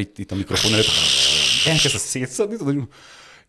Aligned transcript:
itt, 0.00 0.18
itt 0.18 0.30
a 0.30 0.34
mikrofon 0.34 0.72
előtt 0.72 0.86
elkezdett 1.66 2.00
szétszedni, 2.00 2.56
tudod, 2.56 2.74
hogy 2.74 2.88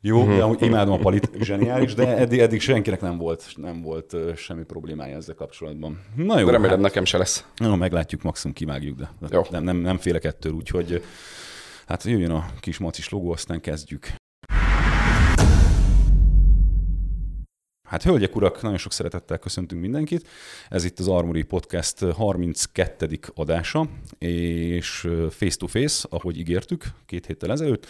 jó, 0.01 0.21
uh-huh. 0.21 0.43
amúgy 0.43 0.61
imádom 0.61 0.93
a 0.93 0.97
palit, 0.97 1.29
zseniális, 1.41 1.93
de 1.93 2.17
eddig, 2.17 2.39
eddig 2.39 2.61
senkinek 2.61 3.01
nem 3.01 3.17
volt, 3.17 3.45
nem 3.55 3.81
volt 3.81 4.15
semmi 4.35 4.63
problémája 4.63 5.15
ezzel 5.15 5.35
kapcsolatban. 5.35 5.99
Na 6.15 6.39
jó. 6.39 6.45
De 6.45 6.51
remélem 6.51 6.73
hát, 6.73 6.81
nekem 6.81 7.05
se 7.05 7.17
lesz. 7.17 7.45
Na, 7.55 7.75
meglátjuk, 7.75 8.21
maximum 8.21 8.55
kivágjuk, 8.55 8.97
de, 8.97 9.09
de 9.19 9.27
jó. 9.31 9.41
Nem, 9.49 9.63
nem, 9.63 9.77
nem 9.77 9.97
félek 9.97 10.23
ettől, 10.23 10.53
úgyhogy 10.53 11.03
hát 11.87 12.03
jöjjön 12.03 12.31
a 12.31 12.49
kis 12.59 12.77
macis 12.77 13.09
logó, 13.09 13.31
aztán 13.31 13.61
kezdjük. 13.61 14.07
Hát 17.87 18.03
hölgyek, 18.03 18.35
urak, 18.35 18.61
nagyon 18.61 18.77
sok 18.77 18.91
szeretettel 18.91 19.37
köszöntünk 19.37 19.81
mindenkit. 19.81 20.27
Ez 20.69 20.83
itt 20.83 20.99
az 20.99 21.07
Armory 21.07 21.43
Podcast 21.43 21.99
32. 21.99 23.19
adása, 23.35 23.87
és 24.17 25.07
face 25.29 25.57
to 25.57 25.67
face, 25.67 26.07
ahogy 26.09 26.37
ígértük 26.37 26.85
két 27.05 27.25
héttel 27.25 27.51
ezelőtt. 27.51 27.85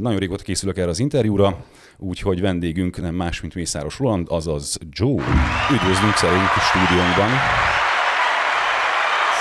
Nagyon 0.00 0.18
régóta 0.18 0.42
készülök 0.42 0.78
erre 0.78 0.88
az 0.88 0.98
interjúra, 0.98 1.64
úgyhogy 1.98 2.40
vendégünk 2.40 3.00
nem 3.00 3.14
más, 3.14 3.40
mint 3.40 3.54
Mészáros 3.54 3.98
Roland, 3.98 4.26
azaz 4.30 4.78
Joe. 4.90 5.24
Üdvözlünk 5.72 6.14
szerint 6.14 6.50
a 6.56 6.60
stúdiónkban. 6.60 7.30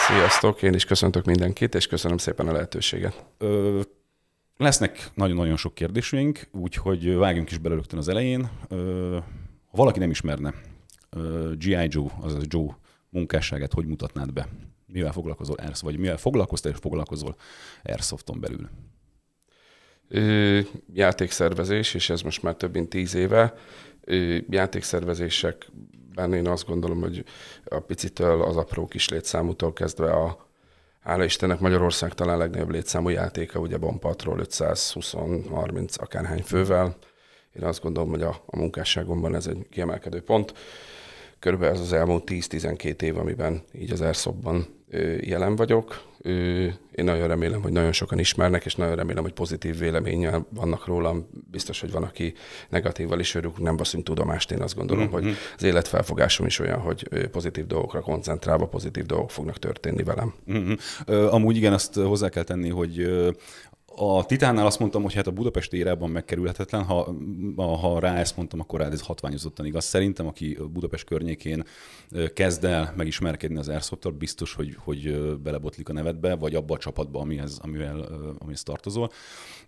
Sziasztok, 0.07 0.61
én 0.61 0.73
is 0.73 0.85
köszöntök 0.85 1.25
mindenkit, 1.25 1.75
és 1.75 1.87
köszönöm 1.87 2.17
szépen 2.17 2.47
a 2.47 2.51
lehetőséget. 2.51 3.25
Ö, 3.37 3.81
lesznek 4.57 5.09
nagyon-nagyon 5.13 5.57
sok 5.57 5.73
kérdésünk, 5.73 6.47
úgyhogy 6.51 7.15
vágjunk 7.15 7.51
is 7.51 7.57
bele 7.57 7.79
az 7.97 8.07
elején. 8.07 8.49
Ö, 8.69 9.17
ha 9.69 9.77
valaki 9.77 9.99
nem 9.99 10.09
ismerne 10.09 10.53
G.I. 11.53 11.87
Joe, 11.89 12.11
azaz 12.21 12.43
Joe 12.47 12.77
munkásságát, 13.09 13.73
hogy 13.73 13.85
mutatnád 13.85 14.33
be? 14.33 14.47
Mivel 14.85 15.11
foglalkozol 15.11 15.55
Airsoft, 15.55 15.81
vagy 15.81 15.97
mivel 15.97 16.17
foglalkoztál 16.17 16.71
és 16.71 16.77
foglalkozol 16.81 17.35
Airsofton 17.83 18.39
belül? 18.39 18.69
Ö, 20.07 20.59
játékszervezés, 20.93 21.93
és 21.93 22.09
ez 22.09 22.21
most 22.21 22.43
már 22.43 22.55
több 22.55 22.73
mint 22.73 22.89
tíz 22.89 23.15
éve. 23.15 23.53
Ö, 24.01 24.37
játékszervezésekben 24.49 26.33
én 26.33 26.47
azt 26.47 26.65
gondolom, 26.65 27.01
hogy 27.01 27.23
a 27.65 27.79
picitől 27.79 28.41
az 28.41 28.57
apró 28.57 28.87
kis 28.87 29.09
létszámútól 29.09 29.73
kezdve 29.73 30.11
a 30.11 30.47
Hála 30.99 31.23
Istennek 31.23 31.59
Magyarország 31.59 32.13
talán 32.13 32.37
legnagyobb 32.37 32.69
létszámú 32.69 33.09
játéka, 33.09 33.59
ugye 33.59 33.77
Bompatról 33.77 34.39
520-30 34.43 35.99
akárhány 35.99 36.43
fővel, 36.43 36.97
én 37.61 37.67
azt 37.67 37.81
gondolom, 37.81 38.09
hogy 38.09 38.21
a, 38.21 38.43
a 38.45 38.57
munkásságomban 38.57 39.35
ez 39.35 39.47
egy 39.47 39.65
kiemelkedő 39.69 40.21
pont. 40.21 40.53
Körülbelül 41.39 41.75
ez 41.75 41.81
az 41.81 41.93
elmúlt 41.93 42.23
10-12 42.31 43.01
év, 43.01 43.17
amiben 43.17 43.63
így 43.73 43.91
az 43.91 44.01
Airsoftban 44.01 44.65
jelen 45.21 45.55
vagyok. 45.55 46.07
Én 46.91 47.03
nagyon 47.05 47.27
remélem, 47.27 47.61
hogy 47.61 47.71
nagyon 47.71 47.91
sokan 47.91 48.19
ismernek, 48.19 48.65
és 48.65 48.75
nagyon 48.75 48.95
remélem, 48.95 49.23
hogy 49.23 49.33
pozitív 49.33 49.77
véleménnyel 49.77 50.47
vannak 50.49 50.85
rólam. 50.85 51.27
Biztos, 51.51 51.79
hogy 51.79 51.91
van, 51.91 52.03
aki 52.03 52.33
negatívval 52.69 53.19
is 53.19 53.35
örül, 53.35 53.53
nem 53.57 53.77
baszunk 53.77 54.03
tudomást. 54.03 54.51
Én 54.51 54.61
azt 54.61 54.75
gondolom, 54.75 55.03
mm-hmm. 55.03 55.13
hogy 55.13 55.35
az 55.57 55.63
életfelfogásom 55.63 56.45
is 56.45 56.59
olyan, 56.59 56.79
hogy 56.79 57.27
pozitív 57.31 57.67
dolgokra 57.67 57.99
koncentrálva 57.99 58.67
pozitív 58.67 59.05
dolgok 59.05 59.31
fognak 59.31 59.59
történni 59.59 60.03
velem. 60.03 60.33
Mm-hmm. 60.51 60.73
Amúgy 61.29 61.55
igen, 61.55 61.73
azt 61.73 61.95
hozzá 61.95 62.29
kell 62.29 62.43
tenni, 62.43 62.69
hogy 62.69 63.09
a 64.01 64.25
Titánnál 64.25 64.65
azt 64.65 64.79
mondtam, 64.79 65.03
hogy 65.03 65.13
hát 65.13 65.27
a 65.27 65.31
Budapesti 65.31 65.77
érában 65.77 66.09
megkerülhetetlen, 66.09 66.83
ha, 66.83 67.15
ha 67.55 67.99
rá 67.99 68.15
ezt 68.15 68.37
mondtam, 68.37 68.59
akkor 68.59 68.79
rád 68.79 68.93
ez 68.93 69.01
hatványozottan 69.01 69.65
igaz. 69.65 69.83
Szerintem, 69.83 70.27
aki 70.27 70.57
Budapest 70.73 71.05
környékén 71.05 71.63
kezd 72.33 72.63
el 72.63 72.93
megismerkedni 72.97 73.57
az 73.57 73.69
airsoft 73.69 74.13
biztos, 74.13 74.53
hogy, 74.53 74.75
hogy 74.79 75.19
belebotlik 75.37 75.89
a 75.89 75.93
nevedbe, 75.93 76.35
vagy 76.35 76.55
abba 76.55 76.73
a 76.73 76.77
csapatba, 76.77 77.19
amihez, 77.19 77.59
amivel, 77.61 77.99
amihez 78.37 78.63
tartozol. 78.63 79.11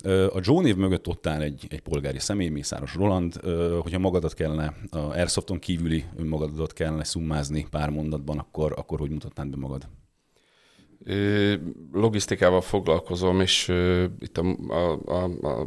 A 0.04 0.40
Joe 0.40 0.62
név 0.62 0.76
mögött 0.76 1.06
ott 1.08 1.26
áll 1.26 1.40
egy, 1.40 1.66
egy 1.70 1.80
polgári 1.80 2.18
személy, 2.18 2.48
Mészáros 2.48 2.94
Roland. 2.94 3.34
Hogyha 3.82 3.98
magadat 3.98 4.34
kellene, 4.34 4.74
a 4.90 4.98
Airsofton 4.98 5.58
kívüli 5.58 6.04
önmagadat 6.16 6.72
kellene 6.72 7.04
szummázni 7.04 7.66
pár 7.70 7.90
mondatban, 7.90 8.38
akkor, 8.38 8.74
akkor 8.76 8.98
hogy 8.98 9.10
mutatnád 9.10 9.48
be 9.48 9.56
magad? 9.56 9.88
Logisztikával 11.92 12.60
foglalkozom, 12.60 13.40
és 13.40 13.68
itt 14.18 14.38
a, 14.38 14.56
a, 14.68 14.98
a, 15.04 15.24
a 15.42 15.66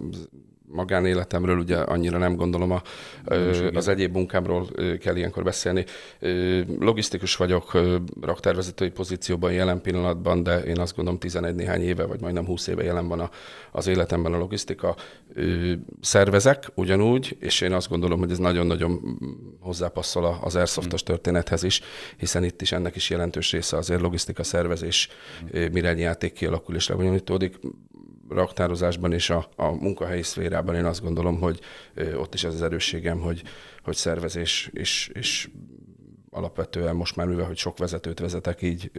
magánéletemről 0.75 1.57
ugye 1.57 1.77
annyira 1.77 2.17
nem 2.17 2.35
gondolom, 2.35 2.71
a, 2.71 2.81
az 3.73 3.87
egyéb 3.87 4.13
munkámról 4.13 4.67
kell 4.99 5.15
ilyenkor 5.15 5.43
beszélni. 5.43 5.85
Logisztikus 6.79 7.35
vagyok 7.35 7.71
raktárvezetői 8.21 8.89
pozícióban 8.89 9.53
jelen 9.53 9.81
pillanatban, 9.81 10.43
de 10.43 10.59
én 10.59 10.79
azt 10.79 10.95
gondolom 10.95 11.19
11 11.19 11.55
néhány 11.55 11.81
éve, 11.81 12.05
vagy 12.05 12.21
majdnem 12.21 12.45
20 12.45 12.67
éve 12.67 12.83
jelen 12.83 13.07
van 13.07 13.19
a, 13.19 13.29
az 13.71 13.87
életemben 13.87 14.33
a 14.33 14.37
logisztika. 14.37 14.95
Szervezek 16.01 16.71
ugyanúgy, 16.73 17.37
és 17.39 17.61
én 17.61 17.73
azt 17.73 17.89
gondolom, 17.89 18.19
hogy 18.19 18.31
ez 18.31 18.37
nagyon-nagyon 18.37 19.17
hozzápasszol 19.59 20.37
az 20.41 20.55
airsoftos 20.55 21.01
mm. 21.01 21.05
történethez 21.05 21.63
is, 21.63 21.81
hiszen 22.17 22.43
itt 22.43 22.61
is 22.61 22.71
ennek 22.71 22.95
is 22.95 23.09
jelentős 23.09 23.51
része 23.51 23.77
azért 23.77 24.01
logisztika 24.01 24.43
szervezés, 24.43 25.09
mm. 25.43 25.71
mire 25.71 25.89
egy 25.89 25.99
játék 25.99 26.33
kialakul 26.33 26.75
és 26.75 26.87
lebonyolítódik 26.87 27.59
raktározásban 28.29 29.11
és 29.13 29.29
a, 29.29 29.47
a 29.55 29.71
munkahelyi 29.71 30.23
szférában 30.23 30.75
én 30.75 30.85
azt 30.85 31.01
gondolom, 31.01 31.39
hogy 31.39 31.59
ott 32.17 32.33
is 32.33 32.43
ez 32.43 32.53
az 32.53 32.61
erősségem, 32.61 33.19
hogy, 33.19 33.43
hogy 33.83 33.95
szervezés 33.95 34.69
és, 34.73 35.09
és 35.13 35.49
alapvetően 36.35 36.95
most 36.95 37.15
már, 37.15 37.27
mivel 37.27 37.45
hogy 37.45 37.57
sok 37.57 37.77
vezetőt 37.77 38.19
vezetek, 38.19 38.61
így 38.61 38.91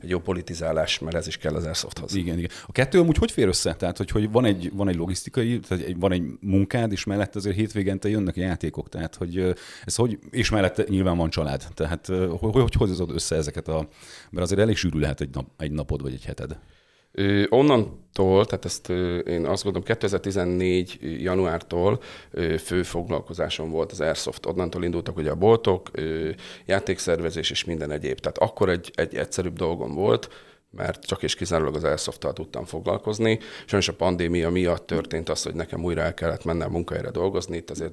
egy 0.00 0.10
jó 0.10 0.18
politizálás, 0.18 0.98
mert 0.98 1.16
ez 1.16 1.26
is 1.26 1.36
kell 1.36 1.54
az 1.54 1.64
Airsofthoz. 1.64 2.14
Igen, 2.14 2.38
igen. 2.38 2.50
A 2.66 2.72
kettő 2.72 2.98
amúgy 2.98 3.16
hogy 3.16 3.30
fér 3.30 3.46
össze? 3.46 3.74
Tehát, 3.74 3.96
hogy, 3.96 4.10
hogy 4.10 4.30
van, 4.30 4.44
egy, 4.44 4.70
van 4.74 4.88
egy 4.88 4.96
logisztikai, 4.96 5.60
tehát 5.60 5.84
egy, 5.84 5.98
van 5.98 6.12
egy 6.12 6.22
munkád, 6.40 6.92
és 6.92 7.04
mellett 7.04 7.36
azért 7.36 7.56
hétvégente 7.56 8.08
jönnek 8.08 8.36
játékok, 8.36 8.88
tehát 8.88 9.14
hogy 9.14 9.54
ez 9.84 9.96
hogy, 9.96 10.18
és 10.30 10.50
mellett 10.50 10.88
nyilván 10.88 11.16
van 11.16 11.30
család. 11.30 11.64
Tehát 11.74 12.06
hogy, 12.06 12.52
hogy 12.52 12.74
hozod 12.74 13.10
össze 13.10 13.36
ezeket 13.36 13.68
a, 13.68 13.88
mert 14.30 14.44
azért 14.44 14.60
elég 14.60 14.76
sűrű 14.76 14.98
lehet 14.98 15.20
egy, 15.20 15.30
nap, 15.32 15.46
egy 15.58 15.72
napod 15.72 16.02
vagy 16.02 16.12
egy 16.12 16.24
heted. 16.24 16.58
Onnantól, 17.48 18.44
tehát 18.46 18.64
ezt 18.64 18.88
én 19.28 19.46
azt 19.46 19.62
gondolom 19.62 19.86
2014 19.86 20.98
januártól 21.00 22.00
fő 22.58 22.82
foglalkozásom 22.82 23.70
volt 23.70 23.90
az 23.92 24.00
Airsoft. 24.00 24.46
Onnantól 24.46 24.84
indultak 24.84 25.16
ugye 25.16 25.30
a 25.30 25.34
boltok, 25.34 25.90
játékszervezés 26.66 27.50
és 27.50 27.64
minden 27.64 27.90
egyéb. 27.90 28.18
Tehát 28.18 28.38
akkor 28.38 28.68
egy, 28.68 28.90
egy 28.94 29.14
egyszerűbb 29.14 29.56
dolgom 29.56 29.94
volt, 29.94 30.28
mert 30.76 31.04
csak 31.04 31.22
és 31.22 31.34
kizárólag 31.34 31.74
az 31.74 31.84
airsoft 31.84 32.28
tudtam 32.34 32.64
foglalkozni. 32.64 33.38
Sajnos 33.66 33.88
a 33.88 33.94
pandémia 33.94 34.50
miatt 34.50 34.86
történt 34.86 35.28
az, 35.28 35.42
hogy 35.42 35.54
nekem 35.54 35.84
újra 35.84 36.00
el 36.00 36.14
kellett 36.14 36.44
mennem 36.44 36.70
munkahelyre 36.70 37.10
dolgozni, 37.10 37.56
itt 37.56 37.70
azért 37.70 37.92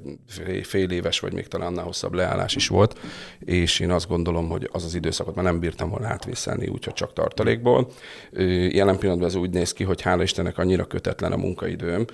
fél 0.62 0.90
éves, 0.90 1.20
vagy 1.20 1.34
még 1.34 1.48
talán 1.48 1.68
annál 1.68 1.86
hosszabb 1.86 2.14
leállás 2.14 2.56
is 2.56 2.68
volt, 2.68 3.00
és 3.40 3.80
én 3.80 3.92
azt 3.92 4.08
gondolom, 4.08 4.50
hogy 4.50 4.70
az 4.72 4.84
az 4.84 4.96
időszakot 4.96 5.36
már 5.36 5.46
nem 5.46 5.60
bírtam 5.60 5.90
volna 5.90 6.08
átvészelni, 6.08 6.68
úgyhogy 6.68 6.94
csak 6.94 7.14
tartalékból. 7.14 7.92
Jelen 8.70 8.98
pillanatban 8.98 9.30
ez 9.30 9.36
úgy 9.36 9.50
néz 9.50 9.74
ki, 9.74 9.84
hogy 9.84 10.02
hála 10.02 10.24
Istennek 10.24 10.58
annyira 10.58 10.86
kötetlen 10.86 11.32
a 11.32 11.38
munkaidőm, 11.38 12.06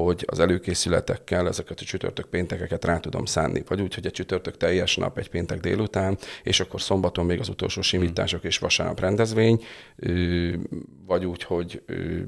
hogy 0.00 0.24
az 0.26 0.38
előkészületekkel 0.38 1.48
ezeket 1.48 1.80
a 1.80 1.84
csütörtök 1.84 2.26
péntekeket 2.26 2.84
rá 2.84 2.98
tudom 2.98 3.24
szánni. 3.24 3.62
Vagy 3.68 3.80
úgy, 3.80 3.94
hogy 3.94 4.06
egy 4.06 4.12
csütörtök 4.12 4.56
teljes 4.56 4.96
nap, 4.96 5.18
egy 5.18 5.28
péntek 5.28 5.60
délután, 5.60 6.18
és 6.42 6.60
akkor 6.60 6.80
szombaton 6.80 7.26
még 7.26 7.40
az 7.40 7.48
utolsó 7.48 7.80
simítások 7.80 8.44
és 8.44 8.58
vasárnap 8.58 9.00
rendezvény, 9.00 9.62
vagy 11.06 11.24
úgy, 11.24 11.42
hogy, 11.42 11.82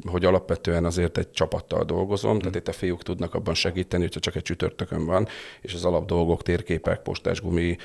hogy 0.04 0.24
alapvetően 0.24 0.84
azért 0.84 1.18
egy 1.18 1.30
csapattal 1.30 1.84
dolgozom, 1.84 2.38
tehát 2.38 2.54
itt 2.54 2.68
a 2.68 2.72
fiúk 2.72 3.02
tudnak 3.02 3.34
abban 3.34 3.54
segíteni, 3.54 4.02
hogyha 4.02 4.20
csak 4.20 4.36
egy 4.36 4.42
csütörtökön 4.42 5.06
van, 5.06 5.28
és 5.60 5.74
az 5.74 5.84
alap 5.84 6.06
dolgok, 6.06 6.42
térképek, 6.42 7.02
postásgumi, 7.02 7.76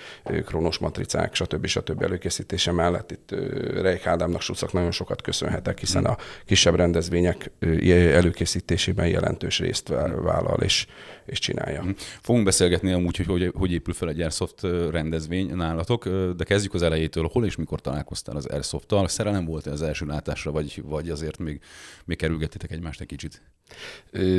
krónos 0.46 0.78
matricák, 0.78 1.35
stb. 1.35 1.66
stb. 1.66 2.03
előkészítése 2.03 2.72
mellett 2.72 3.11
itt 3.11 3.35
Reik 3.81 4.06
Ádámnak, 4.06 4.41
Sucak 4.41 4.73
nagyon 4.73 4.91
sokat 4.91 5.22
köszönhetek, 5.22 5.79
hiszen 5.79 6.06
a 6.06 6.17
kisebb 6.46 6.75
rendezvények 6.75 7.51
előkészítésében 7.90 9.08
jelentős 9.08 9.59
részt 9.70 9.88
vállal 10.22 10.62
és, 10.62 10.88
és 11.26 11.40
csinálja. 11.40 11.82
Mhm. 11.82 11.92
Fogunk 12.22 12.46
beszélgetni 12.46 12.92
amúgy, 12.92 13.18
hogy, 13.18 13.52
hogy 13.52 13.52
hogy 13.70 13.72
épül 13.76 13.94
fel 13.94 14.10
egy 14.10 14.22
Airsoft 14.22 14.62
rendezvény 14.92 15.56
nálatok, 15.56 16.10
de 16.10 16.44
kezdjük 16.44 16.74
az 16.74 16.82
elejétől. 16.82 17.30
Hol 17.32 17.46
és 17.46 17.56
mikor 17.56 17.82
találkoztál 17.82 18.36
az 18.36 18.46
Airsoft-tal? 18.46 19.08
Szerelem 19.08 19.46
volt 19.46 19.66
az 19.66 19.82
első 19.82 20.06
látásra, 20.06 20.52
vagy, 20.52 20.84
vagy 20.86 21.10
azért 21.10 21.38
még, 21.38 21.62
még 22.06 22.18
kerülgettétek 22.18 22.72
egymást 22.72 23.02
egy 23.02 23.08
kicsit? 23.08 23.42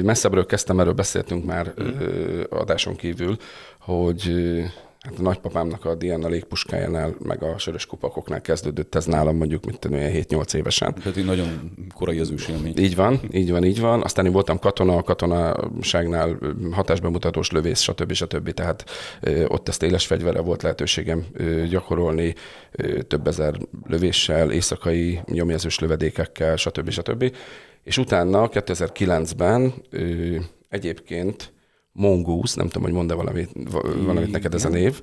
Messzebbről 0.03 0.47
kezdtem, 0.47 0.81
erről 0.81 0.93
beszéltünk 0.93 1.45
már 1.45 1.75
mm. 1.83 2.41
adáson 2.49 2.97
kívül, 2.97 3.37
hogy 3.79 4.33
Hát 5.01 5.19
a 5.19 5.23
nagypapámnak 5.23 5.85
a 5.85 5.95
Diana 5.95 6.29
légpuskájánál, 6.29 7.15
meg 7.19 7.43
a 7.43 7.59
sörös 7.59 7.87
kupakoknál 7.87 8.41
kezdődött 8.41 8.95
ez 8.95 9.05
nálam 9.05 9.37
mondjuk, 9.37 9.65
mint 9.65 9.85
olyan 9.85 10.13
7-8 10.13 10.55
évesen. 10.55 10.95
Tehát 10.95 11.17
így 11.17 11.25
nagyon 11.25 11.73
korai 11.95 12.19
az 12.19 12.31
ősélmény. 12.31 12.79
Így 12.79 12.97
van, 12.97 13.21
így 13.33 13.51
van, 13.51 13.65
így 13.65 13.81
van. 13.81 14.03
Aztán 14.03 14.27
én 14.27 14.33
voltam 14.33 14.59
katona, 14.59 14.97
a 14.97 15.03
katonaságnál 15.03 16.39
hatásbemutatós 16.73 17.51
lövész, 17.51 17.81
stb. 17.81 18.13
stb. 18.13 18.51
Tehát 18.51 18.85
ott 19.47 19.69
ezt 19.69 19.83
éles 19.83 20.07
fegyverre 20.07 20.41
volt 20.41 20.63
lehetőségem 20.63 21.27
gyakorolni, 21.69 22.35
több 23.07 23.27
ezer 23.27 23.55
lövéssel, 23.87 24.51
éjszakai 24.51 25.21
nyomjelzős 25.27 25.79
lövedékekkel, 25.79 26.57
stb. 26.57 26.91
stb 26.91 27.33
és 27.83 27.99
utána 27.99 28.49
2009-ben 28.53 29.75
ö, 29.91 30.37
egyébként 30.69 31.53
Mongoose, 31.93 32.55
nem 32.57 32.67
tudom, 32.67 32.83
hogy 32.83 32.93
mond-e 32.93 33.15
valamit, 33.15 33.51
valamit 34.05 34.31
neked 34.31 34.55
ez 34.55 34.65
a 34.65 34.69
név, 34.69 35.03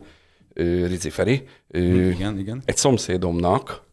Rizi 0.86 1.10
Feri, 1.10 1.44
ö, 1.68 1.80
Igen, 2.10 2.40
igen. 2.40 2.62
egy 2.66 2.78
szomszédomnak 2.78 3.86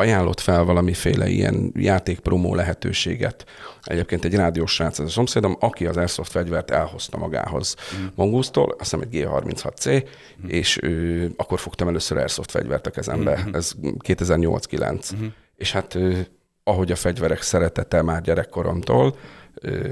ajánlott 0.00 0.40
fel 0.40 0.64
valamiféle 0.64 1.28
ilyen 1.28 1.72
játékpromó 1.76 2.54
lehetőséget. 2.54 3.44
Egyébként 3.82 4.24
egy 4.24 4.34
rádiós 4.34 4.72
srác 4.72 4.98
ez 4.98 5.06
a 5.06 5.08
szomszédom, 5.08 5.56
aki 5.60 5.86
az 5.86 5.96
Airsoft 5.96 6.30
fegyvert 6.30 6.70
elhozta 6.70 7.18
magához 7.18 7.76
mm. 8.00 8.06
Mongoose-tól, 8.14 8.70
azt 8.70 8.78
hiszem 8.78 9.00
egy 9.00 9.08
G36C, 9.12 10.04
mm. 10.44 10.48
és 10.48 10.78
ő, 10.82 11.30
akkor 11.36 11.58
fogtam 11.58 11.88
először 11.88 12.16
Airsoft 12.16 12.50
fegyvert 12.50 12.86
a 12.86 12.90
kezembe. 12.90 13.44
Mm. 13.48 13.54
Ez 13.54 13.72
2008-9. 13.82 15.16
Mm. 15.16 15.26
És 15.56 15.72
hát 15.72 15.94
ő, 15.94 16.26
ahogy 16.64 16.92
a 16.92 16.96
fegyverek 16.96 17.42
szeretete 17.42 18.02
már 18.02 18.22
gyerekkoromtól, 18.22 19.16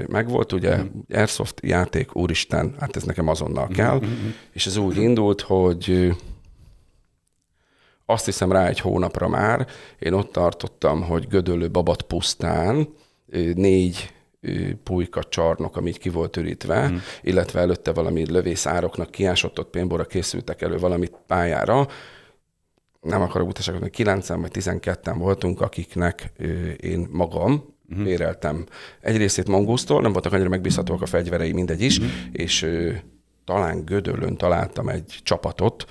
megvolt, 0.07 0.53
ugye, 0.53 0.77
mm. 0.77 0.85
Airsoft 1.09 1.59
játék, 1.63 2.15
úristen, 2.15 2.75
hát 2.79 2.95
ez 2.95 3.03
nekem 3.03 3.27
azonnal 3.27 3.67
kell, 3.67 3.95
mm-hmm. 3.95 4.29
és 4.51 4.65
ez 4.65 4.77
úgy 4.77 4.97
indult, 4.97 5.41
hogy 5.41 6.15
azt 8.05 8.25
hiszem 8.25 8.51
rá 8.51 8.67
egy 8.67 8.79
hónapra 8.79 9.27
már, 9.27 9.67
én 9.99 10.13
ott 10.13 10.31
tartottam, 10.31 11.01
hogy 11.01 11.27
Gödöllő 11.27 11.71
Babat 11.71 12.01
pusztán 12.01 12.87
négy 13.53 14.13
pulyka 14.83 15.23
csarnok, 15.23 15.77
amit 15.77 15.97
ki 15.97 16.09
volt 16.09 16.37
ürítve, 16.37 16.89
mm. 16.89 16.95
illetve 17.21 17.59
előtte 17.59 17.93
valami 17.93 18.25
lövészároknak 18.25 19.11
kiásott 19.11 19.59
ott 19.59 19.69
pénbora 19.69 20.05
készültek 20.05 20.61
elő 20.61 20.77
valamit 20.77 21.15
pályára, 21.27 21.87
nem 23.01 23.21
akarok 23.21 23.47
utaságot, 23.47 23.81
hogy 23.81 23.89
9 23.89 24.27
vagy 24.27 24.51
12-en 24.53 25.15
voltunk, 25.17 25.61
akiknek 25.61 26.31
én 26.77 27.07
magam 27.11 27.75
uh-huh. 27.89 28.05
béreltem 28.05 28.65
egy 29.01 29.17
részét 29.17 29.47
Mongosztól, 29.47 30.01
nem 30.01 30.11
voltak 30.11 30.33
annyira 30.33 30.49
megbízhatóak 30.49 31.01
a 31.01 31.05
fegyverei, 31.05 31.51
mindegy 31.51 31.81
is, 31.81 31.97
uh-huh. 31.97 32.13
és 32.31 32.69
talán 33.45 33.85
Gödöllön 33.85 34.37
találtam 34.37 34.89
egy 34.89 35.19
csapatot, 35.23 35.85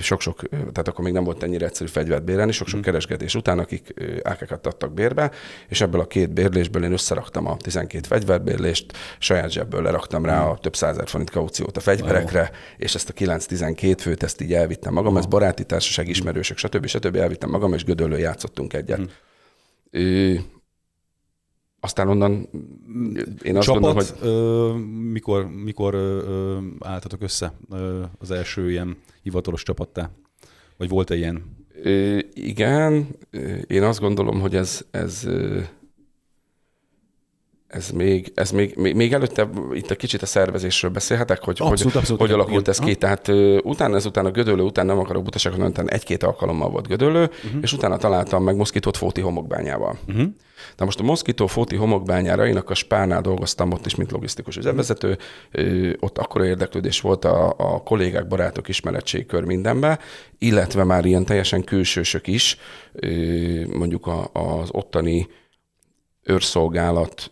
sok-sok, 0.00 0.48
tehát 0.50 0.88
akkor 0.88 1.04
még 1.04 1.12
nem 1.12 1.24
volt 1.24 1.42
ennyire 1.42 1.66
egyszerű 1.66 1.90
fegyvert 1.90 2.24
bérelni, 2.24 2.52
sok-sok 2.52 2.78
mm. 2.78 2.82
kereskedés 2.82 3.34
után, 3.34 3.58
akik 3.58 3.94
ak 4.22 4.50
adtak 4.50 4.94
bérbe, 4.94 5.30
és 5.68 5.80
ebből 5.80 6.00
a 6.00 6.06
két 6.06 6.32
bérlésből 6.32 6.84
én 6.84 6.92
összeraktam 6.92 7.46
a 7.46 7.56
12 7.56 8.06
fegyverbérlést, 8.06 8.96
saját 9.18 9.50
zsebből 9.50 9.82
leraktam 9.82 10.24
rá 10.24 10.44
a 10.44 10.58
több 10.58 10.76
százer 10.76 11.08
forint 11.08 11.30
kauciót 11.30 11.76
a 11.76 11.80
fegyverekre, 11.80 12.40
oh. 12.40 12.56
és 12.76 12.94
ezt 12.94 13.08
a 13.08 13.12
9-12 13.12 13.96
főt 14.00 14.22
ezt 14.22 14.40
így 14.40 14.52
elvittem 14.52 14.92
magam, 14.92 15.12
oh. 15.12 15.18
ez 15.18 15.26
baráti 15.26 15.64
társaság, 15.64 16.08
ismerősök, 16.08 16.56
stb. 16.56 16.86
stb. 16.86 17.16
elvittem 17.16 17.50
magam, 17.50 17.72
és 17.72 17.84
Gödöllő 17.84 18.18
játszottunk 18.18 18.72
egyet. 18.72 19.00
Mm. 19.98 20.34
Aztán 21.86 22.08
onnan 22.08 22.48
én 23.42 23.56
azt 23.56 23.66
Csapat, 23.66 23.82
gondolom, 23.82 23.94
hogy... 23.94 24.12
Ö, 24.20 24.72
mikor, 25.10 25.48
mikor 25.50 25.94
ö, 25.94 26.58
álltatok 26.80 27.22
össze 27.22 27.52
ö, 27.70 28.02
az 28.18 28.30
első 28.30 28.70
ilyen 28.70 28.96
hivatalos 29.22 29.62
csapattá? 29.62 30.10
Vagy 30.76 30.88
volt-e 30.88 31.16
ilyen? 31.16 31.42
Ö, 31.82 32.18
igen, 32.34 33.06
én 33.66 33.82
azt 33.82 34.00
gondolom, 34.00 34.40
hogy 34.40 34.56
ez, 34.56 34.84
ez 34.90 35.28
ez 37.66 37.90
még, 37.90 38.32
ez 38.34 38.50
még, 38.50 38.76
még, 38.76 38.94
még 38.94 39.12
előtte 39.12 39.48
itt 39.72 39.90
egy 39.90 39.96
kicsit 39.96 40.22
a 40.22 40.26
szervezésről 40.26 40.90
beszélhetek, 40.90 41.44
hogy 41.44 41.56
abszolút, 41.58 41.92
hogy, 41.92 41.96
abszolút, 41.96 42.20
hogy 42.20 42.32
alakult 42.32 42.68
ez 42.68 42.78
ha? 42.78 42.84
ki. 42.84 42.94
Tehát 42.94 43.28
uh, 43.28 43.58
utána 43.62 43.96
ezután 43.96 44.26
a 44.26 44.30
Gödöllő, 44.30 44.62
után 44.62 44.86
nem 44.86 44.98
akarok 44.98 45.22
butaságot 45.22 45.58
mondani, 45.58 45.92
egy-két 45.92 46.22
alkalommal 46.22 46.70
volt 46.70 46.86
Gödöllő, 46.86 47.22
uh-huh. 47.22 47.62
és 47.62 47.72
utána 47.72 47.96
találtam 47.96 48.44
meg 48.44 48.56
Moszkitót 48.56 48.96
Fóti 48.96 49.20
homokbányával. 49.20 49.98
Uh-huh. 50.08 50.26
Na 50.76 50.84
most 50.84 51.00
a 51.00 51.02
Moszkitó 51.02 51.46
Fóti 51.46 51.76
homokbányára, 51.76 52.46
én 52.46 52.56
a 52.56 52.74
Spárnál 52.74 53.20
dolgoztam 53.20 53.72
ott 53.72 53.86
is, 53.86 53.94
mint 53.94 54.10
logisztikus 54.10 54.56
üzemvezető, 54.56 55.18
ott 56.00 56.18
akkora 56.18 56.46
érdeklődés 56.46 57.00
volt 57.00 57.24
a, 57.24 57.54
a 57.56 57.82
kollégák, 57.82 58.26
barátok, 58.26 58.68
ismeretségkör 58.68 59.44
mindenbe, 59.44 59.98
illetve 60.38 60.84
már 60.84 61.04
ilyen 61.04 61.24
teljesen 61.24 61.64
külsősök 61.64 62.26
is, 62.26 62.58
mondjuk 63.72 64.06
a, 64.06 64.30
az 64.32 64.68
ottani 64.72 65.28
őrszolgálat 66.22 67.30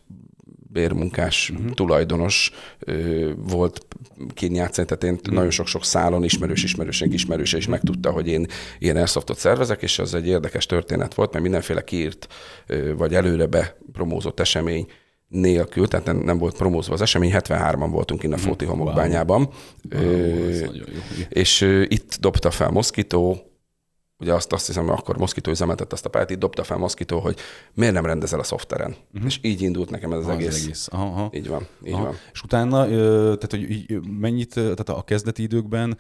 bérmunkás 0.75 1.51
uh-huh. 1.51 1.71
tulajdonos 1.71 2.51
ö, 2.79 3.31
volt 3.37 3.87
kínjátszani, 4.35 4.87
tehát 4.87 5.05
én 5.05 5.13
uh-huh. 5.13 5.35
nagyon 5.35 5.51
sok-sok 5.51 5.85
szálon 5.85 6.25
ismerős, 6.25 6.63
ismerőség, 6.63 7.13
ismerőse 7.13 7.57
is 7.57 7.67
megtudta, 7.67 8.11
hogy 8.11 8.29
én 8.29 8.47
ilyen 8.79 8.97
airsoftot 8.97 9.39
szervezek, 9.39 9.83
és 9.83 9.99
az 9.99 10.15
egy 10.15 10.27
érdekes 10.27 10.67
történet 10.67 11.15
volt, 11.15 11.33
mert 11.33 11.43
mindenféle 11.43 11.85
kiírt 11.85 12.27
ö, 12.67 12.97
vagy 12.97 13.15
előre 13.15 13.47
bepromózott 13.47 14.41
esemény 14.41 14.87
nélkül, 15.29 15.89
tehát 15.89 16.07
nem, 16.07 16.17
nem 16.17 16.39
volt 16.39 16.57
promózva 16.57 16.95
az 16.95 17.01
esemény, 17.01 17.33
73-an 17.35 17.89
voltunk 17.91 18.23
innen 18.23 18.39
a 18.39 18.41
mhm. 18.41 18.49
Fóti 18.51 18.65
homokbányában. 18.65 19.49
Wow. 19.93 20.05
Wow, 20.05 20.49
és 21.29 21.61
ö, 21.61 21.83
itt 21.83 22.17
dobta 22.21 22.51
fel 22.51 22.71
Moszkító, 22.71 23.54
ugye 24.25 24.35
azt, 24.35 24.53
azt 24.53 24.67
hiszem, 24.67 24.87
hogy 24.87 24.97
akkor 24.99 25.17
Moszkító 25.17 25.51
üzemeltett 25.51 25.93
azt 25.93 26.07
a 26.07 26.09
pályát, 26.09 26.31
így 26.31 26.39
dobta 26.39 26.65
fel 26.65 26.77
Moszkító, 26.77 27.19
hogy 27.19 27.39
miért 27.75 27.95
nem 27.95 28.07
rendezel 28.07 28.41
a 28.41 28.43
szoftveren. 28.43 28.95
Uh-huh. 29.13 29.27
És 29.27 29.39
így 29.43 29.63
indult 29.63 29.91
nekem 29.91 30.13
ez 30.13 30.19
az, 30.19 30.27
az 30.27 30.35
egész. 30.35 30.63
egész. 30.63 30.89
Aha, 30.91 31.05
aha. 31.05 31.31
Így 31.33 31.49
van, 31.49 31.67
így 31.85 31.93
aha. 31.93 32.05
van. 32.05 32.15
És 32.33 32.43
utána, 32.43 32.87
tehát 32.87 33.51
hogy 33.51 34.01
mennyit, 34.19 34.55
tehát 34.55 34.89
a 34.89 35.03
kezdeti 35.03 35.43
időkben, 35.43 35.99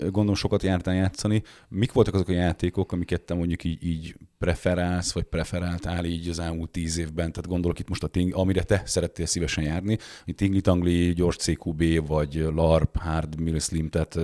gondolom 0.00 0.34
sokat 0.34 0.62
jártál 0.62 0.94
játszani, 0.94 1.42
mik 1.68 1.92
voltak 1.92 2.14
azok 2.14 2.28
a 2.28 2.32
játékok, 2.32 2.92
amiket 2.92 3.22
te 3.22 3.34
mondjuk 3.34 3.64
így, 3.64 3.84
így 3.84 4.16
preferálsz, 4.44 5.12
vagy 5.12 5.22
preferáltál 5.22 6.04
így 6.04 6.28
az 6.28 6.38
elmúlt 6.38 6.70
tíz 6.70 6.98
évben? 6.98 7.32
Tehát 7.32 7.46
gondolok 7.46 7.78
itt 7.78 7.88
most 7.88 8.02
a 8.02 8.06
ting, 8.06 8.34
amire 8.34 8.62
te 8.62 8.82
szerettél 8.84 9.26
szívesen 9.26 9.64
járni, 9.64 9.98
hogy 10.24 10.34
Tingli 10.34 10.60
Tangli, 10.60 11.12
gyors 11.12 11.36
CQB, 11.36 12.06
vagy 12.06 12.34
LARP, 12.54 12.96
Hard, 12.98 13.40
Mill 13.40 13.58
Slim, 13.58 13.88
tehát 13.88 14.18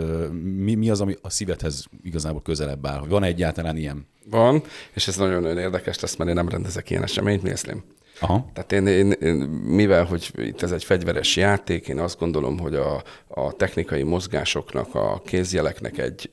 mi, 0.56 0.74
mi 0.74 0.90
az, 0.90 1.00
ami 1.00 1.16
a 1.22 1.30
szívedhez 1.30 1.84
igazából 2.02 2.42
közelebb 2.42 2.86
áll? 2.86 3.04
Van 3.08 3.22
egyáltalán 3.22 3.76
ilyen? 3.76 4.06
Van, 4.30 4.62
és 4.94 5.08
ez 5.08 5.16
nagyon-nagyon 5.16 5.58
érdekes 5.58 6.00
lesz, 6.00 6.16
mert 6.16 6.30
én 6.30 6.36
nem 6.36 6.48
rendezek 6.48 6.90
ilyen 6.90 7.02
eseményt, 7.02 7.42
Mill 7.42 7.56
Slim. 7.56 7.84
Aha. 8.20 8.50
Tehát 8.52 8.72
én, 8.72 8.86
én, 8.86 9.10
én, 9.10 9.36
mivel, 9.64 10.04
hogy 10.04 10.30
itt 10.36 10.62
ez 10.62 10.72
egy 10.72 10.84
fegyveres 10.84 11.36
játék, 11.36 11.88
én 11.88 11.98
azt 11.98 12.18
gondolom, 12.18 12.58
hogy 12.58 12.74
a, 12.74 13.02
a 13.34 13.52
technikai 13.52 14.02
mozgásoknak, 14.02 14.94
a 14.94 15.20
kézjeleknek 15.24 15.98
egy, 15.98 16.30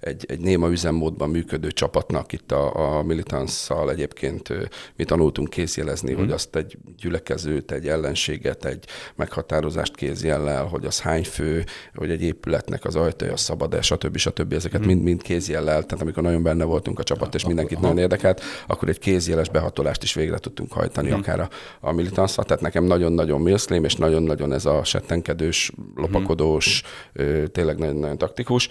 egy, 0.00 0.24
egy 0.28 0.40
néma 0.40 0.68
üzemmódban 0.68 1.30
működő 1.30 1.70
csapatnak 1.70 2.32
itt 2.32 2.52
a, 2.52 2.98
a 2.98 3.02
militanszal 3.02 3.90
egyébként 3.90 4.48
mi 4.96 5.04
tanultunk 5.04 5.48
kézjelezni, 5.48 6.12
mm. 6.12 6.16
hogy 6.16 6.30
azt 6.30 6.56
egy 6.56 6.78
gyülekezőt, 6.96 7.72
egy 7.72 7.88
ellenséget, 7.88 8.64
egy 8.64 8.84
meghatározást 9.16 9.96
kézjellel, 9.96 10.64
hogy 10.64 10.84
az 10.84 11.00
hány 11.00 11.24
fő, 11.24 11.64
hogy 11.94 12.10
egy 12.10 12.22
épületnek 12.22 12.84
az 12.84 12.96
ajtaja 12.96 13.36
szabad-e, 13.36 13.82
stb. 13.82 14.16
stb. 14.16 14.52
Ezeket 14.52 14.80
mm. 14.80 14.86
mind, 14.86 15.02
mind 15.02 15.22
kézjellel, 15.22 15.84
tehát 15.84 16.02
amikor 16.02 16.22
nagyon 16.22 16.42
benne 16.42 16.64
voltunk 16.64 16.98
a 16.98 17.02
csapat, 17.02 17.34
és 17.34 17.46
mindenkit 17.46 17.76
Aha. 17.76 17.86
nagyon 17.86 17.98
érdekelt, 17.98 18.42
akkor 18.66 18.88
egy 18.88 18.98
kézjeles 18.98 19.48
behatolást 19.48 20.02
is 20.02 20.14
végre 20.14 20.38
tudtunk 20.38 20.72
hajtani 20.72 21.10
mm. 21.10 21.12
akár 21.12 21.40
a, 21.40 21.48
a 21.80 21.92
militanszal. 21.92 22.44
Tehát 22.44 22.62
nekem 22.62 22.84
nagyon-nagyon 22.84 23.40
milszlém, 23.40 23.84
és 23.84 23.94
nagyon-nagyon 23.94 24.52
ez 24.52 24.64
a 24.64 24.84
settenkedős, 24.84 25.72
lopakodós, 26.20 26.82
mm. 27.22 27.44
tényleg 27.44 27.78
nagyon-nagyon 27.78 28.18
taktikus. 28.18 28.68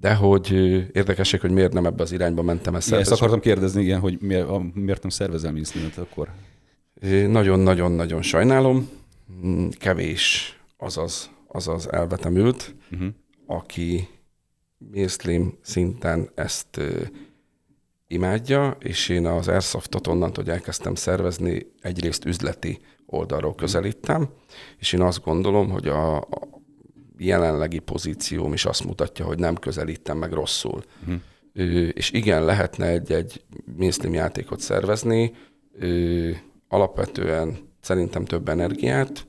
De 0.00 0.14
hogy 0.14 0.52
érdekesség, 0.92 1.40
hogy 1.40 1.50
miért 1.50 1.72
nem 1.72 1.86
ebbe 1.86 2.02
az 2.02 2.12
irányba 2.12 2.42
mentem 2.42 2.74
ezt. 2.74 2.92
Ezt 2.92 3.12
akartam 3.12 3.40
kérdezni, 3.40 3.82
igen, 3.82 4.00
hogy 4.00 4.18
miért, 4.20 4.74
miért 4.74 5.02
nem 5.02 5.10
szervezel 5.10 5.52
milszlémet 5.52 5.98
akkor? 5.98 6.28
Nagyon-nagyon-nagyon 7.28 8.22
sajnálom. 8.22 8.88
Mm, 9.46 9.68
kevés 9.68 10.58
azaz, 10.76 11.30
azaz 11.48 11.92
elvetemült, 11.92 12.74
uh-huh. 12.92 13.08
aki 13.46 14.08
milszlém 14.78 15.58
szinten 15.62 16.30
ezt 16.34 16.80
imádja, 18.06 18.76
és 18.80 19.08
én 19.08 19.26
az 19.26 19.48
Airsoftot 19.48 20.06
onnantól, 20.06 20.44
hogy 20.44 20.52
elkezdtem 20.52 20.94
szervezni, 20.94 21.66
egyrészt 21.80 22.24
üzleti 22.24 22.78
oldalról 23.06 23.54
közelítem, 23.54 24.28
és 24.78 24.92
én 24.92 25.00
azt 25.00 25.24
gondolom, 25.24 25.70
hogy 25.70 25.88
a, 25.88 26.16
a 26.16 26.59
jelenlegi 27.24 27.78
pozícióm 27.78 28.52
is 28.52 28.64
azt 28.64 28.84
mutatja, 28.84 29.24
hogy 29.24 29.38
nem 29.38 29.54
közelítem 29.54 30.18
meg 30.18 30.32
rosszul. 30.32 30.82
Ö, 31.52 31.82
és 31.82 32.10
igen, 32.10 32.44
lehetne 32.44 32.86
egy-egy 32.86 33.44
mainstream 33.76 34.14
játékot 34.14 34.60
szervezni, 34.60 35.32
alapvetően 36.68 37.56
szerintem 37.80 38.24
több 38.24 38.48
energiát, 38.48 39.26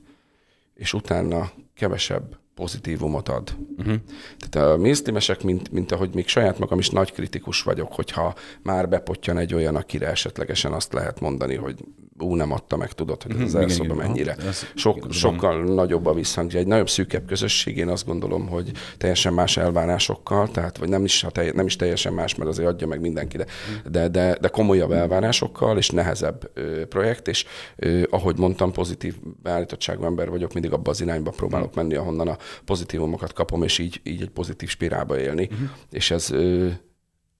és 0.74 0.92
utána 0.92 1.50
kevesebb 1.74 2.36
pozitívumot 2.54 3.28
ad. 3.28 3.56
Uh-huh. 3.76 3.94
Tehát 4.38 4.70
a 4.70 4.76
mainstreamesek, 4.76 5.42
mint, 5.42 5.70
mint 5.70 5.92
ahogy 5.92 6.14
még 6.14 6.28
saját 6.28 6.58
magam 6.58 6.78
is 6.78 6.90
nagy 6.90 7.12
kritikus 7.12 7.62
vagyok, 7.62 7.92
hogyha 7.92 8.34
már 8.62 8.88
bepottyan 8.88 9.38
egy 9.38 9.54
olyan, 9.54 9.76
akire 9.76 10.06
esetlegesen 10.06 10.72
azt 10.72 10.92
lehet 10.92 11.20
mondani, 11.20 11.54
hogy 11.54 11.84
ú, 12.18 12.34
nem 12.34 12.52
adta 12.52 12.76
meg, 12.76 12.92
tudod, 12.92 13.22
hogy 13.22 13.34
ez 13.34 13.40
az 13.40 13.54
elszóba 13.54 13.94
mennyire. 13.94 14.36
Sok, 14.74 15.06
sokkal 15.10 15.64
nagyobb 15.64 16.06
a 16.06 16.14
visszhangja. 16.14 16.58
Egy 16.58 16.66
nagyobb 16.66 16.88
szűkebb 16.88 17.26
közösség, 17.26 17.76
én 17.76 17.88
azt 17.88 18.06
gondolom, 18.06 18.48
hogy 18.48 18.72
teljesen 18.98 19.32
más 19.32 19.56
elvárásokkal, 19.56 20.50
tehát 20.50 20.78
vagy 20.78 20.88
nem 20.88 21.04
is, 21.04 21.26
telj, 21.30 21.50
nem 21.54 21.66
is 21.66 21.76
teljesen 21.76 22.12
más, 22.12 22.34
mert 22.34 22.50
azért 22.50 22.68
adja 22.68 22.86
meg 22.86 23.00
mindenki, 23.00 23.36
de, 23.36 23.46
de, 23.90 24.08
de, 24.08 24.36
de 24.40 24.48
komolyabb 24.48 24.90
elvárásokkal 24.90 25.78
és 25.78 25.90
nehezebb 25.90 26.50
ö, 26.54 26.86
projekt, 26.86 27.28
és 27.28 27.44
ö, 27.76 28.02
ahogy 28.10 28.38
mondtam, 28.38 28.72
pozitív 28.72 29.14
beállítottságú 29.42 30.04
ember 30.04 30.30
vagyok, 30.30 30.52
mindig 30.52 30.72
abba 30.72 30.90
az 30.90 31.00
irányba 31.00 31.30
próbálok 31.30 31.74
menni, 31.74 31.94
ahonnan 31.94 32.28
a 32.28 32.36
pozitívumokat 32.64 33.32
kapom, 33.32 33.62
és 33.62 33.78
így, 33.78 34.00
így 34.02 34.22
egy 34.22 34.30
pozitív 34.30 34.68
spirálba 34.68 35.18
élni. 35.18 35.48
Uh-huh. 35.52 35.68
És 35.90 36.10
ez, 36.10 36.30
ö, 36.30 36.68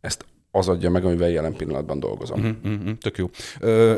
ezt 0.01 0.25
az 0.55 0.69
adja 0.69 0.91
meg, 0.91 1.05
amivel 1.05 1.31
jelen 1.31 1.53
pillanatban 1.53 2.01
dolgozom. 2.01 2.39
Uh-huh, 2.39 2.57
uh-huh, 2.65 2.99
tök 2.99 3.17
jó. 3.19 3.31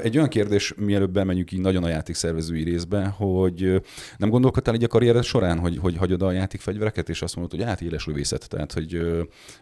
Egy 0.03 0.17
olyan 0.17 0.29
kérdés, 0.29 0.75
mielőtt 0.77 1.11
bemenjük 1.11 1.53
így 1.53 1.61
nagyon 1.61 1.85
a 1.85 1.89
játékszervezői 1.89 2.63
részbe, 2.63 3.07
hogy 3.07 3.83
nem 4.17 4.29
gondolkodtál 4.29 4.75
így 4.75 4.85
a 4.85 4.89
karriered 4.89 5.23
során, 5.23 5.59
hogy, 5.59 5.79
hogy 5.79 5.97
hagyod 5.97 6.23
a 6.23 6.33
játékfegyvereket, 6.33 7.09
és 7.09 7.23
azt 7.23 7.37
mondod, 7.37 7.59
hogy 7.59 7.69
hát 7.69 7.81
éles 7.81 8.07
lövészet, 8.07 8.49
tehát 8.49 8.73
hogy, 8.73 9.01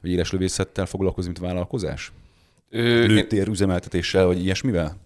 hogy 0.00 0.10
éles 0.10 0.32
lövészettel 0.32 0.86
foglalkozni, 0.86 1.30
mint 1.30 1.44
vállalkozás? 1.44 2.12
Ö, 2.70 3.06
Lőtér 3.06 3.46
én... 3.46 3.52
üzemeltetéssel, 3.52 4.26
vagy 4.26 4.42
ilyesmivel? 4.42 4.96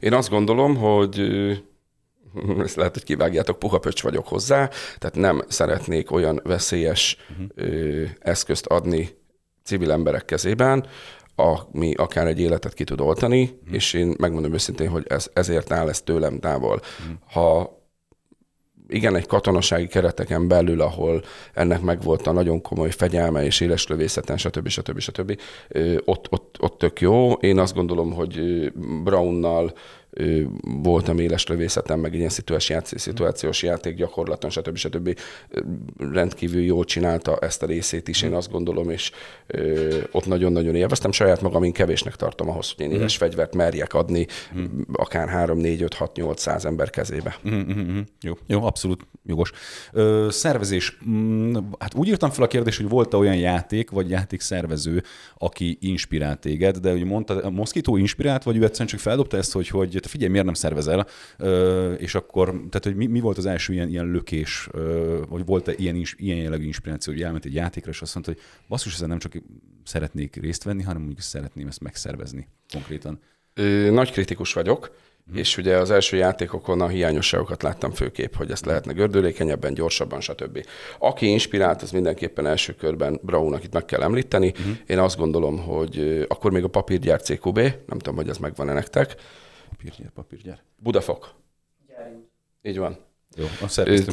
Én 0.00 0.12
azt 0.12 0.30
gondolom, 0.30 0.76
hogy 0.76 1.18
ezt 2.64 2.76
lehet, 2.76 2.94
hogy 2.94 3.04
kivágjátok, 3.04 3.58
puha 3.58 3.78
pöcs 3.78 4.02
vagyok 4.02 4.28
hozzá, 4.28 4.70
tehát 4.98 5.16
nem 5.16 5.42
szeretnék 5.48 6.10
olyan 6.10 6.40
veszélyes 6.44 7.16
uh-huh. 7.30 7.46
ö, 7.54 8.04
eszközt 8.18 8.66
adni 8.66 9.08
civil 9.64 9.92
emberek 9.92 10.24
kezében, 10.24 10.86
ami 11.36 11.94
akár 11.94 12.26
egy 12.26 12.40
életet 12.40 12.74
ki 12.74 12.84
tud 12.84 13.00
oltani, 13.00 13.58
mm. 13.70 13.74
és 13.74 13.92
én 13.92 14.14
megmondom 14.18 14.52
őszintén, 14.52 14.88
hogy 14.88 15.04
ez, 15.08 15.30
ezért 15.32 15.72
áll 15.72 15.88
ez 15.88 16.00
tőlem 16.00 16.38
távol. 16.40 16.80
Mm. 17.08 17.12
Ha 17.30 17.78
igen, 18.88 19.16
egy 19.16 19.26
katonasági 19.26 19.86
kereteken 19.86 20.48
belül, 20.48 20.80
ahol 20.80 21.22
ennek 21.52 21.80
megvolt 21.80 22.26
a 22.26 22.32
nagyon 22.32 22.60
komoly 22.60 22.90
fegyelme 22.90 23.44
és 23.44 23.60
éles 23.60 23.86
lövészeten, 23.86 24.36
stb. 24.36 24.68
stb. 24.68 24.98
stb. 24.98 25.40
Ott, 26.04 26.26
ott, 26.30 26.56
ott 26.60 26.78
tök 26.78 27.00
jó. 27.00 27.32
Én 27.32 27.58
azt 27.58 27.74
gondolom, 27.74 28.12
hogy 28.12 28.72
Brownnal 29.04 29.72
voltam 30.62 31.18
éles 31.18 31.46
lövészetem, 31.46 32.00
meg 32.00 32.14
ilyen 32.14 32.28
szituációs, 32.28 32.68
játék, 32.68 32.98
szituációs 32.98 33.62
játék 33.62 33.94
gyakorlaton, 33.94 34.50
stb. 34.50 34.76
stb. 34.76 35.18
rendkívül 35.98 36.62
jól 36.62 36.84
csinálta 36.84 37.38
ezt 37.38 37.62
a 37.62 37.66
részét 37.66 38.08
is, 38.08 38.22
én 38.22 38.32
azt 38.32 38.50
gondolom, 38.50 38.90
és 38.90 39.10
ott 40.12 40.26
nagyon-nagyon 40.26 40.74
élveztem. 40.74 41.12
Saját 41.12 41.40
magam 41.40 41.62
én 41.62 41.72
kevésnek 41.72 42.16
tartom 42.16 42.48
ahhoz, 42.48 42.72
hogy 42.76 42.84
én 42.84 42.90
mhm. 42.90 42.98
éles 42.98 43.16
mm. 43.16 43.18
fegyvert 43.18 43.54
merjek 43.54 43.94
adni 43.94 44.26
mm. 44.58 44.64
akár 44.92 45.28
3, 45.28 45.58
4, 45.58 45.82
5, 45.82 45.94
6, 45.94 46.16
8, 46.16 46.40
100 46.40 46.64
ember 46.64 46.90
kezébe. 46.90 47.38
Jó, 48.20 48.32
jó, 48.46 48.64
abszolút 48.64 49.06
jogos. 49.26 49.52
Ö, 49.92 50.28
szervezés. 50.30 50.98
Mm, 51.08 51.56
hát 51.78 51.94
úgy 51.94 52.08
írtam 52.08 52.30
fel 52.30 52.44
a 52.44 52.46
kérdést, 52.46 52.80
hogy 52.80 52.88
volt-e 52.88 53.16
olyan 53.16 53.36
játék, 53.36 53.90
vagy 53.90 54.10
játékszervező, 54.10 55.02
aki 55.38 55.78
inspirált 55.80 56.38
téged, 56.38 56.76
de 56.76 56.92
ugye 56.92 57.04
mondta, 57.04 57.42
a 57.42 57.50
Moszkító 57.50 57.96
inspirált, 57.96 58.42
vagy 58.42 58.56
ő 58.56 58.62
egyszerűen 58.62 58.88
csak 58.88 59.00
feldobta 59.00 59.36
ezt, 59.36 59.52
hogy, 59.52 59.68
hogy 59.68 60.00
te 60.04 60.10
figyelj, 60.10 60.30
miért 60.30 60.44
nem 60.44 60.54
szervezel, 60.54 61.06
és 61.98 62.14
akkor, 62.14 62.48
tehát 62.48 62.82
hogy 62.82 62.96
mi, 62.96 63.06
mi 63.06 63.20
volt 63.20 63.38
az 63.38 63.46
első 63.46 63.72
ilyen, 63.72 63.88
ilyen 63.88 64.06
lökés, 64.06 64.68
vagy 65.28 65.46
volt-e 65.46 65.72
ilyen, 65.76 66.02
ilyen 66.16 66.38
jellegű 66.38 66.64
inspiráció, 66.64 67.12
hogy 67.12 67.22
elment 67.22 67.44
egy 67.44 67.54
játékra, 67.54 67.90
és 67.90 68.00
azt 68.00 68.14
mondta, 68.14 68.32
hogy 68.32 68.42
basszus, 68.68 68.94
ezen 68.94 69.08
nem 69.08 69.18
csak 69.18 69.32
szeretnék 69.84 70.36
részt 70.36 70.64
venni, 70.64 70.82
hanem 70.82 71.00
mondjuk 71.00 71.20
szeretném 71.20 71.66
ezt 71.66 71.80
megszervezni 71.80 72.48
konkrétan. 72.72 73.20
Nagy 73.90 74.12
kritikus 74.12 74.52
vagyok, 74.52 74.96
Hmm. 75.26 75.36
És 75.36 75.56
ugye 75.56 75.76
az 75.76 75.90
első 75.90 76.16
játékokon 76.16 76.80
a 76.80 76.88
hiányosságokat 76.88 77.62
láttam 77.62 77.90
főképp, 77.90 78.34
hogy 78.34 78.50
ezt 78.50 78.66
lehetne 78.66 78.92
gördülékenyebben, 78.92 79.74
gyorsabban, 79.74 80.20
stb. 80.20 80.66
Aki 80.98 81.26
inspirált, 81.26 81.82
az 81.82 81.90
mindenképpen 81.90 82.46
első 82.46 82.74
körben 82.74 83.20
Braunnak 83.22 83.64
itt 83.64 83.72
meg 83.72 83.84
kell 83.84 84.02
említeni. 84.02 84.52
Hmm. 84.56 84.78
Én 84.86 84.98
azt 84.98 85.16
gondolom, 85.16 85.58
hogy 85.58 86.24
akkor 86.28 86.52
még 86.52 86.64
a 86.64 86.68
papírgyár 86.68 87.20
CQB, 87.20 87.58
nem 87.58 87.98
tudom, 87.98 88.16
hogy 88.16 88.28
ez 88.28 88.38
megvan-e 88.38 88.72
nektek. 88.72 89.14
Papírgyár, 89.76 90.10
papírgyár. 90.10 90.62
Budafok. 90.76 91.34
Gyárunk. 91.88 92.24
Így 92.62 92.78
van. 92.78 92.98
Jó, 93.36 93.44
a 93.60 93.66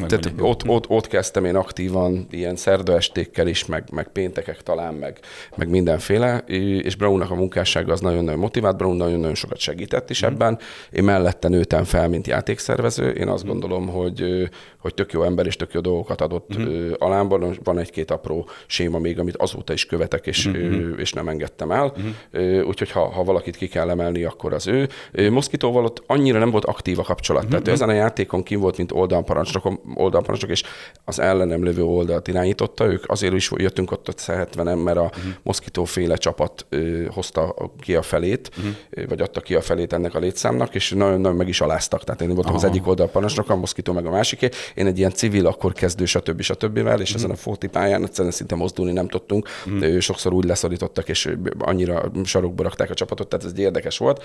Tehát 0.08 0.34
ott, 0.40 0.68
ott, 0.68 0.90
ott, 0.90 1.08
kezdtem 1.08 1.46
én 1.46 1.56
aktívan, 1.56 2.28
ilyen 2.30 2.56
szerdaestékkel 2.56 3.48
is, 3.48 3.66
meg, 3.66 3.84
meg 3.92 4.08
péntekek 4.08 4.64
talán, 4.64 4.94
meg, 4.94 5.20
meg 5.56 5.70
mindenféle, 5.70 6.38
és 6.48 6.96
Brownnak 6.96 7.32
a 7.32 7.36
munkássága 7.36 7.92
az 7.92 8.00
nagyon-nagyon 8.00 8.40
motivált, 8.40 8.78
Brown 8.78 8.96
nagyon-nagyon 8.96 9.36
sokat 9.36 9.58
segített 9.58 10.10
is 10.10 10.26
mm. 10.26 10.28
ebben. 10.28 10.60
Én 10.92 11.04
mellette 11.04 11.48
nőttem 11.48 11.84
fel, 11.84 12.08
mint 12.08 12.28
játékszervező. 12.28 13.10
Én 13.10 13.28
azt 13.28 13.44
mm. 13.46 13.48
gondolom, 13.48 13.88
hogy, 13.88 14.50
hogy 14.82 14.94
tök 14.94 15.12
jó 15.12 15.24
ember 15.24 15.46
és 15.46 15.56
tök 15.56 15.74
jó 15.74 15.80
dolgokat 15.80 16.22
adott 16.22 16.58
mm. 16.58 16.92
alámban. 16.98 17.58
Van 17.64 17.78
egy-két 17.78 18.12
apró 18.12 18.50
séma 18.66 19.00
még, 19.00 19.20
amit 19.20 19.38
azóta 19.38 19.74
is 19.74 19.86
követek, 19.86 20.28
és, 20.28 20.48
mm-hmm. 20.48 20.98
és 20.98 21.14
nem 21.14 21.28
engedtem 21.28 21.72
el. 21.72 21.94
Mm-hmm. 22.00 22.62
Úgyhogy 22.62 22.92
ha, 22.92 23.10
ha 23.10 23.24
valakit 23.24 23.56
ki 23.56 23.68
kell 23.68 23.90
emelni, 23.90 24.24
akkor 24.24 24.54
az 24.54 24.68
ő. 24.68 24.90
Moszkitóval 25.30 25.86
ott 25.86 26.04
annyira 26.08 26.40
nem 26.40 26.52
volt 26.52 26.66
aktív 26.66 27.00
a 27.00 27.04
kapcsolat. 27.04 27.42
Mm-hmm. 27.42 27.52
Tehát 27.52 27.68
ő 27.68 27.72
ezen 27.72 27.90
a 27.90 27.94
játékon 27.94 28.44
kim 28.44 28.60
volt, 28.60 28.78
mint 28.78 28.92
oldalparancsnok, 28.92 29.80
oldalparancsnok, 29.96 30.52
és 30.52 30.64
az 31.06 31.20
ellenem 31.20 31.64
lévő 31.64 31.84
oldalt 31.84 32.28
irányította. 32.28 32.86
Ők 32.86 33.10
azért 33.10 33.34
is 33.34 33.52
jöttünk 33.56 33.92
ott 33.92 34.22
70 34.26 34.78
mert 34.78 34.98
a 34.98 35.02
uh-huh. 35.02 35.24
Moszkító 35.44 35.84
féle 35.84 36.16
csapat 36.16 36.66
ö, 36.70 37.06
hozta 37.06 37.56
ki 37.80 37.96
a 37.96 38.02
felét, 38.02 38.52
uh-huh. 38.58 39.08
vagy 39.10 39.22
adta 39.22 39.40
ki 39.40 39.56
a 39.56 39.62
felét 39.62 39.94
ennek 39.94 40.16
a 40.16 40.20
létszámnak, 40.20 40.76
és 40.76 40.92
nagyon-nagyon 40.92 41.38
meg 41.38 41.48
is 41.48 41.62
aláztak. 41.62 42.04
Tehát 42.04 42.22
én 42.22 42.28
voltam 42.28 42.54
Aha. 42.54 42.64
az 42.64 42.70
egyik 42.70 42.88
oldalparancsnok, 42.88 43.50
a 43.50 43.56
Moszkító 43.56 43.94
meg 43.94 44.06
a 44.06 44.10
másiké. 44.10 44.50
Én 44.76 44.86
egy 44.86 44.98
ilyen 44.98 45.12
civil, 45.12 45.46
akkor 45.48 45.74
kezdő, 45.74 46.06
stb. 46.06 46.42
stb. 46.42 46.78
és 46.78 46.84
uh-huh. 46.84 47.16
ezen 47.16 47.32
a 47.32 47.36
fóti 47.36 47.68
pályán 47.68 48.04
egyszerűen 48.04 48.34
szinte 48.34 48.56
mozdulni 48.56 48.92
nem 48.92 49.08
tudtunk. 49.08 49.48
Uh-huh. 49.66 50.00
Sokszor 50.00 50.34
úgy 50.34 50.46
leszorítottak, 50.46 51.10
és 51.10 51.36
annyira 51.60 52.12
sarokba 52.24 52.64
rakták 52.64 52.90
a 52.90 52.94
csapatot, 52.94 53.30
tehát 53.30 53.46
ez 53.46 53.52
egy 53.52 53.60
érdekes 53.60 53.98
volt. 53.98 54.24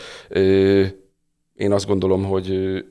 Én 1.54 1.72
azt 1.72 1.86
gondolom, 1.86 2.24
hogy 2.24 2.84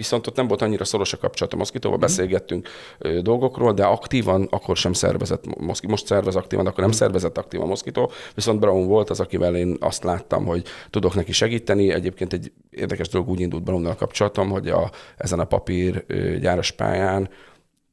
viszont 0.00 0.26
ott 0.26 0.36
nem 0.36 0.46
volt 0.46 0.62
annyira 0.62 0.84
szoros 0.84 1.12
a 1.12 1.16
kapcsolat 1.16 1.52
a 1.52 1.56
Moszkitóval, 1.56 1.98
mm. 1.98 2.00
beszélgettünk 2.00 2.68
ö, 2.98 3.20
dolgokról, 3.20 3.72
de 3.72 3.84
aktívan 3.84 4.46
akkor 4.50 4.76
sem 4.76 4.92
szervezett 4.92 5.58
Moszki, 5.58 5.86
most 5.86 6.06
szervez 6.06 6.36
aktívan, 6.36 6.66
akkor 6.66 6.78
nem 6.78 6.88
mm. 6.88 6.92
szervezett 6.92 7.38
aktívan 7.38 7.66
Moszkitó, 7.66 8.10
viszont 8.34 8.60
Brown 8.60 8.86
volt 8.86 9.10
az, 9.10 9.20
akivel 9.20 9.56
én 9.56 9.76
azt 9.80 10.04
láttam, 10.04 10.46
hogy 10.46 10.64
tudok 10.90 11.14
neki 11.14 11.32
segíteni. 11.32 11.92
Egyébként 11.92 12.32
egy 12.32 12.52
érdekes 12.70 13.08
dolog 13.08 13.28
úgy 13.28 13.40
indult 13.40 13.62
Brownnal 13.62 13.94
kapcsolatom, 13.94 14.50
hogy 14.50 14.68
a, 14.68 14.90
ezen 15.16 15.40
a 15.40 15.44
papír 15.44 16.04
ö, 16.06 16.38
gyáros 16.38 16.70
pályán 16.70 17.28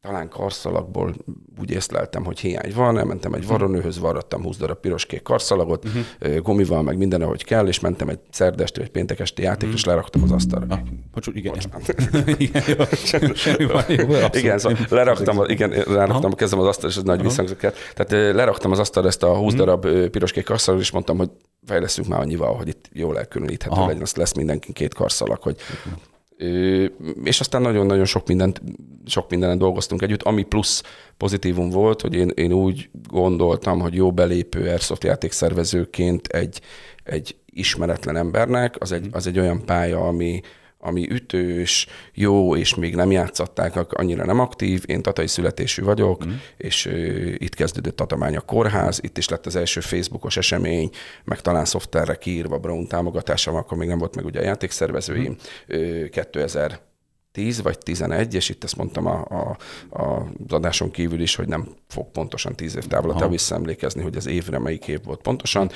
talán 0.07 0.29
karszalagból 0.29 1.13
úgy 1.59 1.71
észleltem, 1.71 2.25
hogy 2.25 2.39
hiány 2.39 2.71
van, 2.75 2.97
elmentem 2.97 3.33
egy 3.33 3.43
uh-huh. 3.43 3.57
varronőhöz, 3.57 3.99
varrattam 3.99 4.43
20 4.43 4.57
darab 4.57 4.77
piros-kék 4.77 5.21
karszalagot, 5.21 5.85
uh-huh. 5.85 6.37
gumival, 6.37 6.81
meg 6.81 6.97
minden, 6.97 7.21
ahogy 7.21 7.43
kell, 7.43 7.67
és 7.67 7.79
mentem 7.79 8.09
egy 8.09 8.19
szerdesti 8.29 8.79
vagy 8.79 8.89
péntekesti 8.89 9.41
játék, 9.41 9.61
uh-huh. 9.61 9.75
és 9.75 9.85
leraktam 9.85 10.23
az 10.23 10.31
asztalra. 10.31 10.65
Ah, 10.69 10.79
bocsú, 11.13 11.31
igen. 11.35 11.55
igen, 12.37 12.63
igen, 14.41 14.57
szóval 14.57 14.77
leraktam, 14.89 15.43
igen, 15.47 15.83
leraktam, 15.87 16.33
kezdem 16.33 16.59
az 16.59 16.65
asztalra, 16.65 16.89
és 16.89 16.97
ez 16.97 17.03
nagy 17.03 17.21
visszhangzott 17.21 17.59
Tehát 17.95 18.35
leraktam 18.35 18.71
az 18.71 18.79
asztalra 18.79 19.07
ezt 19.07 19.23
a 19.23 19.35
20 19.35 19.53
uh-huh. 19.53 19.57
darab 19.57 20.09
piros-kék 20.09 20.43
karszalagot, 20.43 20.85
és 20.85 20.91
mondtam, 20.91 21.17
hogy 21.17 21.29
fejleszünk 21.65 22.07
már 22.07 22.19
annyival, 22.19 22.55
hogy 22.55 22.67
itt 22.67 22.89
jól 22.93 23.17
elkülöníthető 23.17 23.75
Aha. 23.75 23.87
legyen, 23.87 24.01
azt 24.01 24.17
lesz 24.17 24.33
mindenki 24.33 24.73
két 24.73 24.93
karszalag, 24.93 25.41
hogy 25.41 25.55
és 27.23 27.39
aztán 27.39 27.61
nagyon-nagyon 27.61 28.05
sok 28.05 28.27
mindent, 28.27 28.61
sok 29.05 29.29
mindenen 29.29 29.57
dolgoztunk 29.57 30.01
együtt, 30.01 30.23
ami 30.23 30.43
plusz 30.43 30.83
pozitívum 31.17 31.69
volt, 31.69 32.01
hogy 32.01 32.13
én, 32.13 32.31
én 32.35 32.53
úgy 32.53 32.89
gondoltam, 33.09 33.79
hogy 33.79 33.93
jó 33.93 34.11
belépő 34.11 34.67
Airsoft 34.67 35.03
játékszervezőként 35.03 36.27
egy, 36.27 36.61
egy 37.03 37.35
ismeretlen 37.45 38.15
embernek, 38.15 38.75
az 38.79 38.91
egy, 38.91 39.07
az 39.11 39.27
egy 39.27 39.39
olyan 39.39 39.65
pálya, 39.65 40.07
ami, 40.07 40.41
ami 40.87 41.11
ütős, 41.11 41.87
jó, 42.13 42.55
és 42.55 42.75
még 42.75 42.95
nem 42.95 43.11
játszották, 43.11 43.93
annyira 43.93 44.25
nem 44.25 44.39
aktív. 44.39 44.83
Én 44.85 45.01
tatai 45.01 45.27
születésű 45.27 45.83
vagyok, 45.83 46.25
mm. 46.25 46.31
és 46.57 46.85
uh, 46.85 47.33
itt 47.37 47.55
kezdődött 47.55 47.95
Tatamány 47.95 48.35
a 48.35 48.41
kórház, 48.41 48.99
itt 49.03 49.17
is 49.17 49.29
lett 49.29 49.45
az 49.45 49.55
első 49.55 49.79
Facebookos 49.79 50.37
esemény, 50.37 50.89
meg 51.23 51.41
talán 51.41 51.65
szoftverre 51.65 52.15
kiírva 52.15 52.57
Brown 52.57 52.87
támogatása, 52.87 53.51
akkor 53.51 53.77
még 53.77 53.87
nem 53.87 53.97
volt 53.97 54.15
meg 54.15 54.25
ugye 54.25 54.39
a 54.39 54.43
játékszervezőim, 54.43 55.37
mm. 55.75 55.77
uh, 55.77 56.09
2000 56.09 56.79
10 57.37 57.61
vagy 57.61 57.77
11, 57.77 58.33
és 58.33 58.49
itt 58.49 58.63
ezt 58.63 58.75
mondtam 58.75 59.05
a, 59.05 59.25
a, 59.29 59.57
a, 60.01 60.03
az 60.47 60.53
adáson 60.53 60.91
kívül 60.91 61.21
is, 61.21 61.35
hogy 61.35 61.47
nem 61.47 61.67
fog 61.87 62.11
pontosan 62.11 62.55
10 62.55 62.75
év 62.75 62.87
távolatába 62.87 63.29
visszaemlékezni, 63.29 64.01
hogy 64.01 64.15
az 64.15 64.27
évre 64.27 64.59
melyik 64.59 64.87
év 64.87 64.99
volt 65.03 65.21
pontosan. 65.21 65.71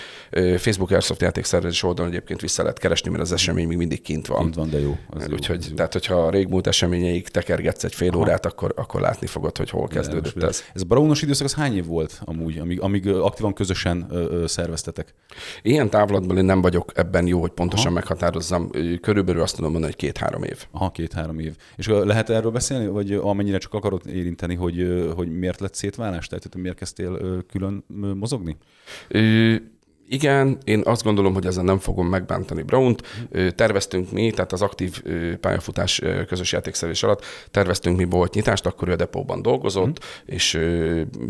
Facebook 0.58 0.92
Airsoft 0.92 1.22
játékszervezés 1.22 1.84
oldalon 1.84 2.12
egyébként 2.12 2.42
vissza 2.42 2.62
lehet 2.62 2.80
keresni, 2.80 3.10
mert 3.10 3.22
az 3.22 3.32
esemény 3.32 3.68
még 3.68 3.78
mindig 3.78 4.02
kint 4.02 4.28
van. 4.28 4.42
Kint 4.42 4.56
van, 4.56 4.70
de 4.70 4.80
jó. 4.80 4.98
Az 5.10 5.28
Úgyhogy, 5.32 5.66
jó, 5.70 5.76
tehát, 5.76 5.94
hogyha 5.94 6.16
a 6.16 6.30
régmúlt 6.30 6.68
eseményeik 6.68 7.28
tekergetsz 7.28 7.84
egy 7.84 7.96
fél 7.96 8.10
Aha. 8.10 8.20
órát, 8.20 8.46
akkor, 8.46 8.74
akkor 8.76 9.02
látni 9.02 9.28
fogod, 9.28 9.58
hogy 9.58 9.70
hol 9.70 9.88
kezdődött 9.88 10.38
de, 10.38 10.48
ez. 10.48 10.64
Ez 10.74 10.82
a 10.82 10.86
Brownos 10.86 11.22
időszak 11.22 11.46
az 11.46 11.54
hány 11.54 11.76
év 11.76 11.86
volt 11.86 12.22
amúgy, 12.26 12.58
amíg, 12.58 12.82
amíg 12.82 13.08
aktívan 13.08 13.54
közösen 13.54 14.08
ö, 14.10 14.16
ö, 14.32 14.48
szerveztetek? 14.48 15.14
Ilyen 15.62 15.90
távlatban 15.90 16.38
én 16.38 16.46
nem 16.46 16.62
vagyok 16.62 16.92
ebben 16.96 17.28
jó, 17.28 17.40
hogy 17.40 17.52
pontosan 17.52 17.86
Aha. 17.86 17.96
meghatározzam. 17.96 18.70
Körülbelül 19.02 19.42
azt 19.42 19.56
tudom 19.56 19.72
mondani, 19.72 19.94
hogy 19.94 20.02
két-három 20.02 20.44
év. 20.44 20.66
Aha, 20.72 20.92
két-három 20.92 21.40
év. 21.40 21.51
És 21.76 21.88
lehet 21.88 22.30
erről 22.30 22.52
beszélni, 22.52 22.88
vagy 22.88 23.14
amennyire 23.14 23.58
csak 23.58 23.74
akarod 23.74 24.02
érinteni, 24.08 24.56
hogy, 24.56 25.06
hogy 25.16 25.38
miért 25.38 25.60
lett 25.60 25.74
szétválás? 25.74 26.28
Tehát, 26.28 26.56
miért 26.56 26.78
kezdtél 26.78 27.44
külön 27.48 27.84
mozogni? 28.16 28.58
Ö, 29.08 29.56
igen, 30.12 30.58
én 30.64 30.82
azt 30.86 31.04
gondolom, 31.04 31.34
hogy 31.34 31.46
ezzel 31.46 31.64
nem 31.64 31.80
fogom 31.80 32.08
megbántani 32.08 32.62
Brown-t. 32.62 33.08
Terveztünk 33.56 34.12
mi, 34.12 34.32
tehát 34.32 34.52
az 34.52 34.62
aktív 34.62 35.02
pályafutás 35.40 36.02
közös 36.28 36.52
játékszerzés 36.52 37.04
alatt 37.04 37.26
terveztünk 37.52 37.98
mi 37.98 38.06
boltnyitást, 38.06 38.66
akkor 38.66 38.88
ő 38.88 38.92
a 38.92 38.96
depóban 38.96 39.42
dolgozott, 39.42 40.06
mm. 40.06 40.34
és 40.34 40.60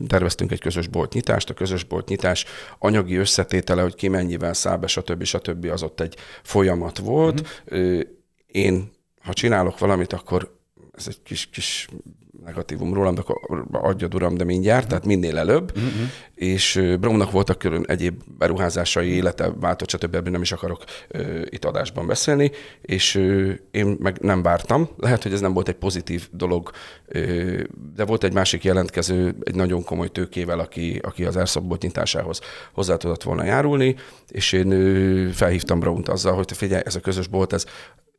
terveztünk 0.07 0.51
egy 0.51 0.59
közös 0.59 0.87
boltnyitást. 0.87 1.49
A 1.49 1.53
közös 1.53 1.83
boltnyitás 1.83 2.45
anyagi 2.79 3.15
összetétele, 3.15 3.81
hogy 3.81 3.95
ki 3.95 4.07
mennyivel 4.07 4.53
száll 4.53 4.77
be, 4.77 4.87
stb. 4.87 5.23
stb. 5.23 5.65
az 5.65 5.83
ott 5.83 5.99
egy 5.99 6.15
folyamat 6.43 6.97
volt. 6.97 7.63
Mm. 7.75 7.99
Én, 8.47 8.91
csinálok 9.29 9.79
valamit, 9.79 10.13
akkor 10.13 10.59
ez 10.97 11.05
egy 11.07 11.23
kis, 11.23 11.49
kis 11.49 11.87
negatívum 12.45 12.93
rólam, 12.93 13.15
de 13.15 13.21
akkor 13.21 13.65
adjad 13.71 14.15
uram, 14.15 14.37
de 14.37 14.43
mindjárt, 14.43 14.87
tehát 14.87 15.05
minél 15.05 15.37
előbb. 15.37 15.71
Uh-huh. 15.75 15.91
És 16.35 16.81
Bromnak 16.99 17.31
voltak 17.31 17.57
külön 17.57 17.85
egyéb 17.87 18.21
beruházásai, 18.37 19.07
élete 19.07 19.51
váltott, 19.59 19.89
stb. 19.89 20.15
Ebből 20.15 20.31
nem 20.31 20.41
is 20.41 20.51
akarok 20.51 20.83
uh, 21.13 21.41
itt 21.49 21.65
adásban 21.65 22.07
beszélni, 22.07 22.51
és 22.81 23.15
uh, 23.15 23.51
én 23.71 23.97
meg 23.99 24.17
nem 24.21 24.41
vártam. 24.41 24.89
Lehet, 24.97 25.23
hogy 25.23 25.33
ez 25.33 25.39
nem 25.39 25.53
volt 25.53 25.67
egy 25.67 25.75
pozitív 25.75 26.27
dolog, 26.31 26.71
uh, 27.15 27.59
de 27.95 28.05
volt 28.05 28.23
egy 28.23 28.33
másik 28.33 28.63
jelentkező, 28.63 29.35
egy 29.43 29.55
nagyon 29.55 29.83
komoly 29.83 30.09
tőkével, 30.09 30.59
aki, 30.59 30.99
aki 31.03 31.25
az 31.25 31.35
Airsoft 31.35 31.81
nyitásához 31.81 32.39
hozzá 32.73 32.95
tudott 32.95 33.23
volna 33.23 33.43
járulni, 33.43 33.95
és 34.27 34.51
én 34.51 34.73
uh, 34.73 35.29
felhívtam 35.29 35.79
Brownt 35.79 36.09
azzal, 36.09 36.33
hogy 36.33 36.51
figyelj, 36.51 36.81
ez 36.85 36.95
a 36.95 36.99
közös 36.99 37.27
bolt, 37.27 37.53
ez 37.53 37.65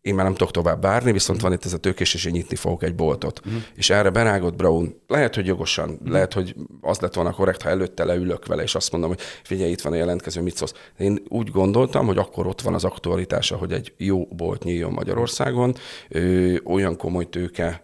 én 0.03 0.15
már 0.15 0.25
nem 0.25 0.35
tudok 0.35 0.51
tovább 0.51 0.83
várni, 0.83 1.13
viszont 1.13 1.41
van 1.41 1.53
itt 1.53 1.65
ez 1.65 1.73
a 1.73 1.79
tőkés, 1.79 2.15
és 2.15 2.25
én 2.25 2.33
nyitni 2.33 2.57
fogok 2.57 2.83
egy 2.83 2.95
boltot. 2.95 3.41
Uh-huh. 3.45 3.63
És 3.75 3.91
erre 3.91 4.11
berágott 4.11 4.57
Brown, 4.57 4.95
lehet, 5.07 5.35
hogy 5.35 5.47
jogosan, 5.47 5.91
uh-huh. 5.91 6.09
lehet, 6.09 6.33
hogy 6.33 6.55
az 6.81 6.99
lett 6.99 7.15
volna 7.15 7.33
korrekt, 7.33 7.63
ha 7.63 7.69
előtte 7.69 8.05
leülök 8.05 8.47
vele, 8.47 8.63
és 8.63 8.75
azt 8.75 8.93
mondom, 8.93 9.11
hogy 9.11 9.21
figyelj, 9.43 9.71
itt 9.71 9.81
van 9.81 9.93
a 9.93 9.97
jelentkező, 9.97 10.41
mit 10.41 10.57
szólsz. 10.57 10.75
Én 10.99 11.23
úgy 11.29 11.51
gondoltam, 11.51 12.07
hogy 12.07 12.19
akkor 12.19 12.47
ott 12.47 12.61
van 12.61 12.75
az 12.75 12.85
aktualitása, 12.85 13.57
hogy 13.57 13.73
egy 13.73 13.95
jó 13.97 14.27
bolt 14.27 14.65
nyíljon 14.65 14.93
Magyarországon, 14.93 15.75
ö, 16.09 16.57
olyan 16.65 16.97
komoly 16.97 17.29
tőke 17.29 17.83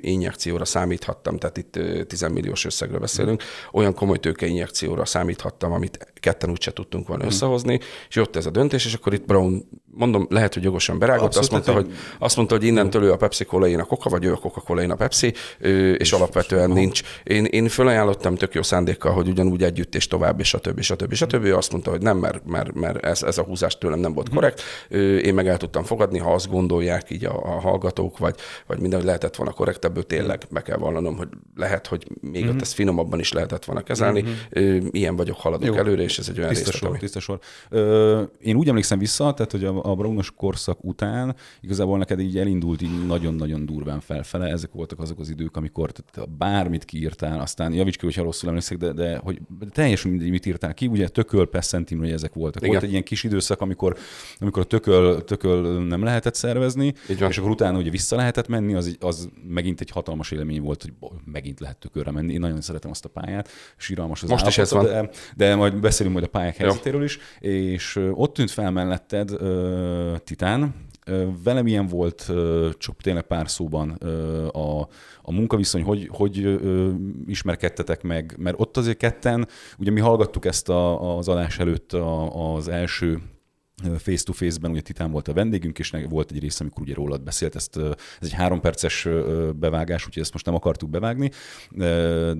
injekcióra 0.00 0.64
számíthattam, 0.64 1.38
tehát 1.38 1.56
itt 1.56 1.78
10 2.06 2.20
milliós 2.20 2.64
összegről 2.64 2.98
beszélünk, 2.98 3.42
olyan 3.72 3.94
komoly 3.94 4.18
tőkeinjekcióra 4.18 5.04
számíthattam, 5.04 5.72
amit 5.72 6.12
ketten 6.20 6.50
úgyse 6.50 6.72
tudtunk 6.72 7.08
volna 7.08 7.24
összehozni, 7.24 7.80
és 8.08 8.16
jött 8.16 8.36
ez 8.36 8.46
a 8.46 8.50
döntés, 8.50 8.84
és 8.84 8.94
akkor 8.94 9.12
itt 9.12 9.26
Brown 9.26 9.68
mondom, 9.98 10.26
lehet, 10.30 10.54
hogy 10.54 10.62
jogosan 10.62 10.98
berágott, 10.98 11.36
Abszolút, 11.36 11.44
azt 11.44 11.66
mondta, 11.66 11.72
hogy, 11.72 11.96
azt 12.18 12.36
mondta, 12.36 12.54
hogy 12.54 12.64
innentől 12.64 13.02
ő 13.02 13.12
a 13.12 13.16
Pepsi 13.16 13.44
cola 13.44 13.78
a 13.78 13.84
Coca, 13.84 14.10
vagy 14.10 14.24
ő 14.24 14.32
a 14.32 14.36
Coca 14.36 14.60
cola 14.60 14.82
a 14.82 14.94
Pepsi, 14.94 15.32
és, 15.58 15.94
és 15.98 16.12
alapvetően 16.12 16.70
nincs. 16.70 17.02
Én, 17.24 17.44
én 17.44 17.68
fölajánlottam 17.68 18.34
tök 18.34 18.54
jó 18.54 18.62
szándékkal, 18.62 19.12
hogy 19.12 19.28
ugyanúgy 19.28 19.62
együtt 19.62 19.94
és 19.94 20.06
tovább, 20.06 20.40
és 20.40 20.54
a 20.54 20.58
többi, 20.58 20.80
és 20.80 20.90
a 20.90 20.96
többi, 20.96 21.12
és 21.12 21.22
a 21.22 21.26
többi. 21.26 21.48
Ő 21.48 21.56
azt 21.56 21.72
mondta, 21.72 21.90
hogy 21.90 22.02
nem, 22.02 22.16
mert, 22.18 22.46
mert, 22.46 22.74
mert 22.74 23.04
ez, 23.04 23.22
ez 23.22 23.38
a 23.38 23.42
húzás 23.42 23.78
tőlem 23.78 23.98
nem 23.98 24.12
volt 24.12 24.26
mhm. 24.26 24.36
korrekt. 24.36 24.62
Én 25.24 25.34
meg 25.34 25.48
el 25.48 25.56
tudtam 25.56 25.84
fogadni, 25.84 26.18
ha 26.18 26.32
azt 26.32 26.50
gondolják 26.50 27.10
így 27.10 27.24
a, 27.24 27.42
a 27.44 27.60
hallgatók, 27.60 28.18
vagy, 28.18 28.34
vagy 28.66 28.78
minden, 28.78 28.98
hogy 28.98 29.06
lehetett 29.06 29.36
volna 29.36 29.52
korrekt, 29.52 29.84
ebből 29.84 30.06
tényleg 30.06 30.42
be 30.50 30.62
kell 30.62 30.76
vallanom, 30.78 31.16
hogy 31.16 31.28
lehet, 31.56 31.86
hogy 31.86 32.06
még 32.20 32.44
mm-hmm. 32.44 32.54
ott 32.54 32.60
ezt 32.60 32.74
finomabban 32.74 33.18
is 33.18 33.32
lehetett 33.32 33.64
volna 33.64 33.82
kezelni. 33.82 34.22
Mm-hmm. 34.22 34.86
Ilyen 34.90 35.16
vagyok, 35.16 35.36
haladok 35.36 35.74
jó. 35.74 35.74
előre, 35.74 36.02
és 36.10 36.18
ez 36.18 36.28
egy 36.28 36.38
olyan 36.38 36.48
tiszta 36.48 36.72
sor, 36.72 36.98
tiszta 36.98 37.20
sor. 37.20 37.38
Ö, 37.68 38.22
én 38.40 38.56
úgy 38.56 38.68
emlékszem 38.68 38.98
vissza, 38.98 39.34
tehát, 39.34 39.50
hogy 39.50 39.64
a, 39.64 39.90
a 39.90 39.94
Brownos 39.94 40.32
korszak 40.36 40.84
után 40.84 41.36
igazából 41.60 41.98
neked 41.98 42.20
így 42.20 42.38
elindult 42.38 42.82
így 42.82 43.06
nagyon-nagyon 43.06 43.66
durván 43.66 44.00
felfele. 44.00 44.46
Ezek 44.46 44.72
voltak 44.72 45.00
azok 45.00 45.18
az 45.18 45.30
idők, 45.30 45.56
amikor 45.56 45.90
tehát 45.90 46.30
bármit 46.30 46.84
kiírtál, 46.84 47.40
aztán 47.40 47.72
javíts 47.72 47.96
ki, 47.96 48.04
hogyha 48.04 48.22
rosszul 48.22 48.48
emlékszek, 48.48 48.78
de, 48.78 48.92
de 48.92 49.16
hogy 49.16 49.38
teljesen 49.72 50.10
mindegy, 50.10 50.30
mit 50.30 50.46
írtál 50.46 50.74
ki. 50.74 50.86
Ugye 50.86 51.08
tököl, 51.08 51.48
Pessentim, 51.48 51.98
hogy 51.98 52.10
ezek 52.10 52.34
voltak. 52.34 52.62
Igen. 52.62 52.72
Volt 52.72 52.84
egy 52.84 52.90
ilyen 52.90 53.02
kis 53.02 53.24
időszak, 53.24 53.60
amikor, 53.60 53.96
amikor 54.38 54.62
a 54.62 54.64
tököl, 54.64 55.24
tököl 55.24 55.84
nem 55.84 56.02
lehetett 56.02 56.34
szervezni, 56.34 56.94
és 57.06 57.38
akkor 57.38 57.50
utána 57.50 57.78
ugye 57.78 57.90
vissza 57.90 58.16
lehetett 58.16 58.48
menni, 58.48 58.74
az, 58.74 58.96
az 59.00 59.28
megint 59.48 59.80
egy 59.80 59.90
hatalmas 59.90 60.30
élmény 60.30 60.60
volt, 60.60 60.82
hogy 60.82 60.92
megint 61.24 61.60
lehet 61.60 61.76
tökölre 61.76 62.10
menni. 62.10 62.32
Én 62.32 62.40
nagyon 62.40 62.60
szeretem 62.60 62.90
azt 62.90 63.04
a 63.04 63.08
pályát, 63.08 63.48
síralmas 63.76 64.22
az 64.22 64.28
Most 64.28 64.42
állapot, 64.42 64.64
is 64.64 64.72
ez 64.72 64.72
van. 64.72 64.84
De, 64.84 65.10
de 65.36 65.54
majd 65.54 65.80
beszélünk 65.98 66.16
majd 66.16 66.32
a 66.34 66.38
pályák 66.38 66.56
helyzetéről 66.56 67.02
is, 67.02 67.18
és 67.38 67.96
ott 68.12 68.34
tűnt 68.34 68.50
fel 68.50 68.70
melletted 68.70 69.30
uh, 69.30 70.16
Titán, 70.16 70.86
Velem 71.44 71.66
ilyen 71.66 71.86
volt 71.86 72.30
csak 72.78 72.96
tényleg 73.00 73.22
pár 73.22 73.50
szóban 73.50 73.90
a, 74.52 74.80
a 75.22 75.32
munkaviszony, 75.32 75.82
hogy, 75.82 76.08
hogy 76.12 76.60
ismerkedtetek 77.26 78.02
meg, 78.02 78.34
mert 78.38 78.60
ott 78.60 78.76
azért 78.76 78.96
ketten, 78.96 79.48
ugye 79.78 79.90
mi 79.90 80.00
hallgattuk 80.00 80.44
ezt 80.44 80.68
a, 80.68 81.16
az 81.16 81.28
adás 81.28 81.58
előtt 81.58 81.92
a, 81.92 82.54
az 82.54 82.68
első 82.68 83.20
face-to-face-ben, 83.98 84.70
ugye 84.70 84.80
Titán 84.80 85.10
volt 85.10 85.28
a 85.28 85.32
vendégünk, 85.32 85.78
és 85.78 85.94
volt 86.08 86.30
egy 86.30 86.40
rész, 86.40 86.60
amikor 86.60 86.82
ugye 86.82 86.94
rólad 86.94 87.22
beszélt, 87.22 87.54
ezt, 87.54 87.76
ez 87.76 87.92
egy 88.20 88.32
három 88.32 88.60
perces 88.60 89.08
bevágás, 89.54 90.06
úgyhogy 90.06 90.22
ezt 90.22 90.32
most 90.32 90.44
nem 90.44 90.54
akartuk 90.54 90.90
bevágni, 90.90 91.30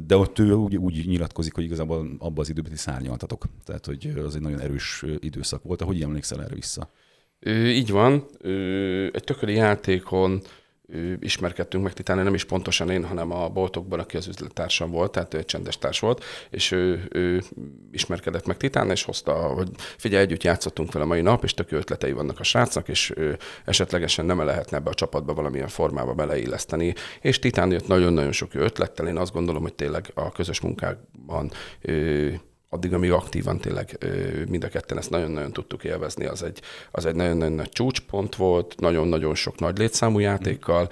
de 0.06 0.16
ott 0.16 0.38
ő 0.38 0.52
úgy, 0.52 0.76
úgy 0.76 1.06
nyilatkozik, 1.06 1.54
hogy 1.54 1.64
igazából 1.64 2.08
abban 2.18 2.38
az 2.38 2.48
időben 2.48 2.70
ti 2.70 2.76
szárnyaltatok. 2.76 3.44
Tehát, 3.64 3.86
hogy 3.86 4.12
az 4.24 4.34
egy 4.34 4.42
nagyon 4.42 4.60
erős 4.60 5.04
időszak 5.18 5.62
volt. 5.62 5.82
Ahogy 5.82 6.02
emlékszel 6.02 6.42
erre 6.42 6.54
vissza? 6.54 6.90
Így 7.66 7.90
van. 7.90 8.26
Egy 9.12 9.24
tököli 9.24 9.54
játékon 9.54 10.42
ismerkedtünk 11.20 11.84
meg 11.84 11.92
Titáni, 11.92 12.22
nem 12.22 12.34
is 12.34 12.44
pontosan 12.44 12.90
én, 12.90 13.04
hanem 13.04 13.32
a 13.32 13.48
boltokban, 13.48 13.98
aki 13.98 14.16
az 14.16 14.26
üzlettársam 14.26 14.90
volt, 14.90 15.12
tehát 15.12 15.34
ő 15.34 15.38
egy 15.38 15.44
csendes 15.44 15.78
társ 15.78 16.00
volt, 16.00 16.24
és 16.50 16.70
ő, 16.70 17.08
ő 17.10 17.42
ismerkedett 17.92 18.46
meg 18.46 18.56
Titán, 18.56 18.90
és 18.90 19.02
hozta, 19.02 19.32
hogy 19.32 19.68
figyelj, 19.96 20.22
együtt 20.22 20.42
játszottunk 20.42 20.92
vele 20.92 21.04
mai 21.04 21.20
nap, 21.20 21.44
és 21.44 21.54
tök 21.54 21.72
ötletei 21.72 22.12
vannak 22.12 22.40
a 22.40 22.42
srácnak, 22.42 22.88
és 22.88 23.12
ő 23.16 23.38
esetlegesen 23.64 24.24
nem 24.24 24.44
lehetne 24.44 24.76
ebbe 24.76 24.90
a 24.90 24.94
csapatba 24.94 25.34
valamilyen 25.34 25.68
formába 25.68 26.14
beleilleszteni. 26.14 26.94
És 27.20 27.38
Titán 27.38 27.70
jött 27.70 27.86
nagyon-nagyon 27.86 28.32
sok 28.32 28.54
ötlettel, 28.54 29.06
én 29.06 29.16
azt 29.16 29.32
gondolom, 29.32 29.62
hogy 29.62 29.74
tényleg 29.74 30.10
a 30.14 30.32
közös 30.32 30.60
munkában 30.60 31.50
addig, 32.68 32.92
amíg 32.92 33.10
aktívan 33.10 33.58
tényleg 33.58 33.98
mind 34.48 34.64
a 34.64 34.68
ketten 34.68 34.98
ezt 34.98 35.10
nagyon-nagyon 35.10 35.52
tudtuk 35.52 35.84
élvezni, 35.84 36.26
az 36.26 36.42
egy, 36.42 36.60
az 36.90 37.04
egy 37.04 37.14
nagyon-nagyon 37.14 37.54
nagy 37.54 37.68
csúcspont 37.68 38.36
volt, 38.36 38.74
nagyon-nagyon 38.80 39.34
sok 39.34 39.58
nagy 39.58 39.78
létszámú 39.78 40.18
játékkal. 40.18 40.88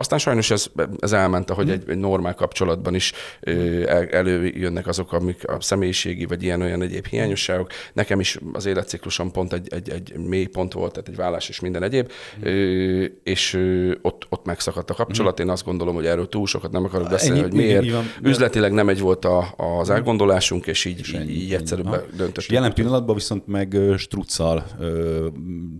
Aztán 0.00 0.18
sajnos 0.18 0.50
ez, 0.50 0.66
ez 0.98 1.12
elment, 1.12 1.50
hogy 1.50 1.66
mm. 1.66 1.70
egy, 1.70 1.82
egy 1.88 1.98
normál 1.98 2.34
kapcsolatban 2.34 2.94
is 2.94 3.12
el, 3.40 4.08
előjönnek 4.08 4.86
azok, 4.86 5.12
amik 5.12 5.48
a 5.48 5.60
személyiségi 5.60 6.24
vagy 6.24 6.42
ilyen-olyan 6.42 6.82
egyéb 6.82 7.06
hiányosságok. 7.06 7.70
Nekem 7.92 8.20
is 8.20 8.38
az 8.52 8.66
életciklusom 8.66 9.30
pont 9.30 9.52
egy, 9.52 9.68
egy, 9.72 9.90
egy 9.90 10.16
mély 10.16 10.46
pont 10.46 10.72
volt, 10.72 10.92
tehát 10.92 11.08
egy 11.08 11.16
vállás 11.16 11.48
és 11.48 11.60
minden 11.60 11.82
egyéb, 11.82 12.12
mm. 12.38 13.04
és 13.22 13.58
ott, 14.02 14.26
ott 14.28 14.44
megszakadt 14.44 14.90
a 14.90 14.94
kapcsolat. 14.94 15.40
Mm. 15.40 15.44
Én 15.44 15.50
azt 15.50 15.64
gondolom, 15.64 15.94
hogy 15.94 16.06
erről 16.06 16.28
túl 16.28 16.46
sokat 16.46 16.72
nem 16.72 16.84
akarok 16.84 17.08
beszélni, 17.08 17.38
ennyi, 17.38 17.48
hogy 17.48 17.56
miért. 17.56 17.82
Ennyi 17.82 17.90
van, 17.90 18.04
Üzletileg 18.22 18.72
nem 18.72 18.88
egy 18.88 19.00
volt 19.00 19.24
a, 19.24 19.54
az 19.56 19.90
elgondolásunk, 19.90 20.66
és 20.66 20.84
így, 20.84 20.98
és 20.98 21.12
ennyi, 21.12 21.30
így 21.30 21.54
egyszerűbb 21.54 21.90
döntöttünk. 22.16 22.50
Jelen 22.50 22.74
pillanatban 22.74 23.14
viszont 23.14 23.46
meg 23.46 23.76
Struccal 23.96 24.66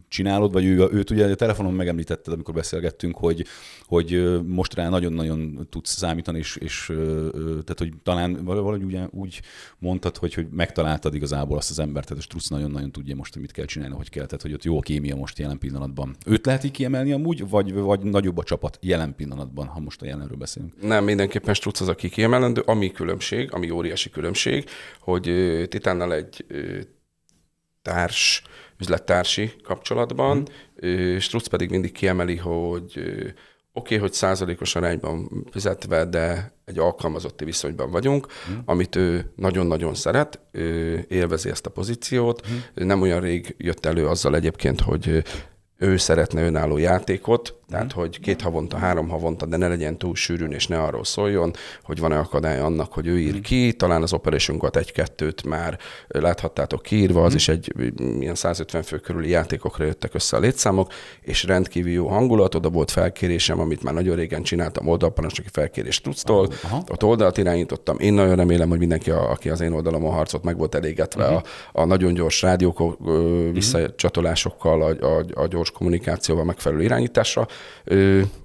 csinálod, 0.09 0.53
vagy 0.53 0.65
ő, 0.65 0.89
őt 0.93 1.11
ugye 1.11 1.31
a 1.31 1.35
telefonon 1.35 1.73
megemlítetted, 1.73 2.33
amikor 2.33 2.55
beszélgettünk, 2.55 3.17
hogy, 3.17 3.45
hogy 3.89 4.41
most 4.47 4.75
rá 4.75 4.89
nagyon-nagyon 4.89 5.67
tudsz 5.71 5.97
számítani, 5.97 6.39
és, 6.39 6.57
és 6.57 6.93
tehát, 7.33 7.79
hogy 7.79 7.93
talán 8.03 8.45
valahogy 8.45 8.83
úgy, 8.83 8.99
úgy 9.11 9.41
mondtad, 9.79 10.17
hogy, 10.17 10.35
hogy 10.35 10.47
megtaláltad 10.51 11.15
igazából 11.15 11.57
azt 11.57 11.71
az 11.71 11.79
embert, 11.79 12.07
tehát 12.07 12.23
a 12.23 12.27
Struc 12.27 12.49
nagyon-nagyon 12.49 12.93
tudja 12.93 13.15
most, 13.15 13.33
hogy 13.33 13.43
mit 13.43 13.53
kell 13.53 13.65
csinálni, 13.65 13.95
hogy 13.95 14.11
kell, 14.11 14.27
tehát 14.27 14.43
hogy 14.43 14.53
ott 14.53 14.65
jó 14.65 14.79
a 14.79 14.81
kémia 14.81 15.17
most 15.17 15.39
jelen 15.39 15.59
pillanatban. 15.59 16.17
Őt 16.27 16.47
lehet 16.47 16.65
így 16.65 16.71
kiemelni 16.71 17.13
amúgy, 17.13 17.49
vagy, 17.49 17.73
vagy 17.73 18.01
nagyobb 18.01 18.39
a 18.39 18.43
csapat 18.43 18.79
jelen 18.83 19.15
pillanatban, 19.15 19.67
ha 19.67 19.81
most 19.81 20.03
a 20.03 20.07
jelenről 20.07 20.39
beszélünk? 20.39 20.83
Nem, 20.83 21.05
mindenképpen 21.05 21.55
Struc 21.55 21.81
az, 21.81 21.89
aki 21.89 22.09
kiemelendő, 22.09 22.63
ami 22.67 22.91
különbség, 22.91 23.53
ami 23.53 23.71
óriási 23.71 24.11
különbség, 24.11 24.65
hogy 25.01 25.23
Titánnal 25.69 26.15
egy 26.15 26.45
társ, 27.83 28.43
üzlettársi 28.79 29.53
kapcsolatban. 29.63 30.49
Mm. 30.87 31.17
Strutz 31.19 31.47
pedig 31.47 31.71
mindig 31.71 31.93
kiemeli, 31.93 32.37
hogy 32.37 33.03
oké, 33.79 33.95
okay, 33.95 33.99
hogy 33.99 34.13
százalékos 34.13 34.75
arányban 34.75 35.47
fizetve, 35.51 36.05
de 36.05 36.53
egy 36.65 36.79
alkalmazotti 36.79 37.45
viszonyban 37.45 37.91
vagyunk, 37.91 38.27
mm. 38.27 38.59
amit 38.65 38.97
ő 38.97 39.33
nagyon-nagyon 39.37 39.95
szeret, 39.95 40.41
ő 40.53 41.05
élvezi 41.09 41.51
ezt 41.51 41.67
a 41.67 41.71
pozíciót. 41.71 42.47
Mm. 42.51 42.87
Nem 42.87 43.01
olyan 43.01 43.21
rég 43.21 43.55
jött 43.59 43.87
elő 43.87 44.07
azzal 44.07 44.35
egyébként, 44.35 44.81
hogy 44.81 45.23
ő 45.79 45.97
szeretne 45.97 46.43
önálló 46.43 46.77
játékot, 46.77 47.59
tehát, 47.69 47.93
hogy 47.93 48.21
két 48.21 48.41
havonta, 48.41 48.77
három 48.77 49.09
havonta, 49.09 49.47
de 49.47 49.57
ne 49.57 49.69
legyen 49.69 49.99
túl 49.99 50.15
sűrűn, 50.15 50.53
és 50.53 50.67
ne 50.67 50.83
arról 50.83 51.05
szóljon, 51.05 51.53
hogy 51.83 51.99
van-e 51.99 52.19
akadály 52.19 52.61
annak, 52.61 52.93
hogy 52.93 53.07
ő 53.07 53.19
ír 53.19 53.41
ki. 53.41 53.73
Talán 53.73 54.03
az 54.03 54.13
operation 54.13 54.61
egy-kettőt 54.73 55.47
már 55.47 55.79
láthattátok 56.09 56.83
kiírva, 56.83 57.25
az 57.25 57.35
is 57.35 57.49
egy 57.49 57.73
ilyen 57.97 58.35
150 58.35 58.83
fő 58.83 58.99
körüli 58.99 59.29
játékokra 59.29 59.85
jöttek 59.85 60.15
össze 60.15 60.37
a 60.37 60.41
létszámok, 60.41 60.93
és 61.21 61.45
rendkívül 61.45 61.93
jó 61.93 62.07
hangulat. 62.07 62.55
Oda 62.55 62.69
volt 62.69 62.91
felkérésem, 62.91 63.61
amit 63.61 63.83
már 63.83 63.95
nagyon 63.95 64.17
régen 64.17 64.43
csináltam, 64.43 64.89
oldalparancsnoki 64.89 65.51
felkérés 65.53 66.01
tudsztól. 66.01 66.49
Ott 66.89 67.05
oldalt 67.05 67.39
irányítottam. 67.39 67.99
Én 67.99 68.13
nagyon 68.13 68.37
remélem, 68.37 68.69
hogy 68.69 68.79
mindenki, 68.79 69.11
aki 69.11 69.49
az 69.51 69.61
én 69.61 69.73
oldalamon 69.73 70.13
harcot, 70.13 70.45
meg 70.45 70.57
volt 70.57 70.75
elégetve 70.75 71.25
uh-huh. 71.25 71.43
a, 71.73 71.81
a 71.81 71.85
nagyon 71.85 72.15
gyors 72.15 72.43
rádiók 72.43 72.99
visszacsatolásokkal, 73.53 74.83
a, 74.83 75.07
a, 75.07 75.25
a 75.35 75.47
gyors 75.47 75.68
kommunikációval 75.71 76.45
megfelelő 76.45 76.83
irányításra 76.83 77.47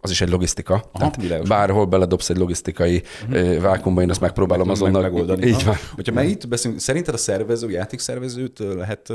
az 0.02 0.12
is 0.12 0.22
egy 0.22 0.30
logisztika. 0.30 0.74
Aha, 0.74 0.90
Tehát 0.92 1.22
világos. 1.22 1.50
bárhol 1.50 1.86
beledobsz 1.86 2.30
egy 2.30 2.38
logisztikai 2.38 3.04
uh-huh. 3.30 3.62
vákumba, 3.62 4.02
én 4.02 4.10
azt 4.10 4.22
megpróbálom 4.22 4.68
meg, 4.68 4.76
azonnal 4.76 5.02
megoldani. 5.02 5.46
Így 5.46 5.64
van. 5.64 5.76
Hogyha 5.96 6.14
meg 6.14 6.30
itt 6.30 6.48
beszélünk, 6.48 6.80
szerinted 6.80 7.14
a 7.14 7.18
szervező, 7.18 7.70
játékszervezőt 7.70 8.60
lehet 8.60 9.14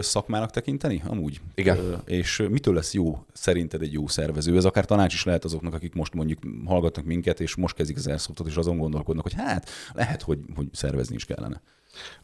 szakmának 0.00 0.50
tekinteni? 0.50 1.02
Amúgy. 1.06 1.40
Igen. 1.54 2.02
És 2.06 2.42
mitől 2.50 2.74
lesz 2.74 2.94
jó 2.94 3.24
szerinted 3.32 3.82
egy 3.82 3.92
jó 3.92 4.06
szervező? 4.06 4.56
Ez 4.56 4.64
akár 4.64 4.84
tanács 4.84 5.14
is 5.14 5.24
lehet 5.24 5.44
azoknak, 5.44 5.74
akik 5.74 5.94
most 5.94 6.14
mondjuk 6.14 6.38
hallgatnak 6.64 7.04
minket, 7.04 7.40
és 7.40 7.54
most 7.54 7.74
kezdik 7.74 7.96
az 7.96 8.06
Airsoftot, 8.06 8.46
és 8.46 8.56
azon 8.56 8.78
gondolkodnak, 8.78 9.22
hogy 9.22 9.34
hát 9.36 9.70
lehet, 9.92 10.22
hogy, 10.22 10.38
hogy 10.56 10.66
szervezni 10.72 11.14
is 11.14 11.24
kellene. 11.24 11.60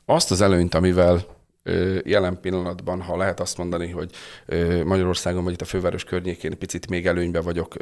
Azt 0.05 0.31
az 0.31 0.41
előnyt, 0.41 0.75
amivel 0.75 1.25
jelen 2.05 2.41
pillanatban, 2.41 3.03
ha 3.03 3.17
lehet 3.17 3.41
azt 3.41 3.59
mondani, 3.59 3.91
hogy 3.91 4.11
Magyarországon 4.85 5.45
vagy 5.45 5.53
itt 5.53 5.61
a 5.61 5.65
főváros 5.65 6.05
környékén 6.05 6.59
picit 6.59 6.89
még 6.89 7.07
előnybe 7.07 7.41
vagyok 7.41 7.75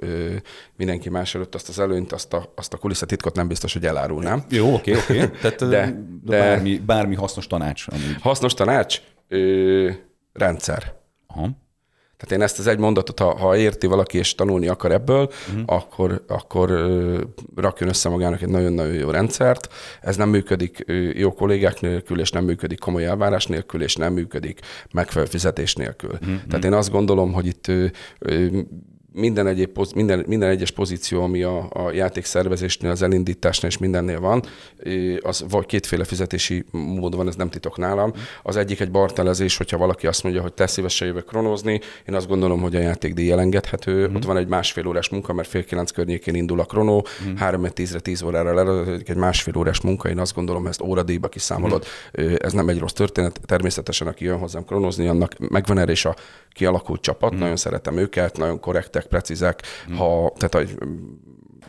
mindenki 0.77 1.09
más 1.09 1.35
előtt, 1.35 1.55
azt 1.55 1.69
az 1.69 1.79
előnyt, 1.79 2.12
azt 2.12 2.33
a, 2.33 2.53
azt 2.57 2.73
a 2.73 2.77
kulisszatitkot 2.77 3.35
nem 3.35 3.49
biztos, 3.49 3.73
hogy 3.73 3.87
elárulnám. 3.87 4.45
Jó, 4.49 4.75
oké, 4.75 4.97
oké. 4.97 5.29
Tehát 5.43 5.59
de, 5.59 5.67
de, 5.67 5.97
de 6.25 6.39
bármi, 6.39 6.79
bármi 6.79 7.15
hasznos 7.15 7.47
tanács. 7.47 7.85
Amúgy. 7.89 8.17
Hasznos 8.21 8.55
tanács? 8.55 9.01
Ö, 9.29 9.91
rendszer. 10.33 10.95
Aha. 11.27 11.49
Tehát 12.17 12.37
én 12.37 12.43
ezt 12.43 12.59
az 12.59 12.67
egy 12.67 12.79
mondatot, 12.79 13.19
ha, 13.19 13.37
ha 13.37 13.57
érti 13.57 13.87
valaki 13.87 14.19
és 14.19 14.35
tanulni 14.35 14.69
akar 14.69 14.93
ebből, 14.93 15.31
uh-huh. 15.49 15.63
akkor, 15.67 16.25
akkor 16.27 16.71
rakjon 17.57 17.89
össze 17.89 18.09
magának 18.09 18.43
egy 18.43 18.49
nagyon-nagyon 18.49 18.95
jó 18.95 19.11
rendszert. 19.11 19.73
Ez 20.01 20.17
nem 20.17 20.29
működik 20.29 20.85
jó 21.15 21.33
kollégák 21.33 21.81
nélkül, 21.81 22.21
és 22.21 22.31
nem 22.31 22.45
működik 22.45 22.79
komoly 22.79 23.05
elvárás 23.05 23.47
nélkül, 23.47 23.83
és 23.83 23.95
nem 23.95 24.13
működik 24.13 24.61
megfelelő 24.93 25.31
fizetés 25.31 25.75
nélkül. 25.75 26.11
Uh-huh. 26.13 26.43
Tehát 26.49 26.65
én 26.65 26.73
azt 26.73 26.91
gondolom, 26.91 27.33
hogy 27.33 27.47
itt 27.47 27.67
minden, 29.17 29.47
egyéb, 29.47 29.79
minden, 29.95 30.25
minden 30.27 30.49
egyes 30.49 30.71
pozíció, 30.71 31.23
ami 31.23 31.43
a, 31.43 31.69
a 31.73 31.93
játékszervezésnél, 31.93 32.91
az 32.91 33.03
elindításnál 33.03 33.71
és 33.71 33.79
mindennél 33.79 34.21
van, 34.21 34.43
az 35.21 35.45
vagy 35.49 35.67
kétféle 35.67 36.05
fizetési 36.05 36.65
mód 36.71 37.17
van, 37.17 37.29
ez 37.29 37.35
nem 37.35 37.51
titok 37.51 37.77
nálam. 37.77 38.13
Az 38.43 38.57
egyik 38.57 38.81
egy 38.81 38.91
bartelezés, 38.91 39.57
hogyha 39.57 39.77
valaki 39.77 40.07
azt 40.07 40.23
mondja, 40.23 40.43
hogy 40.43 40.53
te 40.53 40.67
szívesen 40.67 41.07
jövök 41.07 41.25
kronozni, 41.25 41.81
én 42.09 42.15
azt 42.15 42.29
gondolom, 42.29 42.61
hogy 42.61 42.77
a 42.77 42.81
játékdíj 42.81 43.31
elengedhető. 43.33 44.09
Mm. 44.09 44.15
Ott 44.15 44.25
van 44.25 44.37
egy 44.37 44.47
másfél 44.47 44.87
órás 44.87 45.09
munka, 45.09 45.33
mert 45.33 45.49
fél 45.49 45.65
kilenc 45.65 45.91
környékén 45.91 46.35
indul 46.35 46.61
a 46.61 46.65
kronó, 46.65 47.07
mm. 47.29 47.35
három 47.35 47.65
tízre 47.67 48.01
tíz 48.01 48.23
órára 48.23 48.55
leradódik 48.55 49.09
egy 49.09 49.17
másfél 49.17 49.57
órás 49.57 49.81
munka, 49.81 50.09
én 50.09 50.19
azt 50.19 50.35
gondolom, 50.35 50.67
ezt 50.67 50.81
óradíjba 50.81 51.29
kiszámolod. 51.29 51.85
Mm. 52.21 52.33
Ez 52.37 52.53
nem 52.53 52.69
egy 52.69 52.79
rossz 52.79 52.93
történet. 52.93 53.41
Természetesen, 53.47 54.07
aki 54.07 54.25
jön 54.25 54.39
hozzám 54.39 54.65
kronozni, 54.65 55.07
annak 55.07 55.33
megvan 55.39 55.79
erre 55.79 55.93
is 55.93 56.05
a 56.05 56.17
kialakult 56.53 57.01
csapat, 57.01 57.35
mm. 57.35 57.39
nagyon 57.39 57.57
szeretem 57.57 57.97
őket, 57.97 58.37
nagyon 58.37 58.61
korrektek, 58.61 59.06
precízek, 59.07 59.62
mm. 59.90 59.95
ha, 59.95 60.33
tehát 60.37 60.55
hogy 60.55 60.79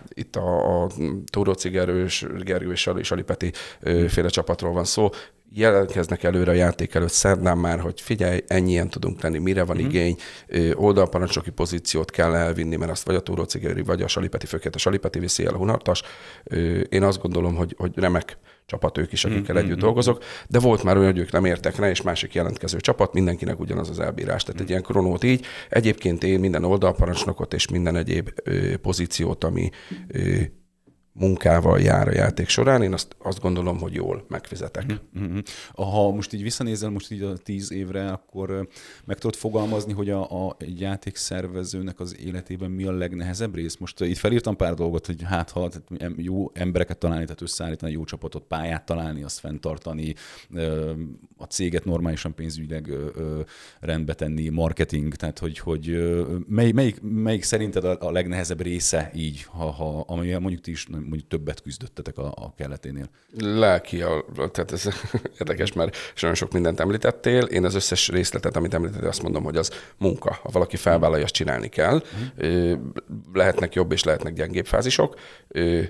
itt 0.10 0.36
a, 0.36 0.84
a 0.84 0.90
Tóróci 1.26 1.70
Gerős, 1.70 2.26
Gergő 2.40 2.72
és 2.72 2.90
Salipeti 3.02 3.52
féle 4.08 4.30
csapatról 4.30 4.74
van 4.74 4.86
szó, 4.86 5.10
jelentkeznek 5.54 6.24
előre 6.24 6.52
a 6.52 6.54
játék 6.54 6.94
előtt 6.94 7.12
szerdán 7.12 7.58
már, 7.58 7.80
hogy 7.80 8.02
figyelj, 8.02 8.44
ennyien 8.48 8.90
tudunk 8.90 9.22
lenni, 9.22 9.38
mire 9.38 9.64
van 9.64 9.78
mm-hmm. 9.78 9.86
igény, 9.86 10.18
oldalparancsnoki 10.74 11.50
pozíciót 11.50 12.12
kell 12.12 12.36
elvinni, 12.36 12.76
mert 12.76 12.92
azt 12.92 13.06
vagy 13.06 13.16
a 13.16 13.22
Túró 13.22 13.44
Cigeri, 13.44 13.82
vagy 13.82 14.02
a 14.02 14.08
Salipeti, 14.08 14.46
főként 14.46 14.76
a 14.76 14.78
Salipeti 14.78 15.20
viszi 15.20 15.46
el 15.46 15.54
a 15.54 15.58
Hunartas. 15.58 16.02
Én 16.90 17.04
azt 17.04 17.22
gondolom, 17.22 17.56
hogy, 17.56 17.76
hogy 17.78 17.92
remek 17.96 18.38
csapat 18.68 18.98
ők 18.98 19.12
is, 19.12 19.26
akikkel 19.26 19.56
mm-hmm. 19.56 19.66
együtt 19.66 19.80
dolgozok, 19.80 20.24
de 20.48 20.60
volt 20.60 20.84
már 20.84 20.98
olyan, 20.98 21.12
hogy 21.12 21.20
ők 21.20 21.32
nem 21.32 21.46
értek 21.46 21.76
rá, 21.76 21.90
és 21.90 22.02
másik 22.02 22.34
jelentkező 22.34 22.80
csapat, 22.80 23.14
mindenkinek 23.14 23.60
ugyanaz 23.60 23.90
az 23.90 24.00
elbírás. 24.00 24.44
Tehát 24.44 24.56
mm-hmm. 24.56 24.64
egy 24.64 24.70
ilyen 24.70 24.84
kronót 24.84 25.24
így. 25.24 25.46
Egyébként 25.70 26.24
én 26.24 26.40
minden 26.40 26.64
oldalparancsnokot 26.64 27.54
és 27.54 27.68
minden 27.68 27.96
egyéb 27.96 28.30
ö, 28.44 28.78
pozíciót, 28.78 29.44
ami 29.44 29.70
ö, 30.08 30.42
munkával 31.18 31.80
jár 31.80 32.08
a 32.08 32.14
játék 32.14 32.48
során, 32.48 32.82
én 32.82 32.94
azt, 32.94 33.16
azt 33.20 33.40
gondolom, 33.40 33.80
hogy 33.80 33.94
jól 33.94 34.26
megfizetek. 34.28 34.86
Mm-hmm. 35.20 35.38
Ha 35.74 36.12
most 36.12 36.34
így 36.34 36.42
visszanézel 36.42 36.90
most 36.90 37.12
így 37.12 37.22
a 37.22 37.38
tíz 37.38 37.72
évre, 37.72 38.08
akkor 38.12 38.68
meg 39.06 39.18
tudod 39.18 39.36
fogalmazni, 39.36 39.94
hogy 39.94 40.10
a, 40.10 40.48
a 40.48 40.56
játékszervezőnek 40.60 42.00
az 42.00 42.18
életében 42.20 42.72
mi 42.72 42.84
a 42.84 42.92
legnehezebb 42.92 43.56
rész? 43.56 43.78
Most 43.78 44.02
itt 44.02 44.18
felírtam 44.18 44.56
pár 44.56 44.74
dolgot, 44.74 45.06
hogy 45.06 45.22
hát 45.24 45.50
ha 45.50 45.70
jó 46.16 46.52
embereket 46.54 46.98
találni, 46.98 47.24
tehát 47.24 47.42
összeállítani, 47.42 47.92
jó 47.92 48.04
csapatot, 48.04 48.44
pályát 48.44 48.86
találni, 48.86 49.24
azt 49.24 49.40
fenntartani, 49.40 50.14
a 51.38 51.44
céget 51.44 51.86
normálisan 51.86 52.36
pénzügyileg 52.36 52.94
rendbe 53.80 54.14
tenni, 54.14 54.50
marketing, 54.50 55.16
tehát 55.16 55.40
hogy, 55.40 55.60
hogy 55.60 56.16
mely, 56.48 56.72
melyik, 56.72 57.02
melyik 57.02 57.44
szerinted 57.44 57.84
a, 57.84 57.98
a 58.00 58.12
legnehezebb 58.12 58.62
része 58.62 59.12
így, 59.16 59.44
ha, 59.44 59.72
ha, 59.72 60.00
ami 60.00 60.32
mondjuk 60.32 60.62
ti 60.62 60.72
is 60.72 60.88
mondjuk 61.08 61.30
többet 61.30 61.62
küzdöttetek 61.62 62.18
a, 62.18 62.32
a 62.36 62.54
kelleténél? 62.58 63.10
Lelki, 63.38 64.02
a, 64.02 64.26
tehát 64.36 64.72
ez 64.72 64.88
érdekes, 65.40 65.74
mert 65.74 65.98
nagyon 66.22 66.36
sok 66.36 66.52
mindent 66.52 66.80
említettél. 66.80 67.44
Én 67.44 67.66
az 67.66 67.76
összes 67.76 68.10
részletet, 68.10 68.56
amit 68.56 68.74
említettél, 68.74 69.08
azt 69.08 69.22
mondom, 69.22 69.44
hogy 69.44 69.58
az 69.58 69.72
munka. 69.98 70.40
Ha 70.42 70.50
valaki 70.52 70.76
felvállalja, 70.78 71.24
azt 71.24 71.34
csinálni 71.34 71.70
kell. 71.70 72.02
Uh-huh. 72.38 72.80
Lehetnek 73.34 73.74
jobb 73.74 73.92
és 73.92 74.04
lehetnek 74.04 74.34
gyengébb 74.34 74.66
fázisok, 74.66 75.20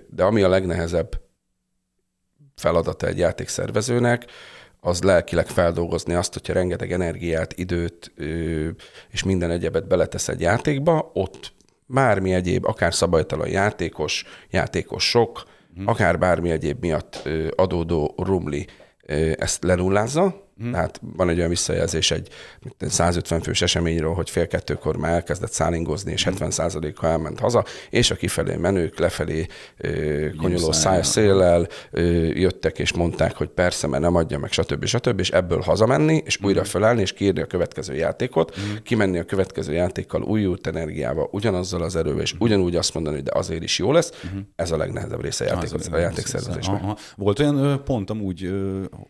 de 0.10 0.24
ami 0.24 0.42
a 0.42 0.50
legnehezebb 0.50 1.22
feladata 2.56 3.08
egy 3.08 3.18
játékszervezőnek, 3.18 4.26
az 4.80 5.02
lelkileg 5.02 5.48
feldolgozni 5.48 6.14
azt, 6.14 6.34
hogyha 6.34 6.54
rengeteg 6.54 6.92
energiát, 6.92 7.54
időt 7.54 8.12
és 9.10 9.24
minden 9.24 9.52
egyebet 9.52 9.88
beletesz 9.88 10.28
egy 10.28 10.42
játékba, 10.42 11.12
ott 11.14 11.56
bármi 11.88 12.34
egyéb, 12.34 12.66
akár 12.66 12.94
szabálytalan 12.94 13.48
játékos, 13.48 14.24
játékosok, 14.50 15.44
hmm. 15.76 15.88
akár 15.88 16.20
bármi 16.20 16.50
egyéb 16.52 16.80
miatt 16.82 17.30
adódó 17.56 18.16
rumli 18.18 18.68
ezt 19.36 19.64
lenullázza, 19.64 20.47
Hmm. 20.60 20.72
Tehát 20.72 21.02
van 21.16 21.30
egy 21.30 21.38
olyan 21.38 21.50
visszajelzés 21.50 22.12
egy 22.12 22.28
150 22.80 23.42
fős 23.42 23.62
eseményről, 23.62 24.14
hogy 24.14 24.30
fél 24.30 24.48
kettőkor 24.48 24.98
már 24.98 25.14
elkezdett 25.14 25.52
szállingozni, 25.52 26.12
és 26.12 26.24
70 26.24 26.52
hmm. 26.52 26.92
ha 26.96 27.08
elment 27.08 27.40
haza, 27.40 27.66
és 27.90 28.12
a 28.12 28.16
kifelé 28.16 28.56
menők 28.56 29.00
lefelé 29.00 29.48
ö, 29.78 30.28
konyoló 30.42 30.72
száj 30.72 31.02
széllel 31.02 31.68
ö, 31.92 32.02
jöttek, 32.24 32.80
és 32.80 32.94
mondták, 32.94 33.36
hogy 33.36 33.48
persze, 33.48 33.88
mert 33.88 34.04
nem 34.04 34.16
adja 34.16 34.40
meg, 34.40 34.52
stb. 34.52 34.86
stb. 34.86 35.20
És 35.20 35.30
ebből 35.30 35.62
hazamenni, 35.62 36.22
és 36.26 36.40
újra 36.44 36.60
hmm. 36.60 36.70
felállni, 36.70 37.02
és 37.02 37.14
kiírni 37.14 37.42
a 37.42 37.46
következő 37.46 37.96
játékot, 37.96 38.56
hmm. 38.56 38.78
kimenni 38.84 39.18
a 39.18 39.24
következő 39.24 39.74
játékkal 39.74 40.22
újult 40.22 40.68
energiával, 40.68 41.30
ugyanazzal 41.32 41.82
az 41.82 41.96
erővel, 41.96 42.22
és 42.22 42.36
ugyanúgy 42.40 42.76
azt 42.76 42.94
mondani, 42.94 43.16
hogy 43.16 43.26
de 43.26 43.32
azért 43.34 43.64
is 43.64 43.80
jó 43.80 43.92
lesz, 43.92 44.12
hmm. 44.22 44.50
ez 44.56 44.72
a 44.72 44.78
legnehezebb 44.78 45.22
része 45.22 45.46
a, 45.46 45.48
játék, 45.48 45.94
a 45.94 45.98
játékszervezésnek. 45.98 46.82
Volt 47.16 47.40
olyan 47.40 47.84
pont 47.84 48.10
amúgy, 48.10 48.54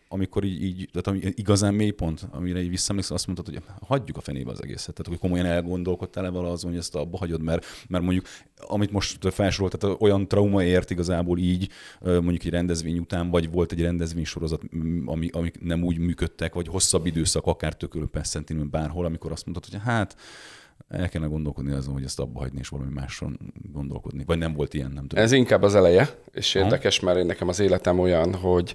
amikor 0.08 0.44
így, 0.44 0.62
így 0.62 0.88
tehát 0.92 1.37
igazán 1.38 1.74
mélypont, 1.74 2.28
amire 2.30 2.60
így 2.60 2.68
visszaemlékszem, 2.68 3.16
azt 3.16 3.26
mondtad, 3.26 3.46
hogy 3.54 3.62
hagyjuk 3.86 4.16
a 4.16 4.20
fenébe 4.20 4.50
az 4.50 4.62
egészet. 4.62 4.94
Tehát, 4.94 5.06
hogy 5.06 5.18
komolyan 5.18 5.46
elgondolkodtál-e 5.46 6.28
vala 6.28 6.50
azon, 6.50 6.70
hogy 6.70 6.78
ezt 6.78 6.94
abba 6.94 7.16
hagyod, 7.16 7.42
mert, 7.42 7.66
mert 7.88 8.04
mondjuk, 8.04 8.26
amit 8.56 8.90
most 8.90 9.32
felsorolt, 9.32 9.78
tehát 9.78 10.00
olyan 10.00 10.28
trauma 10.28 10.62
ért 10.62 10.90
igazából 10.90 11.38
így, 11.38 11.68
mondjuk 12.00 12.44
egy 12.44 12.50
rendezvény 12.50 12.98
után, 12.98 13.30
vagy 13.30 13.50
volt 13.50 13.72
egy 13.72 13.80
rendezvénysorozat, 13.80 14.62
ami, 15.04 15.28
amik 15.32 15.60
nem 15.60 15.84
úgy 15.84 15.98
működtek, 15.98 16.54
vagy 16.54 16.68
hosszabb 16.68 17.06
időszak, 17.06 17.46
akár 17.46 17.76
tökölő 17.76 18.08
bárhol, 18.70 19.04
amikor 19.04 19.32
azt 19.32 19.46
mondtad, 19.46 19.72
hogy 19.72 19.80
hát 19.84 20.16
el 20.88 21.08
kellene 21.08 21.30
gondolkodni 21.30 21.72
azon, 21.72 21.92
hogy 21.92 22.02
ezt 22.04 22.20
abba 22.20 22.38
hagyni, 22.38 22.58
és 22.58 22.68
valami 22.68 22.92
máson 22.92 23.38
gondolkodni. 23.72 24.24
Vagy 24.26 24.38
nem 24.38 24.52
volt 24.52 24.74
ilyen, 24.74 24.90
nem 24.90 25.06
tudom. 25.06 25.24
Ez 25.24 25.32
inkább 25.32 25.62
az 25.62 25.74
eleje, 25.74 26.08
és 26.32 26.54
érdekes, 26.54 27.00
mert 27.00 27.18
én 27.18 27.26
nekem 27.26 27.48
az 27.48 27.60
életem 27.60 27.98
olyan, 27.98 28.34
hogy 28.34 28.74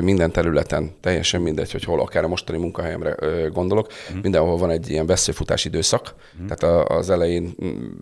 minden 0.00 0.32
területen, 0.32 0.90
teljesen 1.00 1.40
mindegy, 1.40 1.72
hogy 1.72 1.84
hol, 1.84 2.00
akár 2.00 2.24
a 2.24 2.28
mostani 2.28 2.58
munkahelyemre 2.58 3.16
gondolok, 3.52 3.86
uh-huh. 3.86 4.22
mindenhol 4.22 4.56
van 4.56 4.70
egy 4.70 4.90
ilyen 4.90 5.06
veszőfutás 5.06 5.64
időszak. 5.64 6.14
Uh-huh. 6.32 6.56
Tehát 6.56 6.88
az 6.90 7.10
elején 7.10 7.54
mm, 7.64 7.92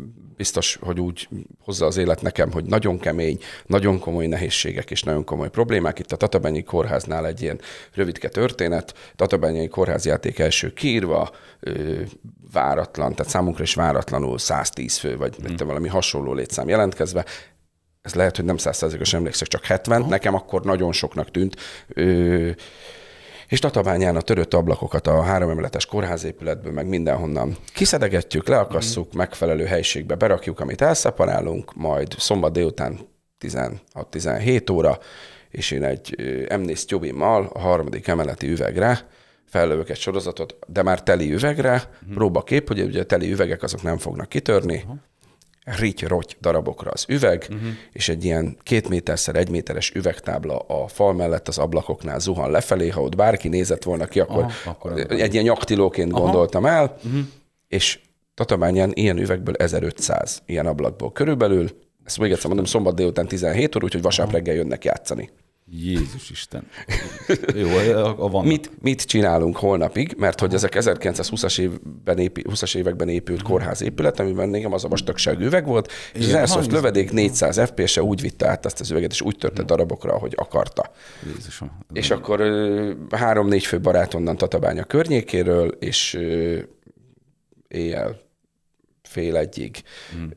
biztos, 0.40 0.78
hogy 0.80 1.00
úgy 1.00 1.28
hozza 1.64 1.86
az 1.86 1.96
élet 1.96 2.22
nekem, 2.22 2.52
hogy 2.52 2.64
nagyon 2.64 2.98
kemény, 2.98 3.38
nagyon 3.66 3.98
komoly 3.98 4.26
nehézségek 4.26 4.90
és 4.90 5.02
nagyon 5.02 5.24
komoly 5.24 5.50
problémák. 5.50 5.98
Itt 5.98 6.12
a 6.12 6.16
Tatabányi 6.16 6.62
kórháznál 6.62 7.26
egy 7.26 7.42
ilyen 7.42 7.60
rövidke 7.94 8.28
történet, 8.28 8.94
Tatabányi 9.16 9.68
kórházjáték 9.68 10.38
első 10.38 10.72
kiírva, 10.72 11.30
váratlan, 12.52 13.14
tehát 13.14 13.32
számunkra 13.32 13.62
is 13.62 13.74
váratlanul 13.74 14.38
110 14.38 14.96
fő, 14.96 15.16
vagy 15.16 15.36
mm. 15.42 15.66
valami 15.66 15.88
hasonló 15.88 16.32
létszám 16.32 16.68
jelentkezve. 16.68 17.24
Ez 18.02 18.14
lehet, 18.14 18.36
hogy 18.36 18.44
nem 18.44 18.56
százszerzékos 18.56 19.12
emlékszek, 19.12 19.48
csak 19.48 19.64
70, 19.64 20.02
oh. 20.02 20.08
nekem 20.08 20.34
akkor 20.34 20.62
nagyon 20.62 20.92
soknak 20.92 21.30
tűnt. 21.30 21.56
Ö, 21.88 22.50
és 23.50 23.58
Tatabányán 23.58 24.16
a 24.16 24.20
törött 24.20 24.54
ablakokat 24.54 25.06
a 25.06 25.22
háromemeletes 25.22 25.86
kórházépületből, 25.86 26.72
meg 26.72 26.86
mindenhonnan 26.86 27.56
kiszedegetjük, 27.74 28.48
leakasszuk, 28.48 29.14
mm. 29.14 29.18
megfelelő 29.18 29.64
helységbe 29.64 30.14
berakjuk, 30.14 30.60
amit 30.60 30.80
elszeparálunk, 30.80 31.74
majd 31.74 32.14
szombat 32.18 32.52
délután 32.52 32.98
16-17 33.40 34.72
óra, 34.72 34.98
és 35.48 35.70
én 35.70 35.84
egy 35.84 36.14
M4 36.48 36.86
Jobimmal 36.86 37.50
a 37.52 37.58
harmadik 37.58 38.06
emeleti 38.06 38.48
üvegre 38.48 39.08
fellövök 39.44 39.88
egy 39.88 39.98
sorozatot, 39.98 40.56
de 40.66 40.82
már 40.82 41.02
teli 41.02 41.32
üvegre, 41.32 41.72
uh-huh. 41.72 42.14
próbakép, 42.14 42.68
hogy 42.68 42.80
ugye 42.80 43.00
a 43.00 43.04
teli 43.04 43.32
üvegek 43.32 43.62
azok 43.62 43.82
nem 43.82 43.98
fognak 43.98 44.28
kitörni, 44.28 44.76
uh-huh. 44.76 44.96
Rity 45.64 46.06
roty 46.06 46.34
darabokra 46.40 46.90
az 46.90 47.04
üveg, 47.08 47.46
uh-huh. 47.50 47.68
és 47.92 48.08
egy 48.08 48.24
ilyen 48.24 48.56
két 48.62 48.88
méterszer 48.88 49.36
egy 49.36 49.48
méteres 49.48 49.90
üvegtábla 49.94 50.58
a 50.58 50.88
fal 50.88 51.12
mellett 51.12 51.48
az 51.48 51.58
ablakoknál 51.58 52.18
zuhan 52.18 52.50
lefelé, 52.50 52.88
ha 52.88 53.00
ott 53.00 53.16
bárki 53.16 53.48
nézett 53.48 53.82
volna 53.82 54.06
ki, 54.06 54.20
akkor, 54.20 54.42
Aha, 54.42 54.52
akkor 54.64 55.00
egy 55.08 55.32
ilyen 55.32 55.44
nyaktilóként 55.44 56.12
Aha. 56.12 56.22
gondoltam 56.22 56.66
el, 56.66 56.96
uh-huh. 57.04 57.20
és 57.68 57.98
Tatabányán 58.34 58.90
ilyen 58.94 59.18
üvegből 59.18 59.54
1500 59.54 60.42
ilyen 60.46 60.66
ablakból 60.66 61.12
körülbelül, 61.12 61.70
ezt 62.04 62.18
még 62.18 62.32
egyszer 62.32 62.46
mondom, 62.46 62.64
szombat 62.64 62.94
délután 62.94 63.26
17 63.26 63.76
óra, 63.76 63.84
úgyhogy 63.84 64.02
vasárnap 64.02 64.34
reggel 64.34 64.54
jönnek 64.54 64.84
játszani. 64.84 65.30
Jézus 65.72 66.30
Isten. 66.30 66.66
Jó, 67.54 67.68
a, 67.68 68.36
a 68.36 68.42
mit, 68.42 68.70
mit 68.82 69.02
csinálunk 69.02 69.56
holnapig, 69.56 70.14
mert 70.18 70.40
hogy 70.40 70.54
ezek 70.54 70.72
1920-as, 70.76 71.58
évben 71.58 72.18
épi, 72.18 72.44
20-as 72.48 72.76
években 72.76 73.08
épült 73.08 73.42
kórház 73.42 73.82
épület, 73.82 74.20
amiben 74.20 74.48
nekem 74.48 74.72
az 74.72 74.84
a 74.84 74.88
vastagság 74.88 75.40
üveg 75.40 75.66
volt, 75.66 75.92
és 76.12 76.26
az 76.26 76.34
Airsoft 76.34 76.72
lövedék 76.72 77.12
400 77.12 77.60
FPS-e 77.60 78.02
úgy 78.02 78.20
vitte 78.20 78.48
át 78.48 78.64
azt 78.64 78.80
az 78.80 78.90
üveget, 78.90 79.10
és 79.10 79.20
úgy 79.20 79.36
törte 79.36 79.62
darabokra, 79.62 80.12
ahogy 80.12 80.32
akarta. 80.36 80.90
Jézusom. 81.34 81.70
És 81.92 82.10
akkor 82.10 82.42
három-négy 83.10 83.64
fő 83.64 83.80
barát 83.80 84.14
onnan 84.14 84.36
Tatabánya 84.36 84.84
környékéről, 84.84 85.68
és 85.68 86.18
éjjel 87.68 88.29
fél 89.10 89.36
egyig. 89.36 89.82
Hmm. 90.12 90.30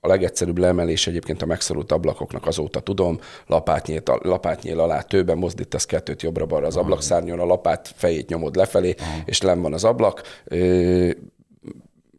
A 0.00 0.08
legegyszerűbb 0.08 0.58
leemelés 0.58 1.06
egyébként 1.06 1.42
a 1.42 1.46
megszorult 1.46 1.92
ablakoknak 1.92 2.46
azóta 2.46 2.80
tudom, 2.80 3.18
lapátnyél, 3.46 4.02
lapátnyél 4.22 4.80
alá 4.80 5.00
tőben 5.00 5.38
mozdítasz 5.38 5.84
kettőt 5.86 6.22
jobbra-balra 6.22 6.66
az 6.66 6.76
ablakszárnyon, 6.76 7.38
a 7.38 7.44
lapát 7.44 7.92
fejét 7.96 8.28
nyomod 8.28 8.56
lefelé, 8.56 8.94
Aha. 8.98 9.22
és 9.24 9.40
len 9.40 9.62
van 9.62 9.72
az 9.72 9.84
ablak 9.84 10.22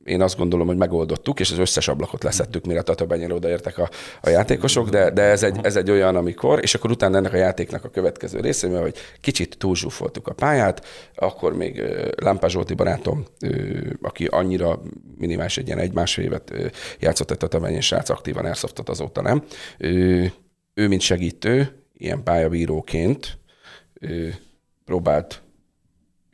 én 0.06 0.22
azt 0.22 0.38
gondolom, 0.38 0.68
hogy 0.68 0.78
megoldottuk, 0.78 1.40
és 1.40 1.52
az 1.52 1.58
összes 1.58 1.88
ablakot 1.88 2.24
leszettük, 2.24 2.66
mire 2.66 2.82
Tatabányra 2.82 3.36
odaértek 3.36 3.78
a, 3.78 3.90
a 4.22 4.30
játékosok, 4.30 4.90
de, 4.90 5.12
de 5.12 5.22
ez, 5.22 5.44
egy, 5.44 5.58
ez 5.62 5.76
egy 5.76 5.92
olyan, 5.92 6.16
amikor, 6.16 6.60
és 6.62 6.76
akkor 6.76 6.92
utána 6.92 7.18
ennek 7.18 7.34
a 7.34 7.38
játéknak 7.38 7.84
a 7.84 7.90
következő 7.90 8.40
része, 8.40 8.68
mert 8.68 8.82
hogy 8.82 8.96
kicsit 9.22 9.58
túlzsúfoltuk 9.58 10.28
a 10.28 10.34
pályát, 10.34 10.86
akkor 11.16 11.56
még 11.56 11.84
Lámpás 12.16 12.52
Zsolti 12.52 12.74
barátom, 12.74 13.26
aki 14.02 14.26
annyira 14.26 14.82
minimális 15.18 15.58
egy 15.58 15.68
ilyen 15.68 15.80
egy-másfél 15.80 16.26
évet 16.26 16.54
játszott 17.00 17.32
egy 17.32 17.38
Tatabányi 17.38 17.82
srác 17.82 18.10
aktívan 18.10 18.46
airsoftot 18.46 18.90
azóta 18.90 19.22
nem, 19.22 19.44
ő, 19.78 20.32
mint 20.74 21.02
segítő, 21.02 21.84
ilyen 21.98 22.24
pályabíróként 22.24 23.38
próbált 24.86 25.45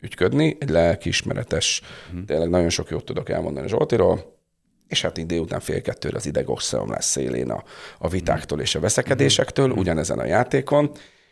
ügyködni, 0.01 0.57
egy 0.59 0.69
lelkiismeretes, 0.69 1.81
hmm. 2.09 2.25
tényleg 2.25 2.49
nagyon 2.49 2.69
sok 2.69 2.89
jót 2.89 3.05
tudok 3.05 3.29
elmondani 3.29 3.67
Zsoltiról, 3.67 4.39
és 4.87 5.01
hát 5.01 5.17
így 5.17 5.25
délután 5.25 5.59
fél 5.59 5.81
kettőre 5.81 6.17
az 6.17 6.25
idegoszeomlás 6.25 7.05
szélén 7.05 7.49
a, 7.49 7.63
a 7.97 8.07
vitáktól 8.07 8.59
és 8.59 8.75
a 8.75 8.79
veszekedésektől, 8.79 9.69
hmm. 9.69 9.77
ugyanezen 9.77 10.19
a 10.19 10.25
játékon, 10.25 10.91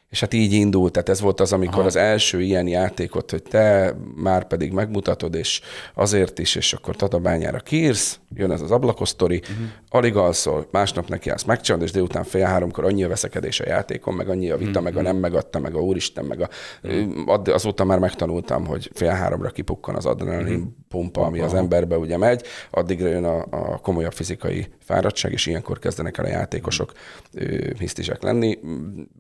és 0.10 0.20
hát 0.20 0.34
így 0.34 0.54
indult, 0.54 0.92
tehát 0.92 1.10
ez 1.10 1.22
volt 1.22 1.40
az, 1.40 1.54
amikor 1.54 1.78
Aha. 1.78 1.88
az 1.88 1.96
első 1.96 2.42
ilyen 2.42 2.68
játékot, 2.68 3.32
hogy 3.32 3.44
te 3.44 3.96
már 4.16 4.48
pedig 4.48 4.72
megmutatod, 4.72 5.36
és 5.36 5.62
azért 5.94 6.40
is, 6.40 6.56
és 6.56 6.74
akkor 6.74 6.96
Tatabányára 6.96 7.60
kírsz, 7.60 8.20
jön 8.36 8.52
ez 8.52 8.62
az 8.62 8.72
ablakosztori, 8.72 9.38
uh-huh. 9.38 9.68
alig 9.90 10.16
alszol, 10.16 10.68
másnap 10.72 11.08
neki 11.08 11.30
azt 11.30 11.46
megcsinálod, 11.46 11.86
és 11.86 11.94
délután 11.94 12.24
fél 12.24 12.46
háromkor 12.46 12.86
annyi 12.86 13.04
a 13.04 13.08
veszekedés 13.08 13.60
a 13.60 13.68
játékon, 13.68 14.14
meg 14.14 14.30
annyi 14.30 14.50
a 14.50 14.58
vita, 14.58 14.70
uh-huh. 14.70 14.84
meg 14.84 14.98
a 14.98 15.02
nem 15.02 15.18
megadta, 15.18 15.60
meg 15.60 15.76
a 15.76 15.80
úristen, 15.80 16.26
meg 16.26 16.42
a... 16.42 16.50
Uh-huh. 16.84 17.54
Azóta 17.54 17.84
már 17.84 18.00
megtanultam, 18.00 18.66
hogy 18.66 18.92
fél 18.94 19.12
háromra 19.12 19.50
kipukkan 19.50 19.96
az 19.96 20.06
adrenalin 20.06 20.56
uh-huh. 20.56 20.70
pumpa, 20.90 21.22
ami 21.22 21.40
az 21.40 21.54
emberbe 21.54 21.98
ugye 21.98 22.18
megy, 22.18 22.44
addigra 22.70 23.08
jön 23.08 23.24
a, 23.24 23.46
a 23.50 23.78
komolyabb 23.78 24.14
fizikai 24.14 24.68
fáradtság, 24.80 25.32
és 25.32 25.46
ilyenkor 25.46 25.80
kezdenek 25.80 26.18
el 26.18 26.26
a 26.26 26.30
játékosok 26.30 26.92
uh-huh. 27.34 27.78
hisztisek 27.80 28.22
lenni. 28.22 28.60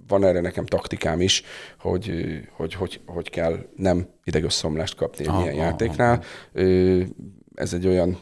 Van 0.08 0.23
erre 0.23 0.41
nekem 0.41 0.65
taktikám 0.79 1.21
is, 1.21 1.43
hogy 1.79 2.11
hogy, 2.51 2.73
hogy, 2.73 3.01
hogy 3.05 3.29
kell 3.29 3.57
nem 3.75 4.09
idegösszomlást 4.23 4.95
kapni 4.95 5.23
egy 5.23 5.29
aha, 5.29 5.41
ilyen 5.41 5.53
aha, 5.53 5.63
játéknál. 5.63 6.23
Aha. 6.55 6.65
Ez 7.55 7.73
egy 7.73 7.87
olyan 7.87 8.17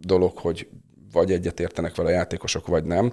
dolog, 0.00 0.38
hogy 0.38 0.68
vagy 1.12 1.32
egyet 1.32 1.60
értenek 1.60 1.94
vele 1.94 2.08
a 2.08 2.12
játékosok, 2.12 2.66
vagy 2.66 2.84
nem. 2.84 3.12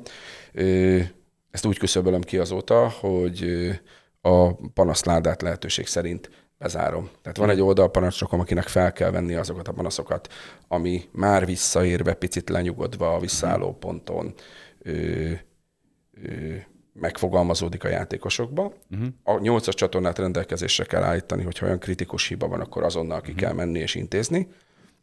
Ezt 1.52 1.66
úgy 1.66 1.78
küszöbölöm 1.78 2.22
ki 2.22 2.38
azóta, 2.38 2.90
hogy 2.90 3.46
a 4.22 4.54
panaszládát 4.54 5.42
lehetőség 5.42 5.88
szerint 5.88 6.30
bezárom. 6.58 7.10
Tehát 7.22 7.38
van 7.38 7.50
egy 7.50 7.62
oldalparancsnokom, 7.62 8.40
akinek 8.40 8.68
fel 8.68 8.94
kell 8.94 9.12
venni 9.12 9.36
azokat 9.36 9.68
a 9.68 9.72
panaszokat, 9.72 10.34
ami 10.68 11.04
már 11.12 11.46
visszaérve, 11.46 12.14
picit 12.14 12.50
lenyugodva 12.50 13.14
a 13.14 13.20
visszaálló 13.20 13.74
ponton 13.74 14.34
ö, 14.80 15.32
ö, 16.24 16.56
megfogalmazódik 17.00 17.84
a 17.84 17.88
játékosokba. 17.88 18.74
Uh-huh. 18.92 19.08
A 19.24 19.40
nyolcas 19.40 19.76
csatornát 19.76 20.18
rendelkezésre 20.18 20.84
kell 20.84 21.04
állítani, 21.04 21.44
hogyha 21.44 21.66
olyan 21.66 21.80
kritikus 21.80 22.28
hiba 22.28 22.48
van, 22.48 22.60
akkor 22.60 22.84
azonnal 22.84 23.22
ki 23.22 23.32
uh-huh. 23.32 23.46
kell 23.46 23.54
menni 23.54 23.80
és 23.80 23.96
intézni. 23.96 24.48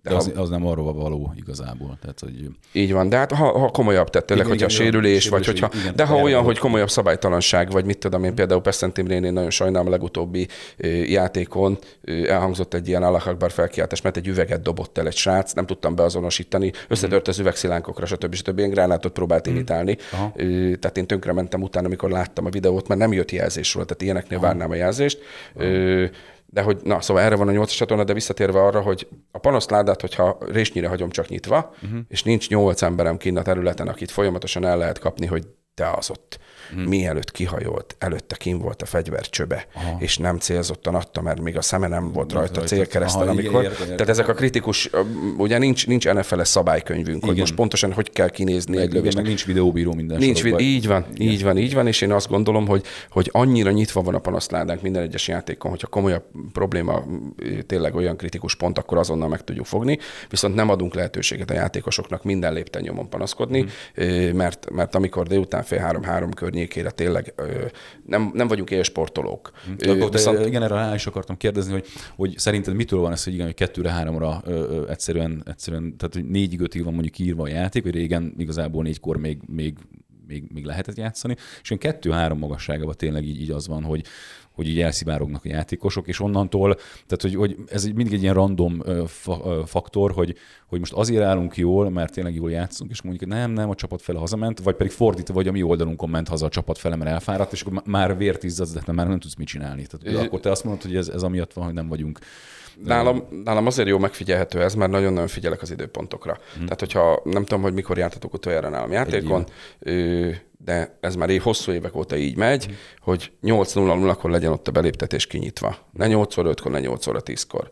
De, 0.05 0.11
de 0.11 0.17
az, 0.17 0.31
ha, 0.35 0.41
az 0.41 0.49
nem 0.49 0.67
arról 0.67 0.93
való 0.93 1.33
igazából. 1.37 1.99
Tehát, 2.01 2.21
hogy... 2.21 2.51
Így 2.73 2.93
van, 2.93 3.09
de 3.09 3.17
hát 3.17 3.33
ha, 3.33 3.59
ha 3.59 3.69
komolyabb, 3.69 4.11
tehát 4.11 4.27
tényleg, 4.27 4.47
igen, 4.47 4.59
hogyha 4.59 4.73
igen, 4.75 4.85
sérülés, 4.85 5.23
sérülés, 5.23 5.29
vagy 5.29 5.47
hogyha, 5.47 5.79
igen, 5.81 5.97
de 5.97 6.05
ha 6.05 6.17
olyan, 6.17 6.43
hogy 6.43 6.59
komolyabb 6.59 6.91
szabálytalanság, 6.91 7.71
vagy 7.71 7.85
mit 7.85 7.99
tudom 7.99 8.25
én, 8.25 8.35
például 8.35 8.61
Peszent 8.61 8.99
Imrén, 8.99 9.25
én 9.25 9.33
nagyon 9.33 9.51
sajnálom 9.51 9.87
a 9.87 9.91
legutóbbi 9.91 10.49
játékon 11.05 11.79
elhangzott 12.27 12.75
egy 12.75 12.89
ilyen 12.89 13.03
Allah 13.03 13.27
Akbar 13.27 13.53
felkiáltás, 13.53 14.01
mert 14.01 14.17
egy 14.17 14.27
üveget 14.27 14.63
dobott 14.63 14.99
el 14.99 15.07
egy 15.07 15.17
srác, 15.17 15.53
nem 15.53 15.67
tudtam 15.67 15.95
beazonosítani, 15.95 16.73
összetört 16.89 17.29
az 17.29 17.39
üvegszilánkokra, 17.39 18.07
stb. 18.07 18.35
stb. 18.35 18.59
Én 18.59 18.71
gránátot 18.71 19.13
próbált 19.13 19.45
hmm. 19.47 19.55
imitálni. 19.55 19.97
Aha. 20.13 20.33
Tehát 20.81 20.97
én 20.97 21.07
tönkre 21.07 21.33
mentem 21.33 21.63
utána, 21.63 21.87
amikor 21.87 22.11
láttam 22.11 22.47
a 22.47 22.51
videót, 22.51 22.89
mert 22.89 23.01
nem 23.01 23.13
jött 23.13 23.31
jelzésről, 23.31 23.85
tehát 23.85 24.03
ilyeneknél 24.03 24.39
Aha. 24.39 24.47
várnám 24.47 24.71
a 24.71 24.75
jelzést. 24.75 25.19
Aha. 25.55 25.67
De 26.55 26.63
hogy, 26.63 26.81
na, 26.83 27.01
szóval 27.01 27.23
erre 27.23 27.37
van 27.37 27.49
a 27.49 27.53
nyolcas 27.53 27.77
csatorna, 27.77 28.05
de 28.05 28.13
visszatérve 28.13 28.63
arra, 28.63 28.81
hogy 28.81 29.09
a 29.31 29.39
panaszládát, 29.39 30.01
hogyha 30.01 30.39
résnyire 30.41 30.89
hagyom 30.89 31.11
csak 31.11 31.29
nyitva, 31.29 31.75
uh-huh. 31.83 32.01
és 32.09 32.23
nincs 32.23 32.49
nyolc 32.49 32.83
emberem 32.83 33.17
kinn 33.17 33.37
a 33.37 33.43
területen, 33.43 33.89
akit 33.89 34.11
folyamatosan 34.11 34.65
el 34.65 34.79
lehet 34.79 34.99
kapni, 34.99 35.27
hogy 35.27 35.47
te 35.75 35.91
az 35.91 36.11
ott 36.11 36.39
hmm. 36.73 36.83
mielőtt 36.83 37.31
kihajolt, 37.31 37.97
előtte 37.99 38.37
kim 38.37 38.59
volt 38.59 38.83
a 38.83 38.87
fegyvercsöbe, 38.87 39.67
Aha. 39.75 39.97
és 39.99 40.19
nem 40.19 40.39
célzottan 40.39 40.95
adta, 40.95 41.23
mert 41.23 41.41
még 41.41 41.57
a 41.57 41.63
szeme 41.63 41.89
nem 41.89 42.13
volt 42.13 42.33
rajta 42.33 42.61
a 42.61 42.65
célkereszten, 42.65 43.29
amikor. 43.29 43.63
Értem, 43.63 43.81
értem. 43.81 43.97
Tehát 43.97 44.09
ezek 44.09 44.29
a 44.29 44.35
kritikus, 44.35 44.91
ugye 45.37 45.59
nincs, 45.59 45.87
nincs 45.87 46.09
NFL-es 46.09 46.49
szabálykönyvünk, 46.49 47.17
igen. 47.17 47.29
hogy 47.29 47.39
most 47.39 47.55
pontosan 47.55 47.93
hogy 47.93 48.13
kell 48.13 48.29
kinézni 48.29 48.75
meg, 48.75 48.85
egy 48.85 48.93
lövésnek. 48.93 49.23
Meg 49.23 49.27
nincs 49.27 49.47
videóbíró 49.47 49.93
minden 49.93 50.19
nincs, 50.19 50.43
vid- 50.43 50.61
Így 50.61 50.87
van, 50.87 51.07
igen. 51.15 51.33
így 51.33 51.43
van, 51.43 51.59
így 51.59 51.75
van, 51.75 51.87
és 51.87 52.01
én 52.01 52.13
azt 52.13 52.29
gondolom, 52.29 52.67
hogy, 52.67 52.85
hogy 53.11 53.29
annyira 53.33 53.71
nyitva 53.71 54.03
van 54.03 54.15
a 54.15 54.19
panaszládánk 54.19 54.83
minden 54.83 55.03
egyes 55.03 55.29
játékon, 55.29 55.71
hogyha 55.71 55.87
komolyabb 55.87 56.25
probléma 56.53 57.05
tényleg 57.67 57.95
olyan 57.95 58.17
kritikus 58.17 58.57
pont, 58.57 58.79
akkor 58.79 58.99
azonnal 58.99 59.29
meg 59.29 59.45
tudjuk 59.45 59.67
fogni, 59.67 59.99
viszont 60.31 60.55
nem 60.55 60.69
adunk 60.69 60.95
lehetőséget 60.95 61.51
a 61.51 61.55
játékosoknak 61.55 62.25
minden 62.25 62.53
lépten 62.53 62.83
nyomon 62.83 63.09
panaszkodni, 63.09 63.67
hmm. 63.95 64.37
mert, 64.37 64.71
mert 64.71 64.95
amikor 64.95 65.27
délután 65.27 65.63
fél 65.63 65.79
három-három 65.79 66.31
környékére 66.55 66.91
tényleg 66.91 67.33
ö, 67.37 67.67
nem, 68.07 68.31
nem 68.35 68.49
vagyunk 68.49 68.71
élsportolók. 68.71 69.51
Akkor 69.79 70.11
viszont... 70.11 70.47
igen, 70.47 70.63
erre 70.63 70.75
rá 70.75 70.95
is 70.95 71.07
akartam 71.07 71.37
kérdezni, 71.37 71.73
hogy, 71.73 71.87
hogy 72.17 72.39
szerinted 72.39 72.75
mitől 72.75 73.01
van 73.01 73.13
ez, 73.13 73.25
hogy 73.25 73.33
igen, 73.33 73.47
hogy 73.47 73.55
kettőre, 73.55 73.91
háromra 73.91 74.43
ö, 74.45 74.51
ö, 74.51 74.91
egyszerűen, 74.91 75.43
egyszerűen, 75.47 75.97
tehát 75.97 76.15
hogy 76.15 76.25
négyig, 76.25 76.61
ötig 76.61 76.85
van 76.85 76.93
mondjuk 76.93 77.19
írva 77.19 77.43
a 77.43 77.49
játék, 77.49 77.83
hogy 77.83 77.95
régen 77.95 78.35
igazából 78.39 78.83
négykor 78.83 79.17
még, 79.17 79.39
még 79.47 79.75
még, 80.27 80.45
még 80.53 80.65
lehetett 80.65 80.97
játszani, 80.97 81.37
és 81.63 81.71
olyan 81.71 81.83
kettő-három 81.83 82.39
magasságában 82.39 82.95
tényleg 82.97 83.25
így, 83.25 83.41
így 83.41 83.51
az 83.51 83.67
van, 83.67 83.83
hogy, 83.83 84.05
hogy 84.55 84.69
így 84.69 84.81
elszivárognak 84.81 85.45
a 85.45 85.49
játékosok, 85.49 86.09
és 86.09 86.21
onnantól, 86.21 86.75
tehát 87.07 87.21
hogy, 87.21 87.35
hogy 87.35 87.57
ez 87.67 87.85
mindig 87.85 88.13
egy 88.13 88.23
ilyen 88.23 88.35
random 88.35 88.83
fa, 89.07 89.63
faktor, 89.67 90.13
hogy, 90.13 90.37
hogy 90.67 90.79
most 90.79 90.93
azért 90.93 91.23
állunk 91.23 91.57
jól, 91.57 91.91
mert 91.91 92.13
tényleg 92.13 92.35
jól 92.35 92.51
játszunk, 92.51 92.91
és 92.91 93.03
mondjuk, 93.03 93.31
nem, 93.31 93.51
nem, 93.51 93.71
a 93.71 93.75
csapat 93.75 94.03
fele 94.03 94.19
hazament, 94.19 94.61
vagy 94.61 94.75
pedig 94.75 94.93
fordítva, 94.93 95.35
vagy 95.35 95.49
a 95.49 95.53
mi 95.53 95.63
oldalunkon 95.63 96.11
ment 96.11 96.29
haza 96.29 96.47
a 96.47 96.49
csapat 96.49 96.79
fele, 96.79 96.97
mert 96.97 97.11
elfáradt, 97.11 97.53
és 97.53 97.63
akkor 97.63 97.83
már 97.85 98.17
vért 98.17 98.43
izzadsz, 98.43 98.73
de 98.73 98.93
már 98.93 99.09
nem 99.09 99.21
tudsz 99.21 99.35
mit 99.35 99.47
csinálni. 99.47 99.87
Tehát, 99.87 100.27
akkor 100.27 100.41
te 100.41 100.51
azt 100.51 100.65
mondod, 100.65 100.83
hogy 100.83 100.97
ez, 100.97 101.09
ez 101.09 101.23
amiatt 101.23 101.53
van, 101.53 101.65
hogy 101.65 101.75
nem 101.75 101.89
vagyunk 101.89 102.19
Nálam, 102.83 103.29
nálam 103.45 103.67
azért 103.67 103.89
jó 103.89 103.99
megfigyelhető 103.99 104.63
ez, 104.63 104.75
mert 104.75 104.91
nagyon-nagyon 104.91 105.29
figyelek 105.29 105.63
az 105.63 105.71
időpontokra. 105.71 106.39
Hmm. 106.55 106.65
Tehát, 106.65 106.81
hogyha 106.81 107.21
nem 107.25 107.45
tudom, 107.45 107.63
hogy 107.63 107.73
mikor 107.75 107.99
jártatok 107.99 108.35
utoljára 108.35 108.69
nálam 108.69 108.93
játékon, 108.93 109.47
de 110.59 110.99
ez 111.01 111.15
már 111.15 111.41
hosszú 111.41 111.73
évek 111.73 111.97
óta 111.97 112.17
így 112.17 112.37
megy, 112.37 112.65
hmm. 112.65 112.75
hogy 113.01 113.33
8.00-kor 113.43 114.31
legyen 114.31 114.53
ott 114.53 114.69
a 114.69 114.73
beléptetés 114.73 115.27
kinyitva. 115.27 115.77
Ne 115.93 116.07
8 116.07 116.37
óra 116.37 116.51
5-kor, 116.51 116.71
ne 116.71 116.81
8 116.81 117.07
óra 117.07 117.21
10-kor. 117.25 117.71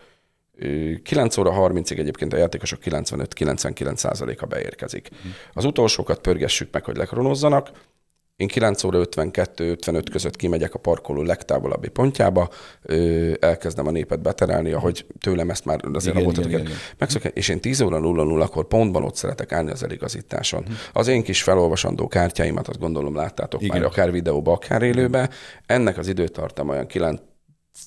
9 1.03 1.37
óra 1.37 1.53
30-ig 1.57 1.99
egyébként 1.99 2.33
a 2.33 2.37
játékosok 2.37 2.79
95-99%-a 2.85 4.47
beérkezik. 4.47 5.09
Hmm. 5.23 5.35
Az 5.53 5.65
utolsókat 5.65 6.21
pörgessük 6.21 6.73
meg, 6.73 6.85
hogy 6.85 6.97
lekronozzanak, 6.97 7.71
én 8.37 8.49
9 8.49 8.85
óra 8.85 9.01
52-55 9.15 10.05
között 10.11 10.37
kimegyek 10.37 10.75
a 10.75 10.79
parkoló 10.79 11.23
legtávolabbi 11.23 11.89
pontjába, 11.89 12.49
ö, 12.83 13.33
elkezdem 13.41 13.87
a 13.87 13.91
népet 13.91 14.23
beterelni, 14.23 14.73
ahogy 14.73 15.07
tőlem 15.21 15.51
ezt 15.51 15.65
már 15.65 15.81
azért 15.93 16.19
igen, 16.19 16.31
igen, 16.31 16.61
igen, 16.61 16.73
megszokja, 16.99 17.31
és 17.31 17.49
én 17.49 17.61
10 17.61 17.81
óra 17.81 17.99
00 17.99 18.41
akkor 18.41 18.65
pontban 18.67 19.05
ott 19.05 19.15
szeretek 19.17 19.53
állni 19.53 19.71
az 19.71 19.83
eligazításon. 19.83 20.61
Uh-huh. 20.61 20.77
Az 20.93 21.09
én 21.09 21.23
kis 21.23 21.43
felolvasandó 21.43 22.09
kártyáimat, 22.09 22.69
azt 22.69 22.79
gondolom 22.79 23.15
láttátok 23.15 23.63
igen. 23.63 23.77
már 23.77 23.87
akár 23.87 24.13
videóba, 24.13 24.53
akár 24.53 24.83
élőbe. 24.83 25.31
Ennek 25.67 25.99
az 25.99 26.09
időtartam 26.09 26.69
olyan 26.69 26.87
9 26.87 27.21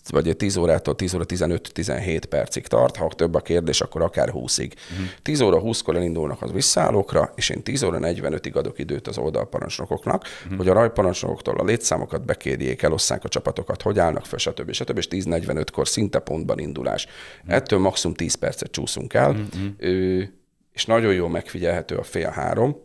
vagy 0.10 0.36
10 0.38 0.58
órától 0.58 0.96
10 0.96 1.14
óra 1.14 1.24
15-17 1.28 2.24
percig 2.30 2.68
tart, 2.68 2.96
ha 2.96 3.08
több 3.08 3.34
a 3.34 3.40
kérdés, 3.40 3.82
akkor 3.82 4.02
akár 4.02 4.30
20-ig. 4.34 4.72
Uh-huh. 4.92 5.08
10 5.22 5.42
óra 5.42 5.62
20-kor 5.62 5.96
elindulnak 5.96 6.42
az 6.42 6.52
visszaállókra, 6.52 7.32
és 7.36 7.50
én 7.50 7.64
10 7.64 7.84
óra 7.84 7.98
45-ig 8.02 8.54
adok 8.54 8.80
időt 8.80 9.08
az 9.08 9.18
oldalparancsnokoknak, 9.18 10.24
uh-huh. 10.44 10.58
hogy 10.58 10.68
a 10.68 10.74
rajparancsnokoktól 10.74 11.60
a 11.60 11.64
létszámokat 11.64 12.26
bekérjék, 12.26 12.82
elosszák 12.82 13.24
a 13.24 13.28
csapatokat, 13.28 13.82
hogy 13.82 14.00
állnak 14.00 14.26
fel, 14.26 14.40
stb. 14.40 14.72
stb. 14.72 14.98
és 14.98 15.08
10-45-kor 15.10 15.88
szinte 15.88 16.20
pontban 16.20 16.60
indulás. 16.60 17.06
Uh-huh. 17.40 17.56
Ettől 17.56 17.80
maximum 17.80 18.16
10 18.16 18.36
percet 18.36 18.72
csúszunk 18.72 19.14
el, 19.14 19.32
uh-huh. 19.32 20.24
és 20.72 20.86
nagyon 20.86 21.14
jó 21.14 21.28
megfigyelhető 21.28 21.96
a 21.96 22.04
fél 22.04 22.30
három, 22.30 22.76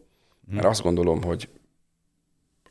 mert 0.51 0.67
azt 0.67 0.83
gondolom, 0.83 1.23
hogy 1.23 1.49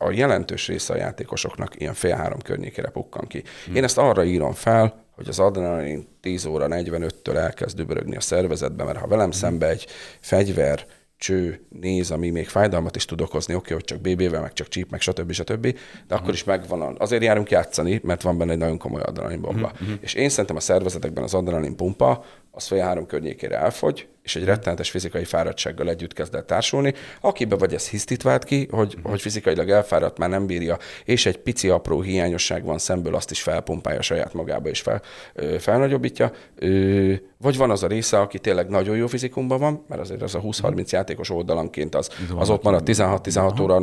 a 0.01 0.11
jelentős 0.11 0.67
része 0.67 0.93
a 0.93 0.97
játékosoknak 0.97 1.79
ilyen 1.79 1.93
fél 1.93 2.15
három 2.15 2.39
környékére 2.39 2.89
pukkan 2.89 3.27
ki. 3.27 3.43
Hmm. 3.65 3.75
Én 3.75 3.83
ezt 3.83 3.97
arra 3.97 4.23
írom 4.23 4.53
fel, 4.53 5.05
hogy 5.15 5.27
az 5.27 5.39
adrenalin 5.39 6.07
10 6.21 6.45
óra 6.45 6.67
45-től 6.69 7.35
elkezd 7.35 7.75
dübörögni 7.75 8.15
a 8.15 8.21
szervezetbe, 8.21 8.83
mert 8.83 8.97
ha 8.97 9.07
velem 9.07 9.29
hmm. 9.29 9.39
szembe 9.39 9.67
egy 9.67 9.87
fegyver, 10.19 10.85
cső 11.19 11.65
néz, 11.69 12.11
ami 12.11 12.29
még 12.29 12.47
fájdalmat 12.47 12.95
is 12.95 13.05
tud 13.05 13.21
okozni, 13.21 13.55
oké, 13.55 13.73
hogy 13.73 13.83
csak 13.83 13.99
BB-vel, 13.99 14.41
meg 14.41 14.53
csak 14.53 14.67
csíp, 14.67 14.91
meg 14.91 15.01
stb. 15.01 15.31
stb. 15.31 15.77
De 16.07 16.15
akkor 16.15 16.33
is 16.33 16.43
megvan. 16.43 16.95
Azért 16.99 17.23
járunk 17.23 17.49
játszani, 17.49 17.99
mert 18.03 18.21
van 18.21 18.37
benne 18.37 18.51
egy 18.51 18.57
nagyon 18.57 18.77
komoly 18.77 19.01
adrenalin 19.01 19.41
bomba. 19.41 19.71
Mm-hmm. 19.83 19.93
És 19.99 20.13
én 20.13 20.29
szerintem 20.29 20.55
a 20.55 20.59
szervezetekben 20.59 21.23
az 21.23 21.33
adrenalin 21.33 21.75
pumpa 21.75 22.23
az 22.51 22.67
fél 22.67 22.83
három 22.83 23.05
környékére 23.05 23.57
elfogy, 23.57 24.07
és 24.21 24.35
egy 24.35 24.43
rettenetes 24.43 24.89
fizikai 24.89 25.23
fáradtsággal 25.23 25.89
együtt 25.89 26.13
kezd 26.13 26.35
el 26.35 26.45
társulni, 26.45 26.93
akibe 27.21 27.55
vagy 27.55 27.73
ez 27.73 27.89
hisztit 27.89 28.21
vált 28.21 28.43
ki, 28.43 28.67
hogy, 28.71 28.93
uh-huh. 28.95 29.11
hogy 29.11 29.21
fizikailag 29.21 29.69
elfáradt, 29.69 30.17
már 30.17 30.29
nem 30.29 30.45
bírja, 30.45 30.77
és 31.05 31.25
egy 31.25 31.37
pici 31.37 31.69
apró 31.69 32.01
hiányosság 32.01 32.63
van 32.63 32.77
szemből, 32.77 33.15
azt 33.15 33.31
is 33.31 33.41
felpumpálja 33.41 34.01
saját 34.01 34.33
magába, 34.33 34.69
és 34.69 34.81
fel, 34.81 35.01
felnagyobbítja. 35.59 36.31
Vagy 37.37 37.57
van 37.57 37.71
az 37.71 37.83
a 37.83 37.87
része, 37.87 38.19
aki 38.19 38.39
tényleg 38.39 38.69
nagyon 38.69 38.97
jó 38.97 39.07
fizikumban 39.07 39.59
van, 39.59 39.83
mert 39.87 40.01
azért 40.01 40.21
az 40.21 40.35
a 40.35 40.41
20-30 40.41 40.89
játékos 40.89 41.29
oldalanként 41.29 41.95
az, 41.95 42.09
az 42.35 42.49
ott 42.49 42.63
maradt 42.63 42.89
16-16 42.89 43.61
óra 43.61 43.81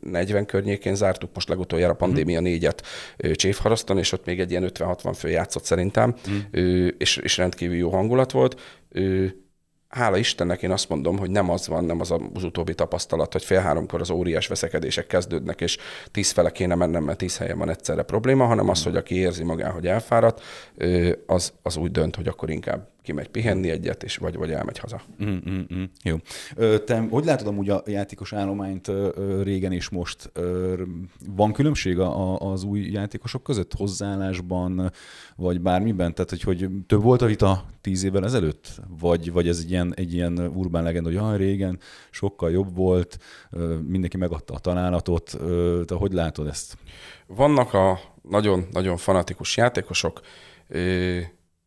40 0.00 0.46
környékén 0.46 0.94
zártuk, 0.94 1.30
most 1.34 1.48
legutoljára 1.48 1.92
a 1.92 1.96
pandémia 1.96 2.38
uh-huh. 2.38 2.52
négyet 2.52 2.82
Csévharaszton, 3.32 3.98
és 3.98 4.12
ott 4.12 4.24
még 4.24 4.40
egy 4.40 4.50
ilyen 4.50 4.70
50-60 4.74 5.14
fő 5.16 5.28
játszott 5.28 5.64
szerintem, 5.64 6.14
uh-huh. 6.26 6.88
és, 6.98 7.16
és 7.16 7.36
rendkívül 7.36 7.76
jó 7.76 7.90
hangulat 7.90 8.32
volt 8.32 8.60
hála 9.96 10.16
Istennek 10.16 10.62
én 10.62 10.70
azt 10.70 10.88
mondom, 10.88 11.18
hogy 11.18 11.30
nem 11.30 11.50
az 11.50 11.68
van, 11.68 11.84
nem 11.84 12.00
az 12.00 12.10
az 12.10 12.44
utóbbi 12.44 12.74
tapasztalat, 12.74 13.32
hogy 13.32 13.44
fél 13.44 13.60
háromkor 13.60 14.00
az 14.00 14.10
óriás 14.10 14.46
veszekedések 14.46 15.06
kezdődnek, 15.06 15.60
és 15.60 15.78
tíz 16.10 16.30
fele 16.30 16.50
kéne 16.50 16.74
mennem, 16.74 17.04
mert 17.04 17.18
tíz 17.18 17.38
helyen 17.38 17.58
van 17.58 17.68
egyszerre 17.68 18.02
probléma, 18.02 18.44
hanem 18.44 18.68
az, 18.68 18.82
hogy 18.84 18.96
aki 18.96 19.14
érzi 19.14 19.44
magán, 19.44 19.72
hogy 19.72 19.86
elfáradt, 19.86 20.42
az, 21.26 21.52
az 21.62 21.76
úgy 21.76 21.90
dönt, 21.90 22.16
hogy 22.16 22.28
akkor 22.28 22.50
inkább 22.50 22.88
kimegy 23.02 23.28
pihenni 23.28 23.70
egyet, 23.70 24.02
és 24.02 24.16
vagy, 24.16 24.36
vagy 24.36 24.50
elmegy 24.50 24.78
haza. 24.78 25.00
Mm, 25.24 25.36
mm, 25.50 25.60
mm. 25.74 25.84
Jó. 26.02 26.16
Te 26.78 27.06
hogy 27.10 27.24
látod 27.24 27.46
amúgy 27.46 27.68
a 27.68 27.82
játékos 27.86 28.32
állományt 28.32 28.90
régen 29.42 29.72
és 29.72 29.88
most? 29.88 30.32
Van 31.30 31.52
különbség 31.52 31.98
az 32.38 32.62
új 32.64 32.80
játékosok 32.80 33.42
között 33.42 33.72
hozzáállásban, 33.74 34.92
vagy 35.36 35.60
bármiben? 35.60 36.14
Tehát, 36.14 36.30
hogy, 36.30 36.42
hogy 36.42 36.68
több 36.86 37.02
volt 37.02 37.22
a 37.22 37.26
vita 37.26 37.64
tíz 37.80 38.02
évvel 38.04 38.24
ezelőtt? 38.24 38.80
Vagy, 39.00 39.32
vagy 39.32 39.48
ez 39.48 39.58
egy 39.58 39.70
ilyen, 39.70 39.92
egy 39.96 40.14
ilyen 40.14 40.38
urbán 40.38 40.82
legend, 40.82 41.06
hogy 41.06 41.16
ah, 41.16 41.36
régen 41.36 41.78
sokkal 42.10 42.50
jobb 42.50 42.76
volt, 42.76 43.18
mindenki 43.86 44.16
megadta 44.16 44.54
a 44.54 44.58
találatot. 44.58 45.38
Te 45.86 45.94
hogy 45.94 46.12
látod 46.12 46.46
ezt? 46.46 46.76
Vannak 47.26 47.74
a 47.74 47.98
nagyon-nagyon 48.22 48.96
fanatikus 48.96 49.56
játékosok, 49.56 50.20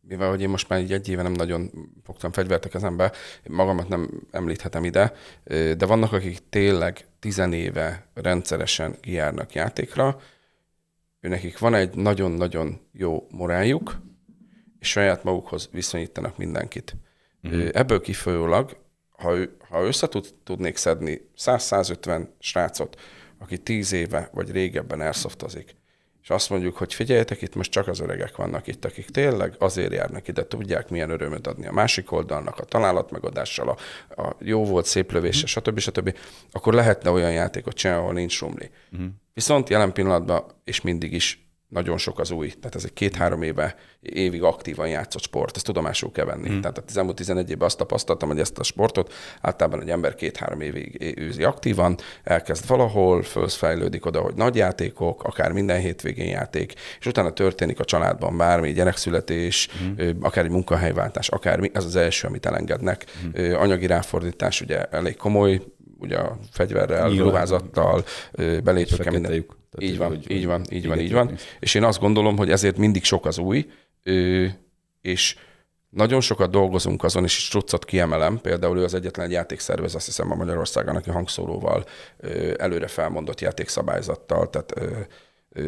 mivel 0.08 0.28
hogy 0.28 0.40
én 0.40 0.48
most 0.48 0.68
már 0.68 0.78
egy 0.78 1.08
éve 1.08 1.22
nem 1.22 1.32
nagyon 1.32 1.70
fogtam 2.04 2.32
fegyvert 2.32 2.64
a 2.64 2.68
kezembe, 2.68 3.12
magamat 3.48 3.88
nem 3.88 4.10
említhetem 4.30 4.84
ide, 4.84 5.12
de 5.76 5.86
vannak, 5.86 6.12
akik 6.12 6.38
tényleg 6.48 7.06
tizenéve 7.18 8.06
rendszeresen 8.14 9.00
kijárnak 9.00 9.54
játékra, 9.54 10.20
ő 11.20 11.28
nekik 11.28 11.58
van 11.58 11.74
egy 11.74 11.94
nagyon-nagyon 11.94 12.80
jó 12.92 13.26
moráljuk, 13.30 14.00
és 14.78 14.88
saját 14.88 15.24
magukhoz 15.24 15.68
viszonyítanak 15.72 16.36
mindenkit. 16.36 16.96
Uh-huh. 17.42 17.68
Ebből 17.72 18.00
kifolyólag, 18.00 18.76
ha, 19.10 19.36
ha 19.68 19.84
össze 19.84 20.08
tud, 20.08 20.34
tudnék 20.44 20.76
szedni 20.76 21.30
100-150 21.36 22.28
srácot, 22.38 23.00
aki 23.38 23.58
10 23.58 23.92
éve 23.92 24.30
vagy 24.32 24.50
régebben 24.50 25.00
airsoftozik, 25.00 25.76
és 26.26 26.32
azt 26.32 26.50
mondjuk, 26.50 26.76
hogy 26.76 26.94
figyeljetek, 26.94 27.42
itt 27.42 27.54
most 27.54 27.70
csak 27.70 27.88
az 27.88 28.00
öregek 28.00 28.36
vannak 28.36 28.66
itt, 28.66 28.84
akik 28.84 29.10
tényleg 29.10 29.54
azért 29.58 29.92
járnak 29.92 30.28
ide, 30.28 30.46
tudják 30.46 30.88
milyen 30.88 31.10
örömöt 31.10 31.46
adni 31.46 31.66
a 31.66 31.72
másik 31.72 32.12
oldalnak, 32.12 32.58
a 32.58 32.64
találatmegadással, 32.64 33.68
a, 33.68 34.22
a 34.22 34.36
jó 34.40 34.64
volt, 34.64 34.86
szép 34.86 35.12
lövése, 35.12 35.46
stb. 35.46 35.78
stb., 35.78 36.16
akkor 36.52 36.74
lehetne 36.74 37.10
olyan 37.10 37.32
játékot 37.32 37.74
csinálni, 37.74 38.02
ahol 38.02 38.14
nincs 38.14 38.40
rumli. 38.40 38.70
Uh-huh. 38.92 39.08
Viszont 39.34 39.68
jelen 39.68 39.92
pillanatban, 39.92 40.44
és 40.64 40.80
mindig 40.80 41.12
is 41.12 41.45
nagyon 41.76 41.98
sok 41.98 42.18
az 42.18 42.30
új, 42.30 42.48
tehát 42.48 42.74
ez 42.74 42.84
egy 42.84 42.92
két-három 42.92 43.42
éve, 43.42 43.76
évig 44.00 44.42
aktívan 44.42 44.88
játszott 44.88 45.22
sport, 45.22 45.56
ezt 45.56 45.64
tudomásul 45.64 46.12
kell 46.12 46.24
venni. 46.24 46.50
Mm. 46.50 46.60
Tehát 46.60 46.82
az 46.86 46.96
elmúlt 46.96 47.16
11 47.16 47.50
évben 47.50 47.66
azt 47.66 47.78
tapasztaltam, 47.78 48.28
hogy 48.28 48.40
ezt 48.40 48.58
a 48.58 48.62
sportot 48.62 49.12
általában 49.40 49.80
egy 49.80 49.90
ember 49.90 50.14
két-három 50.14 50.60
évig 50.60 51.14
űzi 51.20 51.44
aktívan, 51.44 51.98
elkezd 52.24 52.66
valahol, 52.66 53.22
fölfejlődik 53.22 54.06
oda, 54.06 54.20
hogy 54.20 54.34
nagy 54.34 54.56
játékok, 54.56 55.24
akár 55.24 55.52
minden 55.52 55.80
hétvégén 55.80 56.28
játék, 56.28 56.74
és 56.98 57.06
utána 57.06 57.32
történik 57.32 57.80
a 57.80 57.84
családban 57.84 58.36
bármi, 58.36 58.72
gyerekszületés, 58.72 59.68
mm. 59.82 60.10
akár 60.20 60.44
egy 60.44 60.50
munkahelyváltás, 60.50 61.28
akár 61.28 61.70
ez 61.72 61.84
az 61.84 61.96
első, 61.96 62.26
amit 62.28 62.46
elengednek. 62.46 63.04
Mm. 63.26 63.54
Anyagi 63.54 63.86
ráfordítás 63.86 64.60
ugye 64.60 64.84
elég 64.84 65.16
komoly, 65.16 65.60
ugye 65.98 66.16
a 66.16 66.38
fegyverrel, 66.50 67.10
ruházattal, 67.10 68.04
belépőkkel, 68.64 69.12
minden. 69.12 69.30
Tehát 69.30 69.46
így 69.78 69.98
van, 69.98 70.08
hogy, 70.08 70.30
így 70.30 70.46
van, 70.46 70.62
így 70.70 70.86
van, 70.86 70.98
így 70.98 71.12
van. 71.12 71.36
És 71.60 71.74
én 71.74 71.84
azt 71.84 72.00
gondolom, 72.00 72.36
hogy 72.36 72.50
ezért 72.50 72.76
mindig 72.76 73.04
sok 73.04 73.26
az 73.26 73.38
új, 73.38 73.66
és 75.02 75.36
nagyon 75.90 76.20
sokat 76.20 76.50
dolgozunk 76.50 77.04
azon, 77.04 77.24
és 77.24 77.44
Struccot 77.44 77.84
kiemelem, 77.84 78.40
például 78.40 78.78
ő 78.78 78.84
az 78.84 78.94
egyetlen 78.94 79.30
játékszervez, 79.30 79.94
azt 79.94 80.06
hiszem 80.06 80.30
a 80.30 80.34
Magyarországon, 80.34 80.96
aki 80.96 81.10
hangszóróval 81.10 81.84
előre 82.56 82.86
felmondott 82.86 83.40
játékszabályzattal, 83.40 84.50
tehát 84.50 84.74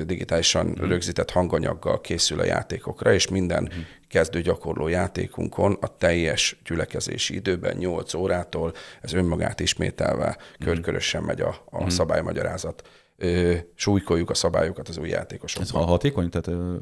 digitálisan 0.07 0.66
mm. 0.66 0.88
rögzített 0.88 1.31
hanganyaggal 1.31 2.01
készül 2.01 2.40
a 2.40 2.44
játékokra, 2.44 3.12
és 3.12 3.29
minden 3.29 3.72
mm. 3.74 3.81
kezdő 4.09 4.40
gyakorló 4.40 4.88
játékunkon 4.88 5.77
a 5.81 5.96
teljes 5.96 6.61
gyülekezési 6.64 7.35
időben 7.35 7.77
8 7.77 8.14
órától 8.14 8.72
ez 9.01 9.12
önmagát 9.12 9.61
ismételve 9.61 10.37
mm. 10.38 10.64
körkörösen 10.64 11.22
megy 11.22 11.40
a, 11.40 11.64
a 11.70 11.85
mm. 11.85 11.88
szabálymagyarázat. 11.88 12.88
Ö, 13.16 13.55
súlykoljuk 13.74 14.31
a 14.31 14.35
szabályokat 14.35 14.88
az 14.88 14.98
új 14.98 15.09
játékosokban. 15.09 15.83
Ez 15.83 15.88
hatékony? 15.88 16.31
Tehát, 16.31 16.46
ö, 16.46 16.77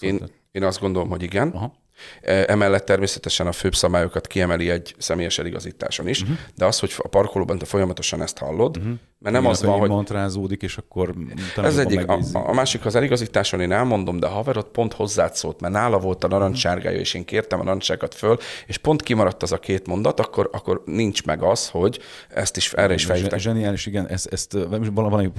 én, 0.00 0.22
én 0.50 0.62
azt 0.62 0.80
gondolom, 0.80 1.08
hogy 1.08 1.22
igen. 1.22 1.48
Aha. 1.48 1.72
E, 2.20 2.44
emellett 2.48 2.84
természetesen 2.84 3.46
a 3.46 3.52
főbb 3.52 3.74
szabályokat 3.74 4.26
kiemeli 4.26 4.70
egy 4.70 4.94
személyes 4.98 5.38
eligazításon 5.38 6.08
is, 6.08 6.22
uh-huh. 6.22 6.36
de 6.54 6.64
az, 6.64 6.78
hogy 6.78 6.92
a 6.96 7.08
parkolóban 7.08 7.58
te 7.58 7.64
folyamatosan 7.64 8.22
ezt 8.22 8.38
hallod, 8.38 8.76
uh-huh. 8.76 8.92
Mert 9.18 9.34
nem 9.34 9.42
Igen, 9.42 9.54
az 9.54 9.62
van, 9.62 9.78
hogy... 9.78 9.88
Montrázódik, 9.88 10.62
és 10.62 10.76
akkor... 10.76 11.14
Ez 11.56 11.78
egyik. 11.78 12.08
A, 12.08 12.20
a, 12.32 12.52
másik 12.52 12.84
az 12.84 12.94
eligazításon 12.94 13.60
én 13.60 13.72
elmondom, 13.72 14.20
de 14.20 14.26
a 14.26 14.30
haverod 14.30 14.66
pont 14.66 14.92
hozzád 14.92 15.34
szólt, 15.34 15.60
mert 15.60 15.74
nála 15.74 15.98
volt 15.98 16.24
a 16.24 16.28
narancssárgája, 16.28 16.98
és 16.98 17.14
én 17.14 17.24
kértem 17.24 17.60
a 17.60 17.62
narancsákat 17.62 18.14
föl, 18.14 18.36
és 18.66 18.78
pont 18.78 19.02
kimaradt 19.02 19.42
az 19.42 19.52
a 19.52 19.58
két 19.58 19.86
mondat, 19.86 20.20
akkor, 20.20 20.48
akkor 20.52 20.82
nincs 20.84 21.24
meg 21.24 21.42
az, 21.42 21.68
hogy 21.68 22.00
ezt 22.28 22.56
is 22.56 22.72
erre 22.72 22.94
is 22.94 23.04
fejlődtek. 23.04 23.38
Zseniális, 23.38 23.86
igen, 23.86 24.08
ezt, 24.08 24.26
ezt 24.26 24.56
valami 24.92 25.30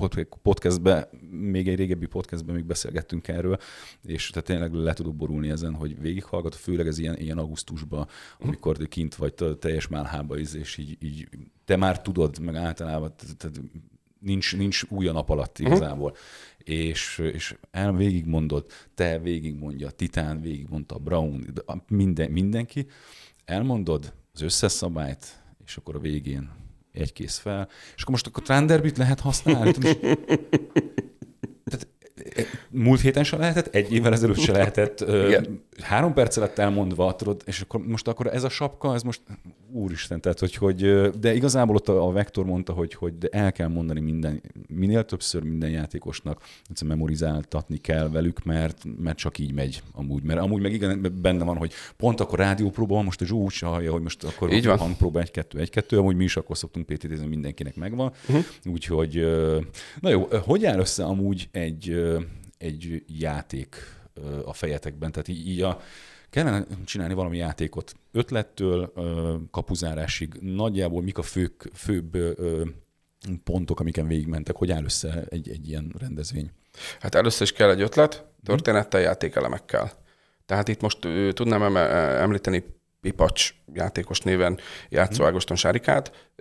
podcastben, 0.43 1.07
még 1.31 1.67
egy 1.67 1.77
régebbi 1.77 2.05
podcastben 2.05 2.55
még 2.55 2.65
beszélgettünk 2.65 3.27
erről, 3.27 3.57
és 4.05 4.29
tehát 4.29 4.47
tényleg 4.47 4.73
le 4.73 4.93
tudok 4.93 5.15
borulni 5.15 5.49
ezen, 5.49 5.73
hogy 5.73 6.01
végighallgat 6.01 6.55
főleg 6.55 6.87
ez 6.87 6.97
ilyen, 6.97 7.17
ilyen 7.17 7.37
augusztusban, 7.37 8.07
amikor 8.39 8.77
kint 8.77 9.15
vagy 9.15 9.33
teljes 9.59 9.87
málhába, 9.87 10.37
és 10.37 10.77
így, 10.77 10.97
így 11.01 11.27
te 11.69 11.75
már 11.75 12.01
tudod, 12.01 12.39
meg 12.39 12.55
általában 12.55 13.13
tehát 13.37 13.61
nincs, 14.19 14.57
nincs 14.57 14.83
új 14.89 15.07
a 15.07 15.11
nap 15.11 15.29
alatt 15.29 15.59
igazából. 15.59 16.09
Uh-huh. 16.09 16.77
És, 16.77 17.17
és 17.33 17.55
el 17.71 17.93
végigmondod, 17.93 18.65
te 18.95 19.19
végigmondja, 19.19 19.89
Titán 19.89 20.41
végigmondta, 20.41 20.97
Brown, 20.97 21.45
minden, 21.87 22.31
mindenki, 22.31 22.87
elmondod 23.45 24.13
az 24.33 24.41
összes 24.41 24.71
szabályt, 24.71 25.43
és 25.65 25.77
akkor 25.77 25.95
a 25.95 25.99
végén 25.99 26.49
egy 26.91 27.13
kész 27.13 27.37
fel, 27.37 27.67
és 27.95 28.01
akkor 28.01 28.13
most 28.13 28.27
akkor 28.27 28.43
Tranderbit 28.43 28.97
lehet 28.97 29.19
használni. 29.19 29.73
Múlt 32.83 33.01
héten 33.01 33.23
se 33.23 33.37
lehetett, 33.37 33.75
egy 33.75 33.93
évvel 33.93 34.13
ezelőtt 34.13 34.39
se 34.39 34.51
lehetett, 34.51 35.01
Igen. 35.01 35.63
három 35.81 36.13
perc 36.13 36.37
alatt 36.37 36.57
elmondva, 36.57 37.15
tudod, 37.15 37.41
és 37.45 37.61
akkor 37.61 37.85
most 37.85 38.07
akkor 38.07 38.27
ez 38.27 38.43
a 38.43 38.49
sapka, 38.49 38.93
ez 38.93 39.01
most, 39.01 39.21
úristen, 39.71 40.21
tehát 40.21 40.39
hogy, 40.39 40.55
hogy 40.55 41.09
de 41.19 41.33
igazából 41.33 41.75
ott 41.75 41.89
a, 41.89 42.07
a 42.07 42.11
Vektor 42.11 42.45
mondta, 42.45 42.73
hogy, 42.73 42.93
hogy 42.93 43.17
de 43.17 43.27
el 43.31 43.51
kell 43.51 43.67
mondani 43.67 43.99
minden, 43.99 44.41
minél 44.67 45.05
többször 45.05 45.43
minden 45.43 45.69
játékosnak, 45.69 46.41
hogy 46.67 46.87
memorizáltatni 46.87 47.77
kell 47.77 48.09
velük, 48.09 48.43
mert, 48.43 48.83
mert 48.97 49.17
csak 49.17 49.37
így 49.37 49.53
megy 49.53 49.81
amúgy, 49.91 50.23
mert 50.23 50.39
amúgy 50.39 50.61
meg 50.61 50.73
igen, 50.73 51.13
benne 51.21 51.43
van, 51.43 51.57
hogy 51.57 51.73
pont 51.97 52.19
akkor 52.19 52.39
rádiópróba 52.39 53.01
most 53.01 53.21
a 53.21 53.25
Zsó 53.25 53.41
úgy 53.41 53.59
hallja, 53.59 53.91
hogy 53.91 54.01
most 54.01 54.23
akkor 54.23 54.53
így 54.53 54.65
van. 54.65 54.77
hangpróba 54.77 55.19
egy-kettő, 55.19 55.59
egy-kettő, 55.59 55.97
amúgy 55.97 56.15
mi 56.15 56.23
is 56.23 56.37
akkor 56.37 56.57
szoktunk 56.57 56.85
pt 56.85 57.27
mindenkinek 57.27 57.75
megvan, 57.75 58.11
uh-huh. 58.27 58.45
úgyhogy, 58.65 59.25
na 59.99 60.09
jó, 60.09 60.27
hogy 60.45 60.65
áll 60.65 60.79
össze 60.79 61.03
amúgy 61.03 61.49
egy 61.51 62.01
egy 62.59 63.03
játék 63.07 63.75
a 64.45 64.53
fejetekben. 64.53 65.11
Tehát 65.11 65.27
így, 65.27 65.47
így 65.47 65.61
a, 65.61 65.81
kellene 66.29 66.65
csinálni 66.85 67.13
valami 67.13 67.37
játékot 67.37 67.93
ötlettől 68.11 68.93
kapuzárásig. 69.51 70.33
Nagyjából 70.41 71.01
mik 71.01 71.17
a 71.17 71.21
fők, 71.21 71.69
főbb 71.73 72.17
pontok, 73.43 73.79
amiken 73.79 74.07
végigmentek, 74.07 74.55
hogy 74.55 74.71
áll 74.71 74.83
össze 74.83 75.23
egy, 75.29 75.49
egy 75.49 75.67
ilyen 75.67 75.95
rendezvény? 75.99 76.51
Hát 76.99 77.15
először 77.15 77.41
is 77.41 77.53
kell 77.53 77.69
egy 77.69 77.81
ötlet, 77.81 78.25
történettel, 78.43 79.01
játékelemekkel. 79.01 79.91
Tehát 80.45 80.67
itt 80.67 80.81
most 80.81 80.99
tudnám 81.33 81.75
említeni 81.75 82.63
Pipacs 83.01 83.53
játékos 83.73 84.19
néven 84.19 84.59
játszó 84.89 85.19
mhm. 85.19 85.27
Ágoston 85.27 85.57
Sárikát, 85.57 86.31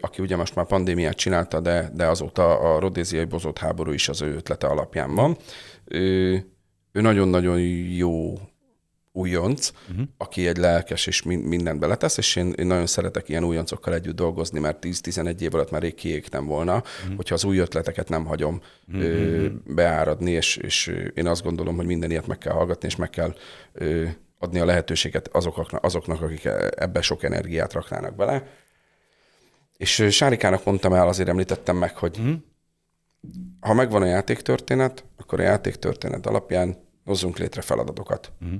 aki 0.00 0.22
ugye 0.22 0.36
most 0.36 0.54
már 0.54 0.66
pandémiát 0.66 1.16
csinálta, 1.16 1.60
de, 1.60 1.90
de 1.94 2.06
azóta 2.06 2.58
a 2.58 2.78
rodéziai 2.78 3.24
bozott 3.24 3.58
háború 3.58 3.92
is 3.92 4.08
az 4.08 4.22
ő 4.22 4.34
ötlete 4.34 4.66
alapján 4.66 5.14
van. 5.14 5.36
Ő, 5.84 6.34
ő 6.92 7.00
nagyon-nagyon 7.00 7.60
jó 7.60 8.34
újonc, 9.18 9.70
uh-huh. 9.90 10.06
aki 10.16 10.46
egy 10.46 10.56
lelkes 10.56 11.06
és 11.06 11.22
mindent 11.22 11.78
beletesz, 11.78 12.16
és 12.16 12.36
én, 12.36 12.52
én 12.52 12.66
nagyon 12.66 12.86
szeretek 12.86 13.28
ilyen 13.28 13.44
újoncokkal 13.44 13.94
együtt 13.94 14.16
dolgozni, 14.16 14.60
mert 14.60 14.86
10-11 14.86 15.40
év 15.40 15.54
alatt 15.54 15.70
már 15.70 15.82
rég 15.82 15.94
kiégtem 15.94 16.46
volna, 16.46 16.74
uh-huh. 16.74 17.16
hogyha 17.16 17.34
az 17.34 17.44
új 17.44 17.58
ötleteket 17.58 18.08
nem 18.08 18.24
hagyom 18.24 18.60
uh-huh. 18.88 19.04
ö, 19.04 19.46
beáradni, 19.66 20.30
és, 20.30 20.56
és 20.56 20.94
én 21.14 21.26
azt 21.26 21.42
gondolom, 21.42 21.76
hogy 21.76 21.86
minden 21.86 22.10
ilyet 22.10 22.26
meg 22.26 22.38
kell 22.38 22.52
hallgatni, 22.52 22.88
és 22.88 22.96
meg 22.96 23.10
kell 23.10 23.34
ö, 23.72 24.04
adni 24.38 24.58
a 24.58 24.64
lehetőséget 24.64 25.28
azoknak, 25.28 25.84
azoknak, 25.84 26.22
akik 26.22 26.44
ebbe 26.70 27.00
sok 27.00 27.22
energiát 27.22 27.72
raknának 27.72 28.14
bele. 28.14 28.46
És 29.76 30.06
Sárikának 30.10 30.64
mondtam 30.64 30.92
el, 30.92 31.08
azért 31.08 31.28
említettem 31.28 31.76
meg, 31.76 31.96
hogy 31.96 32.20
mm. 32.20 32.32
ha 33.60 33.74
megvan 33.74 34.02
a 34.02 34.06
játéktörténet, 34.06 35.04
akkor 35.16 35.40
a 35.40 35.42
játéktörténet 35.42 36.26
alapján 36.26 36.76
hozzunk 37.04 37.38
létre 37.38 37.60
feladatokat. 37.60 38.32
Mm. 38.44 38.54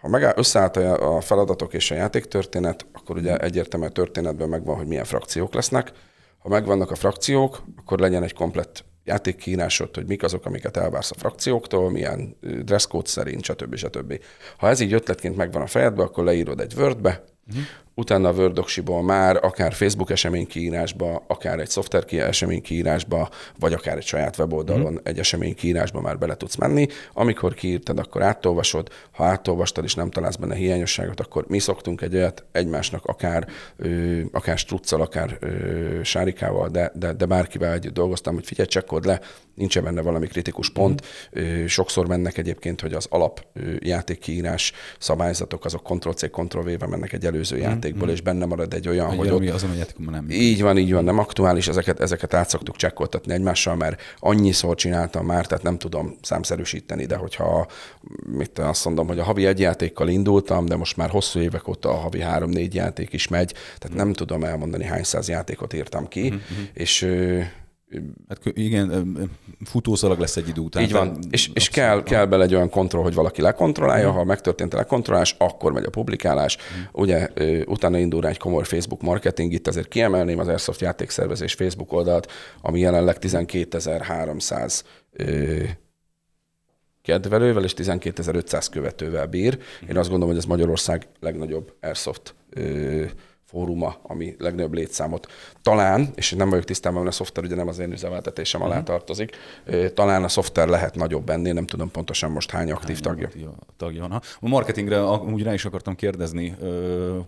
Ha 0.00 0.08
meg 0.08 0.32
összeállt 0.36 0.76
a 0.76 1.20
feladatok 1.20 1.74
és 1.74 1.90
a 1.90 1.94
játéktörténet, 1.94 2.86
akkor 2.92 3.16
ugye 3.16 3.36
egyértelműen 3.36 3.90
a 3.90 3.94
történetben 3.94 4.48
megvan, 4.48 4.76
hogy 4.76 4.86
milyen 4.86 5.04
frakciók 5.04 5.54
lesznek. 5.54 5.92
Ha 6.38 6.48
megvannak 6.48 6.90
a 6.90 6.94
frakciók, 6.94 7.64
akkor 7.76 7.98
legyen 7.98 8.22
egy 8.22 8.34
komplett 8.34 8.84
játékkiírásod, 9.04 9.94
hogy 9.94 10.06
mik 10.06 10.22
azok, 10.22 10.46
amiket 10.46 10.76
elvársz 10.76 11.10
a 11.10 11.18
frakcióktól, 11.18 11.90
milyen 11.90 12.36
dresscode 12.40 13.08
szerint, 13.08 13.44
stb. 13.44 13.74
stb. 13.74 14.20
Ha 14.56 14.68
ez 14.68 14.80
így 14.80 14.92
ötletként 14.92 15.36
megvan 15.36 15.62
a 15.62 15.66
fejedbe, 15.66 16.02
akkor 16.02 16.24
leírod 16.24 16.60
egy 16.60 16.74
Wordbe, 16.76 17.24
uh-huh 17.48 17.64
utána 17.94 18.28
a 18.28 18.32
Word 18.32 18.64
már 19.04 19.44
akár 19.44 19.72
Facebook 19.72 20.10
esemény 20.10 20.46
kiírásba, 20.46 21.24
akár 21.26 21.60
egy 21.60 21.68
szoftver 21.68 22.04
esemény 22.08 22.62
kiírásba, 22.62 23.28
vagy 23.58 23.72
akár 23.72 23.96
egy 23.96 24.06
saját 24.06 24.38
weboldalon 24.38 24.92
mm. 24.92 24.96
egy 25.02 25.18
esemény 25.18 25.54
kiírásba 25.54 26.00
már 26.00 26.18
bele 26.18 26.36
tudsz 26.36 26.56
menni. 26.56 26.86
Amikor 27.12 27.54
kiírtad, 27.54 27.98
akkor 27.98 28.22
átolvasod, 28.22 28.88
ha 29.10 29.24
átolvastad 29.24 29.84
és 29.84 29.94
nem 29.94 30.10
találsz 30.10 30.36
benne 30.36 30.54
hiányosságot, 30.54 31.20
akkor 31.20 31.44
mi 31.48 31.58
szoktunk 31.58 32.00
egy 32.00 32.14
olyat 32.14 32.44
egymásnak 32.52 33.04
akár, 33.04 33.48
ö, 33.76 34.20
akár 34.32 34.58
struccal, 34.58 35.00
akár 35.00 35.36
ö, 35.40 36.00
sárikával, 36.02 36.68
de, 36.68 36.92
de, 36.94 37.12
de 37.12 37.26
bárkivel 37.26 37.72
együtt 37.72 37.94
dolgoztam, 37.94 38.34
hogy 38.34 38.46
figyelj, 38.46 38.68
csekkod 38.68 39.04
le, 39.04 39.20
nincs 39.54 39.80
benne 39.80 40.02
valami 40.02 40.26
kritikus 40.26 40.70
pont. 40.70 41.06
Mm. 41.40 41.66
Sokszor 41.66 42.06
mennek 42.06 42.38
egyébként, 42.38 42.80
hogy 42.80 42.92
az 42.92 43.06
alap 43.10 43.46
játékkiírás 43.78 44.72
szabályzatok, 44.98 45.64
azok 45.64 45.82
Ctrl-C, 45.82 46.30
Ctrl-V-vel 46.30 46.88
mennek 46.88 47.12
egy 47.12 47.26
előző 47.26 47.56
mm. 47.56 47.62
Játékból, 47.84 48.08
mm. 48.08 48.12
és 48.12 48.20
benne 48.20 48.44
marad 48.44 48.74
egy 48.74 48.88
olyan, 48.88 49.10
egy 49.10 49.18
hogy 49.18 49.30
ott... 49.30 49.48
Azon 49.48 49.70
a 49.70 49.74
játékban 49.74 50.14
nem. 50.14 50.26
Így 50.30 50.62
van, 50.62 50.78
így 50.78 50.92
van, 50.92 51.04
nem 51.04 51.18
aktuális, 51.18 51.68
ezeket, 51.68 52.00
ezeket 52.00 52.34
át 52.34 52.48
szoktuk 52.48 52.76
csekkoltatni 52.76 53.32
egymással, 53.32 53.74
mert 53.74 54.00
annyiszor 54.18 54.76
csináltam 54.76 55.26
már, 55.26 55.46
tehát 55.46 55.64
nem 55.64 55.78
tudom 55.78 56.16
számszerűsíteni, 56.22 57.06
de 57.06 57.16
hogyha 57.16 57.66
mit 58.26 58.58
azt 58.58 58.84
mondom, 58.84 59.06
hogy 59.06 59.18
a 59.18 59.24
havi 59.24 59.46
egy 59.46 59.60
játékkal 59.60 60.08
indultam, 60.08 60.66
de 60.66 60.76
most 60.76 60.96
már 60.96 61.10
hosszú 61.10 61.40
évek 61.40 61.68
óta 61.68 61.88
a 61.88 61.96
havi 61.96 62.20
három-négy 62.20 62.74
játék 62.74 63.12
is 63.12 63.28
megy, 63.28 63.52
tehát 63.78 63.96
mm. 63.96 63.98
nem 63.98 64.12
tudom 64.12 64.44
elmondani, 64.44 64.84
hány 64.84 65.02
száz 65.02 65.28
játékot 65.28 65.72
írtam 65.72 66.08
ki, 66.08 66.22
mm-hmm. 66.22 66.64
és 66.72 67.08
Hát 68.28 68.40
igen, 68.44 69.30
futószalag 69.64 70.18
lesz 70.18 70.36
egy 70.36 70.48
idő 70.48 70.60
után. 70.60 70.82
Így 70.82 70.92
van, 70.92 71.18
és, 71.30 71.50
és 71.54 71.68
kell, 71.68 72.02
kell 72.02 72.26
bele 72.26 72.44
egy 72.44 72.54
olyan 72.54 72.70
kontroll, 72.70 73.02
hogy 73.02 73.14
valaki 73.14 73.42
lekontrollálja, 73.42 74.10
mm. 74.10 74.14
ha 74.14 74.24
megtörtént 74.24 74.74
a 74.74 74.76
lekontrollálás, 74.76 75.34
akkor 75.38 75.72
megy 75.72 75.84
a 75.84 75.90
publikálás. 75.90 76.56
Mm. 76.56 76.82
Ugye 76.92 77.28
utána 77.66 77.98
indul 77.98 78.20
rá 78.20 78.28
egy 78.28 78.38
komoly 78.38 78.64
Facebook 78.64 79.02
marketing, 79.02 79.52
itt 79.52 79.66
azért 79.66 79.88
kiemelném 79.88 80.38
az 80.38 80.48
Airsoft 80.48 80.80
játékszervezés 80.80 81.54
Facebook 81.54 81.92
oldalt, 81.92 82.32
ami 82.62 82.80
jelenleg 82.80 83.16
12.300 83.20 84.82
kedvelővel 87.02 87.64
és 87.64 87.74
12.500 87.76 88.66
követővel 88.70 89.26
bír. 89.26 89.58
Én 89.88 89.96
azt 89.96 90.08
gondolom, 90.08 90.28
hogy 90.28 90.42
ez 90.42 90.48
Magyarország 90.48 91.06
legnagyobb 91.20 91.74
Airsoft 91.80 92.34
fóruma, 93.54 93.96
ami 94.02 94.34
legnagyobb 94.38 94.74
létszámot. 94.74 95.26
Talán, 95.62 96.08
és 96.14 96.32
nem 96.32 96.48
vagyok 96.48 96.64
tisztában, 96.64 96.98
hogy 96.98 97.08
a 97.08 97.12
szoftver 97.12 97.44
ugye 97.44 97.54
nem 97.54 97.68
az 97.68 97.78
én 97.78 97.92
üzemeltetésem 97.92 98.62
alá 98.62 98.70
uh-huh. 98.70 98.86
tartozik, 98.86 99.36
talán 99.94 100.24
a 100.24 100.28
szoftver 100.28 100.68
lehet 100.68 100.94
nagyobb 100.94 101.28
ennél, 101.30 101.52
nem 101.52 101.66
tudom 101.66 101.90
pontosan 101.90 102.30
most 102.30 102.50
hány 102.50 102.72
aktív 102.72 102.94
hány 102.94 103.02
tagja. 103.02 103.28
tagja 103.76 104.00
van. 104.00 104.22
A 104.40 104.48
marketingre 104.48 105.02
úgy 105.04 105.42
rá 105.42 105.52
is 105.52 105.64
akartam 105.64 105.94
kérdezni, 105.94 106.56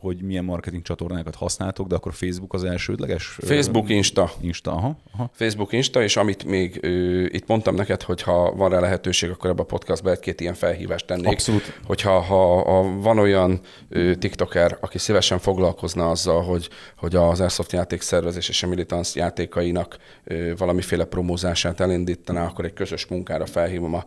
hogy 0.00 0.22
milyen 0.22 0.44
marketing 0.44 0.82
csatornákat 0.82 1.34
használtok, 1.34 1.86
de 1.86 1.94
akkor 1.94 2.14
Facebook 2.14 2.54
az 2.54 2.64
elsődleges? 2.64 3.38
Facebook, 3.40 3.88
Insta. 3.88 4.30
Insta, 4.40 4.72
aha. 4.72 4.96
aha. 5.12 5.30
Facebook, 5.32 5.72
Insta, 5.72 6.02
és 6.02 6.16
amit 6.16 6.44
még 6.44 6.80
itt 7.32 7.46
mondtam 7.46 7.74
neked, 7.74 8.02
hogy 8.02 8.22
ha 8.22 8.52
van 8.54 8.70
rá 8.70 8.80
lehetőség, 8.80 9.30
akkor 9.30 9.50
ebbe 9.50 9.62
a 9.62 9.64
podcastba 9.64 10.10
egy-két 10.10 10.40
ilyen 10.40 10.54
felhívást 10.54 11.06
tennék. 11.06 11.32
Abszolút. 11.32 11.80
Hogyha 11.84 12.20
ha, 12.20 12.70
ha 12.70 13.00
van 13.00 13.18
olyan 13.18 13.60
TikToker, 14.18 14.76
aki 14.80 14.98
szívesen 14.98 15.38
foglalkozna 15.38 16.14
azzal, 16.16 16.42
hogy, 16.42 16.68
hogy 16.96 17.16
az 17.16 17.40
Airsoft 17.40 17.72
játék 17.72 18.00
szervezés 18.00 18.48
és 18.48 18.62
a 18.62 18.66
Militance 18.66 19.18
játékainak 19.18 19.96
valamiféle 20.56 21.04
promózását 21.04 21.80
elindítaná, 21.80 22.46
akkor 22.46 22.64
egy 22.64 22.72
közös 22.72 23.06
munkára 23.06 23.46
felhívom 23.46 23.94
a, 23.94 24.04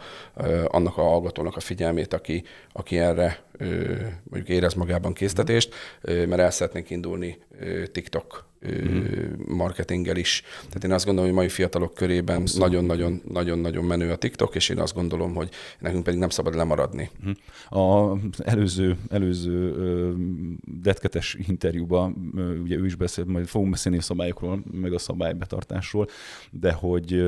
annak 0.68 0.97
a 0.97 1.01
hallgatónak 1.01 1.55
a 1.55 1.60
figyelmét, 1.60 2.14
aki, 2.14 2.43
aki 2.74 2.97
erre 2.97 3.39
mondjuk 4.24 4.49
érez 4.49 4.74
magában 4.74 5.14
késztetést, 5.14 5.74
mert 6.01 6.39
el 6.39 6.51
szeretnénk 6.51 6.89
indulni 6.89 7.38
TikTok 7.91 8.47
marketinggel 9.47 10.18
is. 10.18 10.43
Tehát 10.68 10.84
én 10.84 10.91
azt 10.91 11.05
gondolom, 11.05 11.30
hogy 11.30 11.39
mai 11.39 11.49
fiatalok 11.49 11.93
körében 11.93 12.43
nagyon-nagyon-nagyon-nagyon 12.57 13.86
menő 13.86 14.12
a 14.12 14.16
TikTok, 14.16 14.55
és 14.55 14.70
én 14.70 14.80
azt 14.80 14.93
gondolom, 14.93 15.34
hogy 15.34 15.49
nekünk 15.80 16.03
pedig 16.03 16.20
nem 16.20 16.30
szabad 16.30 16.55
lemaradni. 16.55 17.10
A 17.70 18.14
előző, 18.38 18.97
előző 19.10 19.76
detketes 20.82 21.38
interjúban 21.47 22.32
ugye 22.64 22.78
ő 22.78 22.86
is 22.86 22.95
beszélt, 22.95 23.28
majd 23.28 23.45
fogunk 23.45 23.72
beszélni 23.72 23.97
a 23.97 24.01
szabályokról, 24.01 24.64
meg 24.72 24.93
a 24.93 24.99
szabálybetartásról, 24.99 26.07
de 26.51 26.72
hogy 26.72 27.24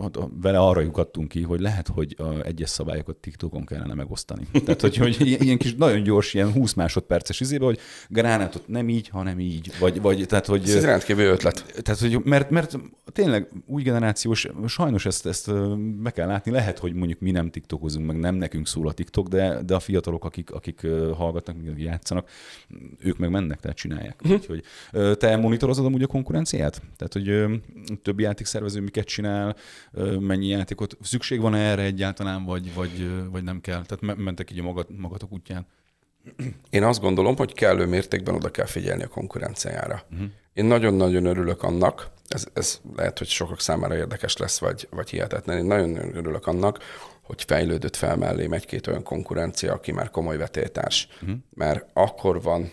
hát 0.00 0.18
vele 0.40 0.58
arra 0.58 0.80
lyukadtunk 0.80 1.28
ki, 1.28 1.42
hogy 1.42 1.60
lehet, 1.60 1.88
hogy 1.88 2.16
egyes 2.42 2.68
szabályokat 2.68 3.16
TikTokon 3.16 3.64
kellene 3.64 3.94
megosztani. 3.94 4.46
Tehát, 4.64 4.80
hogy, 4.80 4.96
hogy 4.96 5.36
ilyen 5.40 5.58
kis 5.58 5.69
nagyon 5.76 6.02
gyors, 6.02 6.34
ilyen 6.34 6.52
20 6.52 6.72
másodperces 6.72 7.40
izébe, 7.40 7.64
hogy 7.64 7.78
gránátot 8.08 8.68
nem 8.68 8.88
így, 8.88 9.08
hanem 9.08 9.40
így. 9.40 9.72
Vagy, 9.78 10.00
vagy 10.00 10.26
tehát, 10.26 10.46
hogy 10.46 10.62
ez 10.62 10.74
egy 10.74 10.84
rendkívül 10.84 11.24
ötlet. 11.24 11.82
Tehát, 11.82 12.00
hogy 12.00 12.18
mert, 12.24 12.50
mert 12.50 12.78
tényleg 13.12 13.48
új 13.66 13.82
generációs, 13.82 14.48
sajnos 14.66 15.06
ezt, 15.06 15.26
ezt 15.26 15.52
be 16.02 16.10
kell 16.10 16.26
látni, 16.26 16.50
lehet, 16.50 16.78
hogy 16.78 16.94
mondjuk 16.94 17.20
mi 17.20 17.30
nem 17.30 17.50
tiktokozunk, 17.50 18.06
meg 18.06 18.18
nem 18.18 18.34
nekünk 18.34 18.66
szól 18.66 18.88
a 18.88 18.92
TikTok, 18.92 19.28
de, 19.28 19.62
de 19.62 19.74
a 19.74 19.80
fiatalok, 19.80 20.24
akik, 20.24 20.50
akik 20.50 20.86
hallgatnak, 21.14 21.56
akik 21.56 21.82
játszanak, 21.82 22.28
ők 22.98 23.18
meg 23.18 23.30
mennek, 23.30 23.60
tehát 23.60 23.76
csinálják. 23.76 24.20
Uh-huh. 24.22 24.40
Úgyhogy 24.40 24.62
te 25.18 25.36
monitorozod 25.36 25.84
amúgy 25.84 26.02
a 26.02 26.06
konkurenciát? 26.06 26.82
Tehát, 26.96 27.12
hogy 27.12 27.60
több 28.02 28.20
játékszervező 28.20 28.80
miket 28.80 29.06
csinál, 29.06 29.56
mennyi 30.18 30.46
játékot, 30.46 30.96
szükség 31.00 31.40
van 31.40 31.54
erre 31.54 31.82
egyáltalán, 31.82 32.44
vagy, 32.44 32.74
vagy, 32.74 33.10
vagy 33.30 33.42
nem 33.42 33.60
kell? 33.60 33.82
Tehát 33.86 34.16
mentek 34.16 34.50
így 34.50 34.58
a 34.58 34.62
magat, 34.62 34.88
magatok 34.98 35.32
útján? 35.32 35.59
Én 36.70 36.82
azt 36.82 37.00
gondolom, 37.00 37.36
hogy 37.36 37.52
kellő 37.52 37.86
mértékben 37.86 38.34
oda 38.34 38.50
kell 38.50 38.66
figyelni 38.66 39.02
a 39.02 39.08
konkurenciára. 39.08 40.02
Uh-huh. 40.12 40.28
Én 40.52 40.64
nagyon-nagyon 40.64 41.24
örülök 41.24 41.62
annak, 41.62 42.10
ez, 42.28 42.46
ez 42.52 42.80
lehet, 42.96 43.18
hogy 43.18 43.28
sokak 43.28 43.60
számára 43.60 43.96
érdekes 43.96 44.36
lesz, 44.36 44.58
vagy, 44.58 44.88
vagy 44.90 45.10
hihetetlen. 45.10 45.58
Én 45.58 45.64
nagyon 45.64 46.16
örülök 46.16 46.46
annak, 46.46 46.78
hogy 47.22 47.44
fejlődött 47.44 47.96
fel 47.96 48.16
mellém 48.16 48.52
egy-két 48.52 48.86
olyan 48.86 49.02
konkurencia, 49.02 49.72
aki 49.72 49.92
már 49.92 50.10
komoly 50.10 50.36
vetélytárs. 50.36 51.08
Uh-huh. 51.22 51.36
Mert 51.50 51.86
akkor 51.92 52.42
van 52.42 52.70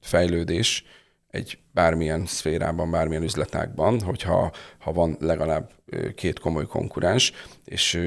fejlődés 0.00 0.84
egy 1.30 1.58
bármilyen 1.72 2.26
szférában, 2.26 2.90
bármilyen 2.90 3.22
üzletágban, 3.22 4.00
hogyha 4.00 4.52
ha 4.78 4.92
van 4.92 5.16
legalább 5.20 5.70
két 6.14 6.38
komoly 6.38 6.66
konkurens, 6.66 7.32
és 7.64 8.00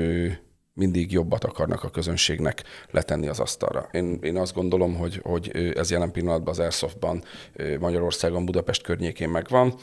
mindig 0.74 1.12
jobbat 1.12 1.44
akarnak 1.44 1.84
a 1.84 1.90
közönségnek 1.90 2.64
letenni 2.92 3.28
az 3.28 3.40
asztalra. 3.40 3.88
Én, 3.92 4.20
én 4.22 4.38
azt 4.38 4.54
gondolom, 4.54 4.96
hogy, 4.96 5.20
hogy 5.24 5.52
ez 5.76 5.92
jelen 5.92 6.12
pillanatban 6.12 6.54
az 6.54 6.60
Airsoftban 6.60 7.24
Magyarországon, 7.80 8.46
Budapest 8.46 8.82
környékén 8.82 9.30
megvan 9.30 9.74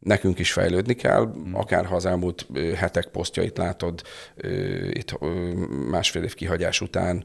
nekünk 0.00 0.38
is 0.38 0.52
fejlődni 0.52 0.94
kell, 0.94 1.26
mm. 1.26 1.54
akár 1.54 1.84
ha 1.84 1.94
az 1.94 2.06
elmúlt 2.06 2.46
hetek 2.76 3.06
posztjait 3.06 3.58
látod, 3.58 4.02
itt 4.90 5.18
másfél 5.90 6.22
év 6.22 6.34
kihagyás 6.34 6.80
után 6.80 7.24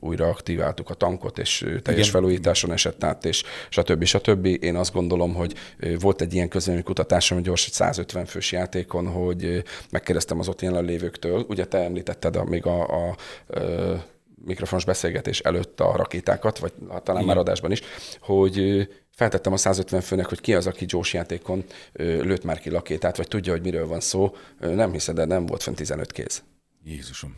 újra 0.00 0.28
aktiváltuk 0.28 0.90
a 0.90 0.94
tankot, 0.94 1.38
és 1.38 1.58
teljes 1.58 2.08
Igen. 2.08 2.20
felújításon 2.20 2.72
esett 2.72 3.04
át, 3.04 3.24
és 3.24 3.42
stb. 3.68 4.04
stb. 4.04 4.46
Én 4.46 4.76
azt 4.76 4.92
gondolom, 4.92 5.34
hogy 5.34 5.54
volt 6.00 6.20
egy 6.20 6.34
ilyen 6.34 6.50
kutatásom, 6.84 7.42
gyors 7.42 7.66
egy 7.66 7.72
150 7.72 8.24
fős 8.24 8.52
játékon, 8.52 9.06
hogy 9.06 9.62
megkérdeztem 9.90 10.38
az 10.38 10.48
ott 10.48 10.62
jelenlévőktől, 10.62 11.44
ugye 11.48 11.64
te 11.64 11.78
említetted 11.78 12.36
a, 12.36 12.44
még 12.44 12.66
a, 12.66 13.06
a, 13.06 13.08
a 13.08 14.15
mikrofonos 14.44 14.84
beszélgetés 14.84 15.40
előtt 15.40 15.80
a 15.80 15.96
rakétákat, 15.96 16.58
vagy 16.58 16.72
talán 16.88 17.22
Igen. 17.22 17.24
már 17.24 17.36
adásban 17.36 17.70
is, 17.70 17.80
hogy 18.20 18.88
feltettem 19.10 19.52
a 19.52 19.56
150 19.56 20.00
főnek, 20.00 20.26
hogy 20.26 20.40
ki 20.40 20.54
az, 20.54 20.66
aki 20.66 20.84
Jós 20.88 21.12
játékon 21.12 21.64
lőtt 21.92 22.44
már 22.44 22.60
ki 22.60 22.70
lakétát, 22.70 23.16
vagy 23.16 23.28
tudja, 23.28 23.52
hogy 23.52 23.62
miről 23.62 23.86
van 23.86 24.00
szó. 24.00 24.34
Nem 24.58 24.92
hiszed, 24.92 25.14
de 25.14 25.24
nem 25.24 25.46
volt 25.46 25.62
fenn 25.62 25.74
15 25.74 26.12
kéz. 26.12 26.42
Jézusom. 26.84 27.34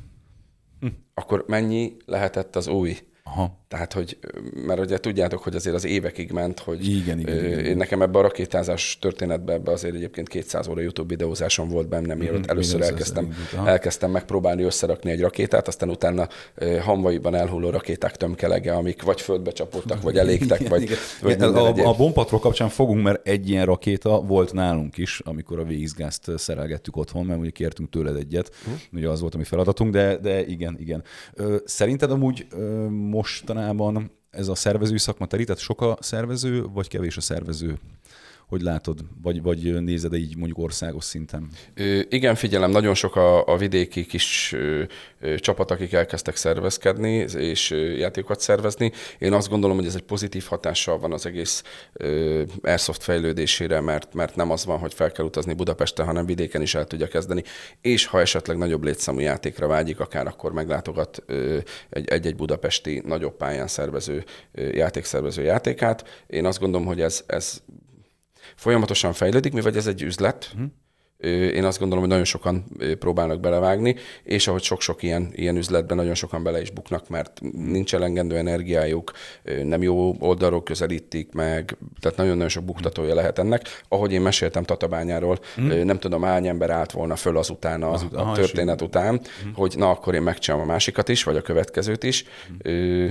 Hm. 0.80 0.86
Akkor 1.14 1.44
mennyi 1.46 1.96
lehetett 2.04 2.56
az 2.56 2.66
új 2.66 2.98
Aha. 3.30 3.58
Tehát, 3.68 3.92
hogy, 3.92 4.18
mert 4.66 4.80
ugye 4.80 4.98
tudjátok, 4.98 5.42
hogy 5.42 5.54
azért 5.54 5.76
az 5.76 5.84
évekig 5.84 6.30
ment, 6.30 6.58
hogy 6.58 6.88
igen, 6.88 7.18
igen, 7.18 7.44
igen, 7.44 7.58
igen. 7.58 7.76
nekem 7.76 8.02
ebbe 8.02 8.18
a 8.18 8.22
rakétázás 8.22 8.98
történetbe 9.00 9.52
ebbe 9.52 9.72
azért 9.72 9.94
egyébként 9.94 10.28
200 10.28 10.68
óra 10.68 10.80
YouTube 10.80 11.08
videózásom 11.08 11.68
volt 11.68 11.88
benne, 11.88 12.14
mielőtt 12.14 12.46
mm, 12.46 12.50
először 12.50 12.82
elkezdtem, 12.82 13.34
elkezdtem 13.64 14.10
megpróbálni 14.10 14.62
összerakni 14.62 15.10
egy 15.10 15.20
rakétát, 15.20 15.68
aztán 15.68 15.88
utána 15.88 16.28
hamvaiban 16.80 17.34
elhulló 17.34 17.70
rakéták 17.70 18.16
tömkelege, 18.16 18.72
amik 18.72 19.02
vagy 19.02 19.20
földbe 19.20 19.50
csapódtak, 19.50 20.02
vagy 20.02 20.16
elégtek, 20.16 20.60
igen, 20.60 20.70
vagy, 20.70 20.82
igen. 20.82 21.52
vagy 21.52 21.80
a, 21.80 21.88
a 21.88 21.94
bombpatról 21.94 22.40
kapcsán 22.40 22.68
fogunk, 22.68 23.02
mert 23.02 23.28
egy 23.28 23.48
ilyen 23.50 23.66
rakéta 23.66 24.20
volt 24.20 24.52
nálunk 24.52 24.96
is, 24.96 25.20
amikor 25.24 25.58
a 25.58 25.64
vízgázt 25.64 26.30
szerelgettük 26.36 26.96
otthon, 26.96 27.26
mert 27.26 27.40
ugye 27.40 27.50
kértünk 27.50 27.90
tőled 27.90 28.16
egyet, 28.16 28.50
uh-huh. 28.60 28.80
ugye 28.92 29.08
az 29.08 29.20
volt 29.20 29.34
a 29.34 29.38
mi 29.38 29.44
feladatunk, 29.44 29.92
de, 29.92 30.16
de 30.16 30.46
igen, 30.46 30.76
igen. 30.80 31.02
Szerinted 31.64 32.10
amúgy 32.10 32.46
mostanában 33.18 34.10
ez 34.30 34.48
a 34.48 34.54
szervező 34.54 34.96
szakma 34.96 35.26
terített 35.26 35.58
sok 35.58 35.80
a 35.80 35.96
szervező, 36.00 36.62
vagy 36.62 36.88
kevés 36.88 37.16
a 37.16 37.20
szervező? 37.20 37.78
Hogy 38.48 38.60
látod? 38.60 38.98
Vagy, 39.22 39.42
vagy 39.42 39.82
nézed 39.82 40.14
így 40.14 40.36
mondjuk 40.36 40.58
országos 40.58 41.04
szinten? 41.04 41.48
Ö, 41.74 42.00
igen, 42.08 42.34
figyelem, 42.34 42.70
nagyon 42.70 42.94
sok 42.94 43.16
a, 43.16 43.46
a 43.46 43.56
vidéki 43.56 44.06
kis 44.06 44.52
ö, 44.52 44.82
ö, 45.20 45.38
csapat, 45.38 45.70
akik 45.70 45.92
elkezdtek 45.92 46.36
szervezkedni 46.36 47.12
és 47.36 47.70
ö, 47.70 47.76
játékokat 47.76 48.40
szervezni. 48.40 48.92
Én 49.18 49.32
azt 49.32 49.48
gondolom, 49.48 49.76
hogy 49.76 49.86
ez 49.86 49.94
egy 49.94 50.02
pozitív 50.02 50.44
hatással 50.44 50.98
van 50.98 51.12
az 51.12 51.26
egész 51.26 51.62
ö, 51.92 52.42
Airsoft 52.62 53.02
fejlődésére, 53.02 53.80
mert, 53.80 54.14
mert 54.14 54.36
nem 54.36 54.50
az 54.50 54.64
van, 54.64 54.78
hogy 54.78 54.94
fel 54.94 55.12
kell 55.12 55.24
utazni 55.24 55.54
Budapesten, 55.54 56.06
hanem 56.06 56.26
vidéken 56.26 56.62
is 56.62 56.74
el 56.74 56.86
tudja 56.86 57.06
kezdeni. 57.08 57.42
És 57.80 58.06
ha 58.06 58.20
esetleg 58.20 58.56
nagyobb 58.56 58.84
létszámú 58.84 59.18
játékra 59.18 59.66
vágyik, 59.66 60.00
akár 60.00 60.26
akkor 60.26 60.52
meglátogat 60.52 61.24
egy-egy 61.90 62.36
budapesti 62.36 63.02
nagyobb 63.06 63.36
pályán 63.36 63.66
szervező 63.66 64.24
játékszervező 64.52 65.42
játékát. 65.42 66.24
Én 66.26 66.44
azt 66.44 66.58
gondolom, 66.58 66.86
hogy 66.86 67.00
ez, 67.00 67.24
ez 67.26 67.62
folyamatosan 68.58 69.12
fejlődik, 69.12 69.52
mivel 69.52 69.74
ez 69.74 69.86
egy 69.86 70.02
üzlet, 70.02 70.50
uh-huh. 70.54 70.70
Én 71.54 71.64
azt 71.64 71.78
gondolom, 71.78 72.02
hogy 72.02 72.12
nagyon 72.12 72.24
sokan 72.24 72.64
próbálnak 72.98 73.40
belevágni, 73.40 73.96
és 74.22 74.48
ahogy 74.48 74.62
sok-sok 74.62 75.02
ilyen, 75.02 75.30
ilyen 75.34 75.56
üzletben 75.56 75.96
nagyon 75.96 76.14
sokan 76.14 76.42
bele 76.42 76.60
is 76.60 76.70
buknak, 76.70 77.08
mert 77.08 77.40
nincs 77.52 77.94
elengedő 77.94 78.36
energiájuk, 78.36 79.12
nem 79.62 79.82
jó 79.82 80.16
oldalról 80.18 80.62
közelítik 80.62 81.32
meg, 81.32 81.76
tehát 82.00 82.16
nagyon-nagyon 82.16 82.48
sok 82.48 82.64
buktatója 82.64 83.14
lehet 83.14 83.38
ennek. 83.38 83.82
Ahogy 83.88 84.12
én 84.12 84.20
meséltem 84.20 84.62
Tatabányáról, 84.62 85.38
mm. 85.60 85.66
nem 85.66 85.98
tudom, 85.98 86.22
hány 86.22 86.46
ember 86.46 86.70
állt 86.70 86.92
volna 86.92 87.16
föl 87.16 87.36
azután 87.36 87.82
a, 87.82 87.98
a 88.12 88.32
történet 88.32 88.82
után, 88.82 89.14
mm. 89.14 89.52
hogy 89.54 89.74
na, 89.76 89.90
akkor 89.90 90.14
én 90.14 90.22
megcsinálom 90.22 90.68
a 90.68 90.72
másikat 90.72 91.08
is, 91.08 91.24
vagy 91.24 91.36
a 91.36 91.42
következőt 91.42 92.02
is. 92.04 92.24
Mm. 92.68 93.08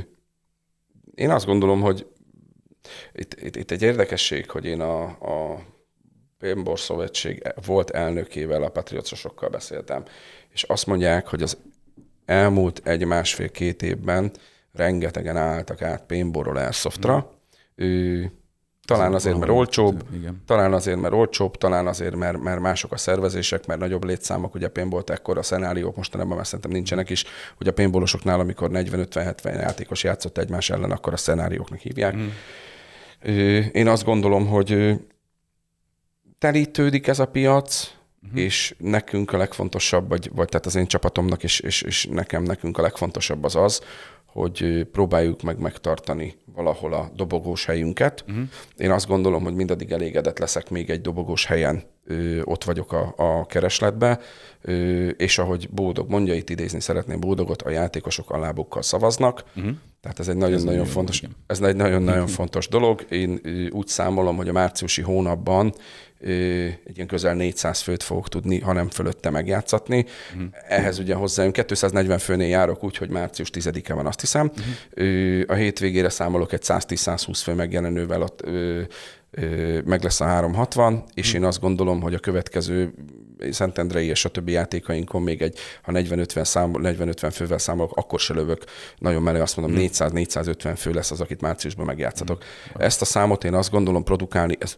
Én 1.15 1.29
azt 1.29 1.45
gondolom, 1.45 1.81
hogy 1.81 2.05
itt, 3.13 3.33
itt, 3.33 3.55
itt 3.55 3.71
egy 3.71 3.81
érdekesség, 3.81 4.49
hogy 4.49 4.65
én 4.65 4.81
a, 4.81 5.03
a 5.03 5.65
Pénbor 6.37 6.79
Szövetség 6.79 7.53
volt 7.65 7.89
elnökével, 7.89 8.63
a 8.63 8.69
patriotosokkal 8.69 9.49
beszéltem, 9.49 10.03
és 10.49 10.63
azt 10.63 10.85
mondják, 10.85 11.27
hogy 11.27 11.41
az 11.41 11.57
elmúlt 12.25 12.81
egy-másfél-két 12.83 13.81
évben 13.81 14.31
rengetegen 14.73 15.37
álltak 15.37 15.81
át 15.81 16.05
Pénborról 16.05 16.57
Airsoftra. 16.57 17.31
Ő, 17.75 18.31
talán 18.85 19.13
azért, 19.13 19.37
mert 19.37 19.51
olcsóbb, 19.51 20.03
igen. 20.13 20.43
talán 20.45 20.73
azért, 20.73 20.99
mert 20.99 21.13
olcsóbb, 21.13 21.57
talán 21.57 21.87
azért, 21.87 22.15
mert, 22.15 22.41
mert 22.41 22.59
mások 22.59 22.91
a 22.91 22.97
szervezések, 22.97 23.65
mert 23.65 23.79
nagyobb 23.79 24.03
létszámok, 24.03 24.55
ugye 24.55 24.65
a 24.65 24.69
paintballt 24.69 25.09
ekkor 25.09 25.37
a 25.37 25.43
szenáriók 25.43 25.95
mostanában 25.95 26.35
már 26.35 26.45
szerintem 26.45 26.71
nincsenek 26.71 27.09
is, 27.09 27.25
hogy 27.57 27.67
a 27.67 27.73
paintballosoknál, 27.73 28.39
amikor 28.39 28.69
40-50-70 28.73 29.43
játékos 29.43 30.03
játszott 30.03 30.37
egymás 30.37 30.69
ellen, 30.69 30.91
akkor 30.91 31.13
a 31.13 31.17
szenárióknak 31.17 31.79
hívják. 31.79 32.15
Mm. 32.15 32.27
Én 33.71 33.87
azt 33.87 34.03
gondolom, 34.03 34.47
hogy 34.47 34.93
telítődik 36.37 37.07
ez 37.07 37.19
a 37.19 37.27
piac, 37.27 37.91
uh-huh. 38.23 38.39
és 38.39 38.75
nekünk 38.77 39.33
a 39.33 39.37
legfontosabb, 39.37 40.09
vagy, 40.09 40.31
vagy 40.33 40.47
tehát 40.49 40.65
az 40.65 40.75
én 40.75 40.87
csapatomnak 40.87 41.43
és, 41.43 41.59
és, 41.59 41.81
és 41.81 42.05
nekem, 42.05 42.43
nekünk 42.43 42.77
a 42.77 42.81
legfontosabb 42.81 43.43
az 43.43 43.55
az, 43.55 43.81
hogy 44.27 44.87
próbáljuk 44.91 45.41
meg 45.41 45.59
megtartani 45.59 46.35
valahol 46.55 46.93
a 46.93 47.11
dobogós 47.15 47.65
helyünket. 47.65 48.23
Uh-huh. 48.27 48.43
Én 48.77 48.91
azt 48.91 49.07
gondolom, 49.07 49.43
hogy 49.43 49.55
mindaddig 49.55 49.91
elégedett 49.91 50.39
leszek 50.39 50.69
még 50.69 50.89
egy 50.89 51.01
dobogós 51.01 51.45
helyen, 51.45 51.83
ö, 52.05 52.41
ott 52.43 52.63
vagyok 52.63 52.93
a, 52.93 53.13
a 53.17 53.45
keresletbe, 53.45 54.19
ö, 54.61 55.07
és 55.07 55.37
ahogy 55.37 55.69
Boldog 55.69 56.09
mondja, 56.09 56.33
itt 56.33 56.49
idézni 56.49 56.79
szeretném 56.79 57.19
Boldogot, 57.19 57.61
a 57.61 57.69
játékosok 57.69 58.31
a 58.31 58.37
lábukkal 58.37 58.81
szavaznak, 58.81 59.43
uh-huh. 59.55 59.75
Tehát 60.01 60.19
ez 60.19 60.27
egy 60.27 60.37
nagyon-nagyon 60.37 60.85
fontos, 60.85 61.21
ez 61.47 61.61
egy 61.61 61.75
nagyon-nagyon 61.75 62.27
fontos 62.37 62.67
dolog. 62.67 63.05
Én 63.09 63.41
úgy 63.71 63.87
számolom, 63.87 64.35
hogy 64.35 64.49
a 64.49 64.51
márciusi 64.51 65.01
hónapban 65.01 65.73
egy 66.19 66.95
ilyen 66.95 67.07
közel 67.07 67.35
400 67.35 67.79
főt 67.79 68.03
fogok 68.03 68.29
tudni, 68.29 68.59
ha 68.59 68.73
nem 68.73 68.89
fölötte 68.89 69.29
megjátszatni. 69.29 70.05
Uh-huh. 70.33 70.49
Ehhez 70.67 70.99
ugye 70.99 71.15
hozzájön 71.15 71.51
240 71.51 72.17
főnél 72.17 72.47
járok 72.47 72.83
úgy, 72.83 72.97
hogy 72.97 73.09
március 73.09 73.49
10-e 73.53 73.93
van, 73.93 74.05
azt 74.05 74.19
hiszem. 74.19 74.51
Uh-huh. 74.57 75.43
A 75.47 75.53
hétvégére 75.53 76.09
számolok 76.09 76.53
egy 76.53 76.63
110-120 76.63 77.39
fő 77.43 77.53
megjelenővel, 77.53 78.21
ott 78.21 78.43
meg 79.85 80.03
lesz 80.03 80.21
a 80.21 80.25
360, 80.25 81.03
és 81.13 81.33
én 81.33 81.43
azt 81.43 81.59
gondolom, 81.59 82.01
hogy 82.01 82.13
a 82.13 82.19
következő 82.19 82.93
Szentendrei 83.51 84.07
és 84.07 84.25
a 84.25 84.29
többi 84.29 84.51
játékainkon 84.51 85.21
még 85.21 85.41
egy, 85.41 85.57
ha 85.81 85.91
40-50, 85.95 86.43
szám, 86.43 86.71
40-50 86.73 87.29
fővel 87.33 87.57
számolok, 87.57 87.95
akkor 87.95 88.19
se 88.19 88.33
lövök 88.33 88.63
nagyon 88.97 89.21
mellé, 89.21 89.39
azt 89.39 89.57
mondom, 89.57 89.75
400-450 89.79 90.57
hmm. 90.63 90.75
fő 90.75 90.91
lesz 90.91 91.11
az, 91.11 91.21
akit 91.21 91.41
márciusban 91.41 91.85
megjátszatok. 91.85 92.43
Hmm. 92.43 92.81
Ezt 92.81 93.01
a 93.01 93.05
számot 93.05 93.43
én 93.43 93.53
azt 93.53 93.71
gondolom 93.71 94.03
produkálni, 94.03 94.57
ez 94.59 94.77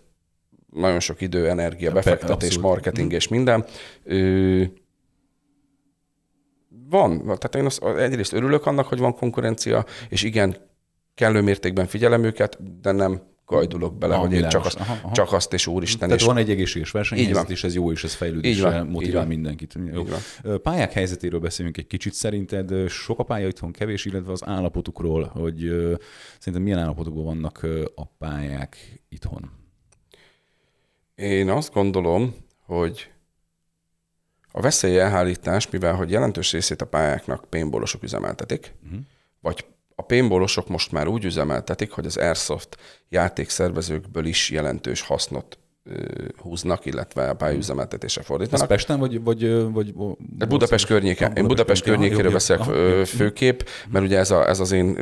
nagyon 0.71 0.99
sok 0.99 1.21
idő, 1.21 1.49
energia, 1.49 1.91
befektetés, 1.91 2.57
marketing 2.57 3.07
hmm. 3.07 3.15
és 3.15 3.27
minden. 3.27 3.65
Ö, 4.03 4.63
van, 6.89 7.17
tehát 7.25 7.55
én 7.55 7.65
az, 7.65 7.81
egyrészt 7.97 8.33
örülök 8.33 8.65
annak, 8.65 8.85
hogy 8.85 8.99
van 8.99 9.13
konkurencia, 9.13 9.85
és 10.09 10.23
igen, 10.23 10.55
kellő 11.15 11.41
mértékben 11.41 11.87
figyelem 11.87 12.23
őket, 12.23 12.79
de 12.81 12.91
nem 12.91 13.21
gajdulok 13.45 13.97
bele, 13.97 14.13
aha, 14.13 14.25
hogy 14.25 14.33
én 14.33 14.49
csak, 14.49 14.65
azt, 14.65 14.79
aha, 14.79 14.93
aha. 15.03 15.11
csak 15.13 15.33
azt 15.33 15.53
és 15.53 15.67
úristen. 15.67 16.07
Tehát 16.07 16.21
és 16.21 16.27
van 16.27 16.37
egy 16.37 16.49
egészséges 16.49 16.91
versenyhelyzet, 16.91 17.49
és 17.49 17.63
ez 17.63 17.75
jó, 17.75 17.91
és 17.91 18.03
ez 18.03 18.13
fejlődésre 18.13 18.83
motivál 18.83 19.25
mindenkit. 19.25 19.75
Jó. 19.93 20.03
Pályák 20.57 20.91
helyzetéről 20.93 21.39
beszélünk 21.39 21.77
egy 21.77 21.87
kicsit. 21.87 22.13
Szerinted 22.13 22.89
sok 22.89 23.19
a 23.19 23.23
pálya 23.23 23.47
itthon, 23.47 23.71
kevés, 23.71 24.05
illetve 24.05 24.31
az 24.31 24.41
állapotukról, 24.45 25.23
hogy 25.23 25.57
szerintem 26.39 26.63
milyen 26.63 26.79
állapotokban 26.79 27.23
vannak 27.23 27.67
a 27.95 28.05
pályák 28.05 29.01
itthon? 29.09 29.58
Én 31.19 31.49
azt 31.49 31.73
gondolom, 31.73 32.35
hogy 32.65 33.11
a 34.51 34.61
veszély 34.61 34.99
elhárítás, 34.99 35.69
mivel 35.69 35.95
hogy 35.95 36.11
jelentős 36.11 36.51
részét 36.51 36.81
a 36.81 36.87
pályáknak 36.87 37.45
pénzbolosok 37.49 38.03
üzemeltetik, 38.03 38.73
uh-huh. 38.83 38.99
vagy 39.39 39.65
a 39.95 40.01
paintballosok 40.01 40.67
most 40.67 40.91
már 40.91 41.07
úgy 41.07 41.25
üzemeltetik, 41.25 41.91
hogy 41.91 42.05
az 42.05 42.17
Airsoft 42.17 42.77
játékszervezőkből 43.09 44.25
is 44.25 44.49
jelentős 44.49 45.01
hasznot 45.01 45.57
húznak, 46.37 46.85
illetve 46.85 47.29
a 47.29 47.33
pályaüzemeltetése 47.33 48.21
fordítanak. 48.21 48.61
Ez 48.61 48.67
Pesten, 48.67 48.99
vagy, 48.99 49.23
vagy, 49.23 49.71
vagy 49.73 49.93
Budapest 50.47 50.85
környéke. 50.85 51.31
Én 51.35 51.47
Budapest 51.47 51.83
környékéről 51.83 52.31
beszélek 52.31 52.63
főkép, 53.05 53.69
mert 53.91 54.05
ugye 54.05 54.17
ez, 54.17 54.31
a, 54.31 54.47
ez 54.47 54.59
az 54.59 54.71
én 54.71 54.97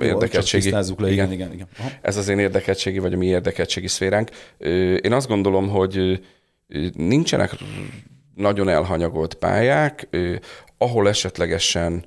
érdekeltségi... 0.00 0.70
le, 0.70 1.10
igen, 1.10 1.32
igen, 1.32 1.52
igen. 1.52 1.68
Aha. 1.78 1.88
Ez 2.02 2.16
az 2.16 2.28
én 2.28 2.38
érdekeltségi, 2.38 2.98
vagy 2.98 3.12
a 3.12 3.16
mi 3.16 3.26
érdekeltségi 3.26 3.88
szféránk. 3.88 4.30
Én 5.00 5.12
azt 5.12 5.28
gondolom, 5.28 5.68
hogy 5.68 6.22
nincsenek 6.92 7.50
nagyon 8.34 8.68
elhanyagolt 8.68 9.34
pályák, 9.34 10.08
ahol 10.78 11.08
esetlegesen 11.08 12.04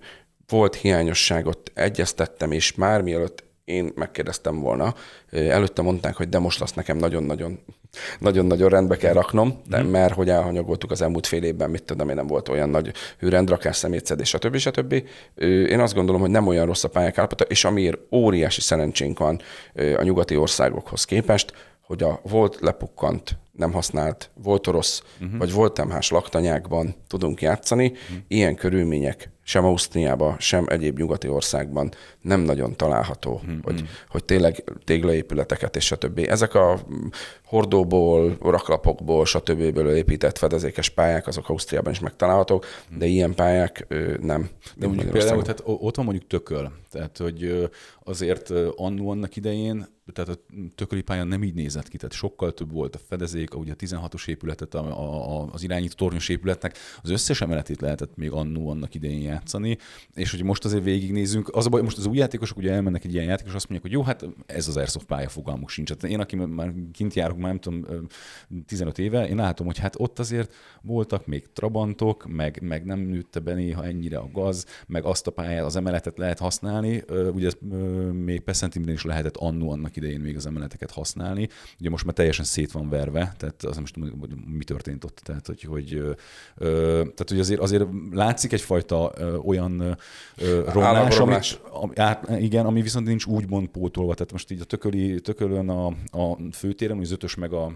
volt 0.48 0.76
hiányosságot, 0.76 1.72
egyeztettem, 1.74 2.52
és 2.52 2.76
már 2.76 3.02
mielőtt 3.02 3.44
én 3.64 3.92
megkérdeztem 3.96 4.60
volna, 4.60 4.94
előtte 5.32 5.82
mondták, 5.82 6.16
hogy 6.16 6.30
de 6.30 6.40
most 6.40 6.62
azt 6.62 6.76
nekem 6.76 6.98
nagyon-nagyon 6.98 7.60
nagyon-nagyon 8.20 8.70
rendbe 8.70 8.98
kell 8.98 9.14
raknom, 9.14 9.62
de 9.68 9.84
mm. 9.84 9.88
mert 9.88 10.14
hogy 10.14 10.30
elhanyagoltuk 10.30 10.92
az 10.92 11.02
elmúlt 11.02 11.28
fél 11.28 11.44
évben, 11.44 11.70
mit 11.70 11.84
tudom 11.84 12.10
én, 12.10 12.16
nem 12.16 12.28
volt 12.28 12.50
olyan 12.50 12.70
nagy 12.70 12.92
hűrendrakás, 13.20 13.76
szemétszedés, 13.76 14.30
stb. 14.30 14.58
stb. 14.58 15.04
Én 15.44 15.80
azt 15.80 15.94
gondolom, 15.94 16.22
hogy 16.22 16.30
nem 16.30 16.48
olyan 16.48 16.66
rossz 16.66 16.84
a 16.84 16.90
pályák 16.90 17.18
állapota, 17.18 17.44
és 17.44 17.66
amiért 17.66 17.98
óriási 18.12 18.62
szerencsénk 18.62 19.20
van 19.20 19.42
a 19.98 20.04
nyugati 20.04 20.36
országokhoz 20.36 21.04
képest, 21.04 21.54
hogy 21.82 22.04
a 22.04 22.20
volt 22.24 22.58
lepukkant, 22.60 23.38
nem 23.52 23.72
használt, 23.72 24.30
volt 24.44 24.68
orosz, 24.68 25.04
uh-huh. 25.22 25.38
vagy 25.38 25.54
volt 25.54 25.74
temhás 25.74 26.10
laktanyákban 26.10 26.96
tudunk 27.08 27.42
játszani, 27.42 27.86
uh-huh. 27.86 28.18
ilyen 28.28 28.56
körülmények 28.56 29.30
sem 29.50 29.66
Ausztriában, 29.66 30.36
sem 30.40 30.66
egyéb 30.68 30.98
nyugati 30.98 31.28
országban 31.28 31.92
nem 32.22 32.42
nagyon 32.42 32.76
található, 32.76 33.42
mm-hmm. 33.46 33.60
hogy, 33.62 33.84
hogy 34.10 34.24
tényleg 34.24 34.64
téglaépületeket 34.84 35.76
és 35.76 35.86
stb. 35.86 36.26
Ezek 36.28 36.54
a 36.54 36.80
hordóból, 37.44 38.38
raklapokból, 38.42 39.26
stb. 39.26 39.78
épített 39.78 40.38
fedezékes 40.38 40.90
pályák, 40.90 41.28
azok 41.28 41.50
Ausztriában 41.50 41.92
is 41.92 42.00
megtalálhatók, 42.00 42.66
de 42.98 43.06
ilyen 43.06 43.34
pályák 43.34 43.88
nem. 44.22 44.50
De 44.76 44.88
mondjuk 44.88 45.12
például, 45.12 45.42
tehát 45.42 45.62
ott 45.64 45.96
van 45.96 46.06
mondjuk 46.06 46.28
tököl, 46.28 46.72
tehát 46.92 47.18
hogy 47.18 47.70
azért 48.04 48.50
annó 48.76 49.10
annak 49.10 49.36
idején, 49.36 49.88
tehát 50.14 50.30
a 50.30 50.40
tököli 50.76 51.02
pályán 51.02 51.28
nem 51.28 51.44
így 51.44 51.54
nézett 51.54 51.88
ki, 51.88 51.98
tehát 51.98 52.16
sokkal 52.16 52.54
több 52.54 52.72
volt 52.72 52.96
a 52.96 53.00
fedezék, 53.08 53.56
ugye 53.56 53.72
a 53.72 53.76
16-os 53.76 54.28
épületet, 54.28 54.74
a, 54.74 55.42
a, 55.42 55.50
az 55.52 55.64
irányító 55.64 55.94
tornyos 55.96 56.30
épületnek, 56.30 56.78
az 57.02 57.10
összes 57.10 57.42
emeletét 57.42 57.82
lehetett 57.82 58.16
még 58.16 58.32
annó 58.32 58.70
annak 58.70 58.96
idején 58.96 59.39
játszani, 59.40 59.78
és 60.14 60.32
hogy 60.32 60.44
most 60.44 60.66
azért 60.66 60.84
végignézünk, 60.84 61.50
az 61.56 61.66
a 61.66 61.70
baj, 61.70 61.82
most 61.82 61.98
az 61.98 62.06
új 62.06 62.18
játékosok 62.18 62.58
ugye 62.58 62.72
elmennek 62.72 63.06
egy 63.06 63.14
ilyen 63.14 63.26
játékos, 63.26 63.54
azt 63.54 63.70
mondják, 63.70 63.82
hogy 63.82 63.92
jó, 63.92 64.02
hát 64.02 64.26
ez 64.46 64.68
az 64.68 64.78
Airsoft 64.78 65.06
pálya 65.06 65.30
fogalmuk 65.30 65.70
sincs. 65.70 65.90
Hát 65.90 66.04
én, 66.04 66.20
aki 66.20 66.36
már 66.36 66.74
kint 66.94 67.14
járok, 67.14 67.38
már 67.38 67.48
nem 67.48 67.60
tudom, 67.60 68.08
15 68.66 69.00
éve, 69.00 69.28
én 69.28 69.36
látom, 69.36 69.66
hogy 69.66 69.78
hát 69.78 69.96
ott 69.98 70.20
azért 70.20 70.54
voltak 70.82 71.26
még 71.26 71.48
trabantok, 71.54 72.26
meg, 72.28 72.60
meg 72.62 72.86
nem 72.86 73.00
nőtte 73.00 73.40
be 73.40 73.54
néha 73.54 73.86
ennyire 73.86 74.18
a 74.18 74.30
gaz, 74.34 74.66
meg 74.88 75.04
azt 75.04 75.28
a 75.28 75.32
pályát, 75.32 75.66
az 75.66 75.76
emeletet 75.76 76.18
lehet 76.18 76.40
használni. 76.40 77.04
Ugye 77.34 77.48
ez 77.48 77.58
még 78.14 78.42
Peszentimben 78.42 78.94
is 78.94 79.04
lehetett 79.04 79.38
annó 79.38 79.72
annak 79.72 79.96
idején 79.96 80.20
még 80.20 80.36
az 80.36 80.46
emeleteket 80.46 80.92
használni. 80.92 81.48
Ugye 81.80 81.90
most 81.90 82.06
már 82.06 82.14
teljesen 82.14 82.46
szét 82.46 82.72
van 82.72 82.90
verve, 82.90 83.34
tehát 83.38 83.64
az 83.64 83.78
most 83.78 83.96
hogy 84.20 84.30
mi 84.46 84.64
történt 84.64 85.04
ott. 85.04 85.22
Tehát, 85.24 85.48
hogy, 85.48 85.62
hogy, 85.62 86.02
tehát, 86.58 87.30
hogy 87.30 87.40
azért, 87.40 87.60
azért 87.60 87.86
látszik 88.12 88.54
egyfajta 88.54 89.14
olyan 89.46 89.98
romlás, 90.74 91.60
amit, 91.72 92.00
át, 92.00 92.30
igen, 92.40 92.66
ami 92.66 92.82
viszont 92.82 93.08
nincs 93.08 93.26
úgymond 93.26 93.68
pótolva. 93.68 94.14
Tehát 94.14 94.32
most 94.32 94.52
így 94.52 94.62
a 94.62 94.66
tököli, 94.66 95.22
tökölön 95.22 95.70
a, 95.70 95.88
a 96.12 96.38
főtéren, 96.52 97.00
az 97.00 97.12
ötös 97.12 97.36
meg 97.36 97.54
a 97.54 97.72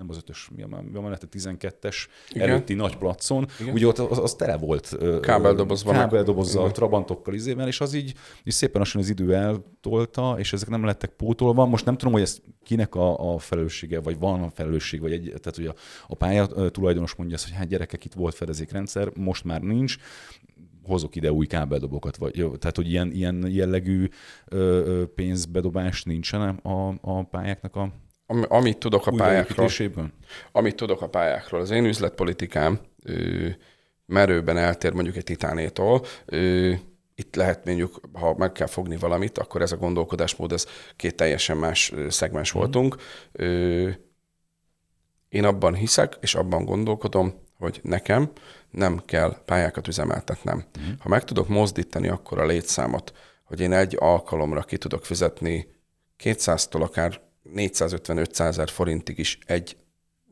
nem 0.00 0.08
az 0.10 0.16
ötös, 0.16 0.48
mi 0.56 0.62
a, 0.62 0.66
mi 0.66 0.96
a 0.96 1.00
mellett, 1.00 1.22
a 1.22 1.26
12-es 1.26 1.96
Igen. 2.30 2.48
előtti 2.48 2.74
nagy 2.74 2.96
placon, 2.96 3.46
Igen. 3.60 3.74
ugye 3.74 3.86
ott 3.86 3.98
az, 3.98 4.18
az 4.18 4.34
tele 4.34 4.56
volt 4.56 4.96
kábeldobozban, 5.20 5.94
kábeldobozzal, 5.94 6.70
trabantokkal 6.70 7.34
izével, 7.34 7.66
és 7.66 7.80
az 7.80 7.94
így, 7.94 8.14
így 8.44 8.52
szépen 8.52 8.80
lassan 8.80 9.00
az 9.00 9.08
idő 9.08 9.34
eltolta, 9.34 10.34
és 10.38 10.52
ezek 10.52 10.68
nem 10.68 10.84
lettek 10.84 11.10
pótolva. 11.10 11.66
Most 11.66 11.84
nem 11.84 11.96
tudom, 11.96 12.12
hogy 12.12 12.22
ez 12.22 12.40
kinek 12.62 12.94
a, 12.94 13.34
a 13.34 13.38
felelőssége, 13.38 14.00
vagy 14.00 14.18
van 14.18 14.42
a 14.42 14.50
felelősség, 14.50 15.00
vagy 15.00 15.12
egy, 15.12 15.24
tehát 15.24 15.56
hogy 15.56 15.66
a, 15.66 15.74
a 16.08 16.14
pálya 16.14 16.46
tulajdonos 16.70 17.14
mondja 17.14 17.36
azt, 17.36 17.44
hogy 17.44 17.54
hát 17.54 17.68
gyerekek, 17.68 18.04
itt 18.04 18.14
volt 18.14 18.34
fedezékrendszer, 18.34 19.10
most 19.16 19.44
már 19.44 19.60
nincs, 19.60 19.96
hozok 20.82 21.16
ide 21.16 21.32
új 21.32 21.46
kábeldobokat, 21.46 22.16
vagy, 22.16 22.32
tehát 22.58 22.76
hogy 22.76 22.90
ilyen, 22.90 23.10
ilyen 23.12 23.46
jellegű 23.48 24.08
ö, 24.48 24.56
ö, 24.58 25.06
pénzbedobás 25.14 26.02
nincsen 26.02 26.40
a, 26.48 26.94
a 27.00 27.22
pályáknak 27.22 27.76
a 27.76 27.92
Am, 28.30 28.44
amit 28.48 28.78
tudok 28.78 29.06
a 29.06 29.10
pályákról, 29.10 29.68
amit 30.52 30.76
tudok 30.76 31.02
a 31.02 31.08
pályákról, 31.08 31.60
az 31.60 31.70
én 31.70 31.84
üzletpolitikám 31.84 32.80
ö, 33.04 33.48
merőben 34.06 34.56
eltér 34.56 34.92
mondjuk 34.92 35.16
egy 35.16 35.24
titánétól, 35.24 36.04
ö, 36.24 36.72
itt 37.14 37.34
lehet 37.34 37.64
mondjuk, 37.64 38.00
ha 38.12 38.34
meg 38.36 38.52
kell 38.52 38.66
fogni 38.66 38.96
valamit, 38.96 39.38
akkor 39.38 39.62
ez 39.62 39.72
a 39.72 39.76
gondolkodásmód, 39.76 40.52
ez 40.52 40.66
két 40.96 41.16
teljesen 41.16 41.56
más 41.56 41.92
szegmens 42.08 42.54
mm. 42.54 42.58
voltunk. 42.58 42.96
Ö, 43.32 43.88
én 45.28 45.44
abban 45.44 45.74
hiszek, 45.74 46.16
és 46.20 46.34
abban 46.34 46.64
gondolkodom, 46.64 47.34
hogy 47.58 47.80
nekem 47.82 48.30
nem 48.70 49.02
kell 49.04 49.42
pályákat 49.44 49.88
üzemeltetnem. 49.88 50.64
Mm. 50.80 50.92
Ha 50.98 51.08
meg 51.08 51.24
tudok 51.24 51.48
mozdítani 51.48 52.08
akkor 52.08 52.38
a 52.38 52.46
létszámot, 52.46 53.12
hogy 53.44 53.60
én 53.60 53.72
egy 53.72 53.96
alkalomra 53.98 54.62
ki 54.62 54.76
tudok 54.76 55.04
fizetni 55.04 55.68
200-tól 56.22 56.82
akár 56.82 57.20
450-500 57.56 58.40
ezer 58.40 58.68
forintig 58.68 59.18
is 59.18 59.38
egy 59.46 59.76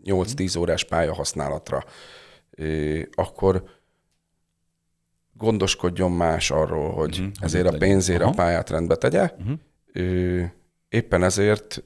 8-10 0.04 0.58
órás 0.58 0.84
pálya 0.84 1.14
használatra, 1.14 1.84
akkor 3.14 3.62
gondoskodjon 5.32 6.12
más 6.12 6.50
arról, 6.50 6.90
hogy 6.90 7.18
uh-huh, 7.18 7.32
ezért 7.40 7.66
a 7.66 7.76
pénzért 7.78 8.22
a 8.22 8.30
pályát 8.30 8.70
rendbe 8.70 8.96
tegye. 8.96 9.30
Uh-huh. 9.38 10.50
Éppen 10.88 11.22
ezért 11.22 11.82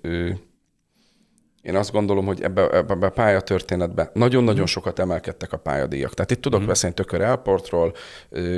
én 1.63 1.77
azt 1.77 1.93
gondolom, 1.93 2.27
hogy 2.27 2.43
ebbe, 2.43 2.71
ebbe 2.71 3.07
a 3.07 3.11
pályatörténetben 3.11 4.11
nagyon-nagyon 4.13 4.67
sokat 4.67 4.99
emelkedtek 4.99 5.53
a 5.53 5.57
pályadíjak. 5.57 6.15
Tehát 6.15 6.31
itt 6.31 6.41
tudok 6.41 6.59
uh-huh. 6.59 6.73
beszélni 6.73 6.95
Tökör 6.95 7.21
Airportról, 7.21 7.95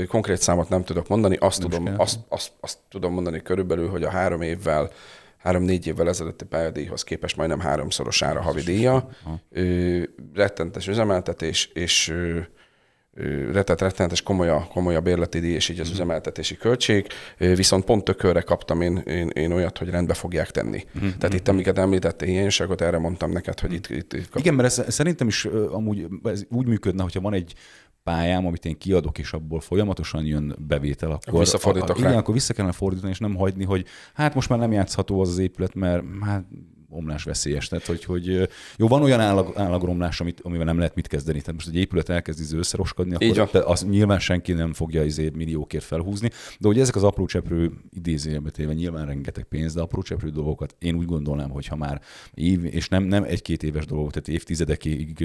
konkrét 0.08 0.40
számot 0.40 0.68
nem 0.68 0.84
tudok 0.84 1.08
mondani, 1.08 1.36
azt, 1.36 1.60
tudom, 1.60 1.94
azt, 1.96 2.18
azt, 2.28 2.52
azt 2.60 2.78
tudom 2.88 3.12
mondani 3.12 3.42
körülbelül, 3.42 3.88
hogy 3.88 4.02
a 4.02 4.10
három 4.10 4.42
évvel 4.42 4.90
három-négy 5.44 5.86
évvel 5.86 6.08
ezelőtti 6.08 6.44
pályadíjhoz 6.44 7.04
képest 7.04 7.36
majdnem 7.36 7.60
háromszorosára 7.60 8.40
havidíja. 8.40 9.08
Rettentes 10.34 10.88
üzemeltetés, 10.88 11.70
és 11.74 12.14
rettet, 13.52 13.80
rettenetes 13.80 14.22
komoly 14.22 14.48
a, 14.48 14.66
komoly 14.72 14.94
a 14.94 15.00
bérleti 15.00 15.38
díj, 15.40 15.54
és 15.54 15.68
így 15.68 15.80
az 15.80 15.88
mm. 15.88 15.92
üzemeltetési 15.92 16.56
költség, 16.56 17.06
viszont 17.38 17.84
pont 17.84 18.04
tökörre 18.04 18.40
kaptam 18.40 18.80
én, 18.80 18.96
én, 18.96 19.28
én 19.28 19.52
olyat, 19.52 19.78
hogy 19.78 19.90
rendbe 19.90 20.14
fogják 20.14 20.50
tenni. 20.50 20.84
Mm. 20.98 21.08
Tehát 21.18 21.34
itt, 21.34 21.48
amiket 21.48 21.78
említettél, 21.78 22.28
hiányosságot, 22.28 22.80
erre 22.80 22.98
mondtam 22.98 23.30
neked, 23.30 23.60
hogy 23.60 23.72
itt... 23.72 23.86
itt, 23.88 24.12
itt 24.12 24.28
kap... 24.28 24.40
Igen, 24.40 24.54
mert 24.54 24.78
ez, 24.78 24.94
szerintem 24.94 25.26
is 25.26 25.44
amúgy 25.70 26.06
ez 26.24 26.42
úgy 26.50 26.66
működne, 26.66 27.02
hogyha 27.02 27.20
van 27.20 27.34
egy 27.34 27.54
pályám, 28.04 28.46
amit 28.46 28.64
én 28.64 28.78
kiadok, 28.78 29.18
és 29.18 29.32
abból 29.32 29.60
folyamatosan 29.60 30.24
jön 30.24 30.56
bevétel, 30.58 31.10
akkor, 31.10 31.38
Visszafordítok 31.38 31.96
a, 31.96 31.98
igen, 31.98 32.16
akkor 32.16 32.34
vissza 32.34 32.52
kellene 32.52 32.74
fordítani, 32.74 33.10
és 33.10 33.18
nem 33.18 33.34
hagyni, 33.34 33.64
hogy 33.64 33.86
hát 34.14 34.34
most 34.34 34.48
már 34.48 34.58
nem 34.58 34.72
játszható 34.72 35.20
az 35.20 35.28
az 35.28 35.38
épület, 35.38 35.74
mert 35.74 36.04
hát 36.20 36.44
omlás 36.94 37.24
veszélyes. 37.24 37.68
Tehát, 37.68 37.86
hogy, 37.86 38.04
hogy 38.04 38.48
jó, 38.76 38.88
van 38.88 39.02
olyan 39.02 39.20
állag, 39.20 39.52
állagromlás, 39.56 40.20
amit, 40.20 40.40
amivel 40.42 40.64
nem 40.64 40.78
lehet 40.78 40.94
mit 40.94 41.06
kezdeni. 41.06 41.38
Tehát 41.38 41.54
most 41.54 41.68
egy 41.68 41.76
épület 41.76 42.08
elkezd 42.08 42.40
izé 42.40 42.56
összeroskodni, 42.56 43.14
akkor 43.14 43.50
te, 43.50 43.58
az 43.58 43.84
nyilván 43.84 44.18
senki 44.18 44.52
nem 44.52 44.72
fogja 44.72 45.04
izé 45.04 45.30
milliókért 45.34 45.84
felhúzni. 45.84 46.30
De 46.58 46.66
hogy 46.66 46.80
ezek 46.80 46.96
az 46.96 47.02
apró 47.02 47.26
cseprő 47.26 47.72
idézőjelbe 47.90 48.50
téve 48.50 48.72
nyilván 48.72 49.06
rengeteg 49.06 49.44
pénz, 49.44 49.74
de 49.74 49.80
apró 49.80 50.02
cseprő 50.02 50.30
dolgokat 50.30 50.74
én 50.78 50.94
úgy 50.94 51.06
gondolnám, 51.06 51.50
hogy 51.50 51.66
ha 51.66 51.76
már 51.76 52.00
év, 52.34 52.64
és 52.64 52.88
nem, 52.88 53.02
nem 53.02 53.22
egy-két 53.24 53.62
éves 53.62 53.86
dolgok, 53.86 54.10
tehát 54.10 54.28
évtizedekig 54.28 55.24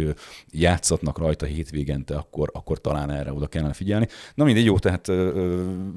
játszatnak 0.52 1.18
rajta 1.18 1.46
hétvégente, 1.46 2.16
akkor, 2.16 2.50
akkor 2.54 2.82
talán 2.82 3.12
erre 3.12 3.34
oda 3.34 3.48
kellene 3.48 3.74
figyelni. 3.74 4.08
Na 4.36 4.44
mindegy, 4.44 4.66
jó, 4.66 4.80
tehát, 4.80 5.02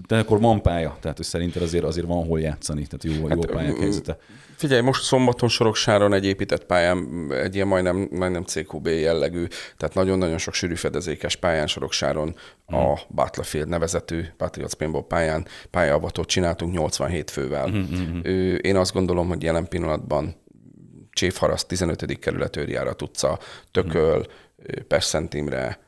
tehát 0.07 0.25
akkor 0.25 0.41
van 0.41 0.63
pálya, 0.63 0.97
tehát 1.01 1.17
hogy 1.17 1.27
szerinted 1.27 1.63
azért, 1.63 1.85
azért 1.85 2.07
van 2.07 2.27
hol 2.27 2.41
játszani, 2.41 2.87
tehát 2.87 3.19
jó, 3.19 3.27
hát, 3.29 3.45
jó 3.45 3.55
pályák 3.55 3.77
helyzete. 3.77 4.19
Figyelj, 4.57 4.81
most 4.81 5.03
szombaton 5.03 5.49
Soroksáron 5.63 6.13
egy 6.13 6.25
épített 6.25 6.65
pályán, 6.65 7.29
egy 7.33 7.55
ilyen 7.55 7.67
majdnem, 7.67 8.09
majdnem 8.11 8.43
CQB 8.43 8.87
jellegű, 8.87 9.47
tehát 9.77 9.95
nagyon-nagyon 9.95 10.39
sok 10.39 10.55
sűrű 10.55 10.75
fedezékes 10.75 11.37
pályán 11.37 11.67
Soroksáron 11.67 12.29
mm. 12.29 12.77
a 12.77 12.99
Battlefield 13.15 13.69
nevezetű 13.69 14.25
Patriots 14.37 14.75
Paintball 14.75 15.07
pályán 15.07 15.47
pályaavatót 15.71 16.29
csináltunk 16.29 16.73
87 16.73 17.31
fővel. 17.31 17.69
Mm-hmm. 17.69 18.21
Én 18.61 18.77
azt 18.77 18.93
gondolom, 18.93 19.29
hogy 19.29 19.43
jelen 19.43 19.69
pillanatban 19.69 20.35
Csévharaszt 21.13 21.69
15. 21.69 22.19
kerület 22.19 22.57
őrjárat 22.57 23.03
utca, 23.03 23.39
Tököl, 23.71 24.19
mm. 24.19 24.83
Pest 24.89 25.19
Imre, 25.31 25.79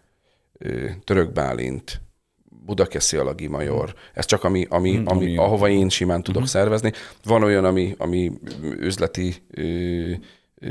Török 1.05 1.33
Bálint, 1.33 2.01
Budakeszi 2.65 3.17
Alagi 3.17 3.47
Major, 3.47 3.95
ez 4.13 4.25
csak 4.25 4.45
ami, 4.45 4.67
ami, 4.69 4.95
hmm, 4.95 5.07
ami, 5.07 5.25
ami 5.25 5.37
ahova 5.37 5.69
én 5.69 5.89
simán 5.89 6.23
tudok 6.23 6.43
uh-huh. 6.43 6.61
szervezni. 6.61 6.93
Van 7.25 7.43
olyan, 7.43 7.65
ami, 7.65 7.95
ami 7.99 8.33
üzleti 8.79 9.35
ö, 9.51 9.63
ö, 10.59 10.71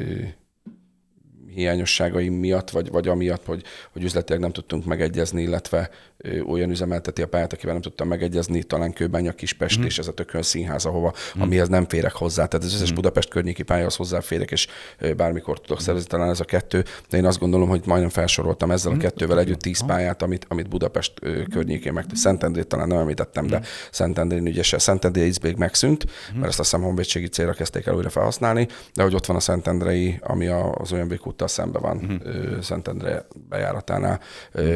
hiányosságai 1.56 2.30
miatt, 2.30 2.70
vagy, 2.70 2.89
vagy 2.89 3.08
amiatt, 3.08 3.45
hogy, 3.45 3.64
hogy 3.91 4.04
üzletileg 4.04 4.41
nem 4.41 4.51
tudtunk 4.51 4.86
megegyezni, 4.86 5.41
illetve 5.41 5.89
ö, 6.18 6.39
olyan 6.39 6.70
üzemelteti 6.70 7.22
a 7.22 7.28
pályát, 7.28 7.54
akivel 7.54 7.74
nem 7.74 7.82
tudtam 7.82 8.08
megegyezni, 8.08 8.64
talán 8.64 8.93
Kőbánya, 8.93 9.32
Kispest, 9.32 9.80
mm. 9.80 9.84
és 9.84 9.97
ez 9.97 10.08
a 10.08 10.14
tökön 10.14 10.41
színház, 10.41 10.86
ahova, 10.86 11.14
mm. 11.38 11.41
amihez 11.41 11.68
nem 11.68 11.88
férek 11.88 12.12
hozzá. 12.14 12.45
Tehát 12.45 12.66
az 12.66 12.74
összes 12.74 12.91
mm. 12.91 12.95
Budapest 12.95 13.30
környéki 13.30 13.64
pályahoz 13.64 13.95
hozzáférek, 13.95 14.51
és 14.51 14.68
ö, 14.99 15.14
bármikor 15.14 15.60
tudok 15.62 15.82
mm. 15.82 15.84
szervezni, 15.84 16.10
talán 16.10 16.30
ez 16.30 16.39
a 16.39 16.45
kettő. 16.45 16.84
De 17.10 17.18
én 17.18 17.26
azt 17.26 17.39
gondolom, 17.39 17.70
hogy 17.70 17.82
majdnem 17.86 18.10
felsoroltam 18.10 18.72
ezzel 18.72 18.91
mm. 18.91 18.95
a 18.95 18.97
kettővel 18.97 19.39
együtt 19.39 19.60
tíz 19.60 19.86
pályát, 19.86 20.22
amit, 20.22 20.45
amit 20.49 20.70
Budapest 20.70 21.14
ö, 21.22 21.41
környékén 21.43 21.93
meg. 21.93 22.06
Szentendrét 22.14 22.68
talán 22.68 22.88
nem 22.88 22.97
említettem, 22.97 23.45
mm. 23.45 23.47
de 23.47 23.62
Szentendrén 23.91 24.45
ügyesen. 24.45 24.80
Szentendrei 24.80 25.28
Izbék 25.28 25.58
megszűnt, 25.58 26.06
mm. 26.06 26.39
mert 26.39 26.60
ezt 26.60 26.74
a 26.74 26.78
honvédségi 26.78 27.28
célra 27.28 27.54
kezdték 27.54 27.86
el 27.86 27.95
újra 27.95 28.10
felhasználni, 28.10 28.68
de 28.93 29.04
hogy 29.04 29.16
ott 29.16 29.26
van 29.26 29.36
a 29.36 29.39
Szentendrei, 29.39 30.20
ami 30.22 30.47
az 30.47 30.91
olyan 30.91 31.08
úttal 31.43 31.47
szembe 31.47 31.79
van 31.79 31.97
uh-huh. 31.97 32.61
Szentendre 32.61 33.25
bejáratánál, 33.49 34.19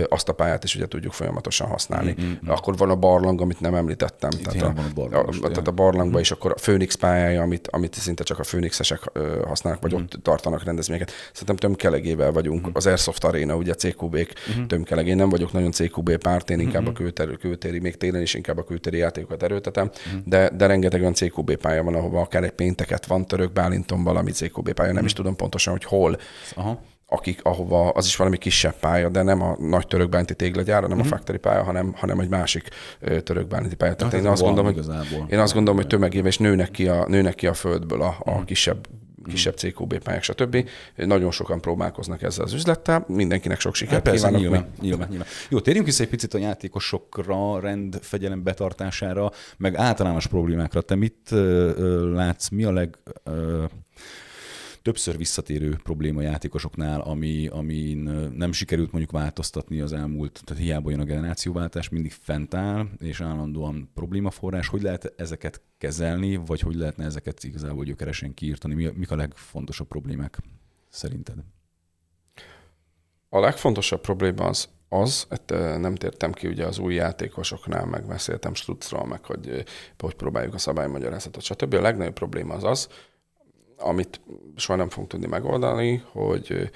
azt 0.09 0.29
a 0.29 0.33
pályát 0.33 0.63
is 0.63 0.75
ugye 0.75 0.87
tudjuk 0.87 1.13
folyamatosan 1.13 1.67
használni. 1.67 2.11
Uh-huh. 2.11 2.55
Akkor 2.57 2.77
van 2.77 2.89
a 2.89 2.95
barlang, 2.95 3.41
amit 3.41 3.59
nem 3.59 3.75
említettem. 3.75 4.29
Itt 4.37 4.43
tehát, 4.43 4.77
a, 4.77 4.81
a, 4.81 4.93
barlang, 4.93 5.27
a, 5.27 5.47
tehát 5.47 5.67
a 5.67 5.71
barlangban 5.71 6.07
uh-huh. 6.07 6.21
is 6.21 6.31
akkor 6.31 6.51
a 6.51 6.59
Phoenix 6.61 6.95
pályája, 6.95 7.41
amit, 7.41 7.67
amit 7.67 7.93
szinte 7.93 8.23
csak 8.23 8.39
a 8.39 8.43
Phoenixesek 8.43 9.11
használnak, 9.47 9.81
vagy 9.81 9.93
uh-huh. 9.93 10.07
ott 10.13 10.23
tartanak 10.23 10.63
rendezvényeket. 10.63 11.11
Szerintem 11.31 11.55
tömkelegével 11.55 12.31
vagyunk. 12.31 12.59
Uh-huh. 12.59 12.75
Az 12.75 12.87
Airsoft 12.87 13.23
Arena, 13.23 13.55
ugye 13.55 13.73
CQB-k 13.73 14.33
uh-huh. 14.49 14.65
tömkeleg. 14.65 15.07
Én 15.07 15.15
nem 15.15 15.29
vagyok 15.29 15.51
nagyon 15.51 15.71
CQB 15.71 16.17
párt, 16.17 16.49
én 16.49 16.59
inkább 16.59 16.81
uh-huh. 16.81 16.95
a 16.95 16.97
kültéri, 16.97 17.37
kültéri, 17.37 17.79
még 17.79 17.97
télen 17.97 18.21
is 18.21 18.33
inkább 18.33 18.57
a 18.57 18.63
kültéri 18.63 18.97
játékokat 18.97 19.43
erőtetem, 19.43 19.89
uh-huh. 20.07 20.21
de, 20.25 20.49
de 20.49 20.65
rengeteg 20.65 21.01
olyan 21.01 21.13
CQB 21.13 21.55
pálya 21.55 21.83
van, 21.83 21.95
ahova 21.95 22.21
akár 22.21 22.43
egy 22.43 22.51
pénteket 22.51 23.05
van 23.05 23.25
török 23.25 23.51
Bálinton 23.53 24.03
valami 24.03 24.31
CQB 24.31 24.71
pálya, 24.73 24.87
nem 24.87 24.91
uh-huh. 24.91 25.05
is 25.05 25.13
tudom 25.13 25.35
pontosan, 25.35 25.73
hogy 25.73 25.83
hol. 25.83 26.17
Aha 26.57 26.79
akik, 27.09 27.43
ahova 27.43 27.89
az 27.89 28.05
is 28.05 28.15
valami 28.15 28.37
kisebb 28.37 28.75
pálya, 28.79 29.09
de 29.09 29.21
nem 29.21 29.41
a 29.41 29.55
nagy 29.59 29.87
törökbánti 29.87 30.35
téglagyára, 30.35 30.87
nem 30.87 30.89
mm-hmm. 30.89 30.99
a 30.99 31.03
mhm. 31.03 31.13
factory 31.13 31.37
pálya, 31.37 31.63
hanem, 31.63 31.93
hanem 31.95 32.19
egy 32.19 32.29
másik 32.29 32.69
törökbánti 33.23 33.75
pálya. 33.75 33.95
Tehát 33.95 34.13
hát 34.13 34.21
én 34.21 34.27
azt, 34.27 34.41
gondolom, 34.41 34.73
hogy, 34.73 34.85
én 35.29 35.39
azt 35.39 35.53
gondolom, 35.53 35.79
hogy 35.79 35.87
tömegével 35.87 36.27
és 36.27 36.37
nőnek 36.37 36.71
ki 36.71 36.87
a, 36.87 37.05
nőnek 37.07 37.35
ki 37.35 37.47
a 37.47 37.53
földből 37.53 38.01
a, 38.01 38.15
a 38.19 38.39
mm. 38.39 38.43
kisebb 38.43 38.87
kisebb 39.25 39.55
CQB 39.55 39.97
pályák, 39.97 40.23
stb. 40.23 40.69
Nagyon 40.95 41.31
sokan 41.31 41.61
próbálkoznak 41.61 42.21
ezzel 42.21 42.45
az 42.45 42.53
üzlettel, 42.53 43.05
mindenkinek 43.07 43.59
sok 43.59 43.75
sikert 43.75 44.07
hát 44.07 44.15
kívánok. 44.15 44.39
Nyilván, 44.39 44.67
nyilván, 44.81 45.07
nyilván. 45.09 45.27
Jó, 45.49 45.59
térjünk 45.59 45.85
vissza 45.85 46.03
egy 46.03 46.09
picit 46.09 46.33
a 46.33 46.37
játékosokra, 46.37 47.59
rendfegyelem 47.59 48.43
betartására, 48.43 49.31
meg 49.57 49.75
általános 49.75 50.27
problémákra. 50.27 50.81
Te 50.81 50.95
mit 50.95 51.31
uh, 51.31 52.13
látsz, 52.13 52.49
mi 52.49 52.63
a 52.63 52.71
leg... 52.71 52.97
Uh, 53.25 53.63
többször 54.87 55.17
visszatérő 55.17 55.77
probléma 55.83 56.21
játékosoknál, 56.21 57.01
ami, 57.01 57.47
amin 57.47 57.97
nem 58.35 58.51
sikerült 58.51 58.91
mondjuk 58.91 59.13
változtatni 59.13 59.79
az 59.79 59.93
elmúlt, 59.93 60.41
tehát 60.45 60.63
hiába 60.63 60.89
jön 60.89 60.99
a 60.99 61.03
generációváltás, 61.03 61.89
mindig 61.89 62.11
fent 62.11 62.53
áll, 62.53 62.87
és 62.99 63.21
állandóan 63.21 63.89
problémaforrás. 63.93 64.67
Hogy 64.67 64.81
lehet 64.81 65.13
ezeket 65.15 65.61
kezelni, 65.77 66.35
vagy 66.35 66.59
hogy 66.59 66.75
lehetne 66.75 67.05
ezeket 67.05 67.43
igazából 67.43 67.83
gyökeresen 67.83 68.33
kiírtani? 68.33 68.73
Mi, 68.73 68.91
mik 68.95 69.11
a 69.11 69.15
legfontosabb 69.15 69.87
problémák 69.87 70.37
szerinted? 70.89 71.35
A 73.29 73.39
legfontosabb 73.39 74.01
probléma 74.01 74.45
az, 74.45 74.69
az, 74.89 75.27
hát 75.29 75.79
nem 75.79 75.95
tértem 75.95 76.31
ki 76.31 76.47
ugye 76.47 76.65
az 76.65 76.79
új 76.79 76.93
játékosoknál, 76.93 77.85
meg 77.85 78.07
beszéltem 78.07 78.53
Strutzról, 78.53 79.05
meg 79.05 79.25
hogy 79.25 79.63
hogy 79.97 80.15
próbáljuk 80.15 80.53
a 80.53 80.57
szabálymagyarázatot, 80.57 81.43
stb. 81.43 81.73
A 81.73 81.81
legnagyobb 81.81 82.13
probléma 82.13 82.53
az 82.53 82.63
az, 82.63 82.89
amit 83.77 84.21
soha 84.55 84.77
nem 84.77 84.89
fogunk 84.89 85.09
tudni 85.09 85.27
megoldani, 85.27 86.03
hogy 86.11 86.71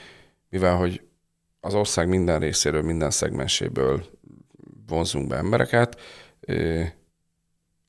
mivel 0.50 0.78
hogy 0.78 1.02
az 1.60 1.74
ország 1.74 2.08
minden 2.08 2.40
részéről, 2.40 2.82
minden 2.82 3.12
szegmenséből 3.12 4.06
vonzunk 4.88 5.28
be 5.28 5.36
embereket, 5.36 6.00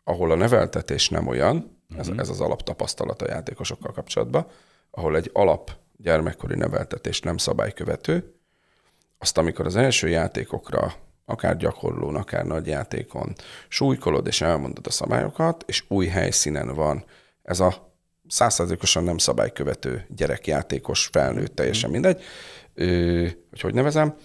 ahol 0.05 0.31
a 0.31 0.35
neveltetés 0.35 1.09
nem 1.09 1.27
olyan, 1.27 1.81
ez, 1.97 2.09
mhm. 2.09 2.19
ez 2.19 2.29
az 2.29 2.41
alaptapasztalat 2.41 3.23
a 3.23 3.29
játékosokkal 3.29 3.93
kapcsolatban, 3.93 4.47
ahol 4.91 5.17
egy 5.17 5.31
alap 5.33 5.71
gyermekkori 5.97 6.55
neveltetés 6.55 7.21
nem 7.21 7.37
szabálykövető, 7.37 8.35
azt 9.19 9.39
amikor 9.39 9.67
az 9.67 9.77
első 9.77 10.09
játékokra, 10.09 10.95
akár 11.25 11.57
gyakorlón, 11.57 12.17
akár 12.17 12.45
nagy 12.45 12.67
játékon 12.67 13.33
súlykolod 13.69 14.27
és 14.27 14.41
elmondod 14.41 14.87
a 14.87 14.91
szabályokat, 14.91 15.65
és 15.67 15.85
új 15.89 16.07
helyszínen 16.07 16.75
van 16.75 17.05
ez 17.43 17.61
a 17.61 17.91
százszerzékosan 18.33 19.05
nem 19.05 19.18
szabálykövető 19.18 20.07
gyerekjátékos, 20.09 21.09
felnőtt, 21.12 21.55
teljesen 21.55 21.89
mm. 21.89 21.93
mindegy, 21.93 22.22
ö, 22.74 23.26
hogy 23.51 23.61
hogy 23.61 23.74
nevezem, 23.74 24.16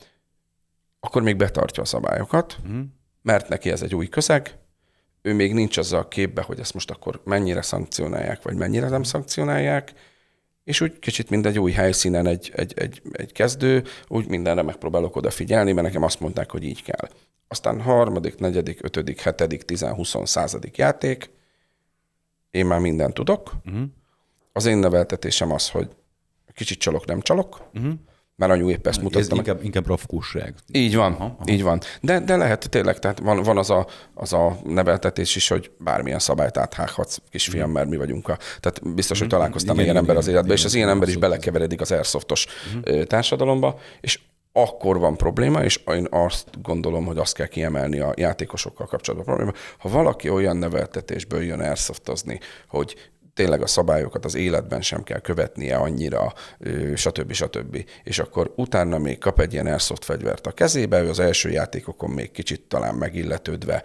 akkor 0.99 1.21
még 1.21 1.35
betartja 1.35 1.83
a 1.83 1.85
szabályokat, 1.85 2.57
mm. 2.67 2.81
mert 3.21 3.49
neki 3.49 3.71
ez 3.71 3.81
egy 3.81 3.95
új 3.95 4.07
közeg, 4.07 4.57
ő 5.21 5.33
még 5.33 5.53
nincs 5.53 5.77
azzal 5.77 5.99
a 5.99 6.07
képbe, 6.07 6.41
hogy 6.41 6.59
ezt 6.59 6.73
most 6.73 6.91
akkor 6.91 7.21
mennyire 7.23 7.61
szankcionálják, 7.61 8.41
vagy 8.41 8.55
mennyire 8.55 8.89
nem 8.89 9.03
szankcionálják, 9.03 9.93
és 10.63 10.81
úgy 10.81 10.99
kicsit 10.99 11.29
mint 11.29 11.45
egy 11.45 11.59
új 11.59 11.71
helyszínen 11.71 12.25
egy, 12.27 12.51
egy, 12.55 12.73
egy, 12.75 13.01
egy 13.11 13.31
kezdő, 13.31 13.83
úgy 14.07 14.27
mindenre 14.27 14.61
megpróbálok 14.61 15.15
odafigyelni, 15.15 15.71
mert 15.71 15.87
nekem 15.87 16.03
azt 16.03 16.19
mondták, 16.19 16.51
hogy 16.51 16.63
így 16.63 16.83
kell. 16.83 17.09
Aztán 17.47 17.81
harmadik, 17.81 18.37
negyedik, 18.37 18.79
ötödik, 18.83 19.21
hetedik, 19.21 19.63
tizen, 19.63 19.93
huszon, 19.93 20.25
századik 20.25 20.77
játék, 20.77 21.29
én 22.57 22.65
már 22.65 22.79
mindent 22.79 23.13
tudok. 23.13 23.51
Uh-huh. 23.65 23.83
Az 24.53 24.65
én 24.65 24.77
neveltetésem 24.77 25.51
az, 25.51 25.69
hogy 25.69 25.87
kicsit 26.53 26.79
csalok, 26.79 27.05
nem 27.05 27.21
csalok, 27.21 27.61
uh-huh. 27.73 27.93
mert 28.35 28.51
anyu 28.51 28.69
épp 28.69 28.87
ezt 28.87 29.01
mutatta. 29.01 29.19
Ez 29.19 29.31
inkább, 29.31 29.63
inkább 29.63 29.87
rafkóság. 29.87 30.55
Így 30.71 30.95
van, 30.95 31.13
aha, 31.13 31.23
aha. 31.23 31.51
így 31.51 31.63
van. 31.63 31.79
De, 32.01 32.19
de 32.19 32.35
lehet 32.35 32.69
tényleg, 32.69 32.99
tehát 32.99 33.19
van, 33.19 33.43
van 33.43 33.57
az, 33.57 33.69
a, 33.69 33.87
az 34.13 34.33
a 34.33 34.57
neveltetés 34.63 35.35
is, 35.35 35.47
hogy 35.47 35.71
bármilyen 35.79 36.19
szabályt 36.19 36.57
áthághatsz, 36.57 37.17
kisfiam, 37.29 37.61
uh-huh. 37.61 37.75
mert 37.75 37.89
mi 37.89 37.97
vagyunk 37.97 38.27
a... 38.27 38.37
Tehát 38.59 38.93
biztos, 38.95 39.19
hogy 39.19 39.27
találkoztam 39.27 39.73
igen, 39.73 39.83
ilyen 39.83 39.95
igen, 39.95 40.09
ember 40.09 40.23
az 40.23 40.27
életben, 40.27 40.55
és 40.55 40.65
az 40.65 40.75
ilyen 40.75 40.89
ember 40.89 41.07
is 41.07 41.17
belekeveredik 41.17 41.81
az 41.81 41.91
airsoftos 41.91 42.47
uh-huh. 42.75 43.03
társadalomba, 43.03 43.79
és 44.01 44.19
akkor 44.61 44.99
van 44.99 45.17
probléma, 45.17 45.63
és 45.63 45.83
én 45.87 46.07
azt 46.09 46.61
gondolom, 46.61 47.05
hogy 47.05 47.17
azt 47.17 47.33
kell 47.33 47.47
kiemelni 47.47 47.99
a 47.99 48.13
játékosokkal 48.15 48.87
kapcsolatban 48.87 49.35
probléma. 49.35 49.57
Ha 49.77 49.89
valaki 49.89 50.29
olyan 50.29 50.57
neveltetésből 50.57 51.43
jön 51.43 51.59
airsoftozni, 51.59 52.39
hogy 52.67 53.11
tényleg 53.37 53.61
a 53.61 53.67
szabályokat 53.67 54.25
az 54.25 54.35
életben 54.35 54.81
sem 54.81 55.03
kell 55.03 55.19
követnie 55.19 55.75
annyira, 55.75 56.33
stb. 56.95 57.31
stb. 57.31 57.85
És 58.03 58.19
akkor 58.19 58.53
utána 58.55 58.97
még 58.97 59.17
kap 59.17 59.39
egy 59.39 59.53
ilyen 59.53 59.65
airsoft 59.65 60.05
fegyvert 60.05 60.47
a 60.47 60.51
kezébe, 60.51 61.01
ő 61.01 61.09
az 61.09 61.19
első 61.19 61.49
játékokon 61.49 62.09
még 62.09 62.31
kicsit 62.31 62.61
talán 62.61 62.95
megilletődve 62.95 63.83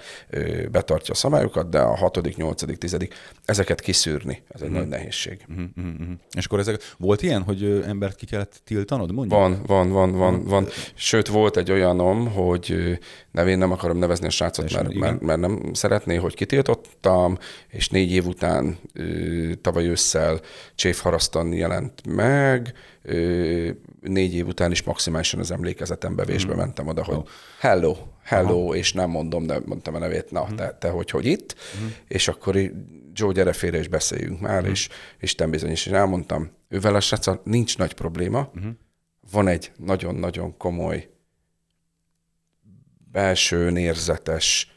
betartja 0.71 1.15
a 1.15 1.17
szabályokat, 1.17 1.69
de 1.69 1.79
a 1.79 1.97
hatodik, 1.97 2.37
nyolcadik, 2.37 2.79
tizedik, 2.79 3.15
ezeket 3.45 3.81
kiszűrni, 3.81 4.43
ez 4.49 4.61
egy 4.61 4.71
mm. 4.71 4.75
nagy 4.75 4.89
nehézség. 4.89 5.47
Mm-hmm. 5.53 5.65
Mm-hmm. 5.81 6.13
És 6.37 6.45
akkor 6.45 6.59
ezek, 6.59 6.95
volt 6.99 7.23
ilyen, 7.23 7.43
hogy 7.43 7.83
embert 7.87 8.17
ki 8.17 8.27
kellett 8.27 8.61
tiltanod, 8.65 9.13
mondjuk? 9.13 9.41
Van, 9.41 9.63
van, 9.67 9.91
van, 9.91 10.13
van, 10.17 10.45
van. 10.45 10.67
Sőt, 10.95 11.29
volt 11.29 11.57
egy 11.57 11.71
olyanom, 11.71 12.31
hogy 12.31 12.99
nevén 13.31 13.59
nem 13.59 13.73
akarom 13.73 13.99
nevezni 13.99 14.27
a 14.27 14.31
srácot, 14.31 14.73
mert, 14.73 14.95
mert, 14.95 15.21
mert 15.21 15.41
nem 15.41 15.71
szeretné, 15.73 16.17
hogy 16.17 16.35
kitiltottam, 16.35 17.39
és 17.69 17.89
négy 17.89 18.13
év 18.13 18.27
után 18.27 18.79
tavaly 19.61 19.86
ősszel 19.86 20.40
Harasztan 21.01 21.53
jelent 21.53 22.07
meg, 22.07 22.74
négy 24.01 24.34
év 24.34 24.47
után 24.47 24.70
is 24.70 24.82
maximálisan 24.82 25.40
az 25.40 25.51
emlékezetembe 25.51 26.24
vésbe 26.24 26.55
mm. 26.55 26.57
mentem 26.57 26.86
oda, 26.86 27.05
hogy 27.05 27.28
hello, 27.59 27.97
hello, 28.22 28.64
Aha. 28.64 28.74
és 28.74 28.93
nem 28.93 29.11
mondom, 29.11 29.47
de 29.47 29.61
mondtam 29.64 29.95
a 29.95 29.99
nevét, 29.99 30.30
na, 30.30 30.49
mm. 30.53 30.57
te, 30.57 30.76
te 30.80 30.88
hogy, 30.88 31.11
hogy 31.11 31.26
itt, 31.26 31.55
mm. 31.82 31.86
és 32.09 32.28
akkor 32.28 32.57
Joe, 33.12 33.32
gyere 33.32 33.53
félre, 33.53 33.78
és 33.78 33.88
beszéljünk 33.88 34.40
már, 34.40 34.62
mm. 34.62 34.70
és 34.70 34.88
Isten 35.20 35.51
bizony 35.51 35.70
és 35.70 35.86
elmondtam, 35.86 36.51
ővel 36.68 36.95
a 36.95 37.01
sráccal 37.01 37.40
nincs 37.45 37.78
nagy 37.78 37.93
probléma, 37.93 38.51
mm. 38.61 38.68
van 39.30 39.49
egy 39.49 39.72
nagyon-nagyon 39.76 40.57
komoly 40.57 41.09
belső 43.12 43.78
érzetes, 43.78 44.72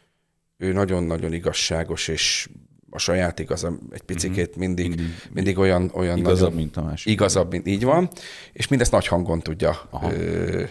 ő 0.57 0.73
nagyon-nagyon 0.73 1.33
igazságos 1.33 2.07
és 2.07 2.49
a 2.95 2.99
saját 2.99 3.39
igaza 3.39 3.77
egy 3.91 4.01
picikét 4.01 4.49
mhm. 4.49 4.59
mindig, 4.59 4.87
mindig, 4.87 5.05
mindig 5.33 5.57
olyan, 5.57 5.91
olyan 5.93 6.17
igazabb, 6.17 6.39
nagyon, 6.39 6.53
mint 6.53 6.77
a 6.77 6.81
másik. 6.81 7.13
Igazabb, 7.13 7.51
mint 7.51 7.67
így 7.67 7.83
van, 7.83 8.09
és 8.53 8.67
mindezt 8.67 8.91
nagy 8.91 9.07
hangon 9.07 9.39
tudja 9.39 9.89
ö, 10.11 10.63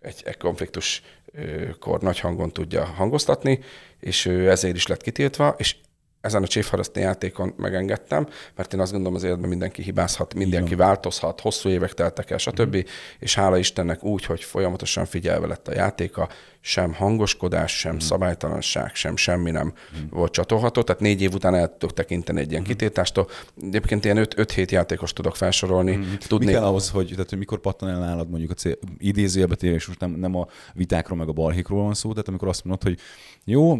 egy, 0.00 0.22
egy 0.24 0.36
konfliktuskor 0.36 2.00
nagy 2.00 2.20
hangon 2.20 2.52
tudja 2.52 2.84
hangoztatni, 2.84 3.60
és 4.00 4.26
ő 4.26 4.50
ezért 4.50 4.76
is 4.76 4.86
lett 4.86 5.02
kitiltva, 5.02 5.54
és 5.58 5.76
ezen 6.20 6.42
a 6.42 6.46
Cséfharaszti 6.46 7.00
játékon 7.00 7.54
megengedtem, 7.56 8.28
mert 8.56 8.72
én 8.74 8.80
azt 8.80 8.92
gondolom 8.92 9.16
az 9.16 9.22
életben 9.22 9.48
mindenki 9.48 9.82
hibázhat, 9.82 10.34
mindenki 10.34 10.72
Igen. 10.72 10.86
változhat, 10.86 11.40
hosszú 11.40 11.68
évek 11.68 11.94
teltek 11.94 12.30
el, 12.30 12.38
stb. 12.38 12.76
Mm. 12.76 12.80
És 13.18 13.34
hála 13.34 13.58
Istennek 13.58 14.04
úgy, 14.04 14.24
hogy 14.24 14.42
folyamatosan 14.44 15.04
figyelve 15.04 15.46
lett 15.46 15.68
a 15.68 15.72
játéka, 15.72 16.28
sem 16.60 16.92
hangoskodás, 16.92 17.78
sem 17.78 17.94
mm. 17.94 17.98
szabálytalanság, 17.98 18.94
sem 18.94 19.16
semmi 19.16 19.50
nem 19.50 19.66
mm. 19.66 20.04
volt 20.10 20.32
csatolható. 20.32 20.82
Tehát 20.82 21.00
négy 21.00 21.22
év 21.22 21.34
után 21.34 21.54
el 21.54 21.76
tudok 21.78 21.96
tekinteni 21.96 22.40
egy 22.40 22.50
ilyen 22.50 22.62
mm. 22.62 22.64
kitétástól. 22.64 23.28
Egyébként 23.62 24.04
ilyen 24.04 24.26
5-7 24.30 24.70
játékos 24.70 25.12
tudok 25.12 25.36
felsorolni. 25.36 25.96
Mm. 25.96 26.12
Tudni... 26.26 26.46
Mi 26.46 26.52
kell 26.52 26.64
ahhoz, 26.64 26.90
hogy, 26.90 27.08
tehát, 27.10 27.28
hogy 27.28 27.38
mikor 27.38 27.58
pattan 27.58 27.88
el 27.88 27.98
nálad 27.98 28.30
mondjuk 28.30 28.50
a 28.50 28.54
cél, 28.54 28.76
idézőjelbe 28.98 29.54
és 29.54 29.86
most 29.86 30.00
nem, 30.00 30.10
nem 30.10 30.36
a 30.36 30.46
vitákról 30.74 31.18
meg 31.18 31.28
a 31.28 31.32
balhékról 31.32 31.82
van 31.82 31.94
szó, 31.94 32.10
tehát 32.10 32.28
amikor 32.28 32.48
azt 32.48 32.64
mondod, 32.64 32.82
hogy 32.82 32.98
jó, 33.44 33.78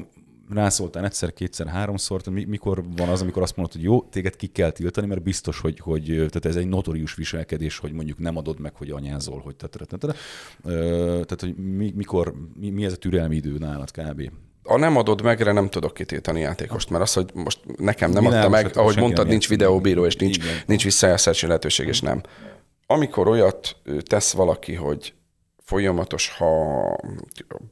rászóltál 0.52 1.04
egyszer, 1.04 1.32
kétszer, 1.32 1.66
háromszor, 1.66 2.22
tehát 2.22 2.46
mikor 2.46 2.84
van 2.96 3.08
az, 3.08 3.22
amikor 3.22 3.42
azt 3.42 3.56
mondod, 3.56 3.74
hogy 3.74 3.84
jó, 3.84 4.02
téged 4.02 4.36
ki 4.36 4.46
kell 4.46 4.70
tiltani, 4.70 5.06
mert 5.06 5.22
biztos, 5.22 5.60
hogy, 5.60 5.78
hogy 5.78 6.04
tehát 6.04 6.44
ez 6.44 6.56
egy 6.56 6.68
notorius 6.68 7.14
viselkedés, 7.14 7.78
hogy 7.78 7.92
mondjuk 7.92 8.18
nem 8.18 8.36
adod 8.36 8.60
meg, 8.60 8.74
hogy 8.74 8.90
anyázol, 8.90 9.40
hogy 9.44 9.56
tehát, 9.56 9.98
tehát, 9.98 10.16
tehát 11.26 11.40
hogy 11.40 11.54
mi, 11.56 11.92
mikor, 11.96 12.34
mi, 12.60 12.70
mi 12.70 12.84
ez 12.84 12.92
a 12.92 12.96
türelmi 12.96 13.36
idő 13.36 13.58
nálad 13.58 13.90
kb? 13.90 14.30
A 14.62 14.78
nem 14.78 14.96
adod 14.96 15.22
megre 15.22 15.52
nem 15.52 15.68
tudok 15.68 15.94
kitiltani 15.94 16.40
játékost, 16.40 16.90
mert 16.90 17.02
az, 17.02 17.12
hogy 17.12 17.30
most 17.34 17.60
nekem 17.76 18.10
nem 18.10 18.26
adta 18.26 18.48
meg, 18.48 18.76
ahogy 18.76 18.96
mondtad, 18.96 19.26
nincs 19.26 19.48
videóbíró, 19.48 20.06
és 20.06 20.16
nincs, 20.16 20.38
nincs 20.66 20.84
visszajelzési 20.84 21.46
lehetőség, 21.46 21.86
és 21.86 22.00
nem. 22.00 22.22
Amikor 22.86 23.28
olyat 23.28 23.76
tesz 24.06 24.32
valaki, 24.32 24.74
hogy 24.74 25.14
folyamatos, 25.70 26.28
ha 26.28 26.96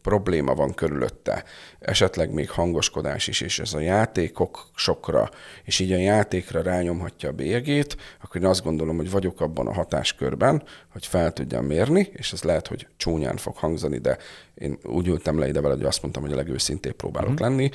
probléma 0.02 0.54
van 0.54 0.74
körülötte, 0.74 1.44
esetleg 1.78 2.32
még 2.32 2.50
hangoskodás 2.50 3.26
is, 3.26 3.40
és 3.40 3.58
ez 3.58 3.74
a 3.74 3.80
játékok 3.80 4.66
sokra, 4.74 5.30
és 5.64 5.78
így 5.78 5.92
a 5.92 5.96
játékra 5.96 6.62
rányomhatja 6.62 7.28
a 7.28 7.32
bélyegét, 7.32 7.96
akkor 8.22 8.40
én 8.40 8.46
azt 8.46 8.62
gondolom, 8.62 8.96
hogy 8.96 9.10
vagyok 9.10 9.40
abban 9.40 9.66
a 9.66 9.72
hatáskörben, 9.72 10.62
hogy 10.92 11.06
fel 11.06 11.32
tudjam 11.32 11.64
mérni, 11.64 12.08
és 12.12 12.32
ez 12.32 12.42
lehet, 12.42 12.66
hogy 12.66 12.86
csúnyán 12.96 13.36
fog 13.36 13.56
hangzani, 13.56 13.98
de 13.98 14.18
én 14.54 14.78
úgy 14.82 15.06
ültem 15.06 15.38
le 15.38 15.48
ide 15.48 15.60
vele, 15.60 15.74
hogy 15.74 15.84
azt 15.84 16.02
mondtam, 16.02 16.22
hogy 16.22 16.32
a 16.32 16.36
legőszintébb 16.36 16.94
próbálok 16.94 17.32
mm. 17.32 17.42
lenni. 17.42 17.70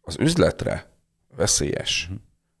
Az 0.00 0.16
üzletre 0.18 0.90
veszélyes. 1.36 2.08
Mm. 2.12 2.14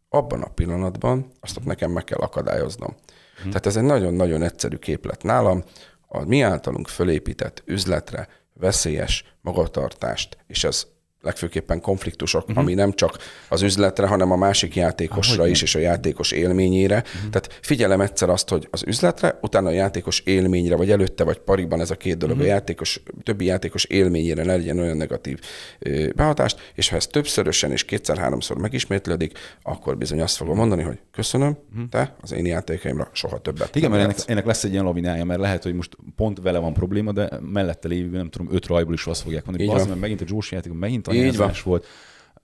Abban 0.08 0.42
a 0.42 0.48
pillanatban 0.48 1.30
azt 1.40 1.64
nekem 1.64 1.90
meg 1.90 2.04
kell 2.04 2.18
akadályoznom. 2.18 2.96
Hmm. 3.36 3.48
Tehát 3.48 3.66
ez 3.66 3.76
egy 3.76 3.82
nagyon-nagyon 3.82 4.42
egyszerű 4.42 4.76
képlet 4.76 5.22
nálam. 5.22 5.64
A 6.06 6.24
mi 6.24 6.40
általunk 6.40 6.88
fölépített 6.88 7.62
üzletre 7.64 8.28
veszélyes 8.54 9.36
magatartást, 9.40 10.38
és 10.46 10.64
ez 10.64 10.86
legfőképpen 11.26 11.80
konfliktusok, 11.80 12.42
uh-huh. 12.42 12.58
ami 12.58 12.74
nem 12.74 12.92
csak 12.92 13.18
az 13.48 13.62
üzletre, 13.62 14.06
hanem 14.06 14.32
a 14.32 14.36
másik 14.36 14.76
játékosra 14.76 15.38
Ahogy 15.38 15.50
is, 15.50 15.62
és 15.62 15.74
a 15.74 15.78
játékos 15.78 16.30
élményére. 16.30 16.96
Uh-huh. 16.96 17.30
Tehát 17.30 17.58
figyelem 17.62 18.00
egyszer 18.00 18.28
azt, 18.28 18.48
hogy 18.48 18.68
az 18.70 18.82
üzletre, 18.86 19.38
utána 19.42 19.68
a 19.68 19.72
játékos 19.72 20.20
élményre, 20.20 20.76
vagy 20.76 20.90
előtte, 20.90 21.24
vagy 21.24 21.38
pariban 21.38 21.80
ez 21.80 21.90
a 21.90 21.96
két 21.96 22.16
dolog, 22.16 22.36
uh-huh. 22.36 22.50
a 22.50 22.54
játékos, 22.54 23.02
többi 23.22 23.44
játékos 23.44 23.84
élményére 23.84 24.44
ne 24.44 24.56
legyen 24.56 24.78
olyan 24.78 24.96
negatív 24.96 25.38
ö, 25.78 26.08
behatást, 26.14 26.72
és 26.74 26.88
ha 26.88 26.96
ez 26.96 27.06
többszörösen 27.06 27.70
és 27.70 27.84
kétszer-háromszor 27.84 28.58
megismétlődik, 28.58 29.38
akkor 29.62 29.96
bizony 29.98 30.20
azt 30.20 30.36
fogom 30.36 30.56
mondani, 30.56 30.82
hogy 30.82 30.98
köszönöm, 31.12 31.56
uh-huh. 31.72 31.88
te 31.88 32.16
az 32.20 32.32
én 32.32 32.46
játékaimra 32.46 33.08
soha 33.12 33.38
többet. 33.38 33.76
Igen, 33.76 33.90
mert 33.90 34.02
ennek, 34.02 34.16
ennek, 34.26 34.44
lesz 34.46 34.64
egy 34.64 34.72
ilyen 34.72 34.84
lavinája, 34.84 35.24
mert 35.24 35.40
lehet, 35.40 35.62
hogy 35.62 35.74
most 35.74 35.96
pont 36.16 36.40
vele 36.40 36.58
van 36.58 36.72
probléma, 36.72 37.12
de 37.12 37.28
mellette 37.52 37.88
lévő, 37.88 38.16
nem 38.16 38.30
tudom, 38.30 38.48
öt 38.50 38.66
rajból 38.66 38.94
is 38.94 39.06
azt 39.06 39.22
fogják 39.22 39.44
mondani, 39.46 39.70
hogy 39.70 39.98
megint 40.00 40.20
a 40.20 40.24
Josh 40.28 40.52
játék, 40.52 40.72
megint 40.72 41.08
a 41.08 41.12
van. 41.36 41.52
volt. 41.64 41.86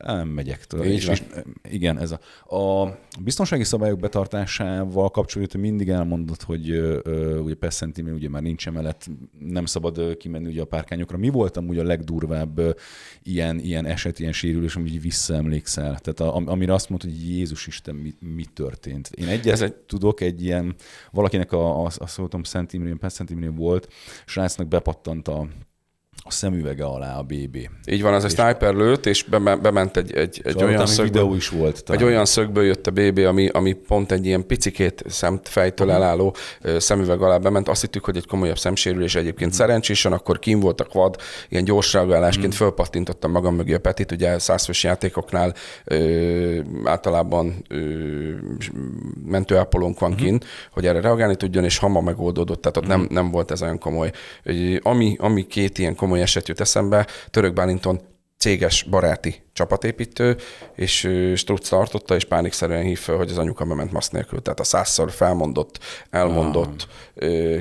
Nem 0.04 0.28
megyek 0.28 0.66
tőle. 0.66 0.84
És, 0.84 1.08
és, 1.08 1.22
igen, 1.70 1.98
ez 1.98 2.14
a, 2.46 2.56
a 2.56 2.98
biztonsági 3.20 3.64
szabályok 3.64 3.98
betartásával 3.98 5.10
kapcsolatban 5.10 5.60
mindig 5.60 5.88
elmondott, 5.88 6.42
hogy 6.42 6.70
ö, 6.70 7.38
ugye 7.38 7.54
Peszentimi 7.54 8.10
ugye 8.10 8.28
már 8.28 8.42
nincs 8.42 8.66
emellett, 8.66 9.10
nem 9.38 9.64
szabad 9.64 10.16
kimenni 10.16 10.48
ugye 10.48 10.60
a 10.60 10.64
párkányokra. 10.64 11.16
Mi 11.16 11.28
volt 11.28 11.56
amúgy 11.56 11.78
a 11.78 11.82
legdurvább 11.82 12.58
ö, 12.58 12.70
ilyen, 13.22 13.58
ilyen 13.58 13.86
eset, 13.86 14.18
ilyen 14.18 14.32
sérülés, 14.32 14.76
amit 14.76 15.02
visszaemlékszel? 15.02 15.98
Tehát 15.98 16.20
a, 16.20 16.42
amire 16.50 16.74
azt 16.74 16.88
mondta, 16.88 17.08
hogy 17.08 17.28
Jézus 17.28 17.66
Isten, 17.66 17.94
mi, 17.94 18.14
mi 18.20 18.44
történt? 18.44 19.10
Én 19.14 19.28
egyet 19.28 19.60
egy... 19.60 19.74
tudok, 19.74 20.20
egy 20.20 20.44
ilyen, 20.44 20.74
valakinek 21.10 21.52
a, 21.52 21.84
azt 21.84 22.00
szóltam, 22.06 22.42
Szent 22.42 22.72
Imrén, 22.72 22.98
Szent 23.06 23.30
Imrén 23.30 23.54
volt, 23.54 23.92
srácnak 24.26 24.68
bepattant 24.68 25.28
a 25.28 25.48
a 26.24 26.30
szemüvege 26.30 26.84
alá 26.84 27.18
a 27.18 27.22
BB. 27.22 27.68
Így 27.86 28.02
van, 28.02 28.14
az 28.14 28.24
egy 28.24 28.30
sniper 28.30 28.74
lőtt, 28.74 29.06
és 29.06 29.24
bement 29.62 29.96
egy, 29.96 30.12
egy, 30.12 30.40
egy 30.44 30.62
olyan 30.62 30.86
szögből, 30.86 31.06
videó 31.06 31.34
is 31.34 31.48
volt. 31.48 31.84
Talán. 31.84 32.02
Egy 32.02 32.08
olyan 32.08 32.24
szögből 32.24 32.64
jött 32.64 32.86
a 32.86 32.90
BB, 32.90 33.18
ami, 33.18 33.48
ami 33.48 33.72
pont 33.72 34.12
egy 34.12 34.26
ilyen 34.26 34.46
picikét 34.46 35.04
szemt 35.06 35.48
fejtől 35.48 35.90
elálló 35.90 36.34
szemüveg 36.78 37.22
alá 37.22 37.38
bement. 37.38 37.68
Azt 37.68 37.80
hittük, 37.80 38.04
hogy 38.04 38.16
egy 38.16 38.26
komolyabb 38.26 38.58
szemsérülés 38.58 39.14
egyébként 39.14 39.50
uh-huh. 39.50 39.66
szerencsésen, 39.66 40.12
akkor 40.12 40.38
kim 40.38 40.60
volt 40.60 40.80
a 40.80 40.84
quad, 40.84 41.16
ilyen 41.48 41.64
gyors 41.64 41.92
reagálásként 41.92 42.52
uh-huh. 42.52 42.60
fölpattintottam 42.60 43.30
magam 43.30 43.54
mögé 43.54 43.74
a 43.74 43.80
Petit, 43.80 44.12
ugye 44.12 44.38
százfős 44.38 44.84
játékoknál 44.84 45.54
ö, 45.84 46.60
általában 46.84 47.64
ö, 47.68 47.78
mentőápolónk 49.24 49.98
van 49.98 50.10
uh-huh. 50.10 50.26
kint, 50.26 50.44
hogy 50.72 50.86
erre 50.86 51.00
reagálni 51.00 51.36
tudjon, 51.36 51.64
és 51.64 51.78
hamar 51.78 52.02
megoldódott, 52.02 52.60
tehát 52.60 52.76
ott 52.76 52.86
uh-huh. 52.86 52.98
nem, 52.98 53.08
nem 53.10 53.30
volt 53.30 53.50
ez 53.50 53.62
olyan 53.62 53.78
komoly. 53.78 54.10
Ami, 54.82 55.16
ami 55.20 55.46
két 55.46 55.78
ilyen 55.78 55.94
komoly 55.94 56.11
eset 56.20 56.48
jut 56.48 56.60
eszembe. 56.60 57.06
Török 57.30 57.52
Bálinton 57.52 58.00
céges 58.42 58.82
baráti 58.82 59.42
csapatépítő, 59.52 60.36
és 60.74 61.08
Struc 61.36 61.68
tartotta, 61.68 62.14
és 62.14 62.24
pánikszerűen 62.24 62.82
hív 62.82 62.98
fel, 62.98 63.16
hogy 63.16 63.30
az 63.30 63.38
anyuka 63.38 63.64
bement 63.64 63.92
maszk 63.92 64.12
nélkül. 64.12 64.42
Tehát 64.42 64.60
a 64.60 64.64
százszor 64.64 65.10
felmondott, 65.10 65.78
elmondott, 66.10 66.86
ah. 67.20 67.58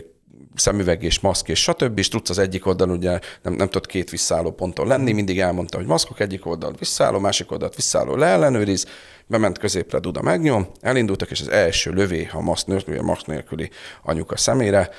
szemüveg 0.56 1.04
és 1.04 1.20
maszk 1.20 1.50
és 1.50 1.62
stb. 1.62 2.00
Struc 2.00 2.30
az 2.30 2.38
egyik 2.38 2.66
oldalon 2.66 2.98
ugye 2.98 3.20
nem, 3.42 3.54
nem 3.54 3.70
tudott 3.70 3.86
két 3.86 4.10
visszaálló 4.10 4.52
ponton 4.52 4.88
lenni, 4.88 5.12
mindig 5.12 5.40
elmondta, 5.40 5.78
hogy 5.78 5.86
maszkok 5.86 6.20
egyik 6.20 6.46
oldalt 6.46 6.80
visszaálló, 6.80 7.20
másik 7.20 7.52
oldalt 7.52 7.76
visszaálló 7.76 8.16
leellenőriz, 8.16 8.86
bement 9.28 9.58
középre 9.58 10.00
Duda 10.00 10.22
megnyom, 10.22 10.68
elindultak, 10.80 11.32
és 11.32 11.42
az 11.42 11.50
első 11.50 11.92
lövé 11.92 12.30
a 12.32 12.42
maszk 12.42 12.68
nélküli, 12.68 13.02
maszk 13.02 13.26
nélküli 13.28 13.70
anyuka 14.04 14.38
szemére, 14.38 14.90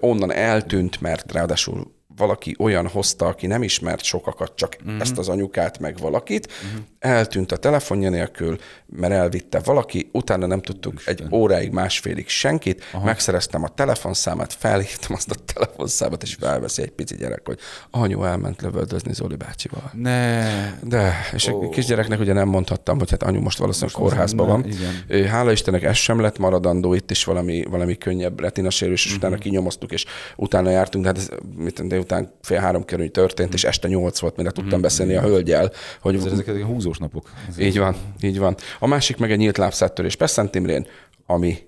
onnan 0.00 0.32
eltűnt, 0.32 1.00
mert 1.00 1.32
ráadásul 1.32 1.98
valaki 2.20 2.54
olyan 2.58 2.88
hozta, 2.88 3.26
aki 3.26 3.46
nem 3.46 3.62
ismert 3.62 4.02
sokakat, 4.02 4.52
csak 4.54 4.76
uh-huh. 4.80 5.00
ezt 5.00 5.18
az 5.18 5.28
anyukát, 5.28 5.78
meg 5.78 5.98
valakit, 5.98 6.46
uh-huh. 6.46 6.84
eltűnt 6.98 7.52
a 7.52 7.56
telefonja 7.56 8.10
nélkül, 8.10 8.58
mert 8.86 9.12
elvitte 9.12 9.60
valaki, 9.64 10.08
utána 10.12 10.46
nem 10.46 10.60
tudtuk 10.60 10.94
Isten. 10.96 11.16
egy 11.16 11.34
óráig, 11.34 11.70
másfélig 11.70 12.28
senkit, 12.28 12.84
Aha. 12.92 13.04
megszereztem 13.04 13.64
a 13.64 13.68
telefonszámát, 13.68 14.52
felhívtam 14.52 15.16
azt 15.16 15.30
a 15.30 15.34
telefonszámot, 15.54 16.22
és 16.22 16.36
felveszi 16.40 16.82
egy 16.82 16.90
pici 16.90 17.16
gyerek, 17.16 17.40
hogy 17.44 17.58
anyu 17.90 18.24
elment 18.24 18.62
lövöldözni 18.62 19.12
Zoli 19.12 19.36
bácsival. 19.36 19.90
Ne. 19.94 20.78
De, 20.82 21.12
és 21.32 21.46
oh. 21.46 21.64
a 21.64 21.68
kisgyereknek 21.68 22.20
ugye 22.20 22.32
nem 22.32 22.48
mondhattam, 22.48 22.98
hogy 22.98 23.10
hát 23.10 23.22
anyu 23.22 23.40
most 23.40 23.58
valószínűleg 23.58 23.96
most 23.98 24.10
kórházban 24.10 24.46
van. 24.46 24.64
Igen. 24.66 25.28
Hála 25.28 25.52
Istennek 25.52 25.82
ez 25.82 25.96
sem 25.96 26.20
lett 26.20 26.38
maradandó, 26.38 26.94
itt 26.94 27.10
is 27.10 27.24
valami, 27.24 27.64
valami 27.64 27.98
könnyebb 27.98 28.40
retinasérülés, 28.40 29.04
és 29.04 29.10
uh-huh. 29.14 29.28
utána 29.28 29.42
kinyomoztuk, 29.42 29.92
és 29.92 30.04
utána 30.36 30.70
jártunk, 30.70 31.04
hát 31.04 31.16
ez 31.16 31.28
mit, 31.56 31.82
délután 32.10 32.38
fél 32.40 32.58
három 32.58 32.84
körül 32.84 33.10
történt, 33.10 33.54
és 33.54 33.64
este 33.64 33.88
nyolc 33.88 34.18
volt, 34.18 34.36
mire 34.36 34.48
tudtam 34.48 34.66
uh-huh. 34.66 34.82
beszélni 34.82 35.14
a 35.14 35.20
hölgyel. 35.20 35.72
Hogy... 36.00 36.14
Ezek, 36.14 36.46
ezek 36.46 36.62
a 36.62 36.66
húzós 36.66 36.98
napok. 36.98 37.30
Így 37.58 37.78
van, 37.78 37.96
így 38.20 38.38
van. 38.38 38.56
A 38.78 38.86
másik 38.86 39.16
meg 39.16 39.30
egy 39.30 39.38
nyílt 39.38 39.58
lábszáttörés 39.58 40.16
Peszentimrén, 40.16 40.86
ami, 41.26 41.58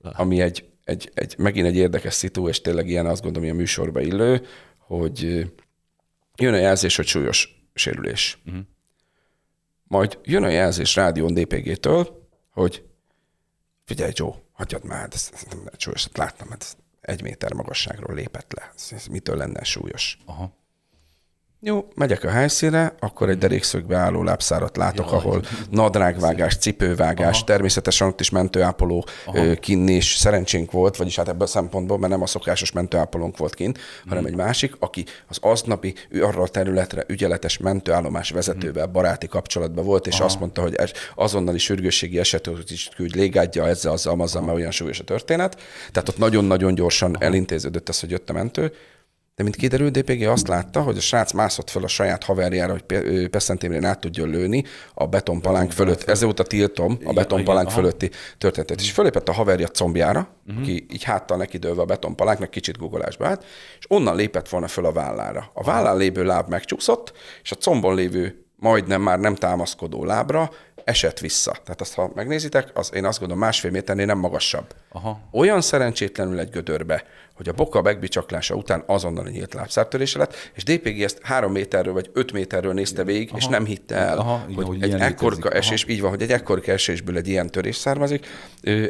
ami 0.00 0.40
egy, 0.40 0.64
egy, 0.84 1.10
egy, 1.14 1.34
megint 1.38 1.66
egy 1.66 1.76
érdekes 1.76 2.14
szitu, 2.14 2.48
és 2.48 2.60
tényleg 2.60 2.88
ilyen 2.88 3.06
azt 3.06 3.22
gondolom, 3.22 3.48
hogy 3.48 3.56
a 3.56 3.60
műsorba 3.60 4.00
illő, 4.00 4.46
hogy 4.78 5.20
jön 6.36 6.54
a 6.54 6.58
jelzés, 6.58 6.96
hogy 6.96 7.06
súlyos 7.06 7.66
sérülés. 7.74 8.38
Uh-huh. 8.46 8.62
Majd 9.84 10.18
jön 10.22 10.42
a 10.42 10.48
jelzés 10.48 10.94
rádión 10.96 11.34
DPG-től, 11.34 12.28
hogy 12.50 12.84
figyelj 13.84 14.12
Joe, 14.14 14.34
hagyjad 14.52 14.84
már, 14.84 15.08
ez, 15.12 15.30
ez 15.32 15.42
nem 15.50 15.58
lehet 15.58 15.80
súlyos, 15.80 16.08
láttam, 16.14 16.48
hát 16.48 16.62
ez 16.62 16.76
egy 17.02 17.22
méter 17.22 17.52
magasságról 17.52 18.14
lépett 18.14 18.52
le. 18.52 18.70
Ez, 18.74 18.88
ez 18.92 19.06
mitől 19.06 19.36
lenne 19.36 19.64
súlyos? 19.64 20.18
Aha. 20.26 20.52
Jó, 21.64 21.88
megyek 21.94 22.24
a 22.24 22.30
helyszínre, 22.30 22.94
akkor 22.98 23.28
egy 23.28 23.38
derékszögbe 23.38 23.96
álló 23.96 24.22
lábszárat 24.22 24.76
látok, 24.76 25.10
Jaj. 25.10 25.18
ahol 25.18 25.42
nadrágvágás, 25.70 26.56
cipővágás, 26.56 27.36
Aha. 27.36 27.44
természetesen 27.44 28.08
ott 28.08 28.20
is 28.20 28.30
mentőápoló 28.30 29.06
Aha. 29.26 29.44
és 29.86 30.14
szerencsénk 30.16 30.70
volt, 30.70 30.96
vagyis 30.96 31.16
hát 31.16 31.28
ebből 31.28 31.42
a 31.42 31.46
szempontból, 31.46 31.98
mert 31.98 32.12
nem 32.12 32.22
a 32.22 32.26
szokásos 32.26 32.72
mentőápolónk 32.72 33.36
volt 33.36 33.54
kint, 33.54 33.76
hmm. 33.76 34.08
hanem 34.08 34.24
egy 34.24 34.34
másik, 34.34 34.74
aki 34.78 35.04
az 35.28 35.38
aznapi 35.40 35.94
ő 36.08 36.24
arra 36.24 36.42
a 36.42 36.48
területre 36.48 37.04
ügyeletes 37.06 37.58
mentőállomás 37.58 38.30
vezetővel 38.30 38.84
hmm. 38.84 38.92
baráti 38.92 39.26
kapcsolatban 39.26 39.84
volt, 39.84 40.06
és 40.06 40.14
Aha. 40.14 40.24
azt 40.24 40.40
mondta, 40.40 40.62
hogy 40.62 40.76
azonnali 41.14 41.58
sürgősségi 41.58 42.18
esetet 42.18 42.70
is 42.70 42.88
küld 42.96 43.14
légádja 43.14 43.66
ezzel, 43.66 43.92
azzal, 43.92 44.20
azzal, 44.20 44.42
mert 44.42 44.56
olyan 44.56 44.70
súlyos 44.70 45.00
a 45.00 45.04
történet. 45.04 45.60
Tehát 45.92 46.08
ott 46.08 46.18
nagyon-nagyon 46.18 46.74
gyorsan 46.74 47.14
Aha. 47.14 47.24
elintéződött 47.24 47.88
ez, 47.88 48.00
hogy 48.00 48.10
jött 48.10 48.30
a 48.30 48.32
mentő. 48.32 48.72
De 49.34 49.42
mint 49.42 49.56
kiderült, 49.56 49.98
DPG 49.98 50.22
azt 50.22 50.48
látta, 50.48 50.82
hogy 50.82 50.96
a 50.96 51.00
srác 51.00 51.32
mászott 51.32 51.70
fel 51.70 51.82
a 51.82 51.88
saját 51.88 52.24
haverjára, 52.24 52.72
hogy 52.72 53.28
Peszentémrén 53.28 53.84
át 53.84 54.00
tudjon 54.00 54.28
lőni 54.28 54.64
a 54.94 55.06
betonpalánk 55.06 55.72
fölött. 55.72 56.02
Ezóta 56.02 56.42
tiltom 56.42 56.98
a 57.04 57.12
betonpalánk 57.12 57.70
fölötti 57.70 58.10
történetet. 58.38 58.80
És 58.80 58.92
fölépett 58.92 59.28
a 59.28 59.32
haverja 59.32 59.68
combjára, 59.68 60.28
uh-huh. 60.46 60.62
aki 60.62 60.86
így 60.92 61.02
háttal 61.02 61.36
neki 61.36 61.58
dőlve 61.58 61.82
a 61.82 61.84
betonpalánknak, 61.84 62.50
kicsit 62.50 62.78
googolásba 62.78 63.26
állt, 63.26 63.44
és 63.78 63.84
onnan 63.88 64.16
lépett 64.16 64.48
volna 64.48 64.68
föl 64.68 64.84
a 64.84 64.92
vállára. 64.92 65.50
A 65.52 65.62
vállán 65.62 65.96
lévő 65.96 66.24
láb 66.24 66.48
megcsúszott, 66.48 67.12
és 67.42 67.52
a 67.52 67.56
combon 67.56 67.94
lévő 67.94 68.46
majdnem 68.56 69.02
már 69.02 69.18
nem 69.18 69.34
támaszkodó 69.34 70.04
lábra 70.04 70.50
esett 70.84 71.18
vissza. 71.18 71.50
Tehát 71.50 71.80
azt, 71.80 71.94
ha 71.94 72.10
megnézitek, 72.14 72.70
az 72.74 72.94
én 72.94 73.04
azt 73.04 73.18
gondolom 73.18 73.42
másfél 73.42 73.70
méternél 73.70 74.06
nem 74.06 74.18
magasabb. 74.18 74.74
Aha. 74.88 75.20
Olyan 75.30 75.60
szerencsétlenül 75.60 76.38
egy 76.38 76.50
gödörbe, 76.50 77.04
hogy 77.34 77.48
a 77.48 77.52
boka 77.52 77.82
megbicsaklása 77.82 78.54
után 78.54 78.82
azonnal 78.86 79.28
nyílt 79.28 79.54
lábszártörése 79.54 80.18
lett, 80.18 80.34
és 80.54 80.64
DPG 80.64 81.00
ezt 81.00 81.18
három 81.22 81.52
méterről 81.52 81.92
vagy 81.92 82.10
öt 82.12 82.32
méterről 82.32 82.72
nézte 82.72 83.04
végig, 83.04 83.28
Aha. 83.28 83.38
és 83.38 83.46
nem 83.46 83.64
hitte 83.64 83.96
el, 83.96 84.18
Aha, 84.18 84.44
hogy, 84.54 84.66
hogy 84.66 84.82
egy 84.82 84.92
ekkorka 84.92 85.50
esés, 85.50 85.84
így 85.88 86.00
van, 86.00 86.10
hogy 86.10 86.22
egy 86.22 86.32
ekkorka 86.32 86.72
esésből 86.72 87.16
egy 87.16 87.28
ilyen 87.28 87.50
törés 87.50 87.76
származik. 87.76 88.26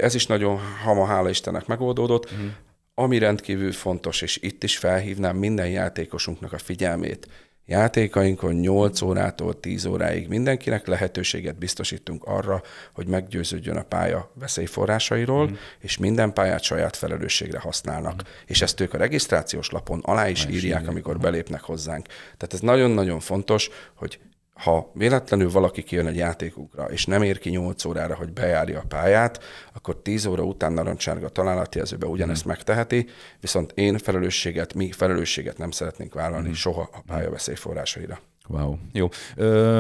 Ez 0.01 0.15
is 0.15 0.27
nagyon 0.27 0.61
hama, 0.85 1.05
hála 1.05 1.29
Istennek 1.29 1.67
megoldódott. 1.67 2.31
Uh-huh. 2.31 2.47
Ami 2.95 3.19
rendkívül 3.19 3.73
fontos, 3.73 4.23
és 4.23 4.39
itt 4.43 4.63
is 4.63 4.77
felhívnám 4.77 5.37
minden 5.37 5.69
játékosunknak 5.69 6.53
a 6.53 6.59
figyelmét, 6.59 7.29
játékainkon 7.67 8.55
8 8.55 9.03
órától 9.03 9.61
10 9.61 9.85
óráig 9.85 10.29
mindenkinek 10.29 10.87
lehetőséget 10.87 11.59
biztosítunk 11.59 12.25
arra, 12.25 12.63
hogy 12.93 13.07
meggyőződjön 13.07 13.77
a 13.77 13.83
pálya 13.83 14.31
veszélyforrásairól, 14.35 15.49
mm. 15.49 15.55
és 15.79 15.99
minden 15.99 16.33
pályát 16.33 16.63
saját 16.63 16.97
felelősségre 16.97 17.59
használnak. 17.59 18.15
Mm. 18.15 18.27
És 18.47 18.63
ezt 18.63 18.81
ők 18.81 18.95
a 18.95 18.99
regisztrációs 18.99 19.71
lapon 19.71 20.01
alá 20.03 20.29
is 20.29 20.45
írják, 20.45 20.63
írják, 20.63 20.89
amikor 20.89 21.19
belépnek 21.19 21.61
hozzánk. 21.61 22.07
Tehát 22.37 22.53
ez 22.53 22.61
nagyon-nagyon 22.61 23.21
fontos, 23.21 23.71
hogy 23.95 24.19
ha 24.55 24.91
véletlenül 24.95 25.51
valaki 25.51 25.83
kijön 25.83 26.07
egy 26.07 26.17
játékukra, 26.17 26.85
és 26.85 27.07
nem 27.07 27.23
ér 27.23 27.39
ki 27.39 27.51
8 27.51 27.85
órára, 27.85 28.15
hogy 28.15 28.33
bejárja 28.33 28.79
a 28.79 28.85
pályát, 28.89 29.43
akkor 29.73 29.97
10 30.03 30.27
óra 30.27 30.43
után 30.43 30.73
narancsárga 30.73 31.29
találatjelzőbe 31.29 32.07
ugyanezt 32.07 32.45
mm. 32.45 32.49
megteheti, 32.49 33.07
viszont 33.41 33.73
én 33.75 33.99
felelősséget, 33.99 34.75
mi 34.75 34.91
felelősséget 34.91 35.59
nem 35.59 35.71
szeretnénk 35.71 36.15
vállalni 36.15 36.49
mm. 36.49 36.53
soha 36.53 36.89
a 36.93 37.03
pálya 37.07 37.31
veszélyforrásaira. 37.31 38.21
Wow. 38.49 38.77
Jó. 38.93 39.09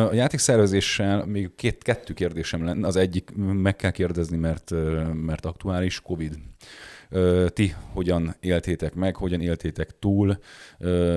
A 0.06 0.14
játékszervezéssel 0.14 1.24
még 1.24 1.54
két, 1.54 1.82
kettő 1.82 2.12
kérdésem 2.12 2.64
lenne. 2.64 2.86
Az 2.86 2.96
egyik 2.96 3.30
meg 3.36 3.76
kell 3.76 3.90
kérdezni, 3.90 4.36
mert, 4.36 4.70
mert 5.12 5.46
aktuális 5.46 6.00
COVID 6.00 6.34
ti 7.48 7.74
hogyan 7.92 8.34
éltétek 8.40 8.94
meg, 8.94 9.16
hogyan 9.16 9.40
éltétek 9.40 9.98
túl, 9.98 10.38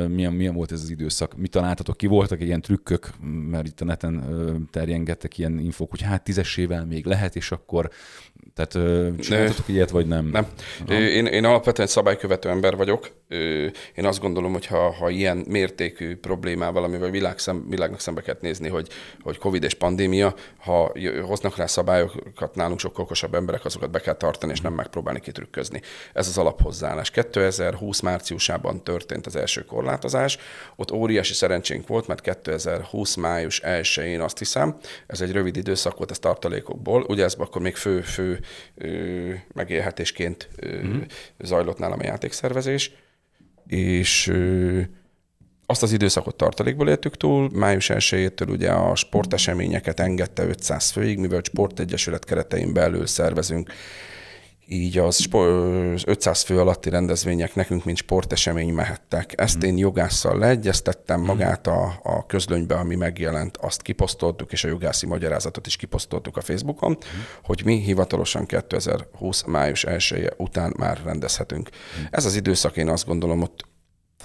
milyen, 0.08 0.34
milyen 0.34 0.54
volt 0.54 0.72
ez 0.72 0.82
az 0.82 0.90
időszak, 0.90 1.38
mit 1.38 1.52
találtatok? 1.52 1.98
Ki, 1.98 2.08
voltak? 2.08 2.42
Ilyen 2.42 2.62
trükkök, 2.62 3.10
mert 3.50 3.68
itt 3.68 3.82
a 3.82 3.86
neten 3.86 4.24
terjengettek 4.72 5.38
ilyen 5.38 5.60
infók, 5.60 5.90
hogy 5.90 6.02
hát 6.02 6.24
tízesével 6.24 6.86
még 6.86 7.06
lehet, 7.06 7.36
és 7.36 7.52
akkor 7.52 7.90
tehát 8.54 8.72
csináltatok 9.20 9.68
ilyet, 9.68 9.90
vagy 9.90 10.08
nem? 10.08 10.26
Nem. 10.26 10.48
Én, 10.90 11.26
én 11.26 11.46
alapvetően 11.46 11.88
szabálykövető 11.88 12.50
ember 12.50 12.76
vagyok. 12.76 13.12
Én 13.96 14.06
azt 14.06 14.20
gondolom, 14.20 14.52
hogy 14.54 14.66
ha, 14.66 14.92
ha 14.92 15.10
ilyen 15.10 15.38
mértékű 15.38 16.16
problémával, 16.16 16.84
amivel 16.84 17.10
világ 17.10 17.40
szem, 17.40 17.66
világnak 17.70 18.00
szembe 18.00 18.22
kell 18.22 18.38
nézni, 18.40 18.70
hogy, 18.70 18.88
hogy 19.22 19.38
Covid 19.38 19.64
és 19.64 19.74
pandémia, 19.74 20.36
ha 20.58 20.92
hoznak 21.26 21.56
rá 21.56 21.66
szabályokat, 21.66 22.56
nálunk 22.56 22.80
sokkal 22.80 23.04
okosabb 23.04 23.36
emberek, 23.36 23.66
azokat 23.66 23.92
be 23.92 24.00
kell 24.00 24.14
tartani, 24.14 24.52
és 24.52 24.62
nem 24.62 24.74
megpróbálni 24.74 25.20
kitrükközni. 25.20 25.82
Ez 26.14 26.28
az 26.28 26.38
alaphozzáállás. 26.38 27.12
2020 27.12 28.00
márciusában 28.00 28.84
történt 28.84 29.26
az 29.26 29.36
első 29.36 29.66
korlátozás. 29.66 30.38
Ott 30.76 30.92
óriási 30.92 31.34
szerencsénk 31.34 31.88
volt, 31.88 32.08
mert 32.08 32.22
2020 32.22 33.16
május 33.16 33.62
1-én 33.64 34.22
azt 34.22 34.38
hiszem, 34.38 34.78
ez 35.08 35.22
egy 35.22 35.32
rövid 35.32 35.58
időszak 35.58 35.98
volt, 35.98 36.12
ez 36.12 36.20
tartalékokból. 36.20 37.06
Ugye 37.08 37.24
ez 37.24 37.34
akkor 37.38 37.62
még 37.62 37.76
fő, 37.76 38.02
fő 38.02 38.35
ö, 38.76 39.32
megélhetésként 39.54 40.50
ö, 40.56 40.84
mm. 40.84 41.02
zajlott 41.40 41.78
nálam 41.78 42.00
a 42.00 42.06
játékszervezés, 42.06 42.92
és 43.68 44.34
azt 45.66 45.84
az 45.84 45.92
időszakot 45.92 46.36
tartalékból 46.36 46.90
éltük 46.90 47.18
túl, 47.18 47.50
május 47.54 47.90
1-től 47.94 48.50
ugye 48.50 48.72
a 48.72 48.96
sporteseményeket 48.96 50.00
engedte 50.00 50.44
500 50.44 50.90
főig, 50.90 51.20
mivel 51.20 51.42
sportegyesület 51.44 52.26
keretein 52.26 52.74
belül 52.74 53.06
szervezünk 53.06 53.72
így 54.68 54.98
az 54.98 55.28
500 56.06 56.42
fő 56.42 56.60
alatti 56.60 56.90
rendezvények 56.90 57.56
nekünk, 57.56 57.86
mint 57.86 57.98
sportesemény 57.98 58.74
mehettek. 58.74 59.34
Ezt 59.36 59.58
mm. 59.58 59.68
én 59.68 59.78
jogásszal 59.78 60.38
leegyeztettem, 60.38 61.22
mm. 61.22 61.26
magát 61.26 61.68
a, 61.68 62.00
a 62.04 62.26
közlönybe, 62.26 62.76
ami 62.76 62.96
megjelent, 62.96 63.58
azt 63.58 63.82
kiposztoltuk, 63.82 64.52
és 64.52 64.64
a 64.64 64.68
jogászi 64.68 65.06
magyarázatot 65.06 65.68
is 65.68 65.76
kiposztoltuk 65.76 66.38
a 66.38 66.42
Facebookon, 66.42 66.92
mm. 66.92 67.20
hogy 67.44 67.62
mi 67.66 67.76
hivatalosan 67.76 68.46
2020. 68.46 69.44
május 69.44 69.84
1 69.84 70.12
-e 70.12 70.34
után 70.38 70.74
már 70.78 71.02
rendezhetünk. 71.04 71.70
Mm. 71.70 72.04
Ez 72.12 72.26
az 72.26 72.36
időszak, 72.36 72.78
én 72.78 72.90
azt 72.90 73.06
gondolom, 73.06 73.42
ott 73.42 73.66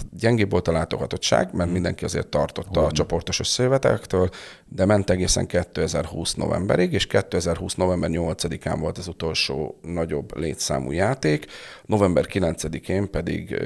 gyengébb 0.09 0.51
volt 0.51 0.67
a 0.67 0.71
látogatottság, 0.71 1.53
mert 1.53 1.69
mm. 1.69 1.73
mindenki 1.73 2.03
azért 2.03 2.27
tartotta 2.27 2.85
a 2.85 2.91
csoportos 2.91 3.39
összejövetektől, 3.39 4.29
de 4.67 4.85
ment 4.85 5.09
egészen 5.09 5.47
2020 5.47 6.33
novemberig, 6.33 6.93
és 6.93 7.07
2020 7.07 7.75
november 7.75 8.09
8-án 8.13 8.77
volt 8.79 8.97
az 8.97 9.07
utolsó 9.07 9.79
nagyobb 9.81 10.37
létszámú 10.37 10.91
játék. 10.91 11.45
November 11.85 12.25
9-én 12.29 13.09
pedig 13.09 13.61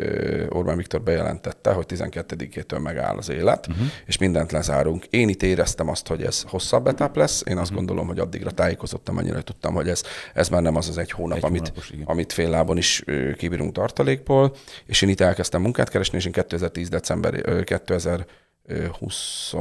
Orbán 0.49 0.77
Viktor 0.77 1.01
bejelentette, 1.01 1.71
hogy 1.71 1.85
12-től 1.89 2.81
megáll 2.81 3.17
az 3.17 3.29
élet, 3.29 3.67
uh-huh. 3.67 3.85
és 4.05 4.17
mindent 4.17 4.51
lezárunk. 4.51 5.05
Én 5.05 5.29
itt 5.29 5.43
éreztem 5.43 5.89
azt, 5.89 6.07
hogy 6.07 6.23
ez 6.23 6.41
hosszabb 6.41 6.87
etap 6.87 7.15
lesz. 7.15 7.43
Én 7.45 7.57
azt 7.57 7.71
uh-huh. 7.71 7.77
gondolom, 7.77 8.07
hogy 8.07 8.19
addigra 8.19 8.51
tájékozottam, 8.51 9.17
annyira 9.17 9.41
tudtam, 9.41 9.73
hogy 9.73 9.87
ez, 9.87 10.03
ez 10.33 10.49
már 10.49 10.61
nem 10.61 10.75
az 10.75 10.89
az 10.89 10.97
egy 10.97 11.11
hónap, 11.11 11.37
egy 11.37 11.43
amit, 11.43 11.61
hónapos, 11.61 11.93
amit 12.03 12.33
fél 12.33 12.49
lábon 12.49 12.77
is 12.77 13.03
kibírunk 13.37 13.73
tartalékból, 13.73 14.55
és 14.85 15.01
én 15.01 15.09
itt 15.09 15.21
elkezdtem 15.21 15.61
munkát 15.61 15.89
keresni, 15.89 16.14
és 16.15 16.25
én 16.25 16.31
2010 16.31 16.89
december, 16.89 17.63
2020 17.63 19.53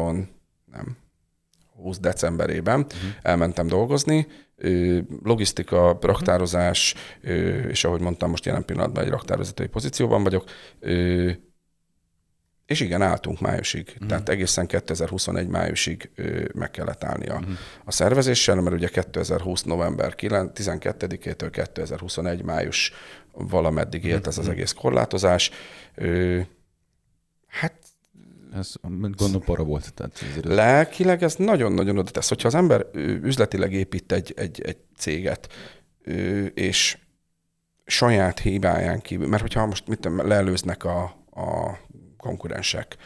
nem, 0.72 0.96
20 1.76 1.98
decemberében 1.98 2.80
uh-huh. 2.80 3.10
elmentem 3.22 3.66
dolgozni, 3.66 4.26
logisztika, 5.22 5.98
raktározás, 6.00 6.94
és 7.68 7.84
ahogy 7.84 8.00
mondtam, 8.00 8.30
most 8.30 8.44
jelen 8.44 8.64
pillanatban 8.64 9.04
egy 9.04 9.10
raktárvezetői 9.10 9.66
pozícióban 9.66 10.22
vagyok, 10.22 10.44
És 12.66 12.80
igen, 12.80 13.02
álltunk 13.02 13.40
májusig. 13.40 13.88
Uh-huh. 13.92 14.08
Tehát 14.08 14.28
egészen 14.28 14.66
2021 14.66 15.48
májusig 15.48 16.10
ö, 16.14 16.44
meg 16.54 16.70
kellett 16.70 17.04
állni 17.04 17.26
a, 17.26 17.34
uh-huh. 17.34 17.54
a 17.84 17.92
szervezéssel, 17.92 18.60
mert 18.60 18.76
ugye 18.76 18.88
2020 18.88 19.62
november 19.62 20.14
12-től 20.16 21.48
2021 21.50 22.42
május 22.42 22.92
valameddig 23.32 24.04
élt 24.04 24.14
uh-huh. 24.14 24.28
ez 24.28 24.38
az 24.38 24.48
egész 24.48 24.72
korlátozás. 24.72 25.50
Ö, 25.94 26.40
hát 27.46 27.74
ez 28.52 28.74
gondolom 28.82 29.42
para 29.44 29.64
volt. 29.64 29.94
Tehát 29.94 30.24
Lelkileg 30.42 31.22
ez 31.22 31.34
nagyon-nagyon 31.34 31.98
oda 31.98 32.10
tesz. 32.10 32.28
Hogyha 32.28 32.48
az 32.48 32.54
ember 32.54 32.86
üzletileg 33.22 33.72
épít 33.72 34.12
egy, 34.12 34.34
egy, 34.36 34.60
egy 34.60 34.78
céget, 34.96 35.52
és 36.54 36.98
saját 37.84 38.38
hibáján 38.38 39.00
kívül, 39.00 39.28
mert 39.28 39.42
hogyha 39.42 39.66
most 39.66 39.88
mit 39.88 40.04
leelőznek 40.04 40.84
a, 40.84 41.02
a 41.30 41.78
konkurensek, 42.16 42.96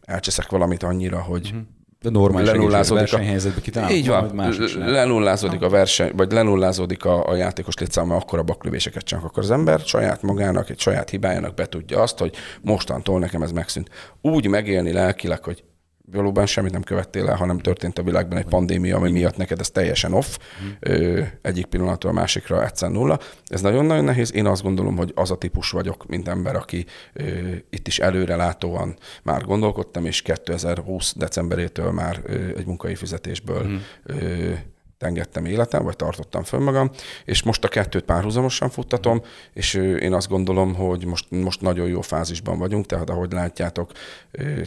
elcseszek 0.00 0.48
valamit 0.48 0.82
annyira, 0.82 1.22
hogy 1.22 1.46
uh-huh 1.46 1.76
de 2.00 2.10
normális 2.10 2.48
lenullázódik 2.48 3.02
a 3.02 3.16
versenyhelyzetbe 3.16 3.60
kitalálom. 3.60 3.96
Így 3.96 4.08
van, 4.08 4.52
lenullázódik 4.76 5.62
a 5.62 5.68
verseny, 5.68 6.12
vagy 6.16 6.32
lenullázódik 6.32 7.04
a, 7.04 7.28
a 7.28 7.34
játékos 7.34 7.78
létszáma, 7.78 8.16
akkor 8.16 8.38
a 8.38 8.42
baklövéseket 8.42 9.04
csak 9.04 9.24
akkor 9.24 9.42
az 9.42 9.50
ember 9.50 9.80
saját 9.80 10.22
magának, 10.22 10.70
egy 10.70 10.80
saját 10.80 11.10
hibájának 11.10 11.54
betudja 11.54 12.02
azt, 12.02 12.18
hogy 12.18 12.34
mostantól 12.62 13.18
nekem 13.18 13.42
ez 13.42 13.52
megszűnt. 13.52 13.88
Úgy 14.20 14.46
megélni 14.46 14.92
lelkileg, 14.92 15.44
hogy 15.44 15.64
valóban 16.12 16.46
semmit 16.46 16.72
nem 16.72 16.82
követtél 16.82 17.28
el, 17.28 17.36
hanem 17.36 17.58
történt 17.58 17.98
a 17.98 18.02
világban 18.02 18.38
egy 18.38 18.44
pandémia, 18.44 18.96
ami 18.96 19.10
miatt 19.10 19.36
neked 19.36 19.60
ez 19.60 19.70
teljesen 19.70 20.12
off, 20.12 20.36
ö, 20.80 21.22
egyik 21.42 21.66
pillanatról 21.66 22.12
a 22.12 22.14
másikra 22.14 22.64
egyszer 22.64 22.90
nulla. 22.90 23.18
Ez 23.46 23.60
nagyon-nagyon 23.60 24.04
nehéz. 24.04 24.34
Én 24.34 24.46
azt 24.46 24.62
gondolom, 24.62 24.96
hogy 24.96 25.12
az 25.14 25.30
a 25.30 25.38
típus 25.38 25.70
vagyok, 25.70 26.06
mint 26.06 26.28
ember, 26.28 26.56
aki 26.56 26.86
ö, 27.12 27.22
itt 27.70 27.86
is 27.86 27.98
előrelátóan 27.98 28.96
már 29.22 29.44
gondolkodtam, 29.44 30.06
és 30.06 30.22
2020 30.22 31.14
decemberétől 31.16 31.90
már 31.90 32.20
ö, 32.24 32.48
egy 32.56 32.66
munkai 32.66 32.94
fizetésből 32.94 33.66
mm. 33.66 33.76
ö, 34.02 34.52
tengettem 34.98 35.44
életem, 35.44 35.84
vagy 35.84 35.96
tartottam 35.96 36.42
föl 36.42 36.60
magam, 36.60 36.90
és 37.24 37.42
most 37.42 37.64
a 37.64 37.68
kettőt 37.68 38.04
párhuzamosan 38.04 38.70
futtatom, 38.70 39.22
és 39.52 39.74
én 39.74 40.12
azt 40.12 40.28
gondolom, 40.28 40.74
hogy 40.74 41.04
most, 41.04 41.30
most 41.30 41.60
nagyon 41.60 41.88
jó 41.88 42.00
fázisban 42.00 42.58
vagyunk, 42.58 42.86
tehát 42.86 43.10
ahogy 43.10 43.32
látjátok, 43.32 43.92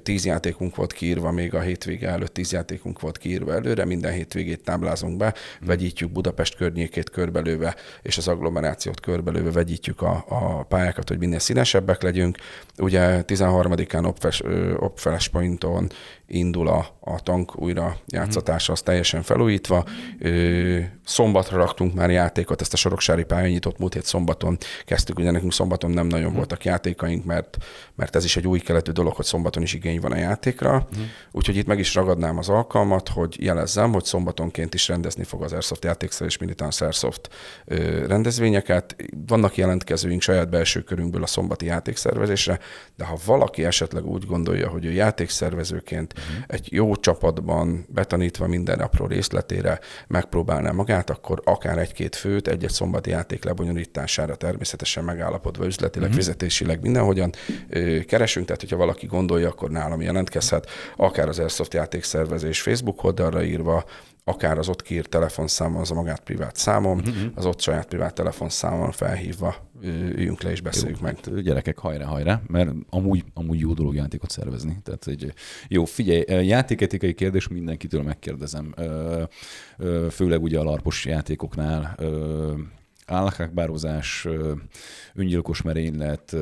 tíz 0.04 0.26
játékunk 0.26 0.76
volt 0.76 0.94
kiírva, 0.94 1.32
még 1.32 1.54
a 1.54 1.60
hétvége 1.60 2.10
előtt 2.10 2.34
tíz 2.34 2.52
játékunk 2.52 3.00
volt 3.00 3.18
kiírva 3.18 3.54
előre, 3.54 3.86
minden 3.86 4.14
hétvégét 4.14 4.64
táblázunk 4.64 5.18
be, 5.18 5.34
vegyítjük 5.60 6.12
Budapest 6.12 6.56
környékét 6.56 7.10
körbelőve, 7.10 7.76
és 8.02 8.18
az 8.18 8.28
agglomerációt 8.28 9.00
körbelőve 9.00 9.52
vegyítjük 9.52 10.02
a, 10.02 10.26
a 10.28 10.64
pályákat, 10.64 11.08
hogy 11.08 11.18
minél 11.18 11.40
színesebbek 11.40 12.02
legyünk. 12.02 12.38
Ugye 12.78 13.24
13-án 13.28 14.78
Opfeles 14.80 15.28
Pointon 15.28 15.90
indul 16.28 16.68
a, 16.68 16.88
a 17.00 17.20
tank 17.20 17.60
újra 17.62 17.98
játszatása, 18.08 18.72
az 18.72 18.82
teljesen 18.82 19.22
felújítva. 19.22 19.86
Szombatra 21.06 21.58
raktunk 21.58 21.94
már 21.94 22.10
játékot, 22.10 22.62
ezt 22.62 22.74
a 22.74 22.78
Soroksári 22.78 23.24
pályán 23.24 23.50
nyitott 23.50 23.78
múlt 23.78 23.94
hét 23.94 24.06
szombaton 24.06 24.58
kezdtük, 24.86 25.20
ugye 25.20 25.32
nekünk 25.32 25.54
szombaton 25.54 25.92
nem 25.92 26.08
nagyon 26.08 26.34
voltak 26.34 26.66
játékaink, 26.66 27.26
mert, 27.26 27.58
mert 27.96 28.16
ez 28.16 28.24
is 28.24 28.38
egy 28.38 28.48
új 28.48 28.60
keletű 28.60 28.92
dolog, 28.92 29.14
hogy 29.14 29.26
szombaton 29.26 29.64
is 29.64 29.74
igény 29.74 30.00
van 30.00 30.12
a 30.12 30.18
játékra. 30.18 30.88
Úgyhogy 31.32 31.56
itt 31.56 31.66
meg 31.66 31.80
is 31.80 31.96
ragadnám 31.96 32.38
az 32.38 32.50
alkalmat, 32.50 33.10
hogy 33.10 33.44
jelezzem, 33.44 33.92
hogy 33.92 34.04
szombatonként 34.04 34.74
is 34.74 34.88
rendezni 34.88 35.24
fog 35.24 35.44
az 35.44 35.54
Airsoft 35.54 35.84
játékszer 35.84 36.28
és 36.28 36.38
Militants 36.38 36.82
Airsoft 36.82 37.30
rendezvényeket. 38.08 38.96
Vannak 39.28 39.58
jelentkezőink 39.58 40.22
saját 40.22 40.50
belső 40.50 40.82
körünkből 40.82 41.24
a 41.24 41.28
szombati 41.28 41.66
játékszervezésre, 41.66 42.60
de 42.96 43.06
ha 43.06 43.18
valaki 43.26 43.66
esetleg 43.66 44.06
úgy 44.06 44.26
gondolja, 44.26 44.70
hogy 44.70 44.86
ő 44.86 44.92
játékszervezőként 44.92 46.14
uh-huh. 46.14 46.44
egy 46.48 46.68
jó 46.72 46.96
csapatban 46.96 47.86
betanítva 47.90 48.48
minden 48.48 48.80
apró 48.80 49.06
részletére 49.06 49.80
megpróbálná 50.12 50.72
magát, 50.72 51.10
akkor 51.10 51.42
akár 51.44 51.78
egy-két 51.78 52.16
főt 52.16 52.48
egy-egy 52.48 52.72
szombati 52.72 53.10
játék 53.10 53.44
lebonyolítására 53.44 54.36
természetesen 54.36 55.04
megállapodva 55.04 55.66
üzletileg, 55.66 56.10
uh-huh. 56.10 56.24
fizetésileg 56.24 56.82
mindenhogyan 56.82 57.32
keresünk, 58.08 58.46
tehát 58.46 58.62
hogyha 58.62 58.78
valaki 58.78 59.06
gondolja, 59.06 59.48
akkor 59.48 59.70
nálam 59.70 60.02
jelentkezhet, 60.02 60.70
akár 60.96 61.28
az 61.28 61.40
Airsoft 61.40 61.74
játékszervezés 61.74 62.62
Facebook 62.62 63.04
oldalra 63.04 63.44
írva, 63.44 63.86
akár 64.24 64.58
az 64.58 64.70
ott 64.70 64.82
kiírt 64.82 65.10
telefonszámon, 65.10 65.82
az 65.82 65.92
a 65.92 65.94
magát 65.94 66.20
privát 66.20 66.56
számom, 66.56 66.98
uh-huh. 66.98 67.32
az 67.36 67.46
ott 67.46 67.62
saját 67.62 67.88
privát 67.88 68.14
telefonszámon 68.14 68.92
felhívva 68.92 69.56
üljünk 69.84 70.42
le 70.42 70.52
és 70.52 70.62
beszéljük 70.62 70.98
jó, 70.98 71.04
meg. 71.06 71.16
Hát, 71.16 71.42
gyerekek, 71.42 71.78
hajrá, 71.78 72.06
hajrá, 72.06 72.42
mert 72.48 72.70
amúgy, 72.90 73.24
amúgy 73.34 73.60
jó 73.60 73.74
dolog 73.74 73.96
játékot 73.96 74.30
szervezni. 74.30 74.78
Tehát 74.84 75.08
egy, 75.08 75.34
jó, 75.68 75.86
figyelj, 75.86 76.46
játéketikai 76.48 77.14
kérdés 77.14 77.48
mindenkitől 77.48 78.04
megkérdezem, 78.04 78.76
főleg 80.10 80.42
ugye 80.42 80.60
a 80.60 80.64
larpos 80.64 81.06
játékoknál, 81.06 81.96
állakbározás, 83.12 84.28
öngyilkos 85.14 85.62
merénylet, 85.62 86.36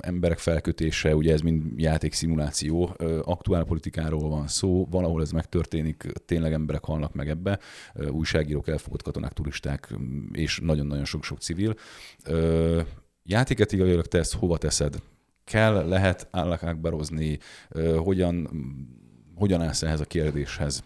emberek 0.00 0.38
felkötése, 0.38 1.16
ugye 1.16 1.32
ez 1.32 1.40
mind 1.40 1.62
játékszimuláció, 1.76 2.96
aktuál 3.22 3.64
politikáról 3.64 4.28
van 4.28 4.46
szó, 4.46 4.86
valahol 4.90 5.22
ez 5.22 5.30
megtörténik, 5.30 6.12
tényleg 6.24 6.52
emberek 6.52 6.84
halnak 6.84 7.14
meg 7.14 7.28
ebbe, 7.28 7.58
újságírók, 8.10 8.68
elfogott 8.68 9.02
katonák, 9.02 9.32
turisták, 9.32 9.94
és 10.32 10.60
nagyon-nagyon 10.62 11.04
sok-sok 11.04 11.38
civil. 11.38 11.74
Játéketikailag 13.24 14.06
te 14.06 14.18
ezt 14.18 14.34
hova 14.34 14.58
teszed? 14.58 15.02
Kell, 15.44 15.88
lehet 15.88 16.28
állakbározni, 16.30 17.38
hogyan, 17.96 18.48
hogyan 19.34 19.62
állsz 19.62 19.82
ehhez 19.82 20.00
a 20.00 20.04
kérdéshez? 20.04 20.82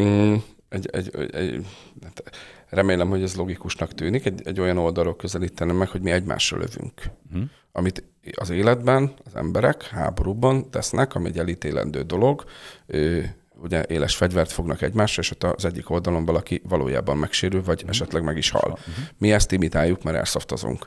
Mm, 0.00 0.34
egy, 0.68 0.86
egy, 0.92 1.10
egy, 1.14 1.34
egy, 1.34 1.66
hát 2.02 2.22
remélem, 2.68 3.08
hogy 3.08 3.22
ez 3.22 3.36
logikusnak 3.36 3.94
tűnik, 3.94 4.26
egy, 4.26 4.40
egy 4.44 4.60
olyan 4.60 4.78
oldalról 4.78 5.16
közelítenem 5.16 5.76
meg, 5.76 5.88
hogy 5.88 6.02
mi 6.02 6.10
egymásra 6.10 6.56
lövünk. 6.56 7.02
Uh-huh. 7.26 7.48
Amit 7.72 8.04
az 8.34 8.50
életben 8.50 9.12
az 9.24 9.36
emberek 9.36 9.82
háborúban 9.82 10.70
tesznek, 10.70 11.14
ami 11.14 11.28
egy 11.28 11.38
elítélendő 11.38 12.02
dolog, 12.02 12.44
ő, 12.86 13.34
ugye 13.60 13.84
éles 13.88 14.16
fegyvert 14.16 14.52
fognak 14.52 14.82
egymásra, 14.82 15.22
és 15.22 15.30
ott 15.30 15.44
az 15.44 15.64
egyik 15.64 15.90
oldalon 15.90 16.24
valaki 16.24 16.62
valójában 16.68 17.16
megsérül, 17.16 17.62
vagy 17.62 17.76
uh-huh. 17.76 17.90
esetleg 17.90 18.22
meg 18.22 18.36
is 18.36 18.50
hal. 18.50 18.70
Uh-huh. 18.70 19.04
Mi 19.18 19.32
ezt 19.32 19.52
imitáljuk, 19.52 20.02
mert 20.02 20.16
elszoftozunk. 20.16 20.86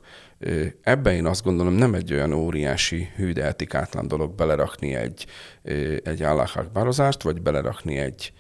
Ebben 0.82 1.14
én 1.14 1.26
azt 1.26 1.44
gondolom 1.44 1.74
nem 1.74 1.94
egy 1.94 2.14
olyan 2.14 2.34
óriási 2.34 3.08
hű, 3.16 3.32
de 3.32 3.44
etikátlan 3.44 4.08
dolog 4.08 4.36
belerakni 4.36 4.96
egy, 4.96 5.26
egy 6.04 6.24
állakakbározást, 6.24 7.22
vagy 7.24 7.42
belerakni 7.42 7.98
egy 7.98 8.34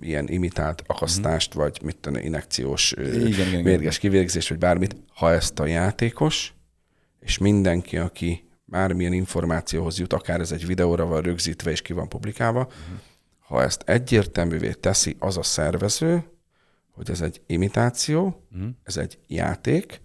ilyen 0.00 0.28
imitált 0.28 0.82
akasztást, 0.86 1.56
mm. 1.56 1.58
vagy 1.58 1.80
mit 1.82 1.96
tenni, 1.96 2.22
inekciós 2.24 2.92
igen, 2.92 3.26
igen, 3.26 3.62
mérges 3.62 3.98
kivégzés, 3.98 4.48
vagy 4.48 4.58
bármit, 4.58 4.96
ha 5.14 5.32
ezt 5.32 5.58
a 5.58 5.66
játékos, 5.66 6.54
és 7.20 7.38
mindenki, 7.38 7.96
aki 7.96 8.48
bármilyen 8.64 9.12
információhoz 9.12 9.98
jut, 9.98 10.12
akár 10.12 10.40
ez 10.40 10.52
egy 10.52 10.66
videóra 10.66 11.06
van 11.06 11.22
rögzítve 11.22 11.70
és 11.70 11.82
ki 11.82 11.92
van 11.92 12.08
publikálva, 12.08 12.68
mm. 12.70 12.94
ha 13.38 13.62
ezt 13.62 13.82
egyértelművé 13.86 14.72
teszi 14.72 15.16
az 15.18 15.36
a 15.36 15.42
szervező, 15.42 16.24
hogy 16.90 17.10
ez 17.10 17.20
egy 17.20 17.40
imitáció, 17.46 18.46
mm. 18.56 18.68
ez 18.82 18.96
egy 18.96 19.18
játék, 19.26 20.00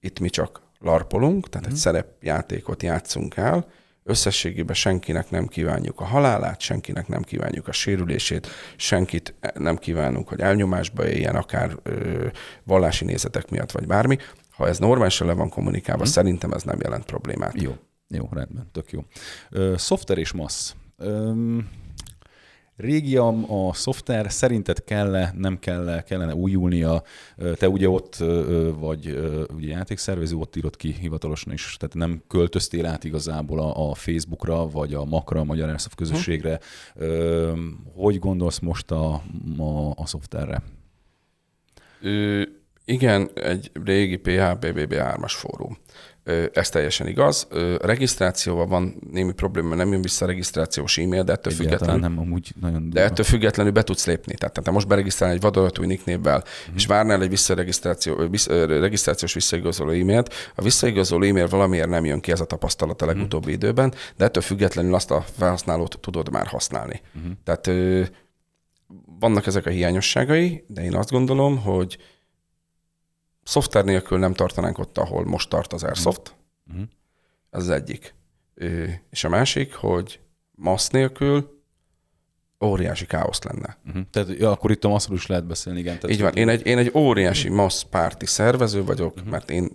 itt 0.00 0.20
mi 0.20 0.28
csak 0.28 0.62
larpolunk, 0.78 1.48
tehát 1.48 1.66
mm. 1.68 1.70
egy 1.70 1.76
szerepjátékot 1.76 2.82
játszunk 2.82 3.36
el, 3.36 3.66
Összességében 4.06 4.74
senkinek 4.74 5.30
nem 5.30 5.46
kívánjuk 5.46 6.00
a 6.00 6.04
halálát, 6.04 6.60
senkinek 6.60 7.08
nem 7.08 7.22
kívánjuk 7.22 7.68
a 7.68 7.72
sérülését, 7.72 8.46
senkit 8.76 9.34
nem 9.54 9.76
kívánunk, 9.76 10.28
hogy 10.28 10.40
elnyomásba 10.40 11.06
éljen, 11.06 11.34
akár 11.34 11.76
ö, 11.82 12.26
vallási 12.64 13.04
nézetek 13.04 13.50
miatt, 13.50 13.70
vagy 13.70 13.86
bármi. 13.86 14.18
Ha 14.50 14.68
ez 14.68 14.78
normálisan 14.78 15.26
le 15.26 15.32
van 15.32 15.48
kommunikálva, 15.48 16.02
hmm. 16.02 16.12
szerintem 16.12 16.52
ez 16.52 16.62
nem 16.62 16.78
jelent 16.80 17.04
problémát. 17.04 17.60
Jó, 17.62 17.76
jó, 18.08 18.28
rendben, 18.30 18.68
tök 18.72 18.90
jó. 18.90 19.04
Ö, 19.50 19.74
szoftver 19.76 20.18
és 20.18 20.32
massz. 20.32 20.74
Ö, 20.96 21.32
Régi 22.76 23.16
a, 23.16 23.34
szoftver, 23.72 24.32
szerinted 24.32 24.84
kell 24.84 25.26
nem 25.34 25.58
kell 25.58 26.02
kellene 26.02 26.34
újulnia? 26.34 27.02
Te 27.54 27.68
ugye 27.68 27.88
ott 27.88 28.16
vagy 28.78 29.18
ugye 29.54 29.68
játékszervező, 29.68 30.36
ott 30.36 30.56
írott 30.56 30.76
ki 30.76 30.92
hivatalosan 31.00 31.52
is, 31.52 31.76
tehát 31.78 31.94
nem 31.94 32.22
költöztél 32.28 32.86
át 32.86 33.04
igazából 33.04 33.60
a, 33.60 33.90
a 33.90 33.94
Facebookra, 33.94 34.68
vagy 34.68 34.94
a 34.94 35.04
Makra, 35.04 35.40
a 35.40 35.44
Magyar 35.44 35.68
Airsoft 35.68 35.96
közösségre. 35.96 36.60
Hm. 36.94 37.04
Hogy 37.94 38.18
gondolsz 38.18 38.58
most 38.58 38.90
a, 38.90 39.22
a, 39.58 39.90
a 39.96 40.06
szoftverre? 40.06 40.62
Ö, 42.02 42.42
Igen, 42.84 43.30
egy 43.34 43.70
régi 43.84 44.16
PHBBB 44.16 44.94
3-as 44.96 45.32
fórum. 45.36 45.78
Ez 46.52 46.68
teljesen 46.68 47.06
igaz. 47.06 47.46
Regisztrációval 47.80 48.66
van 48.66 48.94
némi 49.10 49.32
probléma, 49.32 49.74
nem 49.74 49.92
jön 49.92 50.02
vissza 50.02 50.24
a 50.24 50.28
regisztrációs 50.28 50.98
e-mail, 50.98 51.22
de 51.22 51.32
ettől 51.32 51.52
függetlenül, 51.52 52.00
nem, 52.00 52.18
amúgy 52.18 52.52
nagyon 52.60 52.82
durva. 52.82 52.94
de 52.94 53.02
ettől 53.02 53.24
függetlenül 53.24 53.72
be 53.72 53.82
tudsz 53.82 54.06
lépni. 54.06 54.34
Tehát 54.34 54.60
te 54.62 54.70
most 54.70 54.88
beregisztrálni 54.88 55.34
egy 55.34 55.40
vadonatúj 55.40 55.86
nicknévvel, 55.86 56.44
mm. 56.70 56.74
és 56.74 56.86
várnál 56.86 57.22
egy 57.22 57.28
visszaregisztráció, 57.28 58.28
vissz, 58.30 58.46
regisztrációs 58.66 59.34
visszaigazoló 59.34 59.90
e-mailt, 59.90 60.34
a 60.54 60.62
visszaigazoló 60.62 61.24
e-mail 61.24 61.48
valamiért 61.48 61.88
nem 61.88 62.04
jön 62.04 62.20
ki 62.20 62.30
ez 62.30 62.40
a 62.40 62.44
tapasztalat 62.44 63.02
a 63.02 63.06
legutóbbi 63.06 63.50
mm. 63.50 63.54
időben, 63.54 63.94
de 64.16 64.24
ettől 64.24 64.42
függetlenül 64.42 64.94
azt 64.94 65.10
a 65.10 65.24
felhasználót 65.36 65.98
tudod 66.00 66.30
már 66.30 66.46
használni. 66.46 67.00
Mm. 67.18 67.30
Tehát 67.44 67.70
vannak 69.18 69.46
ezek 69.46 69.66
a 69.66 69.70
hiányosságai, 69.70 70.64
de 70.68 70.82
én 70.84 70.94
azt 70.94 71.10
gondolom, 71.10 71.58
hogy 71.58 71.98
szoftver 73.44 73.84
nélkül 73.84 74.18
nem 74.18 74.34
tartanánk 74.34 74.78
ott, 74.78 74.98
ahol 74.98 75.24
most 75.24 75.48
tart 75.48 75.72
az 75.72 75.82
Airsoft. 75.82 76.34
Uh-huh. 76.68 76.84
Ez 77.50 77.62
az 77.62 77.70
egyik. 77.70 78.14
És 79.10 79.24
a 79.24 79.28
másik, 79.28 79.74
hogy 79.74 80.20
MASZ 80.54 80.88
nélkül 80.88 81.62
óriási 82.64 83.06
káosz 83.06 83.42
lenne. 83.42 83.78
Uh-huh. 83.86 84.02
Tehát 84.10 84.38
ja, 84.38 84.50
akkor 84.50 84.70
itt 84.70 84.84
a 84.84 84.88
masszról 84.88 85.16
is 85.16 85.26
lehet 85.26 85.46
beszélni, 85.46 85.78
igen. 85.78 85.98
Tehát 85.98 86.16
Így 86.16 86.22
van. 86.22 86.34
Én 86.34 86.48
egy, 86.48 86.66
én 86.66 86.78
egy 86.78 86.90
óriási 86.94 87.48
MASZ 87.48 87.82
párti 87.82 88.26
szervező 88.26 88.84
vagyok, 88.84 89.14
uh-huh. 89.14 89.30
mert 89.30 89.50
én 89.50 89.70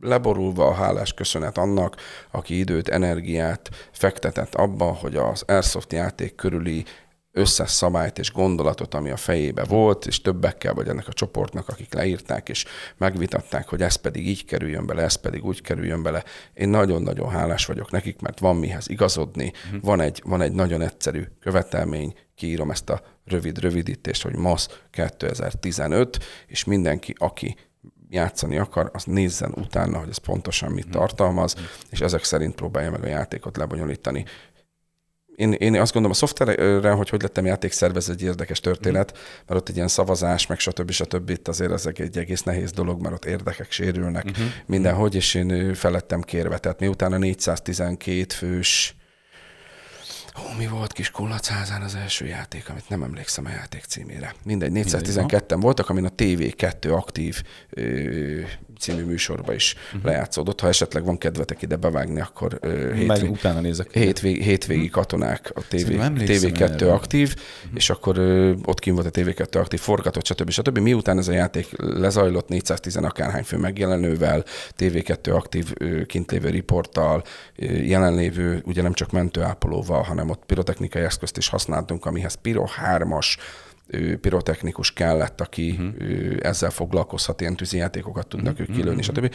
leborulva 0.00 0.66
a 0.66 0.72
hálás 0.72 1.14
köszönet 1.14 1.58
annak, 1.58 1.96
aki 2.30 2.58
időt, 2.58 2.88
energiát 2.88 3.70
fektetett 3.92 4.54
abba, 4.54 4.84
hogy 4.84 5.16
az 5.16 5.42
Airsoft 5.42 5.92
játék 5.92 6.34
körüli 6.34 6.84
összes 7.32 7.70
szabályt 7.70 8.18
és 8.18 8.32
gondolatot, 8.32 8.94
ami 8.94 9.10
a 9.10 9.16
fejébe 9.16 9.64
volt, 9.64 10.06
és 10.06 10.20
többekkel 10.20 10.74
vagy 10.74 10.88
ennek 10.88 11.08
a 11.08 11.12
csoportnak, 11.12 11.68
akik 11.68 11.94
leírták, 11.94 12.48
és 12.48 12.64
megvitatták, 12.96 13.68
hogy 13.68 13.82
ez 13.82 13.94
pedig 13.94 14.28
így 14.28 14.44
kerüljön 14.44 14.86
bele, 14.86 15.02
ez 15.02 15.14
pedig 15.14 15.44
úgy 15.44 15.62
kerüljön 15.62 16.02
bele. 16.02 16.24
Én 16.54 16.68
nagyon-nagyon 16.68 17.30
hálás 17.30 17.66
vagyok 17.66 17.90
nekik, 17.90 18.20
mert 18.20 18.38
van 18.38 18.56
mihez 18.56 18.88
igazodni, 18.88 19.52
uh-huh. 19.64 19.82
van, 19.82 20.00
egy, 20.00 20.22
van 20.24 20.40
egy 20.40 20.52
nagyon 20.52 20.80
egyszerű 20.80 21.22
követelmény, 21.40 22.14
kiírom 22.34 22.70
ezt 22.70 22.90
a 22.90 23.02
rövid 23.24 23.58
rövidítést, 23.58 24.22
hogy 24.22 24.36
MASZ 24.36 24.68
2015, 24.90 26.18
és 26.46 26.64
mindenki, 26.64 27.14
aki 27.18 27.56
játszani 28.08 28.58
akar, 28.58 28.90
az 28.92 29.04
nézzen 29.04 29.52
utána, 29.56 29.98
hogy 29.98 30.08
ez 30.08 30.18
pontosan 30.18 30.72
mit 30.72 30.84
mhm. 30.84 30.92
tartalmaz, 30.92 31.54
és 31.90 32.00
ezek 32.00 32.24
szerint 32.24 32.54
próbálja 32.54 32.90
meg 32.90 33.02
a 33.02 33.06
játékot 33.06 33.56
lebonyolítani 33.56 34.24
én, 35.36 35.52
én 35.52 35.80
azt 35.80 35.92
gondolom, 35.92 36.10
a 36.10 36.14
szoftverre, 36.14 36.90
hogy 36.90 37.08
hogy 37.08 37.22
lettem 37.22 37.46
játékszervező, 37.46 38.12
egy 38.12 38.22
érdekes 38.22 38.60
történet, 38.60 39.12
mm. 39.12 39.20
mert 39.46 39.60
ott 39.60 39.68
egy 39.68 39.76
ilyen 39.76 39.88
szavazás, 39.88 40.46
meg 40.46 40.58
stb. 40.58 40.90
stb. 40.90 41.30
Itt 41.30 41.48
azért 41.48 41.72
ez 41.72 41.86
egy 41.86 42.18
egész 42.18 42.42
nehéz 42.42 42.72
dolog, 42.72 43.00
mert 43.00 43.14
ott 43.14 43.24
érdekek 43.24 43.72
sérülnek 43.72 44.24
mm-hmm. 44.24 44.48
mindenhogy, 44.66 45.14
és 45.14 45.34
én 45.34 45.74
felettem 45.74 46.20
kérve. 46.20 46.58
Tehát 46.58 46.80
miután 46.80 47.12
a 47.12 47.18
412 47.18 48.34
fős 48.34 48.96
Hú, 50.32 50.42
mi 50.58 50.66
volt 50.66 50.92
kis 50.92 51.10
kullacházán 51.10 51.82
az 51.82 51.94
első 51.94 52.26
játék, 52.26 52.68
amit 52.68 52.88
nem 52.88 53.02
emlékszem 53.02 53.46
a 53.46 53.48
játék 53.48 53.84
címére. 53.84 54.34
Mindegy, 54.44 54.72
412-en 54.74 55.58
voltak, 55.60 55.88
amin 55.88 56.04
a 56.04 56.10
TV2 56.16 56.92
aktív 56.92 57.42
ö, 57.70 58.40
című 58.82 59.04
műsorba 59.04 59.54
is 59.54 59.74
uh-huh. 59.86 60.04
lejátszódott. 60.04 60.60
Ha 60.60 60.68
esetleg 60.68 61.04
van 61.04 61.18
kedvetek 61.18 61.62
ide 61.62 61.76
bevágni, 61.76 62.20
akkor 62.20 62.58
uh, 62.62 62.92
hétvég, 62.92 63.30
utána 63.30 63.60
nézek. 63.60 63.92
Hétvég, 63.92 64.42
hétvégi 64.42 64.80
uh-huh. 64.80 64.94
katonák 64.94 65.50
a 65.54 65.60
TV, 65.60 65.90
TV2 65.90 66.60
erre. 66.60 66.92
aktív, 66.92 67.34
uh-huh. 67.36 67.76
és 67.76 67.90
akkor 67.90 68.18
uh, 68.18 68.56
ott 68.64 68.78
kim 68.78 68.94
volt 68.94 69.06
a 69.06 69.10
TV2 69.10 69.60
aktív, 69.60 69.80
forgatott, 69.80 70.24
stb. 70.24 70.50
stb. 70.50 70.78
Miután 70.78 71.18
ez 71.18 71.28
a 71.28 71.32
játék 71.32 71.66
lezajlott 71.76 72.48
410 72.48 72.96
akárhány 72.96 73.44
fő 73.44 73.56
megjelenővel, 73.56 74.44
TV2 74.78 75.34
aktív 75.34 75.72
uh, 75.80 76.06
kint 76.06 76.30
lévő 76.30 76.48
riporttal, 76.48 77.22
uh, 77.58 77.86
jelenlévő, 77.88 78.62
ugye 78.66 78.82
nem 78.82 78.92
csak 78.92 79.10
mentőápolóval, 79.10 80.02
hanem 80.02 80.30
ott 80.30 80.42
pirotechnikai 80.46 81.02
eszközt 81.02 81.36
is 81.36 81.48
használtunk, 81.48 82.06
amihez 82.06 82.34
Piro 82.34 82.64
3-as 82.94 83.36
pirotechnikus 84.20 84.92
kellett, 84.92 85.40
aki 85.40 85.70
uh-huh. 85.70 86.36
ezzel 86.40 86.70
foglalkozhat, 86.70 87.40
ilyen 87.40 87.56
tűzijátékokat 87.56 88.26
tudnak 88.26 88.52
uh-huh. 88.52 88.68
ők 88.68 88.76
kilőni, 88.76 89.00
uh-huh. 89.00 89.14
stb. 89.14 89.34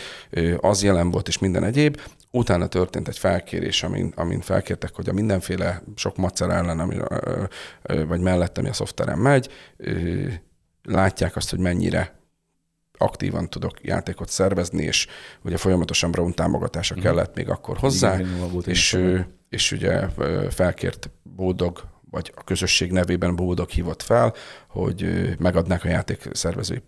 Az 0.65 0.84
jelen 0.84 1.11
volt, 1.11 1.27
és 1.27 1.38
minden 1.38 1.63
egyéb. 1.63 2.01
Utána 2.31 2.67
történt 2.67 3.07
egy 3.07 3.17
felkérés, 3.17 3.84
amin, 3.84 4.13
amin 4.15 4.41
felkértek, 4.41 4.95
hogy 4.95 5.09
a 5.09 5.13
mindenféle 5.13 5.84
sok 5.95 6.17
macer 6.17 6.49
ellen, 6.49 6.79
ami, 6.79 6.95
vagy 8.07 8.19
mellett, 8.19 8.57
ami 8.57 8.69
a 8.69 8.73
szoftveren 8.73 9.19
megy, 9.19 9.49
látják 10.84 11.35
azt, 11.35 11.49
hogy 11.49 11.59
mennyire 11.59 12.15
aktívan 12.97 13.49
tudok 13.49 13.84
játékot 13.84 14.29
szervezni, 14.29 14.84
és 14.84 15.07
ugye 15.41 15.57
folyamatosan 15.57 16.11
Brown 16.11 16.34
támogatása 16.34 16.95
uh-huh. 16.95 17.09
kellett 17.09 17.35
még 17.35 17.49
akkor 17.49 17.77
hozzá, 17.77 18.19
Igen, 18.19 18.61
és, 18.65 18.99
és 19.49 19.71
ugye 19.71 20.07
felkért 20.49 21.09
Boldog 21.23 21.84
vagy 22.09 22.31
a 22.35 22.43
közösség 22.43 22.91
nevében 22.91 23.35
Boldog 23.35 23.69
hívott 23.69 24.01
fel, 24.01 24.34
hogy 24.67 25.05
megadnák 25.39 25.84
a 25.84 25.88
játékszervezői 25.88 26.81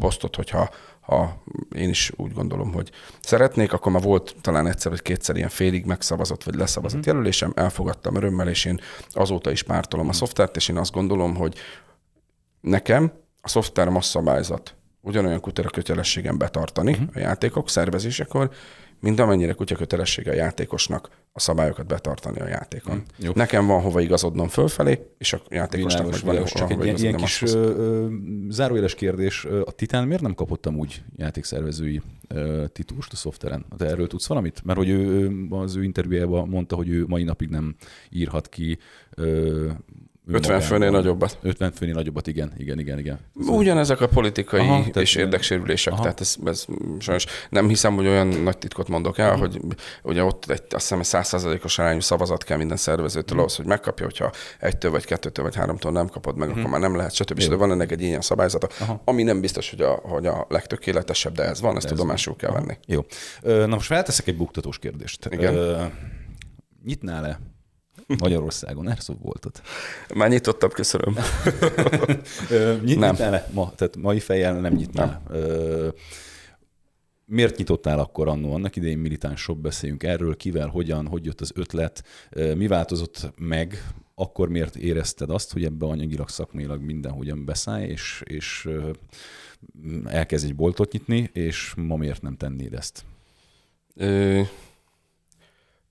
posztot, 0.00 0.36
hogyha 0.36 0.70
ha 1.00 1.42
én 1.74 1.88
is 1.88 2.12
úgy 2.16 2.32
gondolom, 2.32 2.72
hogy 2.72 2.90
szeretnék, 3.20 3.72
akkor 3.72 3.92
már 3.92 4.02
volt 4.02 4.34
talán 4.40 4.66
egyszer 4.66 4.90
vagy 4.90 5.02
kétszer 5.02 5.36
ilyen 5.36 5.48
félig 5.48 5.84
megszavazott 5.84 6.44
vagy 6.44 6.54
leszavazott 6.54 6.98
uh-huh. 6.98 7.14
jelölésem, 7.14 7.52
elfogadtam 7.56 8.14
örömmel, 8.14 8.48
és 8.48 8.64
én 8.64 8.80
azóta 9.10 9.50
is 9.50 9.62
pártolom 9.62 10.06
uh-huh. 10.06 10.22
a 10.22 10.26
szoftvert, 10.26 10.56
és 10.56 10.68
én 10.68 10.76
azt 10.76 10.92
gondolom, 10.92 11.34
hogy 11.34 11.58
nekem 12.60 13.12
a 13.40 13.48
szoftver 13.48 13.88
masszabályzat 13.88 14.74
ugyanolyan 15.00 15.40
kutera 15.40 15.68
kötelességem 15.68 16.38
betartani 16.38 16.92
uh-huh. 16.92 17.08
a 17.14 17.18
játékok 17.18 17.68
szervezésekor, 17.68 18.50
mint 19.00 19.20
amennyire 19.20 19.52
kutya 19.52 19.74
kötelessége 19.74 20.30
a 20.30 20.34
játékosnak 20.34 21.10
a 21.32 21.40
szabályokat 21.40 21.86
betartani 21.86 22.40
a 22.40 22.48
játékon. 22.48 22.96
Mm, 22.96 23.00
jó. 23.16 23.32
Nekem 23.34 23.66
van 23.66 23.80
hova 23.80 24.00
igazodnom 24.00 24.48
fölfelé, 24.48 25.06
és 25.18 25.32
a 25.32 25.40
játékosnak 25.48 26.02
világos, 26.02 26.22
meg 26.22 26.30
világos, 26.30 26.52
csak 26.52 26.70
egy 26.70 26.84
ilyen, 26.84 26.96
ilyen 26.96 27.16
kis 27.16 27.42
ö, 27.42 28.06
zárójeles 28.48 28.94
kérdés. 28.94 29.44
A 29.64 29.72
Titán 29.72 30.06
miért 30.06 30.22
nem 30.22 30.34
kapott 30.34 30.68
úgy 30.68 31.02
játékszervezői 31.16 32.02
ö, 32.28 32.64
titulust 32.72 33.12
a 33.12 33.16
szoftveren? 33.16 33.64
De 33.76 33.86
erről 33.86 34.06
tudsz 34.06 34.26
valamit? 34.26 34.64
Mert 34.64 34.78
hogy 34.78 34.88
ő 34.88 35.30
az 35.50 35.76
ő 35.76 35.82
interjújában 35.82 36.48
mondta, 36.48 36.76
hogy 36.76 36.88
ő 36.88 37.04
mai 37.06 37.22
napig 37.22 37.48
nem 37.48 37.74
írhat 38.10 38.48
ki 38.48 38.78
ö, 39.10 39.68
50 40.26 40.60
főnél 40.60 40.90
nagyobbat. 40.90 41.38
50 41.42 41.72
főnél 41.72 41.94
nagyobbat, 41.94 42.26
igen, 42.26 42.52
igen, 42.56 42.78
igen, 42.78 42.98
igen. 42.98 43.18
Ugyanezek 43.34 44.00
a 44.00 44.08
politikai 44.08 44.60
Aha, 44.60 44.84
és 44.94 45.14
érdeksérülések, 45.14 45.92
Aha. 45.92 46.02
tehát 46.02 46.20
ez, 46.20 46.36
ez 46.44 46.64
sajnos 46.98 47.26
nem 47.50 47.68
hiszem, 47.68 47.94
hogy 47.94 48.06
olyan 48.06 48.26
nagy 48.26 48.58
titkot 48.58 48.88
mondok 48.88 49.18
el, 49.18 49.30
Aha. 49.30 49.38
hogy 49.38 49.60
ugye 50.02 50.24
ott 50.24 50.50
egy, 50.50 50.62
azt 50.70 50.88
hiszem, 50.88 51.02
százszázalékos 51.02 51.78
arányú 51.78 52.00
szavazat 52.00 52.44
kell 52.44 52.56
minden 52.56 52.76
szervezőtől 52.76 53.38
ahhoz, 53.38 53.56
hogy 53.56 53.66
megkapja, 53.66 54.04
hogyha 54.04 54.32
egytől, 54.58 54.90
vagy 54.90 55.04
kettőtől, 55.04 55.44
vagy 55.44 55.56
háromtól 55.56 55.92
nem 55.92 56.08
kapod 56.08 56.36
meg, 56.36 56.48
akkor 56.48 56.70
már 56.70 56.80
nem 56.80 56.96
lehet, 56.96 57.14
stb. 57.14 57.40
stb. 57.40 57.54
Van 57.54 57.70
ennek 57.70 57.90
egy 57.92 58.02
ilyen 58.02 58.20
szabályzata, 58.20 58.68
Aha. 58.80 59.02
ami 59.04 59.22
nem 59.22 59.40
biztos, 59.40 59.70
hogy 59.70 59.80
a, 59.80 59.90
hogy 60.02 60.26
a 60.26 60.46
legtökéletesebb, 60.48 61.34
de 61.34 61.42
ez 61.42 61.60
van, 61.60 61.76
ezt 61.76 61.88
tudomásul 61.88 62.36
kell 62.36 62.52
venni. 62.52 62.78
Jó. 62.86 63.00
Na 63.42 63.66
most 63.66 63.86
felteszek 63.86 64.26
egy 64.26 64.36
buktatós 64.36 64.78
kérdést. 64.78 65.28
Igen. 65.30 65.92
Nyitnál 66.84 67.22
le 67.22 67.38
Magyarországon 68.18 68.86
Airsoft 68.86 69.18
voltot? 69.22 69.62
Már 70.14 70.28
nyitottabb, 70.28 70.72
köszönöm. 70.72 71.14
Nyit, 72.84 72.98
nem. 72.98 73.10
Nyitnál 73.10 73.48
ma, 73.52 73.72
tehát 73.74 73.96
mai 73.96 74.20
fejjel 74.20 74.60
nem 74.60 74.74
nyitnál. 74.74 75.22
Nem. 75.28 75.92
Miért 77.24 77.56
nyitottál 77.56 77.98
akkor 77.98 78.28
annó? 78.28 78.52
Annak 78.52 78.76
idején 78.76 78.98
militáns 78.98 79.40
shop 79.40 79.58
beszéljünk 79.58 80.02
erről, 80.02 80.36
kivel, 80.36 80.68
hogyan, 80.68 81.06
hogy 81.06 81.24
jött 81.24 81.40
az 81.40 81.52
ötlet, 81.54 82.04
mi 82.54 82.66
változott 82.66 83.32
meg, 83.36 83.84
akkor 84.14 84.48
miért 84.48 84.76
érezted 84.76 85.30
azt, 85.30 85.52
hogy 85.52 85.64
ebbe 85.64 85.86
anyagilag, 85.86 86.28
szakmailag 86.28 86.80
mindenhogyan 86.80 87.44
beszállj, 87.44 87.84
és, 87.84 88.22
és 88.24 88.68
elkezd 90.04 90.44
egy 90.44 90.54
boltot 90.54 90.92
nyitni, 90.92 91.30
és 91.32 91.74
ma 91.76 91.96
miért 91.96 92.22
nem 92.22 92.36
tennéd 92.36 92.74
ezt? 92.74 93.04
Ö, 93.94 94.40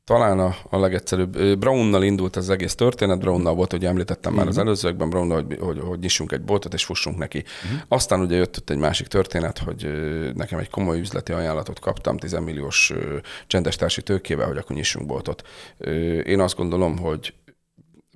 talán 0.09 0.39
a, 0.39 0.55
a 0.69 0.79
legegyszerűbb. 0.79 1.57
Brownnal 1.57 2.03
indult 2.03 2.35
az 2.35 2.49
egész 2.49 2.75
történet, 2.75 3.19
Brownnal 3.19 3.55
volt, 3.55 3.71
hogy 3.71 3.85
említettem 3.85 4.33
már 4.33 4.45
uh-huh. 4.45 4.49
az 4.49 4.55
mhm. 4.55 4.65
előzőekben, 4.65 5.09
Brownnal, 5.09 5.43
hogy, 5.43 5.57
hogy, 5.59 5.79
hogy 5.79 5.99
nyissunk 5.99 6.31
egy 6.31 6.41
boltot 6.41 6.73
és 6.73 6.83
fussunk 6.83 7.17
neki. 7.17 7.43
Uh-huh. 7.63 7.81
Aztán 7.87 8.19
ugye 8.21 8.35
jött 8.35 8.57
ott 8.57 8.69
egy 8.69 8.77
másik 8.77 9.07
történet, 9.07 9.57
hogy 9.57 9.87
nekem 10.35 10.59
egy 10.59 10.69
komoly 10.69 10.99
üzleti 10.99 11.31
ajánlatot 11.31 11.79
kaptam 11.79 12.17
10 12.17 12.33
milliós 12.33 12.93
csendes 13.47 13.75
társi 13.75 14.01
tőkével, 14.01 14.47
hogy 14.47 14.57
akkor 14.57 14.75
nyissunk 14.75 15.07
boltot. 15.07 15.47
Én 16.23 16.39
azt 16.39 16.55
gondolom, 16.55 16.97
hogy 16.97 17.33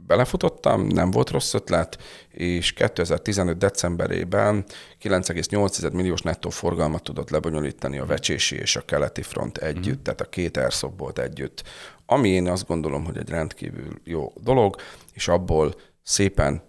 belefutottam, 0.08 0.88
nem 0.88 1.12
volt 1.12 1.30
rossz 1.30 1.54
ötlet, 1.54 1.98
és 2.30 2.74
2015. 2.74 3.58
decemberében 3.58 4.66
9,8 5.02 5.94
milliós 5.94 6.22
nettó 6.22 6.50
forgalmat 6.50 7.04
tudott 7.04 7.30
lebonyolítani 7.30 7.98
a 7.98 8.06
Vecsési 8.06 8.56
és 8.56 8.76
a 8.76 8.86
Keleti 8.86 9.22
Front 9.22 9.58
együtt, 9.58 10.00
mm. 10.00 10.04
tehát 10.04 10.22
a 10.22 10.30
két 10.30 10.58
Airsoft 10.58 10.94
volt 10.98 11.20
együtt, 11.20 11.64
ami 12.06 12.30
én 12.30 12.48
azt 12.48 12.68
gondolom, 12.68 13.06
hogy 13.06 13.18
egy 13.18 13.30
rendkívül 13.30 14.00
jó 14.04 14.34
dolog, 14.42 14.76
és 15.14 15.28
abból 15.28 15.76
szépen 16.04 16.62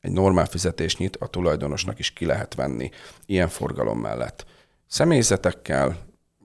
egy 0.00 0.12
normál 0.12 0.46
fizetést 0.46 0.98
nyit, 0.98 1.16
a 1.16 1.26
tulajdonosnak 1.26 1.98
is 1.98 2.10
ki 2.10 2.24
lehet 2.24 2.54
venni 2.54 2.90
ilyen 3.26 3.48
forgalom 3.48 3.98
mellett. 3.98 4.44
Személyzetekkel, 4.86 5.96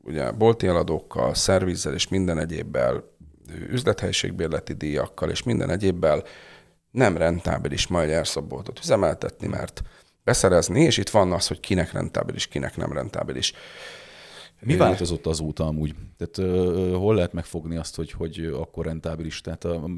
ugye 0.04 0.32
bolti 0.32 0.68
eladókkal, 0.68 1.34
szervizzel 1.34 1.94
és 1.94 2.08
minden 2.08 2.40
egyébbel, 2.40 3.04
üzlethelyiségbérleti 3.70 4.74
díjakkal 4.74 5.30
és 5.30 5.44
minden 5.44 5.70
egyébbel 5.70 6.24
nem 6.92 7.18
rentábilis 7.18 7.88
majd 7.88 8.10
elszaboltot 8.10 8.80
üzemeltetni, 8.80 9.48
mert 9.48 9.82
beszerezni, 10.24 10.82
és 10.82 10.98
itt 10.98 11.10
van 11.10 11.32
az, 11.32 11.48
hogy 11.48 11.60
kinek 11.60 11.92
rentábilis, 11.92 12.48
kinek 12.48 12.78
nem 12.78 12.94
rentábilis. 12.94 13.54
Mi 14.62 14.76
változott 14.76 15.26
azóta 15.26 15.66
amúgy? 15.66 15.96
Tehát 16.18 16.52
uh, 16.52 16.96
hol 16.96 17.16
lehet 17.16 17.34
megfogni 17.34 17.78
azt, 17.78 17.96
hogy, 17.96 18.12
hogy 18.12 18.50
akkor 18.54 18.86
rentábilis? 18.86 19.42
Tehát 19.42 19.66
a, 19.66 19.90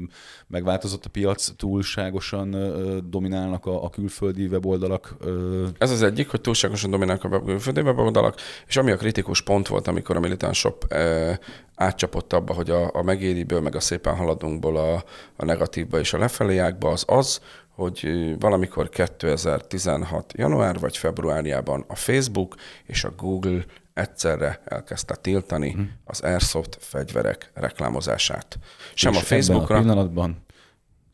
megváltozott 0.46 1.04
a 1.04 1.08
piac, 1.08 1.56
túlságosan 1.56 2.54
uh, 2.54 2.96
dominálnak 2.96 3.66
a, 3.66 3.84
a 3.84 3.90
külföldi 3.90 4.46
weboldalak? 4.46 5.16
Uh... 5.24 5.68
Ez 5.78 5.90
az 5.90 6.02
egyik, 6.02 6.28
hogy 6.28 6.40
túlságosan 6.40 6.90
dominálnak 6.90 7.24
a 7.24 7.44
külföldi 7.44 7.80
weboldalak, 7.80 8.40
és 8.66 8.76
ami 8.76 8.90
a 8.90 8.96
kritikus 8.96 9.42
pont 9.42 9.68
volt, 9.68 9.86
amikor 9.86 10.16
a 10.16 10.20
Militant 10.20 10.54
Shop 10.54 10.84
uh, 10.90 11.32
átcsapott 11.74 12.32
abba, 12.32 12.54
hogy 12.54 12.70
a, 12.70 12.90
a 12.94 13.02
megériből, 13.02 13.60
meg 13.60 13.74
a 13.74 13.80
szépen 13.80 14.16
haladunkból 14.16 14.76
a, 14.76 15.04
a 15.36 15.44
negatívba 15.44 15.98
és 15.98 16.12
a 16.12 16.18
lefelé 16.18 16.58
ágba, 16.58 16.90
az 16.90 17.04
az, 17.06 17.40
hogy 17.74 18.34
valamikor 18.38 18.88
2016. 18.88 20.32
január 20.36 20.78
vagy 20.78 20.96
februárjában 20.96 21.84
a 21.88 21.94
Facebook 21.94 22.54
és 22.86 23.04
a 23.04 23.12
Google 23.16 23.64
egyszerre 24.00 24.60
elkezdte 24.64 25.14
tiltani 25.14 25.68
uh-huh. 25.68 25.86
az 26.04 26.20
airsoft 26.20 26.76
fegyverek 26.80 27.50
reklámozását. 27.54 28.58
Sem 28.94 29.12
és 29.12 29.18
a 29.18 29.22
Facebookra... 29.22 29.74
Ebben 29.76 29.88
a 29.88 29.92
pillanatban 29.92 30.44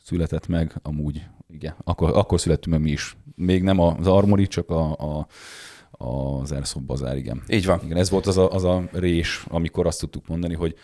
született 0.05 0.47
meg 0.47 0.75
amúgy, 0.83 1.27
igen, 1.49 1.75
akkor, 1.85 2.17
akkor 2.17 2.41
születtünk 2.41 2.77
meg 2.77 2.85
mi 2.85 2.91
is. 2.91 3.17
Még 3.35 3.63
nem 3.63 3.79
az 3.81 4.07
Armory, 4.07 4.47
csak 4.47 4.71
a, 4.71 4.93
a 4.93 5.27
az 5.99 6.53
Airsoft 6.53 6.85
bazár, 6.85 7.17
igen. 7.17 7.43
Így 7.49 7.67
van. 7.67 7.81
Igen, 7.85 7.97
ez 7.97 8.11
volt 8.11 8.27
az 8.27 8.37
a, 8.37 8.51
az 8.51 8.65
a 8.65 8.83
rés, 8.93 9.45
amikor 9.49 9.87
azt 9.87 10.01
tudtuk 10.01 10.27
mondani, 10.27 10.55
hogy 10.55 10.77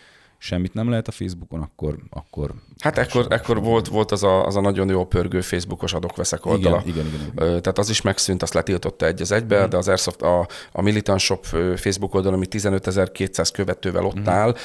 semmit 0.43 0.73
nem 0.73 0.89
lehet 0.89 1.07
a 1.07 1.11
Facebookon, 1.11 1.61
akkor... 1.61 1.97
akkor 2.09 2.53
hát 2.79 2.97
ekkor, 2.97 3.25
ekkor 3.29 3.61
volt, 3.61 3.87
volt 3.87 4.11
az, 4.11 4.23
a, 4.23 4.45
az 4.45 4.55
a 4.55 4.61
nagyon 4.61 4.89
jó 4.89 5.05
pörgő 5.05 5.41
Facebookos 5.41 5.93
adok-veszek 5.93 6.45
oldala. 6.45 6.83
Igen, 6.85 6.95
igen, 6.95 7.05
igen, 7.05 7.21
igen. 7.21 7.61
Tehát 7.61 7.77
az 7.77 7.89
is 7.89 8.01
megszűnt, 8.01 8.41
azt 8.41 8.53
letiltotta 8.53 9.05
egy 9.05 9.21
az 9.21 9.31
egybe, 9.31 9.65
mm. 9.65 9.69
de 9.69 9.77
az 9.77 9.87
Airsoft, 9.87 10.21
a, 10.21 10.47
a 10.71 10.81
Militant 10.81 11.19
Shop 11.19 11.45
Facebook 11.75 12.13
oldal, 12.13 12.33
ami 12.33 12.45
15.200 12.49 13.49
követővel 13.53 14.05
ott 14.05 14.19
mm. 14.19 14.27
áll, 14.27 14.55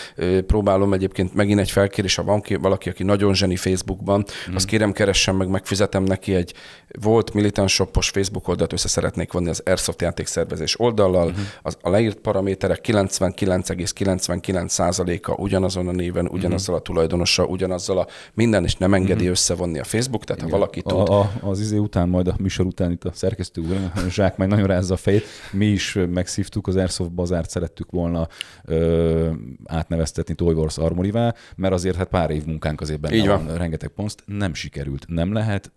próbálom 0.47 0.93
egyébként 0.93 1.35
megint 1.35 1.61
egy 1.61 1.71
felkérés, 1.71 2.15
ha 2.15 2.23
van 2.23 2.41
ki, 2.41 2.55
valaki, 2.55 2.89
aki 2.89 3.03
nagyon 3.03 3.35
zseni 3.35 3.57
Facebookban, 3.57 4.25
mm. 4.51 4.55
azt 4.55 4.67
kérem 4.67 4.93
keressen 4.93 5.35
meg, 5.35 5.49
megfizetem 5.49 6.03
neki 6.03 6.35
egy 6.35 6.55
volt 7.01 7.33
Militant 7.33 7.69
Shopos 7.69 8.09
Facebook 8.09 8.49
oldalt, 8.49 8.73
össze 8.73 8.89
szeretnék 8.89 9.33
vonni 9.33 9.49
az 9.49 9.63
Airsoft 9.65 10.03
játékszervezés 10.03 10.81
oldallal, 10.81 11.31
mm. 11.31 11.35
az, 11.63 11.77
a 11.81 11.91
leírt 11.91 12.19
paraméterek 12.19 12.81
99,99%-a 12.83 15.33
ugyanaz 15.33 15.68
ugyanazon 15.69 15.95
a 15.95 15.97
néven, 15.97 16.27
ugyanazzal 16.27 16.74
a 16.74 16.81
tulajdonossal, 16.81 17.47
ugyanazzal 17.47 17.99
a 17.99 18.07
minden, 18.35 18.65
és 18.65 18.77
nem 18.77 18.95
engedi 18.95 19.23
mm-hmm. 19.23 19.31
összevonni 19.31 19.78
a 19.78 19.85
Facebook, 19.85 20.24
tehát 20.24 20.43
Igen. 20.43 20.53
ha 20.53 20.59
valaki 20.59 20.82
tud... 20.82 21.09
A, 21.09 21.20
a, 21.20 21.31
az 21.40 21.61
izé 21.61 21.77
után, 21.77 22.09
majd 22.09 22.28
a 22.28 22.35
műsor 22.39 22.66
után 22.66 22.90
itt 22.90 23.05
a 23.05 23.12
szerkesztő 23.12 23.61
úr, 23.61 23.77
a 23.95 24.09
zsák 24.16 24.36
majd 24.36 24.51
nagyon 24.51 24.66
rázza 24.66 24.95
a 24.95 24.97
fejét. 24.97 25.24
Mi 25.53 25.66
is 25.66 25.99
megszívtuk, 26.11 26.66
az 26.66 26.77
Airsoft 26.77 27.12
bazárt 27.12 27.51
szerettük 27.51 27.90
volna 27.90 28.28
ö, 28.65 29.31
átneveztetni 29.65 30.35
Toy 30.35 30.55
Wars 30.55 30.78
Armorivá, 30.78 31.35
mert 31.57 31.73
azért 31.73 31.97
hát 31.97 32.09
pár 32.09 32.31
év 32.31 32.45
munkánk 32.45 32.81
azért 32.81 33.01
benne 33.01 33.15
Így 33.15 33.27
van. 33.27 33.47
van. 33.47 33.57
rengeteg 33.57 33.89
poszt, 33.89 34.23
nem 34.27 34.55
sikerült, 34.55 35.05
nem 35.09 35.32
lehet. 35.32 35.73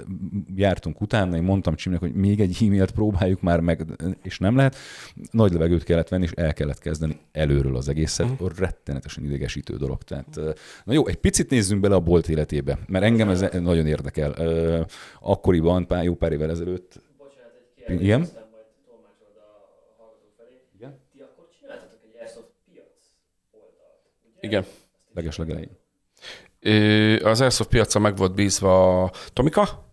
Jártunk 0.56 1.02
utána, 1.02 1.36
én 1.36 1.44
mondtam 1.44 1.76
Csimnek, 1.76 2.00
hogy 2.00 2.14
még 2.14 2.40
egy 2.40 2.58
e-mailt 2.62 2.92
próbáljuk 2.92 3.42
már 3.42 3.60
meg, 3.60 3.86
és 4.24 4.38
nem 4.40 4.56
lehet. 4.56 4.76
Nagy 5.32 5.52
levegőt 5.52 5.84
kellett 5.84 6.08
venni, 6.08 6.24
és 6.24 6.32
el 6.32 6.54
kellett 6.54 6.80
kezdeni 6.80 7.20
előről 7.32 7.76
az 7.76 7.90
egészet. 7.90 8.28
Mm. 8.28 8.46
Rettenetesen 8.58 9.24
idegesítő 9.24 9.78
dolog. 9.82 10.04
Tehát, 10.04 10.36
na 10.84 10.94
jó, 10.94 11.08
egy 11.08 11.16
picit 11.16 11.50
nézzünk 11.50 11.82
bele 11.82 11.96
a 11.96 12.00
bolt 12.00 12.30
életébe, 12.30 12.80
mert 12.88 13.04
engem 13.04 13.30
ez 13.30 13.46
nagyon 13.60 13.88
érdekel. 13.88 14.32
Akkoriban, 15.20 15.88
pár, 15.88 16.04
jó 16.04 16.16
pár 16.16 16.32
évvel 16.32 16.50
ezelőtt. 16.50 17.02
Bocsánat, 17.18 17.52
egy 17.76 17.84
kérdés, 17.84 18.06
Igen? 18.06 18.22
aztán 18.22 18.48
majd 18.52 18.66
tolmácsolod 18.88 19.36
a 19.36 19.48
hallgatók 19.98 20.32
felé. 20.38 20.62
Igen? 20.76 20.98
Ti 21.14 21.20
akkor 21.22 21.46
csináltatok 21.60 22.00
egy 22.04 22.20
Airsoft 22.20 22.52
piac 22.72 22.94
oldalt, 23.52 24.02
ugye? 24.38 24.48
Igen. 24.48 24.66
Leges 25.14 25.38
legelején. 25.38 25.80
Az 27.24 27.42
Airsoft 27.42 27.70
piaca 27.70 28.00
meg 28.00 28.18
volt 28.18 28.36
bízva 28.36 29.12
Tomika, 29.34 29.91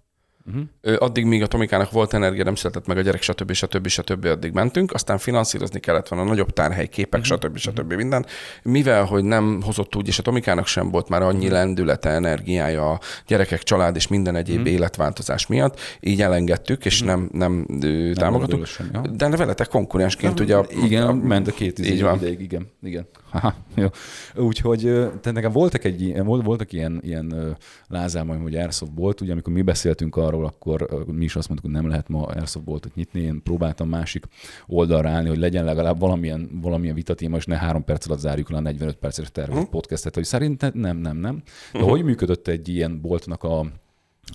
Uh-huh. 0.48 1.02
Addig, 1.02 1.24
míg 1.24 1.42
a 1.42 1.46
Tomikának 1.46 1.90
volt 1.90 2.14
energia, 2.14 2.44
nem 2.44 2.54
született 2.54 2.86
meg 2.86 2.96
a 2.96 3.00
gyerek, 3.00 3.22
stb. 3.22 3.52
stb. 3.52 3.86
stb. 3.86 4.24
addig 4.24 4.52
mentünk, 4.52 4.92
aztán 4.92 5.18
finanszírozni 5.18 5.80
kellett 5.80 6.08
volna 6.08 6.24
a 6.24 6.28
nagyobb 6.28 6.50
tárhely, 6.50 6.86
képek, 6.86 7.20
uh-huh. 7.20 7.38
stb. 7.38 7.56
stb. 7.56 7.92
minden. 7.92 8.26
Mivel, 8.62 9.04
hogy 9.04 9.24
nem 9.24 9.62
hozott 9.62 9.96
úgy, 9.96 10.06
és 10.06 10.18
a 10.18 10.22
Tomikának 10.22 10.66
sem 10.66 10.90
volt 10.90 11.08
már 11.08 11.22
annyi 11.22 11.48
lendülete, 11.48 12.08
energiája 12.08 12.90
a 12.90 13.00
gyerekek, 13.26 13.62
család 13.62 13.96
és 13.96 14.08
minden 14.08 14.36
egyéb 14.36 14.58
uh-huh. 14.58 14.72
életváltozás 14.72 15.46
miatt, 15.46 15.80
így 16.00 16.22
elengedtük, 16.22 16.84
és 16.84 17.00
uh-huh. 17.00 17.16
nem, 17.16 17.28
nem, 17.32 17.64
nem 17.80 18.12
támogatunk. 18.12 18.66
De 19.12 19.28
veletek 19.28 19.68
konkurensként, 19.68 20.40
ugye. 20.40 20.56
A, 20.56 20.66
igen, 20.82 21.06
a, 21.06 21.12
ment 21.12 21.48
a 21.48 21.52
két 21.52 21.78
így 21.78 22.02
van. 22.02 22.16
ideig, 22.16 22.40
igen. 22.40 22.66
igen. 22.82 23.06
Aha, 23.30 23.54
jó. 23.74 23.86
Úgyhogy 24.34 24.80
tehát 24.80 25.32
nekem 25.32 25.52
voltak, 25.52 25.84
egy, 25.84 26.22
voltak 26.24 26.72
ilyen, 26.72 27.00
ilyen 27.02 27.56
lázálmaim, 27.88 28.42
hogy 28.42 28.54
Airsoft 28.54 28.92
volt, 28.94 29.20
ugye 29.20 29.32
amikor 29.32 29.52
mi 29.52 29.62
beszéltünk 29.62 30.16
arról, 30.16 30.37
akkor 30.44 31.04
mi 31.06 31.24
is 31.24 31.36
azt 31.36 31.48
mondtuk, 31.48 31.70
hogy 31.70 31.80
nem 31.80 31.90
lehet 31.90 32.08
ma 32.08 32.26
Airsoft 32.26 32.64
boltot 32.64 32.94
nyitni, 32.94 33.20
én 33.20 33.42
próbáltam 33.42 33.88
másik 33.88 34.26
oldalra 34.66 35.08
állni, 35.08 35.28
hogy 35.28 35.38
legyen 35.38 35.64
legalább 35.64 36.00
valamilyen, 36.00 36.48
valamilyen 36.52 36.94
vitatéma, 36.94 37.36
és 37.36 37.44
ne 37.44 37.56
három 37.56 37.84
perc 37.84 38.06
alatt 38.06 38.20
zárjuk 38.20 38.50
le 38.50 38.56
a 38.56 38.60
45 38.60 38.96
perces 38.96 39.30
tervezett 39.32 39.56
uh-huh. 39.58 39.72
podcastet, 39.72 40.14
hogy 40.14 40.24
szerintem 40.24 40.70
nem, 40.74 40.96
nem, 40.96 41.16
nem. 41.16 41.42
De 41.72 41.78
uh-huh. 41.78 41.90
hogy 41.90 42.04
működött 42.04 42.48
egy 42.48 42.68
ilyen 42.68 43.00
boltnak 43.00 43.42
a, 43.42 43.58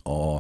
a, 0.04 0.36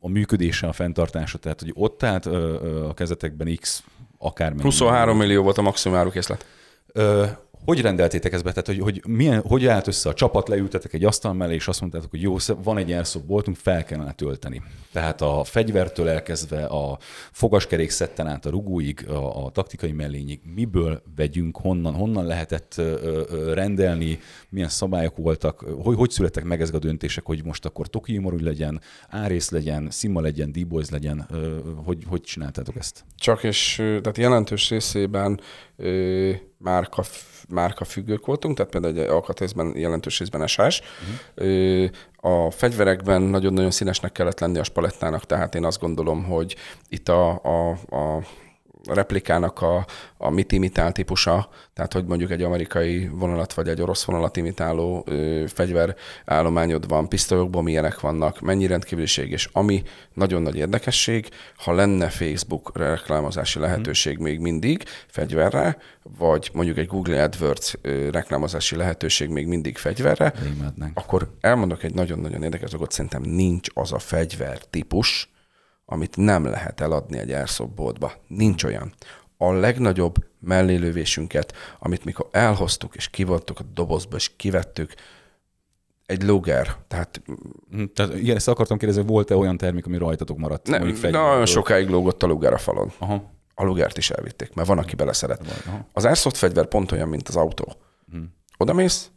a 0.00 0.08
működése, 0.08 0.66
a 0.66 0.72
fenntartása, 0.72 1.38
tehát 1.38 1.60
hogy 1.60 1.72
ott 1.74 2.02
állt 2.02 2.26
a 2.26 2.94
kezetekben 2.94 3.56
X 3.56 3.84
akármennyi. 4.18 4.62
23 4.62 5.16
millió 5.16 5.42
volt 5.42 5.58
a 5.58 5.62
maximum 5.62 5.98
árukészlet. 5.98 6.46
Hogy 7.66 7.80
rendeltétek 7.80 8.32
ezt 8.32 8.44
be? 8.44 8.50
Tehát, 8.52 8.66
hogy, 8.66 8.78
hogy 8.78 9.02
milyen, 9.08 9.40
hogy 9.40 9.66
állt 9.66 9.86
össze 9.86 10.08
a 10.08 10.14
csapat, 10.14 10.48
leültetek 10.48 10.92
egy 10.92 11.04
asztal 11.04 11.32
mellé, 11.32 11.54
és 11.54 11.68
azt 11.68 11.80
mondtátok, 11.80 12.10
hogy 12.10 12.22
jó, 12.22 12.36
van 12.62 12.78
egy 12.78 12.92
airsoft 12.92 13.26
boltunk, 13.26 13.56
fel 13.56 13.84
kellene 13.84 14.12
tölteni. 14.12 14.62
Tehát 14.92 15.20
a 15.20 15.44
fegyvertől 15.44 16.08
elkezdve 16.08 16.64
a 16.64 16.98
fogaskerékszetten 17.32 18.26
át 18.26 18.46
a 18.46 18.50
rugóig, 18.50 19.08
a, 19.08 19.44
a 19.44 19.50
taktikai 19.50 19.92
mellényig, 19.92 20.40
miből 20.54 21.02
vegyünk, 21.16 21.56
honnan, 21.56 21.94
honnan 21.94 22.26
lehetett 22.26 22.74
ö, 22.76 22.98
ö, 23.02 23.54
rendelni, 23.54 24.18
milyen 24.48 24.68
szabályok 24.68 25.16
voltak, 25.16 25.64
hogy, 25.82 25.96
hogy 25.96 26.10
születtek 26.10 26.44
meg 26.44 26.60
ezek 26.60 26.74
a 26.74 26.78
döntések, 26.78 27.24
hogy 27.24 27.44
most 27.44 27.64
akkor 27.64 27.86
Tokyo 27.86 28.20
Maru 28.20 28.38
legyen, 28.38 28.80
Árész 29.08 29.50
legyen, 29.50 29.90
Sima 29.90 30.20
legyen, 30.20 30.52
D-Boys 30.52 30.90
legyen, 30.90 31.26
ö, 31.30 31.58
hogy, 31.84 32.04
hogy 32.08 32.20
csináltátok 32.20 32.76
ezt? 32.76 33.04
Csak 33.16 33.42
és 33.42 33.74
tehát 33.76 34.16
jelentős 34.18 34.70
részében 34.70 35.40
ö, 35.76 36.30
márka, 36.58 37.04
márka 37.48 37.84
függők 37.84 38.26
voltunk, 38.26 38.56
tehát 38.56 38.72
például 38.72 38.98
egy 38.98 39.08
alkatrészben 39.08 39.72
jelentős 39.76 40.18
részben 40.18 40.46
SS. 40.46 40.80
Uh-huh. 41.36 41.90
A 42.16 42.50
fegyverekben 42.50 43.22
nagyon-nagyon 43.22 43.70
színesnek 43.70 44.12
kellett 44.12 44.40
lenni 44.40 44.58
a 44.58 44.64
spalettának, 44.64 45.24
tehát 45.24 45.54
én 45.54 45.64
azt 45.64 45.80
gondolom, 45.80 46.24
hogy 46.24 46.56
itt 46.88 47.08
a, 47.08 47.30
a, 47.30 47.70
a 47.96 48.22
replikának 48.86 49.62
a, 49.62 49.86
a 50.16 50.30
mit 50.30 50.52
imitál 50.52 50.92
típusa, 50.92 51.48
tehát 51.74 51.92
hogy 51.92 52.04
mondjuk 52.04 52.30
egy 52.30 52.42
amerikai 52.42 53.08
vonalat 53.08 53.54
vagy 53.54 53.68
egy 53.68 53.82
orosz 53.82 54.04
vonalat 54.04 54.36
imitáló 54.36 55.04
ö, 55.06 55.44
fegyverállományod 55.48 56.88
van, 56.88 57.08
pisztolyokban 57.08 57.62
milyenek 57.62 58.00
vannak, 58.00 58.40
mennyi 58.40 58.66
rendkívüliség, 58.66 59.30
és 59.30 59.48
ami 59.52 59.82
nagyon 60.14 60.42
nagy 60.42 60.56
érdekesség, 60.56 61.28
ha 61.56 61.72
lenne 61.72 62.08
Facebook 62.08 62.70
reklámozási 62.74 63.58
lehetőség 63.58 64.18
még 64.18 64.40
mindig 64.40 64.84
fegyverre, 65.06 65.76
vagy 66.18 66.50
mondjuk 66.52 66.78
egy 66.78 66.86
Google 66.86 67.22
AdWords 67.22 67.74
ö, 67.82 68.10
reklámozási 68.10 68.76
lehetőség 68.76 69.28
még 69.28 69.46
mindig 69.46 69.76
fegyverre, 69.76 70.32
akkor 70.94 71.30
elmondok 71.40 71.82
egy 71.82 71.94
nagyon-nagyon 71.94 72.42
érdekes 72.42 72.70
dolgot, 72.70 72.92
szerintem 72.92 73.22
nincs 73.22 73.68
az 73.74 73.92
a 73.92 73.98
fegyver 73.98 74.58
típus, 74.58 75.30
amit 75.86 76.16
nem 76.16 76.44
lehet 76.44 76.80
eladni 76.80 77.18
egy 77.18 77.30
airsoft 77.30 77.74
boltba. 77.74 78.12
Nincs 78.26 78.64
olyan. 78.64 78.92
A 79.36 79.52
legnagyobb 79.52 80.14
mellélövésünket, 80.40 81.52
amit 81.78 82.04
mikor 82.04 82.28
elhoztuk 82.30 82.94
és 82.94 83.08
kivoltuk 83.08 83.60
a 83.60 83.62
dobozba 83.62 84.16
és 84.16 84.36
kivettük, 84.36 84.94
egy 86.06 86.22
Luger, 86.22 86.76
tehát... 86.88 87.22
Hm, 87.70 87.84
tehát 87.94 88.14
igen, 88.14 88.36
ezt 88.36 88.48
akartam 88.48 88.78
kérdezni, 88.78 89.06
volt-e 89.06 89.36
olyan 89.36 89.56
termék, 89.56 89.86
ami 89.86 89.98
rajtatok 89.98 90.38
maradt? 90.38 90.66
Nem, 90.66 90.96
nagyon 91.02 91.46
sokáig 91.46 91.88
lógott 91.88 92.22
a 92.22 92.26
Luger 92.26 92.52
a 92.52 92.58
falon. 92.58 92.92
Aha. 92.98 93.34
A 93.54 93.64
Lugert 93.64 93.96
is 93.96 94.10
elvitték, 94.10 94.54
mert 94.54 94.68
van, 94.68 94.78
aki 94.78 94.96
beleszeret. 94.96 95.62
Aha. 95.66 95.86
Az 95.92 96.04
airsoft 96.04 96.36
fegyver 96.36 96.66
pont 96.66 96.92
olyan, 96.92 97.08
mint 97.08 97.28
az 97.28 97.36
autó. 97.36 97.74
Hm. 98.10 98.22
Oda 98.56 98.72
mész, 98.72 99.10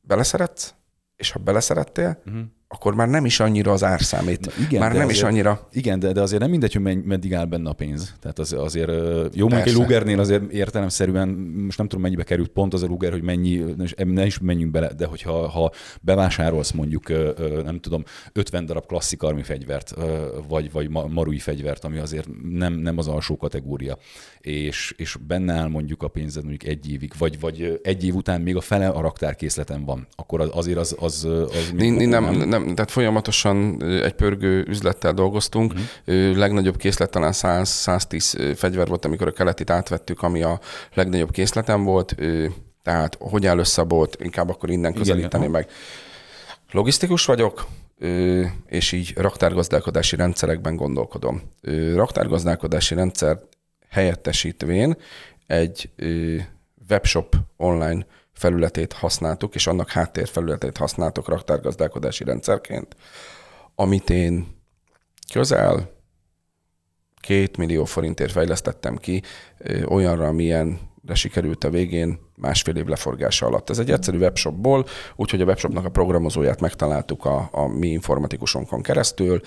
beleszeretsz, 0.00 0.74
és 1.16 1.30
ha 1.30 1.38
beleszerettél, 1.38 2.22
uh-huh 2.26 2.42
akkor 2.68 2.94
már 2.94 3.08
nem 3.08 3.24
is 3.24 3.40
annyira 3.40 3.72
az 3.72 3.84
árszámít. 3.84 4.52
Igen, 4.66 4.80
már 4.80 4.92
nem 4.92 5.08
is 5.08 5.14
azért- 5.16 5.28
annyira. 5.32 5.68
Igen, 5.72 5.98
de, 5.98 6.12
de 6.12 6.20
azért 6.20 6.40
nem 6.40 6.50
mindegy, 6.50 6.72
hogy 6.72 7.04
meddig 7.04 7.34
áll 7.34 7.44
benne 7.44 7.68
a 7.68 7.72
pénz. 7.72 8.14
Tehát 8.20 8.38
az, 8.38 8.52
azért 8.52 8.88
jó, 9.34 9.48
mondjuk 9.48 9.66
egy. 9.66 9.72
Lugernél 9.74 10.20
azért 10.20 10.52
értelemszerűen, 10.52 11.28
most 11.64 11.78
nem 11.78 11.86
tudom 11.86 12.02
mennyibe 12.02 12.22
került 12.22 12.48
pont 12.48 12.74
az 12.74 12.82
a 12.82 12.86
Luger, 12.86 13.12
hogy 13.12 13.22
mennyi, 13.22 13.64
ne- 13.96 14.26
is 14.26 14.38
menjünk 14.38 14.70
bele, 14.72 14.92
de 14.96 15.06
hogyha 15.06 15.48
ha 15.48 15.70
bevásárolsz 16.00 16.70
mondjuk, 16.70 17.08
nem 17.64 17.80
tudom, 17.80 18.04
50 18.32 18.66
darab 18.66 18.86
klasszik 18.86 19.22
armi 19.22 19.42
fegyvert, 19.42 19.94
vagy, 20.48 20.72
vagy 20.72 20.88
ma- 20.90 21.06
marui 21.06 21.38
fegyvert, 21.38 21.84
ami 21.84 21.98
azért 21.98 22.28
nem, 22.50 22.72
nem 22.72 22.98
az 22.98 23.08
alsó 23.08 23.36
kategória, 23.36 23.98
és, 24.40 24.94
és 24.96 25.16
benne 25.26 25.52
áll 25.52 25.68
mondjuk 25.68 26.02
a 26.02 26.08
pénzed 26.08 26.44
mondjuk 26.44 26.70
egy 26.70 26.90
évig, 26.92 27.12
vagy, 27.18 27.40
vagy 27.40 27.80
egy 27.82 28.04
év 28.04 28.14
után 28.14 28.40
még 28.40 28.56
a 28.56 28.60
fele 28.60 28.88
a 28.88 29.00
raktárkészleten 29.00 29.84
van, 29.84 30.06
akkor 30.16 30.40
az- 30.40 30.50
azért 30.52 30.78
az... 30.78 30.96
az, 31.00 31.24
az 31.24 31.72
Ni- 31.76 31.90
ni- 31.90 32.04
Nem, 32.04 32.24
nem, 32.34 32.55
tehát 32.60 32.90
folyamatosan 32.90 33.82
egy 33.82 34.14
pörgő 34.14 34.64
üzlettel 34.68 35.12
dolgoztunk. 35.12 35.72
Uh-huh. 35.72 36.36
Legnagyobb 36.36 36.76
készlet 36.76 37.10
talán 37.10 37.32
100-110 37.34 38.54
fegyver 38.56 38.86
volt, 38.86 39.04
amikor 39.04 39.26
a 39.26 39.32
keletit 39.32 39.70
átvettük, 39.70 40.22
ami 40.22 40.42
a 40.42 40.60
legnagyobb 40.94 41.30
készletem 41.30 41.84
volt. 41.84 42.16
Tehát 42.82 43.16
hogy 43.20 43.46
áll 43.46 43.58
össze 43.58 43.80
a 43.82 43.84
bolt, 43.84 44.16
inkább 44.20 44.48
akkor 44.48 44.70
innen 44.70 44.94
közelíteni 44.94 45.42
igen. 45.46 45.50
meg. 45.50 45.68
Logisztikus 46.70 47.24
vagyok, 47.24 47.66
és 48.66 48.92
így 48.92 49.12
raktárgazdálkodási 49.16 50.16
rendszerekben 50.16 50.76
gondolkodom. 50.76 51.42
Raktárgazdálkodási 51.94 52.94
rendszer 52.94 53.38
helyettesítvén 53.88 54.96
egy 55.46 55.90
webshop 56.88 57.36
online 57.56 58.06
felületét 58.36 58.92
használtuk, 58.92 59.54
és 59.54 59.66
annak 59.66 59.90
háttérfelületét 59.90 60.76
használtuk 60.76 61.28
raktárgazdálkodási 61.28 62.24
rendszerként, 62.24 62.96
amit 63.74 64.10
én 64.10 64.46
közel 65.32 65.90
két 67.20 67.56
millió 67.56 67.84
forintért 67.84 68.32
fejlesztettem 68.32 68.96
ki 68.96 69.22
olyanra, 69.88 70.32
amilyenre 71.06 71.14
sikerült 71.14 71.64
a 71.64 71.70
végén 71.70 72.18
másfél 72.36 72.76
év 72.76 72.86
leforgása 72.86 73.46
alatt. 73.46 73.70
Ez 73.70 73.78
egy 73.78 73.90
egyszerű 73.90 74.18
webshopból, 74.18 74.86
úgyhogy 75.16 75.40
a 75.40 75.44
webshopnak 75.44 75.84
a 75.84 75.88
programozóját 75.88 76.60
megtaláltuk 76.60 77.24
a, 77.24 77.48
a 77.52 77.66
mi 77.66 77.88
informatikusonkon 77.88 78.82
keresztül. 78.82 79.40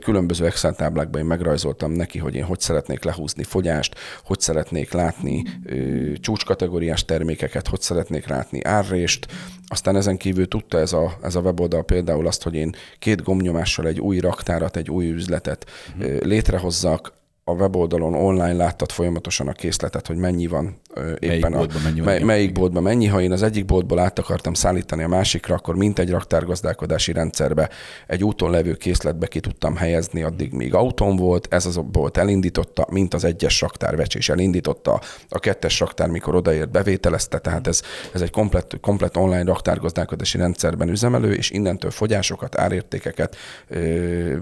Különböző 0.00 0.46
Excel 0.46 0.74
táblákban 0.74 1.20
én 1.20 1.26
megrajzoltam 1.26 1.92
neki, 1.92 2.18
hogy 2.18 2.34
én 2.34 2.44
hogy 2.44 2.60
szeretnék 2.60 3.04
lehúzni 3.04 3.42
fogyást, 3.42 3.94
hogy 4.24 4.40
szeretnék 4.40 4.92
látni 4.92 5.44
ö, 5.64 6.12
csúcskategóriás 6.20 7.04
termékeket, 7.04 7.68
hogy 7.68 7.80
szeretnék 7.80 8.26
látni 8.28 8.64
árrést. 8.64 9.26
Aztán 9.68 9.96
ezen 9.96 10.16
kívül 10.16 10.48
tudta 10.48 10.78
ez 10.78 10.92
a, 10.92 11.16
ez 11.22 11.34
a 11.34 11.40
weboldal 11.40 11.84
például 11.84 12.26
azt, 12.26 12.42
hogy 12.42 12.54
én 12.54 12.74
két 12.98 13.22
gombnyomással 13.22 13.86
egy 13.86 14.00
új 14.00 14.18
raktárat, 14.18 14.76
egy 14.76 14.90
új 14.90 15.10
üzletet 15.10 15.66
ö, 15.98 16.18
létrehozzak, 16.22 17.15
a 17.48 17.52
weboldalon 17.52 18.14
online 18.14 18.52
láttad 18.52 18.90
folyamatosan 18.90 19.48
a 19.48 19.52
készletet, 19.52 20.06
hogy 20.06 20.16
mennyi 20.16 20.46
van 20.46 20.80
ö, 20.94 21.12
éppen 21.18 21.52
a, 21.52 21.56
boltban 21.56 21.82
mennyi 21.82 21.96
van, 21.96 22.04
mely, 22.04 22.14
igen. 22.14 22.26
melyik 22.26 22.52
boltban 22.52 22.82
mennyi. 22.82 23.06
Ha 23.06 23.20
én 23.20 23.32
az 23.32 23.42
egyik 23.42 23.64
boltból 23.64 23.98
át 23.98 24.18
akartam 24.18 24.54
szállítani 24.54 25.02
a 25.02 25.08
másikra, 25.08 25.54
akkor 25.54 25.76
mint 25.76 25.98
egy 25.98 26.10
raktárgazdálkodási 26.10 27.12
rendszerbe 27.12 27.70
egy 28.06 28.24
úton 28.24 28.50
levő 28.50 28.74
készletbe 28.74 29.26
ki 29.26 29.40
tudtam 29.40 29.76
helyezni, 29.76 30.22
addig 30.22 30.52
még 30.52 30.74
autón 30.74 31.16
volt, 31.16 31.46
ez 31.50 31.66
az 31.66 31.76
a 31.76 31.82
bolt 31.82 32.16
elindította, 32.16 32.86
mint 32.90 33.14
az 33.14 33.24
egyes 33.24 33.60
raktárvecsés 33.60 34.28
elindította, 34.28 35.00
a 35.28 35.38
kettes 35.38 35.80
raktár, 35.80 36.08
mikor 36.08 36.34
odaért, 36.34 36.70
bevételezte, 36.70 37.38
tehát 37.38 37.66
ez, 37.66 37.82
ez 38.12 38.20
egy 38.20 38.30
komplet, 38.30 38.78
komplet 38.80 39.16
online 39.16 39.44
raktárgazdálkodási 39.44 40.38
rendszerben 40.38 40.88
üzemelő, 40.88 41.34
és 41.34 41.50
innentől 41.50 41.90
fogyásokat, 41.90 42.58
árértékeket, 42.58 43.36
ö, 43.68 44.36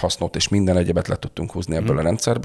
hasznot 0.00 0.36
és 0.36 0.48
minden 0.48 0.76
egyebet 0.76 1.08
le 1.08 1.16
tudtunk 1.16 1.52
húzni 1.52 1.76
ebből 1.76 1.98
a 1.98 2.02
rendszerből, 2.02 2.44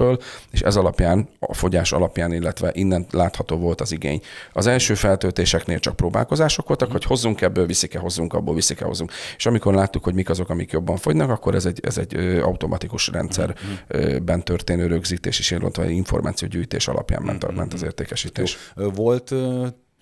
és 0.50 0.60
ez 0.60 0.76
alapján, 0.76 1.28
a 1.38 1.54
fogyás 1.54 1.92
alapján, 1.92 2.32
illetve 2.32 2.70
innen 2.74 3.06
látható 3.10 3.56
volt 3.56 3.80
az 3.80 3.92
igény. 3.92 4.20
Az 4.52 4.66
első 4.66 4.94
feltöltéseknél 4.94 5.78
csak 5.78 5.96
próbálkozások 5.96 6.66
voltak, 6.66 6.90
hogy 6.92 7.04
hozzunk 7.04 7.40
ebből, 7.40 7.66
viszik-e, 7.66 7.98
hozzunk 7.98 8.32
abból, 8.32 8.54
viszik-e, 8.54 8.84
hozzunk. 8.84 9.12
És 9.36 9.46
amikor 9.46 9.74
láttuk, 9.74 10.04
hogy 10.04 10.14
mik 10.14 10.30
azok, 10.30 10.48
amik 10.48 10.70
jobban 10.70 10.96
fogynak, 10.96 11.30
akkor 11.30 11.54
ez 11.54 11.64
egy, 11.64 11.80
ez 11.82 11.98
egy 11.98 12.14
automatikus 12.42 13.08
rendszerben 13.08 14.44
történő 14.44 14.86
rögzítés 14.86 15.38
és 15.38 15.50
illetve 15.50 15.90
információgyűjtés 15.90 16.88
alapján 16.88 17.22
ment, 17.22 17.54
ment 17.54 17.72
az 17.72 17.82
értékesítés. 17.82 18.56
Ö, 18.74 18.88
Volt 18.94 19.34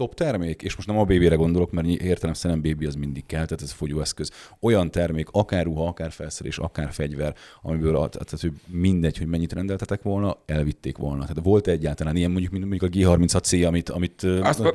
top 0.01 0.15
termék, 0.15 0.63
és 0.63 0.77
most 0.77 0.89
nem 0.89 0.99
a 0.99 1.05
BB-re 1.05 1.35
gondolok, 1.35 1.71
mert 1.73 1.87
értelemszerűen 1.87 2.61
BB 2.61 2.85
az 2.87 2.95
mindig 2.95 3.27
kell, 3.27 3.45
tehát 3.45 3.63
ez 3.63 3.71
fogyóeszköz. 3.71 4.31
Olyan 4.61 4.91
termék, 4.91 5.29
akár 5.33 5.65
ruha, 5.65 5.87
akár 5.87 6.11
felszerelés, 6.13 6.59
akár 6.59 6.93
fegyver, 6.93 7.35
amiből 7.63 7.97
a, 7.97 8.09
tehát 8.09 8.31
hogy 8.41 8.53
mindegy, 8.67 9.19
hogy 9.19 9.27
mennyit 9.27 9.53
rendeltetek 9.53 10.03
volna, 10.03 10.37
elvitték 10.47 10.97
volna. 10.97 11.21
Tehát 11.21 11.39
volt 11.43 11.67
egyáltalán 11.67 12.17
ilyen 12.17 12.31
mondjuk, 12.31 12.53
mint 12.53 12.65
mondjuk 12.69 12.93
a 12.93 12.97
G36C, 13.17 13.67
amit, 13.67 13.89
amit 13.89 14.23
Azt, 14.43 14.59
én 14.61 14.67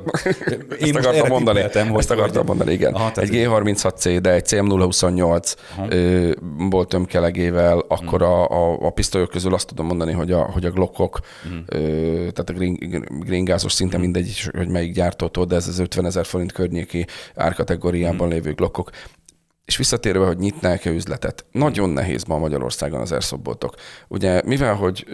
ezt 0.80 0.92
most 0.92 1.06
akartam 1.06 1.28
mondani. 1.28 1.56
tippeltem, 1.56 1.88
hogy- 1.88 1.98
ezt 1.98 2.10
akartam 2.10 2.36
hogy- 2.36 2.46
mondani, 2.46 2.72
igen. 2.72 2.94
Aha, 2.94 3.10
egy 3.14 3.28
G36C, 3.32 4.18
de 4.22 4.32
egy 4.32 4.44
CM028 4.46 5.54
ö, 5.88 6.32
volt 6.70 6.88
tömkelegével, 6.88 7.78
akkor 7.78 8.20
Mhm. 8.20 8.30
a, 8.30 8.48
a, 8.48 8.86
a 8.86 8.90
pisztolyok 8.90 9.30
közül 9.30 9.54
azt 9.54 9.66
tudom 9.66 9.86
mondani, 9.86 10.12
hogy 10.12 10.32
a, 10.32 10.42
hogy 10.42 10.64
a 10.64 10.70
Glockok, 10.70 11.20
ö, 11.66 11.78
tehát 12.32 12.50
a 12.50 12.52
green, 13.24 13.44
gázos 13.44 13.72
szinte 13.72 13.98
mindegy, 13.98 14.50
hogy 14.56 14.68
melyik 14.68 14.92
gyártótól, 15.16 15.44
de 15.44 15.54
ez 15.54 15.68
az 15.68 15.78
50 15.78 16.06
ezer 16.06 16.26
forint 16.26 16.52
környéki 16.52 17.06
árkategóriában 17.34 18.26
Mhm. 18.26 18.34
lévő 18.36 18.52
Glockok. 18.52 18.90
És 19.64 19.76
visszatérve, 19.76 20.26
hogy 20.26 20.38
nyitnák-e 20.38 20.90
üzletet, 20.90 21.44
nagyon 21.50 21.90
nehéz 21.90 22.24
ma 22.24 22.38
Magyarországon 22.38 23.00
az 23.00 23.12
airsoftboltok. 23.12 23.74
Ugye, 24.08 24.42
mivel, 24.44 24.74
hogy 24.74 25.06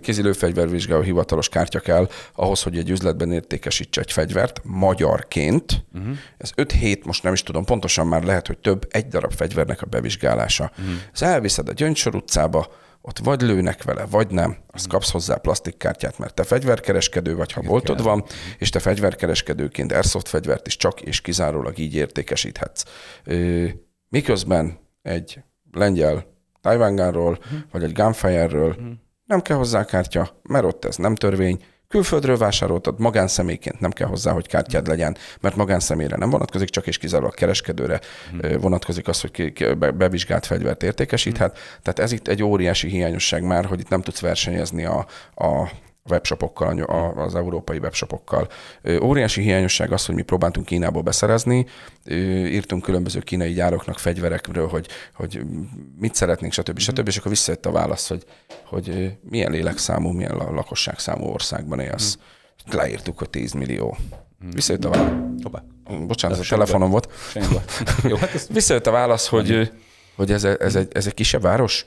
kézilőfegyvervizsgáló 0.00 1.00
hivatalos 1.00 1.48
kártya 1.48 1.80
kell 1.80 2.08
ahhoz, 2.34 2.62
hogy 2.62 2.78
egy 2.78 2.90
üzletben 2.90 3.32
értékesítse 3.32 4.00
egy 4.00 4.12
fegyvert, 4.12 4.60
magyarként, 4.64 5.84
uh-huh. 5.94 6.16
ez 6.38 6.50
5 6.54 6.72
hét, 6.72 7.04
most 7.04 7.22
nem 7.22 7.32
is 7.32 7.42
tudom, 7.42 7.64
pontosan 7.64 8.06
már 8.06 8.22
lehet, 8.22 8.46
hogy 8.46 8.58
több, 8.58 8.86
egy 8.90 9.06
darab 9.06 9.32
fegyvernek 9.32 9.82
a 9.82 9.86
bevizsgálása. 9.86 10.70
Uh-huh. 10.78 10.94
Ez 11.12 11.22
elviszed 11.22 11.68
a 11.68 11.72
Gyöngysor 11.72 12.14
utcába, 12.14 12.66
ott 13.06 13.18
vagy 13.18 13.40
lőnek 13.42 13.82
vele, 13.82 14.06
vagy 14.06 14.30
nem, 14.30 14.56
azt 14.66 14.88
kapsz 14.88 15.10
hozzá 15.10 15.36
plastikkártyát, 15.36 16.18
mert 16.18 16.34
te 16.34 16.42
fegyverkereskedő 16.42 17.36
vagy, 17.36 17.52
ha 17.52 17.60
boltod 17.60 17.96
kell. 17.96 18.04
van, 18.04 18.24
és 18.58 18.68
te 18.70 18.78
fegyverkereskedőként 18.78 19.92
airsoft 19.92 20.28
fegyvert 20.28 20.66
is 20.66 20.76
csak 20.76 21.00
és 21.00 21.20
kizárólag 21.20 21.78
így 21.78 21.94
értékesíthetsz. 21.94 22.84
Miközben 24.08 24.78
egy 25.02 25.42
lengyel 25.72 26.26
Tajvangánról, 26.60 27.32
uh-huh. 27.32 27.58
vagy 27.70 27.82
egy 27.82 27.92
Gunfire-ről 27.92 28.70
uh-huh. 28.70 28.92
nem 29.24 29.40
kell 29.40 29.56
hozzá 29.56 29.84
kártya, 29.84 30.40
mert 30.42 30.64
ott 30.64 30.84
ez 30.84 30.96
nem 30.96 31.14
törvény, 31.14 31.64
külföldről 31.94 32.36
vásároltad, 32.36 32.98
magánszemélyként 32.98 33.80
nem 33.80 33.90
kell 33.90 34.08
hozzá, 34.08 34.32
hogy 34.32 34.46
kártyád 34.46 34.86
legyen, 34.86 35.16
mert 35.40 35.56
magánszemélyre 35.56 36.16
nem 36.16 36.30
vonatkozik, 36.30 36.68
csak 36.68 36.86
és 36.86 36.98
kizárólag 36.98 37.34
kereskedőre 37.34 38.00
hmm. 38.30 38.60
vonatkozik 38.60 39.08
az, 39.08 39.20
hogy 39.20 39.30
ki- 39.30 39.52
ki- 39.52 39.74
be- 39.74 39.90
bevizsgált 39.90 40.46
fegyvert 40.46 40.82
értékesíthet. 40.82 41.52
Hmm. 41.52 41.78
Tehát 41.82 41.98
ez 41.98 42.12
itt 42.12 42.28
egy 42.28 42.42
óriási 42.42 42.88
hiányosság 42.88 43.42
már, 43.42 43.64
hogy 43.64 43.80
itt 43.80 43.88
nem 43.88 44.02
tudsz 44.02 44.20
versenyezni 44.20 44.84
a, 44.84 45.06
a 45.34 45.70
webshopokkal, 46.10 46.80
az 47.16 47.34
európai 47.34 47.78
webshopokkal. 47.78 48.48
Óriási 49.02 49.42
hiányosság 49.42 49.92
az, 49.92 50.06
hogy 50.06 50.14
mi 50.14 50.22
próbáltunk 50.22 50.66
Kínából 50.66 51.02
beszerezni, 51.02 51.66
írtunk 52.04 52.82
különböző 52.82 53.20
kínai 53.20 53.52
gyároknak 53.52 53.98
fegyverekről, 53.98 54.68
hogy, 54.68 54.88
hogy 55.14 55.40
mit 55.98 56.14
szeretnénk, 56.14 56.52
stb. 56.52 56.78
stb. 56.78 57.08
És 57.08 57.16
akkor 57.16 57.30
visszajött 57.30 57.66
a 57.66 57.70
válasz, 57.70 58.08
hogy, 58.08 58.24
hogy 58.64 59.16
milyen 59.30 59.50
lélekszámú, 59.50 60.10
milyen 60.10 60.36
la- 60.36 60.50
lakosságszámú 60.50 61.24
országban 61.24 61.80
élsz. 61.80 62.18
Leírtuk, 62.70 63.18
hogy 63.18 63.30
10 63.30 63.52
millió. 63.52 63.96
Visszajött 64.52 64.84
a 64.84 64.88
válasz. 64.88 65.12
Hoppá. 65.42 65.62
Bocsánat, 66.06 66.38
ez 66.38 66.44
a 66.44 66.48
telefonom 66.48 66.90
volt. 66.90 67.08
Jó, 68.08 68.16
hát 68.16 68.34
ez 68.34 68.46
Visszajött 68.48 68.86
a 68.86 68.90
válasz, 68.90 69.26
hogy, 69.26 69.72
hogy 70.16 70.32
ez, 70.32 70.44
ez, 70.44 70.76
egy, 70.76 70.88
ez 70.92 71.06
egy 71.06 71.14
kisebb 71.14 71.42
város, 71.42 71.86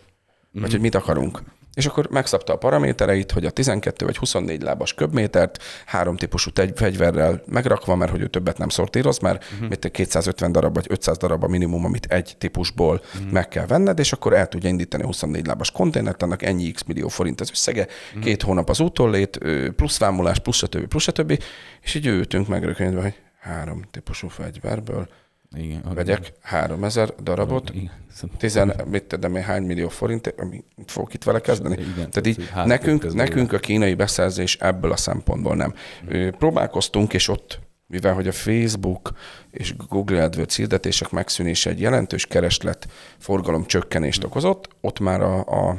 vagy 0.52 0.72
hogy 0.72 0.80
mit 0.81 0.95
akarunk. 0.95 1.41
És 1.78 1.86
akkor 1.86 2.08
megszabta 2.10 2.54
a 2.54 2.58
paramétereit, 2.58 3.32
hogy 3.32 3.45
a 3.45 3.49
12 3.49 4.06
vagy 4.06 4.18
24 4.18 4.62
lábas 4.62 4.94
köbmétert 4.94 5.64
három 5.86 6.18
típusú 6.18 6.49
tegy, 6.49 6.72
fegyverrel 6.76 7.41
megrakva, 7.45 7.95
mert 7.95 8.12
hogy 8.12 8.22
ő 8.22 8.28
többet 8.28 8.58
nem 8.58 8.70
szortíroz, 8.70 9.20
mert 9.20 9.44
uh-huh. 9.54 9.70
mit 9.70 9.91
250 9.91 10.52
darab 10.52 10.74
vagy 10.74 10.86
500 10.90 11.18
darab 11.18 11.44
a 11.44 11.48
minimum, 11.48 11.86
amit 11.86 12.06
egy 12.06 12.36
típusból 12.38 13.02
uh-huh. 13.16 13.32
meg 13.32 13.48
kell 13.48 13.66
venned, 13.66 13.99
és 13.99 14.14
akkor 14.14 14.34
el 14.34 14.48
tudja 14.48 14.70
indítani 14.70 15.04
a 15.04 15.06
24 15.06 15.45
lábas 15.45 15.72
konténert, 15.72 16.24
annak 16.24 16.44
ennyi 16.44 16.72
x 16.72 16.84
millió 16.84 17.08
forint 17.08 17.41
az 17.41 17.49
összege, 17.49 17.88
uh-huh. 18.08 18.24
két 18.24 18.41
hónap 18.41 18.70
az 18.70 18.80
útollét, 18.80 19.40
plusz 19.76 19.98
vámolás, 19.98 20.40
plusz 20.40 20.58
stb. 20.58 20.88
plusz 20.88 21.04
stb. 21.04 21.44
És 21.82 21.95
így 21.95 22.06
ültünk 22.06 22.48
megrökönyödve, 22.48 23.02
hogy 23.02 23.16
három 23.40 23.82
típusú 23.91 24.28
fegyverből 24.28 25.08
igen. 25.56 25.82
vegyek 25.94 26.34
3000 26.41 27.14
darabot, 27.24 27.69
Igen. 27.74 27.91
tizen, 28.38 28.82
mit 28.86 29.03
tudom 29.03 29.36
én, 29.36 29.44
hány 29.44 29.64
millió 29.64 29.90
forint, 29.90 30.34
amit 30.38 30.65
fogok 30.86 31.14
itt 31.14 31.24
vele 31.24 31.41
kezdeni. 31.41 31.82
Igen, 31.82 32.10
tehát 32.10 32.28
így 32.28 32.49
nekünk, 32.65 33.14
nekünk 33.14 33.53
a 33.53 33.60
kínai 33.60 33.94
beszerzés 33.94 34.56
ebből 34.56 34.91
a 34.91 34.98
szempontból 34.98 35.56
nem. 35.56 35.74
Ö, 36.07 36.30
Próbálkoztunk, 36.30 37.14
és 37.14 37.28
ott 37.28 37.60
mivel 37.88 38.14
hogy 38.14 38.28
a 38.28 38.32
Facebook 38.32 39.11
és 39.52 39.76
Google 39.90 40.24
AdWords 40.24 40.56
hirdetések 40.56 41.10
megszűnése 41.10 41.69
egy 41.69 41.80
jelentős 41.80 42.26
kereslet 42.26 42.88
forgalom 43.18 43.65
csökkenést 43.65 44.24
okozott, 44.24 44.69
ott 44.82 44.99
már 44.99 45.22
a, 45.22 45.45
a, 45.45 45.78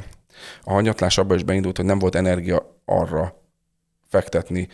a 0.63 0.71
hanyatlás 0.71 1.17
abban 1.17 1.37
is 1.37 1.43
beindult, 1.43 1.77
hogy 1.77 1.85
nem 1.85 1.99
volt 1.99 2.15
energia 2.15 2.79
arra 2.85 3.41
fektetni, 4.07 4.67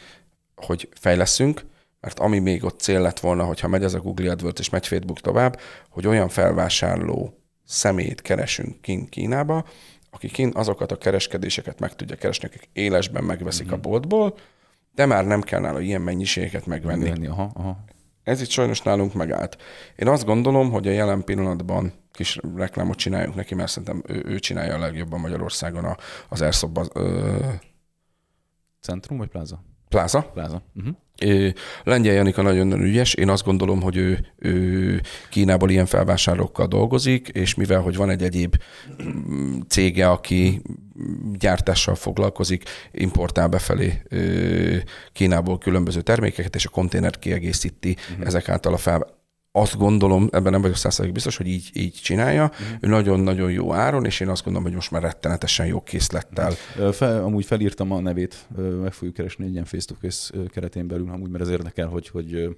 hogy 0.56 0.90
fejleszünk, 0.94 1.66
mert 2.06 2.20
ami 2.20 2.40
még 2.40 2.64
ott 2.64 2.80
cél 2.80 3.02
lett 3.02 3.20
volna, 3.20 3.44
hogyha 3.44 3.68
megy 3.68 3.84
ez 3.84 3.94
a 3.94 4.00
Google 4.00 4.32
AdWords 4.32 4.60
és 4.60 4.70
megy 4.70 4.88
Facebook 4.88 5.20
tovább, 5.20 5.60
hogy 5.90 6.08
olyan 6.08 6.30
felvásárló 6.30 7.38
személyt 7.64 8.22
keresünk 8.22 8.82
kint 8.82 9.10
Kínába, 9.10 9.66
aki 10.12 10.28
kint 10.28 10.56
azokat 10.56 10.92
a 10.92 10.98
kereskedéseket 10.98 11.80
meg 11.80 11.96
tudja 11.96 12.16
keresni, 12.16 12.48
akik 12.48 12.70
élesben 12.74 13.24
megveszik 13.24 13.66
mm-hmm. 13.66 13.76
a 13.76 13.80
boltból, 13.80 14.38
de 14.96 15.06
már 15.06 15.26
nem 15.26 15.42
kell 15.42 15.60
nála 15.60 15.80
ilyen 15.80 16.02
mennyiségeket 16.02 16.66
megvenni. 16.66 17.04
megvenni 17.04 17.28
aha, 17.28 17.52
aha. 17.54 17.84
Ez 18.24 18.42
itt 18.42 18.50
sajnos 18.50 18.82
nálunk 18.82 19.14
megállt. 19.14 19.58
Én 19.96 20.08
azt 20.08 20.26
gondolom, 20.26 20.72
hogy 20.72 20.88
a 20.88 20.92
jelen 20.92 21.24
pillanatban 21.24 21.94
kis 22.12 22.40
reklámot 22.56 22.98
csináljunk 22.98 23.36
neki, 23.36 23.56
mert 23.56 23.70
szerintem 23.70 24.04
ő, 24.08 24.24
ő 24.26 24.40
csinálja 24.40 24.74
a 24.76 24.80
legjobban 24.80 25.20
Magyarországon 25.20 25.86
a, 25.86 25.98
az 26.30 26.42
Airsoft 26.42 26.90
ö... 26.94 27.38
Centrum 28.82 29.18
vagy 29.18 29.30
pláza? 29.30 29.64
Pláza. 29.90 30.22
Pláza. 30.22 30.62
Uh-huh. 30.76 30.96
Lengyel 31.84 32.14
Janika 32.14 32.42
nagyon 32.42 32.82
ügyes, 32.82 33.14
én 33.14 33.30
azt 33.30 33.44
gondolom, 33.44 33.82
hogy 33.82 33.98
ő, 33.98 34.26
ő 34.38 35.02
Kínából 35.30 35.70
ilyen 35.70 35.86
felvásárlókkal 35.86 36.68
dolgozik, 36.68 37.28
és 37.28 37.54
mivel, 37.56 37.82
hogy 37.82 37.96
van 37.96 38.10
egy 38.10 38.24
egyéb 38.24 38.56
mm, 39.04 39.60
cége, 39.68 40.10
aki 40.10 40.62
gyártással 41.40 41.96
foglalkozik, 41.96 42.64
importál 42.92 43.48
befelé 43.48 44.02
Kínából 45.14 45.58
különböző 45.58 46.02
termékeket, 46.02 46.56
és 46.56 46.66
a 46.66 46.70
konténert 46.70 47.20
kiegészíti 47.20 47.96
uh-huh. 48.12 48.26
ezek 48.26 48.50
által 48.50 48.74
a 48.74 48.78
fel, 48.78 49.24
azt 49.58 49.78
gondolom, 49.78 50.28
ebben 50.32 50.52
nem 50.52 50.62
vagyok 50.62 50.76
százszerűen 50.76 51.14
biztos, 51.14 51.38
hogy 51.38 51.48
így, 51.48 51.70
így 51.74 51.94
csinálja. 51.94 52.44
Uh-huh. 52.44 52.78
Ő 52.80 52.88
nagyon-nagyon 52.88 53.52
jó 53.52 53.74
áron, 53.74 54.06
és 54.06 54.20
én 54.20 54.30
azt 54.30 54.44
gondolom, 54.44 54.68
hogy 54.68 54.76
most 54.76 54.92
már 54.92 55.02
rettenetesen 55.02 55.66
jó 55.66 55.82
készlettel. 55.82 56.52
Fel, 56.92 57.24
amúgy 57.24 57.46
felírtam 57.46 57.92
a 57.92 58.00
nevét, 58.00 58.48
meg 58.82 58.94
fogjuk 58.94 59.14
keresni 59.14 59.46
egy 59.46 59.52
ilyen 59.52 59.66
face-to-face 59.66 60.34
keretén 60.48 60.88
belül, 60.88 61.10
amúgy, 61.10 61.30
mert 61.30 61.44
ez 61.44 61.50
érdekel, 61.50 61.88
hogy 61.88 62.08
hogy, 62.08 62.58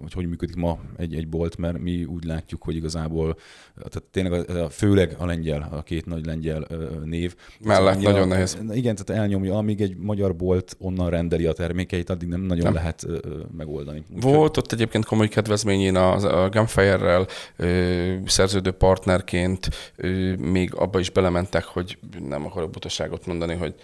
hogy, 0.00 0.12
hogy 0.12 0.28
működik 0.28 0.56
ma 0.56 0.78
egy, 0.96 1.14
egy 1.14 1.28
bolt, 1.28 1.56
mert 1.56 1.78
mi 1.78 2.04
úgy 2.04 2.24
látjuk, 2.24 2.62
hogy 2.62 2.76
igazából, 2.76 3.36
tehát 3.74 4.02
tényleg 4.10 4.50
a, 4.50 4.70
főleg 4.70 5.14
a 5.18 5.26
lengyel, 5.26 5.68
a 5.70 5.82
két 5.82 6.06
nagy 6.06 6.26
lengyel 6.26 6.66
név. 7.04 7.34
Mellett 7.64 8.00
nagyon 8.00 8.28
nehéz. 8.28 8.58
Igen, 8.70 8.94
tehát 8.94 9.22
elnyomja, 9.22 9.56
amíg 9.56 9.80
egy 9.80 9.96
magyar 9.96 10.36
bolt 10.36 10.76
onnan 10.78 11.10
rendeli 11.10 11.46
a 11.46 11.52
termékeit, 11.52 12.10
addig 12.10 12.28
nem 12.28 12.40
nagyon 12.40 12.64
nem. 12.64 12.74
lehet 12.74 13.06
megoldani. 13.56 14.04
Úgy 14.14 14.22
Volt 14.22 14.56
ott 14.56 14.72
egyébként 14.72 15.04
komoly 15.04 15.28
kedvezmény 15.28 15.74
én 15.80 15.96
a, 15.96 16.42
a 16.42 16.48
Gunfire-rel 16.48 17.26
szerződő 18.26 18.70
partnerként 18.70 19.68
ö, 19.96 20.34
még 20.34 20.74
abba 20.74 20.98
is 20.98 21.10
belementek, 21.10 21.64
hogy 21.64 21.98
nem 22.28 22.46
akarok 22.46 22.70
butaságot 22.70 23.26
mondani, 23.26 23.54
hogy 23.54 23.74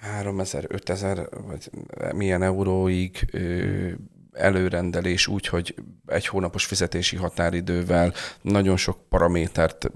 3000, 0.00 0.64
5000 0.68 1.28
vagy 1.46 1.70
milyen 2.14 2.42
euróig 2.42 3.28
ö, 3.32 3.88
előrendelés 4.32 5.26
úgy, 5.26 5.46
hogy 5.46 5.74
egy 6.06 6.26
hónapos 6.26 6.64
fizetési 6.64 7.16
határidővel 7.16 8.12
nagyon 8.42 8.76
sok 8.76 8.98
paramétert, 9.08 9.90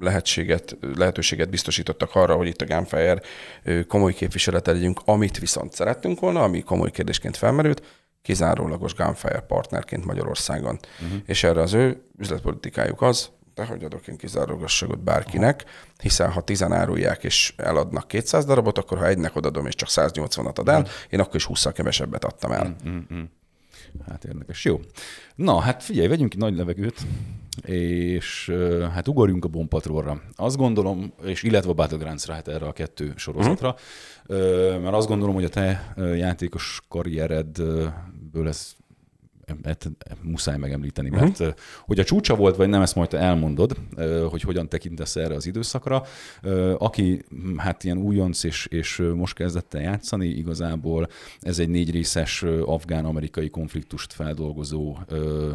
lehetséget, 0.00 0.76
lehetőséget 0.96 1.50
biztosítottak 1.50 2.14
arra, 2.14 2.34
hogy 2.34 2.46
itt 2.46 2.60
a 2.60 2.64
Gunfire 2.64 3.20
komoly 3.88 4.12
képviselete 4.12 4.72
legyünk, 4.72 5.00
amit 5.04 5.38
viszont 5.38 5.72
szerettünk 5.72 6.20
volna, 6.20 6.42
ami 6.42 6.62
komoly 6.62 6.90
kérdésként 6.90 7.36
felmerült, 7.36 7.99
kizárólagos 8.22 8.94
Gunfire 8.94 9.40
partnerként 9.40 10.04
Magyarországon. 10.04 10.78
Uh-huh. 11.02 11.18
És 11.26 11.44
erre 11.44 11.60
az 11.60 11.72
ő 11.72 12.02
üzletpolitikájuk 12.18 13.02
az, 13.02 13.30
de 13.54 13.64
hogy 13.64 13.84
adok 13.84 14.06
én 14.06 14.16
kizárólagosságot 14.16 14.98
bárkinek, 14.98 15.64
hiszen 16.02 16.30
ha 16.32 16.40
tizen 16.40 16.72
árulják 16.72 17.24
és 17.24 17.54
eladnak 17.56 18.08
200 18.08 18.44
darabot, 18.44 18.78
akkor 18.78 18.98
ha 18.98 19.06
egynek 19.06 19.36
odadom 19.36 19.66
és 19.66 19.74
csak 19.74 19.88
180-at 19.90 20.58
ad 20.58 20.68
el, 20.68 20.80
uh-huh. 20.80 20.92
én 21.08 21.20
akkor 21.20 21.36
is 21.36 21.44
20 21.44 21.66
kevesebbet 21.72 22.24
adtam 22.24 22.52
el. 22.52 22.76
Uh-huh. 22.84 23.18
Hát 24.08 24.24
érdekes. 24.24 24.64
Jó. 24.64 24.80
Na, 25.34 25.60
hát 25.60 25.82
figyelj, 25.82 26.06
vegyünk 26.08 26.30
ki 26.30 26.36
nagy 26.36 26.56
levegőt, 26.56 27.06
és 27.62 28.52
hát 28.92 29.08
ugorjunk 29.08 29.44
a 29.44 29.48
Bompatrolra. 29.48 30.22
Azt 30.36 30.56
gondolom, 30.56 31.12
és 31.24 31.42
illetve 31.42 31.70
a 31.70 31.74
Battlegrounds-ra, 31.74 32.34
hát 32.34 32.48
erre 32.48 32.66
a 32.66 32.72
kettő 32.72 33.12
sorozatra, 33.16 33.74
uh-huh. 34.26 34.80
mert 34.82 34.94
azt 34.94 35.08
gondolom, 35.08 35.34
hogy 35.34 35.44
a 35.44 35.48
te 35.48 35.94
játékos 35.96 36.80
karrieredből 36.88 38.48
ez 38.48 38.78
mert 39.62 39.90
muszáj 40.22 40.56
megemlíteni, 40.56 41.08
mhm. 41.08 41.18
mert 41.18 41.40
uh-huh. 41.40 41.54
hogy 41.84 41.98
a 41.98 42.04
csúcsa 42.04 42.34
volt, 42.34 42.56
vagy 42.56 42.68
nem, 42.68 42.82
ezt 42.82 42.94
majd 42.94 43.14
elmondod, 43.14 43.76
hogy 44.30 44.42
hogyan 44.42 44.68
tekintesz 44.68 45.16
erre 45.16 45.34
az 45.34 45.46
időszakra. 45.46 46.02
Aki 46.78 47.24
hát 47.56 47.84
ilyen 47.84 47.98
újonc 47.98 48.44
és, 48.44 48.66
és 48.66 49.02
most 49.14 49.34
kezdett 49.34 49.74
el 49.74 49.82
játszani, 49.82 50.26
igazából 50.26 51.08
ez 51.40 51.58
egy 51.58 51.68
négy 51.68 51.90
részes 51.90 52.42
afgán-amerikai 52.64 53.50
konfliktust 53.50 54.12
feldolgozó 54.12 54.98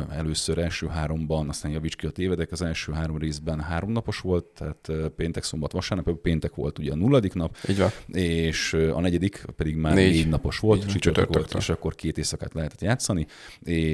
először 0.09 0.57
első 0.57 0.87
háromban, 0.87 1.49
aztán 1.49 1.71
javíts 1.71 1.95
ki 1.95 2.05
a 2.05 2.09
tévedek, 2.09 2.51
az 2.51 2.61
első 2.61 2.91
három 2.91 3.17
részben 3.17 3.59
háromnapos 3.59 4.19
volt, 4.19 4.45
tehát 4.45 5.11
péntek, 5.15 5.43
szombat, 5.43 5.71
vasárnap, 5.71 6.21
péntek 6.21 6.55
volt 6.55 6.79
ugye 6.79 6.91
a 6.91 6.95
nulladik 6.95 7.33
nap, 7.33 7.57
Így 7.69 7.77
van. 7.77 7.89
és 8.07 8.73
a 8.73 8.99
negyedik 8.99 9.45
pedig 9.55 9.75
már 9.75 9.93
négy, 9.93 10.13
négy 10.13 10.27
napos 10.27 10.59
volt, 10.59 10.85
csütörtök 10.85 11.33
volt, 11.33 11.53
és 11.53 11.69
akkor 11.69 11.95
két 11.95 12.17
éjszakát 12.17 12.53
lehetett 12.53 12.81
játszani, 12.81 13.25
és 13.63 13.84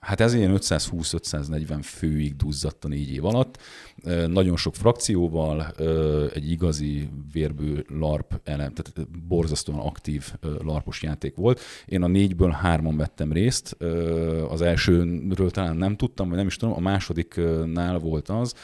hát 0.00 0.20
ez 0.20 0.34
ilyen 0.34 0.56
520-540 0.60 1.78
főig 1.82 2.36
duzzadt 2.36 2.84
a 2.84 2.88
négy 2.88 3.12
év 3.12 3.24
alatt. 3.24 3.58
Nagyon 4.26 4.56
sok 4.56 4.74
frakcióval, 4.74 5.66
egy 6.34 6.50
igazi 6.50 7.08
vérbő 7.32 7.84
LARP 7.88 8.40
elem, 8.44 8.72
tehát 8.72 9.10
borzasztóan 9.28 9.78
aktív 9.78 10.32
LARPos 10.40 11.02
játék 11.02 11.36
volt. 11.36 11.60
Én 11.86 12.02
a 12.02 12.06
négyből 12.06 12.50
hárman 12.50 12.96
vettem 12.96 13.32
részt, 13.32 13.76
az 14.48 14.62
elsőről 14.62 15.50
talán 15.50 15.76
nem 15.76 15.96
tudtam, 15.96 16.28
vagy 16.28 16.36
nem 16.36 16.46
is 16.46 16.56
tudom, 16.56 16.74
a 16.74 16.80
másodiknál 16.80 17.98
volt 17.98 18.28
az, 18.28 18.54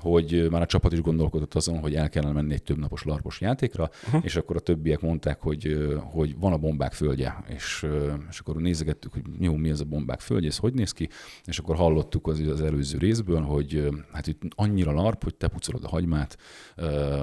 hogy 0.00 0.46
már 0.50 0.60
a 0.62 0.66
csapat 0.66 0.92
is 0.92 1.00
gondolkodott 1.00 1.54
azon, 1.54 1.78
hogy 1.78 1.94
el 1.94 2.08
kellene 2.08 2.32
menni 2.32 2.52
egy 2.52 2.62
többnapos 2.62 3.02
larpos 3.02 3.40
játékra, 3.40 3.90
uh-huh. 4.06 4.24
és 4.24 4.36
akkor 4.36 4.56
a 4.56 4.60
többiek 4.60 5.00
mondták, 5.00 5.40
hogy, 5.40 5.90
hogy 6.00 6.38
van 6.38 6.52
a 6.52 6.56
bombák 6.56 6.92
földje, 6.92 7.44
és, 7.48 7.86
és 8.30 8.38
akkor 8.38 8.56
nézegettük, 8.56 9.12
hogy 9.12 9.22
jó, 9.38 9.54
mi 9.54 9.70
ez 9.70 9.80
a 9.80 9.84
bombák 9.84 10.20
földje, 10.20 10.48
ez 10.48 10.56
hogy 10.56 10.74
néz 10.74 10.92
ki, 10.92 11.08
és 11.44 11.58
akkor 11.58 11.76
hallottuk 11.76 12.26
az, 12.26 12.40
az 12.40 12.60
előző 12.60 12.98
részből, 12.98 13.40
hogy 13.40 13.88
hát 14.12 14.26
itt 14.26 14.42
annyira 14.54 14.92
larp, 14.92 15.22
hogy 15.22 15.34
te 15.34 15.48
pucolod 15.48 15.84
a 15.84 15.88
hagymát 15.88 16.38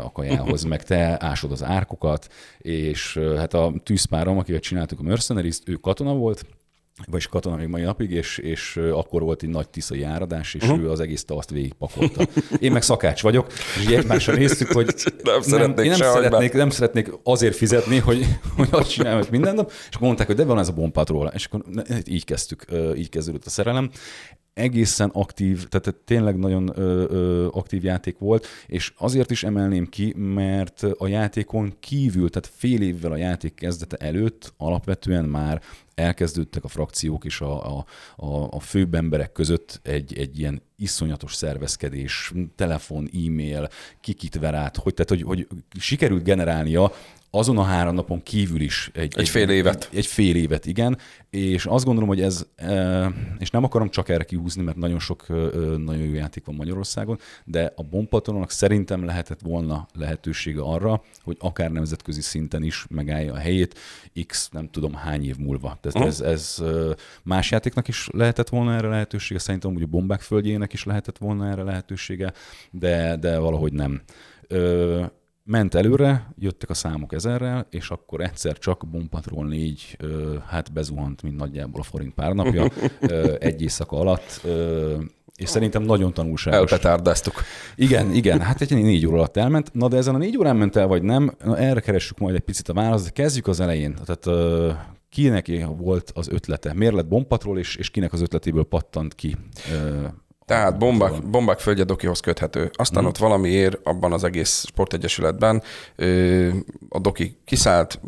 a 0.03 0.11
kajához, 0.11 0.63
meg 0.63 0.83
te 0.83 1.17
ásod 1.19 1.51
az 1.51 1.63
árkokat, 1.63 2.27
és 2.57 3.17
hát 3.37 3.53
a 3.53 3.73
tűzpárom, 3.83 4.37
akivel 4.37 4.59
csináltuk 4.59 4.99
a 4.99 5.03
mercenaries 5.03 5.59
ő 5.65 5.73
katona 5.73 6.13
volt, 6.13 6.45
vagyis 7.05 7.27
katona 7.27 7.55
még 7.55 7.67
mai 7.67 7.81
napig, 7.81 8.11
és, 8.11 8.37
és 8.37 8.79
akkor 8.91 9.21
volt 9.21 9.43
egy 9.43 9.49
nagy 9.49 9.69
tiszai 9.69 10.03
áradás, 10.03 10.53
és 10.53 10.63
uh-huh. 10.63 10.79
ő 10.79 10.89
az 10.89 10.99
egész 10.99 11.23
tavaszt 11.23 11.49
végigpakolta. 11.49 12.27
Én 12.59 12.71
meg 12.71 12.81
szakács 12.81 13.21
vagyok, 13.21 13.51
és 13.51 13.83
így 13.83 13.93
egymásra 13.93 14.33
néztük, 14.33 14.71
hogy 14.71 14.93
nem, 15.23 15.41
szeretnék 15.41 15.85
én 15.85 15.91
nem, 15.91 15.99
szeretnék, 15.99 16.53
nem 16.53 16.69
szeretnék 16.69 17.11
azért 17.23 17.55
fizetni, 17.55 17.97
hogy, 17.97 18.25
hogy 18.55 18.67
azt 18.71 18.89
csináljam 18.89 19.21
minden 19.31 19.55
nap, 19.55 19.71
és 19.89 19.95
akkor 19.95 20.07
mondták, 20.07 20.27
hogy 20.27 20.35
de 20.35 20.43
van 20.43 20.59
ez 20.59 20.67
a 20.67 20.73
bombát 20.73 21.09
róla. 21.09 21.29
És 21.33 21.45
akkor 21.45 21.61
így 22.05 22.25
kezdtük, 22.25 22.65
így 22.95 23.09
kezdődött 23.09 23.45
a 23.45 23.49
szerelem 23.49 23.89
egészen 24.57 25.09
aktív, 25.13 25.67
tehát 25.67 25.95
tényleg 26.05 26.37
nagyon 26.37 26.71
ö, 26.75 27.05
ö, 27.09 27.47
aktív 27.51 27.83
játék 27.83 28.17
volt, 28.17 28.47
és 28.67 28.93
azért 28.97 29.31
is 29.31 29.43
emelném 29.43 29.89
ki, 29.89 30.13
mert 30.17 30.83
a 30.97 31.07
játékon 31.07 31.73
kívül, 31.79 32.29
tehát 32.29 32.49
fél 32.55 32.81
évvel 32.81 33.11
a 33.11 33.17
játék 33.17 33.53
kezdete 33.53 33.95
előtt 33.95 34.53
alapvetően 34.57 35.25
már 35.25 35.61
elkezdődtek 35.95 36.63
a 36.63 36.67
frakciók 36.67 37.25
és 37.25 37.41
a, 37.41 37.77
a, 37.77 37.85
a, 38.15 38.47
a 38.51 38.59
főbb 38.59 38.93
emberek 38.93 39.31
között 39.31 39.79
egy, 39.83 40.17
egy 40.17 40.39
ilyen 40.39 40.61
iszonyatos 40.75 41.35
szervezkedés, 41.35 42.33
telefon, 42.55 43.09
e-mail, 43.13 43.69
kikit 44.01 44.39
ver 44.39 44.53
át, 44.53 44.77
hogy, 44.77 44.93
tehát, 44.93 45.09
hogy, 45.09 45.21
hogy 45.21 45.47
sikerült 45.79 46.23
generálnia 46.23 46.91
azon 47.29 47.57
a 47.57 47.63
három 47.63 47.95
napon 47.95 48.23
kívül 48.23 48.61
is 48.61 48.89
egy, 48.93 49.01
egy, 49.03 49.19
egy 49.19 49.29
fél 49.29 49.49
évet. 49.49 49.87
Egy, 49.91 49.97
egy 49.97 50.05
fél 50.05 50.35
évet, 50.35 50.65
igen. 50.65 50.97
És 51.29 51.65
azt 51.65 51.85
gondolom, 51.85 52.09
hogy 52.09 52.21
ez, 52.21 52.45
e, 52.55 53.11
és 53.39 53.49
nem 53.49 53.63
akarom 53.63 53.89
csak 53.89 54.09
erre 54.09 54.23
kihúzni, 54.23 54.63
mert 54.63 54.77
nagyon 54.77 54.99
sok 54.99 55.27
nagyon 55.77 56.03
jó 56.03 56.13
játék 56.13 56.45
van 56.45 56.55
Magyarországon, 56.55 57.19
de 57.45 57.73
a 57.75 57.83
Bombatononak 57.83 58.51
szerintem 58.51 59.05
lehetett 59.05 59.39
volna 59.41 59.87
lehetősége 59.93 60.61
arra, 60.61 61.03
hogy 61.23 61.37
akár 61.39 61.71
nemzetközi 61.71 62.21
szinten 62.21 62.63
is 62.63 62.85
megállja 62.89 63.33
a 63.33 63.37
helyét, 63.37 63.79
x 64.25 64.49
nem 64.51 64.69
tudom 64.69 64.93
hány 64.93 65.25
év 65.25 65.37
múlva. 65.37 65.77
Tehát 65.81 66.07
ez, 66.07 66.21
ez 66.21 66.63
más 67.23 67.51
játéknak 67.51 67.87
is 67.87 68.07
lehetett 68.11 68.49
volna 68.49 68.73
erre 68.73 68.87
lehetősége, 68.87 69.39
szerintem 69.39 69.73
hogy 69.73 69.83
a 69.83 69.87
bombák 69.87 70.21
földjének 70.21 70.73
is 70.73 70.83
lehetett 70.83 71.17
volna 71.17 71.49
erre 71.49 71.63
lehetősége, 71.63 72.33
de, 72.71 73.15
de 73.15 73.37
valahogy 73.37 73.73
nem 73.73 74.01
ment 75.47 75.75
előre, 75.75 76.33
jöttek 76.37 76.69
a 76.69 76.73
számok 76.73 77.13
ezerrel, 77.13 77.67
és 77.69 77.89
akkor 77.89 78.21
egyszer 78.21 78.57
csak 78.57 78.87
Bompatrol 78.87 79.45
4 79.45 79.95
ö, 79.99 80.35
hát 80.47 80.73
bezuhant, 80.73 81.21
mint 81.21 81.35
nagyjából 81.35 81.79
a 81.79 81.83
forint 81.83 82.13
pár 82.13 82.33
napja, 82.33 82.69
egy 83.39 83.61
éjszaka 83.61 83.97
alatt, 83.97 84.41
és 85.35 85.49
szerintem 85.49 85.83
nagyon 85.83 86.13
tanulságos. 86.13 86.71
Elpetárdáztuk. 86.71 87.33
Igen, 87.75 88.11
igen, 88.11 88.41
hát 88.41 88.61
egy 88.61 88.73
négy 88.73 89.05
óra 89.05 89.15
alatt 89.15 89.37
elment. 89.37 89.73
Na 89.73 89.87
de 89.87 89.97
ezen 89.97 90.15
a 90.15 90.17
négy 90.17 90.37
órán 90.37 90.55
ment 90.55 90.75
el, 90.75 90.87
vagy 90.87 91.03
nem, 91.03 91.31
na, 91.43 91.57
erre 91.57 91.79
keressük 91.79 92.17
majd 92.17 92.35
egy 92.35 92.41
picit 92.41 92.69
a 92.69 92.73
választ. 92.73 93.11
Kezdjük 93.11 93.47
az 93.47 93.59
elején. 93.59 93.95
Tehát 94.05 94.39
kinek 95.09 95.65
volt 95.77 96.11
az 96.15 96.29
ötlete? 96.29 96.73
Miért 96.73 96.93
lett 96.93 97.07
Bompatról, 97.07 97.59
és, 97.59 97.75
és 97.75 97.89
kinek 97.89 98.13
az 98.13 98.21
ötletéből 98.21 98.63
pattant 98.63 99.15
ki? 99.15 99.35
Tehát 100.47 100.77
bombák, 100.77 101.29
bombák 101.29 101.59
földje 101.59 101.83
Dokihoz 101.83 102.19
köthető. 102.19 102.69
Aztán 102.73 103.01
Mhm. 103.03 103.11
ott 103.11 103.17
valamiért 103.17 103.77
abban 103.83 104.13
az 104.13 104.23
egész 104.23 104.65
sportegyesületben 104.67 105.63
ö, 105.95 106.47
a 106.89 106.99
Doki 106.99 107.37
kiszállt, 107.45 107.99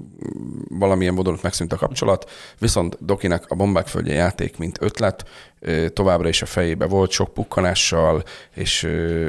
valamilyen 0.70 1.14
módon 1.14 1.34
ott 1.34 1.42
megszűnt 1.42 1.74
a 1.74 1.78
kapcsolat, 1.78 2.30
viszont 2.60 2.98
Dokinek 3.06 3.44
a 3.48 3.56
bombák 3.56 3.88
földje 3.88 4.14
játék, 4.14 4.58
mint 4.58 4.78
ötlet, 4.82 5.26
ö, 5.60 5.90
továbbra 5.90 6.28
is 6.28 6.42
a 6.42 6.46
fejébe 6.46 6.86
volt, 6.86 7.12
sok 7.12 7.34
pukkanással, 7.34 8.24
és 8.56 8.84
ö, 8.84 9.28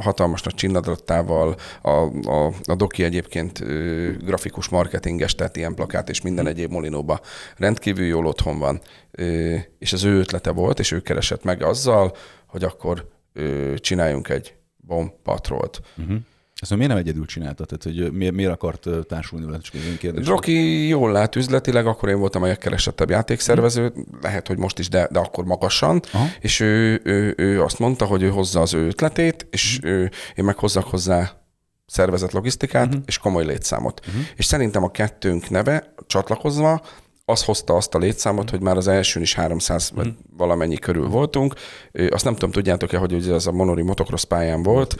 hatalmas 0.00 0.42
nagy 0.42 0.54
csinnadrottával. 0.54 1.56
A, 1.82 1.90
a, 2.30 2.52
a 2.64 2.74
Doki 2.74 3.04
egyébként 3.04 3.60
ö, 3.60 4.10
grafikus 4.24 4.68
marketinges, 4.68 5.34
tehát 5.34 5.56
ilyen 5.56 5.74
plakát 5.74 6.08
és 6.08 6.20
minden 6.20 6.46
egyéb 6.46 6.70
molinóba 6.70 7.20
rendkívül 7.56 8.06
jól 8.06 8.26
otthon 8.26 8.58
van, 8.58 8.80
ö, 9.10 9.54
és 9.78 9.92
az 9.92 10.04
ő 10.04 10.18
ötlete 10.18 10.50
volt, 10.50 10.78
és 10.78 10.92
ő 10.92 11.00
keresett 11.00 11.44
meg 11.44 11.62
azzal, 11.62 12.16
hogy 12.50 12.64
akkor 12.64 13.08
ö, 13.32 13.74
csináljunk 13.76 14.28
egy 14.28 14.54
bomb 14.76 15.10
patrolt. 15.22 15.80
Uh-huh. 15.96 16.16
Ezt 16.60 16.74
miért 16.74 16.88
nem 16.88 16.96
egyedül 16.96 17.26
csinálta? 17.26 17.64
Tehát, 17.64 17.82
hogy 17.82 18.12
miért, 18.12 18.34
miért 18.34 18.52
akart 18.52 18.86
társulni 19.08 19.46
vele? 19.46 19.58
Csak. 19.58 20.26
Rocky 20.26 20.86
jól 20.88 21.12
lát 21.12 21.36
üzletileg, 21.36 21.86
akkor 21.86 22.08
én 22.08 22.18
voltam 22.18 22.42
a 22.42 22.46
legkeresettebb 22.46 23.10
játékszervező, 23.10 23.92
lehet, 24.20 24.46
hogy 24.46 24.58
most 24.58 24.78
is, 24.78 24.88
de, 24.88 25.08
de 25.10 25.18
akkor 25.18 25.44
magasan, 25.44 26.00
Aha. 26.12 26.26
és 26.40 26.60
ő, 26.60 27.00
ő, 27.04 27.34
ő 27.36 27.62
azt 27.62 27.78
mondta, 27.78 28.04
hogy 28.04 28.22
ő 28.22 28.28
hozza 28.28 28.60
az 28.60 28.74
ő 28.74 28.86
ötletét, 28.86 29.46
és 29.50 29.80
ő, 29.82 30.10
én 30.34 30.44
meg 30.44 30.58
hozzak 30.58 30.84
hozzá 30.84 31.40
szervezet 31.86 32.32
logisztikát 32.32 32.86
uh-huh. 32.86 33.02
és 33.06 33.18
komoly 33.18 33.44
létszámot. 33.44 34.00
Uh-huh. 34.06 34.22
És 34.36 34.44
szerintem 34.44 34.84
a 34.84 34.90
kettőnk 34.90 35.50
neve 35.50 35.92
csatlakozva 36.06 36.80
az 37.24 37.44
hozta 37.44 37.74
azt 37.74 37.94
a 37.94 37.98
létszámot, 37.98 38.50
hogy 38.50 38.60
már 38.60 38.76
az 38.76 38.88
elsőn 38.88 39.22
is 39.22 39.34
300 39.34 39.90
uh-huh. 39.94 40.12
valamennyi 40.36 40.78
körül 40.78 41.08
voltunk. 41.08 41.54
Ö, 41.92 42.06
Azt 42.10 42.24
nem 42.24 42.34
tudom, 42.34 42.50
tudjátok-e, 42.50 42.98
hogy 42.98 43.12
ugye 43.12 43.34
ez 43.34 43.46
a 43.46 43.52
Monori 43.52 43.82
motocross 43.82 44.24
pályán 44.24 44.62
volt. 44.62 44.96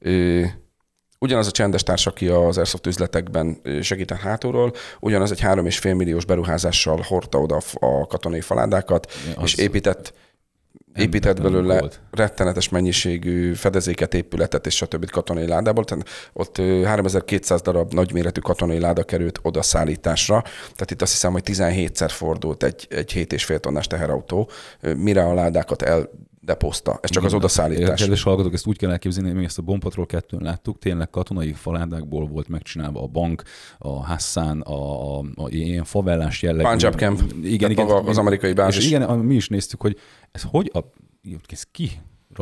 Igen. 0.00 0.62
Ugyanaz 1.18 1.46
a 1.46 1.50
csendes 1.50 1.82
társ, 1.82 2.06
aki 2.06 2.28
az 2.28 2.56
Airsoft 2.56 2.86
üzletekben 2.86 3.60
segített 3.80 4.18
hátulról, 4.18 4.72
ugyanaz 5.00 5.30
egy 5.30 5.40
3,5 5.40 5.96
milliós 5.96 6.24
beruházással 6.24 7.00
hordta 7.06 7.40
oda 7.40 7.60
a 7.78 8.06
katonai 8.06 8.40
faládákat, 8.40 9.12
Igen, 9.26 9.44
és 9.44 9.54
épített 9.54 10.12
épített 10.94 11.42
belőle 11.42 11.78
volt. 11.78 12.00
rettenetes 12.10 12.68
mennyiségű 12.68 13.54
fedezéket, 13.54 14.14
épületet 14.14 14.66
és 14.66 14.74
stb. 14.74 15.10
katonai 15.10 15.46
ládából. 15.46 15.84
Tehát 15.84 16.08
ott 16.32 16.58
ö, 16.58 16.82
3200 16.82 17.62
darab 17.62 17.92
nagyméretű 17.92 18.40
katonai 18.40 18.78
láda 18.78 19.02
került 19.02 19.38
oda 19.42 19.62
szállításra. 19.62 20.42
Tehát 20.62 20.90
itt 20.90 21.02
azt 21.02 21.12
hiszem, 21.12 21.32
hogy 21.32 21.42
17-szer 21.46 22.10
fordult 22.10 22.62
egy, 22.62 22.86
egy 22.90 23.12
7,5 23.12 23.58
tonnás 23.58 23.86
teherautó, 23.86 24.50
mire 24.96 25.24
a 25.24 25.34
ládákat 25.34 25.82
eldepozta. 26.44 26.98
Ez 27.02 27.10
csak 27.10 27.24
az 27.24 27.34
odaszállítás. 27.34 28.00
Kedves 28.00 28.22
hallgatók, 28.22 28.52
ezt 28.52 28.66
úgy 28.66 28.78
kell 28.78 28.90
elképzelni, 28.90 29.28
hogy 29.28 29.38
mi 29.38 29.44
ezt 29.44 29.58
a 29.58 29.62
Bompatrol 29.62 30.06
2 30.06 30.38
láttuk, 30.40 30.78
tényleg 30.78 31.10
katonai 31.10 31.52
faládákból 31.52 32.26
volt 32.26 32.48
megcsinálva 32.48 33.02
a 33.02 33.06
bank, 33.06 33.42
a 33.78 34.06
Hassan, 34.06 34.60
a, 34.60 35.18
a, 35.18 35.24
a 35.34 35.48
ilyen 35.48 35.84
favellás 35.84 36.42
jellegű. 36.42 36.68
Punjab 36.68 36.94
Camp. 36.94 37.22
Igen, 37.42 37.70
igen. 37.70 37.88
az 37.88 38.18
amerikai 38.18 38.52
bázis. 38.52 38.84
És 38.84 38.86
igen, 38.90 39.18
mi 39.18 39.34
is 39.34 39.48
néztük, 39.48 39.80
hogy 39.80 39.98
ez 40.32 40.42
hogy, 40.50 40.70
a, 40.74 40.78
ez 41.46 41.62
ki 41.70 41.90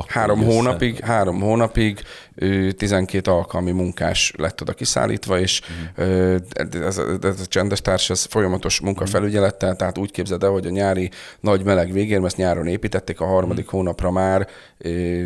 Három 0.08 0.40
össze? 0.40 0.52
hónapig, 0.52 0.98
három 0.98 1.40
hónapig 1.40 2.00
ö, 2.34 2.70
12 2.72 3.30
alkalmi 3.30 3.70
munkás 3.70 4.32
lett 4.36 4.60
oda 4.60 4.72
kiszállítva, 4.72 5.38
és 5.38 5.60
ö, 5.94 6.36
ez, 6.72 6.98
a- 6.98 7.16
ez 7.22 7.40
a 7.40 7.46
csendes 7.46 7.80
társ, 7.80 8.10
ez 8.10 8.24
folyamatos 8.24 8.80
munkafelügyelettel, 8.80 9.76
tehát 9.76 9.98
úgy 9.98 10.10
képzeld 10.10 10.42
el, 10.42 10.50
hogy 10.50 10.66
a 10.66 10.70
nyári 10.70 11.10
nagy 11.40 11.64
meleg 11.64 11.92
végén, 11.92 12.14
mert 12.20 12.24
ezt 12.24 12.36
nyáron 12.36 12.66
építették, 12.66 13.20
a 13.20 13.26
harmadik 13.26 13.68
hónapra 13.68 14.10
már, 14.10 14.48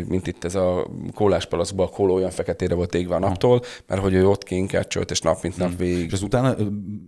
mint 0.07 0.27
itt 0.27 0.43
ez 0.43 0.55
a 0.55 0.87
kóláspalacban 1.13 1.85
a 1.85 1.89
kóló 1.89 2.13
olyan 2.13 2.29
feketére 2.29 2.75
volt 2.75 2.95
égve 2.95 3.15
a 3.15 3.19
naptól, 3.19 3.61
mert 3.87 4.01
hogy 4.01 4.13
ő 4.13 4.27
ott 4.27 4.43
kénkercsölt, 4.43 5.11
és 5.11 5.21
nap 5.21 5.41
mint 5.41 5.57
nap 5.57 5.77
végig 5.77 6.05
És 6.05 6.13
az 6.13 6.21
utána 6.21 6.55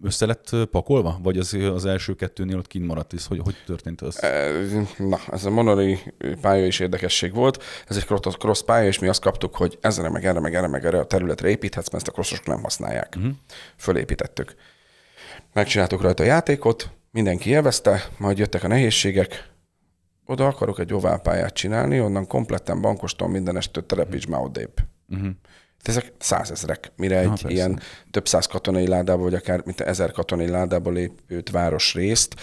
össze 0.04 0.26
lett 0.26 0.50
pakolva? 0.72 1.20
Vagy 1.24 1.38
az, 1.38 1.58
az 1.74 1.86
első 1.86 2.14
kettőnél 2.16 2.58
ott 2.58 2.68
kint 2.68 2.86
maradt? 2.88 3.14
Ez 3.14 3.26
hogy, 3.26 3.40
hogy 3.44 3.56
történt 3.66 4.02
az? 4.02 4.20
Na, 4.98 5.18
ez 5.32 5.46
a 5.46 5.50
Monori 5.50 6.00
pálya 6.42 6.66
is 6.66 6.80
érdekesség 6.80 7.34
volt. 7.34 7.49
Ez 7.88 7.96
egy 7.98 8.06
cross- 8.38 8.66
pálya, 8.66 8.88
és 8.88 9.00
mi 9.00 9.08
azt 9.08 9.22
kaptuk, 9.22 9.56
hogy 9.56 9.78
ezre, 9.82 10.10
meg 10.10 10.26
erre, 10.26 10.40
meg 10.40 10.56
erre, 10.56 10.68
meg 10.68 10.86
erre 10.86 11.00
a 11.00 11.06
területre 11.06 11.50
építhetsz, 11.50 11.90
mert 11.90 12.04
ezt 12.04 12.08
a 12.08 12.12
crossosok 12.12 12.46
nem 12.46 12.64
használják. 12.64 13.14
Uh-huh. 13.18 13.32
Fölépítettük. 13.78 14.56
Megcsináltuk 15.54 16.02
rajta 16.02 16.24
a 16.24 16.26
játékot, 16.26 16.90
mindenki 17.12 17.50
élvezte, 17.50 18.10
majd 18.18 18.38
jöttek 18.38 18.64
a 18.64 18.68
nehézségek, 18.68 19.50
oda 20.26 20.48
akarok 20.48 20.80
egy 20.80 20.94
oválpályát 20.94 21.54
csinálni, 21.54 22.02
onnan 22.02 22.28
kompletten 22.28 22.82
bankoston 22.82 23.30
minden 23.30 23.58
este 23.58 23.82
telepíts 23.82 24.28
már 24.28 24.42
odébb. 24.42 24.74
Uh-huh. 25.08 25.30
Ezek 25.84 26.14
százezrek, 26.20 26.92
mire 26.96 27.18
egy 27.20 27.28
persze. 27.28 27.50
ilyen 27.50 27.80
több 28.12 28.28
száz 28.28 28.46
katonai 28.46 28.88
ládából, 28.88 29.24
vagy 29.24 29.34
akár 29.34 29.62
mint 29.66 29.82
ezer 29.82 30.12
katonai 30.12 30.48
ládából 30.48 30.98
épült 30.98 31.50
városrészt, 31.50 32.36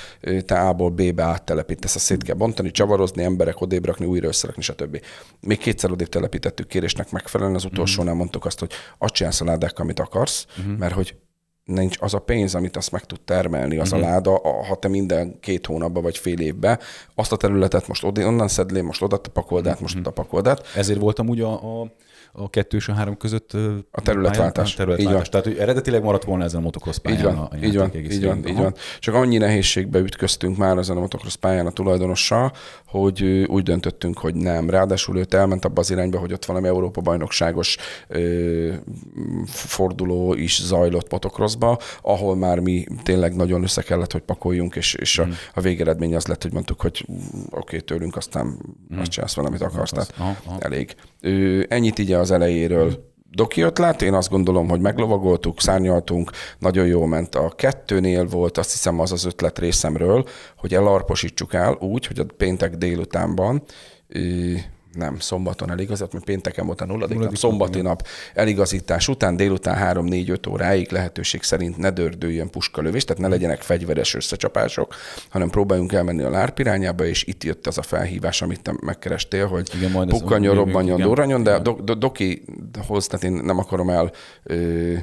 te 0.44 0.60
A-ból 0.60 0.90
B-be 0.90 1.22
áttelepítesz, 1.22 1.94
azt 1.94 2.04
szét 2.04 2.22
kell 2.22 2.34
bontani, 2.34 2.70
csavarozni, 2.70 3.22
emberek 3.22 3.60
odébb 3.60 3.84
rakni, 3.84 4.06
újra 4.06 4.28
összerakni, 4.28 4.62
stb. 4.62 5.00
Még 5.40 5.58
kétszer 5.58 5.90
odébb 5.90 6.08
telepítettük 6.08 6.66
kérésnek 6.66 7.10
megfelelően, 7.10 7.56
az 7.56 7.64
utolsónál 7.64 8.14
mondtuk 8.14 8.44
azt, 8.44 8.58
hogy 8.58 8.72
azt 8.98 9.14
csinálsz 9.14 9.40
a 9.40 9.44
ládákkal, 9.44 9.84
amit 9.84 10.00
akarsz, 10.00 10.46
mert 10.78 10.94
hogy 10.94 11.16
nincs 11.64 11.96
az 12.00 12.14
a 12.14 12.18
pénz, 12.18 12.54
amit 12.54 12.76
azt 12.76 12.90
meg 12.92 13.04
tud 13.04 13.20
termelni, 13.20 13.78
az 13.78 13.92
a 13.92 13.98
láda, 13.98 14.36
a- 14.36 14.64
ha 14.64 14.76
te 14.76 14.88
minden 14.88 15.40
két 15.40 15.66
hónapban 15.66 16.02
vagy 16.02 16.18
fél 16.18 16.40
évben 16.40 16.78
azt 17.14 17.32
a 17.32 17.36
területet 17.36 17.88
most 17.88 18.04
oda, 18.04 18.26
onnan 18.26 18.48
szed 18.48 18.70
le, 18.70 18.82
most 18.82 19.02
oda 19.02 19.20
pakold 19.32 19.66
át, 19.66 19.80
most 19.80 19.96
oda 19.98 20.10
pakold 20.10 20.46
át, 20.48 20.66
Ezért 20.76 20.98
voltam 21.00 21.28
úgy 21.28 21.40
a, 21.40 21.80
a, 21.80 21.90
a 22.36 22.50
kettő 22.50 22.76
és 22.76 22.88
a 22.88 22.92
három 22.92 23.16
között 23.16 23.52
A 23.90 24.00
területváltás. 24.00 24.74
A 24.74 24.76
területváltás. 24.76 25.28
Tehát, 25.28 25.46
hogy 25.46 25.56
eredetileg 25.56 26.02
maradt 26.02 26.24
volna 26.24 26.44
ezen 26.44 26.60
a 26.60 26.62
motocross 26.62 26.98
pályán 26.98 27.18
Így 27.18 27.24
van, 27.24 27.36
a, 27.36 27.56
így 27.64 27.76
van, 27.76 27.90
így 27.94 28.24
van, 28.24 28.46
így 28.46 28.56
van. 28.56 28.74
Csak 28.98 29.14
annyi 29.14 29.36
nehézségbe 29.36 29.98
ütköztünk 29.98 30.56
már 30.56 30.76
ezen 30.76 30.96
a 30.96 31.00
motocross 31.00 31.34
pályán 31.34 31.66
a 31.66 31.70
tulajdonossal, 31.70 32.52
hogy 32.96 33.22
úgy 33.48 33.62
döntöttünk, 33.62 34.18
hogy 34.18 34.34
nem. 34.34 34.70
Ráadásul 34.70 35.18
őt 35.18 35.34
elment 35.34 35.64
abba 35.64 35.80
az 35.80 35.90
irányba, 35.90 36.18
hogy 36.18 36.32
ott 36.32 36.44
valami 36.44 36.66
Európa 36.66 37.00
bajnokságos 37.00 37.76
ö, 38.08 38.72
forduló 39.46 40.34
is 40.34 40.62
zajlott 40.62 41.10
motocrossba, 41.10 41.78
ahol 42.02 42.36
már 42.36 42.58
mi 42.58 42.86
tényleg 43.02 43.34
nagyon 43.36 43.62
össze 43.62 43.82
kellett, 43.82 44.12
hogy 44.12 44.22
pakoljunk, 44.22 44.76
és, 44.76 44.94
és 44.94 45.18
Mhm. 45.18 45.30
a, 45.30 45.34
a 45.54 45.60
végeredmény 45.60 46.14
az 46.14 46.26
lett, 46.26 46.42
hogy 46.42 46.52
mondtuk, 46.52 46.80
hogy 46.80 47.04
mm, 47.12 47.16
oké, 47.16 47.50
okay, 47.50 47.80
tőlünk 47.80 48.16
aztán 48.16 48.58
azt 48.98 49.10
csinálsz 49.10 49.34
vele, 49.34 49.48
amit 49.48 49.62
akarsz. 49.62 49.90
Tehát. 49.90 50.14
Aha, 50.18 50.36
aha. 50.46 50.58
elég. 50.58 50.94
Ö, 51.20 51.62
ennyit 51.68 51.98
így 51.98 52.12
az 52.12 52.30
elejéről 52.30 53.14
Doki 53.36 53.60
ötlet, 53.60 54.02
én 54.02 54.14
azt 54.14 54.30
gondolom, 54.30 54.68
hogy 54.68 54.80
meglovagoltuk, 54.80 55.60
szárnyaltunk, 55.60 56.30
nagyon 56.58 56.86
jó 56.86 57.04
ment. 57.04 57.34
A 57.34 57.52
kettőnél 57.56 58.26
volt, 58.26 58.58
azt 58.58 58.70
hiszem 58.70 59.00
az 59.00 59.12
az 59.12 59.24
ötlet 59.24 59.58
részemről, 59.58 60.24
hogy 60.56 60.74
elarposítsuk 60.74 61.54
el 61.54 61.76
úgy, 61.80 62.06
hogy 62.06 62.18
a 62.18 62.24
péntek 62.36 62.74
délutánban 62.76 63.62
nem, 64.96 65.18
szombaton 65.18 65.70
eligazat, 65.70 66.12
mert 66.12 66.24
pénteken 66.24 66.66
volt 66.66 66.80
a 66.80 66.84
nulladik 66.84 67.08
nap, 67.08 67.16
Nulladik 67.16 67.38
szombati 67.38 67.80
nap 67.80 68.06
eligazítás 68.34 69.08
után 69.08 69.36
délután 69.36 69.96
3-4-5 69.96 70.50
óráig 70.50 70.90
lehetőség 70.90 71.42
szerint 71.42 71.76
ne 71.76 71.90
dördüljön 71.90 72.50
puskalövés, 72.50 73.04
tehát 73.04 73.22
ne 73.22 73.28
legyenek 73.28 73.62
fegyveres 73.62 74.14
összecsapások, 74.14 74.94
hanem 75.28 75.50
próbáljunk 75.50 75.92
elmenni 75.92 76.22
a 76.22 76.30
lárp 76.30 76.58
irányába, 76.58 77.04
és 77.04 77.24
itt 77.24 77.44
jött 77.44 77.66
az 77.66 77.78
a 77.78 77.82
felhívás, 77.82 78.42
amit 78.42 78.62
te 78.62 78.74
megkerestél, 78.80 79.46
hogy 79.46 79.70
Igen, 79.76 79.90
majd 79.90 80.08
pukkanjon, 80.08 80.54
robbanjon, 80.54 81.00
durranjon, 81.00 81.42
de 81.42 81.58
do, 81.58 81.72
do, 81.72 81.94
Dokihoz, 81.94 83.06
tehát 83.06 83.24
én 83.24 83.32
nem 83.32 83.58
akarom 83.58 83.90
el 83.90 84.12
ö, 84.42 84.94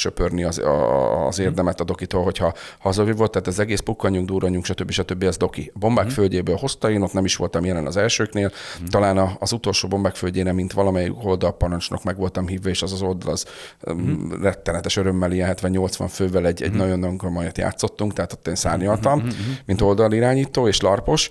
söpörni 0.00 0.44
az, 0.44 0.58
a, 0.58 1.26
az 1.26 1.38
érdemet 1.38 1.80
a 1.80 1.84
dokitól, 1.84 2.22
hogyha 2.22 2.54
hazavívott, 2.78 3.32
tehát 3.32 3.46
az 3.46 3.58
egész 3.58 3.80
pukkanjunk, 3.80 4.26
durranjunk, 4.26 4.64
stb. 4.64 4.90
stb. 4.90 5.22
ez 5.22 5.36
doki. 5.36 5.70
A 5.74 5.78
bombák 5.78 6.06
mm. 6.06 6.08
földjéből 6.08 6.56
hozta, 6.56 6.90
én 6.90 7.02
ott 7.02 7.12
nem 7.12 7.24
is 7.24 7.36
voltam 7.36 7.64
jelen 7.64 7.86
az 7.86 7.96
elsőknél, 7.96 8.50
mm. 8.82 8.84
talán 8.84 9.18
a, 9.18 9.36
az 9.38 9.52
utolsó 9.52 9.88
bombák 9.88 10.14
földjére, 10.14 10.52
mint 10.52 10.72
valamelyik 10.72 11.24
oldalparancsnok 11.24 12.04
meg 12.04 12.16
voltam 12.16 12.46
hívva, 12.46 12.68
és 12.68 12.82
az 12.82 12.92
az 12.92 13.02
oldal 13.02 13.32
az 13.32 13.46
mm. 13.92 14.42
rettenetes 14.42 14.96
örömmel 14.96 15.32
ilyen 15.32 15.56
70-80 15.60 16.06
fővel 16.10 16.46
egy, 16.46 16.62
egy 16.62 16.72
nagyon-nagyon 16.72 17.16
komolyat 17.16 17.58
játszottunk, 17.58 18.12
tehát 18.12 18.32
ott 18.32 18.48
én 18.48 18.54
szárnyaltam, 18.54 19.26
mint 19.66 19.80
oldalirányító 19.80 20.68
és 20.68 20.80
larpos, 20.80 21.30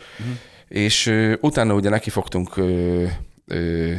és 0.67 1.05
ö, 1.05 1.33
utána 1.41 1.73
ugye 1.73 1.89
nekifogtunk 1.89 2.57
ö, 2.57 3.03
ö, 3.47 3.93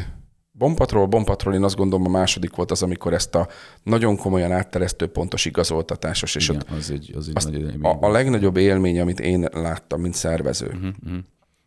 Bompatrol, 0.60 1.06
Bompatrol, 1.06 1.54
én 1.54 1.62
azt 1.62 1.76
gondolom 1.76 2.06
a 2.06 2.18
második 2.18 2.54
volt 2.54 2.70
az, 2.70 2.82
amikor 2.82 3.12
ezt 3.12 3.34
a 3.34 3.48
nagyon 3.82 4.16
komolyan 4.16 4.52
átteresztő 4.52 5.06
pontos 5.06 5.44
igazoltatásos, 5.44 6.34
és 6.34 6.48
Igen, 6.48 6.60
ott 6.60 6.78
az 6.78 6.90
egy, 6.90 7.12
az 7.16 7.28
egy 7.28 7.36
azt, 7.36 7.50
nagy 7.50 7.60
élmény 7.60 7.80
a, 7.82 7.98
a 8.00 8.10
legnagyobb 8.10 8.56
élmény, 8.56 9.00
amit 9.00 9.20
én 9.20 9.48
láttam, 9.52 10.00
mint 10.00 10.14
szervező. 10.14 10.66
Uh-huh. 10.66 11.18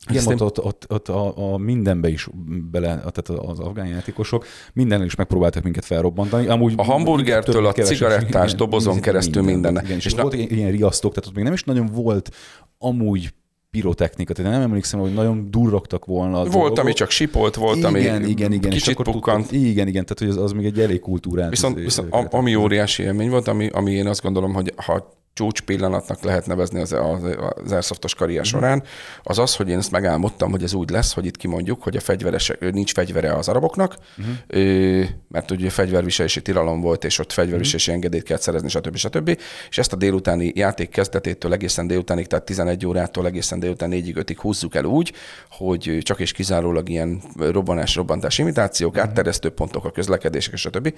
Igen, 0.10 0.18
Ezt 0.18 0.30
ott, 0.30 0.42
ott, 0.42 0.64
ott, 0.64 0.86
ott 0.90 1.08
a, 1.08 1.54
a, 1.54 1.58
mindenbe 1.58 2.10
is 2.10 2.28
bele, 2.72 2.88
tehát 2.96 3.30
az 3.30 3.60
afgán 3.60 3.88
játékosok 3.88 4.46
mindennel 4.74 5.06
is 5.06 5.16
megpróbáltak 5.16 5.64
minket 5.64 5.86
felrobbantani. 5.86 6.48
Amúgy 6.48 6.74
A 6.78 6.84
hamburgertől 6.84 7.66
a 7.66 7.72
cigarettás 7.72 8.46
igen, 8.46 8.58
dobozon 8.58 8.92
igen, 8.92 9.04
keresztül 9.04 9.42
minden. 9.42 9.62
minden. 9.62 9.86
Igen, 9.86 9.98
és, 9.98 10.06
És 10.06 10.14
na- 10.14 10.22
volt 10.22 10.34
ilyen 10.34 10.72
riasztók, 10.72 11.14
tehát 11.14 11.30
ott 11.30 11.36
még 11.36 11.44
nem 11.44 11.54
is 11.54 11.64
nagyon 11.64 11.86
volt 11.86 12.30
amúgy 12.78 13.34
pirotechnika, 13.74 14.34
tehát 14.34 14.52
nem 14.52 14.62
emlékszem, 14.62 15.00
hogy 15.00 15.14
nagyon 15.14 15.48
durrogtak 15.52 16.06
volna. 16.06 16.34
a 16.40 16.42
Volt, 16.42 16.54
dolgok. 16.54 16.78
ami 16.80 16.94
csak 16.94 17.10
sipolt, 17.10 17.56
volt, 17.56 17.78
igen, 17.78 17.90
ami 17.90 18.00
igen, 18.00 18.52
igen, 18.52 18.72
és 18.72 18.78
kicsit 18.78 19.00
akkor 19.00 19.14
pukkant. 19.14 19.52
Igen, 19.52 19.88
igen, 19.88 20.06
tehát 20.06 20.20
hogy 20.20 20.28
az, 20.28 20.38
az 20.38 20.52
még 20.52 20.66
egy 20.66 20.80
elég 20.80 21.00
kultúrát. 21.00 21.50
Viszont, 21.50 21.80
viszont 21.80 22.14
ami 22.34 22.56
óriási 22.56 23.04
élmény 23.04 23.30
volt, 23.30 23.48
ami, 23.48 23.68
ami 23.68 23.92
én 23.92 24.08
azt 24.08 24.22
gondolom, 24.22 24.54
hogy 24.54 24.74
ha 24.76 25.22
csúcs 25.34 25.62
pillanatnak 25.62 26.24
lehet 26.24 26.46
nevezni 26.46 26.82
az, 26.82 26.92
az, 26.92 27.24
az 27.64 27.72
Airsoftos 27.72 28.16
karrier 28.16 28.46
során, 28.46 28.84
az 29.24 29.40
az, 29.40 29.56
hogy 29.56 29.70
én 29.70 29.78
ezt 29.78 29.92
megálmodtam, 29.92 30.52
hogy 30.52 30.64
ez 30.64 30.74
úgy 30.74 30.90
lesz, 30.90 31.14
hogy 31.14 31.26
itt 31.26 31.38
kimondjuk, 31.38 31.84
hogy 31.84 31.96
a 31.96 32.00
fegyveresek, 32.00 32.72
nincs 32.72 32.94
fegyvere 32.94 33.34
az 33.34 33.48
araboknak, 33.48 33.96
uh-huh. 34.18 35.06
mert 35.28 35.52
ugye 35.52 35.70
fegyverviselési 35.70 36.42
tilalom 36.42 36.82
volt, 36.82 37.04
és 37.04 37.20
ott 37.20 37.32
fegyverviselési 37.32 37.92
uh-huh. 37.92 37.96
engedélyt 37.96 38.24
kellett 38.24 38.42
szerezni, 38.42 38.70
stb. 38.70 38.96
stb. 38.96 39.40
És 39.70 39.78
ezt 39.78 39.94
a 39.94 39.96
délutáni 39.96 40.52
játék 40.56 40.90
kezdetétől 40.90 41.54
egészen 41.54 41.88
délutánig, 41.88 42.28
tehát 42.28 42.46
11 42.46 42.86
órától 42.86 43.26
egészen 43.26 43.60
délután 43.60 43.90
4-ig, 43.94 44.16
5-ig 44.16 44.38
húzzuk 44.38 44.76
el 44.76 44.86
úgy, 44.86 45.14
hogy 45.50 45.98
csak 46.02 46.20
és 46.20 46.32
kizárólag 46.32 46.90
ilyen 46.90 47.22
robbanás-robbantás 47.38 48.38
imitációk, 48.38 48.92
uh-huh. 48.96 49.10
átteresztő 49.10 49.50
pontok, 49.50 49.86
a 49.86 49.92
közlekedések, 49.92 50.56
stb. 50.56 50.94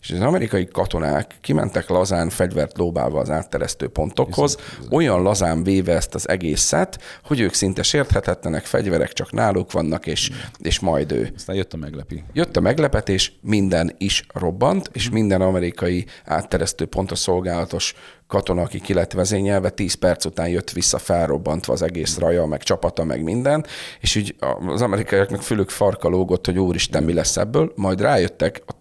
És 0.00 0.10
az 0.10 0.20
amerikai 0.20 0.66
katonák 0.66 1.34
kimentek 1.40 1.88
lazán 1.88 2.28
fegyvert 2.28 2.78
lóbálva 2.78 3.20
az 3.20 3.30
átteresztő 3.30 3.79
pontokhoz, 3.88 4.56
olyan 4.90 5.22
lazán 5.22 5.62
véve 5.62 5.94
ezt 5.94 6.14
az 6.14 6.28
egészet, 6.28 6.98
hogy 7.24 7.40
ők 7.40 7.54
szinte 7.54 7.82
sérthetetlenek, 7.82 8.64
fegyverek 8.64 9.12
csak 9.12 9.32
náluk 9.32 9.72
vannak, 9.72 10.06
és, 10.06 10.30
és 10.58 10.80
majd 10.80 11.12
ő. 11.12 11.32
Aztán 11.36 11.56
jött 11.56 11.72
a 11.72 11.76
meglepi. 11.76 12.24
Jött 12.32 12.56
a 12.56 12.60
meglepetés, 12.60 13.32
minden 13.40 13.94
is 13.98 14.26
robbant, 14.34 14.90
és 14.92 15.10
minden 15.10 15.40
amerikai 15.40 16.06
átteresztő 16.24 16.86
pontra 16.86 17.16
szolgálatos 17.16 17.94
katona, 18.30 18.62
aki 18.62 18.80
ki 18.80 18.94
lett 18.94 19.12
vezényelve, 19.12 19.70
10 19.70 19.94
perc 19.94 20.24
után 20.24 20.48
jött 20.48 20.70
vissza 20.70 20.98
felrobbantva 20.98 21.72
az 21.72 21.82
egész 21.82 22.18
raja, 22.18 22.46
meg 22.46 22.62
csapata, 22.62 23.04
meg 23.04 23.22
minden, 23.22 23.66
és 24.00 24.14
így 24.14 24.34
az 24.66 24.82
amerikaiaknak 24.82 25.42
fülük 25.42 25.70
farka 25.70 26.08
lógott, 26.08 26.46
hogy 26.46 26.58
úristen, 26.58 27.02
mi 27.02 27.12
lesz 27.12 27.36
ebből, 27.36 27.72
majd 27.76 28.00
rájöttek, 28.00 28.62
ott, 28.66 28.79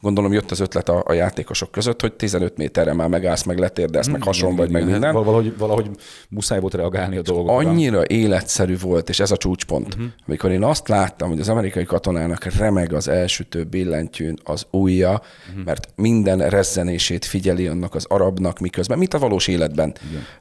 gondolom 0.00 0.32
jött 0.32 0.50
az 0.50 0.60
ötlet 0.60 0.88
a, 0.88 1.02
a 1.06 1.12
játékosok 1.12 1.70
között, 1.70 2.00
hogy 2.00 2.12
15 2.12 2.56
méterre 2.56 2.92
már 2.92 3.08
megállsz, 3.08 3.42
meg 3.42 3.58
letérdesz, 3.58 4.08
meg 4.08 4.22
hason 4.22 4.56
vagy, 4.56 4.70
meg 4.70 4.84
minden. 4.84 5.12
Valahogy, 5.12 5.58
valahogy 5.58 5.90
muszáj 6.28 6.60
volt 6.60 6.74
reagálni 6.74 7.16
a 7.16 7.22
dolgokra. 7.22 7.68
Annyira 7.68 8.02
életszerű 8.06 8.78
volt, 8.78 9.08
és 9.08 9.20
ez 9.20 9.30
a 9.30 9.36
csúcspont. 9.36 9.94
Uh-huh. 9.94 10.10
Amikor 10.26 10.50
én 10.50 10.62
azt 10.62 10.88
láttam, 10.88 11.28
hogy 11.28 11.40
az 11.40 11.48
amerikai 11.48 11.84
katonának 11.84 12.44
remeg 12.44 12.92
az 12.92 13.08
elsütő 13.08 13.64
billentyűn 13.64 14.38
az 14.44 14.66
ujja, 14.70 15.22
uh-huh. 15.48 15.64
mert 15.64 15.88
minden 15.96 16.48
rezzenését 16.48 17.24
figyeli 17.24 17.66
annak 17.66 17.94
az 17.94 18.04
arabnak, 18.08 18.58
miközben, 18.58 18.98
mint 18.98 19.14
a 19.14 19.18
valós 19.18 19.48
életben, 19.48 19.94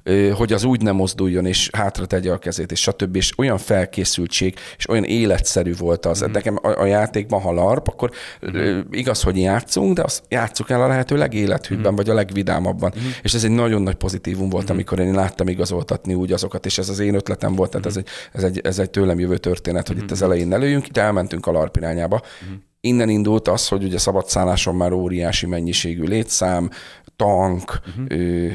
Igen. 0.04 0.34
hogy 0.34 0.54
az 0.54 0.64
úgy 0.64 0.82
nem 0.82 0.96
mozduljon, 0.96 1.46
és 1.46 1.70
hátra 1.72 2.06
tegye 2.06 2.32
a 2.32 2.38
kezét, 2.38 2.72
és 2.72 2.82
stb. 2.82 3.16
És 3.16 3.32
olyan 3.38 3.58
felkészültség, 3.58 4.56
és 4.78 4.90
olyan 4.90 5.04
életszerű 5.04 5.76
volt 5.76 6.06
az. 6.06 6.20
Uh-huh. 6.20 6.34
Nekem 6.34 6.60
a, 6.62 6.82
a 6.82 6.86
játékban, 6.86 7.42
ha 7.42 7.52
larp, 7.52 7.88
akkor 7.88 8.12
uh-huh. 8.42 8.80
Igaz, 9.00 9.22
hogy 9.22 9.38
játszunk, 9.38 9.94
de 9.94 10.04
azt 10.04 10.24
játsszuk 10.28 10.70
el 10.70 10.82
a 10.82 10.88
lehető 10.88 11.18
legélethűbben, 11.18 11.84
uh-huh. 11.84 11.98
vagy 11.98 12.10
a 12.10 12.14
legvidámabban. 12.14 12.92
Uh-huh. 12.96 13.12
És 13.22 13.34
ez 13.34 13.44
egy 13.44 13.52
nagyon 13.52 13.82
nagy 13.82 13.96
pozitívum 13.96 14.50
volt, 14.50 14.64
uh-huh. 14.64 14.76
amikor 14.76 15.00
én 15.00 15.14
láttam 15.14 15.48
igazoltatni 15.48 16.14
úgy 16.14 16.32
azokat, 16.32 16.66
és 16.66 16.78
ez 16.78 16.90
az 16.90 17.00
én 17.00 17.14
ötletem 17.14 17.56
volt, 17.56 17.70
tehát 17.70 17.86
uh-huh. 17.86 18.04
ez, 18.32 18.44
egy, 18.44 18.50
ez, 18.52 18.58
egy, 18.58 18.66
ez 18.66 18.80
egy 18.80 18.90
tőlem 18.90 19.20
jövő 19.20 19.38
történet, 19.38 19.88
hogy 19.88 19.96
uh-huh. 19.96 20.12
itt 20.12 20.16
az 20.16 20.22
elején 20.22 20.48
ne 20.48 20.58
lőjünk, 20.58 20.86
de 20.88 21.02
elmentünk 21.02 21.46
a 21.46 21.52
larp 21.52 21.78
irányába. 21.78 22.22
Uh-huh. 22.42 22.58
Innen 22.82 23.10
indult 23.10 23.48
az, 23.48 23.68
hogy 23.68 23.84
ugye 23.84 23.98
szabadszálláson 23.98 24.76
már 24.76 24.92
óriási 24.92 25.46
mennyiségű 25.46 26.04
létszám, 26.04 26.70
tank, 27.16 27.80
uh-huh. 27.88 28.20
ö, 28.20 28.48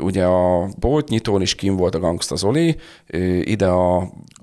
ugye 0.00 0.24
a 0.24 0.68
boltnyitón 0.78 1.42
is 1.42 1.54
kim 1.54 1.76
volt 1.76 1.94
a 1.94 1.98
Gangsta 1.98 2.36
Zoli, 2.36 2.76
ide 3.40 3.66
a 3.66 3.96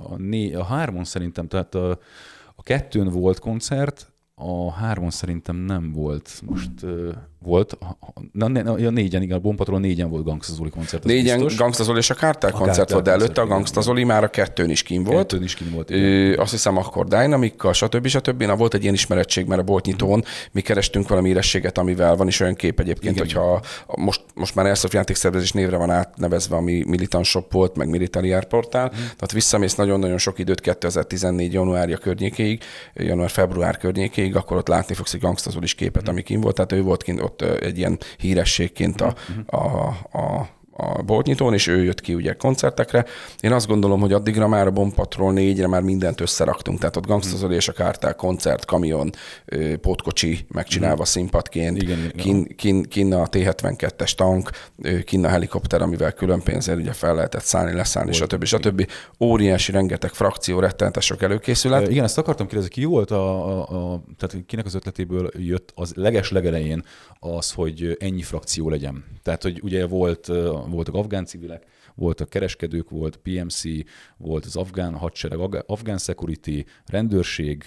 A, 0.04 0.16
né, 0.18 0.54
a 0.54 0.64
hármon 0.64 1.04
szerintem, 1.04 1.48
tehát 1.48 1.76
a, 1.76 2.00
a 2.56 2.64
kettőn 2.64 3.10
volt 3.10 3.40
koncert, 3.40 4.12
a 4.42 4.72
hármon 4.72 5.10
szerintem 5.10 5.56
nem 5.56 5.92
volt. 5.92 6.42
Most 6.46 6.86
volt, 7.42 7.78
na, 8.32 8.48
na, 8.48 8.72
a 8.72 8.90
négyen, 8.90 9.22
igen, 9.22 9.38
a 9.38 9.40
Bompatról 9.42 9.80
négyen 9.80 10.10
volt 10.10 10.24
Gangsta 10.24 10.54
Zoli 10.54 10.70
koncert. 10.70 11.04
négyen. 11.04 11.48
Gangsta 11.58 11.84
Zoli 11.84 11.98
és 11.98 12.10
a 12.10 12.14
Kártel 12.14 12.52
koncert 12.52 12.76
Kártel 12.78 12.94
volt, 12.96 13.06
de 13.08 13.12
előtte 13.12 13.42
a 13.42 13.46
Gangsta. 13.46 13.82
Zoli 13.82 14.04
már 14.04 14.24
a 14.24 14.28
kettőn 14.30 14.70
is 14.70 14.84
kim 14.84 15.04
volt. 15.04 15.18
Kettőn 15.18 15.44
is 15.44 15.54
kim 15.54 15.72
volt. 15.74 15.92
Ö, 15.92 16.36
azt 16.38 16.52
hiszem 16.52 16.78
akkor 16.78 17.08
Dynamikkal, 17.08 17.74
stb. 17.74 18.08
stb. 18.08 18.44
Na, 18.44 18.56
volt 18.56 18.74
egy 18.74 18.82
ilyen 18.82 18.94
ismerettség, 18.94 19.46
mert 19.48 19.62
a 19.62 19.64
boltnyitón 19.64 20.24
mi 20.52 20.62
kerestünk 20.62 21.08
valami 21.08 21.30
érességet, 21.30 21.78
amivel 21.78 22.16
van 22.16 22.28
is 22.28 22.40
olyan 22.40 22.56
kép 22.56 22.80
egyébként, 22.80 23.16
Igen. 23.16 23.26
hogyha 23.28 23.62
most, 23.96 24.22
most 24.36 24.56
már 24.56 24.66
Airsoft 24.66 24.94
játékszervezés 24.94 25.52
névre 25.52 25.78
van 25.78 25.90
átnevezve, 25.90 26.56
ami 26.56 26.84
Militant 26.88 27.26
Shop 27.26 27.52
volt, 27.52 27.76
meg 27.78 27.90
Military 27.90 28.34
Air 28.34 28.46
Portál. 28.46 28.86
Mhm. 28.86 28.96
Tehát 28.96 29.32
visszamész 29.32 29.76
nagyon-nagyon 29.76 30.18
sok 30.18 30.40
időt 30.40 30.62
2014. 30.62 31.54
januárja 31.54 31.98
környékéig, 31.98 32.62
január-február 32.94 33.78
környékéig, 33.78 34.36
akkor 34.36 34.58
ott 34.58 34.68
látni 34.68 34.96
fogsz 34.96 35.14
egy 35.14 35.22
Gangsta 35.22 35.50
Zolis 35.50 35.74
képet, 35.76 36.02
Mhm. 36.02 36.12
ami 36.12 36.22
kim 36.22 36.42
volt. 36.42 36.56
Tehát 36.56 36.72
ő 36.72 36.82
volt 36.82 37.04
kint 37.04 37.22
ott 37.30 37.42
egy 37.42 37.78
ilyen 37.78 38.00
hírességként 38.18 39.02
a, 39.02 39.16
Mhm. 39.30 39.40
a, 39.56 39.88
a 40.12 40.50
a 40.80 41.02
boltnyitón, 41.02 41.54
és 41.54 41.68
ő 41.68 41.84
jött 41.84 42.02
ki 42.02 42.14
ugye 42.14 42.34
koncertekre. 42.34 43.06
Én 43.40 43.52
azt 43.52 43.68
gondolom, 43.68 44.00
hogy 44.00 44.14
addigra 44.14 44.48
már 44.48 44.68
a 44.68 44.72
Bomb 44.72 44.94
Patrol 44.94 45.34
4-re 45.36 45.68
már 45.68 45.82
mindent 45.82 46.22
összeraktunk, 46.22 46.80
tehát 46.80 46.96
ott 46.96 47.06
Gangsta 47.06 47.38
Zoli 47.38 47.56
és 47.56 47.68
a 47.68 47.72
Kártál 47.72 48.16
koncert, 48.16 48.66
kamion, 48.66 49.10
pótkocsi 49.82 50.46
megcsinálva 50.48 51.06
színpadként, 51.06 51.82
Igen, 51.82 52.12
kin, 52.18 52.56
kin, 52.56 52.84
kin 52.84 53.14
a 53.14 53.28
T-72-es 53.28 54.12
tank, 54.12 54.50
kin 55.06 55.26
a 55.26 55.28
helikopter, 55.28 55.82
amivel 55.82 56.12
külön 56.12 56.42
pénzért 56.42 56.80
ugye 56.80 56.92
fel 56.92 57.16
lehetett 57.16 57.44
szállni, 57.44 57.74
leszállni, 57.74 58.12
stb. 58.12 58.44
stb. 58.44 58.88
Óriási, 59.20 59.72
rengeteg 59.72 60.12
frakció, 60.12 60.60
rettenetes 60.60 61.06
sok 61.06 61.22
előkészület. 61.22 61.90
Igen, 61.90 62.04
ezt 62.04 62.18
akartam 62.18 62.48
kérdezni, 62.48 62.74
ki 62.74 62.86
volt 62.86 63.12
a, 63.12 63.48
a, 63.48 63.60
a, 63.60 64.02
tehát 64.18 64.46
kinek 64.46 64.66
az 64.66 64.76
ötletéből 64.76 65.30
jött 65.38 65.72
az 65.76 65.94
leges 65.96 66.32
legelején 66.32 66.84
az, 67.20 67.52
hogy 67.52 67.98
ennyi 68.00 68.22
frakció 68.22 68.70
legyen. 68.70 69.04
Tehát, 69.24 69.44
hogy 69.44 69.60
ugye 69.64 69.88
volt, 69.88 70.28
voltak 70.70 70.94
afgán 70.96 71.26
civilek, 71.26 71.64
voltak 71.96 72.30
kereskedők, 72.30 72.90
volt 72.90 73.18
PMC, 73.18 73.62
volt 74.18 74.46
az 74.46 74.56
afgán 74.56 74.96
hadsereg, 74.96 75.40
afgán- 75.66 76.00
security, 76.00 76.66
rendőrség, 76.86 77.64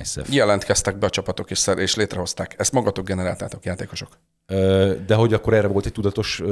ISF. 0.00 0.32
Jelentkeztek 0.32 0.98
be 0.98 1.06
a 1.06 1.10
csapatok 1.10 1.50
és, 1.50 1.66
és 1.76 1.94
létrehozták. 1.94 2.54
Ezt 2.58 2.72
magatok 2.72 3.06
generáltátok, 3.06 3.64
játékosok. 3.64 4.18
De 5.06 5.14
hogy 5.14 5.34
akkor 5.34 5.54
erre 5.54 5.66
volt 5.66 5.86
egy 5.86 5.92
tudatos 5.92 6.42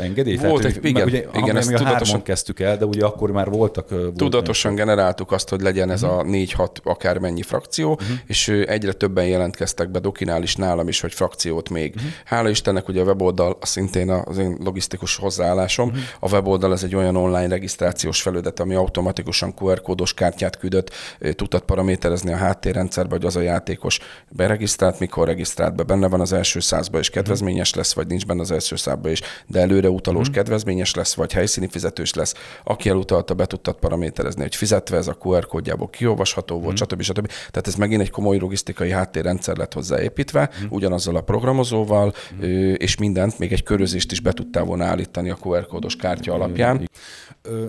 engedély? 0.00 0.36
Volt 0.36 0.62
hogy- 0.62 0.76
egy- 0.76 0.84
igen, 0.84 0.92
mert 0.92 1.06
ugye, 1.06 1.18
igen, 1.18 1.42
igen, 1.42 1.56
ezt 1.56 1.72
a 1.72 1.76
tudatosan- 1.76 2.22
kezdtük 2.22 2.60
el, 2.60 2.76
de 2.76 2.84
ugye 2.84 3.04
akkor 3.04 3.30
már 3.30 3.50
voltak... 3.50 3.90
volt 3.90 4.14
Tudatosan 4.14 4.74
generáltuk 4.74 5.32
azt, 5.32 5.48
hogy 5.48 5.60
legyen 5.60 5.90
ez 5.90 6.02
a 6.02 6.22
4-6 6.22 6.68
akármennyi 6.82 7.42
frakció, 7.42 7.92
uh-huh. 7.92 8.08
és 8.26 8.48
egyre 8.48 8.92
többen 8.92 9.26
jelentkeztek 9.26 9.90
be 9.90 9.98
Dokinál 9.98 10.42
is, 10.42 10.56
nálam 10.56 10.88
is, 10.88 11.00
hogy 11.00 11.14
frakciót 11.14 11.68
még. 11.68 11.94
Uh-huh. 11.96 12.10
Hála 12.24 12.48
Istennek, 12.48 12.88
ugye 12.88 13.00
a 13.00 13.04
weboldal, 13.04 13.58
szintén 13.60 14.10
az 14.10 14.38
én 14.38 14.56
logisztikus 14.64 15.16
hozzáállásom, 15.16 15.88
uh-huh. 15.88 16.02
a 16.20 16.28
weboldal 16.28 16.72
ez 16.72 16.82
egy 16.82 16.94
olyan 16.94 17.16
online 17.16 17.48
regisztrációs 17.48 18.22
felület, 18.22 18.60
ami 18.60 18.74
automatikusan 18.74 19.54
QR 19.60 19.82
kódos 19.82 20.14
kártyát 20.14 20.58
küldött, 20.58 20.90
tudtad 21.32 21.60
paraméterezni 21.60 22.32
a 22.32 22.36
háttérrendszerbe, 22.36 23.14
hogy 23.14 23.24
az 23.24 23.36
a 23.36 23.40
játékos 23.40 23.98
beregisztrált, 24.28 24.98
mikor 24.98 25.26
regisztrált 25.26 25.74
be, 25.74 25.82
benne 25.82 26.08
van 26.08 26.20
az 26.20 26.32
első 26.32 26.60
százba, 26.60 26.98
és 26.98 27.10
kedvezményes 27.46 27.74
lesz, 27.74 27.94
vagy 27.94 28.06
nincs 28.06 28.26
benne 28.26 28.40
az 28.40 28.50
első 28.50 28.76
százba 28.76 29.10
is, 29.10 29.20
de 29.46 29.60
előre 29.60 29.90
utalós 29.90 30.30
kedvezményes 30.30 30.94
lesz, 30.94 31.14
vagy 31.14 31.32
helyszíni 31.32 31.68
fizetős 31.68 32.14
lesz. 32.14 32.34
Aki 32.64 32.88
elutalta, 32.88 33.34
be 33.34 33.46
tudtad 33.46 33.74
paraméterezni, 33.74 34.42
hogy 34.42 34.56
fizetve 34.56 34.96
ez 34.96 35.08
a 35.08 35.16
QR 35.22 35.46
kódjából 35.46 35.90
kiolvasható 35.90 36.60
volt, 36.60 36.76
stb. 36.76 37.02
stb. 37.02 37.26
Tehát 37.26 37.66
ez 37.66 37.74
megint 37.74 38.00
egy 38.00 38.10
komoly 38.10 38.38
logisztikai 38.38 38.90
háttérrendszer 38.90 39.56
lett 39.56 39.72
hozzáépítve, 39.72 40.50
ugyanazzal 40.70 41.16
a 41.16 41.20
programozóval, 41.20 42.12
ö, 42.40 42.72
és 42.72 42.96
mindent, 42.96 43.38
még 43.38 43.52
egy 43.52 43.62
körözést 43.62 44.12
is 44.12 44.20
be 44.20 44.32
tudtál 44.32 44.64
volna 44.64 44.84
állítani 44.84 45.30
a 45.30 45.38
QR 45.42 45.66
kódos 45.66 45.96
kártya 45.96 46.32
alapján. 46.32 46.88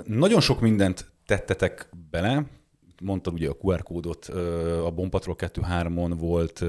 Nagyon 0.06 0.41
sok 0.41 0.62
mindent 0.62 1.06
tettetek 1.26 1.90
bele, 2.12 2.44
mondtad 3.02 3.34
ugye 3.34 3.49
a 3.49 3.57
QR 3.61 3.84
kódot, 3.84 4.26
a 4.86 4.91
Bompatrol 4.91 5.36
2-3-on 5.40 6.14
volt 6.18 6.64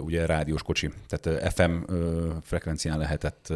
ugye 0.00 0.26
rádiós 0.26 0.62
kocsi, 0.62 0.90
tehát 1.08 1.52
FM 1.52 1.76
frekvencián 2.42 2.98
lehetett 2.98 3.52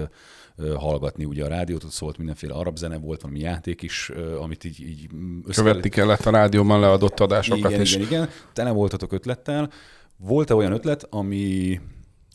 hallgatni 0.77 1.25
ugye 1.25 1.45
a 1.45 1.49
rádiót, 1.49 1.85
ott 1.85 1.91
szólt 1.91 2.19
mindenféle 2.19 2.55
arab 2.55 2.77
zene, 2.77 2.99
volt 2.99 3.21
valami 3.21 3.41
játék 3.41 3.83
is, 3.83 4.11
amit 4.41 4.65
így, 4.65 4.81
így 4.81 5.09
össze... 5.47 5.63
Követni 5.63 5.89
kellett 5.89 6.27
a 6.27 6.31
rádióban 6.31 6.81
leadott 6.81 7.21
adásokat 7.21 7.71
igen, 7.71 7.81
is. 7.81 7.95
Igen, 7.95 8.07
igen, 8.07 8.29
tele 8.53 8.71
voltatok 8.71 9.13
ötlettel. 9.13 9.71
Volt-e 10.17 10.55
olyan 10.55 10.73
ötlet, 10.73 11.07
ami 11.11 11.81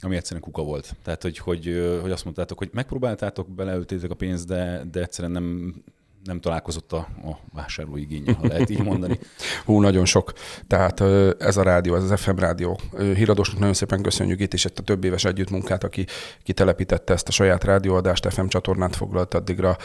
ami 0.04 0.16
egyszerűen 0.16 0.42
kuka 0.42 0.64
volt. 0.64 0.96
Tehát, 1.04 1.22
hogy, 1.22 1.38
hogy, 1.38 1.98
hogy 2.02 2.12
azt 2.12 2.24
mondtátok, 2.24 2.58
hogy 2.58 2.70
megpróbáltátok, 2.72 3.50
beleültétek 3.50 4.12
a 4.12 4.16
pénzt, 4.16 4.48
de, 4.48 4.84
de 4.92 5.02
egyszerűen 5.02 5.34
nem, 5.34 5.76
nem 6.24 6.40
találkozott 6.40 6.92
a, 6.92 6.98
a 6.98 7.38
vásárló 7.54 7.98
igénye, 7.98 8.34
ha 8.34 8.48
lehet 8.48 8.70
így 8.70 8.84
mondani. 8.84 9.20
Hú, 9.66 9.82
nagyon 9.82 10.06
sok. 10.06 10.34
Tehát 10.68 11.02
ez 11.40 11.58
a 11.58 11.64
rádió, 11.64 11.96
ez 11.96 12.12
az 12.12 12.22
FM 12.22 12.38
rádió. 12.38 12.80
Híradósnak 13.16 13.60
nagyon 13.60 13.74
szépen 13.74 14.02
köszönjük 14.02 14.40
itt 14.40 14.54
is 14.54 14.66
ezt 14.66 14.80
a 14.80 14.82
több 14.82 15.04
éves 15.04 15.26
együttmunkát, 15.26 15.84
aki 15.84 16.06
kitelepítette 16.44 17.14
ezt 17.14 17.28
a 17.28 17.32
saját 17.32 17.64
rádióadást, 17.64 18.34
FM 18.34 18.46
csatornát 18.46 18.96
foglalt 18.96 19.34
addigra, 19.34 19.78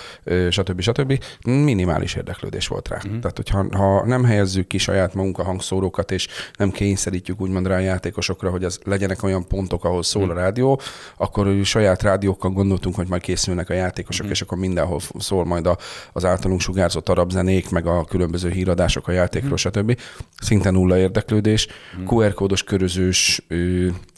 stb. 0.51 0.81
stb. 0.81 1.25
Minimális 1.45 2.15
érdeklődés 2.15 2.69
volt 2.69 2.89
rá. 2.89 2.97
Uh-huh. 2.97 3.19
Tehát, 3.19 3.37
hogyha 3.37 3.77
ha 3.77 4.07
nem 4.07 4.25
helyezzük 4.25 4.67
ki 4.67 4.79
saját 4.79 5.15
magunk 5.15 5.39
a 5.39 5.43
hangszórókat, 5.43 6.11
és 6.11 6.29
nem 6.59 6.71
kényszerítjük 6.71 7.41
úgymond 7.41 7.67
rá 7.67 7.77
a 7.77 7.79
játékosokra, 7.79 8.51
hogy 8.51 8.65
az 8.65 8.81
legyenek 8.85 9.23
olyan 9.23 9.47
pontok, 9.47 9.85
ahol 9.85 10.03
szól 10.03 10.23
uh-huh. 10.23 10.39
a 10.39 10.41
rádió, 10.41 10.81
akkor 11.17 11.55
saját 11.65 12.03
rádiókkal 12.03 12.51
gondoltunk, 12.51 12.95
hogy 12.95 13.09
majd 13.09 13.23
készülnek 13.23 13.71
a 13.71 13.75
játékosok, 13.75 14.25
uh-huh. 14.25 14.37
és 14.37 14.43
akkor 14.43 14.59
mindenhol 14.59 15.01
szól 15.19 15.45
majd 15.45 15.67
a, 15.67 15.79
az 16.13 16.25
általunk 16.27 16.61
sugárzott 16.61 17.09
arab 17.09 17.31
zenék, 17.31 17.71
meg 17.71 17.87
a 17.87 18.05
különböző 18.05 18.51
híradások 18.51 19.09
a 19.09 19.13
játékról, 19.13 19.53
mm. 19.53 19.55
stb. 19.55 20.01
Szinte 20.41 20.71
nulla 20.71 20.99
érdeklődés. 20.99 21.67
Mm. 21.99 22.05
QR 22.07 22.35
kódos 22.35 22.63
körözős, 22.63 23.47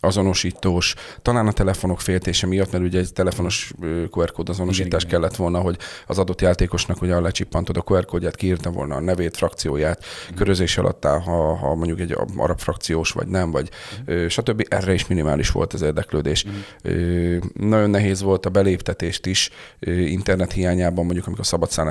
azonosítós, 0.00 0.94
talán 1.22 1.46
a 1.46 1.52
telefonok 1.52 2.00
féltése 2.00 2.46
miatt, 2.46 2.72
mert 2.72 2.84
ugye 2.84 2.98
egy 2.98 3.12
telefonos 3.12 3.72
QR 4.10 4.32
kód 4.32 4.48
azonosítás 4.48 5.02
igen, 5.02 5.14
kellett 5.14 5.36
volna, 5.36 5.58
hogy 5.58 5.76
az 6.06 6.18
adott 6.18 6.40
játékosnak 6.40 7.02
ugye 7.02 7.20
lecsippantod 7.20 7.76
a 7.76 7.82
QR 7.86 8.04
kódját, 8.04 8.36
kiírta 8.36 8.70
volna 8.70 8.94
a 8.94 9.00
nevét, 9.00 9.36
frakcióját, 9.36 10.04
mm. 10.04 10.34
körözés 10.34 10.78
alatt 10.78 11.04
áll, 11.04 11.20
ha, 11.20 11.54
ha 11.54 11.74
mondjuk 11.74 12.00
egy 12.00 12.14
arab 12.36 12.58
frakciós 12.58 13.10
vagy 13.10 13.26
nem, 13.26 13.50
vagy 13.50 13.70
stb. 14.28 14.66
Erre 14.68 14.94
is 14.94 15.06
minimális 15.06 15.50
volt 15.50 15.72
az 15.72 15.82
érdeklődés. 15.82 16.44
Nagyon 17.52 17.90
nehéz 17.90 18.22
volt 18.22 18.46
a 18.46 18.50
beléptetést 18.50 19.26
is 19.26 19.50
internet 19.86 20.52
hiányában, 20.52 21.04
mondjuk 21.04 21.26
amikor 21.26 21.46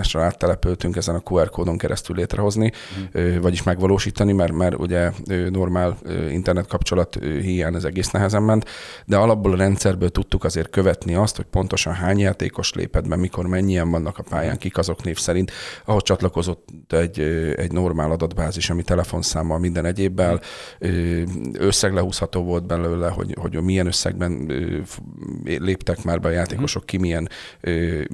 szabadszállásra 0.07 0.23
áttelepültünk 0.23 0.95
ezen 0.95 1.15
a 1.15 1.21
QR 1.31 1.49
kódon 1.49 1.77
keresztül 1.77 2.15
létrehozni, 2.15 2.71
mm. 3.17 3.39
vagyis 3.41 3.63
megvalósítani, 3.63 4.33
mert, 4.33 4.51
mert 4.51 4.79
ugye 4.79 5.11
normál 5.49 5.97
internet 6.29 6.67
kapcsolat 6.67 7.17
hiány 7.41 7.75
ez 7.75 7.83
egész 7.83 8.09
nehezen 8.09 8.43
ment, 8.43 8.65
de 9.05 9.17
alapból 9.17 9.53
a 9.53 9.55
rendszerből 9.55 10.09
tudtuk 10.09 10.43
azért 10.43 10.69
követni 10.69 11.15
azt, 11.15 11.35
hogy 11.35 11.45
pontosan 11.45 11.93
hány 11.93 12.19
játékos 12.19 12.73
lépett 12.73 13.07
be, 13.07 13.15
mikor 13.15 13.47
mennyien 13.47 13.91
vannak 13.91 14.17
a 14.17 14.23
pályán, 14.29 14.57
kik 14.57 14.77
azok 14.77 15.03
név 15.03 15.17
szerint, 15.17 15.51
ahhoz 15.85 16.03
csatlakozott 16.03 16.69
egy, 16.87 17.19
egy 17.55 17.71
normál 17.71 18.11
adatbázis, 18.11 18.69
ami 18.69 18.83
telefonszámmal, 18.83 19.59
minden 19.59 19.85
egyébbel, 19.85 20.41
összeglehúzható 21.53 22.43
volt 22.43 22.65
belőle, 22.65 23.09
hogy, 23.09 23.35
hogy 23.39 23.61
milyen 23.61 23.87
összegben 23.87 24.51
léptek 25.43 26.03
már 26.03 26.19
be 26.19 26.27
a 26.27 26.31
játékosok, 26.31 26.85
ki 26.85 26.97
milyen 26.97 27.29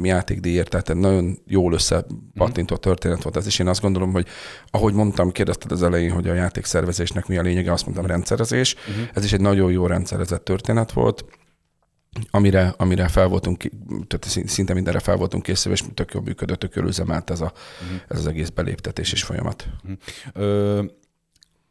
játékdíjért, 0.02 0.70
tehát 0.70 0.94
nagyon 0.94 1.38
jól 1.48 1.74
összepattintott 1.91 2.81
történet 2.81 3.23
volt 3.23 3.35
ez, 3.35 3.45
és 3.45 3.60
én 3.60 3.68
azt 3.68 3.81
gondolom, 3.81 4.11
hogy 4.11 4.27
ahogy 4.69 4.93
mondtam, 4.93 5.31
kérdezted 5.31 5.72
az 5.72 5.84
elején, 5.84 6.11
hogy 6.11 6.30
a 6.30 6.34
játékszervezésnek 6.34 7.27
mi 7.27 7.38
a 7.38 7.41
lényege, 7.41 7.72
azt 7.72 7.85
mondtam 7.85 8.05
rendszerezés. 8.05 8.76
Uh-huh. 8.89 9.07
Ez 9.14 9.23
is 9.23 9.34
egy 9.34 9.41
nagyon 9.41 9.72
jó 9.72 9.88
rendszerezett 9.88 10.43
történet 10.43 10.91
volt 10.91 11.26
amire, 12.30 12.73
amire 12.77 13.07
fel 13.07 13.27
voltunk, 13.27 13.64
tehát 14.07 14.49
szinte 14.49 14.73
mindenre 14.73 14.99
fel 14.99 15.15
voltunk 15.15 15.43
készülve, 15.43 15.77
és 15.77 15.88
tök 15.93 16.14
jól 16.14 16.23
működött, 16.23 16.60
tök 16.60 16.76
jól 16.76 16.88
üzemelt 16.88 17.30
ez, 17.30 17.41
a, 17.41 17.53
uh-huh. 17.84 18.01
ez 18.07 18.18
az 18.18 18.27
egész 18.27 18.49
beléptetés 18.49 19.11
és 19.11 19.23
folyamat. 19.23 19.68
Uh-huh. 19.84 19.97
Ö, 20.34 20.84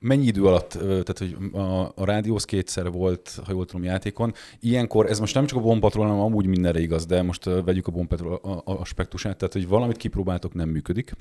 mennyi 0.02 0.26
idő 0.26 0.44
alatt, 0.44 0.70
tehát 0.70 1.18
hogy 1.18 1.36
a, 1.52 1.92
a 1.94 2.04
rádiósz 2.04 2.44
kétszer 2.44 2.90
volt, 2.90 3.40
ha 3.44 3.52
jól 3.52 3.66
tudom, 3.66 3.84
játékon. 3.84 4.34
Ilyenkor, 4.60 5.06
ez 5.06 5.18
most 5.18 5.34
nem 5.34 5.46
csak 5.46 5.58
a 5.58 5.60
bombapatról, 5.60 6.06
hanem 6.06 6.20
amúgy 6.20 6.46
mindenre 6.46 6.80
igaz, 6.80 7.06
de 7.06 7.22
most 7.22 7.44
vegyük 7.64 7.86
a 7.86 7.90
bombapatról 7.90 8.62
aspektusát, 8.64 9.36
tehát 9.36 9.52
hogy 9.52 9.68
valamit 9.68 9.96
kipróbáltok, 9.96 10.54
nem 10.54 10.68
működik. 10.68 11.12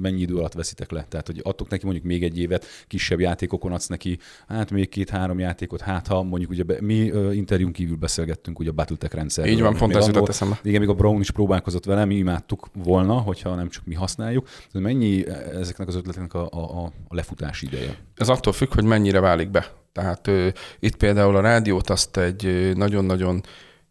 Mennyi 0.00 0.20
idő 0.20 0.36
alatt 0.36 0.52
veszitek 0.52 0.90
le? 0.90 1.06
Tehát, 1.08 1.26
hogy 1.26 1.40
adtok 1.42 1.68
neki 1.68 1.84
mondjuk 1.84 2.04
még 2.04 2.22
egy 2.22 2.38
évet, 2.38 2.66
kisebb 2.86 3.20
játékokon 3.20 3.72
adsz 3.72 3.86
neki, 3.86 4.18
hát 4.48 4.70
még 4.70 4.88
két-három 4.88 5.38
játékot, 5.38 5.80
hát 5.80 6.06
ha 6.06 6.22
mondjuk 6.22 6.50
ugye 6.50 6.62
be, 6.62 6.76
mi 6.80 6.94
interjún 7.32 7.72
kívül 7.72 7.96
beszélgettünk 7.96 8.58
ugye 8.58 8.70
a 8.70 8.72
Battletech 8.72 9.14
rendszer. 9.14 9.46
Így 9.46 9.60
van, 9.60 9.76
pont 9.76 9.96
ez 9.96 10.06
jutott 10.06 10.28
eszembe. 10.28 10.60
Igen, 10.62 10.80
még 10.80 10.88
a 10.88 10.94
Brown 10.94 11.20
is 11.20 11.30
próbálkozott 11.30 11.84
vele, 11.84 12.04
mi 12.04 12.14
imádtuk 12.14 12.68
volna, 12.72 13.14
hogyha 13.14 13.54
nem 13.54 13.68
csak 13.68 13.84
mi 13.86 13.94
használjuk. 13.94 14.44
Tehát 14.44 14.86
mennyi 14.86 15.28
ezeknek 15.52 15.88
az 15.88 15.94
ötleteknek 15.94 16.34
a, 16.34 16.48
a, 16.50 16.84
a 16.84 16.92
lefutás 17.08 17.42
futási 17.44 17.66
ideje? 17.66 17.96
Ez 18.16 18.28
attól 18.28 18.52
függ, 18.52 18.74
hogy 18.74 18.84
mennyire 18.84 19.20
válik 19.20 19.50
be. 19.50 19.66
Tehát 19.92 20.26
ö, 20.26 20.48
itt 20.78 20.96
például 20.96 21.36
a 21.36 21.40
rádiót 21.40 21.90
azt 21.90 22.16
egy 22.16 22.72
nagyon-nagyon 22.74 23.42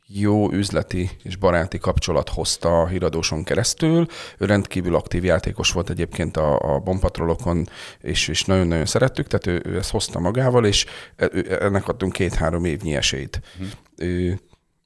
jó 0.08 0.52
üzleti 0.52 1.10
és 1.24 1.36
baráti 1.36 1.78
kapcsolat 1.78 2.30
hozta 2.30 2.82
a 2.82 2.88
híradóson 2.88 3.44
keresztül. 3.44 4.06
Ő 4.38 4.46
rendkívül 4.46 4.96
aktív 4.96 5.24
játékos 5.24 5.72
volt 5.72 5.90
egyébként 5.90 6.38
a, 6.38 6.76
a 6.76 6.80
bompatrolokon, 6.80 7.68
és, 8.00 8.28
és 8.28 8.46
nagyon-nagyon 8.46 8.86
szerettük, 8.86 9.28
tehát 9.28 9.48
ő, 9.48 9.72
ő 9.72 9.78
ezt 9.78 9.92
hozta 9.92 10.20
magával, 10.20 10.66
és 10.66 10.86
e, 11.16 11.30
ennek 11.60 11.88
adtunk 11.88 12.14
két-három 12.14 12.66
évnyi 12.66 12.96
esélyt. 12.96 13.42
Hm. 13.58 13.64
Ő, 14.06 14.40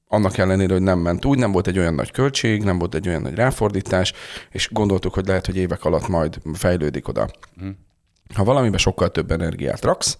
annak 0.07 0.37
ellenére, 0.37 0.73
hogy 0.73 0.81
nem 0.81 0.99
ment 0.99 1.25
úgy, 1.25 1.37
nem 1.37 1.51
volt 1.51 1.67
egy 1.67 1.79
olyan 1.79 1.93
nagy 1.93 2.11
költség, 2.11 2.63
nem 2.63 2.77
volt 2.77 2.95
egy 2.95 3.07
olyan 3.07 3.21
nagy 3.21 3.35
ráfordítás, 3.35 4.13
és 4.51 4.69
gondoltuk, 4.71 5.13
hogy 5.13 5.27
lehet, 5.27 5.45
hogy 5.45 5.57
évek 5.57 5.85
alatt 5.85 6.07
majd 6.07 6.37
fejlődik 6.53 7.07
oda. 7.07 7.29
Hm. 7.57 7.69
Ha 8.33 8.43
valamiben 8.43 8.79
sokkal 8.79 9.11
több 9.11 9.31
energiát 9.31 9.81
raksz, 9.81 10.17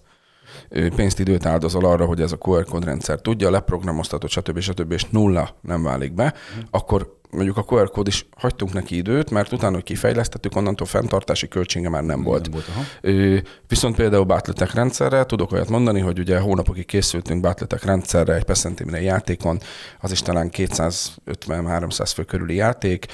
pénzt, 0.94 1.18
időt 1.18 1.46
áldozol 1.46 1.84
arra, 1.84 2.04
hogy 2.04 2.20
ez 2.20 2.32
a 2.32 2.38
QR 2.38 2.66
rendszer 2.84 3.20
tudja, 3.20 3.50
leprogramoztatod, 3.50 4.30
stb. 4.30 4.58
stb. 4.58 4.92
és 4.92 5.04
nulla 5.04 5.56
nem 5.60 5.82
válik 5.82 6.12
be, 6.12 6.24
mm. 6.24 6.60
akkor 6.70 7.17
mondjuk 7.30 7.56
a 7.56 7.64
QR 7.68 7.90
kód 7.90 8.06
is 8.06 8.26
hagytunk 8.36 8.72
neki 8.72 8.96
időt, 8.96 9.30
mert 9.30 9.52
utána, 9.52 9.74
hogy 9.74 9.84
kifejlesztettük, 9.84 10.56
onnantól 10.56 10.86
fenntartási 10.86 11.48
költsége 11.48 11.88
már 11.88 12.04
nem 12.04 12.22
volt. 12.22 12.42
Nem 12.42 12.50
volt 12.52 12.68
aha. 12.68 13.40
Viszont 13.68 13.96
például 13.96 14.24
Battletech 14.24 14.74
rendszerrel 14.74 15.26
tudok 15.26 15.52
olyat 15.52 15.68
mondani, 15.68 16.00
hogy 16.00 16.18
ugye 16.18 16.38
hónapokig 16.38 16.86
készültünk 16.86 17.40
Battletech 17.40 17.86
rendszerre 17.86 18.34
egy 18.34 18.44
Percentimine 18.44 19.00
játékon, 19.00 19.60
az 20.00 20.10
is 20.10 20.22
talán 20.22 20.50
250-300 20.52 22.10
fő 22.14 22.22
körüli 22.22 22.54
játék. 22.54 23.06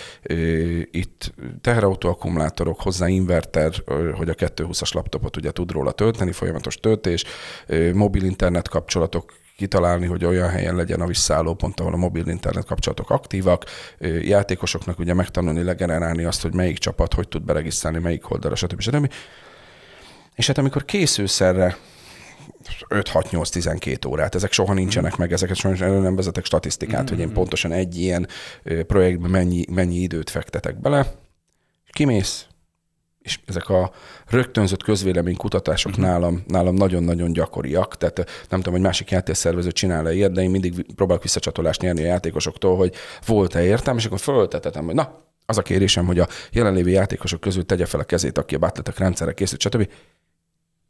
Itt 0.91 1.35
teherautó 1.61 2.09
akkumulátorok, 2.09 2.81
hozzá 2.81 3.09
inverter, 3.09 3.73
hogy 4.15 4.29
a 4.29 4.35
220-as 4.35 4.95
laptopot 4.95 5.37
ugye 5.37 5.51
tud 5.51 5.71
róla 5.71 5.93
tölteni, 5.93 6.33
folyamatos 6.33 6.77
töltés, 6.77 7.25
mobil 7.93 8.25
internet 8.25 8.69
kapcsolatok, 8.69 9.33
kitalálni, 9.57 10.07
hogy 10.07 10.25
olyan 10.25 10.49
helyen 10.49 10.77
legyen 10.77 11.01
a 11.01 11.07
visszaállópont, 11.07 11.81
ahol 11.81 11.93
a 11.93 11.97
mobil 11.97 12.27
internet 12.27 12.65
kapcsolatok 12.65 13.11
aktívak, 13.11 13.65
játékosoknak 14.21 14.99
ugye 14.99 15.15
megtanulni, 15.15 15.63
legenerálni 15.63 16.25
azt, 16.25 16.43
hogy 16.43 16.55
melyik 16.55 16.79
csapat 16.79 17.15
hogy 17.15 17.29
tud 17.29 17.45
beregisztrálni, 17.45 17.99
melyik 17.99 18.31
oldalra, 18.31 18.57
stb. 18.57 18.81
stb. 18.81 19.13
És 20.35 20.47
hát 20.47 20.59
amikor 20.59 20.85
készülsz 20.85 21.41
erre 21.41 21.77
5-6-8-12 22.89 24.09
órát. 24.09 24.35
Ezek 24.35 24.53
soha 24.53 24.73
nincsenek 24.73 25.17
meg, 25.17 25.33
ezeket 25.33 25.57
soha 25.57 25.75
nem 26.01 26.17
vezetek 26.17 26.45
statisztikát, 26.45 27.03
mm-hmm. 27.03 27.09
hogy 27.09 27.19
én 27.19 27.33
pontosan 27.33 27.73
egy 27.73 27.99
ilyen 27.99 28.29
projektben 28.87 29.31
mennyi, 29.31 29.65
mennyi 29.71 29.97
időt 29.97 30.31
fektetek 30.31 30.81
bele. 30.81 31.13
Kimész, 31.93 32.47
és 33.25 33.39
ezek 33.47 33.69
a 33.69 33.93
rögtönzött 34.27 34.83
közvéleménykutatások 34.83 35.93
uh-huh. 35.93 36.07
nálam, 36.07 36.45
nálam 36.47 36.75
nagyon-nagyon 36.75 37.33
gyakoriak, 37.33 37.97
tehát 37.97 38.17
nem 38.49 38.59
tudom, 38.59 38.73
hogy 38.73 38.83
másik 38.83 39.11
játékszervező 39.11 39.73
csinál-e 39.73 40.13
ilyet, 40.13 40.33
de 40.33 40.43
én 40.43 40.51
mindig 40.51 40.95
próbálok 40.95 41.23
visszacsatolást 41.23 41.81
nyerni 41.81 42.03
a 42.03 42.07
játékosoktól, 42.07 42.77
hogy 42.77 42.95
volt-e 43.27 43.65
értem, 43.65 43.97
és 43.97 44.05
akkor 44.05 44.19
föltetetem, 44.19 44.85
hogy 44.85 44.95
na, 44.95 45.23
az 45.47 45.59
a 45.59 45.63
kérésem, 45.63 46.07
hogy 46.07 46.19
a 46.19 46.29
jelenlévő 46.51 46.91
játékosok 46.91 47.41
közül 47.41 47.67
tegye 47.67 47.87
fel 47.87 48.01
a 48.01 48.05
kezét, 48.05 48.39
aki 48.39 48.55
a 48.55 48.59
Battletek 48.59 48.99
rendszerre 48.99 49.33
készült, 49.33 49.61
stb. 49.61 49.89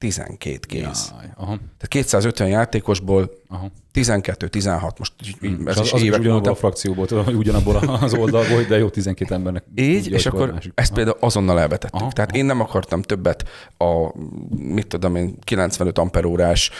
12 0.05 0.59
kéz. 0.67 1.13
Jaj, 1.19 1.31
aha. 1.37 1.57
Tehát 1.57 1.89
250 1.89 2.49
játékosból 2.49 3.31
aha. 3.49 3.71
12-16, 3.95 4.99
most 4.99 5.13
hmm. 5.41 5.69
ez 5.69 5.79
az, 5.79 5.85
is 5.85 5.93
az 5.93 6.03
évek 6.03 6.21
ugyanabból 6.21 6.53
a 6.53 6.55
frakcióból, 6.55 7.07
tudom, 7.07 7.25
hogy 7.25 7.35
ugyanabból 7.35 7.77
az 7.77 8.15
oldalból, 8.15 8.63
de 8.63 8.79
jó 8.79 8.89
12 8.89 9.35
embernek. 9.35 9.65
Így, 9.75 10.11
és 10.11 10.27
akkor 10.27 10.53
másik. 10.53 10.73
ezt 10.75 10.91
aha. 10.91 10.97
például 10.97 11.17
azonnal 11.21 11.61
elvetettük. 11.61 12.01
Aha, 12.01 12.13
Tehát 12.13 12.31
aha. 12.31 12.39
én 12.39 12.45
nem 12.45 12.61
akartam 12.61 13.03
többet 13.03 13.49
a, 13.79 14.19
mit 14.59 14.87
tudom 14.87 15.17
én, 15.17 15.37
95 15.45 15.99
amperórás 15.99 16.71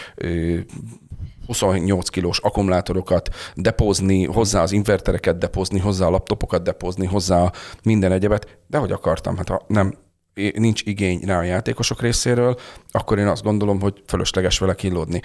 28 1.47 2.09
kilós 2.09 2.39
akkumulátorokat 2.39 3.29
depozni, 3.55 4.25
hozzá 4.25 4.63
az 4.63 4.73
invertereket 4.73 5.39
depozni, 5.39 5.79
hozzá 5.79 6.07
a 6.07 6.11
laptopokat 6.11 6.63
depozni, 6.63 7.07
hozzá 7.07 7.53
minden 7.83 8.13
egyebet, 8.13 8.59
de 8.67 8.79
hogy 8.79 8.93
akartam, 8.93 9.37
hát 9.37 9.49
ha 9.49 9.65
nem 9.67 9.95
nincs 10.35 10.83
igény 10.85 11.21
rá 11.25 11.39
a 11.39 11.43
játékosok 11.43 12.01
részéről, 12.01 12.59
akkor 12.91 13.19
én 13.19 13.27
azt 13.27 13.43
gondolom, 13.43 13.81
hogy 13.81 14.03
fölösleges 14.07 14.59
vele 14.59 14.75
kilódni. 14.75 15.23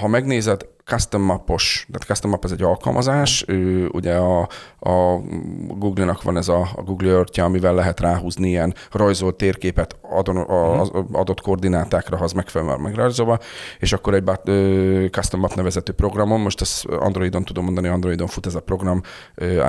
Ha 0.00 0.06
megnézed, 0.06 0.66
custom 0.88 1.22
mapos, 1.22 1.86
tehát 1.86 2.06
custom 2.06 2.30
map 2.30 2.44
ez 2.44 2.50
egy 2.50 2.62
alkalmazás, 2.62 3.44
ő, 3.46 3.88
ugye 3.92 4.14
a, 4.14 4.40
a 4.78 5.20
Google-nak 5.68 6.22
van 6.22 6.36
ez 6.36 6.48
a, 6.48 6.68
a 6.76 6.82
Google 6.82 7.10
earth 7.10 7.42
amivel 7.42 7.74
lehet 7.74 8.00
ráhúzni 8.00 8.48
ilyen 8.48 8.74
rajzolt 8.90 9.36
térképet 9.36 9.96
adon, 10.02 10.36
a, 10.36 10.80
az 10.80 10.90
adott 11.12 11.40
koordinátákra, 11.40 12.16
ha 12.16 12.24
az 12.24 12.32
megfelelően 12.32 12.80
megrajzolva, 12.80 13.38
és 13.78 13.92
akkor 13.92 14.14
egy 14.14 14.30
ö, 14.44 15.06
custom 15.10 15.40
map 15.40 15.54
nevezető 15.54 15.92
programon, 15.92 16.40
most 16.40 16.60
ezt 16.60 16.84
Androidon 16.84 17.44
tudom 17.44 17.64
mondani, 17.64 17.88
Androidon 17.88 18.26
fut 18.26 18.46
ez 18.46 18.54
a 18.54 18.60
program, 18.60 19.02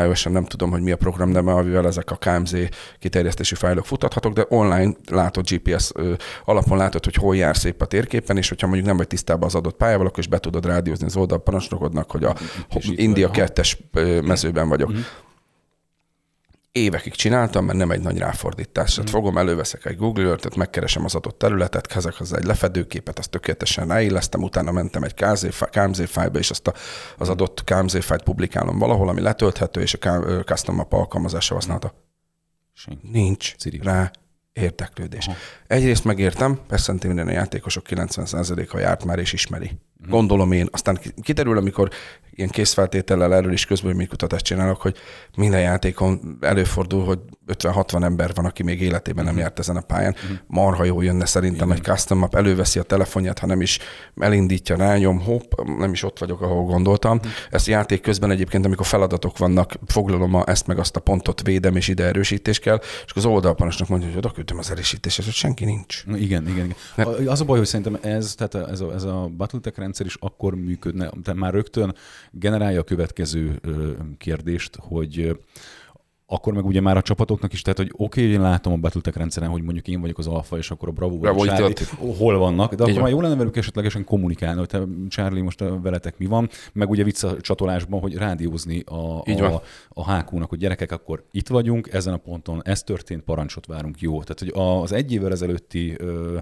iOS-en 0.04 0.32
nem 0.32 0.46
tudom, 0.46 0.72
hogy 0.72 0.82
mi 0.82 0.92
a 0.92 0.98
program, 0.98 1.32
de 1.32 1.40
amivel 1.40 1.88
ezek 1.88 2.12
a 2.12 2.16
KMZ 2.16 2.56
kiterjesztésű 3.00 3.56
fájlok 3.56 3.86
futathatók, 3.86 4.34
de 4.34 4.46
online 4.50 4.94
látod 5.12 5.50
GPS 5.50 5.92
ö, 5.96 6.14
alapon 6.46 6.78
látod, 6.78 7.04
hogy 7.04 7.16
hol 7.16 7.36
jársz 7.36 7.64
épp 7.64 7.82
a 7.82 7.86
térképen, 7.86 8.38
és 8.38 8.50
hogyha 8.50 8.68
mondjuk 8.68 8.88
nem 8.88 8.98
vagy 8.98 9.08
tisztában 9.08 9.48
az 9.48 9.56
adott 9.56 9.76
pályával, 9.76 10.06
akkor 10.06 10.19
is 10.20 10.28
be 10.28 10.40
tudod 10.40 10.66
rádiózni 10.66 11.06
az 11.06 11.16
oldalparancsnokodnak, 11.16 12.12
hogy 12.12 12.24
a 12.24 12.36
India 12.80 13.30
2-es 13.34 13.78
mezőben 14.24 14.70
vagyok. 14.70 14.90
Uh-huh. 14.90 15.06
Évekig 16.72 17.14
csináltam, 17.14 17.66
mert 17.66 17.78
nem 17.78 17.91
egy 17.91 18.02
nagy 18.02 18.18
ráfordítás. 18.18 18.94
Tehát 18.94 19.10
fogom, 19.10 19.38
előveszek 19.38 19.86
egy 19.86 19.98
Google 19.98 20.24
Earth-et, 20.24 20.56
megkeresem 20.56 21.06
az 21.06 21.16
adott 21.16 21.38
területet, 21.38 21.88
kezek 21.88 22.14
hozzá 22.14 22.38
egy 22.38 22.44
lefedőképet, 22.44 23.20
azt 23.20 23.30
tökéletesen 23.30 23.88
ráillesztem, 23.88 24.44
utána 24.44 24.72
mentem 24.72 25.04
egy 25.04 25.14
KMZ 25.72 26.10
fájlba, 26.10 26.40
és 26.40 26.50
azt 26.50 26.68
a, 26.68 26.74
az 27.18 27.30
adott 27.30 27.64
KMZ 27.64 28.04
fájlt 28.04 28.24
publikálom 28.24 28.78
valahol, 28.78 29.10
ami 29.10 29.22
letölthető, 29.22 29.82
és 29.82 29.94
a 29.94 30.44
Custom 30.46 30.76
Map 30.76 30.94
alkalmazása 30.94 31.54
használta. 31.54 31.94
Nincs 33.02 33.56
Ciri. 33.56 33.80
rá 33.84 34.12
érdeklődés. 34.54 35.28
Aha. 35.28 35.38
Egyrészt 35.68 36.04
megértem, 36.04 36.60
persze 36.68 36.94
minden 37.02 37.28
a 37.28 37.32
játékosok 37.32 37.86
90%-a 37.90 38.78
járt 38.78 39.06
már 39.06 39.20
és 39.20 39.34
ismeri. 39.34 39.72
Mhm. 40.02 40.12
Gondolom 40.12 40.52
én. 40.52 40.68
Aztán 40.72 41.00
kiterül, 41.22 41.58
amikor 41.58 41.90
ilyen 42.32 42.50
készfeltétellel 42.50 43.34
erről 43.34 43.52
is 43.52 43.66
kutatást 44.06 44.46
csinálok, 44.46 44.82
hogy 44.82 44.98
minden 45.36 45.62
játékon 45.62 46.38
előfordul, 46.42 47.06
hogy 47.06 47.20
50-60 47.54 48.04
ember 48.04 48.32
van, 48.34 48.46
aki 48.46 48.64
még 48.64 48.82
életében 48.82 49.24
nem 49.26 49.34
mhm. 49.34 49.42
járt 49.42 49.60
ezen 49.60 49.76
a 49.76 49.82
pályán. 49.82 50.16
Uh-huh. 50.24 50.38
Marha 50.48 50.84
jó 50.84 51.02
jönne 51.02 51.26
szerintem 51.26 51.68
Igen. 51.68 51.78
egy 51.78 51.84
custom 51.84 52.18
map, 52.18 52.36
előveszi 52.36 52.80
a 52.80 52.84
telefonját, 52.84 53.40
ha 53.40 53.48
nem 53.48 53.62
is 53.62 53.80
elindítja, 54.18 54.76
rányom, 54.76 55.22
hopp, 55.22 55.52
nem 55.78 55.92
is 55.92 56.04
ott 56.04 56.20
vagyok, 56.20 56.42
ahol 56.42 56.64
gondoltam. 56.64 57.18
Uh-huh. 57.18 57.32
Ezt 57.50 57.68
játék 57.68 58.02
közben 58.02 58.32
egyébként, 58.32 58.66
amikor 58.66 58.86
feladatok 58.86 59.38
vannak, 59.38 59.74
foglalom 59.86 60.34
a, 60.34 60.44
ezt 60.46 60.68
meg 60.68 60.80
azt 60.80 60.96
a 60.96 61.00
pontot, 61.00 61.42
védem, 61.42 61.76
és 61.76 61.88
ide 61.88 62.04
erősítés 62.04 62.60
kell, 62.60 62.80
és 63.06 63.12
az 63.16 63.26
oldalpanosnak 63.26 63.88
mondja, 63.88 64.08
hogy 64.08 64.18
oda 64.18 64.32
küldtem 64.32 64.58
az 64.58 64.72
erősítést, 64.72 65.24
hogy 65.24 65.34
senki 65.34 65.66
nincs. 65.66 66.04
Igen, 66.08 66.18
igen. 66.18 66.48
igen. 66.48 66.76
Mert... 66.96 67.28
Az 67.28 67.42
a 67.42 67.46
baj, 67.46 67.58
hogy 67.58 67.68
szerintem 67.68 67.98
ez, 68.02 68.36
tehát 68.36 68.70
ez 68.70 68.82
a, 68.82 68.94
ez 68.94 69.04
a 69.04 69.30
Battletech 69.38 69.80
rendszer 69.80 70.06
is 70.06 70.16
akkor 70.20 70.56
működne, 70.56 71.10
tehát 71.24 71.40
már 71.40 71.54
rögtön 71.54 71.96
generálja 72.32 72.80
a 72.80 72.84
következő 72.84 73.62
kérdést, 74.18 74.78
hogy 74.80 75.38
akkor 76.32 76.54
meg 76.54 76.66
ugye 76.66 76.82
már 76.82 76.98
a 76.98 77.02
csapatoknak 77.02 77.54
is, 77.54 77.62
tehát 77.62 77.78
hogy 77.78 77.92
oké, 77.94 78.22
okay, 78.22 78.34
én 78.34 78.42
látom 78.42 78.74
a 78.74 78.78
Battletech 78.78 79.18
rendszeren, 79.18 79.50
hogy 79.50 79.62
mondjuk 79.62 79.88
én 79.88 80.02
vagyok 80.02 80.18
az 80.18 80.28
alfa, 80.28 80.58
és 80.58 80.72
akkor 80.72 80.88
a 80.90 80.92
Bravo 80.92 81.18
vagy 81.18 81.20
Bravo 81.20 81.46
Charlie, 81.46 81.74
hol 82.18 82.38
vannak, 82.38 82.74
de 82.74 82.84
akkor 82.84 83.02
már 83.02 83.10
jó 83.10 83.22
lenne 83.22 83.36
velük 83.36 83.58
esetlegesen 83.58 84.04
kommunikálni, 84.04 84.60
hogy 84.60 84.68
te 84.68 84.84
Charlie 85.08 85.42
most 85.42 85.62
a 85.62 85.80
veletek 85.82 86.18
mi 86.18 86.26
van, 86.26 86.50
meg 86.74 86.90
ugye 86.90 87.06
csatolásban, 87.42 88.00
hogy 88.00 88.16
rádiózni 88.16 88.80
a, 88.80 89.22
a, 89.26 89.62
a 89.90 90.14
HQ-nak, 90.14 90.50
hogy 90.50 90.60
gyerekek, 90.60 90.92
akkor 90.92 91.24
itt 91.32 91.48
vagyunk, 91.48 91.94
ezen 91.94 92.14
a 92.14 92.18
ponton 92.18 92.62
ez 92.64 92.84
történt, 92.84 93.24
parancsot 93.24 93.66
várunk, 93.66 94.02
jó. 94.02 94.24
Tehát, 94.24 94.40
hogy 94.40 94.52
az 94.82 94.92
egy 94.92 95.14
évvel 95.14 95.32
ezelőtti 95.32 95.96
ö, 95.98 96.38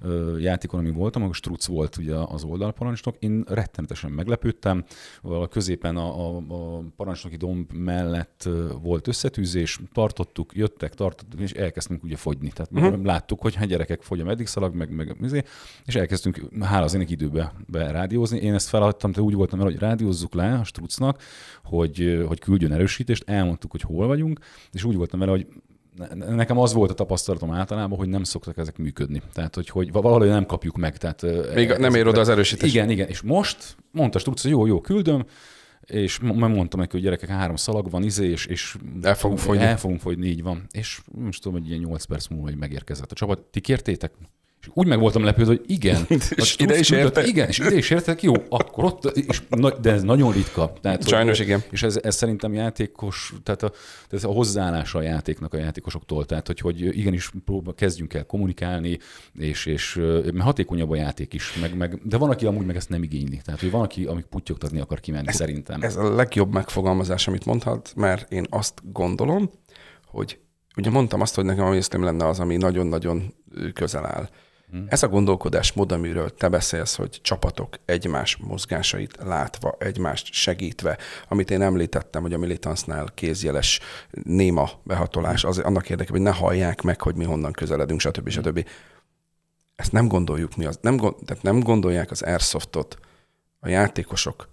ö, 0.00 0.38
játékon, 0.38 0.80
ami 0.80 0.90
voltam, 0.90 1.22
akkor 1.22 1.34
Struc 1.34 1.66
volt 1.66 1.96
ugye 1.96 2.14
az 2.14 2.44
oldalparancsnok, 2.44 3.16
én 3.18 3.44
rettenetesen 3.48 4.10
meglepődtem, 4.10 4.84
a 5.22 5.48
középen 5.48 5.96
a, 5.96 6.28
a, 6.28 6.36
a 6.36 6.82
parancsnoki 6.96 7.36
domb 7.36 7.72
mellett 7.72 8.48
volt 8.82 9.08
össze 9.08 9.29
összetűzés, 9.30 9.78
tartottuk, 9.92 10.50
jöttek, 10.54 10.94
tartottuk, 10.94 11.40
és 11.40 11.52
elkezdtünk 11.52 12.02
ugye 12.02 12.16
fogyni. 12.16 12.50
Tehát 12.54 12.70
uh-huh. 12.72 13.04
láttuk, 13.04 13.40
hogy 13.40 13.54
ha 13.54 13.64
gyerekek 13.64 14.02
fogy 14.02 14.20
a 14.20 14.24
meddig 14.24 14.46
szalag, 14.46 14.74
meg, 14.74 14.90
meg, 14.90 15.16
meg 15.20 15.44
és 15.86 15.94
elkezdtünk 15.94 16.40
hála 16.60 16.84
az 16.84 16.94
ének 16.94 17.10
időbe 17.10 17.52
be 17.66 17.90
rádiózni. 17.90 18.38
Én 18.38 18.54
ezt 18.54 18.68
feladtam, 18.68 19.12
de 19.12 19.20
úgy 19.20 19.34
voltam 19.34 19.58
vele, 19.58 19.70
hogy 19.70 19.80
rádiózzuk 19.80 20.34
le 20.34 20.52
a 20.52 20.64
strucnak, 20.64 21.22
hogy, 21.64 22.24
hogy 22.26 22.38
küldjön 22.38 22.72
erősítést, 22.72 23.28
elmondtuk, 23.28 23.70
hogy 23.70 23.82
hol 23.82 24.06
vagyunk, 24.06 24.38
és 24.72 24.84
úgy 24.84 24.96
voltam 24.96 25.18
vele, 25.18 25.30
hogy 25.30 25.46
nekem 26.16 26.58
az 26.58 26.72
volt 26.72 26.90
a 26.90 26.94
tapasztalatom 26.94 27.50
általában, 27.50 27.98
hogy 27.98 28.08
nem 28.08 28.24
szoktak 28.24 28.58
ezek 28.58 28.78
működni. 28.78 29.22
Tehát, 29.32 29.54
hogy, 29.54 29.68
hogy 29.68 29.92
valahogy 29.92 30.28
nem 30.28 30.46
kapjuk 30.46 30.76
meg. 30.76 30.96
Tehát, 30.96 31.24
Még 31.54 31.68
nem 31.78 31.94
ér 31.94 32.06
oda 32.06 32.20
az 32.20 32.28
erősítést. 32.28 32.74
Igen, 32.74 32.90
igen. 32.90 33.08
És 33.08 33.20
most 33.20 33.76
mondta 33.90 34.18
Struc, 34.18 34.42
hogy 34.42 34.50
jó, 34.50 34.66
jó, 34.66 34.80
küldöm, 34.80 35.24
és 35.90 36.18
mondtam 36.18 36.80
neki, 36.80 36.92
hogy 36.92 37.02
gyerekek, 37.02 37.28
három 37.28 37.56
szalag 37.56 37.90
van, 37.90 38.02
izé, 38.02 38.28
és, 38.28 38.46
és 38.46 38.76
el 39.02 39.14
fogunk 39.14 39.38
fogyni. 39.38 39.64
El 39.64 39.78
fogunk 39.78 40.00
fogyni, 40.00 40.26
így 40.26 40.42
van. 40.42 40.66
És 40.70 41.00
most 41.12 41.42
tudom, 41.42 41.58
hogy 41.58 41.68
ilyen 41.68 41.80
8 41.80 42.04
perc 42.04 42.26
múlva 42.26 42.44
hogy 42.44 42.56
megérkezett 42.56 43.10
a 43.12 43.14
csapat. 43.14 43.40
Ti 43.40 43.60
kértétek? 43.60 44.12
És 44.60 44.68
úgy 44.72 44.86
meg 44.86 44.98
voltam 44.98 45.24
lepődve, 45.24 45.52
hogy 45.52 45.64
igen. 45.66 46.06
és 46.36 46.56
ide 46.58 46.78
is 46.78 46.90
érte? 46.90 47.26
Igen, 47.26 47.48
és 47.48 47.58
ide 47.58 47.76
is 47.76 47.90
értek, 47.90 48.22
jó, 48.22 48.32
akkor 48.48 48.84
ott, 48.84 49.04
és, 49.04 49.42
de 49.80 49.92
ez 49.92 50.02
nagyon 50.02 50.32
ritka. 50.32 50.72
Tehát, 50.80 51.08
Sajnos 51.08 51.38
hogy, 51.38 51.46
igen. 51.46 51.62
És 51.70 51.82
ez, 51.82 51.98
ez, 52.02 52.14
szerintem 52.14 52.52
játékos, 52.52 53.32
tehát 53.42 53.62
a, 53.62 53.72
ez 54.10 54.24
a 54.24 54.28
hozzáállása 54.28 54.98
a 54.98 55.02
játéknak 55.02 55.54
a 55.54 55.56
játékosoktól, 55.56 56.26
tehát 56.26 56.46
hogy, 56.46 56.60
hogy 56.60 56.98
igenis 56.98 57.30
próba, 57.44 57.72
kezdjünk 57.72 58.14
el 58.14 58.26
kommunikálni, 58.26 58.98
és, 59.38 59.66
és 59.66 59.94
mert 60.22 60.40
hatékonyabb 60.40 60.90
a 60.90 60.96
játék 60.96 61.34
is, 61.34 61.52
meg, 61.60 61.76
meg, 61.76 62.00
de 62.04 62.16
van, 62.16 62.30
aki 62.30 62.46
amúgy 62.46 62.66
meg 62.66 62.76
ezt 62.76 62.88
nem 62.88 63.02
igényli. 63.02 63.40
Tehát, 63.44 63.60
hogy 63.60 63.70
van, 63.70 63.82
aki 63.82 64.04
amik 64.04 64.24
putyogtatni 64.24 64.80
akar 64.80 65.00
kimenni, 65.00 65.28
ez, 65.28 65.34
szerintem. 65.34 65.82
Ez 65.82 65.96
a 65.96 66.14
legjobb 66.14 66.52
megfogalmazás, 66.52 67.28
amit 67.28 67.44
mondhat, 67.44 67.92
mert 67.96 68.32
én 68.32 68.46
azt 68.50 68.82
gondolom, 68.92 69.50
hogy 70.06 70.38
ugye 70.76 70.90
mondtam 70.90 71.20
azt, 71.20 71.34
hogy 71.34 71.44
nekem 71.44 71.64
a 71.64 71.98
lenne 71.98 72.28
az, 72.28 72.40
ami 72.40 72.56
nagyon-nagyon 72.56 73.34
közel 73.72 74.06
áll. 74.06 74.28
Hmm. 74.70 74.86
Ez 74.88 75.02
a 75.02 75.08
gondolkodásmód, 75.08 75.92
amiről 75.92 76.34
te 76.34 76.48
beszélsz, 76.48 76.94
hogy 76.96 77.18
csapatok 77.22 77.76
egymás 77.84 78.36
mozgásait 78.36 79.16
látva, 79.22 79.76
egymást 79.78 80.32
segítve, 80.32 80.98
amit 81.28 81.50
én 81.50 81.62
említettem, 81.62 82.22
hogy 82.22 82.32
a 82.32 82.38
militansnál 82.38 83.10
kézjeles 83.14 83.80
néma 84.10 84.70
behatolás, 84.82 85.44
az 85.44 85.58
annak 85.58 85.90
érdekében, 85.90 86.22
hogy 86.22 86.32
ne 86.32 86.38
hallják 86.38 86.82
meg, 86.82 87.00
hogy 87.00 87.14
mi 87.14 87.24
honnan 87.24 87.52
közeledünk, 87.52 88.00
stb. 88.00 88.32
Hmm. 88.32 88.42
stb. 88.42 88.68
Ezt 89.76 89.92
nem 89.92 90.08
gondoljuk 90.08 90.56
mi, 90.56 90.64
az, 90.64 90.78
nem, 90.80 90.96
tehát 90.96 91.42
nem 91.42 91.60
gondolják 91.60 92.10
az 92.10 92.22
Airsoftot 92.22 92.98
a 93.60 93.68
játékosok 93.68 94.48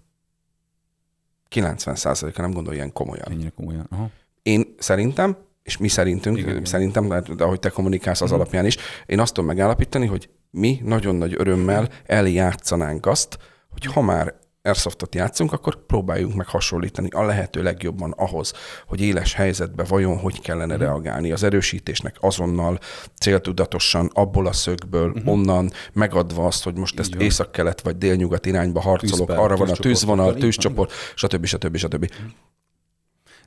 90%-a 1.51 2.41
nem 2.41 2.51
gondolja 2.51 2.79
ilyen 2.79 2.93
komolyan. 2.93 3.25
Ennyire 3.29 3.49
komolyan. 3.49 3.87
Aha. 3.89 4.09
Én 4.41 4.75
szerintem 4.77 5.37
és 5.67 5.77
mi 5.77 5.87
szerintünk, 5.87 6.37
igen, 6.37 6.65
szerintem, 6.65 7.07
de 7.07 7.43
ahogy 7.43 7.59
te 7.59 7.69
kommunikálsz 7.69 8.21
az 8.21 8.27
uh-huh. 8.27 8.41
alapján 8.41 8.65
is, 8.65 8.77
én 9.05 9.19
azt 9.19 9.33
tudom 9.33 9.49
megállapítani, 9.49 10.05
hogy 10.05 10.29
mi 10.51 10.81
nagyon 10.83 11.15
nagy 11.15 11.33
örömmel 11.37 11.89
eljátszanánk 12.05 13.05
azt, 13.05 13.37
hogy 13.69 13.85
ha 13.85 14.01
már 14.01 14.33
Airsoftot 14.61 15.15
játszunk, 15.15 15.53
akkor 15.53 15.85
próbáljunk 15.85 16.35
meg 16.35 16.47
hasonlítani 16.47 17.09
a 17.09 17.23
lehető 17.23 17.63
legjobban 17.63 18.11
ahhoz, 18.11 18.53
hogy 18.85 19.01
éles 19.01 19.33
helyzetben 19.33 19.85
vajon 19.89 20.17
hogy 20.17 20.41
kellene 20.41 20.73
uh-huh. 20.73 20.89
reagálni. 20.89 21.31
Az 21.31 21.43
erősítésnek 21.43 22.15
azonnal, 22.19 22.79
céltudatosan, 23.19 24.09
abból 24.13 24.47
a 24.47 24.53
szögből, 24.53 25.09
uh-huh. 25.09 25.27
onnan, 25.27 25.71
megadva 25.93 26.45
azt, 26.45 26.63
hogy 26.63 26.75
most 26.75 26.99
ezt 26.99 27.15
észak-kelet 27.15 27.81
vagy 27.81 27.97
délnyugat 27.97 28.45
irányba 28.45 28.81
harcolok, 28.81 29.27
Tűzbe, 29.27 29.41
arra 29.41 29.55
van 29.55 29.69
a 29.69 29.75
tűzvonal, 29.75 30.33
tűzcsoport, 30.33 30.91
stb. 31.15 31.45
stb. 31.45 31.75
stb. 31.75 31.77
stb. 31.77 32.03
Uh-huh. 32.03 32.31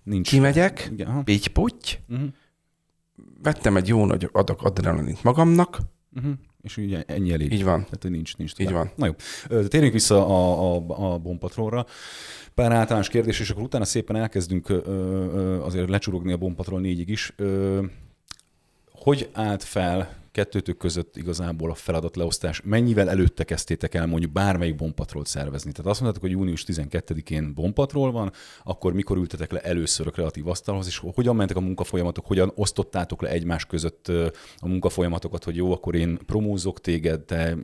Nincs. 0.02 0.28
Kimegyek, 0.28 0.92
így 1.26 1.48
puty, 1.48 1.98
uh-huh. 2.08 2.28
vettem 3.42 3.76
egy 3.76 3.88
jó 3.88 4.06
nagy 4.06 4.28
adag 4.32 4.58
adrenalint 4.62 5.22
magamnak, 5.22 5.80
uh-huh. 6.16 6.32
És 6.62 6.76
ugye 6.76 7.02
ennyi 7.06 7.32
elég. 7.32 7.52
Így 7.52 7.64
van. 7.64 7.82
Tehát, 7.84 8.02
nincs, 8.02 8.36
nincs 8.36 8.54
tovább. 8.54 8.72
Így 8.72 8.78
van. 8.78 8.90
Na 8.96 9.06
jó, 9.06 9.12
térjünk 9.62 9.92
vissza 9.92 10.26
a, 10.26 10.74
a, 10.74 11.12
a 11.12 11.18
bombpatrolra. 11.18 11.86
Pár 12.54 12.72
általános 12.72 13.08
kérdés, 13.08 13.40
és 13.40 13.50
akkor 13.50 13.62
utána 13.62 13.84
szépen 13.84 14.16
elkezdünk 14.16 14.68
ö, 14.68 14.80
ö, 14.84 15.60
azért 15.62 15.88
lecsurogni 15.88 16.32
a 16.32 16.36
bombpatrol 16.36 16.80
négyig 16.80 17.08
is. 17.08 17.32
Ö, 17.36 17.82
hogy 18.92 19.30
állt 19.32 19.62
fel 19.62 20.19
kettőtök 20.32 20.76
között 20.76 21.16
igazából 21.16 21.70
a 21.70 21.74
feladat 21.74 22.16
leosztás, 22.16 22.60
mennyivel 22.64 23.10
előtte 23.10 23.44
kezdtétek 23.44 23.94
el 23.94 24.06
mondjuk 24.06 24.32
bármelyik 24.32 24.74
bombpatrolt 24.74 25.26
szervezni? 25.26 25.72
Tehát 25.72 25.90
azt 25.90 26.00
mondtátok, 26.00 26.28
hogy 26.28 26.38
június 26.38 26.64
12-én 26.66 27.54
bombpatrol 27.54 28.12
van, 28.12 28.32
akkor 28.64 28.92
mikor 28.92 29.16
ültetek 29.16 29.52
le 29.52 29.60
először 29.60 30.06
a 30.06 30.10
kreatív 30.10 30.48
asztalhoz, 30.48 30.86
és 30.86 31.02
hogyan 31.14 31.36
mentek 31.36 31.56
a 31.56 31.60
munkafolyamatok, 31.60 32.26
hogyan 32.26 32.52
osztottátok 32.54 33.22
le 33.22 33.28
egymás 33.28 33.66
között 33.66 34.08
a 34.56 34.68
munkafolyamatokat, 34.68 35.44
hogy 35.44 35.56
jó, 35.56 35.72
akkor 35.72 35.94
én 35.94 36.18
promózok 36.26 36.80
téged, 36.80 37.20
te 37.20 37.56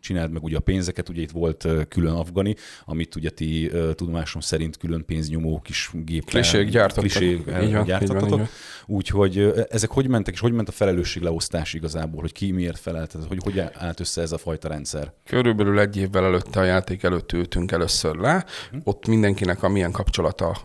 csináld 0.00 0.30
meg 0.30 0.42
ugye 0.42 0.56
a 0.56 0.60
pénzeket, 0.60 1.08
ugye 1.08 1.22
itt 1.22 1.30
volt 1.30 1.68
külön 1.88 2.12
afgani, 2.12 2.54
amit 2.84 3.16
ugye 3.16 3.30
ti 3.30 3.70
tudomásom 3.94 4.40
szerint 4.40 4.76
külön 4.76 5.04
pénznyomó 5.04 5.60
kis 5.60 5.90
gép. 6.04 6.24
Klisék 6.24 6.68
gyártottatok. 6.68 8.48
Úgyhogy 8.86 9.38
ezek 9.70 9.90
hogy 9.90 10.08
mentek, 10.08 10.34
és 10.34 10.40
hogy 10.40 10.52
ment 10.52 10.68
a 10.68 10.72
felelősség 10.72 11.22
leosztás 11.22 11.74
igazából, 12.02 12.20
hogy 12.20 12.32
ki 12.32 12.50
miért 12.50 12.78
felelt, 12.78 13.16
hogy 13.28 13.40
hogy 13.42 13.58
állt 13.58 14.00
össze 14.00 14.20
ez 14.20 14.32
a 14.32 14.38
fajta 14.38 14.68
rendszer? 14.68 15.12
Körülbelül 15.24 15.78
egy 15.78 15.96
évvel 15.96 16.24
előtte 16.24 16.60
a 16.60 16.64
játék 16.64 17.02
előtt 17.02 17.32
ültünk 17.32 17.72
először 17.72 18.16
le, 18.16 18.44
hm. 18.70 18.78
ott 18.84 19.06
mindenkinek 19.06 19.62
amilyen 19.62 19.92
kapcsolata 19.92 20.56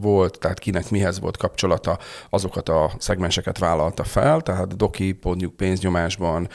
volt, 0.00 0.38
tehát 0.38 0.58
kinek 0.58 0.90
mihez 0.90 1.20
volt 1.20 1.36
kapcsolata, 1.36 1.98
azokat 2.30 2.68
a 2.68 2.90
szegmenseket 2.98 3.58
vállalta 3.58 4.04
fel, 4.04 4.40
tehát 4.40 4.76
Doki 4.76 5.18
mondjuk 5.22 5.56
pénznyomásban 5.56 6.48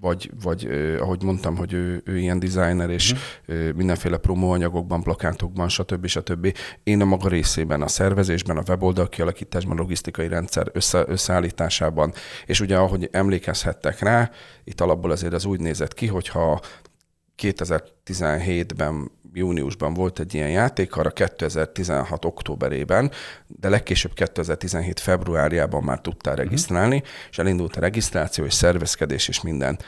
vagy, 0.00 0.30
vagy 0.42 0.66
ahogy 1.00 1.22
mondtam, 1.22 1.56
hogy 1.56 1.72
ő, 1.72 2.02
ő 2.04 2.18
ilyen 2.18 2.38
designer, 2.38 2.90
és 2.90 3.12
uh-huh. 3.12 3.72
mindenféle 3.74 4.16
promóanyagokban, 4.16 5.02
plakátokban, 5.02 5.68
stb. 5.68 6.06
stb. 6.06 6.56
Én 6.82 7.00
a 7.00 7.04
maga 7.04 7.28
részében, 7.28 7.82
a 7.82 7.88
szervezésben, 7.88 8.56
a 8.56 8.62
weboldal 8.68 9.08
kialakításban, 9.08 9.76
a 9.76 9.80
logisztikai 9.80 10.28
rendszer 10.28 10.70
össze, 10.72 11.04
összeállításában, 11.06 12.12
és 12.46 12.60
ugye 12.60 12.76
ahogy 12.76 13.08
emlékezhettek 13.12 13.98
rá, 13.98 14.30
itt 14.64 14.80
alapból 14.80 15.10
azért 15.10 15.32
az 15.32 15.44
úgy 15.44 15.60
nézett 15.60 15.94
ki, 15.94 16.06
hogyha 16.06 16.60
2017-ben, 17.42 19.10
júniusban 19.32 19.94
volt 19.94 20.18
egy 20.18 20.34
ilyen 20.34 20.50
játék, 20.50 20.96
arra 20.96 21.10
2016 21.10 22.24
októberében, 22.24 23.10
de 23.46 23.68
legkésőbb 23.68 24.12
2017 24.14 25.00
februárjában 25.00 25.82
már 25.82 26.00
tudtál 26.00 26.34
mhm. 26.34 26.42
regisztrálni, 26.42 26.96
uh-huh. 26.96 27.10
és 27.30 27.38
elindult 27.38 27.76
a 27.76 27.80
regisztráció 27.80 28.44
és 28.44 28.54
szervezkedés 28.54 29.28
és 29.28 29.42
minden. 29.42 29.78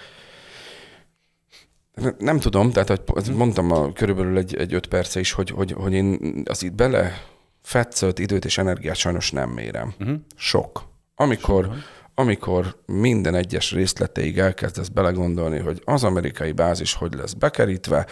Nem 2.19 2.39
tudom, 2.39 2.73
tehát 2.73 2.89
hogy 2.89 3.03
uh-huh. 3.07 3.37
mondtam 3.37 3.71
a, 3.71 3.93
körülbelül 3.93 4.37
egy, 4.37 4.55
egy 4.55 4.75
öt 4.75 4.87
perce 4.87 5.21
is, 5.21 5.33
hogy, 5.33 5.51
hogy, 5.51 5.73
hogy 5.73 5.93
én 5.93 6.19
az 6.45 6.63
itt 6.63 6.75
bele 6.75 7.25
fetszölt 7.63 8.19
időt 8.19 8.45
és 8.45 8.59
energiát 8.59 8.97
sajnos 8.97 9.31
nem 9.31 9.51
mérem. 9.51 9.95
Uh-huh. 9.99 10.17
Sok. 10.37 10.83
Amikor 11.15 11.65
Sok 11.65 11.99
amikor 12.21 12.77
minden 12.87 13.35
egyes 13.35 13.73
részleteig 13.73 14.39
elkezdesz 14.39 14.89
belegondolni, 14.89 15.59
hogy 15.59 15.83
az 15.85 16.05
amerikai 16.05 16.53
bázis 16.53 16.95
hogy 16.95 17.15
lesz 17.15 17.33
bekerítve, 17.33 18.07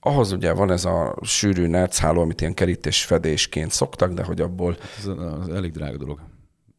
ahhoz 0.00 0.32
ugye 0.32 0.52
van 0.52 0.70
ez 0.70 0.84
a 0.84 1.16
sűrű 1.22 1.66
nercháló, 1.66 2.20
amit 2.20 2.40
ilyen 2.40 2.54
kerítés 2.54 3.04
fedésként 3.04 3.70
szoktak, 3.70 4.12
de 4.12 4.24
hogy 4.24 4.40
abból... 4.40 4.76
Hát 4.80 4.98
ez, 4.98 5.06
az 5.06 5.48
elég 5.48 5.72
drága 5.72 5.96
dolog. 5.96 6.20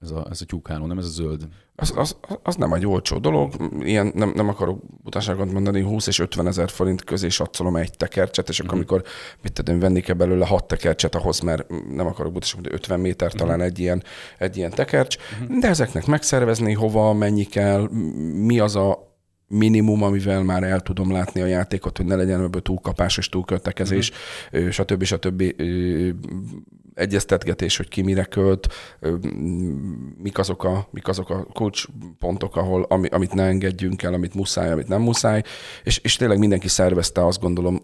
Ez 0.02 0.12
a, 0.12 0.28
ez 0.30 0.42
a 0.42 0.46
tyúkháló, 0.46 0.86
nem 0.86 0.98
ez 0.98 1.06
a 1.06 1.10
zöld. 1.10 1.48
Az, 1.76 1.94
az, 1.96 2.16
az 2.44 2.56
nem 2.56 2.74
egy 2.74 2.86
olcsó 2.86 3.18
dolog. 3.18 3.54
Ilyen, 3.80 4.12
nem, 4.16 4.32
nem 4.36 4.48
akarok 4.48 4.80
butaságot 5.04 5.52
mondani, 5.52 5.82
20 5.82 6.08
és 6.08 6.20
50 6.20 6.48
ezer 6.48 6.70
forint 6.70 7.04
közé 7.04 7.30
satszolom 7.30 7.76
egy 7.76 7.92
tekercset, 7.98 8.50
és 8.50 8.60
akkor 8.60 8.74
mm. 8.74 8.78
amikor, 8.78 9.04
mit 9.42 9.54
tudom, 9.54 9.80
venni 9.80 10.02
kell 10.02 10.16
belőle 10.16 10.46
hat 10.46 10.68
tekercset 10.68 11.16
ahhoz, 11.16 11.40
mert 11.40 11.70
nem 11.70 12.08
akarok 12.08 12.34
butaságot 12.34 12.64
mondani, 12.64 12.82
50 12.84 13.00
méter 13.00 13.32
talán 13.32 13.58
mm. 13.58 13.62
egy 13.62 13.80
ilyen, 13.80 14.04
egy 14.38 14.58
ilyen 14.58 14.72
tekercs, 14.72 15.18
mm. 15.44 15.60
de 15.60 15.68
ezeknek 15.68 16.06
megszervezni, 16.06 16.74
hova, 16.74 17.14
mennyi 17.14 17.44
kell, 17.44 17.90
mi 18.34 18.60
az 18.60 18.76
a 18.76 19.09
minimum, 19.50 20.04
amivel 20.04 20.44
már 20.44 20.64
el 20.64 20.80
tudom 20.80 21.12
látni 21.12 21.42
a 21.42 21.46
játékot, 21.46 21.98
hogy 21.98 22.06
ne 22.06 22.16
legyen 22.16 22.44
ebből 22.44 22.62
túlkapás 22.62 23.18
és 23.18 23.30
túlköltekezés, 23.30 24.12
mm. 24.58 24.70
stb. 24.70 25.04
stb. 25.04 25.44
egyeztetgetés, 26.94 27.78
hogy 27.78 27.88
ki 27.88 28.02
mire 28.02 28.24
költ, 28.24 28.68
mik 30.18 30.38
azok 30.38 30.64
a, 30.64 30.88
mik 30.92 31.08
azok 31.08 31.30
a 31.30 31.44
kulcspontok, 31.44 32.56
ahol, 32.56 32.84
amit 32.90 33.34
ne 33.34 33.44
engedjünk 33.44 34.04
el, 34.04 34.14
amit 34.14 34.34
muszáj, 34.34 34.72
amit 34.72 34.88
nem 34.88 35.02
muszáj, 35.02 35.44
és, 35.84 35.98
és 35.98 36.16
tényleg 36.16 36.38
mindenki 36.38 36.68
szervezte 36.68 37.26
azt 37.26 37.40
gondolom 37.40 37.82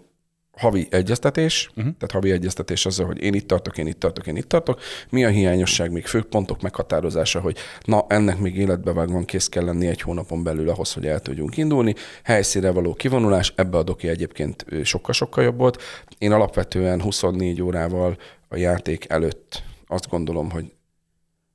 havi 0.57 0.87
egyeztetés, 0.89 1.67
uh-huh. 1.69 1.83
tehát 1.83 2.11
havi 2.11 2.31
egyeztetés 2.31 2.85
azzal, 2.85 3.05
hogy 3.05 3.21
én 3.21 3.33
itt 3.33 3.47
tartok, 3.47 3.77
én 3.77 3.87
itt 3.87 3.99
tartok, 3.99 4.27
én 4.27 4.35
itt 4.35 4.49
tartok, 4.49 4.79
mi 5.09 5.25
a 5.25 5.29
hiányosság, 5.29 5.91
még 5.91 6.05
fő 6.05 6.23
pontok 6.23 6.61
meghatározása, 6.61 7.39
hogy 7.39 7.57
na, 7.85 8.05
ennek 8.07 8.39
még 8.39 8.57
életbevágóan 8.57 9.25
kész 9.25 9.49
kell 9.49 9.63
lenni 9.63 9.87
egy 9.87 10.01
hónapon 10.01 10.43
belül 10.43 10.69
ahhoz, 10.69 10.93
hogy 10.93 11.07
el 11.07 11.19
tudjunk 11.19 11.57
indulni. 11.57 11.93
Helyszínre 12.23 12.71
való 12.71 12.93
kivonulás, 12.93 13.53
ebbe 13.55 13.77
a 13.77 13.83
doki 13.83 14.07
egyébként 14.07 14.65
sokkal-sokkal 14.83 15.43
jobb 15.43 15.57
volt. 15.57 15.81
Én 16.17 16.31
alapvetően 16.31 17.01
24 17.01 17.61
órával 17.61 18.17
a 18.47 18.55
játék 18.55 19.05
előtt 19.09 19.63
azt 19.87 20.09
gondolom, 20.09 20.51
hogy 20.51 20.74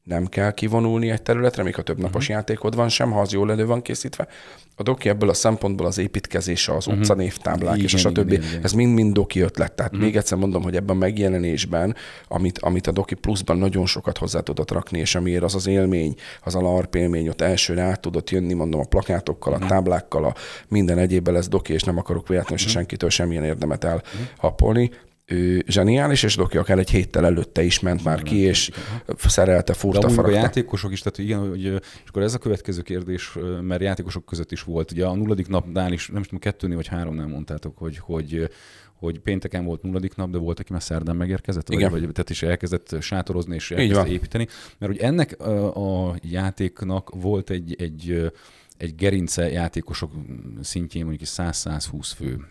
nem 0.03 0.27
kell 0.27 0.53
kivonulni 0.53 1.11
egy 1.11 1.23
területre, 1.23 1.63
még 1.63 1.75
ha 1.75 1.83
több 1.83 1.99
napos 1.99 2.23
uh-huh. 2.23 2.37
játékod 2.37 2.75
van 2.75 2.89
sem, 2.89 3.11
ha 3.11 3.21
az 3.21 3.33
jól 3.33 3.51
elő 3.51 3.67
van 3.67 3.83
készítve. 3.83 4.29
A 4.77 4.83
doki 4.83 5.09
ebből 5.09 5.29
a 5.29 5.35
szempontból 5.35 5.87
az 5.87 5.99
építkezése, 5.99 6.75
az 6.75 6.87
uh-huh. 6.87 7.03
utcanévtáblák 7.03 7.75
igen, 7.75 7.87
és 7.87 7.95
a 7.95 7.99
stb. 7.99 8.33
Igen, 8.33 8.43
igen. 8.43 8.63
Ez 8.63 8.73
mind-mind 8.73 9.13
doki 9.13 9.41
ötlet. 9.41 9.73
Tehát 9.73 9.93
uh-huh. 9.93 10.07
még 10.07 10.17
egyszer 10.17 10.39
mondom, 10.39 10.63
hogy 10.63 10.77
ebben 10.77 10.97
a 10.97 10.99
megjelenésben, 10.99 11.95
amit, 12.29 12.59
amit 12.59 12.87
a 12.87 12.93
doki 12.93 13.15
pluszban 13.15 13.59
nagyon 13.59 13.87
sokat 13.87 14.19
hozzá 14.19 14.41
tudott 14.41 14.71
rakni, 14.71 14.99
és 14.99 15.15
amiért 15.15 15.43
az 15.43 15.55
az 15.55 15.67
élmény, 15.67 16.15
az 16.43 16.55
a 16.55 16.61
LARP 16.61 16.95
élmény 16.95 17.29
ott 17.29 17.41
elsőre 17.41 17.83
át 17.83 18.01
tudott 18.01 18.31
jönni, 18.31 18.53
mondom, 18.53 18.81
a 18.81 18.85
plakátokkal, 18.85 19.53
uh-huh. 19.53 19.69
a 19.69 19.71
táblákkal, 19.71 20.25
a 20.25 20.35
minden 20.69 20.99
egyébben 20.99 21.35
lesz 21.35 21.49
doki, 21.49 21.73
és 21.73 21.83
nem 21.83 21.99
akarok 21.99 22.29
véletlenül 22.29 22.59
uh-huh. 22.59 22.73
se 22.73 22.79
senkitől 22.79 23.11
semmilyen 23.11 23.45
érdemet 23.45 23.85
elhapolni 23.85 24.91
ő 25.31 25.65
zseniális, 25.67 26.23
és 26.23 26.37
Doki 26.37 26.57
akár 26.57 26.79
egy 26.79 26.91
héttel 26.91 27.25
előtte 27.25 27.63
is 27.63 27.81
ment 27.81 28.05
már 28.05 28.23
ki, 28.23 28.37
és 28.37 28.71
szerelte, 29.17 29.73
furta, 29.73 30.09
faragta. 30.09 30.39
a 30.39 30.41
játékosok 30.41 30.93
is, 30.93 31.01
tehát 31.01 31.19
igen, 31.19 31.49
hogy, 31.49 31.65
és 31.65 32.09
akkor 32.09 32.23
ez 32.23 32.35
a 32.35 32.39
következő 32.39 32.83
kérdés, 32.83 33.37
mert 33.63 33.83
játékosok 33.83 34.25
között 34.25 34.53
is 34.53 34.63
volt. 34.63 34.91
Ugye 34.91 35.07
a 35.07 35.15
nulladik 35.15 35.49
napnál 35.49 35.93
is, 35.93 36.09
nem 36.09 36.23
tudom, 36.23 36.39
kettőnél 36.39 36.77
vagy 36.77 36.87
háromnál 36.87 37.27
mondtátok, 37.27 37.79
hogy, 37.79 37.99
hogy 37.99 38.51
hogy 38.95 39.19
pénteken 39.19 39.65
volt 39.65 39.83
nulladik 39.83 40.15
nap, 40.17 40.31
de 40.31 40.39
volt, 40.39 40.61
aki 40.61 40.73
már 40.73 40.83
szerdán 40.83 41.17
megérkezett, 41.17 41.69
vagy, 41.69 41.77
Igen. 41.77 41.91
vagy 41.91 42.01
tehát 42.01 42.31
is 42.31 42.43
elkezdett 42.43 42.97
sátorozni 43.01 43.55
és 43.55 43.71
elkezdett 43.71 44.07
építeni. 44.07 44.47
Mert 44.79 44.93
hogy 44.93 45.03
ennek 45.03 45.41
a, 45.41 46.09
a 46.09 46.17
játéknak 46.23 47.11
volt 47.15 47.51
egy, 47.51 47.77
egy, 47.79 48.33
egy 48.77 48.95
gerince 48.95 49.51
játékosok 49.51 50.13
szintjén 50.61 51.05
mondjuk 51.05 51.29
100-120 51.33 52.11
fő 52.17 52.47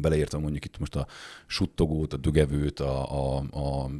beleértem 0.00 0.40
mondjuk 0.40 0.64
itt 0.64 0.78
most 0.78 0.96
a 0.96 1.06
suttogót, 1.46 2.12
a 2.12 2.16
dögevőt, 2.16 2.80
a, 2.80 3.36
a, 3.36 3.44
a 3.50 3.90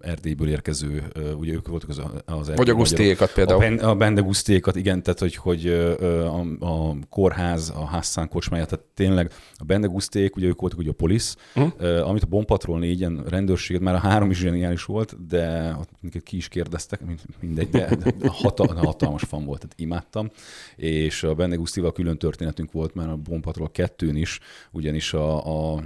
Erdélyből 0.00 0.48
érkező, 0.48 1.02
ugye 1.36 1.52
ők 1.52 1.68
voltak 1.68 1.88
az, 1.88 2.02
az 2.24 2.52
Vagy 2.56 2.70
a 2.70 2.74
gusztékat 2.74 3.32
például. 3.32 3.64
A, 3.64 3.68
ben, 3.68 3.78
a 3.78 3.94
bendegusztékat, 3.94 4.76
igen, 4.76 5.02
tehát 5.02 5.18
hogy, 5.18 5.34
hogy 5.34 5.66
a, 5.66 6.40
a 6.60 6.96
kórház, 7.08 7.70
a 7.70 7.84
Hassan 7.84 8.28
kocsmája, 8.28 8.64
tehát 8.64 8.84
tényleg 8.94 9.32
a 9.54 9.64
bendeguszték, 9.64 10.36
ugye 10.36 10.46
ők 10.46 10.60
voltak 10.60 10.78
ugye 10.78 10.90
a 10.90 10.92
polisz, 10.92 11.36
uh-huh. 11.54 12.08
amit 12.08 12.22
a 12.22 12.26
Bompatrol 12.26 12.78
négyen 12.78 13.24
rendőrséget, 13.28 13.82
már 13.82 13.94
a 13.94 13.98
három 13.98 14.30
is 14.30 14.38
zseniális 14.38 14.84
volt, 14.84 15.26
de 15.26 15.76
ki 16.22 16.36
is 16.36 16.48
kérdeztek, 16.48 17.00
mindegy, 17.40 17.68
de, 17.68 17.94
de 17.96 18.28
hatal, 18.28 18.74
hatalmas 18.74 19.22
fan 19.22 19.44
volt, 19.44 19.60
tehát 19.60 19.74
imádtam, 19.80 20.30
és 20.76 21.22
a 21.22 21.34
bendegusztival 21.34 21.92
külön 21.92 22.18
történetünk 22.18 22.72
volt, 22.72 22.94
mert 22.94 23.10
a 23.10 23.16
Bompatrol 23.16 23.70
kettőn 23.70 24.16
is, 24.16 24.38
ugyanis 24.70 25.12
a, 25.12 25.74
a 25.74 25.82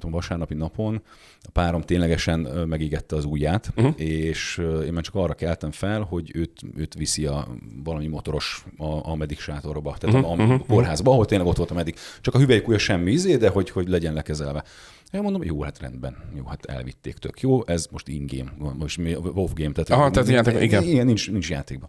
vasárnapi 0.00 0.54
napon 0.54 1.02
a 1.46 1.50
párom 1.52 1.82
ténylegesen 1.82 2.40
megégette 2.68 3.16
az 3.16 3.24
ujját, 3.36 3.72
uh-huh. 3.76 3.94
és 3.96 4.58
én 4.84 4.92
már 4.92 5.02
csak 5.02 5.14
arra 5.14 5.34
keltem 5.34 5.70
fel, 5.70 6.00
hogy 6.00 6.30
őt, 6.34 6.60
őt 6.76 6.94
viszi 6.94 7.26
a 7.26 7.48
valami 7.84 8.06
motoros 8.06 8.64
a, 8.76 9.10
a 9.10 9.14
medik 9.14 9.40
sátorba, 9.40 9.96
tehát 9.98 10.16
uh-huh. 10.16 10.30
a, 10.30 10.42
a 10.42 10.44
uh-huh. 10.44 10.66
kórházba, 10.66 11.10
ahol 11.10 11.24
tényleg 11.24 11.46
ott 11.46 11.56
volt 11.56 11.70
a 11.70 11.74
medik. 11.74 11.98
Csak 12.20 12.34
a 12.34 12.38
hüvelykúja 12.38 12.78
semmi 12.78 13.10
izé, 13.10 13.36
de 13.36 13.48
hogy, 13.48 13.70
hogy 13.70 13.88
legyen 13.88 14.14
lekezelve. 14.14 14.64
Én 15.12 15.20
mondom, 15.22 15.42
jó, 15.42 15.62
hát 15.62 15.78
rendben, 15.78 16.16
jó, 16.36 16.44
hát 16.44 16.64
elvitték 16.64 17.14
tök 17.14 17.40
jó, 17.40 17.66
ez 17.66 17.86
most 17.90 18.08
in-game, 18.08 18.52
most 18.78 18.98
mi, 18.98 19.14
Wolf 19.14 19.52
game, 19.54 19.72
tehát, 19.72 19.90
Aha, 19.90 20.10
tehát 20.10 20.28
játék, 20.28 20.62
igen. 20.62 20.82
igen. 20.82 21.06
nincs, 21.06 21.30
nincs 21.30 21.50
játékban. 21.50 21.88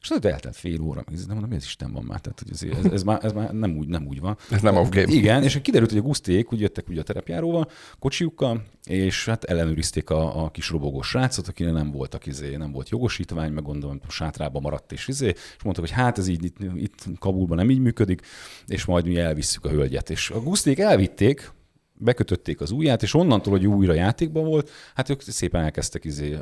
És 0.00 0.08
tehát 0.08 0.24
eltelt 0.24 0.56
fél 0.56 0.80
óra, 0.80 1.02
meg 1.06 1.18
nem 1.26 1.36
mondom, 1.36 1.52
ez 1.52 1.64
Isten 1.64 1.92
van 1.92 2.04
már, 2.04 2.20
tehát 2.20 2.38
hogy 2.38 2.50
ez, 2.52 2.84
ez, 2.84 2.92
ez, 2.92 3.02
már, 3.02 3.24
ez 3.24 3.32
már 3.32 3.52
nem 3.52 3.76
úgy, 3.76 3.88
nem 3.88 4.06
úgy 4.06 4.20
van. 4.20 4.36
Ez 4.50 4.62
nem 4.62 4.76
off-game. 4.76 5.12
Igen, 5.12 5.42
és 5.42 5.58
kiderült, 5.62 5.90
hogy 5.90 5.98
a 5.98 6.02
guszték 6.02 6.52
úgy 6.52 6.60
jöttek 6.60 6.88
ugye 6.88 7.00
a 7.00 7.02
terepjáróval, 7.02 7.70
kocsiukkal, 7.98 8.64
és 8.84 9.24
hát 9.24 9.44
ellenőrizték 9.44 10.10
a, 10.10 10.44
a 10.44 10.50
kis 10.50 10.70
robogós 10.70 11.08
srácot, 11.08 11.48
akinek 11.48 11.72
nem 11.72 11.90
voltak 11.90 12.26
izé, 12.26 12.56
nem 12.56 12.72
volt 12.72 12.88
jogosítvány, 12.88 13.52
meg 13.52 13.62
gondolom 13.62 14.00
a 14.06 14.10
sátrában 14.10 14.62
maradt 14.62 14.92
és 14.92 15.08
izé, 15.08 15.28
és 15.28 15.62
mondtak, 15.62 15.84
hogy 15.86 15.94
hát 15.94 16.18
ez 16.18 16.28
így 16.28 16.44
itt, 16.44 16.56
itt 16.74 17.04
Kabulban 17.18 17.56
nem 17.56 17.70
így 17.70 17.80
működik, 17.80 18.20
és 18.66 18.84
majd 18.84 19.06
mi 19.06 19.18
elvisszük 19.18 19.64
a 19.64 19.68
hölgyet. 19.70 20.10
És 20.10 20.30
a 20.30 20.40
guszték 20.40 20.78
elvitték, 20.78 21.50
bekötötték 22.00 22.60
az 22.60 22.70
ujját, 22.70 23.02
és 23.02 23.14
onnantól, 23.14 23.52
hogy 23.52 23.66
újra 23.66 23.92
játékban 23.92 24.44
volt, 24.44 24.70
hát 24.94 25.10
ők 25.10 25.22
szépen 25.22 25.62
elkezdtek 25.62 26.04
izé, 26.04 26.36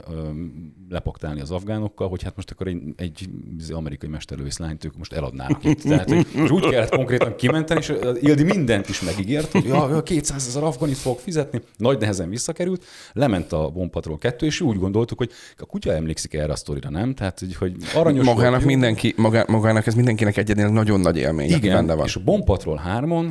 lepaktálni 0.89 1.41
az 1.41 1.51
afgánokkal, 1.51 2.09
hogy 2.09 2.23
hát 2.23 2.37
most 2.37 2.51
akkor 2.51 2.67
egy, 2.67 2.83
egy 2.97 3.29
izé, 3.59 3.73
amerikai 3.73 4.09
mesterlövész 4.09 4.59
lányt 4.59 4.85
ők 4.85 4.97
most 4.97 5.13
eladnának 5.13 5.65
itt. 5.65 5.83
Tehát, 5.83 6.09
hogy, 6.09 6.27
és 6.33 6.51
úgy 6.51 6.69
kellett 6.69 6.95
konkrétan 6.95 7.37
kimenteni, 7.37 7.81
és 7.81 7.89
az 7.89 8.23
Ildi 8.23 8.43
mindent 8.43 8.89
is 8.89 9.01
megígért, 9.01 9.53
hogy 9.53 9.65
ja, 9.65 10.03
200 10.03 10.47
ezer 10.47 10.63
afganit 10.63 10.97
fog 10.97 11.19
fizetni, 11.19 11.61
nagy 11.77 11.99
nehezen 11.99 12.29
visszakerült, 12.29 12.85
lement 13.13 13.53
a 13.53 13.71
Bompatrol 13.71 14.19
2, 14.19 14.47
és 14.47 14.61
úgy 14.61 14.79
gondoltuk, 14.79 15.19
hogy 15.19 15.31
a 15.57 15.65
kutya 15.65 15.93
emlékszik 15.93 16.35
erre 16.35 16.53
a 16.53 16.57
sztorira, 16.57 16.91
nem? 16.91 17.15
Tehát, 17.15 17.39
hogy, 17.39 17.55
hogy 17.55 17.77
aranyos 17.95 18.27
Magának, 18.27 18.51
volt, 18.51 18.65
mindenki, 18.65 19.15
magá, 19.17 19.45
magának 19.49 19.87
ez 19.87 19.95
mindenkinek 19.95 20.37
egyedileg 20.37 20.73
nagyon 20.73 21.01
nagy 21.01 21.17
élmény. 21.17 21.51
Igen, 21.51 21.75
benne 21.75 21.95
van. 21.95 22.07
és 22.07 22.17
a 22.17 22.21
Bomb 22.21 22.45
Patrol 22.45 22.81
3-on 22.89 23.29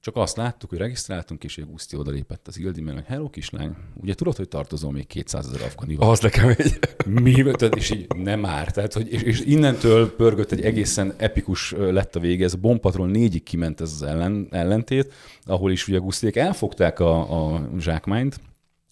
csak 0.00 0.16
azt 0.16 0.36
láttuk, 0.36 0.70
hogy 0.70 0.78
regisztráltunk, 0.78 1.44
és 1.44 1.58
egy 1.58 1.66
Guszti 1.66 1.96
odalépett 1.96 2.48
az 2.48 2.58
Ildi 2.58 2.80
mellé, 2.80 2.96
hogy 2.96 3.06
hello 3.06 3.30
kislány, 3.30 3.76
ugye 3.94 4.14
tudod, 4.14 4.36
hogy 4.36 4.48
tartozol 4.48 4.92
még 4.92 5.06
200 5.06 5.46
ezer 5.46 5.62
afganival? 5.62 6.10
Az 6.10 6.20
nekem 6.20 6.48
egy... 6.48 6.78
Mi, 7.06 7.32
tehát, 7.32 7.76
és 7.76 7.90
így 7.90 8.06
nem 8.14 8.40
már. 8.40 8.70
Tehát, 8.70 8.92
hogy, 8.92 9.12
és, 9.12 9.22
és, 9.22 9.40
innentől 9.40 10.16
pörgött 10.16 10.52
egy 10.52 10.60
egészen 10.60 11.14
epikus 11.16 11.72
lett 11.72 12.16
a 12.16 12.20
vége. 12.20 12.44
Ez 12.44 12.54
a 12.54 12.58
Bomb 12.58 12.80
Patrol 12.80 13.08
négyig 13.08 13.42
kiment 13.42 13.80
ez 13.80 13.92
az 13.92 14.02
ellen, 14.02 14.48
ellentét, 14.50 15.12
ahol 15.44 15.70
is 15.70 15.88
ugye 15.88 15.98
Gusztiék 15.98 16.36
elfogták 16.36 17.00
a, 17.00 17.52
a 17.54 17.68
zsákmányt, 17.78 18.40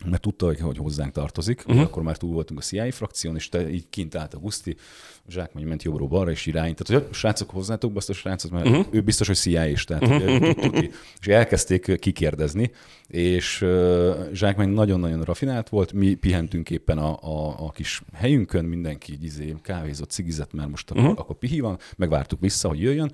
mert 0.04 0.22
tudta, 0.22 0.46
hogy, 0.46 0.60
hogy 0.60 0.76
hozzánk 0.76 1.12
tartozik, 1.12 1.64
uh-huh. 1.66 1.82
akkor 1.82 2.02
már 2.02 2.16
túl 2.16 2.32
voltunk 2.32 2.60
a 2.60 2.62
CIA 2.62 2.92
frakción, 2.92 3.34
és 3.34 3.48
te 3.48 3.70
így 3.70 3.86
kint 3.90 4.14
állt 4.14 4.34
a 4.34 4.38
Guszti, 4.38 4.76
a 5.26 5.30
zsákmány 5.30 5.66
ment 5.66 5.82
jobbról 5.82 6.08
balra, 6.08 6.30
és 6.30 6.46
irány. 6.46 6.74
Tehát, 6.74 7.04
hogy 7.04 7.14
srácok, 7.14 7.50
hozzátok 7.50 7.96
azt 7.96 8.10
a 8.10 8.12
srácot, 8.12 8.50
mert 8.50 8.68
uh-huh. 8.68 8.86
ő 8.90 9.00
biztos, 9.00 9.26
hogy 9.26 9.36
CIA 9.36 9.66
is, 9.66 9.84
tehát 9.84 10.02
uh-huh. 10.02 10.52
tuti. 10.52 10.90
És 11.20 11.26
elkezdték 11.26 11.98
kikérdezni, 11.98 12.70
és 13.06 13.64
zsákmány 14.32 14.68
nagyon-nagyon 14.68 15.22
rafinált 15.22 15.68
volt, 15.68 15.92
mi 15.92 16.14
pihentünk 16.14 16.70
éppen 16.70 16.98
a, 16.98 17.18
a, 17.22 17.66
a 17.66 17.70
kis 17.70 18.02
helyünkön, 18.12 18.64
mindenki 18.64 19.12
így 19.12 19.24
izé, 19.24 19.54
kávézott, 19.62 20.10
cigizett, 20.10 20.52
mert 20.52 20.68
most 20.68 20.90
akkor, 20.90 21.02
uh-huh. 21.02 21.18
akkor 21.18 21.38
pihi 21.38 21.60
van, 21.60 21.78
megvártuk 21.96 22.40
vissza, 22.40 22.68
hogy 22.68 22.80
jöjjön, 22.80 23.12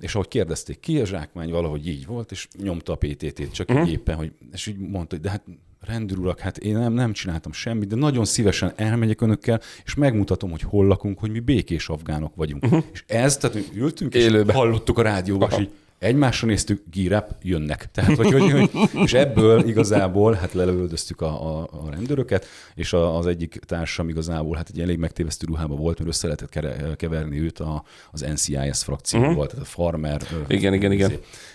és 0.00 0.14
ahogy 0.14 0.28
kérdezték 0.28 0.80
ki, 0.80 1.00
a 1.00 1.06
zsákmány 1.06 1.50
valahogy 1.50 1.88
így 1.88 2.06
volt, 2.06 2.30
és 2.30 2.48
nyomta 2.58 2.92
a 2.92 2.96
PTT-t, 2.96 3.52
csak 3.52 3.70
uh-huh. 3.70 3.90
éppen, 3.90 4.16
hogy, 4.16 4.32
és 4.52 4.66
így 4.66 4.78
mondta, 4.78 5.14
hogy 5.14 5.24
de 5.24 5.30
hát 5.30 5.44
rendőrurak, 5.84 6.38
hát 6.38 6.56
én 6.58 6.78
nem, 6.78 6.92
nem 6.92 7.12
csináltam 7.12 7.52
semmit, 7.52 7.88
de 7.88 7.96
nagyon 7.96 8.24
szívesen 8.24 8.72
elmegyek 8.76 9.20
önökkel, 9.20 9.60
és 9.84 9.94
megmutatom, 9.94 10.50
hogy 10.50 10.62
hol 10.62 10.86
lakunk, 10.86 11.18
hogy 11.18 11.30
mi 11.30 11.40
békés 11.40 11.88
afgánok 11.88 12.34
vagyunk. 12.34 12.64
Uh-huh. 12.64 12.84
És 12.92 13.04
ez, 13.06 13.36
tehát 13.36 13.58
ültünk, 13.74 14.14
és 14.14 14.24
Élőben. 14.24 14.54
hallottuk 14.54 14.98
a 14.98 15.02
rádióban, 15.02 15.50
és 15.50 15.58
így 15.58 15.70
egymásra 16.04 16.46
néztük, 16.46 16.82
gíráp, 16.90 17.36
jönnek. 17.42 17.88
Tehát, 17.92 18.16
hogy, 18.16 18.32
hogy, 18.32 18.50
hogy, 18.50 18.70
és 19.04 19.12
ebből 19.12 19.68
igazából 19.68 20.32
hát 20.32 20.52
lelövöldöztük 20.52 21.20
a, 21.20 21.58
a, 21.58 21.62
a 21.62 21.90
rendőröket, 21.90 22.46
és 22.74 22.92
a, 22.92 23.16
az 23.16 23.26
egyik 23.26 23.60
társam 23.66 24.08
igazából 24.08 24.56
hát 24.56 24.68
egy 24.68 24.80
elég 24.80 24.98
megtévesztő 24.98 25.46
ruhában 25.46 25.78
volt, 25.78 25.98
mert 25.98 26.10
össze 26.10 26.26
lehetett 26.26 26.96
keverni 26.96 27.40
őt 27.40 27.58
a, 27.58 27.84
az 28.10 28.20
NCIS 28.20 28.82
frakcióval, 28.82 29.30
uh-huh. 29.30 29.46
tehát 29.46 29.64
a 29.64 29.68
farmer. 29.68 30.22
Igen, 30.48 30.72
igen, 30.74 30.92
igen. 30.92 31.12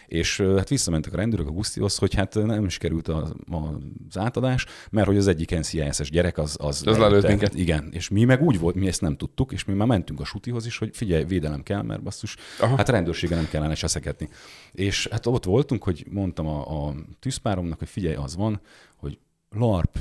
És 0.10 0.42
hát 0.42 0.70
visszamentek 0.70 1.14
a 1.14 1.16
rendőrök 1.16 1.48
a 1.48 1.52
Gusztihoz, 1.52 1.98
hogy 1.98 2.14
hát 2.14 2.34
nem 2.34 2.66
is 2.66 2.78
került 2.78 3.08
a, 3.08 3.36
az 3.50 4.18
átadás, 4.18 4.66
mert 4.92 5.08
hogy 5.08 5.18
az 5.18 5.28
egyik 5.28 5.58
NCIS-es 5.58 6.10
gyerek 6.10 6.38
az... 6.38 6.56
Az, 6.60 6.88
Az 6.88 6.98
lelőtt 6.98 7.28
minket. 7.28 7.54
Igen, 7.54 7.90
és 7.92 8.10
mi 8.10 8.24
meg 8.24 8.42
úgy 8.42 8.60
volt, 8.60 8.76
mi 8.76 8.88
ezt 8.88 9.02
nem 9.02 9.16
tudtuk, 9.16 9.52
és 9.52 9.66
mi 9.66 9.74
már 9.74 9.88
mentünk 9.88 10.20
a 10.20 10.26
sutihoz 10.26 10.66
is, 10.66 10.78
hogy 10.78 10.90
figyelj, 10.94 11.24
védelem 11.24 11.64
kell, 11.64 11.82
mert 11.82 12.04
basszus, 12.04 12.36
Aha. 12.60 12.76
hát 12.76 12.90
a 12.90 12.92
rendőrsége 12.92 13.36
nem 13.36 13.48
kellene 13.50 13.74
cseszeketni. 13.74 14.30
És 14.72 15.08
hát 15.12 15.26
ott 15.26 15.46
voltunk, 15.46 15.84
hogy 15.84 16.06
mondtam 16.10 16.48
a, 16.48 16.88
a 16.88 16.94
tűzpáromnak, 17.20 17.80
hogy 17.80 17.90
figyelj, 17.90 18.16
az 18.16 18.36
van, 18.36 18.62
hogy 18.96 19.18
LARP, 19.50 19.98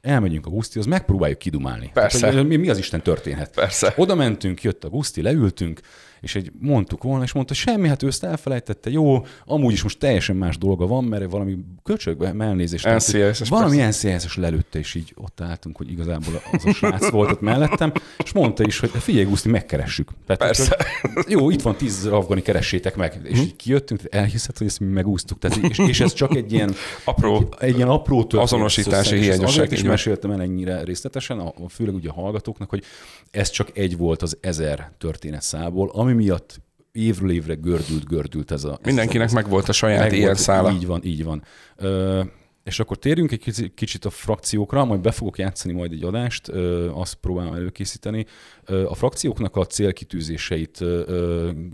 elmegyünk 0.00 0.46
a 0.46 0.50
Gusztihoz, 0.50 0.86
megpróbáljuk 0.86 1.38
kidumálni. 1.38 1.90
Persze. 1.92 2.18
Tehát, 2.18 2.34
hogy 2.34 2.46
mi, 2.46 2.56
mi 2.56 2.68
az 2.68 2.78
Isten 2.78 3.02
történhet? 3.02 3.54
Persze. 3.54 3.92
Oda 3.96 4.14
mentünk, 4.14 4.62
jött 4.62 4.84
a 4.84 4.88
Guszti, 4.88 5.22
leültünk, 5.22 5.80
és 6.22 6.34
egy 6.34 6.52
mondtuk 6.60 7.02
volna, 7.02 7.24
és 7.24 7.32
mondta, 7.32 7.54
semmi, 7.54 7.88
hát 7.88 8.02
ő 8.02 8.06
ezt 8.06 8.24
elfelejtette, 8.24 8.90
jó, 8.90 9.24
amúgy 9.46 9.72
is 9.72 9.82
most 9.82 9.98
teljesen 9.98 10.36
más 10.36 10.58
dolga 10.58 10.86
van, 10.86 11.04
mert 11.04 11.30
valami 11.30 11.58
köcsögbe 11.82 12.34
elnézést. 12.38 12.88
NCIS-es 12.94 13.48
Valami 13.48 13.76
NCIS-es 13.76 14.36
lelőtte, 14.36 14.78
és 14.78 14.94
így 14.94 15.12
ott 15.16 15.40
álltunk, 15.40 15.76
hogy 15.76 15.90
igazából 15.90 16.42
az 16.52 16.64
a 16.66 16.72
srác 16.72 17.10
volt 17.10 17.30
ott 17.30 17.40
mellettem, 17.40 17.92
és 18.24 18.32
mondta 18.32 18.64
is, 18.64 18.78
hogy 18.78 18.90
figyelj, 18.90 19.24
Guszti, 19.24 19.48
megkeressük. 19.48 20.10
Tehát, 20.26 20.42
Persze. 20.42 20.76
Hogy, 21.14 21.24
jó, 21.28 21.50
itt 21.50 21.62
van 21.62 21.76
tíz 21.76 22.06
afgani, 22.06 22.42
keressétek 22.42 22.96
meg. 22.96 23.20
És 23.24 23.38
így 23.38 23.56
kijöttünk, 23.56 24.00
elhiszed, 24.10 24.58
hogy 24.58 24.66
ezt 24.66 24.80
mi 24.80 24.86
megúsztuk. 24.86 25.38
Tehát, 25.38 25.56
és, 25.56 25.78
és, 25.78 26.00
ez 26.00 26.12
csak 26.12 26.34
egy 26.36 26.52
ilyen 26.52 26.74
Apró 27.04 27.48
egy 27.58 27.76
ilyen 27.76 27.88
apró 27.88 28.18
történet. 28.20 28.44
Azonosítási 28.44 29.16
és 29.16 29.22
hiányosság, 29.22 29.70
van. 29.70 29.86
meséltem 29.86 30.30
el 30.30 30.40
ennyire 30.40 30.84
részletesen, 30.84 31.38
a, 31.38 31.46
a- 31.46 31.68
főleg 31.68 31.94
ugye 31.94 32.08
a 32.08 32.12
hallgatóknak, 32.12 32.70
hogy 32.70 32.82
ez 33.30 33.50
csak 33.50 33.78
egy 33.78 33.96
volt 33.96 34.22
az 34.22 34.38
ezer 34.40 34.90
történetszából, 34.98 35.90
ami 35.94 36.11
miatt 36.14 36.60
évről 36.92 37.30
évre 37.30 37.54
gördült, 37.54 38.04
gördült 38.04 38.50
ez 38.50 38.64
a... 38.64 38.70
ez 38.70 38.78
Mindenkinek 38.82 39.26
ez, 39.26 39.32
megvolt 39.32 39.68
a 39.68 39.72
saját 39.72 40.00
Megvolt, 40.00 40.20
ilyen 40.20 40.34
szála. 40.34 40.70
Így 40.70 40.86
van, 40.86 41.00
így 41.04 41.24
van. 41.24 41.42
Ö, 41.76 42.22
és 42.64 42.80
akkor 42.80 42.96
térjünk 42.96 43.32
egy 43.32 43.38
kicsi- 43.38 43.74
kicsit 43.74 44.04
a 44.04 44.10
frakciókra, 44.10 44.84
majd 44.84 45.00
be 45.00 45.10
fogok 45.10 45.38
játszani 45.38 45.74
majd 45.74 45.92
egy 45.92 46.04
adást, 46.04 46.48
azt 46.92 47.14
próbálom 47.14 47.54
előkészíteni. 47.54 48.26
A 48.66 48.94
frakcióknak 48.94 49.56
a 49.56 49.64
célkitűzéseit 49.64 50.84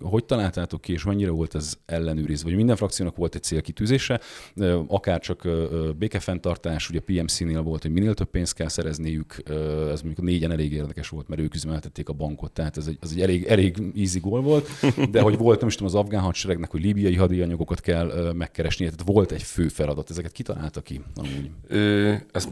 hogy 0.01 0.25
találtátok 0.25 0.81
ki, 0.81 0.93
és 0.93 1.05
mennyire 1.05 1.31
volt 1.31 1.55
ez 1.55 1.75
ellenőrizve? 1.87 2.49
Vagy 2.49 2.57
minden 2.57 2.77
frakciónak 2.77 3.17
volt 3.17 3.35
egy 3.35 3.43
célkitűzése, 3.43 4.21
akár 4.87 5.21
csak 5.21 5.49
békefenntartás, 5.99 6.91
ugye 6.91 7.01
PMC-nél 7.01 7.63
volt, 7.63 7.83
hogy 7.83 7.91
minél 7.91 8.15
több 8.15 8.31
pénzt 8.31 8.55
kell 8.55 8.69
szerezniük, 8.69 9.43
ez 9.91 10.03
mondjuk 10.03 10.27
négyen 10.27 10.51
elég 10.51 10.73
érdekes 10.73 11.09
volt, 11.09 11.29
mert 11.29 11.41
ők 11.41 11.55
üzemeltették 11.55 12.09
a 12.09 12.13
bankot, 12.13 12.53
tehát 12.53 12.77
ez 12.77 12.87
egy, 12.87 12.99
ez 13.01 13.11
egy 13.11 13.21
elég, 13.21 13.45
elég 13.45 13.83
easy 13.97 14.19
goal 14.19 14.43
volt, 14.43 14.69
de 15.11 15.21
hogy 15.21 15.37
volt, 15.37 15.59
nem 15.59 15.69
is 15.69 15.75
tudom, 15.75 15.95
az 15.95 16.01
afgán 16.05 16.23
hadseregnek, 16.23 16.71
hogy 16.71 16.83
líbiai 16.83 17.17
hadianyagokat 17.17 17.81
kell 17.81 18.33
megkeresni, 18.33 18.85
tehát 18.85 19.03
volt 19.05 19.33
egy 19.33 19.43
fő 19.43 19.69
feladat, 19.69 20.11
ezeket 20.11 20.33
kitalálta 20.33 20.78
ki 20.83 21.01
amúgy. 21.15 21.51
Ö, 21.69 22.13
ez 22.33 22.49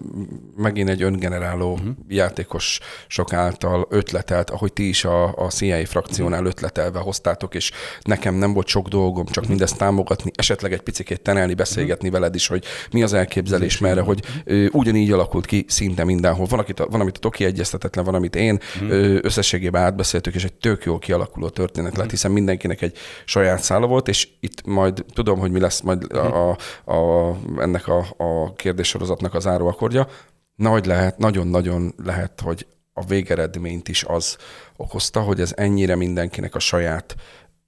megint 0.56 0.88
egy 0.88 1.02
öngeneráló 1.02 1.72
uh-huh. 1.72 1.88
játékos 2.08 2.80
sok 3.06 3.32
által 3.32 3.86
ötletelt, 3.90 4.50
ahogy 4.50 4.72
ti 4.72 4.88
is 4.88 5.04
a, 5.04 5.24
a 5.36 5.50
CIA 5.50 5.86
frakciónál 5.86 6.46
ötletelve 6.46 6.98
hoztátok, 6.98 7.54
és 7.54 7.70
nekem 8.02 8.34
nem 8.34 8.52
volt 8.52 8.66
sok 8.66 8.88
dolgom, 8.88 9.24
csak 9.26 9.46
mindezt 9.46 9.78
támogatni, 9.78 10.30
esetleg 10.34 10.72
egy 10.72 10.80
picit 10.80 11.20
tenelni, 11.20 11.54
beszélgetni 11.54 12.10
veled 12.10 12.34
is, 12.34 12.46
hogy 12.46 12.64
mi 12.90 13.02
az 13.02 13.12
elképzelés, 13.12 13.78
merre, 13.78 14.00
hogy 14.00 14.22
ö, 14.44 14.66
ugyanígy 14.72 15.12
alakult 15.12 15.46
ki 15.46 15.64
szinte 15.68 16.04
mindenhol. 16.04 16.46
Van, 16.46 16.58
akit 16.58 16.78
van 16.78 17.00
amit 17.00 17.16
a 17.16 17.20
Toki 17.20 17.44
egyeztetetlen, 17.44 18.04
van, 18.04 18.14
amit 18.14 18.36
én 18.36 18.60
ö, 18.88 19.18
összességében 19.22 19.82
átbeszéltük, 19.82 20.34
és 20.34 20.44
egy 20.44 20.54
tök 20.54 20.84
jó 20.84 20.98
kialakuló 20.98 21.48
történet 21.48 21.96
lett, 21.96 22.10
hiszen 22.10 22.30
mindenkinek 22.30 22.82
egy 22.82 22.96
saját 23.24 23.62
szála 23.62 23.86
volt, 23.86 24.08
és 24.08 24.28
itt 24.40 24.66
majd 24.66 25.04
tudom, 25.12 25.38
hogy 25.38 25.50
mi 25.50 25.60
lesz 25.60 25.80
majd 25.80 26.12
a, 26.12 26.50
a, 26.50 26.56
a, 26.92 27.36
ennek 27.58 27.88
a, 27.88 28.06
a 28.16 28.52
kérdéssorozatnak 28.52 29.34
az 29.34 29.46
áróakordja. 29.46 30.08
Nagy 30.54 30.86
lehet, 30.86 31.18
nagyon-nagyon 31.18 31.94
lehet, 32.04 32.40
hogy 32.40 32.66
a 32.92 33.04
végeredményt 33.04 33.88
is 33.88 34.04
az 34.04 34.36
okozta, 34.76 35.20
hogy 35.20 35.40
ez 35.40 35.52
ennyire 35.56 35.94
mindenkinek 35.94 36.54
a 36.54 36.58
saját 36.58 37.14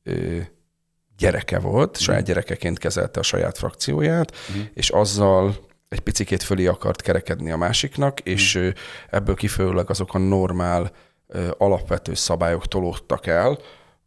ö, 0.02 0.38
gyereke 1.16 1.58
volt, 1.58 1.98
saját 1.98 2.24
gyerekeként 2.24 2.78
kezelte 2.78 3.20
a 3.20 3.22
saját 3.22 3.58
frakcióját, 3.58 4.36
és 4.74 4.90
azzal 4.90 5.56
egy 5.88 6.00
picikét 6.00 6.42
fölé 6.42 6.66
akart 6.66 7.02
kerekedni 7.02 7.50
a 7.50 7.56
másiknak, 7.56 8.20
és 8.20 8.54
ö, 8.54 8.68
ebből 9.10 9.34
kifolyólag 9.34 9.90
azok 9.90 10.14
a 10.14 10.18
normál, 10.18 10.92
alapvető 11.58 12.14
szabályok 12.14 12.66
tolódtak 12.66 13.26
el, 13.26 13.58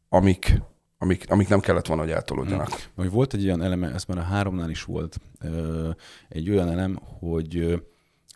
amik, 0.09 0.61
amik, 1.01 1.25
amik 1.27 1.47
nem 1.47 1.59
kellett 1.59 1.87
volna, 1.87 2.01
hogy 2.01 2.11
eltolódjanak. 2.11 2.89
Vagy 2.95 3.09
volt 3.09 3.33
egy 3.33 3.45
olyan 3.45 3.61
eleme, 3.61 3.93
ez 3.93 4.03
már 4.05 4.17
a 4.17 4.21
háromnál 4.21 4.69
is 4.69 4.83
volt, 4.83 5.17
egy 6.29 6.49
olyan 6.49 6.69
elem, 6.69 6.99
hogy 7.19 7.81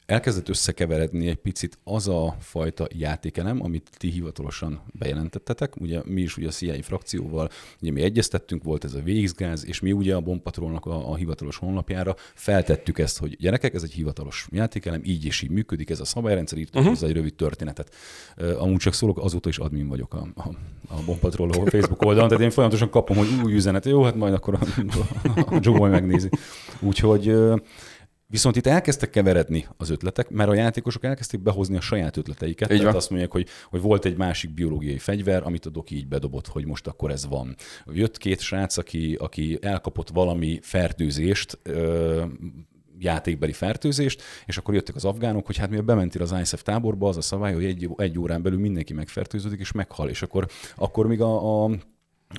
elkezdett 0.06 0.50
összekeveredni 0.50 1.28
egy 1.28 1.36
picit 1.36 1.78
az 1.84 2.08
a 2.08 2.36
fajta 2.40 2.88
játékelem, 2.90 3.64
amit 3.64 3.90
ti 3.98 4.10
hivatalosan 4.10 4.82
bejelentettetek. 4.94 5.76
Ugye 5.80 6.02
mi 6.06 6.22
is 6.22 6.38
ugye 6.38 6.48
a 6.48 6.52
CIA 6.52 6.84
frakcióval, 6.84 7.50
ugye 7.82 7.92
mi 7.92 8.02
egyeztettünk, 8.02 8.64
volt 8.64 8.84
ez 8.84 8.94
a 8.94 9.02
VX-gáz, 9.06 9.66
és 9.66 9.80
mi 9.80 9.92
ugye 9.92 10.16
a 10.16 10.22
Bombpatrolnak 10.22 10.86
a, 10.86 11.12
a 11.12 11.16
hivatalos 11.16 11.58
honlapjára 11.58 12.16
feltettük 12.34 13.00
ezt, 13.00 13.18
hogy 13.18 13.38
gyerekek, 13.40 13.74
ez 13.74 13.84
egy 13.84 13.92
hivatalos 13.92 14.48
játékelem, 14.52 15.02
így 15.04 15.26
és 15.26 15.42
így 15.42 15.50
működik, 15.50 15.90
ez 15.90 16.00
a 16.00 16.06
szabályrendszer, 16.06 16.58
írtunk 16.58 16.86
uh-huh. 16.86 16.94
hozzá 17.00 17.08
egy 17.08 17.16
rövid 17.16 17.34
történetet. 17.34 17.96
Ö, 18.36 18.60
Amúgy 18.60 18.78
csak 18.78 18.94
szólok, 18.94 19.20
azóta 19.20 19.50
is 19.50 19.58
admin 19.58 19.88
vagyok 19.88 20.14
a, 20.14 20.28
a, 20.36 20.48
a 20.88 21.04
Bombpatrol 21.06 21.52
Facebook 21.52 22.02
oldalon, 22.02 22.30
tehát 22.30 22.44
én 22.44 22.52
folyamatosan 22.52 22.90
kapom, 22.90 23.18
hogy 23.18 23.28
új 23.44 23.54
üzenet, 23.54 23.86
jó, 23.86 24.04
hát 24.04 24.16
majd 24.16 24.34
akkor 24.34 24.54
a, 24.54 24.60
a, 25.36 25.56
a 25.56 25.60
Joe 25.62 25.90
megnézi. 25.90 26.30
Úgyhogy 26.80 27.28
ö, 27.28 27.56
Viszont 28.28 28.56
itt 28.56 28.66
elkezdtek 28.66 29.10
keveredni 29.10 29.66
az 29.78 29.90
ötletek, 29.90 30.30
mert 30.30 30.50
a 30.50 30.54
játékosok 30.54 31.04
elkezdték 31.04 31.42
behozni 31.42 31.78
a 31.78 31.82
saját 31.82 32.18
ötleteiket. 32.18 32.72
Így 32.72 32.80
Tehát 32.80 32.96
azt 32.96 33.10
mondják, 33.10 33.32
hogy, 33.32 33.48
hogy 33.70 33.82
volt 33.82 34.06
egy 34.06 34.18
másik 34.18 34.54
biológiai 34.54 34.98
fegyver, 34.98 35.44
amit 35.44 35.66
a 35.66 35.70
doki 35.70 35.96
így 35.96 36.08
bedobott, 36.08 36.48
hogy 36.48 36.66
most 36.66 36.88
akkor 36.88 37.12
ez 37.12 37.28
van. 37.28 37.56
Jött 37.92 38.18
két 38.18 38.40
srác, 38.40 38.78
aki, 38.78 39.16
aki 39.20 39.58
elkapott 39.62 40.10
valami 40.10 40.60
fertőzést, 40.62 41.60
ö, 41.64 42.24
játékbeli 43.00 43.54
fertőzést, 43.54 44.22
és 44.46 44.58
akkor 44.58 44.74
jöttek 44.74 44.96
az 44.96 45.06
afgánok, 45.06 45.46
hogy 45.46 45.58
hát 45.58 45.70
mivel 45.70 45.84
bementél 45.84 46.22
az 46.22 46.36
ISF 46.42 46.64
táborba, 46.64 47.08
az 47.08 47.18
a 47.18 47.22
szabály, 47.22 47.54
hogy 47.54 47.66
egy, 47.66 47.90
egy 47.96 48.20
órán 48.20 48.42
belül 48.42 48.60
mindenki 48.60 48.94
megfertőződik 48.94 49.60
és 49.60 49.72
meghal, 49.72 50.10
és 50.10 50.22
akkor, 50.22 50.48
akkor 50.76 51.08
még 51.08 51.22
a, 51.22 51.64
a 51.64 51.70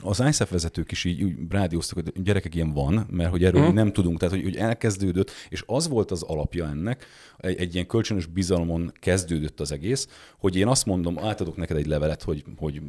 az 0.03 0.21
ISF 0.21 0.51
vezetők 0.51 0.91
is 0.91 1.05
így 1.05 1.23
úgy 1.23 1.35
rádióztak, 1.49 2.05
hogy 2.05 2.23
gyerekek 2.23 2.55
ilyen 2.55 2.73
van, 2.73 3.07
mert 3.11 3.31
hogy 3.31 3.45
erről 3.45 3.71
mm. 3.71 3.75
nem 3.75 3.93
tudunk. 3.93 4.19
Tehát, 4.19 4.35
hogy, 4.35 4.45
hogy 4.45 4.57
elkezdődött, 4.57 5.31
és 5.49 5.63
az 5.67 5.89
volt 5.89 6.11
az 6.11 6.23
alapja 6.23 6.67
ennek, 6.67 7.07
egy, 7.39 7.59
egy 7.59 7.75
ilyen 7.75 7.87
kölcsönös 7.87 8.27
bizalomon 8.27 8.93
kezdődött 9.01 9.61
az 9.61 9.73
egész, 9.73 10.09
hogy 10.39 10.57
én 10.57 10.67
azt 10.67 10.87
mondom, 10.87 11.19
átadok 11.19 11.57
neked 11.57 11.77
egy 11.77 11.87
levelet, 11.87 12.23
hogy, 12.23 12.45
hogy 12.57 12.81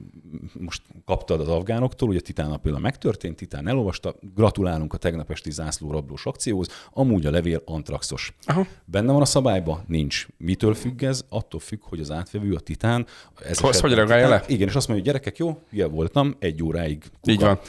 most 0.59 0.81
kaptad 1.05 1.39
az 1.39 1.47
afgánoktól, 1.47 2.09
ugye 2.09 2.19
Titán 2.19 2.49
nap 2.49 2.61
például 2.61 2.83
megtörtént, 2.83 3.35
Titán 3.35 3.67
elolvasta, 3.67 4.15
gratulálunk 4.35 4.93
a 4.93 4.97
tegnap 4.97 5.31
esti 5.31 5.51
zászlórablós 5.51 6.25
akcióhoz, 6.25 6.67
amúgy 6.93 7.25
a 7.25 7.31
levél 7.31 7.61
antraxos. 7.65 8.33
Aha. 8.45 8.67
Benne 8.85 9.11
van 9.11 9.21
a 9.21 9.25
szabályban? 9.25 9.83
Nincs. 9.87 10.27
Mitől 10.37 10.73
függ 10.73 11.03
ez? 11.03 11.23
Attól 11.29 11.59
függ, 11.59 11.79
hogy 11.81 11.99
az 11.99 12.11
átvevő, 12.11 12.53
a 12.53 12.59
Titán. 12.59 13.05
Ez 13.43 13.59
Hogy- 13.59 13.79
hogy 13.79 13.93
reagálja 13.93 14.29
le? 14.29 14.43
Igen, 14.47 14.67
és 14.67 14.75
azt 14.75 14.87
mondja, 14.87 15.05
hogy 15.05 15.13
gyerekek, 15.13 15.37
jó, 15.37 15.61
hülye 15.69 15.85
voltam, 15.85 16.35
egy 16.39 16.63
óráig. 16.63 17.03
Kuka. 17.21 17.31
Így 17.31 17.39
van. 17.39 17.59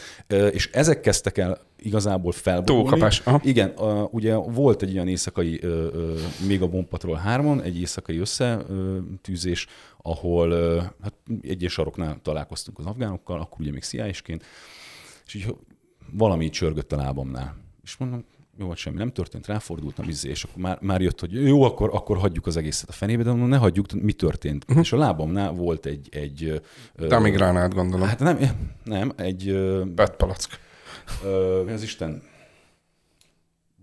És 0.50 0.70
ezek 0.72 1.00
kezdtek 1.00 1.38
el 1.38 1.66
igazából 1.78 2.32
felborulni. 2.32 2.82
Túlkapás, 2.82 3.20
aha. 3.24 3.40
Igen, 3.42 3.68
a, 3.68 4.08
ugye 4.10 4.34
volt 4.34 4.82
egy 4.82 4.94
olyan 4.94 5.08
éjszakai 5.08 5.58
ö, 5.62 5.66
ö, 5.92 6.18
még 6.46 6.62
a 6.62 6.68
Bomb 6.68 6.88
Patrol 6.88 7.20
3-on, 7.26 7.62
egy 7.62 7.78
éjszakai 7.78 8.18
összetűzés, 8.18 9.66
ahol 10.02 10.50
ö, 10.50 10.82
hát 11.02 11.14
egyes 11.42 11.72
saroknál 11.72 12.18
találkoztunk 12.22 12.78
az 12.78 12.86
afgánokkal, 12.86 13.40
akkor 13.40 13.60
ugye 13.60 13.70
még 13.70 13.82
CIA-sként, 13.82 14.44
és 15.26 15.34
így 15.34 15.54
valami 16.12 16.44
így 16.44 16.50
csörgött 16.50 16.92
a 16.92 16.96
lábamnál. 16.96 17.56
És 17.82 17.96
mondom, 17.96 18.24
jó, 18.58 18.68
hát 18.68 18.76
semmi 18.76 18.96
nem 18.96 19.12
történt, 19.12 19.46
ráfordultam, 19.46 20.08
izé, 20.08 20.28
és 20.28 20.44
akkor 20.44 20.62
már, 20.62 20.78
már 20.80 21.00
jött, 21.00 21.20
hogy 21.20 21.46
jó, 21.46 21.62
akkor, 21.62 21.90
akkor 21.92 22.18
hagyjuk 22.18 22.46
az 22.46 22.56
egészet 22.56 22.88
a 22.88 22.92
fenébe, 22.92 23.22
de 23.22 23.30
mondom, 23.30 23.48
ne 23.48 23.56
hagyjuk, 23.56 23.92
mi 23.92 24.12
történt. 24.12 24.64
Uh-huh. 24.64 24.84
És 24.84 24.92
a 24.92 24.96
lábamnál 24.96 25.52
volt 25.52 25.86
egy... 25.86 26.08
egy 26.10 26.60
ö, 26.94 27.06
De 27.06 27.16
ami 27.16 27.30
gránát 27.30 27.74
gondolom. 27.74 28.08
Hát 28.08 28.18
nem, 28.18 28.38
nem, 28.84 29.12
egy... 29.16 29.48
ö, 29.48 29.84
Petpalack. 29.94 30.66
Ö, 31.24 31.62
mi 31.66 31.72
az 31.72 31.82
Isten? 31.82 32.22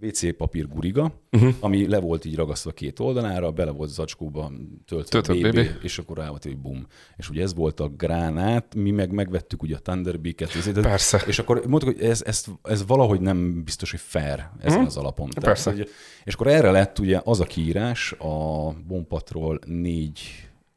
WC 0.01 0.37
papír 0.37 0.67
guriga, 0.67 1.11
uh-huh. 1.31 1.53
ami 1.59 1.87
le 1.87 1.99
volt 1.99 2.25
így 2.25 2.35
ragasztva 2.35 2.71
két 2.71 2.99
oldalára, 2.99 3.51
bele 3.51 3.71
volt 3.71 3.89
zacskóba 3.89 4.51
töltve 4.85 5.21
Töltött 5.21 5.51
BB, 5.51 5.55
BB. 5.55 5.83
és 5.83 5.97
akkor 5.97 6.17
rá 6.17 6.29
volt, 6.29 6.43
hogy 6.43 6.57
bum. 6.57 6.87
És 7.17 7.29
ugye 7.29 7.41
ez 7.41 7.53
volt 7.53 7.79
a 7.79 7.87
gránát, 7.87 8.75
mi 8.75 8.91
meg 8.91 9.11
megvettük 9.11 9.61
ugye 9.61 9.75
a 9.75 9.79
Thunderbeak-et. 9.79 10.81
Persze. 10.81 11.23
És 11.27 11.39
akkor 11.39 11.61
mondtuk, 11.67 11.93
hogy 11.93 12.03
ez, 12.03 12.21
ez, 12.21 12.45
ez 12.63 12.85
valahogy 12.85 13.21
nem 13.21 13.63
biztos, 13.63 13.91
hogy 13.91 13.99
fair 13.99 14.49
ezen 14.59 14.71
uh-huh. 14.71 14.85
az 14.85 14.97
alapon. 14.97 15.29
Persze. 15.39 15.71
hogy, 15.71 15.89
és 16.23 16.33
akkor 16.33 16.47
erre 16.47 16.71
lett 16.71 16.99
ugye 16.99 17.21
az 17.23 17.39
a 17.39 17.45
kiírás 17.45 18.11
a 18.11 18.69
Bompatról 18.87 19.59
négy 19.65 20.21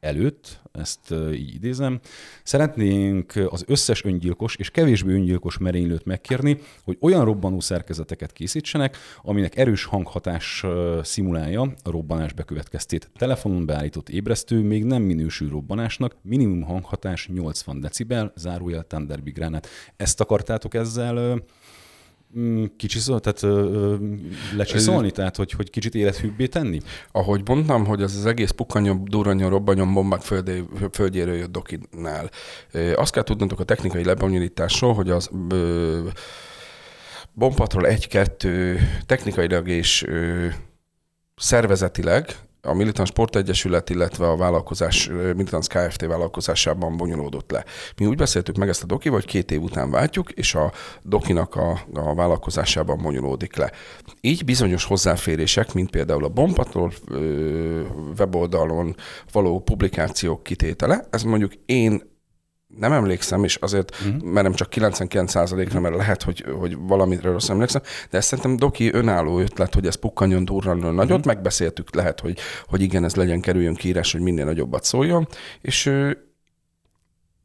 előtt, 0.01 0.61
ezt 0.73 1.15
így 1.33 1.55
idézem, 1.55 2.01
szeretnénk 2.43 3.33
az 3.49 3.65
összes 3.67 4.05
öngyilkos 4.05 4.57
és 4.57 4.71
kevésbé 4.71 5.13
öngyilkos 5.13 5.59
merénylőt 5.59 6.05
megkérni, 6.05 6.59
hogy 6.85 6.97
olyan 7.01 7.25
robbanó 7.25 7.61
szerkezeteket 7.61 8.33
készítsenek, 8.33 8.97
aminek 9.23 9.57
erős 9.57 9.85
hanghatás 9.85 10.65
szimulálja 11.03 11.61
a 11.61 11.91
robbanás 11.91 12.33
bekövetkeztét. 12.33 13.11
Telefonon 13.17 13.67
beállított 13.67 14.09
ébresztő 14.09 14.63
még 14.63 14.85
nem 14.85 15.03
minősül 15.03 15.49
robbanásnak, 15.49 16.17
minimum 16.23 16.63
hanghatás 16.63 17.29
80 17.29 17.81
decibel, 17.81 18.33
zárójel 18.37 18.85
Thunderbee 18.85 19.33
gránát. 19.33 19.69
Ezt 19.97 20.21
akartátok 20.21 20.75
ezzel 20.75 21.43
kicsiszol, 22.77 23.21
tehát 23.21 23.43
ö, 23.43 23.97
lecsiszolni, 24.57 25.11
tehát 25.11 25.37
hogy, 25.37 25.53
hogy 25.53 25.71
kicsit 25.71 25.95
élethűbbé 25.95 26.47
tenni? 26.47 26.81
Ahogy 27.13 27.43
mondtam, 27.45 27.87
hogy 27.87 28.03
ez 28.03 28.17
az 28.17 28.27
egész 28.27 28.51
pukkanyon, 28.51 29.05
durranyon, 29.05 29.51
robbanyon 29.51 29.95
bombák 29.95 30.21
földé, 30.21 30.65
földjéről 30.93 31.35
jött 31.35 31.53
Dokinál. 31.53 32.31
Azt 32.95 33.13
kell 33.13 33.23
tudnotok 33.23 33.61
a 33.61 33.65
technikai 33.65 34.05
lebonyolításról, 34.05 34.95
hogy 34.95 35.11
az 35.11 35.31
ö, 35.49 36.09
Bombpatról 37.33 37.85
1-2 37.89 38.79
technikailag 39.07 39.69
és 39.69 40.03
ö, 40.03 40.47
szervezetileg 41.37 42.37
a 42.63 42.75
Militant 42.75 43.09
Sportegyesület, 43.09 43.91
illetve 43.91 44.29
a 44.29 44.37
vállalkozás, 44.37 45.09
ö, 45.09 45.33
Militants 45.33 45.67
Kft. 45.67 46.07
vállalkozásában 46.07 46.97
bonyolódott 46.97 47.51
le. 47.51 47.65
Mi 47.97 48.07
úgy 48.07 48.17
beszéltük 48.17 48.57
meg 48.57 48.69
ezt 48.69 48.83
a 48.83 48.87
doki, 48.87 49.09
hogy 49.09 49.25
két 49.25 49.51
év 49.51 49.63
után 49.63 49.91
váltjuk, 49.91 50.31
és 50.31 50.55
a 50.55 50.73
dokinak 51.03 51.55
a, 51.55 51.81
a 51.93 52.15
vállalkozásában 52.15 53.03
bonyolódik 53.03 53.57
le. 53.57 53.73
Így 54.21 54.45
bizonyos 54.45 54.85
hozzáférések, 54.85 55.73
mint 55.73 55.91
például 55.91 56.25
a 56.25 56.29
Bombpatról 56.29 56.93
ö, 57.11 57.83
weboldalon 58.19 58.95
való 59.33 59.61
publikációk 59.61 60.43
kitétele, 60.43 61.07
ez 61.11 61.23
mondjuk 61.23 61.53
én 61.67 62.17
nem 62.79 62.93
emlékszem, 62.93 63.45
és 63.45 63.57
azért 63.57 63.97
uh-huh. 64.01 64.23
merem 64.23 64.53
csak 64.53 64.69
99%-ra, 64.75 65.81
mert 65.81 65.97
lehet, 65.97 66.23
hogy, 66.23 66.45
hogy 66.59 66.77
valamire 66.79 67.31
rossz 67.31 67.49
emlékszem, 67.49 67.83
de 68.11 68.17
ezt 68.17 68.29
szerintem 68.29 68.57
Doki 68.57 68.93
önálló 68.93 69.39
ötlet, 69.39 69.75
hogy 69.75 69.87
ez 69.87 69.95
pukkanjon 69.95 70.45
durranjon 70.45 70.95
nagyot, 70.95 71.19
uh-huh. 71.19 71.35
megbeszéltük, 71.35 71.95
lehet, 71.95 72.21
hogy, 72.21 72.39
hogy 72.67 72.81
igen, 72.81 73.05
ez 73.05 73.15
legyen, 73.15 73.41
kerüljön 73.41 73.75
kiírás, 73.75 74.13
hogy 74.13 74.21
minél 74.21 74.45
nagyobbat 74.45 74.85
szóljon, 74.85 75.29
és 75.61 75.85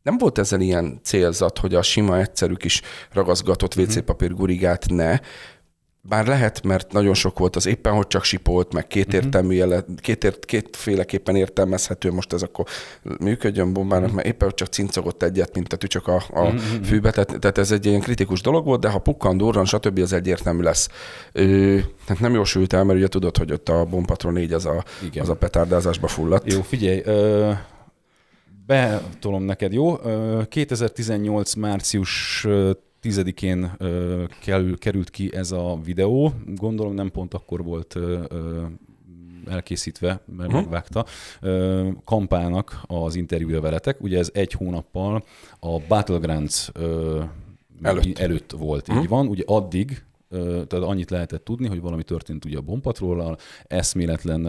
nem 0.03 0.17
volt 0.17 0.37
ezzel 0.37 0.61
ilyen 0.61 0.99
célzat, 1.03 1.57
hogy 1.57 1.75
a 1.75 1.81
sima, 1.81 2.19
egyszerű 2.19 2.53
kis 2.53 2.81
ragaszgatott 3.11 3.75
WC 3.75 4.05
papír 4.05 4.33
gurigát 4.33 4.85
ne, 4.89 5.19
bár 6.05 6.27
lehet, 6.27 6.63
mert 6.63 6.91
nagyon 6.91 7.13
sok 7.13 7.39
volt 7.39 7.55
az 7.55 7.65
éppen, 7.65 7.93
hogy 7.93 8.07
csak 8.07 8.23
sipolt, 8.23 8.73
meg 8.73 8.87
kétértelmű 8.87 9.55
jele, 9.55 9.85
kétért, 9.97 10.45
kétféleképpen 10.45 11.35
értelmezhető, 11.35 12.11
most 12.11 12.33
ez 12.33 12.41
akkor 12.41 12.65
működjön 13.19 13.73
bombának, 13.73 14.11
mert 14.11 14.27
éppen, 14.27 14.47
hogy 14.47 14.53
csak 14.53 14.67
cincogott 14.67 15.23
egyet, 15.23 15.55
mint 15.55 15.73
a 15.73 15.75
tücsök 15.75 16.07
a, 16.07 16.15
a 16.15 16.53
fűbe, 16.83 17.11
tehát, 17.11 17.39
tehát, 17.39 17.57
ez 17.57 17.71
egy 17.71 17.85
ilyen 17.85 17.99
kritikus 17.99 18.41
dolog 18.41 18.65
volt, 18.65 18.79
de 18.79 18.89
ha 18.89 18.99
pukkan, 18.99 19.37
durran, 19.37 19.65
stb. 19.65 19.99
az 19.99 20.13
egyértelmű 20.13 20.61
lesz. 20.61 20.89
Ö, 21.31 21.77
tehát 22.05 22.21
nem 22.21 22.33
jól 22.33 22.45
sült 22.45 22.73
el, 22.73 22.83
mert 22.83 22.97
ugye 22.97 23.07
tudod, 23.07 23.37
hogy 23.37 23.51
ott 23.51 23.69
a 23.69 23.85
Bombpatron 23.85 24.33
4 24.33 24.53
az 24.53 24.65
a, 24.65 24.83
Igen. 25.03 25.23
az 25.23 25.29
a 25.29 25.35
petárdázásba 25.35 26.07
fulladt. 26.07 26.51
Jó, 26.51 26.61
figyelj, 26.61 27.01
ö, 27.05 27.51
betolom 28.65 29.43
neked, 29.43 29.73
jó? 29.73 29.99
Ö, 30.03 30.41
2018 30.49 31.53
március 31.53 32.47
10-én 33.03 33.71
ö, 33.77 34.23
kerül, 34.41 34.77
került 34.77 35.09
ki 35.09 35.35
ez 35.35 35.51
a 35.51 35.79
videó. 35.83 36.33
Gondolom 36.55 36.93
nem 36.93 37.11
pont 37.11 37.33
akkor 37.33 37.63
volt 37.63 37.95
elkészítve, 39.49 40.07
mert 40.07 40.21
Mhm. 40.27 40.41
uh-huh. 40.45 40.61
megvágta. 40.61 41.05
Kampának 42.05 42.81
az 42.87 43.15
interjúja 43.15 43.61
veletek. 43.61 44.01
Ugye 44.01 44.17
ez 44.17 44.29
egy 44.33 44.51
hónappal 44.51 45.23
a 45.59 45.79
Battlegrounds 45.87 46.71
Előtt. 47.81 48.19
előtt 48.19 48.51
volt, 48.51 48.87
Mhm. 48.87 48.97
így 48.99 49.07
van. 49.07 49.27
Ugye 49.27 49.43
addig 49.45 50.03
tehát 50.41 50.73
annyit 50.73 51.09
lehetett 51.09 51.43
tudni, 51.43 51.67
hogy 51.67 51.81
valami 51.81 52.03
történt 52.03 52.45
ugye 52.45 52.57
a 52.57 52.61
bombpatróllal, 52.61 53.37
eszméletlen, 53.67 54.47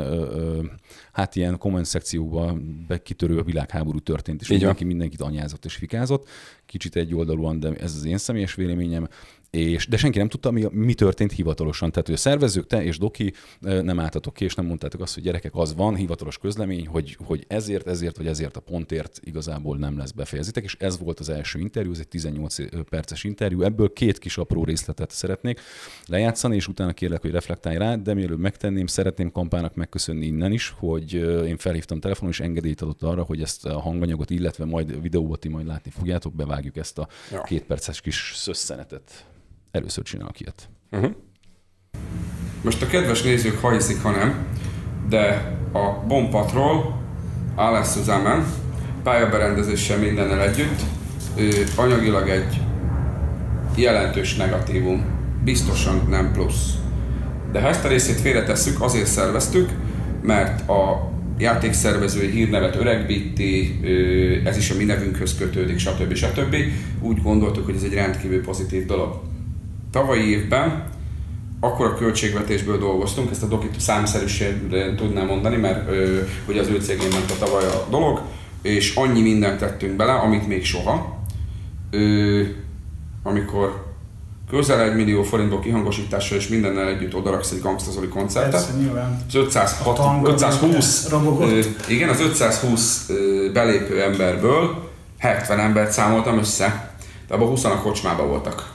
hát 1.12 1.36
ilyen 1.36 1.58
komment 1.58 1.86
szekcióban 1.86 2.84
be 2.88 3.02
kitörő 3.02 3.42
világháború 3.42 3.98
történt, 3.98 4.40
és 4.40 4.46
Így 4.50 4.50
van. 4.50 4.58
mindenki 4.58 4.84
mindenkit 4.84 5.20
anyázott 5.20 5.64
és 5.64 5.74
fikázott. 5.74 6.28
Kicsit 6.66 6.96
egy 6.96 7.14
oldalúan, 7.14 7.60
de 7.60 7.74
ez 7.74 7.94
az 7.94 8.04
én 8.04 8.18
személyes 8.18 8.54
véleményem. 8.54 9.08
És, 9.54 9.86
de 9.86 9.96
senki 9.96 10.18
nem 10.18 10.28
tudta, 10.28 10.50
mi, 10.50 10.64
mi 10.70 10.94
történt 10.94 11.32
hivatalosan. 11.32 11.90
Tehát, 11.90 12.06
hogy 12.06 12.14
a 12.14 12.18
szervezők, 12.18 12.66
te 12.66 12.84
és 12.84 12.98
Doki 12.98 13.32
nem 13.60 14.00
álltatok 14.00 14.34
ki, 14.34 14.44
és 14.44 14.54
nem 14.54 14.66
mondtátok 14.66 15.00
azt, 15.00 15.14
hogy 15.14 15.22
gyerekek, 15.22 15.54
az 15.54 15.74
van, 15.74 15.96
hivatalos 15.96 16.38
közlemény, 16.38 16.86
hogy, 16.86 17.16
hogy 17.24 17.44
ezért, 17.48 17.86
ezért, 17.86 18.16
vagy 18.16 18.26
ezért 18.26 18.56
a 18.56 18.60
pontért 18.60 19.20
igazából 19.24 19.76
nem 19.76 19.98
lesz 19.98 20.10
befejezitek, 20.10 20.64
és 20.64 20.76
ez 20.78 20.98
volt 20.98 21.20
az 21.20 21.28
első 21.28 21.58
interjú, 21.58 21.92
ez 21.92 21.98
egy 21.98 22.08
18 22.08 22.56
perces 22.88 23.24
interjú, 23.24 23.62
ebből 23.62 23.92
két 23.92 24.18
kis 24.18 24.38
apró 24.38 24.64
részletet 24.64 25.10
szeretnék 25.10 25.60
lejátszani, 26.06 26.54
és 26.54 26.68
utána 26.68 26.92
kérlek, 26.92 27.20
hogy 27.20 27.30
reflektálj 27.30 27.76
rá, 27.76 27.96
de 27.96 28.14
mielőtt 28.14 28.38
megtenném, 28.38 28.86
szeretném 28.86 29.30
kampának 29.30 29.74
megköszönni 29.74 30.26
innen 30.26 30.52
is, 30.52 30.74
hogy 30.78 31.12
én 31.46 31.56
felhívtam 31.56 32.00
telefonon, 32.00 32.32
és 32.32 32.40
engedélyt 32.40 32.80
adott 32.80 33.02
arra, 33.02 33.22
hogy 33.22 33.42
ezt 33.42 33.66
a 33.66 33.80
hanganyagot, 33.80 34.30
illetve 34.30 34.64
majd 34.64 35.02
videót 35.02 35.40
ti 35.40 35.48
majd 35.48 35.66
látni 35.66 35.90
fogjátok, 35.90 36.34
bevágjuk 36.34 36.76
ezt 36.76 36.98
a 36.98 37.08
Ja. 37.30 37.42
két 37.42 37.62
perces 37.62 38.00
kis 38.00 38.32
szösszenetet. 38.34 39.24
Először 39.74 40.04
csinálok 40.04 40.40
ilyet. 40.40 40.68
Uh-huh. 40.90 41.10
Most 42.62 42.82
a 42.82 42.86
kedves 42.86 43.22
nézők, 43.22 43.60
ha 43.60 43.72
hiszik, 43.72 44.02
ha 44.02 44.10
nem, 44.10 44.46
de 45.08 45.52
a 45.72 46.06
Bomb 46.06 46.30
Patrol, 46.30 47.00
Alex 47.54 47.92
Suzamen, 47.92 48.44
pályaberendezéssel 49.02 49.98
mindennel 49.98 50.42
együtt, 50.42 50.80
ő 51.36 51.64
anyagilag 51.76 52.28
egy 52.28 52.60
jelentős 53.76 54.36
negatívum, 54.36 55.04
biztosan 55.44 56.06
nem 56.08 56.32
plusz. 56.32 56.74
De 57.52 57.60
ha 57.60 57.68
ezt 57.68 57.84
a 57.84 57.88
részét 57.88 58.20
félretesszük, 58.20 58.82
azért 58.82 59.06
szerveztük, 59.06 59.70
mert 60.22 60.68
a 60.68 61.10
játékszervezői 61.38 62.30
hírnevet 62.30 62.76
öregbíti, 62.76 63.80
ez 64.44 64.56
is 64.56 64.70
a 64.70 64.76
mi 64.76 64.84
nevünkhöz 64.84 65.34
kötődik, 65.38 65.78
stb. 65.78 66.14
stb. 66.14 66.56
Úgy 67.00 67.22
gondoltuk, 67.22 67.64
hogy 67.64 67.76
ez 67.76 67.82
egy 67.82 67.94
rendkívül 67.94 68.42
pozitív 68.42 68.86
dolog. 68.86 69.32
Tavalyi 69.94 70.30
évben 70.30 70.84
akkor 71.60 71.86
a 71.86 71.94
költségvetésből 71.94 72.78
dolgoztunk, 72.78 73.30
ezt 73.30 73.42
a 73.42 73.46
dokit 73.46 73.80
számszerűségre 73.80 74.94
tudnám 74.94 75.26
mondani, 75.26 75.56
mert 75.56 75.88
hogy 76.46 76.58
az 76.58 76.68
ő 76.68 76.80
cégén 76.80 77.08
ment 77.12 77.30
a 77.30 77.44
tavaly 77.44 77.64
a 77.64 77.86
dolog, 77.90 78.20
és 78.62 78.94
annyi 78.94 79.22
mindent 79.22 79.58
tettünk 79.58 79.96
bele, 79.96 80.12
amit 80.12 80.46
még 80.46 80.64
soha. 80.64 81.18
Ö, 81.90 82.42
amikor 83.22 83.84
közel 84.50 84.80
egy 84.80 84.94
millió 84.94 85.22
forintból 85.22 85.60
kihangosítással 85.60 86.38
és 86.38 86.48
mindennel 86.48 86.88
együtt 86.88 87.14
odaraksz 87.14 87.50
egy 87.50 87.60
Gangsta 87.60 88.08
koncertet. 88.08 88.50
Persze, 88.50 88.72
nyilván. 88.78 89.24
Az 89.28 89.34
506, 89.34 90.28
520, 90.28 91.10
ö, 91.40 91.60
igen, 91.88 92.08
az 92.08 92.20
520 92.20 93.06
ö, 93.08 93.50
belépő 93.52 94.02
emberből 94.02 94.90
70 95.18 95.58
embert 95.58 95.92
számoltam 95.92 96.38
össze, 96.38 96.94
de 97.28 97.34
abban 97.34 97.48
20 97.48 97.64
a 97.64 97.80
kocsmában 97.82 98.28
voltak. 98.28 98.73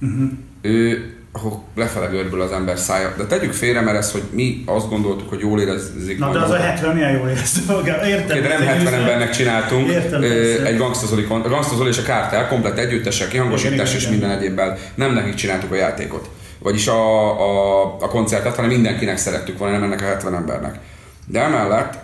Uh-huh. 0.00 0.30
Ő, 0.62 1.14
ahol 1.32 1.64
lefele 1.74 2.06
görbül 2.06 2.40
az 2.40 2.52
ember 2.52 2.78
szája. 2.78 3.14
De 3.16 3.24
tegyük 3.24 3.52
félre, 3.52 3.80
mert 3.80 3.96
ez, 3.96 4.12
hogy 4.12 4.22
mi 4.30 4.62
azt 4.66 4.88
gondoltuk, 4.88 5.28
hogy 5.28 5.40
jól 5.40 5.60
érezzük. 5.60 6.18
Na, 6.18 6.32
de 6.32 6.40
az 6.40 6.50
a 6.50 6.56
70 6.56 6.94
milyen 6.94 7.12
jól 7.12 7.28
érezte 7.28 7.72
magát. 7.72 8.06
Értem. 8.06 8.42
De 8.42 8.48
nem 8.48 8.62
70 8.62 8.94
embernek 8.94 9.30
csináltunk. 9.30 9.88
Értem, 9.88 10.22
egy 10.64 10.76
gangstazoli, 10.76 11.26
a 11.28 11.48
gangstazoli 11.48 11.88
és 11.88 11.98
a 11.98 12.02
kártel, 12.02 12.48
komplet 12.48 12.78
együttesek, 12.78 13.28
kihangosítás 13.28 13.94
és 13.94 14.08
minden 14.08 14.30
egyébben. 14.30 14.76
Nem 14.94 15.12
nekik 15.12 15.34
csináltuk 15.34 15.72
a 15.72 15.74
játékot. 15.74 16.28
Vagyis 16.58 16.86
a, 16.86 17.30
a, 17.40 17.82
a 18.00 18.08
koncertet, 18.08 18.54
hanem 18.54 18.70
mindenkinek 18.70 19.16
szerettük 19.16 19.58
volna, 19.58 19.74
nem 19.78 19.82
ennek 19.82 20.00
a 20.00 20.04
70 20.04 20.34
embernek. 20.34 20.78
De 21.26 21.40
emellett 21.40 21.98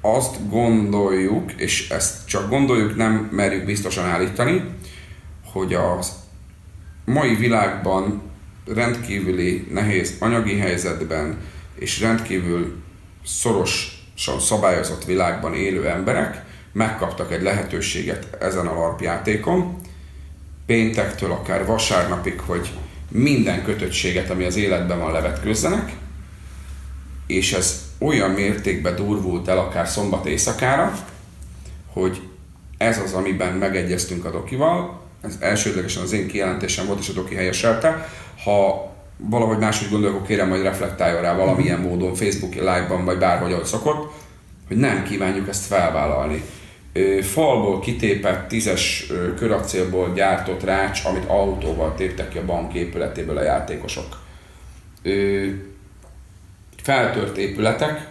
azt 0.00 0.48
gondoljuk, 0.50 1.52
és 1.52 1.88
ezt 1.90 2.14
csak 2.26 2.48
gondoljuk, 2.48 2.96
nem 2.96 3.28
merjük 3.32 3.64
biztosan 3.64 4.04
állítani, 4.04 4.64
hogy 5.52 5.74
az 5.74 6.12
mai 7.04 7.34
világban 7.34 8.22
rendkívüli 8.66 9.66
nehéz 9.72 10.16
anyagi 10.18 10.58
helyzetben 10.58 11.38
és 11.74 12.00
rendkívül 12.00 12.82
szorosan 13.24 14.40
szabályozott 14.40 15.04
világban 15.04 15.54
élő 15.54 15.88
emberek 15.88 16.44
megkaptak 16.72 17.32
egy 17.32 17.42
lehetőséget 17.42 18.36
ezen 18.40 18.66
a 18.66 18.74
larpjátékon, 18.74 19.76
péntektől 20.66 21.32
akár 21.32 21.66
vasárnapig, 21.66 22.40
hogy 22.40 22.72
minden 23.08 23.64
kötöttséget, 23.64 24.30
ami 24.30 24.44
az 24.44 24.56
életben 24.56 24.98
van, 24.98 25.12
levetkőzzenek, 25.12 25.92
és 27.26 27.52
ez 27.52 27.82
olyan 27.98 28.30
mértékben 28.30 28.96
durvult 28.96 29.48
el 29.48 29.58
akár 29.58 29.88
szombat 29.88 30.26
éjszakára, 30.26 30.92
hogy 31.86 32.20
ez 32.76 32.98
az, 32.98 33.12
amiben 33.12 33.52
megegyeztünk 33.54 34.24
a 34.24 34.30
Dokival, 34.30 35.00
ez 35.22 35.36
elsődlegesen 35.40 36.02
az 36.02 36.12
én 36.12 36.26
kijelentésem 36.26 36.86
volt, 36.86 36.98
és 36.98 37.08
a 37.08 37.12
doki 37.12 37.34
helyeselte. 37.34 38.08
Ha 38.44 38.90
valahogy 39.16 39.58
máshogy 39.58 39.90
gondolok, 39.90 40.14
akkor 40.14 40.26
kérem, 40.26 40.50
hogy 40.50 40.62
reflektáljon 40.62 41.22
rá 41.22 41.36
valamilyen 41.36 41.80
módon, 41.80 42.14
Facebook 42.14 42.54
live-ban, 42.54 43.04
vagy 43.04 43.18
bárhogy, 43.18 43.52
ahogy 43.52 43.64
szokott, 43.64 44.12
hogy 44.68 44.76
nem 44.76 45.04
kívánjuk 45.04 45.48
ezt 45.48 45.66
felvállalni. 45.66 46.44
Falból 47.22 47.80
kitépett 47.80 48.48
tízes 48.48 49.06
köracélból 49.36 50.12
gyártott 50.14 50.62
rács, 50.62 51.04
amit 51.04 51.28
autóval 51.28 51.94
téptek 51.94 52.28
ki 52.28 52.38
a 52.38 52.44
bank 52.44 52.74
épületéből 52.74 53.36
a 53.36 53.42
játékosok. 53.42 54.20
Feltört 56.82 57.36
épületek, 57.36 58.10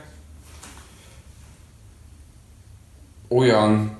olyan 3.27 3.97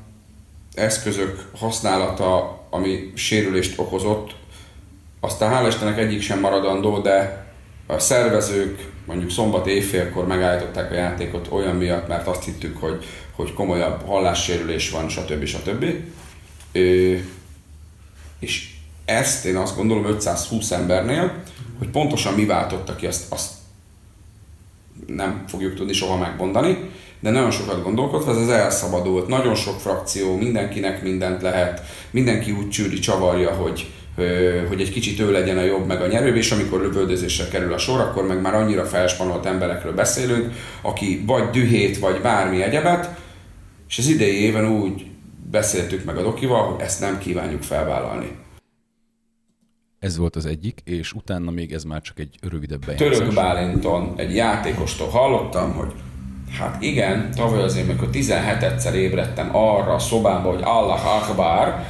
eszközök 0.74 1.46
használata, 1.58 2.61
ami 2.74 3.12
sérülést 3.16 3.80
okozott, 3.80 4.36
aztán 5.20 5.52
hál' 5.52 5.68
Istennek 5.68 5.98
egyik 5.98 6.22
sem 6.22 6.40
maradandó, 6.40 7.00
de 7.00 7.46
a 7.88 8.00
szervezők 8.00 8.90
mondjuk 9.06 9.32
szombat 9.32 9.68
éjfélkor 9.68 10.28
megállították 10.28 10.92
a 10.92 10.96
játékot 10.96 11.48
olyan 11.50 11.76
miatt, 11.76 12.08
mert 12.08 12.28
azt 12.28 12.44
hittük, 12.44 12.78
hogy, 12.78 13.06
hogy 13.32 13.54
komolyabb 13.54 14.06
hallássérülés 14.06 14.90
van, 14.90 15.10
stb. 15.10 15.46
stb. 15.46 15.86
Ö, 16.72 17.16
és 18.40 18.70
ezt 19.06 19.46
én 19.46 19.56
azt 19.56 19.76
gondolom 19.76 20.06
520 20.06 20.72
embernél, 20.72 21.44
hogy 21.78 21.90
pontosan 21.90 22.34
mi 22.34 22.46
váltotta 22.46 22.96
ki, 22.96 23.06
azt, 23.06 23.32
azt 23.32 23.52
nem 25.08 25.44
fogjuk 25.48 25.76
tudni 25.76 25.94
soha 25.94 26.18
megmondani, 26.18 26.90
de 27.22 27.30
nagyon 27.30 27.52
sokat 27.52 27.84
gondolkodva, 27.84 28.32
ez 28.32 28.38
az 28.38 28.50
elszabadult, 28.50 29.28
nagyon 29.28 29.56
sok 29.56 29.80
frakció, 29.80 30.38
mindenkinek 30.38 31.02
mindent 31.02 31.42
lehet, 31.42 31.82
mindenki 32.12 32.52
úgy 32.52 32.70
csűri 32.70 33.00
csavarja, 33.00 33.52
hogy, 33.52 33.92
hogy 34.68 34.82
egy 34.82 34.92
kicsit 34.92 35.20
ő 35.20 35.32
legyen 35.32 35.58
a 35.58 35.64
jobb 35.64 35.88
meg 35.88 36.02
a 36.02 36.08
nyerőbb, 36.08 36.36
és 36.36 36.52
amikor 36.52 36.82
lövöldözésre 36.82 37.48
kerül 37.48 37.74
a 37.74 37.78
sor, 37.78 38.00
akkor 38.00 38.28
meg 38.28 38.42
már 38.42 38.54
annyira 38.54 38.86
felspanolt 38.86 39.46
emberekről 39.46 39.94
beszélünk, 39.94 40.54
aki 40.82 41.24
vagy 41.26 41.50
dühét, 41.50 42.00
vagy 42.00 42.22
bármi 42.22 42.62
egyebet, 42.62 43.10
és 43.90 43.98
az 43.98 44.08
idei 44.08 44.42
éven 44.42 44.68
úgy 44.68 45.06
beszéltük 45.52 46.04
meg 46.04 46.18
a 46.18 46.22
Dokival, 46.22 46.72
hogy 46.72 46.82
ezt 46.82 47.00
nem 47.00 47.18
kívánjuk 47.18 47.64
felvállalni. 47.64 48.40
Ez 50.00 50.18
volt 50.18 50.36
az 50.36 50.46
egyik, 50.46 50.82
és 50.84 51.14
utána 51.14 51.52
még 51.52 51.72
ez 51.72 51.84
már 51.84 52.02
csak 52.02 52.20
egy 52.20 52.36
rövidebb 52.50 52.86
bejegyzés. 52.86 53.18
Török 53.18 53.34
Bálinton 53.34 54.14
egy 54.16 54.36
játékostól 54.36 55.08
hallottam, 55.08 55.74
hogy 55.74 55.94
Hát 56.60 56.82
igen, 56.82 57.32
tavaly 57.36 57.64
azért, 57.64 57.90
amikor 57.90 58.10
17-szer 58.14 58.94
ébredtem 58.94 59.56
arra 59.56 59.94
a 59.94 60.00
szobába, 60.00 60.50
hogy 60.50 60.62
Allah 60.64 61.16
Akbar, 61.16 61.86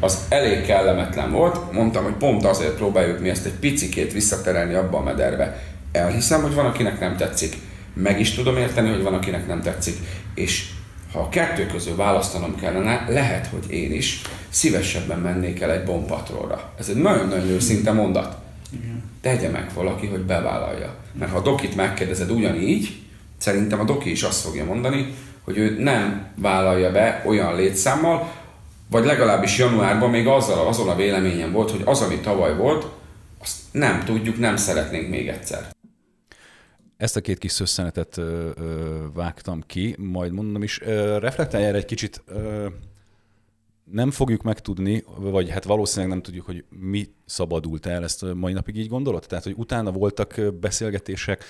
az 0.00 0.26
elég 0.28 0.66
kellemetlen 0.66 1.30
volt. 1.30 1.72
Mondtam, 1.72 2.04
hogy 2.04 2.12
pont 2.12 2.44
azért 2.44 2.76
próbáljuk 2.76 3.20
mi 3.20 3.28
ezt 3.28 3.46
egy 3.46 3.52
picikét 3.52 4.12
visszaterelni 4.12 4.74
abba 4.74 4.98
a 4.98 5.02
mederbe. 5.02 5.62
Elhiszem, 5.92 6.42
hogy 6.42 6.54
van, 6.54 6.66
akinek 6.66 7.00
nem 7.00 7.16
tetszik. 7.16 7.56
Meg 7.94 8.20
is 8.20 8.34
tudom 8.34 8.56
érteni, 8.56 8.88
hogy 8.90 9.02
van, 9.02 9.14
akinek 9.14 9.46
nem 9.46 9.62
tetszik. 9.62 9.96
És 10.34 10.68
ha 11.12 11.20
a 11.20 11.28
kettő 11.28 11.66
közül 11.66 11.96
választanom 11.96 12.56
kellene, 12.56 13.04
lehet, 13.08 13.46
hogy 13.46 13.70
én 13.70 13.92
is 13.92 14.22
szívesebben 14.48 15.18
mennék 15.18 15.60
el 15.60 15.72
egy 15.72 15.84
bombpatrolra. 15.84 16.72
Ez 16.78 16.88
egy 16.88 16.96
nagyon-nagyon 16.96 17.48
őszinte 17.48 17.92
mondat. 17.92 18.36
Tegye 19.20 19.48
meg 19.48 19.70
valaki, 19.74 20.06
hogy 20.06 20.20
bevállalja. 20.20 20.94
Mert 21.12 21.30
ha 21.30 21.38
a 21.38 21.42
dokit 21.42 21.76
megkérdezed 21.76 22.30
ugyanígy, 22.30 23.05
Szerintem 23.46 23.80
a 23.80 23.84
Doki 23.84 24.10
is 24.10 24.22
azt 24.22 24.40
fogja 24.40 24.64
mondani, 24.64 25.14
hogy 25.42 25.58
ő 25.58 25.82
nem 25.82 26.32
vállalja 26.36 26.90
be 26.90 27.22
olyan 27.26 27.56
létszámmal, 27.56 28.32
vagy 28.90 29.04
legalábbis 29.04 29.58
januárban 29.58 30.10
még 30.10 30.26
azzal, 30.26 30.66
azon 30.66 30.88
a 30.88 30.94
véleményem 30.94 31.52
volt, 31.52 31.70
hogy 31.70 31.82
az, 31.84 32.00
ami 32.00 32.20
tavaly 32.20 32.56
volt, 32.56 32.86
azt 33.42 33.56
nem 33.72 34.04
tudjuk, 34.04 34.38
nem 34.38 34.56
szeretnénk 34.56 35.08
még 35.08 35.28
egyszer. 35.28 35.70
Ezt 36.96 37.16
a 37.16 37.20
két 37.20 37.38
kis 37.38 37.52
szösszenetet 37.52 38.16
ö, 38.16 38.50
ö, 38.54 39.04
vágtam 39.14 39.62
ki, 39.66 39.94
majd 39.98 40.32
mondom 40.32 40.62
is, 40.62 40.80
ö, 40.80 41.18
reflektálj 41.18 41.64
erre 41.64 41.76
egy 41.76 41.84
kicsit, 41.84 42.22
ö, 42.26 42.66
nem 43.92 44.10
fogjuk 44.10 44.42
megtudni, 44.42 45.04
vagy 45.18 45.50
hát 45.50 45.64
valószínűleg 45.64 46.10
nem 46.10 46.22
tudjuk, 46.22 46.46
hogy 46.46 46.64
mi 46.68 47.08
szabadult 47.26 47.86
el, 47.86 48.02
ezt 48.02 48.34
mai 48.34 48.52
napig 48.52 48.76
így 48.76 48.88
gondolod? 48.88 49.24
Tehát, 49.26 49.44
hogy 49.44 49.54
utána 49.56 49.90
voltak 49.90 50.40
beszélgetések 50.60 51.44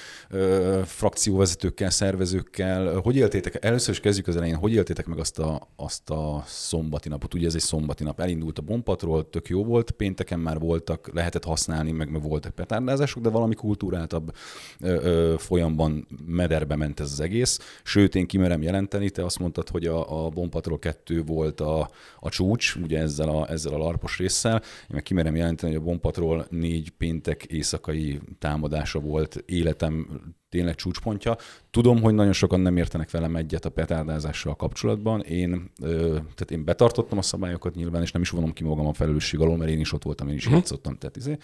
frakcióvezetőkkel, 0.85 1.91
szervezőkkel, 1.91 3.01
hogy 3.01 3.17
éltétek, 3.17 3.65
először 3.65 3.95
is 3.95 4.01
kezdjük 4.01 4.27
az 4.27 4.37
elején, 4.37 4.57
hogy 4.57 4.73
éltétek 4.73 5.07
meg 5.07 5.19
azt 5.19 5.39
a, 5.39 5.69
azt 5.77 6.11
a 6.11 6.43
szombati 6.47 7.09
napot? 7.09 7.35
Ugye 7.35 7.47
ez 7.47 7.55
egy 7.55 7.61
szombati 7.61 8.05
nap, 8.05 8.21
elindult 8.21 8.59
a 8.59 8.63
bombpatról, 8.63 9.31
tök 9.31 9.49
jó 9.49 9.65
volt, 9.65 9.91
pénteken 9.91 10.41
már 10.41 10.59
voltak, 10.59 11.11
lehetett 11.13 11.45
használni, 11.45 11.91
meg, 11.91 12.11
meg 12.11 12.23
voltak 12.23 12.55
petárdázások, 12.55 13.23
de 13.23 13.29
valami 13.29 13.55
kultúráltabb 13.55 14.35
ö, 14.81 14.89
ö, 15.03 15.35
folyamban 15.39 16.07
mederbe 16.27 16.77
ment 16.77 17.01
ez 17.01 17.11
az 17.11 17.21
egész. 17.21 17.59
Sőt, 17.83 18.15
én 18.15 18.27
kimerem 18.27 18.63
jelenteni, 18.63 19.11
te 19.11 19.25
azt 19.25 19.39
mondtad, 19.39 19.69
hogy 19.69 19.87
a, 19.87 20.25
a 20.25 20.29
bombpatról 20.29 20.79
kettő 20.79 21.23
volt 21.23 21.61
a, 21.61 21.91
a 22.21 22.29
csúcs, 22.29 22.75
ugye 22.75 22.99
ezzel 22.99 23.29
a, 23.29 23.51
ezzel 23.51 23.75
a 23.75 23.79
larpos 23.79 24.19
résszel, 24.19 24.55
én 24.55 24.89
meg 24.89 25.03
kimerem 25.03 25.37
jelenteni, 25.37 25.66
hogy 25.67 25.77
a 25.77 25.85
Bompatról 25.85 26.47
négy 26.51 26.91
péntek 26.91 27.45
éjszakai 27.45 28.21
támadása 28.39 28.99
volt 28.99 29.43
életem 29.47 30.21
tényleg 30.49 30.75
csúcspontja. 30.75 31.37
Tudom, 31.71 32.03
hogy 32.03 32.15
nagyon 32.15 32.33
sokan 32.33 32.61
nem 32.61 32.77
értenek 32.77 33.11
velem 33.11 33.37
egyet 33.37 33.65
a 33.65 33.71
petárdázással 33.71 34.57
kapcsolatban. 34.57 35.21
Én, 35.21 35.71
tehát 36.11 36.51
én 36.51 36.65
betartottam 36.65 37.19
a 37.19 37.23
szabályokat 37.23 37.75
nyilván, 37.75 38.03
és 38.03 38.13
nem 38.13 38.23
is 38.23 38.31
vonom 38.31 38.53
ki 38.53 38.65
magam 38.65 38.87
a 38.87 38.93
felelősség 38.93 39.41
alól, 39.41 39.57
mert 39.57 39.71
én 39.71 39.81
is 39.81 39.93
ott 39.93 40.03
voltam, 40.03 40.29
én 40.29 40.35
is 40.35 40.45
uh-huh. 40.45 40.59
játszottam. 40.59 40.99
Tehát 40.99 41.17
izé. 41.17 41.37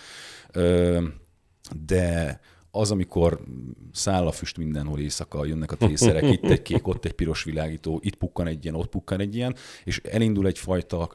De 1.87 2.41
az, 2.71 2.91
amikor 2.91 3.41
száll 3.93 4.27
a 4.27 4.33
füst 4.33 4.57
mindenhol 4.57 4.99
éjszaka, 4.99 5.45
jönnek 5.45 5.73
a 5.73 5.77
trészerek, 5.77 6.23
itt 6.23 6.45
egy 6.45 6.63
kék, 6.63 6.87
ott 6.87 7.05
egy 7.05 7.13
piros 7.13 7.45
világító, 7.45 8.01
itt 8.03 8.15
pukkan 8.15 8.47
egy 8.47 8.65
ilyen, 8.65 8.77
ott 8.77 8.89
pukkan 8.89 9.21
egy 9.21 9.35
ilyen, 9.35 9.55
és 9.85 9.99
elindul 9.99 10.47
egyfajta 10.47 11.09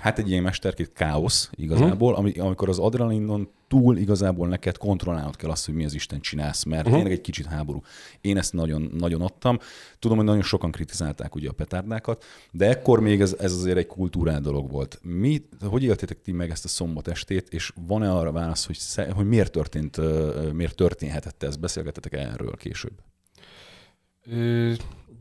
hát 0.00 0.18
egy 0.18 0.30
ilyen 0.30 0.42
mesterkét 0.42 0.92
káosz 0.92 1.50
igazából, 1.54 2.14
ami, 2.14 2.32
amikor 2.32 2.68
az 2.68 2.78
adrenalinon 2.78 3.48
túl 3.68 3.96
igazából 3.96 4.48
neked 4.48 4.76
kontrollálnod 4.76 5.36
kell 5.36 5.50
azt, 5.50 5.66
hogy 5.66 5.74
mi 5.74 5.84
az 5.84 5.94
Isten 5.94 6.20
csinálsz, 6.20 6.64
mert 6.64 6.80
uh-huh. 6.80 6.94
tényleg 6.94 7.12
egy 7.12 7.20
kicsit 7.20 7.46
háború. 7.46 7.82
Én 8.20 8.36
ezt 8.36 8.52
nagyon, 8.52 8.90
nagyon 8.98 9.20
adtam. 9.22 9.58
Tudom, 9.98 10.16
hogy 10.16 10.26
nagyon 10.26 10.42
sokan 10.42 10.70
kritizálták 10.70 11.34
ugye 11.34 11.48
a 11.48 11.52
petárdákat, 11.52 12.24
de 12.50 12.68
ekkor 12.68 13.00
még 13.00 13.20
ez, 13.20 13.36
ez 13.38 13.52
azért 13.52 13.76
egy 13.76 13.86
kultúrál 13.86 14.40
dolog 14.40 14.70
volt. 14.70 15.00
Mi, 15.02 15.42
hogy 15.60 15.82
éltétek 15.82 16.20
ti 16.22 16.32
meg 16.32 16.50
ezt 16.50 16.64
a 16.64 16.68
szombat 16.68 17.08
estét, 17.08 17.48
és 17.48 17.72
van-e 17.86 18.12
arra 18.12 18.32
válasz, 18.32 18.66
hogy, 18.66 18.76
sze- 18.76 19.10
hogy 19.10 19.26
miért 19.26 19.52
történt, 19.52 20.00
miért 20.52 20.74
történhetett 20.74 21.42
ez? 21.42 21.56
Beszélgetetek 21.56 22.12
erről 22.12 22.56
később? 22.56 22.92
Ö, 24.30 24.72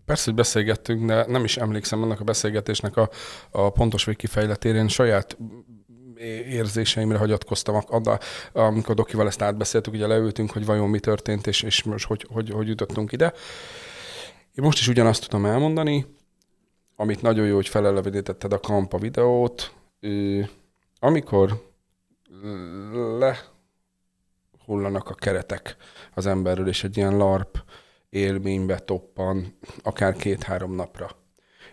Persze, 0.08 0.24
hogy 0.24 0.34
beszélgettünk, 0.34 1.06
de 1.06 1.26
nem 1.26 1.44
is 1.44 1.58
emlékszem 1.58 2.04
annak 2.04 2.20
a 2.20 2.24
beszélgetésnek 2.24 2.98
a, 2.98 3.10
a 3.52 3.70
pontos 3.70 4.06
végkifejletére. 4.06 4.78
Én 4.78 4.88
saját 4.88 5.38
érzéseimre 6.50 7.18
hagyatkoztam, 7.18 7.82
adda, 7.88 8.20
amikor 8.54 8.96
Dokival 8.96 9.28
ezt 9.28 9.42
átbeszéltük, 9.42 9.94
ugye 9.94 10.08
leültünk, 10.08 10.52
hogy 10.52 10.66
vajon 10.66 10.90
mi 10.90 11.00
történt, 11.00 11.48
és, 11.48 11.62
és 11.62 11.84
most 11.84 12.06
hogy, 12.06 12.26
hogy, 12.30 12.50
hogy 12.50 12.68
jutottunk 12.68 13.12
ide. 13.12 13.34
Én 14.56 14.64
most 14.64 14.80
is 14.80 14.88
ugyanazt 14.88 15.28
tudom 15.28 15.46
elmondani, 15.46 16.06
amit 16.96 17.22
nagyon 17.22 17.48
jó, 17.48 17.56
hogy 17.56 17.68
felelevenítetted 17.68 18.54
a 18.54 18.60
Kampa 18.60 18.98
videót. 18.98 19.74
Amikor 21.00 21.72
lehullanak 24.66 25.10
a 25.10 25.14
keretek 25.14 25.76
az 26.14 26.26
emberről, 26.26 26.68
és 26.68 26.84
egy 26.84 26.98
ilyen 26.98 27.18
larp 27.18 27.64
élménybe 28.10 28.80
toppan, 28.80 29.58
akár 29.84 30.16
két-három 30.16 30.76
napra. 30.76 31.10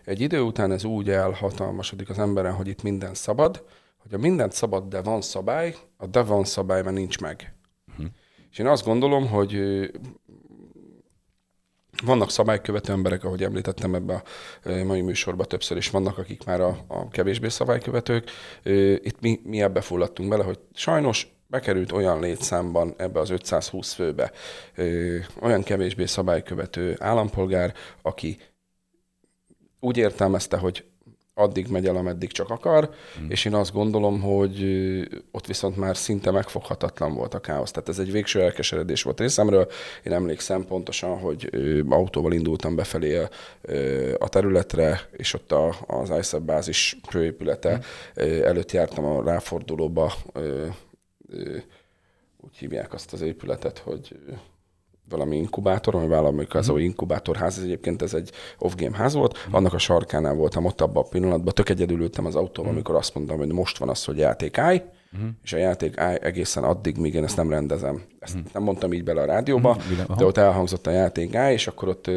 Egy 0.05 0.21
idő 0.21 0.41
után 0.41 0.73
ez 0.73 0.85
úgy 0.85 1.11
elhatalmasodik 1.11 2.11
az 2.11 2.19
emberen, 2.19 2.53
hogy 2.53 2.69
itt 2.69 2.83
minden 2.83 3.15
szabad, 3.15 3.65
hogy 3.99 4.15
a 4.15 4.19
mindent 4.19 4.53
szabad, 4.53 4.85
de 4.85 5.03
van 5.03 5.21
szabály, 5.21 5.77
a 5.97 6.07
de 6.07 6.23
van 6.23 6.45
szabály, 6.45 6.83
mert 6.83 6.97
nincs 6.97 7.21
meg. 7.21 7.55
Uh-huh. 7.91 8.07
És 8.51 8.59
én 8.59 8.67
azt 8.67 8.85
gondolom, 8.85 9.29
hogy 9.29 9.61
vannak 12.05 12.31
szabálykövető 12.31 12.93
emberek, 12.93 13.25
ahogy 13.25 13.43
említettem 13.43 13.95
ebbe 13.95 14.23
a 14.65 14.71
mai 14.71 15.01
műsorban 15.01 15.47
többször 15.47 15.77
is, 15.77 15.91
vannak, 15.91 16.19
akik 16.19 16.45
már 16.45 16.61
a, 16.61 16.85
a 16.87 17.09
kevésbé 17.09 17.49
szabálykövetők. 17.49 18.31
Itt 18.95 19.21
mi, 19.21 19.41
mi 19.45 19.63
ebbe 19.63 19.81
fulladtunk 19.81 20.29
bele, 20.29 20.45
hogy 20.45 20.59
sajnos 20.73 21.34
bekerült 21.55 21.93
olyan 21.93 22.21
létszámban 22.21 22.95
ebbe 22.97 23.21
az 23.21 23.31
520 23.31 23.93
főbe 23.93 24.33
ö, 24.75 25.17
olyan 25.41 25.63
kevésbé 25.63 26.07
szabálykövető 26.07 26.97
állampolgár, 26.99 27.75
aki 28.03 28.39
úgy 29.81 29.97
értelmezte, 29.97 30.57
hogy 30.57 30.85
addig 31.35 31.69
megy 31.69 31.87
el, 31.87 31.97
ameddig 31.97 32.33
csak 32.33 32.51
akar, 32.51 32.91
mm. 33.21 33.31
és 33.31 33.45
én 33.45 33.55
azt 33.55 33.73
gondolom, 33.73 34.21
hogy 34.21 34.63
ott 35.31 35.47
viszont 35.47 35.77
már 35.77 35.97
szinte 35.97 36.31
megfoghatatlan 36.31 37.15
volt 37.15 37.35
a 37.35 37.41
káosz. 37.41 37.71
Tehát 37.71 37.89
ez 37.89 37.99
egy 37.99 38.13
végső 38.13 38.43
elkeseredés 38.43 39.03
volt 39.03 39.21
részemről. 39.21 39.69
Én 40.03 40.13
emlékszem 40.13 40.65
pontosan, 40.65 41.19
hogy 41.19 41.51
autóval 41.89 42.33
indultam 42.33 42.75
befelé 42.75 43.17
a, 44.19 44.29
területre, 44.29 45.09
és 45.13 45.35
ott 45.35 45.53
a, 45.53 45.75
az 45.87 46.13
ISAP 46.19 46.43
bázis 46.43 46.97
főépülete 47.09 47.75
mm. 47.75 48.43
előtt 48.43 48.73
jártam 48.73 49.05
a 49.05 49.23
ráfordulóba, 49.25 50.13
úgy 52.41 52.57
hívják 52.59 52.93
azt 52.93 53.13
az 53.13 53.21
épületet, 53.21 53.79
hogy 53.79 54.19
valami 55.09 55.37
inkubátor, 55.37 55.95
ami 55.95 56.07
valami 56.07 56.47
az 56.49 56.69
uh-huh. 56.69 56.83
inkubátorház, 56.83 57.59
ez 57.59 57.65
egyébként 57.65 58.03
ez 58.03 58.15
egy 58.15 58.31
off-game 58.59 58.97
ház 58.97 59.15
volt, 59.15 59.39
annak 59.51 59.73
a 59.73 59.79
sarkánál 59.79 60.35
voltam 60.35 60.65
ott 60.65 60.81
abban 60.81 61.05
a 61.05 61.09
pillanatban, 61.09 61.55
tök 61.55 61.69
egyedül 61.69 62.01
ültem 62.01 62.27
az 62.27 62.35
autóban, 62.35 62.59
uh-huh. 62.59 62.75
amikor 62.75 62.95
azt 62.95 63.15
mondtam, 63.15 63.39
hogy 63.39 63.53
most 63.53 63.79
van 63.79 63.89
az, 63.89 64.05
hogy 64.05 64.19
játék 64.19 64.59
állj, 64.59 64.83
uh-huh. 65.15 65.29
és 65.45 65.53
a 65.53 65.57
játék 65.57 65.99
áll 65.99 66.15
egészen 66.15 66.65
addig, 66.65 66.97
míg 66.97 67.15
én 67.15 67.25
ezt 67.25 67.37
nem 67.37 67.51
rendezem. 67.51 68.03
Ezt 68.19 68.35
uh-huh. 68.35 68.53
nem 68.53 68.63
mondtam 68.63 68.93
így 68.93 69.05
bele 69.05 69.21
a 69.21 69.25
rádióba, 69.25 69.71
uh-huh. 69.71 70.17
de 70.17 70.25
ott 70.25 70.37
elhangzott 70.37 70.87
a 70.87 70.91
játék 70.91 71.35
áll, 71.35 71.53
és 71.53 71.67
akkor 71.67 71.89
ott 71.89 72.11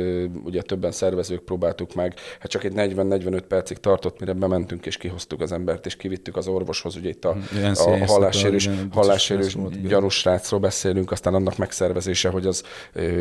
ugye 0.43 0.61
többen 0.61 0.91
szervezők 0.91 1.43
próbáltuk 1.43 1.93
meg, 1.95 2.13
hát 2.39 2.49
csak 2.49 2.63
egy 2.63 2.73
40-45 2.75 3.41
percig 3.47 3.77
tartott, 3.77 4.19
mire 4.19 4.33
bementünk 4.33 4.85
és 4.85 4.97
kihoztuk 4.97 5.41
az 5.41 5.51
embert, 5.51 5.85
és 5.85 5.95
kivittük 5.95 6.37
az 6.37 6.47
orvoshoz, 6.47 6.95
ugye 6.95 7.09
itt 7.09 7.25
a, 7.25 7.37
a 7.73 8.05
hallássérős, 8.05 8.69
hallássérős 8.91 9.57
gyanús 9.87 10.15
srácról 10.15 10.59
beszélünk, 10.59 11.11
aztán 11.11 11.33
annak 11.33 11.57
megszervezése, 11.57 12.29
hogy 12.29 12.45
az 12.45 12.63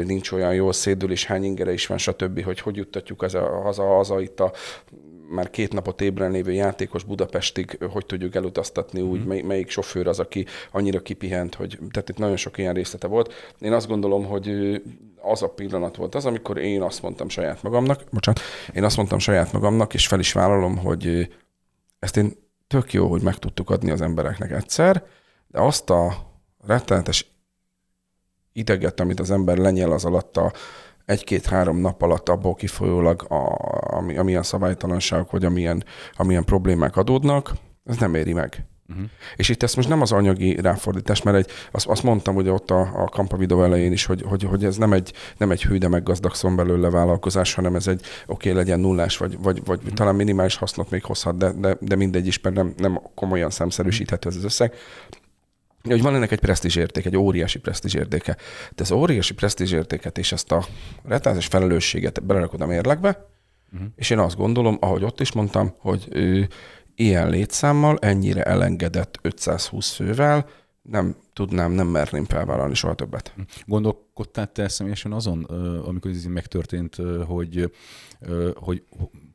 nincs 0.05 0.32
olyan 0.32 0.55
jól 0.55 0.73
szédül, 0.73 1.11
és 1.11 1.24
hány 1.24 1.44
ingere 1.44 1.73
is 1.73 1.86
van, 1.86 1.98
stb., 1.98 2.43
hogy 2.44 2.61
hogy 2.61 2.77
juttatjuk 2.77 3.23
az 3.23 3.35
a, 3.35 3.61
haza, 3.62 3.82
haza 3.82 4.20
itt 4.20 4.40
a 4.40 4.53
már 5.28 5.51
két 5.51 5.73
napot 5.73 6.01
ébren 6.01 6.31
lévő 6.31 6.53
játékos 6.53 7.05
Budapestig 7.05 7.78
hogy 7.90 8.07
tudjuk 8.07 8.35
elutaztatni 8.35 9.01
úgy, 9.01 9.20
mm. 9.20 9.27
mely, 9.28 9.40
melyik 9.40 9.70
sofőr 9.70 10.07
az, 10.07 10.19
aki 10.19 10.47
annyira 10.70 11.01
kipihent, 11.03 11.55
hogy 11.55 11.78
tehát 11.90 12.09
itt 12.09 12.19
nagyon 12.19 12.36
sok 12.36 12.59
ilyen 12.59 12.74
részlete 12.74 13.07
volt. 13.07 13.55
Én 13.59 13.73
azt 13.73 13.89
gondolom, 13.89 14.24
hogy 14.24 14.81
az 15.23 15.43
a 15.43 15.48
pillanat 15.48 15.97
volt 15.97 16.15
az, 16.15 16.27
amikor 16.27 16.59
én 16.59 16.82
azt 16.82 17.03
mondtam 17.03 17.28
saját 17.28 17.62
magamnak, 17.62 18.03
bocsánat, 18.11 18.40
én 18.74 18.85
azt 18.85 18.97
mondtam 18.97 19.19
saját 19.19 19.53
magamnak, 19.53 19.94
és 19.94 20.07
fel 20.07 20.19
is 20.19 20.32
vállalom, 20.32 20.77
hogy 20.77 21.28
ezt 21.98 22.16
én 22.16 22.32
tök 22.66 22.93
jó, 22.93 23.09
hogy 23.09 23.23
meg 23.23 23.39
tudtuk 23.39 23.70
adni 23.70 23.90
az 23.90 24.01
embereknek 24.01 24.51
egyszer, 24.51 25.05
de 25.47 25.61
azt 25.61 25.90
a 25.90 26.31
rettenetes 26.66 27.31
ideget, 28.53 29.01
amit 29.01 29.20
az 29.20 29.31
ember 29.31 29.57
lenyel 29.57 29.93
az 29.93 30.05
alatt 30.05 30.36
a 30.36 30.53
egy-két-három 31.06 31.76
nap 31.76 32.02
alatt 32.02 32.28
abból 32.28 32.54
kifolyólag, 32.54 33.26
a, 33.28 33.56
ami, 33.96 34.16
amilyen 34.16 34.42
szabálytalanságok, 34.42 35.30
vagy 35.30 35.44
amilyen, 35.44 35.84
amilyen 36.16 36.44
problémák 36.44 36.96
adódnak, 36.96 37.52
ez 37.84 37.96
nem 37.96 38.14
éri 38.14 38.32
meg. 38.32 38.66
Uh-huh. 38.88 39.06
És 39.36 39.48
itt 39.48 39.62
ezt 39.62 39.76
most 39.76 39.88
nem 39.88 40.00
az 40.00 40.12
anyagi 40.12 40.60
ráfordítás, 40.60 41.22
mert 41.22 41.36
egy, 41.36 41.50
azt, 41.70 41.86
azt 41.86 42.02
mondtam 42.02 42.36
ugye 42.36 42.52
ott 42.52 42.70
a, 42.70 42.80
a 42.80 43.04
kampa 43.04 43.36
videó 43.36 43.62
elején 43.62 43.92
is, 43.92 44.04
hogy, 44.04 44.22
hogy, 44.22 44.42
hogy 44.42 44.64
ez 44.64 44.76
nem 44.76 44.92
egy, 44.92 45.12
nem 45.36 45.50
egy 45.50 45.62
hű, 45.62 45.78
de 45.78 45.88
meg 45.88 46.02
gazdagszon 46.02 46.56
belőle 46.56 46.90
vállalkozás, 46.90 47.54
hanem 47.54 47.74
ez 47.74 47.86
egy 47.86 48.00
oké, 48.26 48.50
okay, 48.50 48.62
legyen 48.62 48.80
nullás, 48.80 49.16
vagy, 49.16 49.38
vagy, 49.42 49.64
vagy 49.64 49.78
uh-huh. 49.78 49.94
talán 49.94 50.14
minimális 50.14 50.56
hasznot 50.56 50.90
még 50.90 51.04
hozhat, 51.04 51.36
de, 51.36 51.52
de, 51.52 51.76
de 51.80 51.96
mindegy 51.96 52.26
is, 52.26 52.40
mert 52.40 52.54
nem, 52.54 52.74
nem 52.76 53.00
komolyan 53.14 53.50
szemszerűsíthető 53.50 54.28
ez 54.28 54.36
az 54.36 54.44
összeg 54.44 54.74
hogy 55.92 56.02
van 56.02 56.14
ennek 56.14 56.30
egy 56.30 56.40
presztízsérték, 56.40 57.04
egy 57.04 57.16
óriási 57.16 57.58
presztízsértéke. 57.58 58.36
De 58.74 58.82
az 58.82 58.90
óriási 58.90 59.34
presztízsértéket 59.34 60.18
és 60.18 60.32
ezt 60.32 60.52
a 60.52 60.66
rettenetes 61.04 61.46
felelősséget 61.46 62.24
belerakod 62.24 62.60
a 62.60 62.66
mérlegbe, 62.66 63.26
uh-huh. 63.72 63.88
és 63.96 64.10
én 64.10 64.18
azt 64.18 64.36
gondolom, 64.36 64.76
ahogy 64.80 65.04
ott 65.04 65.20
is 65.20 65.32
mondtam, 65.32 65.74
hogy 65.78 66.06
ő, 66.10 66.48
ilyen 66.94 67.30
létszámmal, 67.30 67.98
ennyire 68.00 68.42
elengedett 68.42 69.18
520 69.22 69.92
fővel 69.92 70.46
nem 70.82 71.16
tudnám, 71.32 71.72
nem 71.72 71.86
merném 71.86 72.24
felvállalni 72.24 72.74
soha 72.74 72.94
többet. 72.94 73.34
Gondolkodtál 73.64 74.52
te 74.52 74.68
személyesen 74.68 75.12
azon, 75.12 75.42
amikor 75.86 76.10
ez 76.10 76.24
megtörtént, 76.24 76.96
hogy, 77.26 77.72
hogy 78.54 78.82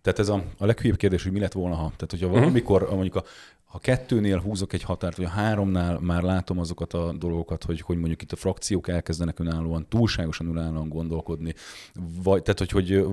tehát 0.02 0.20
ez 0.20 0.30
a, 0.30 0.44
a 0.58 0.66
leghülyebb 0.66 0.98
kérdés, 0.98 1.24
hogy 1.24 1.32
mi 1.32 1.40
lett 1.40 1.52
volna, 1.52 1.76
ha. 1.76 1.92
Tehát, 1.96 2.08
hogyha 2.10 2.26
uh-huh. 2.26 2.40
valamikor 2.40 2.90
mondjuk 2.90 3.16
a 3.16 3.24
ha 3.72 3.80
kettőnél 3.80 4.40
húzok 4.40 4.74
egy 4.74 4.84
határt, 4.84 5.18
vagy 5.18 5.26
a 5.26 5.30
háromnál 5.30 6.00
már 6.00 6.22
látom 6.22 6.60
azokat 6.60 6.94
a 6.94 7.14
dolgokat, 7.18 7.64
hogy, 7.64 7.82
hogy 7.82 7.98
mondjuk 7.98 8.22
itt 8.22 8.32
a 8.32 8.36
frakciók 8.36 8.88
elkezdenek 8.88 9.40
önállóan, 9.40 9.86
túlságosan 9.90 10.48
önállóan 10.48 10.90
gondolkodni, 10.90 11.54
vagy, 12.24 12.42
tehát 12.42 12.60
hogy, 12.60 12.72
hogy 12.72 13.06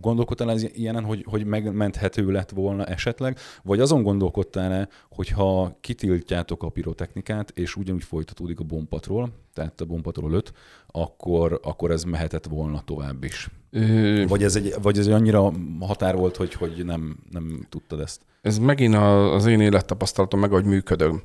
gondolkodtál 0.00 0.58
ilyenen, 0.58 1.04
hogy, 1.04 1.24
hogy 1.28 1.44
megmenthető 1.44 2.30
lett 2.30 2.50
volna 2.50 2.84
esetleg, 2.84 3.38
vagy 3.62 3.80
azon 3.80 4.02
gondolkodtál-e, 4.02 4.88
hogyha 5.10 5.76
kitiltjátok 5.80 6.62
a 6.62 6.68
pirotechnikát, 6.68 7.50
és 7.50 7.76
ugyanúgy 7.76 8.04
folytatódik 8.04 8.60
a 8.60 8.64
bombpatról, 8.64 9.32
tehát 9.54 9.80
a 9.80 9.84
bombpatról 9.84 10.32
5, 10.32 10.52
akkor, 10.86 11.60
akkor 11.62 11.90
ez 11.90 12.04
mehetett 12.04 12.46
volna 12.46 12.82
tovább 12.84 13.24
is. 13.24 13.48
Ö... 13.70 14.24
Vagy, 14.28 14.42
ez 14.42 14.56
egy, 14.56 14.74
vagy 14.82 14.98
ez 14.98 15.06
annyira 15.06 15.52
határ 15.80 16.16
volt, 16.16 16.36
hogy, 16.36 16.54
hogy 16.54 16.84
nem, 16.84 17.16
nem 17.30 17.66
tudtad 17.68 18.00
ezt? 18.00 18.20
Ez 18.42 18.58
megint 18.58 18.94
az 18.94 19.46
én 19.46 19.60
élettapasztalatom, 19.60 20.40
meg 20.40 20.50
ahogy 20.50 20.64
működöm. 20.64 21.22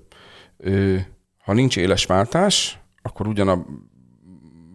Ha 1.37 1.53
nincs 1.53 1.77
éles 1.77 2.05
váltás, 2.05 2.79
akkor 3.01 3.27
ugyanab 3.27 3.65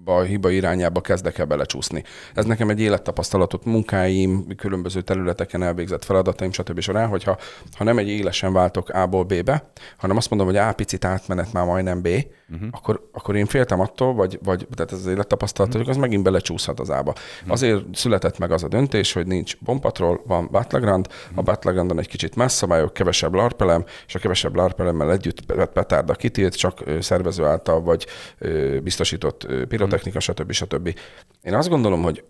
a 0.05 0.21
hiba 0.21 0.51
irányába 0.51 1.01
kezdek 1.01 1.39
el 1.39 1.47
belecsúszni. 1.47 2.05
Ez 2.35 2.45
nekem 2.45 2.69
egy 2.69 2.81
élettapasztalatot, 2.81 3.65
munkáim, 3.65 4.47
különböző 4.57 5.01
területeken 5.01 5.63
elvégzett 5.63 6.05
feladataim, 6.05 6.53
stb. 6.53 6.81
során, 6.81 7.09
hogyha 7.09 7.39
ha 7.77 7.85
nem 7.85 7.99
egy 7.99 8.09
élesen 8.09 8.53
váltok 8.53 8.89
A-ból 8.89 9.25
B-be, 9.25 9.71
hanem 9.97 10.17
azt 10.17 10.31
mondom, 10.31 10.49
hogy 10.49 10.57
A 10.57 10.73
picit 10.73 11.05
átmenet 11.05 11.53
már 11.53 11.67
majdnem 11.67 12.03
B, 12.03 12.07
uh-huh. 12.07 12.69
akkor, 12.71 13.09
akkor 13.13 13.37
én 13.37 13.47
féltem 13.47 13.81
attól, 13.81 14.15
vagy, 14.15 14.39
vagy 14.45 14.67
tehát 14.75 14.93
ez 14.93 14.99
az 14.99 15.07
élettapasztalat, 15.07 15.69
uh-huh. 15.69 15.87
hogy 15.87 15.97
az 15.97 16.01
megint 16.01 16.23
belecsúszhat 16.23 16.81
az 16.81 16.91
ába. 16.91 17.11
Uh-huh. 17.11 17.53
Azért 17.53 17.85
született 17.93 18.39
meg 18.39 18.51
az 18.53 18.65
a 18.65 18.69
döntés, 18.69 19.13
hogy 19.13 19.27
nincs 19.27 19.57
bombpatrol, 19.59 20.23
van 20.27 20.49
Battleground, 20.51 21.07
uh-huh. 21.07 21.39
a 21.39 21.43
Battlegroundon 21.43 21.99
egy 21.99 22.09
kicsit 22.09 22.37
más 22.37 22.53
szabályok, 22.53 22.93
kevesebb 22.93 23.35
larpelem, 23.35 23.85
és 24.07 24.15
a 24.15 24.19
kevesebb 24.19 24.55
larpelemmel 24.55 25.13
együtt 25.13 25.53
petárda 25.73 26.15
kitilt, 26.15 26.57
csak 26.57 26.83
szervező 27.01 27.45
által, 27.45 27.81
vagy 27.83 28.07
biztosított 28.83 29.47
pirotechnika, 29.93 30.21
stb. 30.21 30.53
stb. 30.53 30.95
Én 31.43 31.55
azt 31.55 31.69
gondolom, 31.69 32.03
hogy 32.03 32.25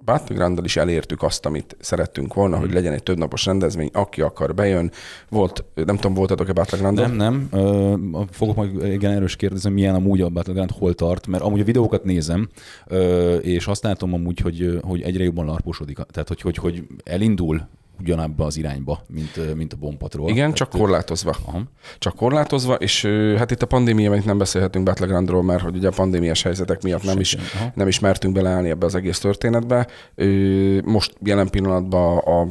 A 0.00 0.04
Battleground-dal 0.04 0.64
is 0.64 0.76
elértük 0.76 1.22
azt, 1.22 1.46
amit 1.46 1.76
szerettünk 1.80 2.34
volna, 2.34 2.56
Mhm. 2.56 2.64
hogy 2.64 2.74
legyen 2.74 2.92
egy 2.92 3.02
többnapos 3.02 3.46
rendezvény, 3.46 3.90
aki 3.92 4.20
akar 4.20 4.54
bejön. 4.54 4.90
Volt, 5.28 5.64
nem 5.74 5.96
tudom, 5.96 6.14
voltatok-e 6.14 6.52
battleground 6.52 6.98
Nem, 6.98 7.12
nem. 7.12 7.48
Ö, 7.52 7.94
fogok 8.30 8.56
majd 8.56 8.84
igen 8.92 9.12
erős 9.12 9.36
kérdezni, 9.36 9.70
milyen 9.70 9.94
amúgy 9.94 10.20
a 10.20 10.28
Battleground 10.28 10.70
hol 10.70 10.94
tart, 10.94 11.26
mert 11.26 11.42
amúgy 11.42 11.60
a 11.60 11.64
videókat 11.64 12.04
nézem, 12.04 12.48
ö, 12.86 13.34
és 13.36 13.66
azt 13.66 13.82
látom 13.82 14.14
amúgy, 14.14 14.40
hogy, 14.40 14.78
hogy 14.82 15.02
egyre 15.02 15.24
jobban 15.24 15.46
larposodik. 15.46 15.96
Tehát, 16.10 16.28
hogy, 16.28 16.40
hogy, 16.40 16.56
hogy 16.56 16.86
elindul 17.04 17.68
ugyanabba 18.00 18.44
az 18.44 18.56
irányba, 18.56 19.02
mint, 19.08 19.54
mint 19.56 19.72
a 19.72 19.76
bombpatról. 19.76 20.30
Igen, 20.30 20.52
csak 20.52 20.68
Tehát, 20.68 20.86
korlátozva. 20.86 21.36
Aha. 21.46 21.62
Csak 21.98 22.16
korlátozva, 22.16 22.74
és 22.74 23.04
hát 23.36 23.50
itt 23.50 23.62
a 23.62 23.66
pandémia, 23.66 24.10
miatt 24.10 24.24
nem 24.24 24.38
beszélhetünk 24.38 24.84
Battlegroundról, 24.84 25.42
mert 25.42 25.62
hogy 25.62 25.76
ugye 25.76 25.88
a 25.88 25.92
pandémiás 25.92 26.42
helyzetek 26.42 26.82
miatt 26.82 27.02
nem 27.02 27.20
is, 27.20 27.34
Aha. 27.34 27.70
nem 27.74 27.88
is 27.88 27.98
mertünk 27.98 28.34
beleállni 28.34 28.70
ebbe 28.70 28.86
az 28.86 28.94
egész 28.94 29.18
történetbe. 29.18 29.86
Most 30.84 31.14
jelen 31.24 31.48
pillanatban 31.48 32.18
a 32.18 32.46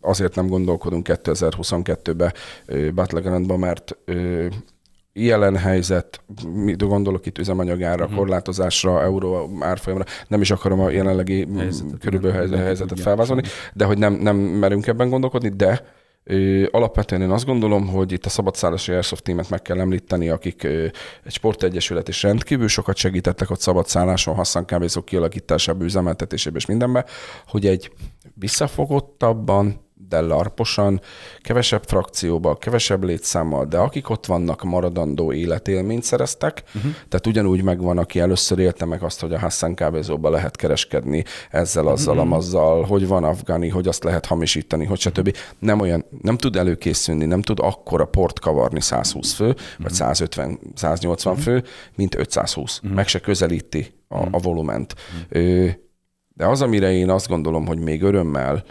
azért 0.00 0.34
nem 0.34 0.46
gondolkodunk 0.46 1.08
2022-be 1.10 2.34
ö, 2.66 2.92
Battlegroundba, 2.92 3.56
mert 3.56 3.96
jelen 5.14 5.56
helyzet, 5.56 6.20
mit 6.52 6.86
gondolok 6.86 7.26
itt 7.26 7.38
üzemanyagára, 7.38 8.04
uh-huh. 8.04 8.18
korlátozásra, 8.18 9.02
euró 9.02 9.50
árfolyamra, 9.60 10.04
nem 10.28 10.40
is 10.40 10.50
akarom 10.50 10.80
a 10.80 10.90
jelenlegi 10.90 11.34
Helyzetet, 11.34 11.60
helyzetet, 11.60 12.00
körülbelül 12.00 12.46
igen, 12.46 12.58
helyzetet, 12.58 13.00
felvázolni, 13.00 13.42
de 13.74 13.84
hogy 13.84 13.98
nem, 13.98 14.12
nem 14.12 14.36
merünk 14.36 14.86
ebben 14.86 15.08
gondolkodni, 15.08 15.48
de 15.48 16.02
Ö, 16.26 16.66
alapvetően 16.70 17.22
én 17.22 17.30
azt 17.30 17.44
gondolom, 17.44 17.88
hogy 17.88 18.12
itt 18.12 18.24
a 18.26 18.28
szabadszállási 18.28 18.92
Airsoft 18.92 19.22
tímet 19.22 19.50
meg 19.50 19.62
kell 19.62 19.80
említeni, 19.80 20.28
akik 20.28 20.62
ö, 20.62 20.84
egy 21.24 21.32
sportegyesület 21.32 22.08
és 22.08 22.22
rendkívül 22.22 22.68
sokat 22.68 22.96
segítettek 22.96 23.50
ott 23.50 23.60
szabadszálláson, 23.60 24.34
használkávézók 24.34 25.04
kialakításába, 25.04 25.84
üzemeltetésében 25.84 26.58
és 26.58 26.66
mindenbe, 26.66 27.04
hogy 27.46 27.66
egy 27.66 27.90
visszafogottabban, 28.34 29.83
de 30.14 30.20
larposan, 30.20 31.00
kevesebb 31.40 31.82
frakcióba, 31.86 32.56
kevesebb 32.56 33.04
létszámmal, 33.04 33.64
de 33.64 33.78
akik 33.78 34.10
ott 34.10 34.26
vannak, 34.26 34.62
maradandó 34.62 35.32
életélményt 35.32 36.02
szereztek, 36.02 36.62
uh-huh. 36.66 36.92
tehát 37.08 37.26
ugyanúgy 37.26 37.62
megvan, 37.62 37.98
aki 37.98 38.20
először 38.20 38.58
élte 38.58 38.84
meg 38.84 39.02
azt, 39.02 39.20
hogy 39.20 39.32
a 39.32 39.38
Hassan 39.38 39.74
kávézóba 39.74 40.30
lehet 40.30 40.56
kereskedni 40.56 41.24
ezzel, 41.50 41.86
azzal, 41.86 42.14
uh-huh. 42.14 42.30
amazzal, 42.30 42.82
hogy 42.82 43.06
van 43.06 43.24
afgani, 43.24 43.68
hogy 43.68 43.88
azt 43.88 44.04
lehet 44.04 44.26
hamisítani, 44.26 44.84
hogy 44.84 45.00
stb. 45.00 45.36
Nem 45.58 45.80
olyan, 45.80 46.04
nem 46.22 46.36
tud 46.36 46.56
előkészülni, 46.56 47.24
nem 47.24 47.42
tud 47.42 47.58
akkora 47.60 48.04
port 48.04 48.40
kavarni 48.40 48.80
120 48.80 49.32
fő, 49.32 49.48
uh-huh. 49.48 49.62
vagy 49.78 49.92
150, 49.92 50.58
180 50.74 51.32
uh-huh. 51.32 51.48
fő, 51.48 51.64
mint 51.94 52.14
520. 52.14 52.76
Uh-huh. 52.76 52.94
Meg 52.94 53.08
se 53.08 53.20
közelíti 53.20 53.94
a, 54.08 54.18
a 54.30 54.38
volument. 54.38 54.94
Uh-huh. 55.30 55.70
De 56.36 56.46
az, 56.46 56.62
amire 56.62 56.92
én 56.92 57.10
azt 57.10 57.28
gondolom, 57.28 57.66
hogy 57.66 57.78
még 57.78 58.02
örömmel 58.02 58.64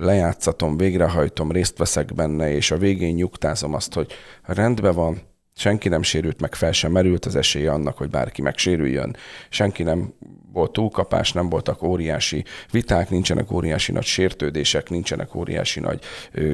lejátszatom, 0.00 0.76
végrehajtom, 0.76 1.52
részt 1.52 1.78
veszek 1.78 2.14
benne, 2.14 2.52
és 2.52 2.70
a 2.70 2.78
végén 2.78 3.14
nyugtázom 3.14 3.74
azt, 3.74 3.94
hogy 3.94 4.12
rendben 4.42 4.94
van, 4.94 5.20
senki 5.54 5.88
nem 5.88 6.02
sérült, 6.02 6.40
meg 6.40 6.54
fel 6.54 6.72
sem 6.72 6.92
merült 6.92 7.24
az 7.24 7.36
esélye 7.36 7.70
annak, 7.70 7.96
hogy 7.96 8.10
bárki 8.10 8.42
megsérüljön. 8.42 9.16
Senki 9.48 9.82
nem 9.82 10.14
volt 10.52 10.72
túlkapás, 10.72 11.32
nem 11.32 11.48
voltak 11.48 11.82
óriási 11.82 12.44
viták, 12.70 13.10
nincsenek 13.10 13.52
óriási 13.52 13.92
nagy 13.92 14.04
sértődések, 14.04 14.90
nincsenek 14.90 15.34
óriási 15.34 15.80
nagy 15.80 16.00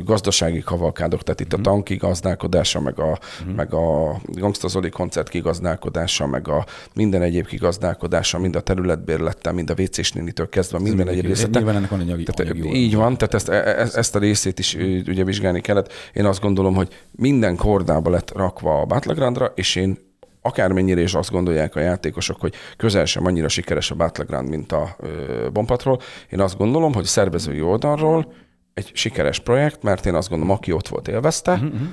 gazdasági 0.04 0.60
kavalkádok, 0.60 1.22
tehát 1.22 1.40
itt 1.40 1.52
a 1.52 1.60
tanki 1.60 1.96
gazdálkodása, 1.96 2.80
meg 2.80 2.98
a, 2.98 3.18
meg 3.56 3.74
a 3.74 4.20
Gangsta 4.24 4.68
Zoli 4.68 4.88
koncert 4.88 5.28
kigazdálkodása, 5.28 6.26
meg 6.26 6.48
a 6.48 6.66
minden 6.94 7.22
egyéb 7.22 7.46
kigazdálkodása, 7.46 8.38
mind 8.38 8.56
a 8.56 8.60
területbérlettel, 8.60 9.52
mind 9.52 9.70
a 9.70 9.74
WC-s 9.78 10.12
nénitől 10.12 10.48
kezdve, 10.48 10.78
minden 10.78 11.08
egyéb 11.08 11.26
részlete. 11.26 11.58
Nyilván 11.58 11.76
ennek 11.76 11.90
van 11.90 12.00
anyagi, 12.00 12.22
Tehát 12.22 12.52
anyagi 12.52 12.76
így 12.76 12.94
van, 12.94 13.16
tehát 13.16 13.34
ezt, 13.34 13.48
e- 13.48 13.52
e- 13.54 13.88
ezt 13.94 14.16
a 14.16 14.18
részét 14.18 14.58
is 14.58 14.74
ugye 15.06 15.24
vizsgálni 15.24 15.60
kellett. 15.60 15.92
Én 16.12 16.24
azt 16.24 16.40
gondolom, 16.40 16.74
hogy 16.74 16.88
minden 17.10 17.56
kordába 17.56 18.10
lett 18.10 18.32
rakva 18.36 18.80
a 18.80 18.84
Battlegroundra, 18.84 19.52
és 19.54 19.76
én 19.76 20.05
akármennyire 20.46 21.00
is 21.00 21.14
azt 21.14 21.30
gondolják 21.30 21.74
a 21.74 21.80
játékosok, 21.80 22.40
hogy 22.40 22.54
közel 22.76 23.04
sem 23.04 23.26
annyira 23.26 23.48
sikeres 23.48 23.90
a 23.90 23.94
Battleground, 23.94 24.48
mint 24.48 24.72
a 24.72 24.96
ö, 24.98 25.48
Bompatról, 25.52 26.00
én 26.30 26.40
azt 26.40 26.56
gondolom, 26.56 26.94
hogy 26.94 27.04
szervezői 27.04 27.60
oldalról 27.60 28.32
egy 28.74 28.90
sikeres 28.94 29.38
projekt, 29.38 29.82
mert 29.82 30.06
én 30.06 30.14
azt 30.14 30.28
gondolom, 30.28 30.56
aki 30.56 30.72
ott 30.72 30.88
volt, 30.88 31.08
élvezte, 31.08 31.52
uh-huh, 31.52 31.72
uh-huh. 31.72 31.88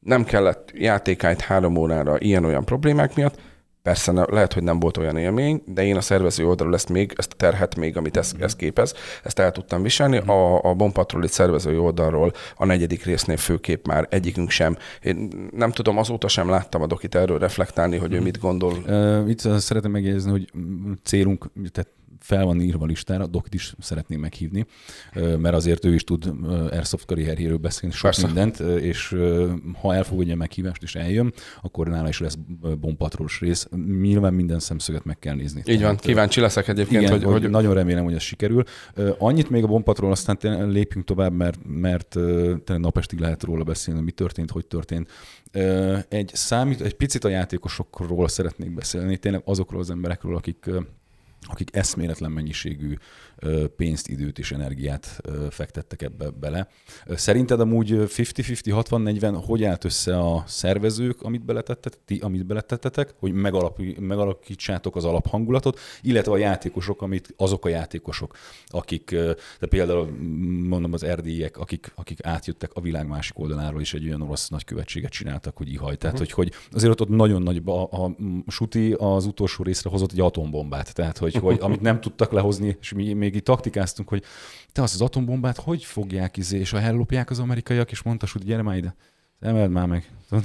nem 0.00 0.24
kellett 0.24 0.72
játékáit 0.74 1.40
három 1.40 1.76
órára 1.76 2.18
ilyen-olyan 2.18 2.64
problémák 2.64 3.14
miatt, 3.14 3.38
Persze 3.82 4.12
ne, 4.12 4.24
lehet, 4.24 4.52
hogy 4.52 4.62
nem 4.62 4.80
volt 4.80 4.96
olyan 4.96 5.16
élmény, 5.16 5.62
de 5.66 5.84
én 5.84 5.96
a 5.96 6.00
szervező 6.00 6.46
oldalról 6.46 6.74
ezt 6.74 6.88
még, 6.88 7.12
ezt 7.16 7.32
a 7.32 7.36
terhet 7.36 7.76
még, 7.76 7.96
amit 7.96 8.16
ez, 8.16 8.32
ez 8.38 8.56
képez, 8.56 8.94
ezt 9.24 9.38
el 9.38 9.52
tudtam 9.52 9.82
viselni. 9.82 10.16
A, 10.16 10.64
a 10.64 10.74
Bompatrol 10.74 11.24
itt 11.24 11.30
szervezői 11.30 11.76
oldalról 11.76 12.32
a 12.56 12.64
negyedik 12.64 13.04
résznél 13.04 13.36
főképp 13.36 13.86
már 13.86 14.06
egyikünk 14.10 14.50
sem. 14.50 14.76
Én 15.02 15.28
nem 15.56 15.70
tudom, 15.70 15.98
azóta 15.98 16.28
sem 16.28 16.48
láttam 16.48 16.82
a 16.82 16.86
dokit 16.86 17.14
erről 17.14 17.38
reflektálni, 17.38 17.96
hogy 17.96 18.12
ő 18.12 18.20
mit 18.20 18.38
gondol. 18.38 18.72
Itt 19.28 19.40
szeretném 19.40 19.92
megjegyezni, 19.92 20.30
hogy 20.30 20.50
célunk, 21.04 21.50
tehát 21.72 21.90
fel 22.20 22.44
van 22.44 22.60
írva 22.60 22.86
listára, 22.86 23.26
Dokit 23.26 23.54
is 23.54 23.74
szeretném 23.78 24.20
meghívni, 24.20 24.66
mert 25.14 25.54
azért 25.54 25.84
ő 25.84 25.94
is 25.94 26.04
tud 26.04 26.32
Airsoft 26.70 27.06
karrierjéről 27.06 27.56
beszélni 27.56 27.94
sok 27.94 28.04
Persze. 28.04 28.26
mindent, 28.26 28.60
és 28.60 29.16
ha 29.80 29.94
elfogadja 29.94 30.32
a 30.32 30.36
meghívást 30.36 30.82
és 30.82 30.94
eljön, 30.94 31.32
akkor 31.62 31.88
nála 31.88 32.08
is 32.08 32.20
lesz 32.20 32.36
bombpatros 32.80 33.40
rész. 33.40 33.68
Nyilván 34.00 34.34
minden 34.34 34.58
szemszöget 34.58 35.04
meg 35.04 35.18
kell 35.18 35.34
nézni. 35.34 35.62
Így 35.66 35.82
van, 35.82 35.96
kíváncsi 35.96 36.40
leszek 36.40 36.68
egyébként, 36.68 37.02
Igen, 37.02 37.12
hogy, 37.12 37.22
hogy, 37.22 37.40
hogy 37.40 37.50
nagyon 37.50 37.74
remélem, 37.74 38.04
hogy 38.04 38.14
ez 38.14 38.22
sikerül. 38.22 38.62
Annyit 39.18 39.50
még 39.50 39.62
a 39.62 39.66
bombpatról, 39.66 40.10
aztán 40.10 40.38
lépjünk 40.70 41.06
tovább, 41.06 41.32
mert, 41.32 41.58
mert 41.66 42.08
tényleg 42.08 42.80
napestig 42.80 43.18
lehet 43.18 43.42
róla 43.42 43.64
beszélni, 43.64 44.00
mi 44.00 44.10
történt, 44.10 44.50
hogy 44.50 44.66
történt. 44.66 45.10
Egy, 46.08 46.30
számít, 46.34 46.80
egy 46.80 46.94
picit 46.94 47.24
a 47.24 47.28
játékosokról 47.28 48.28
szeretnék 48.28 48.74
beszélni, 48.74 49.16
tényleg 49.16 49.42
azokról 49.44 49.80
az 49.80 49.90
emberekről, 49.90 50.36
akik 50.36 50.70
akik 51.48 51.76
eszméletlen 51.76 52.30
mennyiségű 52.30 52.94
pénzt, 53.76 54.08
időt 54.08 54.38
és 54.38 54.52
energiát 54.52 55.20
fektettek 55.50 56.02
ebbe 56.02 56.30
bele. 56.30 56.68
Szerinted 57.06 57.60
amúgy 57.60 57.90
50-50, 57.90 58.84
60-40 58.90 59.42
hogy 59.46 59.64
állt 59.64 59.84
össze 59.84 60.18
a 60.18 60.44
szervezők, 60.46 61.22
amit 61.22 61.44
beletettetek, 61.44 62.00
ti, 62.04 62.18
amit 62.22 62.46
beletettetek, 62.46 63.14
hogy 63.18 63.32
megalakítsátok 63.98 64.96
az 64.96 65.04
alaphangulatot, 65.04 65.78
illetve 66.02 66.32
a 66.32 66.36
játékosok, 66.36 67.02
amit, 67.02 67.34
azok 67.36 67.64
a 67.64 67.68
játékosok, 67.68 68.36
akik, 68.66 69.10
de 69.60 69.66
például 69.68 70.10
mondom 70.68 70.92
az 70.92 71.02
erdélyek, 71.02 71.58
akik, 71.58 71.92
akik 71.94 72.26
átjöttek 72.26 72.70
a 72.74 72.80
világ 72.80 73.06
másik 73.06 73.38
oldaláról, 73.38 73.80
és 73.80 73.94
egy 73.94 74.06
olyan 74.06 74.22
orosz 74.22 74.48
nagykövetséget 74.48 75.10
csináltak, 75.10 75.56
hogy 75.56 75.72
ihaj. 75.72 75.96
Tehát, 75.96 76.20
uh-huh. 76.20 76.32
hogy, 76.34 76.50
hogy 76.50 76.60
azért 76.72 77.00
ott 77.00 77.08
nagyon 77.08 77.42
nagy, 77.42 77.62
a, 77.64 77.82
a 77.82 78.16
Suti 78.46 78.92
az 78.92 79.26
utolsó 79.26 79.64
részre 79.64 79.90
hozott 79.90 80.12
egy 80.12 80.20
atombombát, 80.20 80.94
tehát, 80.94 81.18
hogy, 81.18 81.34
hogy 81.34 81.58
amit 81.66 81.80
nem 81.80 82.00
tudtak 82.00 82.32
lehozni, 82.32 82.76
és 82.80 82.92
mi 82.92 83.04
még 83.28 83.36
itt 83.36 83.44
taktikáztunk, 83.44 84.08
hogy 84.08 84.22
te 84.72 84.82
azt 84.82 84.94
az 84.94 85.00
atombombát 85.00 85.56
hogy 85.56 85.84
fogják 85.84 86.36
izé, 86.36 86.58
és 86.58 86.70
ha 86.70 86.80
ellopják 86.80 87.30
az 87.30 87.38
amerikaiak, 87.38 87.90
és 87.90 88.02
mondta, 88.02 88.26
hogy 88.32 88.44
gyere 88.44 88.62
már 88.62 88.76
ide, 88.76 88.94
emeld 89.40 89.70
már 89.70 89.86
meg. 89.86 90.10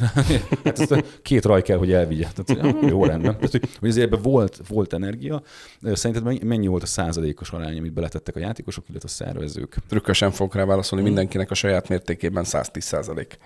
hát 0.64 0.80
ezt 0.80 1.20
két 1.22 1.46
raj 1.46 1.62
kell, 1.62 1.78
hogy 1.78 1.92
elvigye. 1.92 2.28
Tehát, 2.36 2.76
jó 2.82 3.06
rendben. 3.06 3.36
Tehát, 3.36 3.52
hogy, 3.52 3.90
azért 3.90 4.06
ebben 4.06 4.22
volt, 4.22 4.62
volt 4.68 4.94
energia. 4.94 5.42
Szerinted 5.82 6.44
mennyi 6.44 6.68
volt 6.68 6.84
a 6.84 6.86
százalékos 6.86 7.52
arány, 7.52 7.78
amit 7.78 7.94
beletettek 7.94 8.36
a 8.36 8.40
játékosok, 8.40 8.90
illetve 8.90 9.08
a 9.08 9.12
szervezők? 9.12 9.78
Trükkösen 9.88 10.32
fog 10.32 10.56
rá 10.56 10.66
válaszolni, 10.66 11.06
mindenkinek 11.06 11.52
a 11.52 11.54
saját 11.54 11.90
mértékében 11.90 12.44
110 12.44 12.84
százalék. 12.84 13.38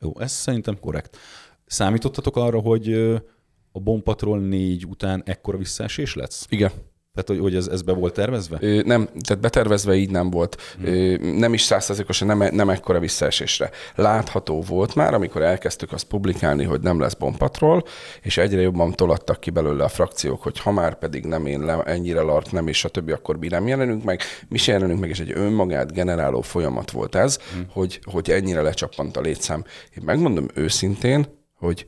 Jó, 0.00 0.18
ez 0.18 0.32
szerintem 0.32 0.80
korrekt. 0.80 1.16
Számítottatok 1.66 2.36
arra, 2.36 2.60
hogy 2.60 2.92
a 3.72 3.80
Bombpatrol 3.80 4.38
négy 4.38 4.86
után 4.86 5.22
ekkora 5.26 5.58
visszaesés 5.58 6.14
lesz? 6.14 6.46
Igen. 6.48 6.70
Tehát, 7.14 7.28
hogy, 7.28 7.38
hogy 7.38 7.54
ez, 7.54 7.66
ez 7.66 7.82
be 7.82 7.92
volt 7.92 8.14
tervezve? 8.14 8.58
Ö, 8.60 8.80
nem, 8.84 9.08
tehát 9.20 9.42
betervezve 9.42 9.94
így 9.94 10.10
nem 10.10 10.30
volt. 10.30 10.56
Hmm. 10.76 10.86
Ö, 10.86 11.16
nem 11.16 11.52
is 11.52 11.62
százszerzékosan, 11.62 12.36
nem, 12.36 12.54
nem 12.54 12.70
ekkora 12.70 12.98
visszaesésre. 12.98 13.70
Látható 13.94 14.60
volt 14.60 14.94
már, 14.94 15.14
amikor 15.14 15.42
elkezdtük 15.42 15.92
azt 15.92 16.04
publikálni, 16.04 16.64
hogy 16.64 16.80
nem 16.80 17.00
lesz 17.00 17.14
bombpatrol, 17.14 17.84
és 18.22 18.36
egyre 18.36 18.60
jobban 18.60 18.92
tolattak 18.92 19.40
ki 19.40 19.50
belőle 19.50 19.84
a 19.84 19.88
frakciók, 19.88 20.42
hogy 20.42 20.58
ha 20.58 20.70
már 20.70 20.98
pedig 20.98 21.24
nem 21.24 21.46
én 21.46 21.60
le, 21.60 21.82
ennyire 21.82 22.20
lart, 22.20 22.52
nem, 22.52 22.68
és 22.68 22.84
a 22.84 22.88
többi, 22.88 23.12
akkor 23.12 23.36
mi 23.36 23.48
nem 23.48 23.66
jelenünk 23.66 24.04
meg, 24.04 24.20
mi 24.48 24.58
se 24.58 24.72
jelenünk 24.72 25.00
meg, 25.00 25.08
és 25.08 25.20
egy 25.20 25.32
önmagát 25.34 25.92
generáló 25.92 26.40
folyamat 26.40 26.90
volt 26.90 27.14
ez, 27.14 27.38
hmm. 27.52 27.66
hogy, 27.72 28.00
hogy 28.04 28.30
ennyire 28.30 28.62
lecsappant 28.62 29.16
a 29.16 29.20
létszám. 29.20 29.64
Én 29.96 30.02
megmondom 30.04 30.46
őszintén, 30.54 31.26
hogy 31.58 31.86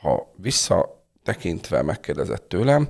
ha 0.00 0.32
visszatekintve 0.36 1.82
megkérdezett 1.82 2.48
tőlem, 2.48 2.88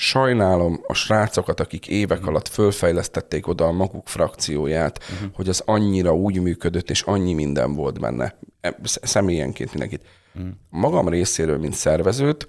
sajnálom 0.00 0.80
a 0.86 0.94
srácokat, 0.94 1.60
akik 1.60 1.88
évek 1.88 2.26
alatt 2.26 2.48
fölfejlesztették 2.48 3.46
oda 3.46 3.66
a 3.66 3.72
maguk 3.72 4.08
frakcióját, 4.08 4.98
uh-huh. 5.02 5.34
hogy 5.34 5.48
az 5.48 5.62
annyira 5.66 6.14
úgy 6.14 6.40
működött, 6.40 6.90
és 6.90 7.02
annyi 7.02 7.32
minden 7.32 7.74
volt 7.74 8.00
benne. 8.00 8.38
Személyenként 8.82 9.70
mindenkit. 9.70 10.02
Uh-huh. 10.34 10.50
Magam 10.70 11.08
részéről, 11.08 11.58
mint 11.58 11.74
szervezőt, 11.74 12.48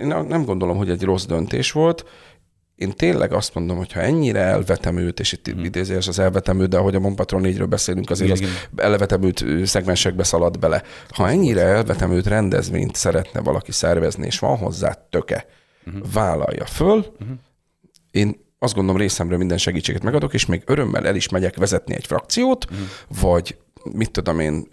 én 0.00 0.06
nem 0.06 0.44
gondolom, 0.44 0.76
hogy 0.76 0.90
egy 0.90 1.02
rossz 1.02 1.24
döntés 1.24 1.72
volt. 1.72 2.04
Én 2.76 2.92
tényleg 2.92 3.32
azt 3.32 3.54
mondom, 3.54 3.76
hogy 3.76 3.92
ha 3.92 4.00
ennyire 4.00 4.40
elvetemült, 4.40 5.20
és 5.20 5.32
itt 5.32 5.46
idézés 5.46 6.08
az 6.08 6.18
elvetemült, 6.18 6.68
de 6.68 6.76
ahogy 6.76 6.94
a 6.94 7.00
Monpatron 7.00 7.42
4-ről 7.44 7.66
beszélünk, 7.68 8.10
azért 8.10 8.36
Igen, 8.36 8.50
az 8.76 8.82
elvetemült 8.82 9.40
ö, 9.40 9.64
szegmensekbe 9.64 10.24
szalad 10.24 10.58
bele. 10.58 10.82
Ha 11.08 11.28
ennyire 11.28 11.60
elvetemült 11.60 12.26
rendezvényt 12.26 12.94
szeretne 12.94 13.40
valaki 13.40 13.72
szervezni, 13.72 14.26
és 14.26 14.38
van 14.38 14.56
hozzá 14.56 15.06
töke, 15.10 15.46
vállalja 16.12 16.66
föl, 16.66 17.16
én 18.10 18.44
azt 18.58 18.74
gondolom 18.74 19.00
részemről 19.00 19.38
minden 19.38 19.58
segítséget 19.58 20.02
megadok, 20.02 20.34
és 20.34 20.46
még 20.46 20.62
örömmel 20.66 21.06
el 21.06 21.14
is 21.14 21.28
megyek 21.28 21.56
vezetni 21.56 21.94
egy 21.94 22.06
frakciót, 22.06 22.66
vagy 23.20 23.56
mit 23.92 24.10
tudom 24.10 24.40
én, 24.40 24.68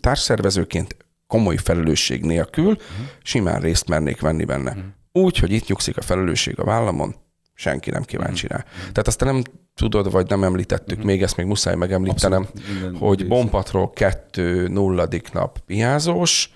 társszervezőként 0.00 0.96
komoly 1.26 1.56
felelősség 1.56 2.24
nélkül 2.24 2.76
simán 3.22 3.60
részt 3.60 3.88
mernék 3.88 4.20
venni 4.20 4.44
benne. 4.44 4.76
Úgy, 5.12 5.38
hogy 5.38 5.52
itt 5.52 5.66
nyugszik 5.66 5.96
a 5.96 6.02
felelősség 6.02 6.58
a 6.58 6.64
vállamon, 6.64 7.14
senki 7.54 7.90
nem 7.90 8.02
kíváncsi 8.02 8.46
rá. 8.46 8.64
Tehát 8.78 9.06
azt 9.06 9.24
nem 9.24 9.42
tudod, 9.74 10.10
vagy 10.10 10.28
nem 10.28 10.44
említettük, 10.44 11.02
még 11.02 11.22
ezt 11.22 11.36
még 11.36 11.46
muszáj 11.46 11.74
megemlítenem, 11.74 12.46
Abszolút, 12.54 12.98
hogy. 12.98 13.28
Bompatról 13.28 13.90
kettő 13.90 14.68
nulladik 14.68 15.32
nap 15.32 15.58
piázós, 15.58 16.50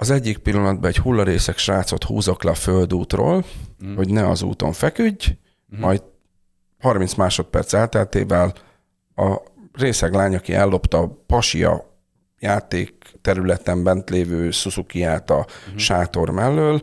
az 0.00 0.10
egyik 0.10 0.38
pillanatban 0.38 0.90
egy 0.90 0.98
hullarészek 0.98 1.58
srácot 1.58 2.04
húzok 2.04 2.42
le 2.42 2.50
a 2.50 2.54
földútról, 2.54 3.44
mm. 3.84 3.94
hogy 3.94 4.08
ne 4.08 4.28
az 4.28 4.42
úton 4.42 4.72
feküdj, 4.72 5.30
mm. 5.76 5.80
majd 5.80 6.02
30 6.80 7.14
másodperc 7.14 7.72
elteltével 7.72 8.54
a 9.14 9.40
részeg 9.72 10.14
lány, 10.14 10.34
aki 10.34 10.54
ellopta 10.54 10.98
a 10.98 11.22
pasia 11.26 11.89
játék 12.40 12.94
területen 13.22 13.82
bent 13.82 14.10
lévő 14.10 14.50
Suzuki-ját 14.50 15.30
a 15.30 15.46
mm. 15.72 15.76
sátor 15.76 16.30
mellől, 16.30 16.82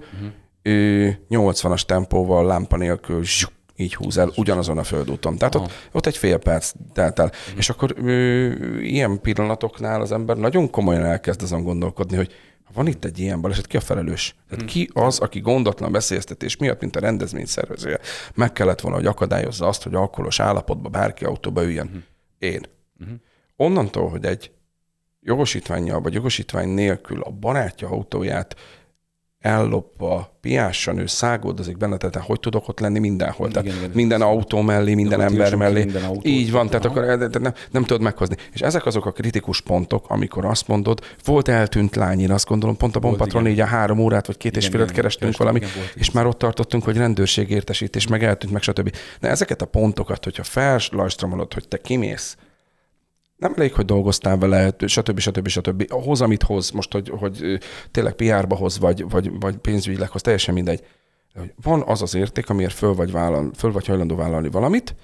ő 0.62 1.18
80-as 1.30 1.82
tempóval 1.82 2.46
lámpa 2.46 2.78
nélkül 2.78 3.24
zsuk, 3.24 3.52
így 3.76 3.96
húz 3.96 4.18
el 4.18 4.32
ugyanazon 4.36 4.78
a 4.78 4.84
földúton. 4.84 5.38
Tehát 5.38 5.56
ott, 5.56 5.72
ott 5.92 6.06
egy 6.06 6.18
fél 6.18 6.38
perc 6.38 6.72
telt 6.94 7.20
el. 7.20 7.26
Mm. 7.26 7.58
És 7.58 7.70
akkor 7.70 7.94
ö, 7.98 8.52
ilyen 8.80 9.22
pillanatoknál 9.22 10.02
az 10.02 10.12
ember 10.12 10.38
nagyon 10.38 10.70
komolyan 10.70 11.06
elkezd 11.06 11.42
azon 11.42 11.64
gondolkodni, 11.64 12.16
hogy 12.16 12.32
van 12.74 12.88
itt 12.88 13.06
egy 13.06 13.20
ilyen 13.20 13.42
baleset, 13.42 13.68
ki 13.68 13.78
a 13.78 13.80
felelős? 13.80 14.36
Tehát 14.50 14.66
ki 14.66 14.90
az, 14.94 15.20
aki 15.20 15.40
gondatlan 15.40 15.92
veszélyeztetés 15.92 16.58
miatt, 16.58 16.82
mint 16.82 16.96
a 16.96 17.00
rendezvény 17.00 17.46
szervezője, 17.46 18.00
meg 18.34 18.54
kellett 18.54 18.82
volna, 18.82 18.98
hogy 18.98 19.06
akadályozza 19.06 19.68
azt, 19.68 19.84
hogy 19.84 19.96
alkoholos 19.96 20.40
állapotban 20.40 20.92
bárki 20.92 21.26
autóba 21.26 21.64
üljen? 21.64 22.06
Én. 22.40 22.62
Onnantól, 23.56 24.10
hogy 24.10 24.26
egy 24.26 24.52
jogosítványjal 25.28 26.02
vagy 26.02 26.14
jogosítvány 26.14 26.70
nélkül 26.70 27.22
a 27.22 27.30
barátja 27.30 27.88
autóját 27.88 28.56
ellopva, 29.40 30.38
piássan 30.42 30.98
ő 30.98 31.06
szágoldozik 31.06 31.78
benne, 31.78 31.98
tehát 31.98 32.28
hogy 32.28 32.40
tudok 32.40 32.68
ott 32.68 32.80
lenni 32.80 33.00
mindenhol. 33.00 33.52
Tehát 33.52 33.68
Igen, 33.68 33.78
igen. 33.78 33.92
minden 33.94 34.22
autó 34.22 34.62
mellé, 34.62 34.94
minden 34.94 35.22
ember 35.22 35.56
mellé. 35.56 35.84
minden. 35.84 36.20
Így 36.22 36.52
van, 36.52 36.68
tehát 36.68 36.86
Aha. 36.86 37.00
akkor 37.00 37.30
nem, 37.42 37.54
nem 37.72 37.84
tudod 37.84 38.02
meghozni. 38.02 38.36
És 38.54 38.62
ezek 38.62 38.86
azok 38.86 39.06
a 39.06 39.12
kritikus 39.12 39.62
pontok, 39.62 40.10
amikor 40.10 40.46
azt 40.46 40.68
mondod, 40.68 41.00
volt 41.24 41.48
eltűnt 41.48 41.96
lány, 41.96 42.20
én 42.20 42.32
azt 42.32 42.48
gondolom, 42.48 42.78
pont 42.78 42.96
a 42.96 43.00
Bompatron 43.00 43.42
igen. 43.42 43.54
így 43.54 43.60
a 43.60 43.66
három 43.66 44.00
órát 44.00 44.28
vagy 44.28 44.38
két 44.38 44.56
és 44.56 44.58
Igen, 44.58 44.72
félet 44.72 44.86
igen, 44.90 45.00
kerestünk 45.02 45.36
kerestünk, 45.36 45.50
valami, 45.50 45.74
igen, 45.74 45.84
volt 45.84 45.96
és 45.96 46.12
már 46.12 46.26
ott 46.26 46.38
tartottunk, 46.38 46.84
hogy 46.84 46.98
rendőrség 46.98 47.50
értesítés, 47.50 48.08
meg 48.08 48.24
eltűnt, 48.24 48.54
meg 48.54 48.62
stb. 48.62 48.96
De 49.20 49.30
ezeket 49.30 49.62
a 49.62 49.66
pontokat, 49.66 50.24
hogyha 50.24 50.44
fellajstromolod, 50.44 51.54
hogy 51.54 51.68
te 51.68 51.78
kimész, 51.78 52.38
nem 53.38 53.54
elég, 53.56 53.74
hogy 53.74 53.86
dolgoztál 53.86 54.38
vele, 54.38 54.74
stb. 54.86 55.20
stb. 55.20 55.48
stb. 55.48 55.92
Hoz, 55.92 56.22
amit 56.22 56.44
hoz, 56.44 56.72
most, 56.72 56.92
hogy, 56.92 57.10
hogy 57.10 57.60
tényleg 57.92 58.14
PR-ba 58.14 58.56
hoz, 58.56 58.80
vagy, 58.80 59.10
vagy, 59.10 59.40
vagy 59.40 59.58
pénzügyileg 59.58 60.10
hoz, 60.10 60.22
teljesen 60.22 60.54
mindegy. 60.54 60.84
De 61.34 61.40
hogy 61.40 61.54
Van 61.62 61.84
az 61.86 62.02
az 62.02 62.16
érték, 62.16 62.50
amiért 62.50 62.74
föl 62.74 62.94
vagy, 62.94 63.12
vállal, 63.12 63.52
föl 63.56 63.72
vagy 63.72 63.86
hajlandó 63.86 64.16
vállalni 64.16 64.50
valamit, 64.50 64.96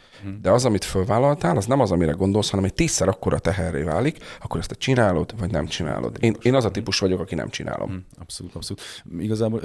de 0.42 0.52
az, 0.52 0.66
amit 0.66 0.84
fölvállaltál, 0.84 1.58
az 1.58 1.66
nem 1.66 1.80
az, 1.80 1.92
amire 1.92 2.12
gondolsz, 2.12 2.50
hanem 2.50 2.66
egy 2.66 2.74
tízszer 2.74 3.08
akkora 3.08 3.40
teherré 3.40 3.82
válik, 3.82 4.18
akkor 4.42 4.60
ezt 4.60 4.70
te 4.70 4.76
csinálod, 4.76 5.40
vagy 5.40 5.52
nem 5.52 5.66
csinálod. 5.66 6.18
Én, 6.20 6.36
én 6.42 6.56
az 6.56 6.66
a 6.66 6.72
típus 6.72 7.00
vagyok, 7.00 7.20
aki 7.20 7.36
nem 7.36 7.50
csinálom. 7.50 8.06
Abszolút, 8.20 8.56
abszolút. 8.56 8.82
Igazából 9.18 9.62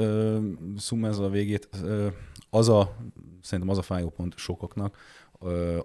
szummázva 0.77 1.25
a 1.25 1.31
végét, 1.31 1.69
ö, 1.85 2.07
az 2.51 2.69
a, 2.69 2.97
szerintem 3.43 3.69
az 3.69 3.79
a 3.79 3.83
fájó 3.83 4.09
pont 4.09 4.37
sokaknak, 4.37 4.97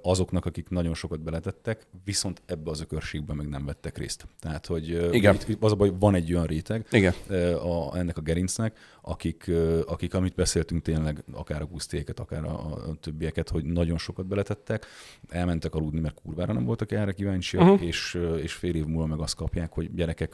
azoknak, 0.01 0.45
akik 0.45 0.69
nagyon 0.69 0.93
sokat 0.93 1.21
beletettek, 1.21 1.87
viszont 2.03 2.41
ebbe 2.45 2.69
az 2.69 2.81
ökörségbe 2.81 3.33
meg 3.33 3.49
nem 3.49 3.65
vettek 3.65 3.97
részt. 3.97 4.27
Tehát, 4.39 4.65
hogy 4.65 5.13
Igen. 5.13 5.37
Itt, 5.47 5.63
az 5.63 5.71
a 5.71 5.75
baj, 5.75 5.91
van 5.99 6.15
egy 6.15 6.33
olyan 6.33 6.45
réteg 6.45 6.85
Igen. 6.91 7.13
a, 7.53 7.97
ennek 7.97 8.17
a 8.17 8.21
gerincnek, 8.21 8.77
akik, 9.01 9.51
akik, 9.85 10.13
amit 10.13 10.35
beszéltünk 10.35 10.81
tényleg, 10.81 11.23
akár 11.31 11.61
a 11.61 11.65
gusztéket, 11.65 12.19
akár 12.19 12.43
a, 12.43 12.73
a 12.73 12.95
többieket, 12.99 13.49
hogy 13.49 13.65
nagyon 13.65 13.97
sokat 13.97 14.25
beletettek, 14.25 14.85
elmentek 15.29 15.75
aludni, 15.75 15.99
mert 15.99 16.21
kurvára 16.21 16.53
nem 16.53 16.65
voltak 16.65 16.91
erre 16.91 17.11
kíváncsiak, 17.11 17.63
uh-huh. 17.63 17.87
és, 17.87 18.19
és 18.41 18.53
fél 18.53 18.75
év 18.75 18.85
múlva 18.85 19.05
meg 19.05 19.19
azt 19.19 19.35
kapják, 19.35 19.73
hogy 19.73 19.93
gyerekek, 19.93 20.33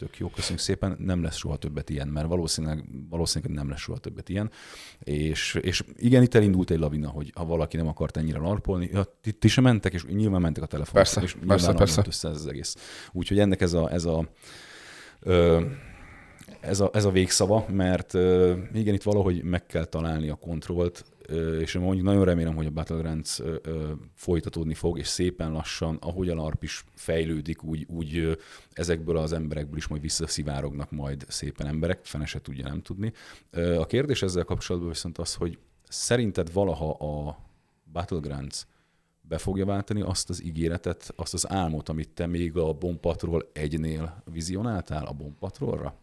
tök 0.00 0.18
jó, 0.18 0.28
köszönjük 0.28 0.60
szépen, 0.60 0.96
nem 0.98 1.22
lesz 1.22 1.36
soha 1.36 1.56
többet 1.56 1.90
ilyen, 1.90 2.08
mert 2.08 2.26
valószínűleg, 2.26 2.84
valószínűleg 3.10 3.54
nem 3.56 3.68
lesz 3.68 3.80
soha 3.80 3.98
többet 3.98 4.28
ilyen. 4.28 4.50
És, 4.98 5.58
és 5.62 5.84
igen, 5.96 6.22
itt 6.22 6.34
elindult 6.34 6.70
egy 6.70 6.78
lavina, 6.78 7.08
hogy 7.08 7.32
ha 7.34 7.44
valaki 7.44 7.76
nem 7.76 7.88
akart 7.88 8.16
ennyire 8.16 8.38
larpolni, 8.38 8.88
ja, 8.92 9.18
ti, 9.20 9.32
ti 9.32 9.48
sem 9.48 9.64
mentek, 9.64 9.92
és 9.92 10.04
nyilván 10.04 10.40
mentek 10.40 10.62
a 10.62 10.66
telefonok, 10.66 11.02
Persze, 11.02 11.20
és 11.22 11.36
persze, 11.46 11.72
persze. 11.72 12.02
össze 12.06 12.28
ez 12.28 12.34
az 12.34 12.46
egész. 12.46 12.76
Úgyhogy 13.12 13.38
ennek 13.38 13.60
ez 13.60 13.72
a, 13.72 13.92
ez 13.92 14.04
a 14.04 14.28
ö, 15.20 15.64
ez 16.60 16.80
a, 16.80 16.90
ez 16.92 17.04
a 17.04 17.10
végszava, 17.10 17.66
mert 17.68 18.14
igen, 18.72 18.94
itt 18.94 19.02
valahogy 19.02 19.42
meg 19.42 19.66
kell 19.66 19.84
találni 19.84 20.28
a 20.28 20.34
kontrollt, 20.34 21.04
és 21.60 21.74
mondjuk 21.74 22.06
nagyon 22.06 22.24
remélem, 22.24 22.54
hogy 22.54 22.66
a 22.66 22.70
Battlegrounds 22.70 23.40
folytatódni 24.14 24.74
fog, 24.74 24.98
és 24.98 25.06
szépen 25.06 25.52
lassan, 25.52 25.96
ahogy 26.00 26.28
a 26.28 26.34
LARP 26.34 26.62
is 26.62 26.84
fejlődik, 26.94 27.62
úgy, 27.62 27.86
úgy 27.88 28.38
ezekből 28.72 29.16
az 29.16 29.32
emberekből 29.32 29.76
is 29.76 29.86
majd 29.86 30.02
visszaszivárognak 30.02 30.90
majd 30.90 31.24
szépen 31.28 31.66
emberek, 31.66 32.04
fene 32.04 32.26
se 32.26 32.40
tudja 32.40 32.68
nem 32.68 32.82
tudni. 32.82 33.12
A 33.78 33.86
kérdés 33.86 34.22
ezzel 34.22 34.44
kapcsolatban 34.44 34.90
viszont 34.90 35.18
az, 35.18 35.34
hogy 35.34 35.58
szerinted 35.88 36.52
valaha 36.52 36.90
a 36.90 37.38
Battlegrounds 37.92 38.66
be 39.20 39.38
fogja 39.38 39.64
váltani 39.64 40.00
azt 40.00 40.30
az 40.30 40.44
ígéretet, 40.44 41.12
azt 41.16 41.34
az 41.34 41.50
álmot, 41.50 41.88
amit 41.88 42.08
te 42.08 42.26
még 42.26 42.56
a 42.56 42.72
Bompatról 42.72 43.50
egynél 43.52 44.22
vizionáltál 44.24 45.06
a 45.06 45.12
Bompatrolra? 45.12 45.94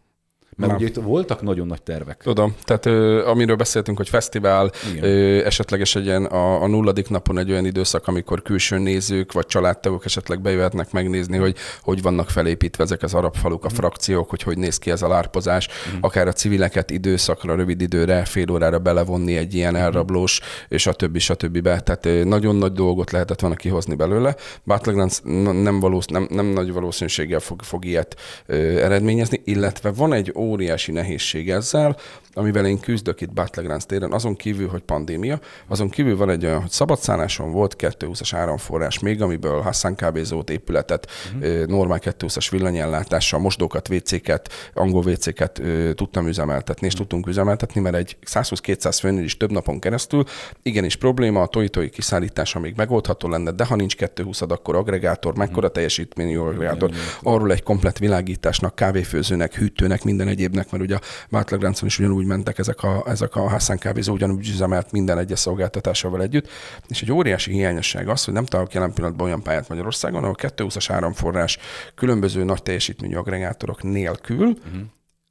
Mert 0.58 0.70
Nem. 0.72 0.80
ugye 0.80 0.88
itt 0.88 0.96
voltak 1.04 1.42
nagyon 1.42 1.66
nagy 1.66 1.82
tervek. 1.82 2.20
Tudom, 2.22 2.54
tehát 2.64 2.86
ö, 2.86 3.26
amiről 3.26 3.56
beszéltünk, 3.56 3.96
hogy 3.96 4.08
fesztivál, 4.08 4.70
Igen. 4.92 5.04
ö, 5.04 5.44
esetleges 5.44 5.96
egy 5.96 6.04
ilyen 6.04 6.24
a, 6.24 6.62
a 6.62 6.66
nulladik 6.66 7.08
napon 7.08 7.38
egy 7.38 7.50
olyan 7.50 7.64
időszak, 7.64 8.08
amikor 8.08 8.42
külső 8.42 8.78
nézők 8.78 9.32
vagy 9.32 9.46
családtagok 9.46 10.04
esetleg 10.04 10.40
bejöhetnek 10.40 10.92
megnézni, 10.92 11.36
hogy 11.36 11.56
hogy 11.82 12.02
vannak 12.02 12.30
felépítve 12.30 12.84
ezek 12.84 13.02
az 13.02 13.14
arab 13.14 13.36
faluk, 13.36 13.64
a 13.64 13.68
frakciók, 13.68 14.30
hogy 14.30 14.42
hogy 14.42 14.58
néz 14.58 14.78
ki 14.78 14.90
ez 14.90 15.02
a 15.02 15.08
lárpozás, 15.08 15.68
akár 16.00 16.26
a 16.26 16.32
civileket 16.32 16.90
időszakra, 16.90 17.54
rövid 17.54 17.80
időre, 17.80 18.24
fél 18.24 18.50
órára 18.50 18.78
belevonni 18.78 19.36
egy 19.36 19.54
ilyen 19.54 19.76
elrablós, 19.76 20.40
és 20.68 20.86
a 20.86 20.92
többi, 20.92 21.18
stb. 21.18 21.62
be. 21.62 21.80
Tehát 21.80 22.06
ö, 22.06 22.24
nagyon 22.24 22.56
nagy 22.56 22.72
dolgot 22.72 23.10
lehetett 23.10 23.40
volna 23.40 23.56
kihozni 23.56 23.94
belőle. 23.94 24.34
N- 24.64 25.62
nem, 25.62 25.80
valósz, 25.80 26.06
nem, 26.06 26.26
nem 26.30 26.46
nagy 26.46 26.72
valószínűséggel 26.72 27.40
fog, 27.40 27.62
fog 27.62 27.84
ilyet 27.84 28.16
ö, 28.46 28.56
eredményezni, 28.56 29.40
illetve 29.44 29.90
van 29.90 30.12
egy 30.12 30.30
óriási 30.48 30.92
nehézség 30.92 31.50
ezzel, 31.50 31.96
amivel 32.38 32.66
én 32.66 32.80
küzdök 32.80 33.20
itt 33.20 33.32
Battlegrounds 33.32 33.86
téren, 33.86 34.12
azon 34.12 34.36
kívül, 34.36 34.68
hogy 34.68 34.80
pandémia, 34.80 35.40
azon 35.68 35.88
kívül 35.88 36.16
van 36.16 36.30
egy 36.30 36.44
olyan, 36.44 36.60
hogy 36.60 36.70
szabadszálláson 36.70 37.52
volt 37.52 37.76
220-as 37.78 38.30
áramforrás 38.32 38.98
még, 38.98 39.22
amiből 39.22 39.60
Hassan 39.60 39.94
kávézót, 39.94 40.50
épületet, 40.50 41.10
uh-huh. 41.34 41.66
normál 41.66 42.00
220-as 42.02 42.46
villanyellátással, 42.50 43.40
mosdókat, 43.40 43.88
WC-ket, 43.88 44.52
angol 44.74 45.04
WC-ket 45.04 45.62
tudtam 45.94 46.28
üzemeltetni, 46.28 46.86
és 46.86 46.94
tudtunk 46.94 47.26
üzemeltetni, 47.26 47.80
mert 47.80 47.96
egy 47.96 48.16
120-200 48.26 48.96
főnél 49.00 49.24
is 49.24 49.36
több 49.36 49.50
napon 49.50 49.78
keresztül 49.78 50.24
igenis 50.62 50.96
probléma, 50.96 51.42
a 51.42 51.46
toitói 51.46 51.88
kiszállítása 51.88 52.58
még 52.58 52.74
megoldható 52.76 53.28
lenne, 53.28 53.50
de 53.50 53.64
ha 53.64 53.76
nincs 53.76 53.96
220 53.96 54.40
akkor 54.40 54.76
agregátor, 54.76 55.36
mekkora 55.36 55.68
teljesítményű 55.68 56.38
agregátor, 56.38 56.90
arról 57.22 57.52
egy 57.52 57.62
komplet 57.62 57.98
világításnak, 57.98 58.74
kávéfőzőnek, 58.74 59.54
hűtőnek, 59.54 60.04
minden 60.04 60.28
egyébnek, 60.38 60.70
mert 60.70 60.84
ugye 60.84 60.94
a 60.94 61.00
Battlegroundson 61.30 61.88
is 61.88 61.98
ugyanúgy 61.98 62.26
mentek 62.26 62.58
ezek 62.58 62.82
a, 62.82 63.02
ezek 63.06 63.36
a 63.36 63.48
Hassan 63.48 63.78
kávézó, 63.78 64.12
ugyanúgy 64.12 64.48
üzemelt 64.48 64.92
minden 64.92 65.18
egyes 65.18 65.38
szolgáltatásával 65.38 66.22
együtt, 66.22 66.48
és 66.88 67.02
egy 67.02 67.12
óriási 67.12 67.52
hiányosság 67.52 68.08
az, 68.08 68.24
hogy 68.24 68.34
nem 68.34 68.44
találok 68.44 68.72
jelen 68.72 68.92
pillanatban 68.92 69.26
olyan 69.26 69.42
pályát 69.42 69.68
Magyarországon, 69.68 70.22
ahol 70.22 70.36
220-as 70.38 70.86
áramforrás 70.88 71.58
különböző 71.94 72.44
nagy 72.44 72.62
teljesítményű 72.62 73.16
agregátorok 73.16 73.82
nélkül 73.82 74.46
uh-huh. 74.46 74.80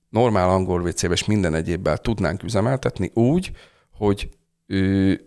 normál 0.10 0.50
angol 0.50 0.82
WC-be 0.82 1.14
és 1.14 1.26
minden 1.26 1.54
egyébben 1.54 1.98
tudnánk 2.02 2.44
üzemeltetni 2.44 3.12
úgy, 3.14 3.52
hogy 3.92 4.30
ő, 4.66 5.22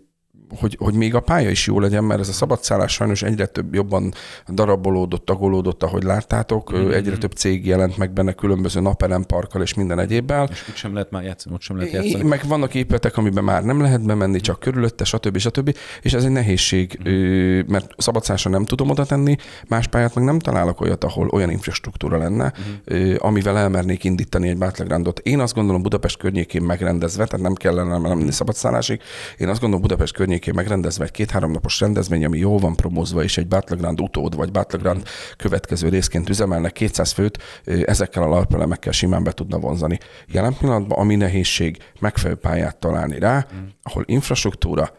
hogy, 0.59 0.77
hogy 0.79 0.93
még 0.93 1.15
a 1.15 1.19
pálya 1.19 1.49
is 1.49 1.67
jó 1.67 1.79
legyen, 1.79 2.03
mert 2.03 2.19
ez 2.19 2.29
a 2.29 2.31
szabadszállás 2.31 2.91
sajnos 2.91 3.23
egyre 3.23 3.45
több 3.45 3.73
jobban 3.73 4.13
darabolódott, 4.47 5.25
tagolódott, 5.25 5.83
ahogy 5.83 6.03
láttátok, 6.03 6.73
mm-hmm. 6.73 6.91
egyre 6.91 7.17
több 7.17 7.31
cég 7.31 7.65
jelent 7.65 7.97
meg 7.97 8.11
benne 8.11 8.33
különböző 8.33 8.79
napelemparkkal 8.79 9.61
és 9.61 9.73
minden 9.73 9.99
egyébbel. 9.99 10.47
És 10.51 10.69
úgy 10.69 10.75
sem 10.75 10.93
lehet 10.93 11.11
már 11.11 11.23
játszani, 11.23 11.55
ott 11.55 11.61
sem 11.61 11.77
lehet 11.77 11.91
játszani. 11.91 12.23
Meg 12.23 12.41
vannak 12.47 12.73
épületek, 12.73 13.17
amiben 13.17 13.43
már 13.43 13.63
nem 13.63 13.81
lehet 13.81 14.05
bemenni, 14.05 14.39
csak 14.39 14.59
körülötte, 14.59 15.03
stb. 15.03 15.37
stb. 15.37 15.77
És 16.01 16.13
ez 16.13 16.23
egy 16.23 16.31
nehézség, 16.31 16.99
mm. 17.09 17.59
mert 17.67 17.91
szabadszállásra 17.97 18.49
nem 18.49 18.65
tudom 18.65 18.89
oda 18.89 19.05
tenni, 19.05 19.35
más 19.67 19.87
pályát 19.87 20.15
meg 20.15 20.23
nem 20.23 20.39
találok 20.39 20.81
olyat, 20.81 21.03
ahol 21.03 21.27
olyan 21.27 21.49
infrastruktúra 21.49 22.17
lenne, 22.17 22.53
mm. 22.93 23.13
amivel 23.17 23.57
elmernék 23.57 24.03
indítani 24.03 24.49
egy 24.49 24.57
Battlegroundot. 24.57 25.19
Én 25.19 25.39
azt 25.39 25.53
gondolom 25.53 25.81
Budapest 25.81 26.17
környékén 26.17 26.61
megrendezve, 26.61 27.25
tehát 27.25 27.45
nem 27.45 27.53
kellene 27.53 27.97
menni 27.97 28.31
szabadszállásig, 28.31 29.01
én 29.37 29.47
azt 29.47 29.59
gondolom 29.59 29.81
Budapest 29.81 30.13
környékén 30.13 30.40
megrendezve 30.49 31.03
egy 31.03 31.11
két-három 31.11 31.51
napos 31.51 31.79
rendezvény, 31.79 32.25
ami 32.25 32.37
jól 32.37 32.57
van 32.57 32.75
promózva, 32.75 33.23
és 33.23 33.37
egy 33.37 33.47
Battleground 33.47 34.01
utód, 34.01 34.35
vagy 34.35 34.51
Battleground 34.51 35.03
következő 35.37 35.89
részként 35.89 36.29
üzemelnek 36.29 36.71
200 36.71 37.11
főt, 37.11 37.37
ezekkel 37.63 38.23
a 38.23 38.27
larpelemekkel 38.27 38.91
simán 38.91 39.23
be 39.23 39.31
tudna 39.31 39.59
vonzani. 39.59 39.97
Jelen 40.27 40.55
pillanatban 40.59 40.99
ami 40.99 41.15
nehézség 41.15 41.77
megfelelő 41.99 42.39
pályát 42.39 42.77
találni 42.77 43.19
rá, 43.19 43.47
ahol 43.83 44.03
infrastruktúra, 44.07 44.91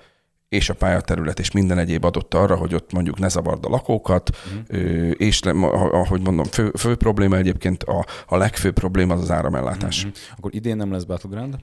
és 0.53 0.69
a 0.69 0.75
pályaterület 0.75 1.39
és 1.39 1.51
minden 1.51 1.79
egyéb 1.79 2.05
adott 2.05 2.35
arra, 2.35 2.57
hogy 2.57 2.75
ott 2.75 2.93
mondjuk 2.93 3.19
ne 3.19 3.29
zavard 3.29 3.65
a 3.65 3.69
lakókat, 3.69 4.31
mm. 4.55 5.11
és 5.17 5.41
ahogy 5.41 6.21
mondom, 6.21 6.45
fő, 6.45 6.71
fő 6.79 6.97
probléma 6.97 7.37
egyébként 7.37 7.83
a, 7.83 8.07
a 8.27 8.37
legfőbb 8.37 8.75
probléma 8.75 9.15
az 9.15 9.21
az 9.21 9.31
áramellátás. 9.31 10.05
Mm-hmm. 10.05 10.15
Akkor 10.37 10.55
idén 10.55 10.77
nem 10.77 10.93
lesz 10.93 11.05
Battleground? 11.05 11.57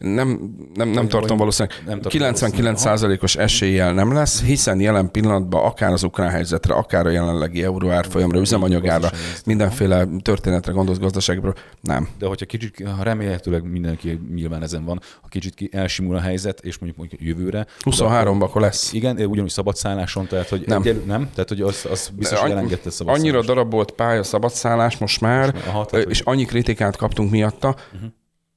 Nem, 0.00 0.56
nem, 0.74 0.88
nem 0.88 1.08
tartom 1.08 1.36
valószínűleg. 1.36 1.82
Nem 1.86 2.00
99%-os 2.02 3.36
eséllyel 3.36 3.92
nem 3.92 4.12
lesz, 4.12 4.42
hiszen 4.42 4.80
jelen 4.80 5.10
pillanatban 5.10 5.64
akár 5.64 5.92
az 5.92 6.02
ukrán 6.02 6.30
helyzetre, 6.30 6.74
akár 6.74 7.06
a 7.06 7.10
jelenlegi 7.10 7.62
euró 7.62 7.90
árfolyamra, 7.90 8.40
üzemanyagára, 8.40 9.10
mindenféle 9.44 10.06
történetre 10.22 10.72
gondolsz 10.72 10.98
gazdaságról, 10.98 11.54
nem. 11.80 12.08
De 12.18 12.26
hogyha 12.26 12.46
kicsit, 12.46 12.88
ha 12.96 13.02
remélhetőleg 13.02 13.70
mindenki 13.70 14.20
nyilván 14.34 14.62
ezen 14.62 14.84
van, 14.84 15.00
ha 15.20 15.28
kicsit 15.28 15.54
ki 15.54 15.68
elsimul 15.72 16.16
a 16.16 16.20
helyzet, 16.20 16.60
és 16.60 16.78
mondjuk, 16.78 17.00
mondjuk 17.00 17.20
jövőre. 17.20 17.66
23-ban 17.84 18.40
akkor 18.40 18.60
lesz. 18.60 18.92
Igen, 18.92 19.16
ugyanúgy 19.16 19.50
szabadszálláson, 19.50 20.26
tehát 20.26 20.48
hogy 20.48 20.62
nem. 20.66 20.80
Egyel, 20.80 21.02
nem? 21.06 21.30
Tehát, 21.34 21.48
hogy 21.48 21.60
az, 21.60 21.86
az 21.90 22.10
biztos, 22.14 22.38
hogy 22.38 22.50
elengedte 22.50 22.90
szabadszállást. 22.90 23.34
Annyira 23.34 23.54
darabolt 23.54 23.90
pálya 23.90 24.22
szabadszállás 24.22 24.98
most 24.98 25.20
már, 25.20 25.54
Aha, 25.66 25.84
tehát, 25.84 26.08
és 26.08 26.20
annyi 26.20 26.44
kritikát 26.44 26.96
kaptunk 26.96 27.30
miatta, 27.30 27.76
uh-huh 27.94 28.10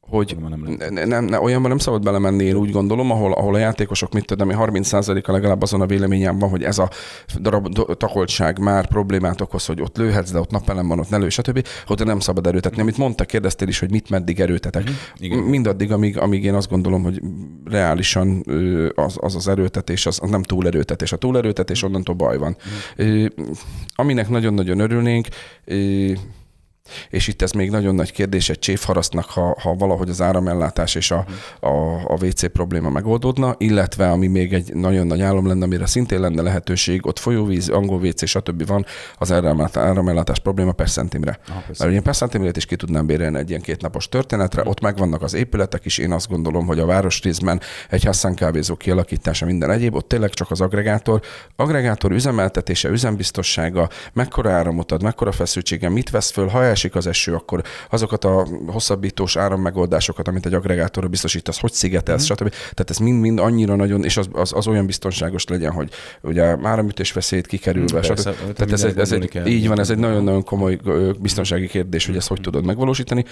hogy 0.10 0.36
nem, 0.50 0.78
nem, 1.08 1.26
nem, 1.26 1.44
olyanban 1.44 1.70
nem 1.70 1.78
szabad 1.78 2.04
belemenni, 2.04 2.44
én 2.44 2.56
úgy 2.56 2.72
gondolom, 2.72 3.12
ahol, 3.12 3.34
ahol 3.34 3.56
a 3.56 3.58
játékosok, 3.58 4.14
mit 4.14 4.26
tudom, 4.26 4.50
30%-a 4.52 5.32
legalább 5.32 5.62
azon 5.62 5.82
a 5.82 5.86
véleményem 5.86 6.40
van, 6.40 6.50
hogy 6.50 6.64
ez 6.64 6.78
a 6.78 6.90
darab 7.40 7.68
takoltság 7.98 8.60
már 8.60 8.88
problémát 8.88 9.42
okoz, 9.42 9.66
hogy 9.66 9.82
ott 9.82 9.98
lőhetsz, 9.98 10.32
de 10.32 10.40
ott 10.40 10.52
napelem 10.52 10.88
van, 10.88 11.00
ott 11.00 11.10
ne 11.10 11.18
lő, 11.18 11.30
stb. 11.30 11.68
Hogy 11.86 12.06
nem 12.06 12.20
szabad 12.20 12.48
erőtetni. 12.48 12.82
Amit 12.82 12.98
mondta, 12.98 13.26
kérdeztél 13.26 13.68
is, 13.68 13.80
hogy 13.80 13.92
mit 13.92 14.10
meddig 14.10 14.40
erőtetek. 14.40 14.84
Mhm. 14.84 14.94
Igen. 15.18 15.40
Mindaddig, 15.40 15.92
amíg, 15.92 16.18
amíg 16.18 16.44
én 16.44 16.54
azt 16.54 16.70
gondolom, 16.70 17.04
hogy 17.04 17.22
reálisan 17.66 18.44
az 18.96 19.18
az, 19.20 19.36
az 19.36 19.48
erőtetés, 19.48 20.06
az, 20.06 20.20
az 20.22 20.30
nem 20.30 20.44
túlerőtetés. 20.44 21.12
A 21.12 21.18
túlerőtetés 21.18 21.84
onnantól 21.84 22.16
baj 22.16 22.38
van. 22.38 22.58
Igen. 22.96 23.34
Aminek 23.96 24.30
nagyon-nagyon 24.30 24.80
örülnénk, 24.80 25.28
és 27.10 27.28
itt 27.28 27.42
ez 27.42 27.52
még 27.52 27.70
nagyon 27.70 27.96
nagy 27.96 28.12
kérdés 28.12 28.50
egy 28.50 28.60
csévharasztnak, 28.60 29.26
ha, 29.26 29.58
ha 29.62 29.76
valahogy 29.76 30.10
az 30.10 30.22
áramellátás 30.22 30.96
és 30.96 31.12
a, 31.12 31.26
a, 31.60 31.68
a 32.06 32.18
WC 32.22 32.52
probléma 32.52 32.90
megoldódna, 32.90 33.56
illetve 33.58 34.10
ami 34.10 34.28
még 34.28 34.54
egy 34.54 34.74
nagyon 34.74 35.08
nagy 35.08 35.22
állam 35.22 35.48
lenne, 35.48 35.66
amire 35.66 35.86
szintén 35.86 36.20
lenne 36.20 36.42
lehetőség, 36.42 37.06
ott 37.06 37.20
folyóvíz, 37.20 37.70
angol 37.70 38.00
WC, 38.00 38.28
stb. 38.28 38.68
van, 38.68 38.86
az 39.18 39.32
áramellátás 39.74 40.40
probléma 40.40 40.72
per 40.72 40.90
centimre. 40.90 41.40
Aha, 41.48 41.64
Mert 41.68 41.92
ugye 41.92 42.02
per 42.02 42.16
centimrét 42.16 42.58
is 42.58 42.66
ki 42.66 42.76
tudnám 42.76 43.06
bérelni 43.06 43.38
egy 43.38 43.50
ilyen 43.50 43.62
kétnapos 43.62 44.10
történetre, 44.10 44.62
ott 44.66 44.82
megvannak 44.82 45.22
az 45.22 45.34
épületek 45.34 45.86
is, 45.86 45.98
én 45.98 46.12
azt 46.12 46.30
gondolom, 46.30 46.66
hogy 46.66 46.80
a 46.80 46.86
városrészben 46.86 47.62
egy 47.90 48.04
Hassan 48.04 48.36
kávézó 48.36 48.76
kialakítása, 48.76 49.46
minden 49.46 49.72
egyéb, 49.72 49.96
ott 49.96 50.08
tényleg 50.08 50.30
csak 50.30 50.52
az 50.52 50.62
agregátor, 50.62 51.22
agregátor 51.56 52.12
üzemeltetése, 52.12 52.90
üzembiztossága, 52.90 53.90
mekkora 54.14 54.52
áramot 54.52 54.92
ad, 54.92 55.04
mekkora 55.04 55.32
feszültsége, 55.32 55.90
mit 55.90 56.10
vesz 56.10 56.32
föl, 56.32 56.48
ha 56.48 56.64
esik 56.74 56.96
az 56.96 57.08
eső, 57.08 57.34
akkor 57.34 57.62
azokat 57.90 58.26
a 58.26 58.48
hosszabbítós 58.68 59.36
árammegoldásokat, 59.36 60.28
amit 60.28 60.46
egy 60.46 60.54
agregátorra 60.54 61.08
az 61.48 61.58
hogy 61.60 61.74
szigetelsz, 61.74 62.22
mm. 62.22 62.36
stb. 62.36 62.50
Tehát 62.50 62.90
ez 62.90 62.98
mind-mind 62.98 63.40
annyira 63.40 63.76
nagyon, 63.76 64.04
és 64.04 64.18
az, 64.18 64.28
az, 64.32 64.54
az, 64.56 64.68
olyan 64.68 64.86
biztonságos 64.86 65.46
legyen, 65.46 65.72
hogy 65.72 65.90
ugye 66.22 66.58
áramütés 66.64 67.12
veszélyt 67.12 67.48
kikerülve, 67.48 68.00
Persze, 68.00 68.32
stb. 68.32 68.54
Tehát 68.54 68.72
ez, 68.72 68.84
egy, 68.84 68.98
ez 68.98 69.12
egy, 69.12 69.42
így 69.46 69.68
van, 69.68 69.80
ez 69.80 69.90
egy 69.90 69.98
nagyon-nagyon 69.98 70.44
komoly 70.44 70.80
biztonsági 71.20 71.68
kérdés, 71.68 72.06
hogy 72.06 72.16
ezt 72.16 72.28
hogy 72.28 72.42
tudod 72.42 72.66
megvalósítani. 72.66 73.26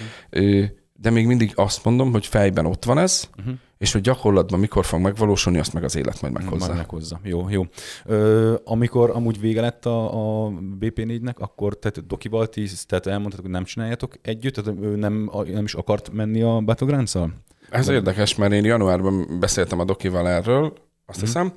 De 1.01 1.09
még 1.09 1.25
mindig 1.25 1.51
azt 1.55 1.85
mondom, 1.85 2.11
hogy 2.11 2.25
fejben 2.25 2.65
ott 2.65 2.85
van 2.85 2.97
ez, 2.97 3.29
uh-huh 3.37 3.55
és 3.81 3.91
hogy 3.91 4.01
gyakorlatban 4.01 4.59
mikor 4.59 4.85
fog 4.85 4.99
megvalósulni, 4.99 5.59
azt 5.59 5.73
meg 5.73 5.83
az 5.83 5.95
élet 5.95 6.21
majd 6.21 6.33
meghozza. 6.33 6.65
Majd 6.65 6.77
meghozza. 6.77 7.19
Jó, 7.23 7.49
jó. 7.49 7.65
Ö, 8.05 8.55
amikor 8.63 9.09
amúgy 9.09 9.39
vége 9.39 9.61
lett 9.61 9.85
a, 9.85 10.45
a 10.45 10.49
BP4-nek, 10.79 11.35
akkor 11.35 11.79
tehát 11.79 12.07
Dokival 12.07 12.47
ti, 12.47 12.67
tehát 12.87 13.07
elmondhatok, 13.07 13.45
hogy 13.45 13.53
nem 13.53 13.63
csináljátok 13.63 14.13
együtt, 14.21 14.53
tehát 14.53 14.81
ő 14.81 14.95
nem, 14.95 15.31
nem 15.45 15.63
is 15.63 15.73
akart 15.73 16.11
menni 16.11 16.41
a 16.41 16.59
Battlegrounds-szal? 16.59 17.33
Ez 17.69 17.85
De... 17.85 17.93
érdekes, 17.93 18.35
mert 18.35 18.51
én 18.51 18.65
januárban 18.65 19.39
beszéltem 19.39 19.79
a 19.79 19.83
Dokival 19.83 20.27
erről, 20.27 20.73
azt 21.05 21.17
hmm. 21.17 21.27
hiszem, 21.27 21.53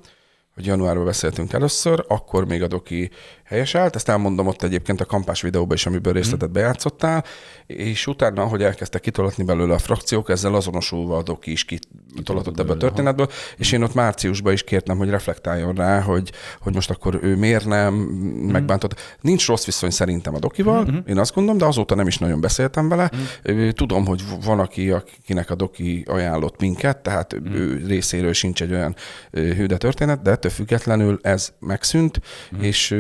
hogy 0.55 0.67
januárban 0.67 1.05
beszéltünk 1.05 1.53
először, 1.53 2.05
akkor 2.09 2.47
még 2.47 2.63
a 2.63 2.67
Doki 2.67 3.11
helyes 3.45 3.75
állt, 3.75 3.95
ezt 3.95 4.09
elmondom 4.09 4.47
ott 4.47 4.63
egyébként 4.63 5.01
a 5.01 5.05
kampás 5.05 5.43
videóban 5.43 5.77
is, 5.77 5.87
amiből 5.87 6.13
részletet 6.13 6.49
mhm. 6.49 6.59
bejátszottál, 6.59 7.25
és 7.67 8.07
utána, 8.07 8.43
ahogy 8.43 8.63
elkezdtek 8.63 9.01
kitolatni 9.01 9.45
belőle 9.45 9.75
a 9.75 9.79
frakciók, 9.79 10.31
ezzel 10.31 10.55
azonosulva 10.55 11.17
a 11.17 11.23
Doki 11.23 11.51
is 11.51 11.65
kitolatott 11.65 12.61
ebbe 12.61 12.73
a 12.73 12.77
történetből, 12.77 13.29
és 13.57 13.73
én 13.73 13.83
ott 13.83 13.95
márciusban 13.95 14.53
is 14.53 14.65
kértem, 14.65 14.97
hogy 14.97 15.11
reflektáljon 15.11 15.75
rá, 15.75 16.01
hogy, 16.01 16.33
hogy 16.61 16.75
most 16.75 16.91
akkor 16.91 17.19
ő 17.23 17.37
miért 17.37 17.65
nem 17.65 17.95
mm. 17.95 18.51
megbántott. 18.51 19.17
Nincs 19.21 19.47
rossz 19.47 19.65
viszony 19.65 19.91
szerintem 19.91 20.35
a 20.35 20.39
Dokival, 20.39 20.85
mm-hmm. 20.85 20.99
én 21.07 21.19
azt 21.19 21.35
gondolom, 21.35 21.59
de 21.59 21.65
azóta 21.65 21.95
nem 21.95 22.07
is 22.07 22.19
nagyon 22.19 22.41
beszéltem 22.41 22.89
vele. 22.89 23.11
Mm. 23.51 23.69
Tudom, 23.69 24.07
hogy 24.07 24.23
van, 24.45 24.61
aki, 24.61 24.91
akinek 24.91 25.51
a 25.51 25.55
Doki 25.55 26.05
ajánlott 26.07 26.61
minket, 26.61 26.99
tehát 26.99 27.41
mm. 27.41 27.55
ő 27.55 27.85
részéről 27.87 28.33
sincs 28.33 28.63
egy 28.63 28.73
olyan 28.73 28.95
hűde 29.31 29.77
történet, 29.77 30.23
de 30.23 30.31
ettől 30.31 30.51
függetlenül 30.51 31.19
ez 31.23 31.53
megszűnt, 31.59 32.21
mm. 32.57 32.61
és 32.61 32.97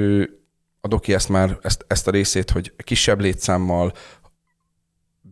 a 0.85 0.89
doki 0.89 1.15
ezt 1.15 1.29
már, 1.29 1.59
ezt, 1.63 1.85
ezt 1.89 2.09
a 2.09 2.11
részét, 2.11 2.51
hogy 2.51 2.73
kisebb 2.77 3.21
létszámmal 3.21 3.93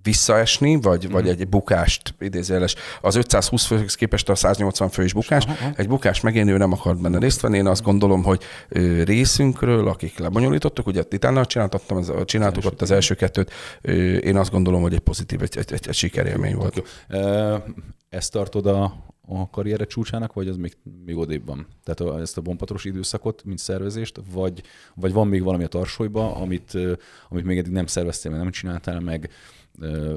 visszaesni, 0.02 0.81
vagy, 0.81 1.08
mm. 1.08 1.12
vagy 1.12 1.28
egy 1.28 1.48
bukást 1.48 2.14
idézőjeles. 2.20 2.74
Az 3.00 3.14
520 3.14 3.64
főhöz 3.64 3.94
képest 3.94 4.28
a 4.28 4.34
180 4.34 4.89
fő 4.89 5.05
is 5.05 5.12
bukás. 5.12 5.44
Aha. 5.44 5.72
Egy 5.76 5.89
bukás 5.89 6.20
megélni, 6.20 6.50
ő 6.50 6.56
nem 6.56 6.72
akart 6.72 7.00
benne 7.00 7.18
részt 7.18 7.40
venni. 7.40 7.56
Én 7.56 7.66
azt 7.66 7.82
gondolom, 7.82 8.22
hogy 8.22 8.42
részünkről, 9.05 9.89
akik 9.89 10.18
lebonyolítottak, 10.18 10.86
ugye 10.86 11.02
Titánnal 11.02 11.44
csináltattam, 11.44 12.24
csináltuk 12.24 12.64
ott 12.64 12.82
az 12.82 12.90
első 12.90 13.14
kettőt, 13.14 13.50
én 14.22 14.36
azt 14.36 14.50
gondolom, 14.50 14.82
hogy 14.82 14.92
egy 14.92 15.00
pozitív, 15.00 15.42
egy, 15.42 15.56
egy, 15.58 15.72
egy, 15.72 15.89
egy 15.89 15.94
sikerélmény 15.94 16.55
volt. 16.55 16.82
Ezt 18.08 18.32
tartod 18.32 18.66
a, 18.66 18.82
a 19.26 19.50
karriere 19.50 19.84
csúcsának, 19.84 20.32
vagy 20.32 20.48
az 20.48 20.56
még, 20.56 20.76
még 21.05 21.16
odébb 21.16 21.47
van? 21.47 21.66
Tehát 21.84 22.14
a, 22.14 22.20
ezt 22.20 22.39
a 22.39 22.40
bombpatros 22.40 22.84
időszakot, 22.84 23.44
mint 23.44 23.58
szervezést, 23.58 24.20
vagy, 24.32 24.62
vagy 24.94 25.12
van 25.12 25.28
még 25.28 25.42
valami 25.42 25.64
a 25.64 25.68
tarsolyba, 25.68 26.34
amit, 26.34 26.78
amit 27.28 27.44
még 27.44 27.58
eddig 27.58 27.72
nem 27.72 27.86
szerveztél, 27.86 28.31
mert 28.31 28.42
nem 28.42 28.52
csináltál 28.52 29.00
meg, 29.00 29.31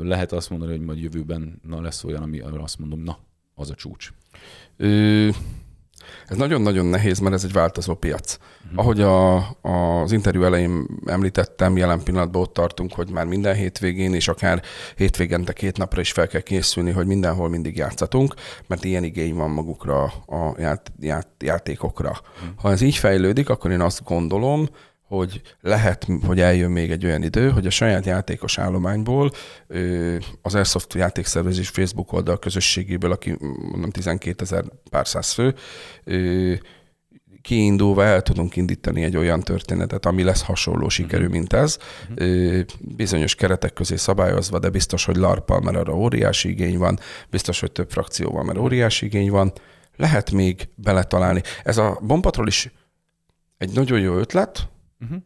lehet 0.02 0.32
azt 0.32 0.50
mondani, 0.50 0.72
hogy 0.72 0.82
majd 0.82 1.00
jövőben 1.00 1.60
na, 1.64 1.82
lesz 1.82 2.04
olyan, 2.04 2.22
ami 2.22 2.40
azt 2.40 2.80
mondom, 2.80 3.00
na, 3.00 3.18
az 3.56 3.70
a 3.70 3.76
csúcs. 3.76 4.10
Ö, 4.78 5.30
ez 6.28 6.38
nagyon-nagyon 6.38 6.86
nehéz, 6.86 7.20
mert 7.20 7.36
ez 7.36 7.44
egy 7.44 7.52
változó 7.52 7.94
piac. 7.94 8.38
Uh-huh. 8.64 8.80
Ahogy 8.80 9.02
a, 9.02 9.36
az 9.62 10.12
interjú 10.12 10.44
elején 10.44 10.88
említettem, 11.06 11.78
jelen 11.78 12.04
pillanatban 12.04 12.42
ott 12.42 12.54
tartunk, 12.54 12.94
hogy 12.94 13.10
már 13.10 13.26
minden 13.26 13.56
hétvégén, 13.56 14.14
és 14.14 14.28
akár 14.28 14.62
hétvégente 14.96 15.54
két 15.54 15.78
napra 15.78 16.02
is 16.02 16.12
fel 16.12 16.28
kell 16.28 16.42
készülni, 16.42 16.92
hogy 16.92 17.06
mindenhol 17.06 17.50
mindig 17.50 17.78
játszatunk, 17.78 18.34
mert 18.68 18.84
ilyen 18.84 19.04
igény 19.04 19.36
van 19.36 19.50
magukra 19.50 20.04
a 20.04 20.56
ját, 20.58 20.92
ját, 21.00 21.28
játékokra. 21.40 22.10
Uh-huh. 22.10 22.50
Ha 22.58 22.72
ez 22.72 22.82
így 22.82 22.96
fejlődik, 22.96 23.50
akkor 23.50 23.72
én 23.72 23.82
azt 23.82 24.04
gondolom, 24.04 24.70
hogy 25.08 25.42
lehet, 25.62 26.08
hogy 26.26 26.40
eljön 26.40 26.72
még 26.72 26.92
egy 26.92 27.06
olyan 27.06 27.24
idő, 27.24 27.50
hogy 27.50 27.66
a 27.66 27.70
saját 27.70 28.06
játékos 28.06 28.58
állományból 28.58 29.32
az 30.42 30.56
Airsoft 30.56 30.94
játékszervezés 30.94 31.70
Facebook 31.70 32.14
oldal 32.14 32.40
közösségéből, 32.40 33.12
aki 33.12 33.38
mondom 33.72 33.92
12 33.92 34.44
ezer 34.44 34.64
pár 34.90 35.08
száz 35.08 35.32
fő, 35.32 35.56
kiindulva 37.42 38.04
el 38.04 38.22
tudunk 38.22 38.56
indítani 38.56 39.04
egy 39.04 39.18
olyan 39.18 39.42
történetet, 39.42 40.06
ami 40.06 40.24
lesz 40.24 40.42
hasonló 40.42 40.90
sikerű, 40.90 41.24
mhm. 41.24 41.32
mint 41.32 41.54
ez. 41.54 41.78
Uh-huh. 42.10 42.60
Bizonyos 42.80 43.36
keretek 43.36 43.74
közé 43.74 43.96
szabályozva, 43.96 44.60
de 44.60 44.70
biztos, 44.70 45.06
hogy 45.06 45.16
larpal, 45.16 45.60
mert 45.60 45.78
arra 45.78 45.96
óriási 45.96 46.50
igény 46.50 46.78
van, 46.78 47.00
biztos, 47.30 47.60
hogy 47.60 47.72
több 47.72 47.92
frakció 47.92 48.30
van, 48.30 48.46
mert 48.46 48.58
óriási 48.58 49.06
igény 49.06 49.30
van 49.30 49.54
lehet 49.96 50.32
még 50.32 50.68
beletalálni. 50.76 51.42
Ez 51.64 51.78
a 51.78 52.00
bombpatrol 52.02 52.48
is 52.48 52.72
egy 53.58 53.74
nagyon 53.74 54.00
jó 54.00 54.18
ötlet, 54.18 54.70
uh-huh. 55.02 55.18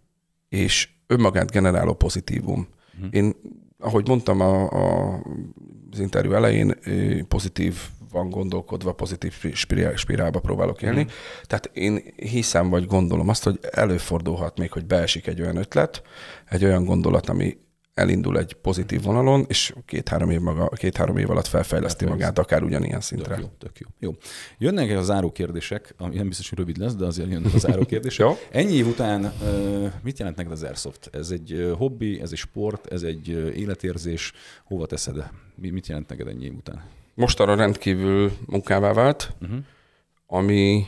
és 0.50 0.90
önmagát 1.08 1.52
generáló 1.52 1.94
pozitívum. 1.94 2.68
Uh-huh. 2.96 3.08
Én, 3.12 3.34
ahogy 3.80 4.08
mondtam 4.08 4.42
a, 4.42 4.70
a, 4.72 5.16
az 5.92 6.00
interjú 6.00 6.34
elején, 6.34 6.76
pozitív 7.28 7.76
van 8.12 8.30
gondolkodva, 8.30 8.94
pozitív 8.94 9.34
spirálba 9.96 10.40
próbálok 10.40 10.82
élni. 10.82 11.04
Mm. 11.04 11.08
Tehát 11.44 11.70
én 11.74 12.02
hiszem, 12.16 12.70
vagy 12.70 12.86
gondolom 12.86 13.30
azt, 13.30 13.44
hogy 13.44 13.60
előfordulhat 13.72 14.58
még, 14.58 14.72
hogy 14.72 14.86
beesik 14.86 15.28
egy 15.28 15.42
olyan 15.42 15.56
ötlet, 15.56 16.02
egy 16.46 16.64
olyan 16.64 16.86
gondolat, 16.86 17.30
ami 17.30 17.58
elindul 18.00 18.38
egy 18.38 18.54
pozitív 18.54 19.02
vonalon, 19.02 19.46
és 19.48 19.74
két-három 19.86 20.30
év, 20.30 20.40
maga, 20.40 20.70
két-három 20.70 21.18
év 21.18 21.30
alatt 21.30 21.48
felfejleszti 21.48 22.04
hát, 22.04 22.14
magát, 22.14 22.40
akár 22.40 22.64
ugyanilyen 22.64 23.02
szintre. 23.02 23.36
Tök 23.36 23.44
jó, 23.44 23.52
tök 23.58 23.80
jó. 23.80 23.88
jó. 24.00 24.16
Jönnek 24.58 24.98
a 24.98 25.02
záró 25.02 25.32
kérdések, 25.32 25.94
ami 25.98 26.16
nem 26.16 26.28
biztos, 26.28 26.50
hogy 26.50 26.58
rövid 26.58 26.78
lesz, 26.78 26.96
de 26.96 27.06
azért 27.06 27.30
jönnek 27.30 27.54
a 27.54 27.58
záró 27.58 27.86
kérdések. 27.86 28.26
jó. 28.28 28.38
Ennyi 28.52 28.74
év 28.74 28.88
után 28.88 29.34
mit 30.04 30.20
jelent 30.20 30.38
neked 30.38 30.52
az 30.52 30.64
Airsoft? 30.64 31.10
Ez 31.12 31.30
egy 31.30 31.74
hobbi, 31.78 32.22
ez 32.22 32.32
egy 32.32 32.38
sport, 32.38 32.94
ez 32.94 33.02
egy 33.02 33.28
életérzés, 33.56 34.34
hova 34.64 34.86
teszed? 34.86 35.30
Mit 35.56 35.88
jelent 35.88 36.10
neked 36.10 36.28
ennyi 36.28 36.46
év 36.46 36.54
után? 36.54 36.84
Most 37.14 37.40
arra 37.40 37.56
rendkívül 37.56 38.32
munkává 38.46 38.94
vált, 38.94 39.34
uh-huh. 39.42 39.60
ami 40.28 40.86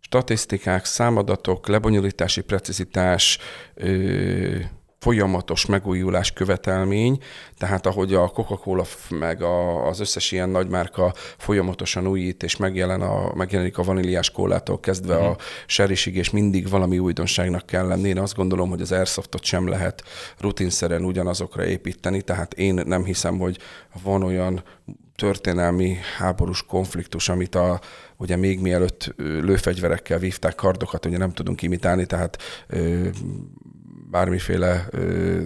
statisztikák, 0.00 0.84
számadatok, 0.84 1.66
lebonyolítási 1.66 2.40
precizitás, 2.40 3.38
folyamatos 4.98 5.66
megújulás 5.66 6.32
követelmény, 6.32 7.18
tehát 7.58 7.86
ahogy 7.86 8.14
a 8.14 8.28
Coca-Cola 8.28 8.84
meg 9.10 9.42
a, 9.42 9.86
az 9.86 10.00
összes 10.00 10.32
ilyen 10.32 10.48
nagymárka 10.48 11.12
folyamatosan 11.36 12.06
újít, 12.06 12.42
és 12.42 12.56
megjelen 12.56 13.00
a, 13.00 13.34
megjelenik 13.34 13.78
a 13.78 13.82
vaníliás 13.82 14.30
kólától 14.30 14.80
kezdve 14.80 15.14
uh-huh. 15.14 15.30
a 15.30 15.36
serisig, 15.66 16.16
és 16.16 16.30
mindig 16.30 16.68
valami 16.68 16.98
újdonságnak 16.98 17.66
kell 17.66 17.86
lenni. 17.86 18.08
Én 18.08 18.18
azt 18.18 18.34
gondolom, 18.34 18.68
hogy 18.68 18.80
az 18.80 18.92
Airsoftot 18.92 19.44
sem 19.44 19.68
lehet 19.68 20.02
rutinszerűen 20.40 21.04
ugyanazokra 21.04 21.64
építeni, 21.64 22.22
tehát 22.22 22.54
én 22.54 22.74
nem 22.74 23.04
hiszem, 23.04 23.38
hogy 23.38 23.58
van 24.02 24.22
olyan 24.22 24.62
történelmi 25.16 25.96
háborús 26.16 26.62
konfliktus, 26.62 27.28
amit 27.28 27.54
a, 27.54 27.80
ugye 28.16 28.36
még 28.36 28.60
mielőtt 28.60 29.14
lőfegyverekkel 29.16 30.18
vívták 30.18 30.54
kardokat, 30.54 31.06
ugye 31.06 31.18
nem 31.18 31.32
tudunk 31.32 31.62
imitálni, 31.62 32.06
tehát 32.06 32.38
bármiféle 34.10 34.88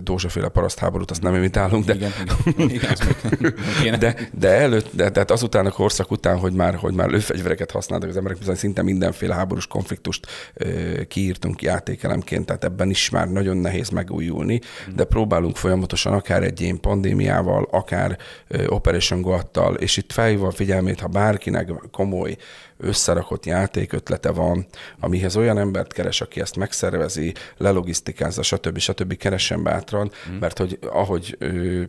dózsaféle 0.03 0.49
parasztháborút, 0.49 1.11
azt 1.11 1.23
nem 1.23 1.35
imitálunk, 1.35 1.85
de, 1.85 1.95
igen, 1.95 2.13
igen. 2.57 2.97
igen 3.81 3.99
de, 3.99 4.17
de 4.39 4.49
előtt, 4.49 4.89
de, 4.95 5.11
tehát 5.11 5.31
azután 5.31 5.67
a 5.67 5.71
korszak 5.71 6.11
után, 6.11 6.39
hogy 6.39 6.53
már, 6.53 6.75
hogy 6.75 6.95
már 6.95 7.09
lőfegyvereket 7.09 7.71
használtak 7.71 8.09
az 8.09 8.17
emberek, 8.17 8.39
bizony 8.39 8.55
szinte 8.55 8.83
mindenféle 8.83 9.35
háborús 9.35 9.67
konfliktust 9.67 10.27
ö, 10.55 10.67
kiírtunk 11.09 11.63
játékelemként, 11.63 12.47
tehát 12.47 12.65
ebben 12.65 12.91
is 12.91 13.11
már 13.11 13.31
nagyon 13.31 13.57
nehéz 13.57 13.89
megújulni, 13.89 14.61
de 14.95 15.05
próbálunk 15.05 15.57
folyamatosan 15.57 16.13
akár 16.13 16.43
egy 16.43 16.61
ilyen 16.61 16.81
pandémiával, 16.81 17.69
akár 17.71 18.19
ö, 18.49 18.67
Operation 18.67 19.21
Goattal, 19.21 19.75
és 19.75 19.97
itt 19.97 20.13
felhívva 20.13 20.47
a 20.47 20.51
figyelmét, 20.51 21.01
ha 21.01 21.07
bárkinek 21.07 21.73
komoly 21.91 22.37
összerakott 22.83 23.47
játékötlete 23.47 24.31
van, 24.31 24.67
amihez 25.01 25.37
olyan 25.37 25.59
embert 25.59 25.93
keres, 25.93 26.21
aki 26.21 26.41
ezt 26.41 26.57
megszervezi, 26.57 27.35
lelogisztikázza, 27.57 28.43
stb. 28.43 28.79
stb. 28.79 29.17
keressen 29.17 29.63
bátran, 29.63 30.13
mm. 30.31 30.35
mert 30.35 30.59
hogy 30.59 30.79
ahogy 30.93 31.37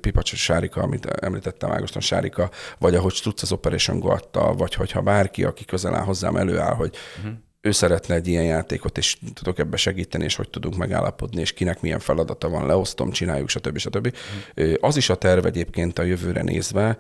Pipacs 0.02 0.36
Sárika, 0.36 0.82
amit 0.82 1.06
említettem 1.06 1.72
Ágoston 1.72 2.02
Sárika, 2.02 2.50
vagy 2.80 2.96
ahogy 2.96 3.14
Stutz 3.14 3.44
az 3.44 3.52
Operation 3.52 4.00
Goattal, 4.00 4.56
vagy 4.56 4.74
hogyha 4.74 5.02
bárki, 5.02 5.44
aki 5.44 5.66
közel 5.66 5.96
áll 5.96 6.04
hozzám, 6.04 6.36
előáll, 6.36 6.74
hogy 6.74 6.96
mm 7.26 7.32
ő 7.66 7.72
szeretne 7.72 8.16
egy 8.16 8.28
ilyen 8.28 8.44
játékot, 8.44 8.98
és 8.98 9.18
tudok 9.34 9.60
ebbe 9.60 9.78
segíteni, 9.78 10.24
és 10.24 10.36
hogy 10.36 10.50
tudunk 10.50 10.76
megállapodni, 10.76 11.42
és 11.42 11.54
kinek 11.54 11.82
milyen 11.82 12.00
feladata 12.00 12.50
van, 12.50 12.66
leosztom, 12.66 13.12
csináljuk, 13.12 13.50
stb. 13.50 13.78
stb. 13.78 14.16
Mm. 14.62 14.74
Az 14.80 14.98
is 14.98 15.10
a 15.10 15.16
terv 15.16 15.46
egyébként 15.46 16.00
a 16.00 16.04
jövőre 16.04 16.42
nézve, 16.42 16.98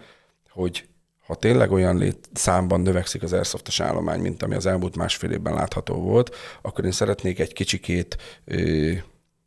hogy 0.49 0.87
ha 1.33 1.39
tényleg 1.39 1.71
olyan 1.71 1.97
lét, 1.97 2.29
számban 2.33 2.81
növekszik 2.81 3.23
az 3.23 3.33
airsoftos 3.33 3.79
állomány, 3.79 4.19
mint 4.19 4.43
ami 4.43 4.55
az 4.55 4.65
elmúlt 4.65 4.95
másfél 4.95 5.31
évben 5.31 5.53
látható 5.53 5.95
volt, 5.95 6.35
akkor 6.61 6.85
én 6.85 6.91
szeretnék 6.91 7.39
egy 7.39 7.53
kicsikét 7.53 8.17
ö, 8.45 8.91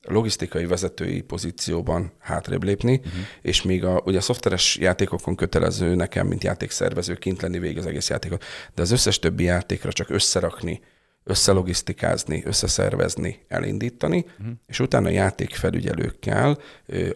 logisztikai 0.03 0.67
vezetői 0.67 1.21
pozícióban 1.21 2.13
hátrébb 2.19 2.63
lépni, 2.65 2.95
uh-huh. 2.97 3.13
és 3.43 3.63
még 3.63 3.85
a, 3.85 4.03
ugye 4.05 4.19
a 4.19 4.21
szoftveres 4.21 4.77
játékokon 4.77 5.35
kötelező 5.35 5.95
nekem, 5.95 6.27
mint 6.27 6.45
játékszervező 6.45 7.15
kint 7.15 7.43
lenni 7.43 7.59
végig 7.59 7.79
az 7.79 7.87
egész 7.87 8.09
játékot, 8.09 8.45
de 8.75 8.83
az 8.83 8.91
összes 8.91 9.19
többi 9.19 9.45
játékra 9.45 9.93
csak 9.93 10.11
összerakni 10.11 10.81
összelogisztikázni, 11.29 12.43
összeszervezni, 12.45 13.39
elindítani, 13.49 14.25
uh-huh. 14.39 14.55
és 14.67 14.81
utána 14.81 15.09
játékfelügyelőkkel 15.09 16.59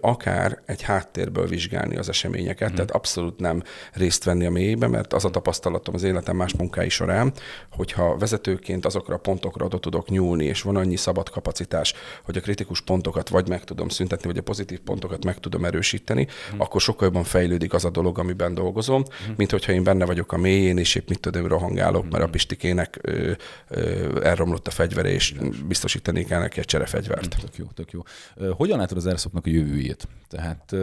akár 0.01 0.63
egy 0.67 0.83
háttérből 0.83 1.47
vizsgálni 1.47 1.97
az 1.97 2.09
eseményeket, 2.09 2.61
uh-huh. 2.61 2.75
tehát 2.75 2.91
abszolút 2.91 3.39
nem 3.39 3.63
részt 3.93 4.25
venni 4.25 4.47
a 4.47 4.51
mélybe, 4.51 4.87
mert 4.87 5.13
az 5.13 5.25
a 5.25 5.31
tapasztalatom 5.31 5.95
az 5.95 6.03
életem 6.03 6.37
más 6.37 6.55
munkái 6.55 6.89
során, 6.89 7.33
hogyha 7.71 8.17
vezetőként 8.17 8.87
azokra 8.87 9.15
a 9.15 9.19
pontokra 9.19 9.65
oda 9.65 9.79
tudok 9.79 10.09
nyúlni, 10.09 10.45
és 10.45 10.63
van 10.63 10.77
annyi 10.77 10.97
szabad 10.97 11.31
kapacitás, 11.31 11.95
hogy 12.25 12.37
a 12.37 12.41
kritikus 12.41 12.81
pontokat 12.81 13.29
vagy 13.29 13.49
meg 13.49 13.65
tudom 13.65 13.89
szüntetni, 13.89 14.27
vagy 14.27 14.39
a 14.39 14.43
pozitív 14.43 14.79
pontokat 14.79 15.25
meg 15.25 15.39
tudom 15.39 15.65
erősíteni, 15.65 16.23
uh-huh. 16.23 16.61
akkor 16.61 16.81
sokkal 16.81 17.07
jobban 17.07 17.25
fejlődik 17.25 17.75
az 17.75 17.85
a 17.85 17.91
dolog, 17.91 18.19
amiben 18.19 18.55
dolgozom, 18.55 19.01
uh-huh. 19.01 19.37
mint 19.37 19.51
hogyha 19.51 19.73
én 19.73 19.85
benne 19.85 20.05
vagyok 20.05 20.33
a 20.33 20.37
mélyén, 20.37 20.79
és 20.79 20.95
épp 20.95 21.09
mit 21.09 21.21
tudom, 21.21 21.47
rohangálok, 21.47 21.97
uh-huh. 21.97 22.13
mert 22.13 22.25
a 22.25 22.29
Pistikének 22.29 22.99
ö, 23.03 23.33
ö, 23.69 23.99
elromlott 24.23 24.67
a 24.67 24.70
fegyvere, 24.70 25.09
és 25.09 25.35
biztosítani 25.67 26.25
kell 26.25 26.41
neki 26.41 26.59
egy 26.59 26.65
cserefegyvert. 26.65 27.37
Tök 27.41 27.57
jó, 27.57 27.65
tök 27.75 27.91
jó. 27.91 28.03
Hogyan 28.51 28.79
látod 28.79 28.97
az 28.97 29.07
Airsoftnak 29.07 29.47
a 29.47 29.51
jövőjét? 29.51 30.09
Tehát 30.29 30.75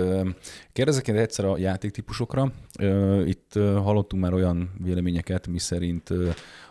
kérdezek 0.73 1.07
én 1.07 1.15
egyszer 1.15 1.45
a 1.45 1.57
játéktípusokra. 1.57 2.51
Itt 3.25 3.53
hallottunk 3.53 4.23
már 4.23 4.33
olyan 4.33 4.73
véleményeket, 4.83 5.47
miszerint 5.47 6.09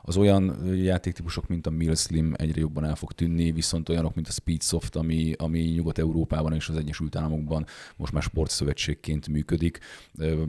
az 0.07 0.17
olyan 0.17 0.75
játéktípusok, 0.75 1.49
mint 1.49 1.67
a 1.67 1.70
Millslim 1.70 2.35
egyre 2.36 2.60
jobban 2.60 2.85
el 2.85 2.94
fog 2.94 3.12
tűnni, 3.12 3.52
viszont 3.52 3.89
olyanok, 3.89 4.15
mint 4.15 4.28
a 4.28 4.31
Speedsoft, 4.31 4.97
ami, 4.97 5.33
ami 5.39 5.60
Nyugat-Európában 5.60 6.52
és 6.52 6.68
az 6.68 6.76
Egyesült 6.76 7.17
Államokban 7.17 7.67
most 7.97 8.12
már 8.12 8.23
sportszövetségként 8.23 9.28
működik, 9.28 9.78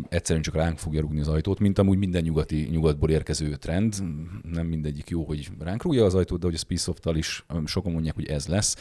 egyszerűen 0.09 0.43
csak 0.43 0.55
ránk 0.55 0.77
fogja 0.77 1.01
rúgni 1.01 1.19
az 1.19 1.27
ajtót, 1.27 1.59
mint 1.59 1.79
amúgy 1.79 1.97
minden 1.97 2.23
nyugati, 2.23 2.67
nyugatból 2.71 3.09
érkező 3.09 3.55
trend. 3.55 3.95
Nem 4.51 4.67
mindegyik 4.67 5.09
jó, 5.09 5.23
hogy 5.23 5.49
ránk 5.59 5.83
rúgja 5.83 6.05
az 6.05 6.15
ajtót, 6.15 6.39
de 6.39 6.45
hogy 6.45 6.55
a 6.55 6.57
Speedsoft-tal 6.57 7.15
is 7.15 7.45
sokan 7.65 7.91
mondják, 7.91 8.15
hogy 8.15 8.25
ez 8.25 8.47
lesz 8.47 8.75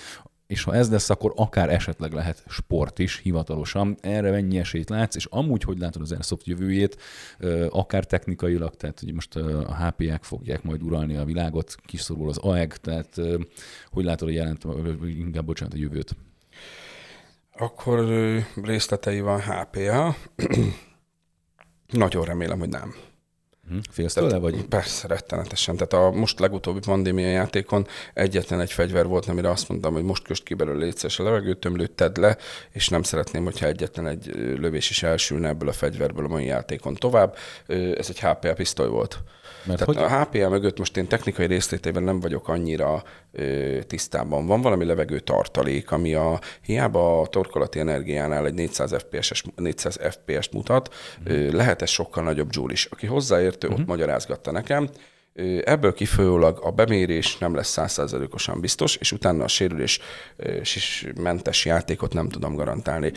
és 0.46 0.62
ha 0.62 0.74
ez 0.74 0.90
lesz, 0.90 1.10
akkor 1.10 1.32
akár 1.36 1.70
esetleg 1.70 2.12
lehet 2.12 2.44
sport 2.48 2.98
is 2.98 3.18
hivatalosan. 3.18 3.96
Erre 4.00 4.30
mennyi 4.30 4.58
esélyt 4.58 4.88
látsz, 4.88 5.16
és 5.16 5.24
amúgy 5.24 5.62
hogy 5.62 5.78
látod 5.78 6.02
az 6.02 6.12
Airsoft 6.12 6.46
jövőjét, 6.46 7.02
akár 7.68 8.04
technikailag, 8.04 8.74
tehát 8.74 9.00
hogy 9.00 9.12
most 9.12 9.36
a 9.36 9.76
HP-ek 9.76 10.22
fogják 10.22 10.62
majd 10.62 10.82
uralni 10.82 11.16
a 11.16 11.24
világot, 11.24 11.74
kiszorul 11.84 12.28
az 12.28 12.38
AEG, 12.38 12.72
tehát 12.72 13.20
hogy 13.90 14.04
látod 14.04 14.28
a 14.28 14.30
jelent, 14.30 14.64
inkább 15.06 15.44
bocsánat, 15.44 15.74
a 15.74 15.78
jövőt? 15.78 16.16
Akkor 17.52 18.08
részletei 18.62 19.20
van 19.20 19.40
HPA. 19.40 20.16
Nagyon 21.90 22.24
remélem, 22.24 22.58
hogy 22.58 22.68
nem. 22.68 22.94
Hm? 23.68 23.78
Félsz 23.90 24.12
tőle, 24.12 24.38
vagy? 24.38 24.64
Persze, 24.64 25.06
rettenetesen. 25.06 25.76
Tehát 25.76 25.92
a 25.92 26.18
most 26.18 26.38
legutóbbi 26.38 26.78
pandémia 26.78 27.28
játékon 27.28 27.86
egyetlen 28.14 28.60
egy 28.60 28.72
fegyver 28.72 29.06
volt, 29.06 29.26
amire 29.26 29.50
azt 29.50 29.68
mondtam, 29.68 29.92
hogy 29.92 30.02
most 30.02 30.24
köst 30.24 30.42
ki 30.42 30.54
belőle 30.54 30.84
létszeres 30.84 31.18
a 31.18 31.22
levegőtömlőt, 31.22 31.90
tedd 31.90 32.20
le, 32.20 32.36
és 32.72 32.88
nem 32.88 33.02
szeretném, 33.02 33.44
hogyha 33.44 33.66
egyetlen 33.66 34.06
egy 34.06 34.26
lövés 34.58 34.90
is 34.90 35.02
elsülne 35.02 35.48
ebből 35.48 35.68
a 35.68 35.72
fegyverből 35.72 36.24
a 36.24 36.28
mai 36.28 36.44
játékon 36.44 36.94
tovább. 36.94 37.36
Ez 37.66 38.08
egy 38.08 38.20
HPA 38.20 38.54
pisztoly 38.54 38.88
volt. 38.88 39.18
Mert 39.66 39.78
Tehát 39.78 39.94
hogy? 39.94 40.18
a 40.18 40.20
HPA 40.20 40.48
mögött 40.48 40.78
most 40.78 40.96
én 40.96 41.06
technikai 41.06 41.46
részlétében 41.46 42.02
nem 42.02 42.20
vagyok 42.20 42.48
annyira 42.48 43.02
ö, 43.32 43.78
tisztában. 43.86 44.46
Van 44.46 44.60
valami 44.60 44.84
levegő 44.84 45.20
tartalék, 45.20 45.90
ami 45.90 46.14
a 46.14 46.40
hiába 46.62 47.20
a 47.20 47.26
torkolati 47.26 47.78
energiánál 47.78 48.46
egy 48.46 48.54
400 48.54 48.94
FPS-es, 48.98 49.44
400 49.56 49.98
FPS-t 50.00 50.52
mutat, 50.52 50.94
mm. 50.94 51.32
ö, 51.32 51.50
lehet 51.50 51.82
ez 51.82 51.90
sokkal 51.90 52.22
nagyobb 52.22 52.48
joule 52.50 52.72
is. 52.72 52.84
Aki 52.84 53.06
hozzáértő, 53.56 53.66
mm-hmm. 53.66 53.74
ott 53.74 53.80
mhm. 53.80 53.90
magyarázgatta 53.90 54.50
nekem, 54.50 54.88
Ebből 55.64 55.94
kifolyólag 55.94 56.58
a 56.62 56.70
bemérés 56.70 57.38
nem 57.38 57.54
lesz 57.54 57.68
százszerzalékosan 57.68 58.60
biztos, 58.60 58.96
és 58.96 59.12
utána 59.12 59.44
a 59.44 59.48
sérülés 59.48 60.00
mentes 61.16 61.64
játékot 61.64 62.12
nem 62.12 62.28
tudom 62.28 62.54
garantálni. 62.54 63.12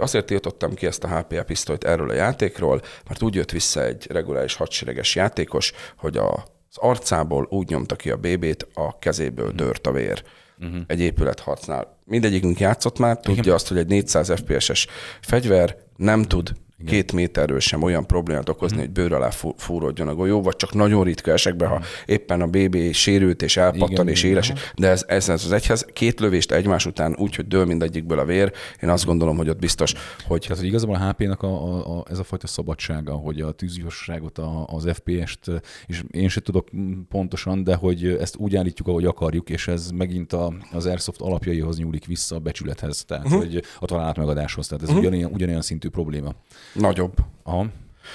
Azért 0.00 0.26
tiltottam 0.26 0.74
ki 0.74 0.86
ezt 0.86 1.04
a 1.04 1.18
HPA 1.18 1.44
pisztolyt 1.44 1.84
erről 1.84 2.10
a 2.10 2.14
játékról, 2.14 2.82
mert 3.08 3.22
úgy 3.22 3.34
jött 3.34 3.50
vissza 3.50 3.84
egy 3.84 4.06
reguláris 4.10 4.54
hadsereges 4.54 5.14
játékos, 5.14 5.72
hogy 5.96 6.16
a 6.16 6.44
az 6.76 6.88
arcából 6.88 7.46
úgy 7.50 7.68
nyomta 7.68 7.96
ki 7.96 8.10
a 8.10 8.16
bébét, 8.16 8.66
a 8.74 8.98
kezéből 8.98 9.52
dört 9.52 9.86
a 9.86 9.92
vér. 9.92 10.22
Uh-huh. 10.58 10.80
Egy 10.86 11.00
épületharcnál. 11.00 11.98
Mindegyikünk 12.04 12.60
játszott 12.60 12.98
már, 12.98 13.20
tudja 13.20 13.42
Igen. 13.42 13.54
azt, 13.54 13.68
hogy 13.68 13.78
egy 13.78 13.86
400 13.86 14.32
FPS-es 14.32 14.86
fegyver 15.20 15.76
nem 15.96 16.22
tud 16.22 16.52
két 16.86 17.12
méterről 17.12 17.60
sem 17.60 17.82
olyan 17.82 18.06
problémát 18.06 18.48
okozni, 18.48 18.78
hogy 18.78 18.90
bőr 18.90 19.12
alá 19.12 19.30
fú- 19.30 19.60
fúródjon 19.60 20.08
a 20.08 20.14
golyó, 20.14 20.42
vagy 20.42 20.56
csak 20.56 20.74
nagyon 20.74 21.04
ritka 21.04 21.30
esetben, 21.30 21.68
ha 21.68 21.80
éppen 22.06 22.40
a 22.40 22.46
BB 22.46 22.92
sérült 22.92 23.42
és 23.42 23.56
elpattan 23.56 23.90
Igen, 23.90 24.08
és 24.08 24.22
igen, 24.22 24.32
éles, 24.32 24.52
de 24.76 24.88
ez, 24.88 25.04
ez, 25.06 25.28
ez 25.28 25.44
az 25.44 25.52
egyhez, 25.52 25.86
két 25.92 26.20
lövést 26.20 26.52
egymás 26.52 26.86
után 26.86 27.14
úgy, 27.18 27.36
hogy 27.36 27.46
dől 27.46 27.64
mindegyikből 27.64 28.18
a 28.18 28.24
vér, 28.24 28.52
én 28.82 28.88
azt 28.88 29.04
gondolom, 29.04 29.36
hogy 29.36 29.48
ott 29.48 29.58
biztos, 29.58 29.94
hogy 30.26 30.40
Tehát, 30.40 30.58
hogy 30.58 30.66
igazából 30.66 30.94
a 30.94 31.08
HP-nak 31.08 31.42
a, 31.42 31.46
a, 31.46 31.98
a, 31.98 32.04
ez 32.10 32.18
a 32.18 32.24
fajta 32.24 32.46
szabadsága, 32.46 33.12
hogy 33.12 33.40
a 33.40 33.52
tűzgyorságot, 33.52 34.38
a, 34.38 34.66
az 34.66 34.88
FPS-t, 34.92 35.50
és 35.86 36.02
én 36.10 36.28
sem 36.28 36.42
tudok 36.42 36.68
pontosan, 37.08 37.64
de 37.64 37.74
hogy 37.74 38.06
ezt 38.06 38.36
úgy 38.36 38.56
állítjuk, 38.56 38.88
ahogy 38.88 39.04
akarjuk, 39.04 39.50
és 39.50 39.68
ez 39.68 39.90
megint 39.90 40.32
a, 40.32 40.52
az 40.72 40.86
Airsoft 40.86 41.20
alapjaihoz 41.20 41.78
nyúlik 41.78 42.06
vissza 42.06 42.36
a 42.36 42.38
becsülethez, 42.38 43.04
tehát 43.04 43.24
uh-huh. 43.24 43.40
hogy 43.40 43.62
a 43.78 43.86
találat 43.86 44.16
megadáshoz, 44.16 44.66
tehát 44.66 44.82
ez 44.82 44.88
uh-huh. 44.88 45.04
ugyanilyen, 45.04 45.30
ugyanilyen 45.32 45.62
szintű 45.62 45.88
probléma. 45.88 46.34
Nagyobb. 46.74 47.16
Aha. 47.42 47.66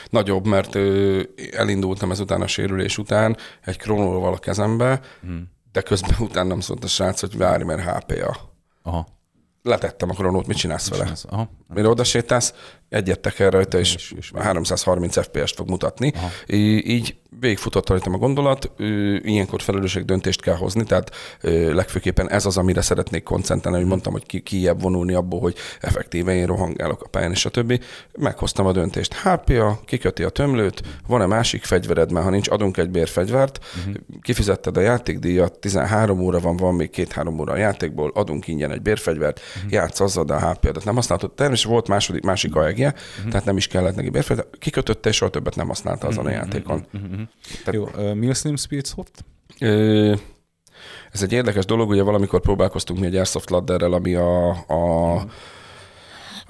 Nagyobb, 0.09 0.45
mert 0.45 0.75
ö, 0.75 1.21
elindultam 1.51 2.11
ezután 2.11 2.41
a 2.41 2.47
sérülés 2.47 2.97
után 2.97 3.37
egy 3.65 3.77
krónóval 3.77 4.33
a 4.33 4.37
kezembe, 4.37 5.01
hmm. 5.21 5.51
de 5.71 5.81
közben 5.81 6.15
utána 6.27 6.47
nem 6.47 6.59
szólt 6.59 6.83
a 6.83 6.87
srác, 6.87 7.19
hogy 7.19 7.37
várj, 7.37 7.63
mert 7.63 7.81
HP-a. 7.81 8.37
Aha. 8.83 9.07
Letettem 9.63 10.09
a 10.09 10.13
kronót, 10.13 10.47
mit 10.47 10.57
csinálsz 10.57 10.89
vele? 10.89 11.09
Ez, 11.11 11.23
aha. 11.29 11.49
Mire 11.67 11.87
oda 11.87 12.03
sétálsz, 12.03 12.53
egyet 12.89 13.19
teker 13.19 13.53
rajta, 13.53 13.79
és, 13.79 13.95
És- 13.95 14.13
és- 14.17 14.31
330 14.35 15.17
FPS-t 15.21 15.55
fog 15.55 15.69
mutatni. 15.69 16.13
Í- 16.45 16.87
Így 16.87 17.15
végigfutott 17.39 17.89
rajtam 17.89 18.13
a 18.13 18.17
gondolat, 18.17 18.71
ilyenkor 19.21 19.61
felelősség 19.61 20.05
döntést 20.05 20.41
kell 20.41 20.55
hozni, 20.55 20.83
tehát 20.83 21.15
legfőképpen 21.71 22.29
ez 22.29 22.45
az, 22.45 22.57
amire 22.57 22.81
szeretnék 22.81 23.23
koncentrálni, 23.23 23.79
hogy 23.79 23.87
mondtam, 23.89 24.11
hogy 24.11 24.25
ki, 24.25 24.39
kijebb 24.41 24.81
vonulni 24.81 25.13
abból, 25.13 25.39
hogy 25.39 25.55
effektíven 25.79 26.35
én 26.35 26.45
rohangálok 26.45 27.01
a 27.03 27.07
pályán, 27.07 27.31
és 27.31 27.45
a 27.45 27.49
többi. 27.49 27.79
Meghoztam 28.17 28.65
a 28.65 28.71
döntést. 28.71 29.13
HP-a, 29.13 29.79
kiköti 29.85 30.23
a 30.23 30.29
tömlőt, 30.29 30.81
van-e 31.07 31.25
másik 31.25 31.63
fegyvered, 31.63 32.11
mert 32.11 32.25
ha 32.25 32.31
nincs, 32.31 32.49
adunk 32.49 32.77
egy 32.77 32.89
bérfegyvert, 32.89 33.59
uh-huh. 33.77 33.95
kifizetted 34.21 34.77
a 34.77 34.81
játékdíjat, 34.81 35.59
13 35.59 36.19
óra 36.19 36.39
van, 36.39 36.57
van 36.57 36.75
még 36.75 36.89
két-három 36.89 37.39
óra 37.39 37.53
a 37.53 37.57
játékból, 37.57 38.11
adunk 38.13 38.47
ingyen 38.47 38.71
egy 38.71 38.81
bérfegyvert, 38.81 39.39
uh-huh. 39.55 39.71
játsz 39.71 39.99
azzal, 39.99 40.23
de 40.23 40.33
a 40.33 40.51
HP-adat 40.51 40.85
nem 40.85 40.95
használhatod. 40.95 41.35
Természetesen 41.35 41.71
volt 41.71 41.87
második, 41.87 42.23
másik 42.23 42.55
AEG, 42.55 42.78
uh-huh. 42.87 43.31
tehát 43.31 43.45
nem 43.45 43.57
is 43.57 43.67
kellett 43.67 43.95
neki 43.95 44.09
bérfegyvert, 44.09 44.57
kikötötte, 44.57 45.09
és 45.09 45.15
soha 45.15 45.31
többet 45.31 45.55
nem 45.55 45.67
használta 45.67 46.07
azon 46.07 46.25
a 46.25 46.29
játékon. 46.29 46.85
Tehát- 47.63 47.73
Jó, 47.73 47.83
uh, 47.83 48.13
Milsim 48.15 48.55
Speed 48.55 48.85
Soft? 48.87 49.25
Ö, 49.59 50.13
Ez 51.11 51.21
egy 51.23 51.31
érdekes 51.33 51.65
dolog, 51.65 51.89
ugye 51.89 52.03
valamikor 52.03 52.41
próbálkoztunk 52.41 52.99
mi 52.99 53.05
egy 53.05 53.15
Airsoft 53.15 53.49
ladderrel, 53.49 53.93
ami 53.93 54.15
a, 54.15 54.49
a 54.49 55.25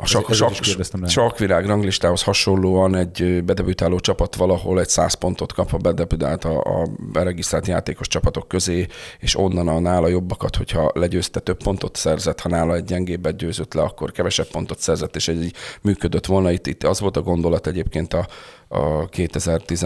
a 0.02 0.06
sak, 0.06 0.30
ezért 0.30 0.92
sak, 0.92 1.08
sakvirág 1.08 1.66
ranglistához 1.66 2.24
hasonlóan 2.24 2.95
egy 2.95 3.44
bedebütáló 3.44 4.00
csapat 4.00 4.36
valahol 4.36 4.80
egy 4.80 4.90
100 4.90 5.14
pontot 5.14 5.53
kap, 5.53 5.69
ha 5.69 5.78
bedebütált 5.78 6.44
a, 6.44 6.82
a 6.82 6.88
beregisztrált 7.11 7.68
játékos 7.68 8.08
csapatok 8.08 8.48
közé, 8.48 8.88
és 9.19 9.38
onnan 9.38 9.68
a 9.68 9.80
nála 9.80 10.08
jobbakat, 10.08 10.56
hogyha 10.56 10.92
legyőzte 10.94 11.40
több 11.40 11.64
pontot 11.64 11.95
szerzett, 11.95 12.40
ha 12.40 12.50
nála 12.50 12.76
egy 12.76 12.84
gyengébbet 12.84 13.38
győzött 13.38 13.74
le, 13.74 13.82
akkor 13.82 14.11
kevesebb 14.11 14.48
pontot 14.48 14.80
szerzett, 14.80 15.16
és 15.16 15.28
ez 15.28 15.42
így 15.42 15.56
működött 15.82 16.26
volna. 16.26 16.52
Itt, 16.52 16.68
itt 16.68 16.84
az 16.84 17.00
volt 17.00 17.18
a 17.18 17.22
gondolat 17.22 17.68
egyébként 17.68 18.14
a, 18.14 18.28
a 18.68 19.10
2010 19.10 19.86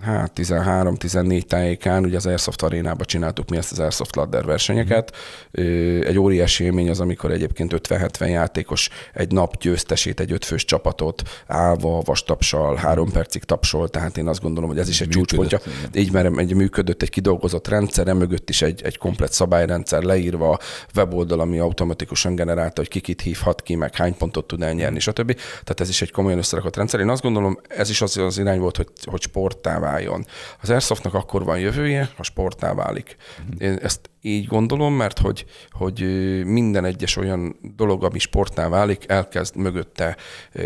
hát 0.00 0.32
13-14 0.36 1.42
tájékán, 1.42 2.04
ugye 2.04 2.16
az 2.16 2.26
Airsoft 2.26 2.62
arénába 2.62 3.04
csináltuk 3.04 3.48
mi 3.48 3.56
ezt 3.56 3.72
az 3.72 3.78
Airsoft 3.78 4.16
ladder 4.16 4.44
versenyeket. 4.44 5.16
Ö, 5.50 5.62
Egy 6.04 6.18
óriási 6.18 6.64
élmény 6.64 6.90
az, 6.90 7.00
amikor 7.00 7.30
egyébként 7.30 7.72
50-70 7.88 8.28
játékos 8.28 8.88
egy 9.14 9.32
nap 9.32 9.56
győztesét, 9.58 10.20
egy 10.20 10.32
ötfős 10.32 10.64
csapatot 10.64 11.22
állva, 11.46 12.00
vastapsal, 12.04 12.74
három 12.76 13.10
percig 13.12 13.44
tapsol, 13.44 13.88
tehát 13.88 14.16
én 14.16 14.26
azt 14.28 14.40
gondolom, 14.42 14.68
hogy 14.70 14.78
ez 14.78 14.88
is 14.88 15.00
egy 15.00 15.06
Működött, 15.06 15.28
csúcspontja. 15.28 15.60
igen. 15.88 16.02
Így 16.02 16.12
mert 16.12 16.38
egy 16.38 16.54
működött, 16.54 17.02
egy 17.02 17.10
kidolgozott 17.10 17.68
rendszer, 17.68 18.12
mögött 18.12 18.48
is 18.48 18.62
egy, 18.62 18.82
egy 18.82 18.98
komplet 18.98 19.32
szabályrendszer 19.32 20.02
leírva, 20.02 20.58
weboldal, 20.94 21.40
ami 21.40 21.58
automatikusan 21.58 22.34
generálta, 22.34 22.80
hogy 22.80 22.88
ki 22.88 23.00
kit 23.00 23.20
hívhat 23.20 23.62
ki, 23.62 23.74
meg 23.74 23.94
hány 23.94 24.16
pontot 24.16 24.46
tud 24.46 24.62
elnyerni, 24.62 24.98
stb. 24.98 25.34
Tehát 25.34 25.80
ez 25.80 25.88
is 25.88 26.02
egy 26.02 26.10
komolyan 26.10 26.38
összerakott 26.38 26.76
rendszer. 26.76 27.00
Én 27.00 27.08
azt 27.08 27.22
gondolom, 27.22 27.60
ez 27.68 27.90
is 27.90 28.00
az, 28.00 28.16
az 28.16 28.38
irány 28.38 28.58
volt, 28.60 28.76
hogy, 28.76 28.88
hogy 29.04 29.22
sporttá 29.22 29.78
váljon. 29.90 30.26
Az 30.60 30.70
Airsoftnak 30.70 31.14
akkor 31.14 31.44
van 31.44 31.58
jövője, 31.58 32.10
ha 32.16 32.22
sporttá 32.22 32.74
válik. 32.74 33.16
Én 33.58 33.78
ezt 33.82 34.10
így 34.20 34.46
gondolom, 34.46 34.94
mert 34.94 35.18
hogy, 35.18 35.44
hogy 35.70 36.00
minden 36.44 36.84
egyes 36.84 37.16
olyan 37.16 37.56
dolog, 37.76 38.04
ami 38.04 38.18
sportnál 38.18 38.68
válik, 38.68 39.04
elkezd 39.06 39.56
mögötte 39.56 40.16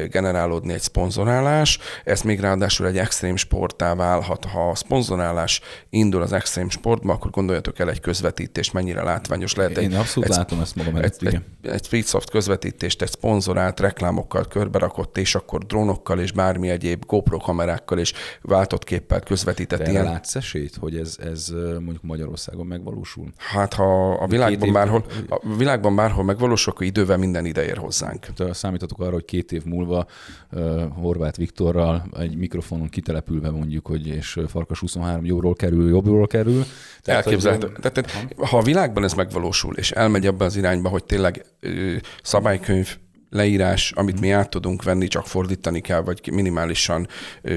generálódni 0.08 0.72
egy 0.72 0.80
szponzorálás. 0.80 1.78
Ez 2.04 2.22
még 2.22 2.40
ráadásul 2.40 2.86
egy 2.86 2.98
extrém 2.98 3.36
sporttá 3.36 3.94
válhat. 3.94 4.44
Ha 4.44 4.70
a 4.70 4.74
szponzorálás 4.74 5.60
indul 5.90 6.22
az 6.22 6.32
extrém 6.32 6.70
sportba, 6.70 7.12
akkor 7.12 7.30
gondoljatok 7.30 7.78
el 7.78 7.90
egy 7.90 8.00
közvetítést, 8.00 8.72
mennyire 8.72 9.02
látványos 9.02 9.54
lehet. 9.54 9.78
Én 9.78 9.90
egy, 9.90 9.94
abszolút 9.94 10.28
egy, 10.28 10.36
látom 10.36 10.60
ezt 10.60 10.76
magam 10.76 10.94
egy, 10.94 11.00
előtt, 11.00 11.22
egy, 11.22 11.28
igen. 11.28 11.44
egy 11.62 11.84
Speedsoft 11.84 12.30
közvetítést, 12.30 13.02
egy 13.02 13.10
szponzorált 13.10 13.80
reklámokkal 13.80 14.44
körberakott, 14.44 15.18
és 15.18 15.34
akkor 15.34 15.64
drónokkal 15.64 16.20
és 16.20 16.32
bármi 16.32 16.68
egyéb 16.68 17.04
GoPro 17.06 17.38
kamerákkal 17.38 17.98
és 17.98 18.12
váltott 18.40 18.84
képpel 18.84 19.20
közvetített 19.20 19.82
De 19.82 19.90
ilyen. 19.90 20.04
látsz 20.04 20.34
esélyt, 20.34 20.76
hogy 20.76 20.96
ez, 20.96 21.16
ez 21.20 21.48
mondjuk 21.78 22.02
Magyarországon 22.02 22.66
megvalósul? 22.66 23.32
Hát 23.50 23.74
ha 23.74 24.12
a 24.12 24.26
világban 24.26 24.66
év- 24.68 24.74
bárhol, 24.74 25.04
a 25.28 25.54
világban 25.56 25.96
bárhol 25.96 26.24
megvalósul, 26.24 26.72
akkor 26.72 26.86
idővel 26.86 27.16
minden 27.16 27.44
ide 27.46 27.64
ér 27.64 27.76
hozzánk. 27.76 28.26
Tehát 28.36 28.54
számíthatok 28.54 29.00
arra, 29.00 29.12
hogy 29.12 29.24
két 29.24 29.52
év 29.52 29.64
múlva 29.64 30.06
uh, 30.52 30.82
Horváth 30.94 31.38
Viktorral 31.38 32.04
egy 32.18 32.36
mikrofonon 32.36 32.88
kitelepülve 32.88 33.50
mondjuk, 33.50 33.86
hogy 33.86 34.06
és 34.06 34.38
Farkas 34.48 34.78
23 34.78 35.24
jóról 35.24 35.54
kerül, 35.54 35.88
jobbról 35.88 36.26
kerül. 36.26 36.64
Elképzelhető. 37.04 37.66
hogy- 37.66 37.76
Tehát, 37.80 37.92
tehát, 37.92 38.32
ha 38.50 38.58
a 38.58 38.62
világban 38.62 39.04
ez 39.04 39.12
megvalósul, 39.14 39.76
és 39.76 39.90
elmegy 39.90 40.26
abba 40.26 40.44
az 40.44 40.56
irányba, 40.56 40.88
hogy 40.88 41.04
tényleg 41.04 41.44
ö, 41.60 41.94
szabálykönyv, 42.22 42.96
leírás, 43.32 43.92
amit 43.92 44.20
mi 44.20 44.30
át 44.30 44.50
tudunk 44.50 44.82
venni, 44.82 45.08
csak 45.08 45.26
fordítani 45.26 45.80
kell, 45.80 46.00
vagy 46.00 46.30
minimálisan 46.32 47.08
ö, 47.42 47.52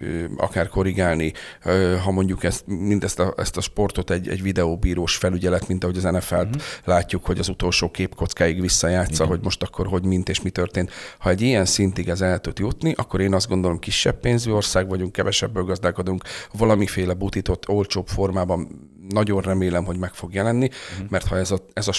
ö, 0.00 0.24
akár 0.36 0.68
korrigálni. 0.68 1.32
Ö, 1.64 1.96
ha 2.04 2.10
mondjuk 2.10 2.44
ezt, 2.44 2.66
mindezt 2.66 3.18
a, 3.18 3.34
ezt 3.36 3.56
a 3.56 3.60
sportot 3.60 4.10
egy, 4.10 4.28
egy 4.28 4.42
videóbírós 4.42 5.16
felügyelet, 5.16 5.68
mint 5.68 5.84
ahogy 5.84 5.96
az 5.96 6.02
NFL-t 6.02 6.44
uh-huh. 6.44 6.62
látjuk, 6.84 7.26
hogy 7.26 7.38
az 7.38 7.48
utolsó 7.48 7.90
képkockáig 7.90 8.60
visszajátsza, 8.60 9.26
hogy 9.26 9.40
most 9.42 9.62
akkor 9.62 9.86
hogy 9.86 10.04
mint 10.04 10.28
és 10.28 10.42
mi 10.42 10.50
történt. 10.50 10.90
Ha 11.18 11.30
egy 11.30 11.40
ilyen 11.40 11.64
szintig 11.64 12.08
ez 12.08 12.20
el 12.20 12.40
tud 12.40 12.58
jutni, 12.58 12.92
akkor 12.96 13.20
én 13.20 13.34
azt 13.34 13.48
gondolom, 13.48 13.78
kisebb 13.78 14.20
pénzű 14.20 14.50
ország 14.50 14.88
vagyunk, 14.88 15.12
kevesebből 15.12 15.64
gazdálkodunk, 15.64 16.22
valamiféle 16.52 17.14
butított, 17.14 17.68
olcsóbb 17.68 18.06
formában 18.06 18.90
nagyon 19.08 19.40
remélem, 19.40 19.84
hogy 19.84 19.98
meg 19.98 20.14
fog 20.14 20.34
jelenni, 20.34 20.68
uh-huh. 20.92 21.10
mert 21.10 21.26
ha 21.26 21.36
ez 21.36 21.50
a, 21.50 21.58
ez 21.72 21.88
a 21.88 21.92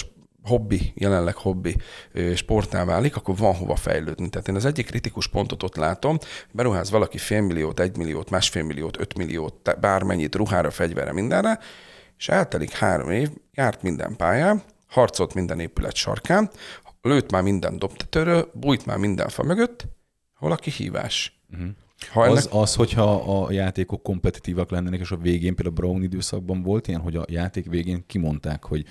hobbi, 0.46 0.92
jelenleg 0.94 1.34
hobbi 1.34 1.76
ö, 2.12 2.34
sportá 2.34 2.84
válik, 2.84 3.16
akkor 3.16 3.36
van 3.36 3.54
hova 3.54 3.76
fejlődni. 3.76 4.28
Tehát 4.28 4.48
én 4.48 4.54
az 4.54 4.64
egyik 4.64 4.86
kritikus 4.86 5.28
pontot 5.28 5.62
ott 5.62 5.76
látom, 5.76 6.18
beruház 6.52 6.90
valaki 6.90 7.18
félmilliót, 7.18 7.80
egymilliót, 7.80 8.30
másfél 8.30 8.62
milliót, 8.62 9.00
ötmilliót, 9.00 9.80
bármennyit 9.80 10.34
ruhára, 10.34 10.70
fegyverre, 10.70 11.12
mindenre, 11.12 11.58
és 12.18 12.28
eltelik 12.28 12.70
három 12.70 13.10
év, 13.10 13.30
járt 13.52 13.82
minden 13.82 14.16
pályán, 14.16 14.62
harcolt 14.88 15.34
minden 15.34 15.60
épület 15.60 15.94
sarkán, 15.94 16.50
lőtt 17.02 17.30
már 17.30 17.42
minden 17.42 17.78
dobtetőről, 17.78 18.50
bújt 18.54 18.86
már 18.86 18.96
minden 18.96 19.28
fa 19.28 19.42
mögött, 19.42 19.86
hol 20.34 20.52
a 20.52 20.56
kihívás? 20.56 21.40
Uh-huh. 21.52 21.68
Ha 22.10 22.24
ennek, 22.24 22.36
Az, 22.36 22.48
az, 22.50 22.74
hogyha 22.74 23.14
a 23.14 23.52
játékok 23.52 24.02
kompetitívak 24.02 24.70
lennének, 24.70 25.00
és 25.00 25.10
a 25.10 25.16
végén 25.16 25.54
például 25.54 25.76
a 25.76 25.80
Brown 25.80 26.02
időszakban 26.02 26.62
volt 26.62 26.88
ilyen, 26.88 27.00
hogy 27.00 27.16
a 27.16 27.24
játék 27.28 27.66
végén 27.68 28.04
kimondták, 28.06 28.64
hogy 28.64 28.84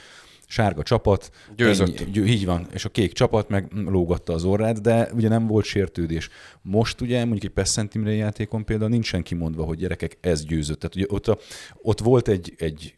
sárga 0.56 0.84
csapat, 0.84 1.32
Győzött. 1.56 2.00
Ennyi, 2.00 2.12
győ, 2.12 2.26
így 2.26 2.46
van, 2.46 2.68
és 2.74 2.86
a 2.86 2.90
kék 2.90 3.14
csapat 3.14 3.50
meg 3.50 3.72
lógatta 3.72 4.34
az 4.34 4.44
orrát, 4.44 4.82
de 4.82 5.10
ugye 5.14 5.28
nem 5.28 5.48
volt 5.48 5.66
sértődés. 5.66 6.30
Most 6.62 7.02
ugye 7.02 7.20
mondjuk 7.20 7.44
egy 7.44 7.50
PES 7.50 7.70
Centimre 7.70 8.12
játékon 8.12 8.66
például 8.66 8.90
nincsen 8.90 9.24
kimondva, 9.24 9.64
hogy 9.64 9.78
gyerekek, 9.78 10.18
ez 10.22 10.46
győzött. 10.46 10.80
Tehát 10.80 10.96
ugye 10.96 11.06
ott, 11.10 11.28
a, 11.28 11.38
ott 11.82 12.00
volt 12.00 12.28
egy, 12.28 12.54
egy 12.58 12.96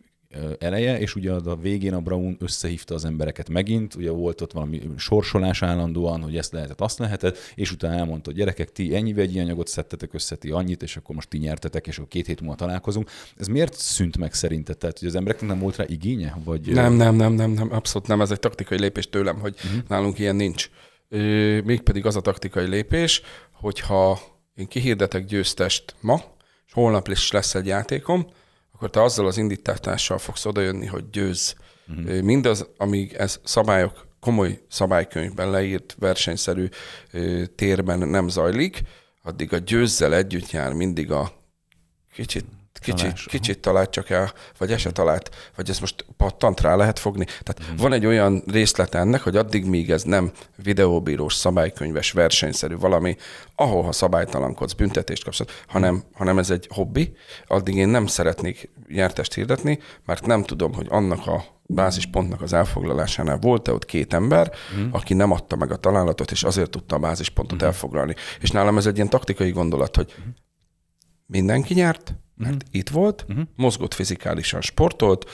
eleje, 0.59 0.99
és 0.99 1.15
ugye 1.15 1.31
a 1.31 1.55
végén 1.55 1.93
a 1.93 2.01
Brown 2.01 2.37
összehívta 2.39 2.93
az 2.93 3.05
embereket 3.05 3.49
megint, 3.49 3.95
ugye 3.95 4.09
volt 4.09 4.41
ott 4.41 4.51
valami 4.51 4.81
sorsolás 4.97 5.61
állandóan, 5.61 6.21
hogy 6.21 6.37
ezt 6.37 6.51
lehetett, 6.51 6.81
azt 6.81 6.99
lehetett, 6.99 7.37
és 7.55 7.71
utána 7.71 7.95
elmondta, 7.95 8.29
hogy 8.29 8.39
gyerekek, 8.39 8.71
ti 8.71 8.95
ennyi 8.95 9.13
vegyi 9.13 9.39
anyagot 9.39 9.67
szedtetek 9.67 10.13
össze, 10.13 10.35
ti 10.35 10.49
annyit, 10.49 10.83
és 10.83 10.97
akkor 10.97 11.15
most 11.15 11.29
ti 11.29 11.37
nyertetek, 11.37 11.87
és 11.87 11.97
akkor 11.97 12.07
két 12.07 12.25
hét 12.25 12.41
múlva 12.41 12.55
találkozunk. 12.55 13.09
Ez 13.37 13.47
miért 13.47 13.73
szűnt 13.73 14.17
meg 14.17 14.33
szerinted? 14.33 14.77
Tehát, 14.77 14.99
hogy 14.99 15.07
az 15.07 15.15
embereknek 15.15 15.49
nem 15.49 15.59
volt 15.59 15.75
rá 15.75 15.85
igénye? 15.87 16.37
Vagy, 16.43 16.67
Nem, 16.73 16.93
nem, 16.93 17.15
nem, 17.15 17.33
nem, 17.33 17.51
nem, 17.51 17.71
abszolút 17.71 18.07
nem. 18.07 18.21
Ez 18.21 18.31
egy 18.31 18.39
taktikai 18.39 18.79
lépés 18.79 19.09
tőlem, 19.09 19.39
hogy 19.39 19.55
uh-huh. 19.65 19.81
nálunk 19.87 20.19
ilyen 20.19 20.35
nincs. 20.35 20.69
Mégpedig 21.63 22.05
az 22.05 22.15
a 22.15 22.21
taktikai 22.21 22.67
lépés, 22.67 23.21
hogyha 23.51 24.19
én 24.55 24.67
kihirdetek 24.67 25.25
győztest 25.25 25.95
ma, 25.99 26.21
és 26.67 26.73
holnap 26.73 27.07
is 27.07 27.31
lesz 27.31 27.55
egy 27.55 27.65
játékom, 27.65 28.27
akkor 28.77 28.89
te 28.89 29.01
azzal 29.01 29.27
az 29.27 29.37
indítással 29.37 30.17
fogsz 30.17 30.45
odajönni, 30.45 30.85
hogy 30.85 31.09
győz. 31.09 31.55
Uh-huh. 31.87 32.21
Mindaz, 32.21 32.67
amíg 32.77 33.13
ez 33.13 33.39
szabályok 33.43 34.07
komoly 34.19 34.61
szabálykönyvben 34.69 35.49
leírt 35.49 35.95
versenyszerű 35.99 36.67
térben 37.55 37.99
nem 37.99 38.27
zajlik, 38.27 38.81
addig 39.23 39.53
a 39.53 39.57
győzzel 39.57 40.13
együtt 40.15 40.51
jár 40.51 40.73
mindig 40.73 41.11
a 41.11 41.31
kicsit 42.13 42.45
Kicsit, 42.93 43.25
kicsit 43.25 43.59
talált 43.59 43.89
csak 43.89 44.09
el, 44.09 44.33
vagy 44.57 44.71
eset 44.71 44.93
talált, 44.93 45.51
vagy 45.55 45.69
ezt 45.69 45.79
most 45.79 46.05
pattant 46.17 46.61
rá 46.61 46.75
lehet 46.75 46.99
fogni. 46.99 47.25
Tehát 47.25 47.77
van 47.77 47.93
egy 47.93 48.05
olyan 48.05 48.43
részlet 48.47 48.95
ennek, 48.95 49.21
hogy 49.21 49.35
addig, 49.35 49.65
míg 49.65 49.91
ez 49.91 50.03
nem 50.03 50.31
videóbírós, 50.55 51.33
szabálykönyves, 51.33 52.11
versenyszerű 52.11 52.75
valami, 52.75 53.15
ahol 53.55 53.83
ha 53.83 53.91
szabálytalankodsz, 53.91 54.73
büntetést 54.73 55.23
kapsz, 55.23 55.41
hanem, 55.67 56.03
hanem 56.13 56.37
ez 56.37 56.49
egy 56.49 56.67
hobbi, 56.73 57.13
addig 57.47 57.75
én 57.75 57.87
nem 57.87 58.05
szeretnék 58.07 58.69
nyertest 58.87 59.33
hirdetni, 59.33 59.79
mert 60.05 60.25
nem 60.25 60.43
tudom, 60.43 60.73
hogy 60.73 60.87
annak 60.89 61.27
a 61.27 61.43
bázispontnak 61.67 62.41
az 62.41 62.53
elfoglalásánál 62.53 63.37
volt-e 63.37 63.71
ott 63.71 63.85
két 63.85 64.13
ember, 64.13 64.51
mm. 64.77 64.87
aki 64.91 65.13
nem 65.13 65.31
adta 65.31 65.55
meg 65.55 65.71
a 65.71 65.75
találatot, 65.75 66.31
és 66.31 66.43
azért 66.43 66.69
tudta 66.69 66.95
a 66.95 66.99
bázispontot 66.99 67.63
mm. 67.63 67.65
elfoglalni. 67.65 68.15
És 68.39 68.51
nálam 68.51 68.77
ez 68.77 68.85
egy 68.85 68.95
ilyen 68.95 69.09
taktikai 69.09 69.51
gondolat, 69.51 69.95
hogy 69.95 70.15
mindenki 71.27 71.73
nyert, 71.73 72.15
mert 72.35 72.55
uh-huh. 72.55 72.69
itt 72.71 72.89
volt, 72.89 73.25
uh-huh. 73.29 73.47
mozgott 73.55 73.93
fizikálisan, 73.93 74.61
sportolt, 74.61 75.25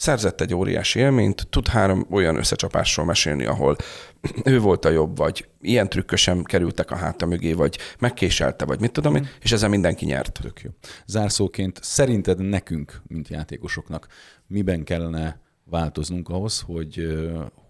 szerzett 0.00 0.40
egy 0.40 0.54
óriási 0.54 0.98
élményt, 0.98 1.46
tud 1.50 1.68
három 1.68 2.06
olyan 2.10 2.36
összecsapásról 2.36 3.06
mesélni, 3.06 3.44
ahol 3.44 3.76
ő 4.44 4.60
volt 4.60 4.84
a 4.84 4.90
jobb, 4.90 5.16
vagy 5.16 5.48
ilyen 5.60 5.88
trükkösen 5.88 6.42
kerültek 6.44 6.90
a 6.90 6.96
háta 6.96 7.26
mögé, 7.26 7.52
vagy 7.52 7.78
megkéselte, 7.98 8.64
vagy 8.64 8.80
mit 8.80 8.92
tudom 8.92 9.16
én, 9.16 9.28
és 9.40 9.52
ezzel 9.52 9.68
mindenki 9.68 10.04
nyert. 10.04 10.38
Tök 10.42 10.60
jó. 10.62 10.70
Zárszóként 11.06 11.78
szerinted 11.82 12.38
nekünk, 12.38 13.02
mint 13.06 13.28
játékosoknak, 13.28 14.06
miben 14.46 14.84
kellene 14.84 15.40
változnunk 15.64 16.28
ahhoz, 16.28 16.60
hogy, 16.60 17.18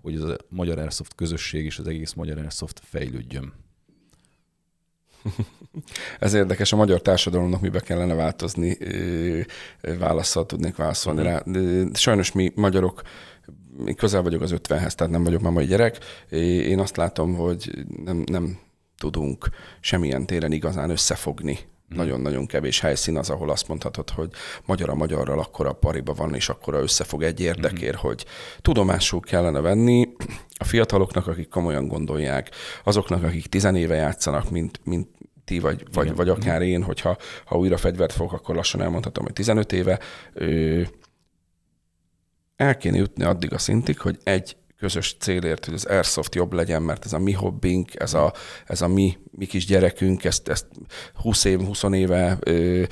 hogy 0.02 0.16
a 0.16 0.36
magyar 0.48 0.78
Airsoft 0.78 1.14
közösség 1.14 1.64
és 1.64 1.78
az 1.78 1.86
egész 1.86 2.12
magyar 2.12 2.38
Airsoft 2.38 2.80
fejlődjön? 2.84 3.52
Ez 6.18 6.34
érdekes, 6.34 6.72
a 6.72 6.76
magyar 6.76 7.02
társadalomnak 7.02 7.60
mibe 7.60 7.80
kellene 7.80 8.14
változni, 8.14 8.76
válaszsal 9.98 10.46
tudnék 10.46 10.76
válaszolni 10.76 11.22
rá. 11.22 11.42
De 11.46 11.84
Sajnos 11.92 12.32
mi 12.32 12.52
magyarok, 12.54 13.02
én 13.86 13.94
közel 13.94 14.22
vagyok 14.22 14.42
az 14.42 14.54
50-hez, 14.54 14.92
tehát 14.92 15.12
nem 15.12 15.24
vagyok 15.24 15.40
már 15.40 15.52
mai 15.52 15.66
gyerek. 15.66 15.98
Én 16.30 16.78
azt 16.78 16.96
látom, 16.96 17.34
hogy 17.34 17.84
nem, 18.04 18.22
nem 18.26 18.58
tudunk 18.98 19.48
semmilyen 19.80 20.26
téren 20.26 20.52
igazán 20.52 20.90
összefogni. 20.90 21.58
Nagyon-nagyon 21.94 22.46
kevés 22.46 22.80
helyszín 22.80 23.16
az, 23.16 23.30
ahol 23.30 23.50
azt 23.50 23.68
mondhatod, 23.68 24.10
hogy 24.10 24.30
magyar 24.66 24.88
a 24.88 24.94
magyarral 24.94 25.38
akkora 25.38 25.72
pariba 25.72 26.12
van, 26.14 26.34
és 26.34 26.48
akkora 26.48 26.80
összefog 26.80 27.22
egy 27.22 27.40
érdekért, 27.40 27.96
hogy 27.96 28.24
tudomásul 28.60 29.20
kellene 29.20 29.60
venni. 29.60 30.08
A 30.58 30.64
fiataloknak, 30.64 31.26
akik 31.26 31.48
komolyan 31.48 31.88
gondolják, 31.88 32.50
azoknak, 32.84 33.22
akik 33.22 33.46
tizenéve 33.46 33.94
játszanak, 33.94 34.50
mint, 34.50 34.80
mint 34.84 35.08
ti, 35.44 35.58
vagy, 35.58 35.84
vagy, 35.92 36.14
vagy 36.14 36.28
akár 36.28 36.62
én, 36.62 36.82
hogyha 36.82 37.16
ha 37.44 37.58
újra 37.58 37.76
fegyvert 37.76 38.12
fogok, 38.12 38.32
akkor 38.32 38.54
lassan 38.54 38.82
elmondhatom, 38.82 39.24
hogy 39.24 39.32
15 39.32 39.72
éve. 39.72 39.98
Ö, 40.32 40.82
el 42.56 42.76
kéne 42.76 42.96
jutni 42.96 43.24
addig 43.24 43.52
a 43.52 43.58
szintig, 43.58 43.98
hogy 43.98 44.18
egy 44.22 44.56
közös 44.80 45.16
célért, 45.18 45.64
hogy 45.64 45.74
az 45.74 45.84
Airsoft 45.84 46.34
jobb 46.34 46.52
legyen, 46.52 46.82
mert 46.82 47.04
ez 47.04 47.12
a 47.12 47.18
mi 47.18 47.32
hobbink, 47.32 48.00
ez 48.00 48.14
a, 48.14 48.32
ez 48.66 48.82
a 48.82 48.88
mi, 48.88 49.16
mi 49.30 49.46
kis 49.46 49.66
gyerekünk, 49.66 50.24
ezt, 50.24 50.48
ezt 50.48 50.66
20 51.14 51.44
év, 51.44 51.60
20 51.60 51.82
éve 51.82 52.38
ö, 52.40 52.82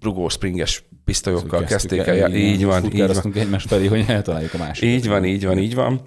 rugó 0.00 0.28
springes 0.28 0.84
pisztolyokkal 1.04 1.64
kezdték 1.64 1.98
el. 1.98 2.16
igen, 2.16 2.34
Így 2.34 2.64
van, 2.64 2.84
így 2.84 3.14
van. 3.22 3.32
egymás 3.34 3.64
felé, 3.64 3.86
hogy 3.86 4.04
eltaláljuk 4.08 4.54
a 4.54 4.58
másikat. 4.58 4.88
Így 4.90 5.08
van, 5.08 5.24
így 5.24 5.44
van, 5.44 5.58
így 5.58 5.74
van. 5.74 6.00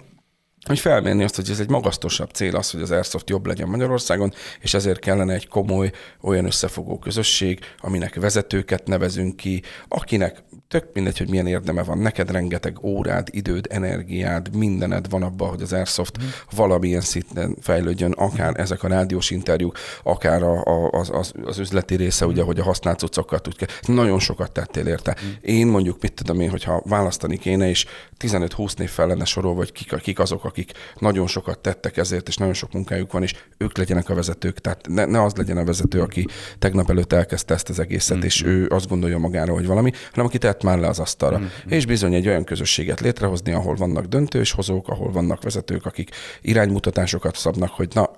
Hogy 0.66 0.78
felmérni 0.78 1.24
azt, 1.24 1.36
hogy 1.36 1.50
ez 1.50 1.60
egy 1.60 1.68
magasztosabb 1.68 2.30
cél 2.30 2.56
az, 2.56 2.70
hogy 2.70 2.80
az 2.80 2.90
Airsoft 2.90 3.30
jobb 3.30 3.46
legyen 3.46 3.68
Magyarországon, 3.68 4.32
és 4.60 4.74
ezért 4.74 4.98
kellene 4.98 5.34
egy 5.34 5.48
komoly, 5.48 5.90
olyan 6.20 6.44
összefogó 6.44 6.98
közösség, 6.98 7.58
aminek 7.78 8.14
vezetőket 8.14 8.86
nevezünk 8.86 9.36
ki, 9.36 9.62
akinek 9.88 10.44
tök 10.68 10.88
mindegy, 10.92 11.18
hogy 11.18 11.28
milyen 11.28 11.46
érdeme 11.46 11.82
van. 11.82 11.98
Neked 11.98 12.30
rengeteg 12.30 12.82
órád, 12.82 13.28
időd, 13.30 13.66
energiád, 13.70 14.56
mindened 14.56 15.10
van 15.10 15.22
abban, 15.22 15.48
hogy 15.48 15.62
az 15.62 15.72
Airsoft 15.72 16.22
mm. 16.22 16.26
valamilyen 16.50 17.00
szinten 17.00 17.56
fejlődjön, 17.60 18.12
akár 18.12 18.60
ezek 18.60 18.82
a 18.82 18.88
rádiós 18.88 19.30
interjúk, 19.30 19.78
akár 20.02 20.42
a, 20.42 20.64
a, 20.64 20.90
az, 20.90 21.10
az, 21.12 21.32
az 21.44 21.58
üzleti 21.58 21.96
része, 21.96 22.26
ugye, 22.26 22.42
hogy 22.42 22.58
a 22.58 22.62
használt 22.62 22.98
cuccokkal 22.98 23.38
tud 23.38 23.56
ke- 23.56 23.80
Nagyon 23.86 24.18
sokat 24.18 24.52
tettél 24.52 24.86
érte. 24.86 25.16
Mm. 25.24 25.28
Én 25.40 25.66
mondjuk, 25.66 26.00
mit 26.00 26.12
tudom 26.12 26.40
én, 26.40 26.50
hogyha 26.50 26.82
választani 26.84 27.38
kéne, 27.38 27.68
és 27.68 27.86
15-20 28.20 28.78
név 28.78 28.90
fel 28.90 29.06
lenne 29.06 29.24
sorolva, 29.24 29.58
hogy 29.58 29.72
kik, 29.72 30.00
kik 30.00 30.18
azok, 30.18 30.44
akik 30.44 30.72
nagyon 30.98 31.26
sokat 31.26 31.58
tettek 31.58 31.96
ezért, 31.96 32.28
és 32.28 32.36
nagyon 32.36 32.54
sok 32.54 32.72
munkájuk 32.72 33.12
van, 33.12 33.22
és 33.22 33.34
ők 33.56 33.76
legyenek 33.76 34.08
a 34.08 34.14
vezetők. 34.14 34.60
Tehát 34.60 34.86
ne, 34.88 35.04
ne 35.04 35.22
az 35.22 35.34
legyen 35.34 35.56
a 35.56 35.64
vezető, 35.64 36.00
aki 36.00 36.26
tegnap 36.58 36.90
előtt 36.90 37.12
elkezdte 37.12 37.54
ezt 37.54 37.68
az 37.68 37.78
egészet, 37.78 38.16
mm. 38.16 38.22
és 38.22 38.42
ő 38.42 38.66
azt 38.68 38.88
gondolja 38.88 39.18
magára, 39.18 39.52
hogy 39.52 39.66
valami, 39.66 39.90
hanem 40.10 40.26
aki 40.26 40.38
tett 40.54 40.62
már 40.62 40.78
le 40.78 40.88
az 40.88 40.98
asztalra. 40.98 41.38
Mm. 41.38 41.44
És 41.68 41.86
bizony 41.86 42.14
egy 42.14 42.28
olyan 42.28 42.44
közösséget 42.44 43.00
létrehozni, 43.00 43.52
ahol 43.52 43.74
vannak 43.74 44.04
döntőshozók, 44.04 44.88
ahol 44.88 45.12
vannak 45.12 45.42
vezetők, 45.42 45.86
akik 45.86 46.10
iránymutatásokat 46.42 47.36
szabnak, 47.36 47.70
hogy 47.70 47.88
na, 47.94 48.10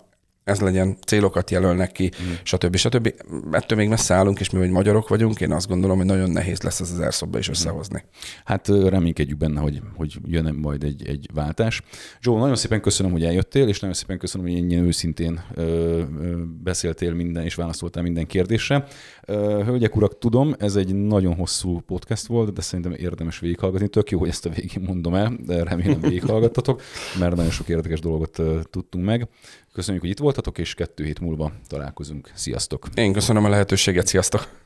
ez 0.46 0.60
legyen, 0.60 0.96
célokat 1.06 1.50
jelölnek 1.50 1.92
ki, 1.92 2.10
mm. 2.22 2.32
stb. 2.42 2.76
stb. 2.76 3.14
Ettől 3.50 3.78
még 3.78 3.88
messze 3.88 4.14
állunk, 4.14 4.40
és 4.40 4.50
mi, 4.50 4.58
hogy 4.58 4.70
magyarok 4.70 5.08
vagyunk, 5.08 5.40
én 5.40 5.52
azt 5.52 5.68
gondolom, 5.68 5.96
hogy 5.96 6.06
nagyon 6.06 6.30
nehéz 6.30 6.62
lesz 6.62 6.80
ez 6.80 6.90
az 6.90 6.98
airsoftba 6.98 7.38
is 7.38 7.48
összehozni. 7.48 8.04
Hát 8.44 8.68
reménykedjük 8.68 9.38
benne, 9.38 9.60
hogy, 9.60 9.80
hogy 9.96 10.18
jön 10.24 10.54
majd 10.54 10.84
egy, 10.84 11.06
egy 11.08 11.28
váltás. 11.34 11.82
Zsó, 12.20 12.38
nagyon 12.38 12.56
szépen 12.56 12.80
köszönöm, 12.80 13.12
hogy 13.12 13.24
eljöttél, 13.24 13.68
és 13.68 13.80
nagyon 13.80 13.96
szépen 13.96 14.18
köszönöm, 14.18 14.46
hogy 14.46 14.56
ennyien 14.56 14.84
őszintén 14.84 15.40
ö, 15.54 15.62
ö, 15.62 16.02
beszéltél 16.62 17.14
minden, 17.14 17.44
és 17.44 17.54
válaszoltál 17.54 18.02
minden 18.02 18.26
kérdésre. 18.26 18.86
Ö, 19.24 19.62
hölgyek, 19.64 19.96
urak, 19.96 20.18
tudom, 20.18 20.54
ez 20.58 20.76
egy 20.76 20.94
nagyon 20.94 21.34
hosszú 21.34 21.80
podcast 21.80 22.26
volt, 22.26 22.52
de 22.52 22.60
szerintem 22.60 22.92
érdemes 22.92 23.38
végighallgatni. 23.38 23.88
Tök 23.88 24.10
jó, 24.10 24.18
hogy 24.18 24.28
ezt 24.28 24.46
a 24.46 24.50
végén 24.50 24.82
mondom 24.86 25.14
el, 25.14 25.36
de 25.46 25.62
remélem 25.62 26.00
végighallgattatok, 26.00 26.82
mert 27.18 27.36
nagyon 27.36 27.50
sok 27.50 27.68
érdekes 27.68 28.00
dolgot 28.00 28.42
tudtunk 28.70 29.04
meg. 29.04 29.28
Köszönjük, 29.76 30.02
hogy 30.02 30.12
itt 30.12 30.18
voltatok, 30.18 30.58
és 30.58 30.74
kettő 30.74 31.04
hét 31.04 31.20
múlva 31.20 31.52
találkozunk. 31.66 32.30
Sziasztok! 32.34 32.86
Én 32.94 33.12
köszönöm 33.12 33.44
a 33.44 33.48
lehetőséget, 33.48 34.06
sziasztok! 34.06 34.65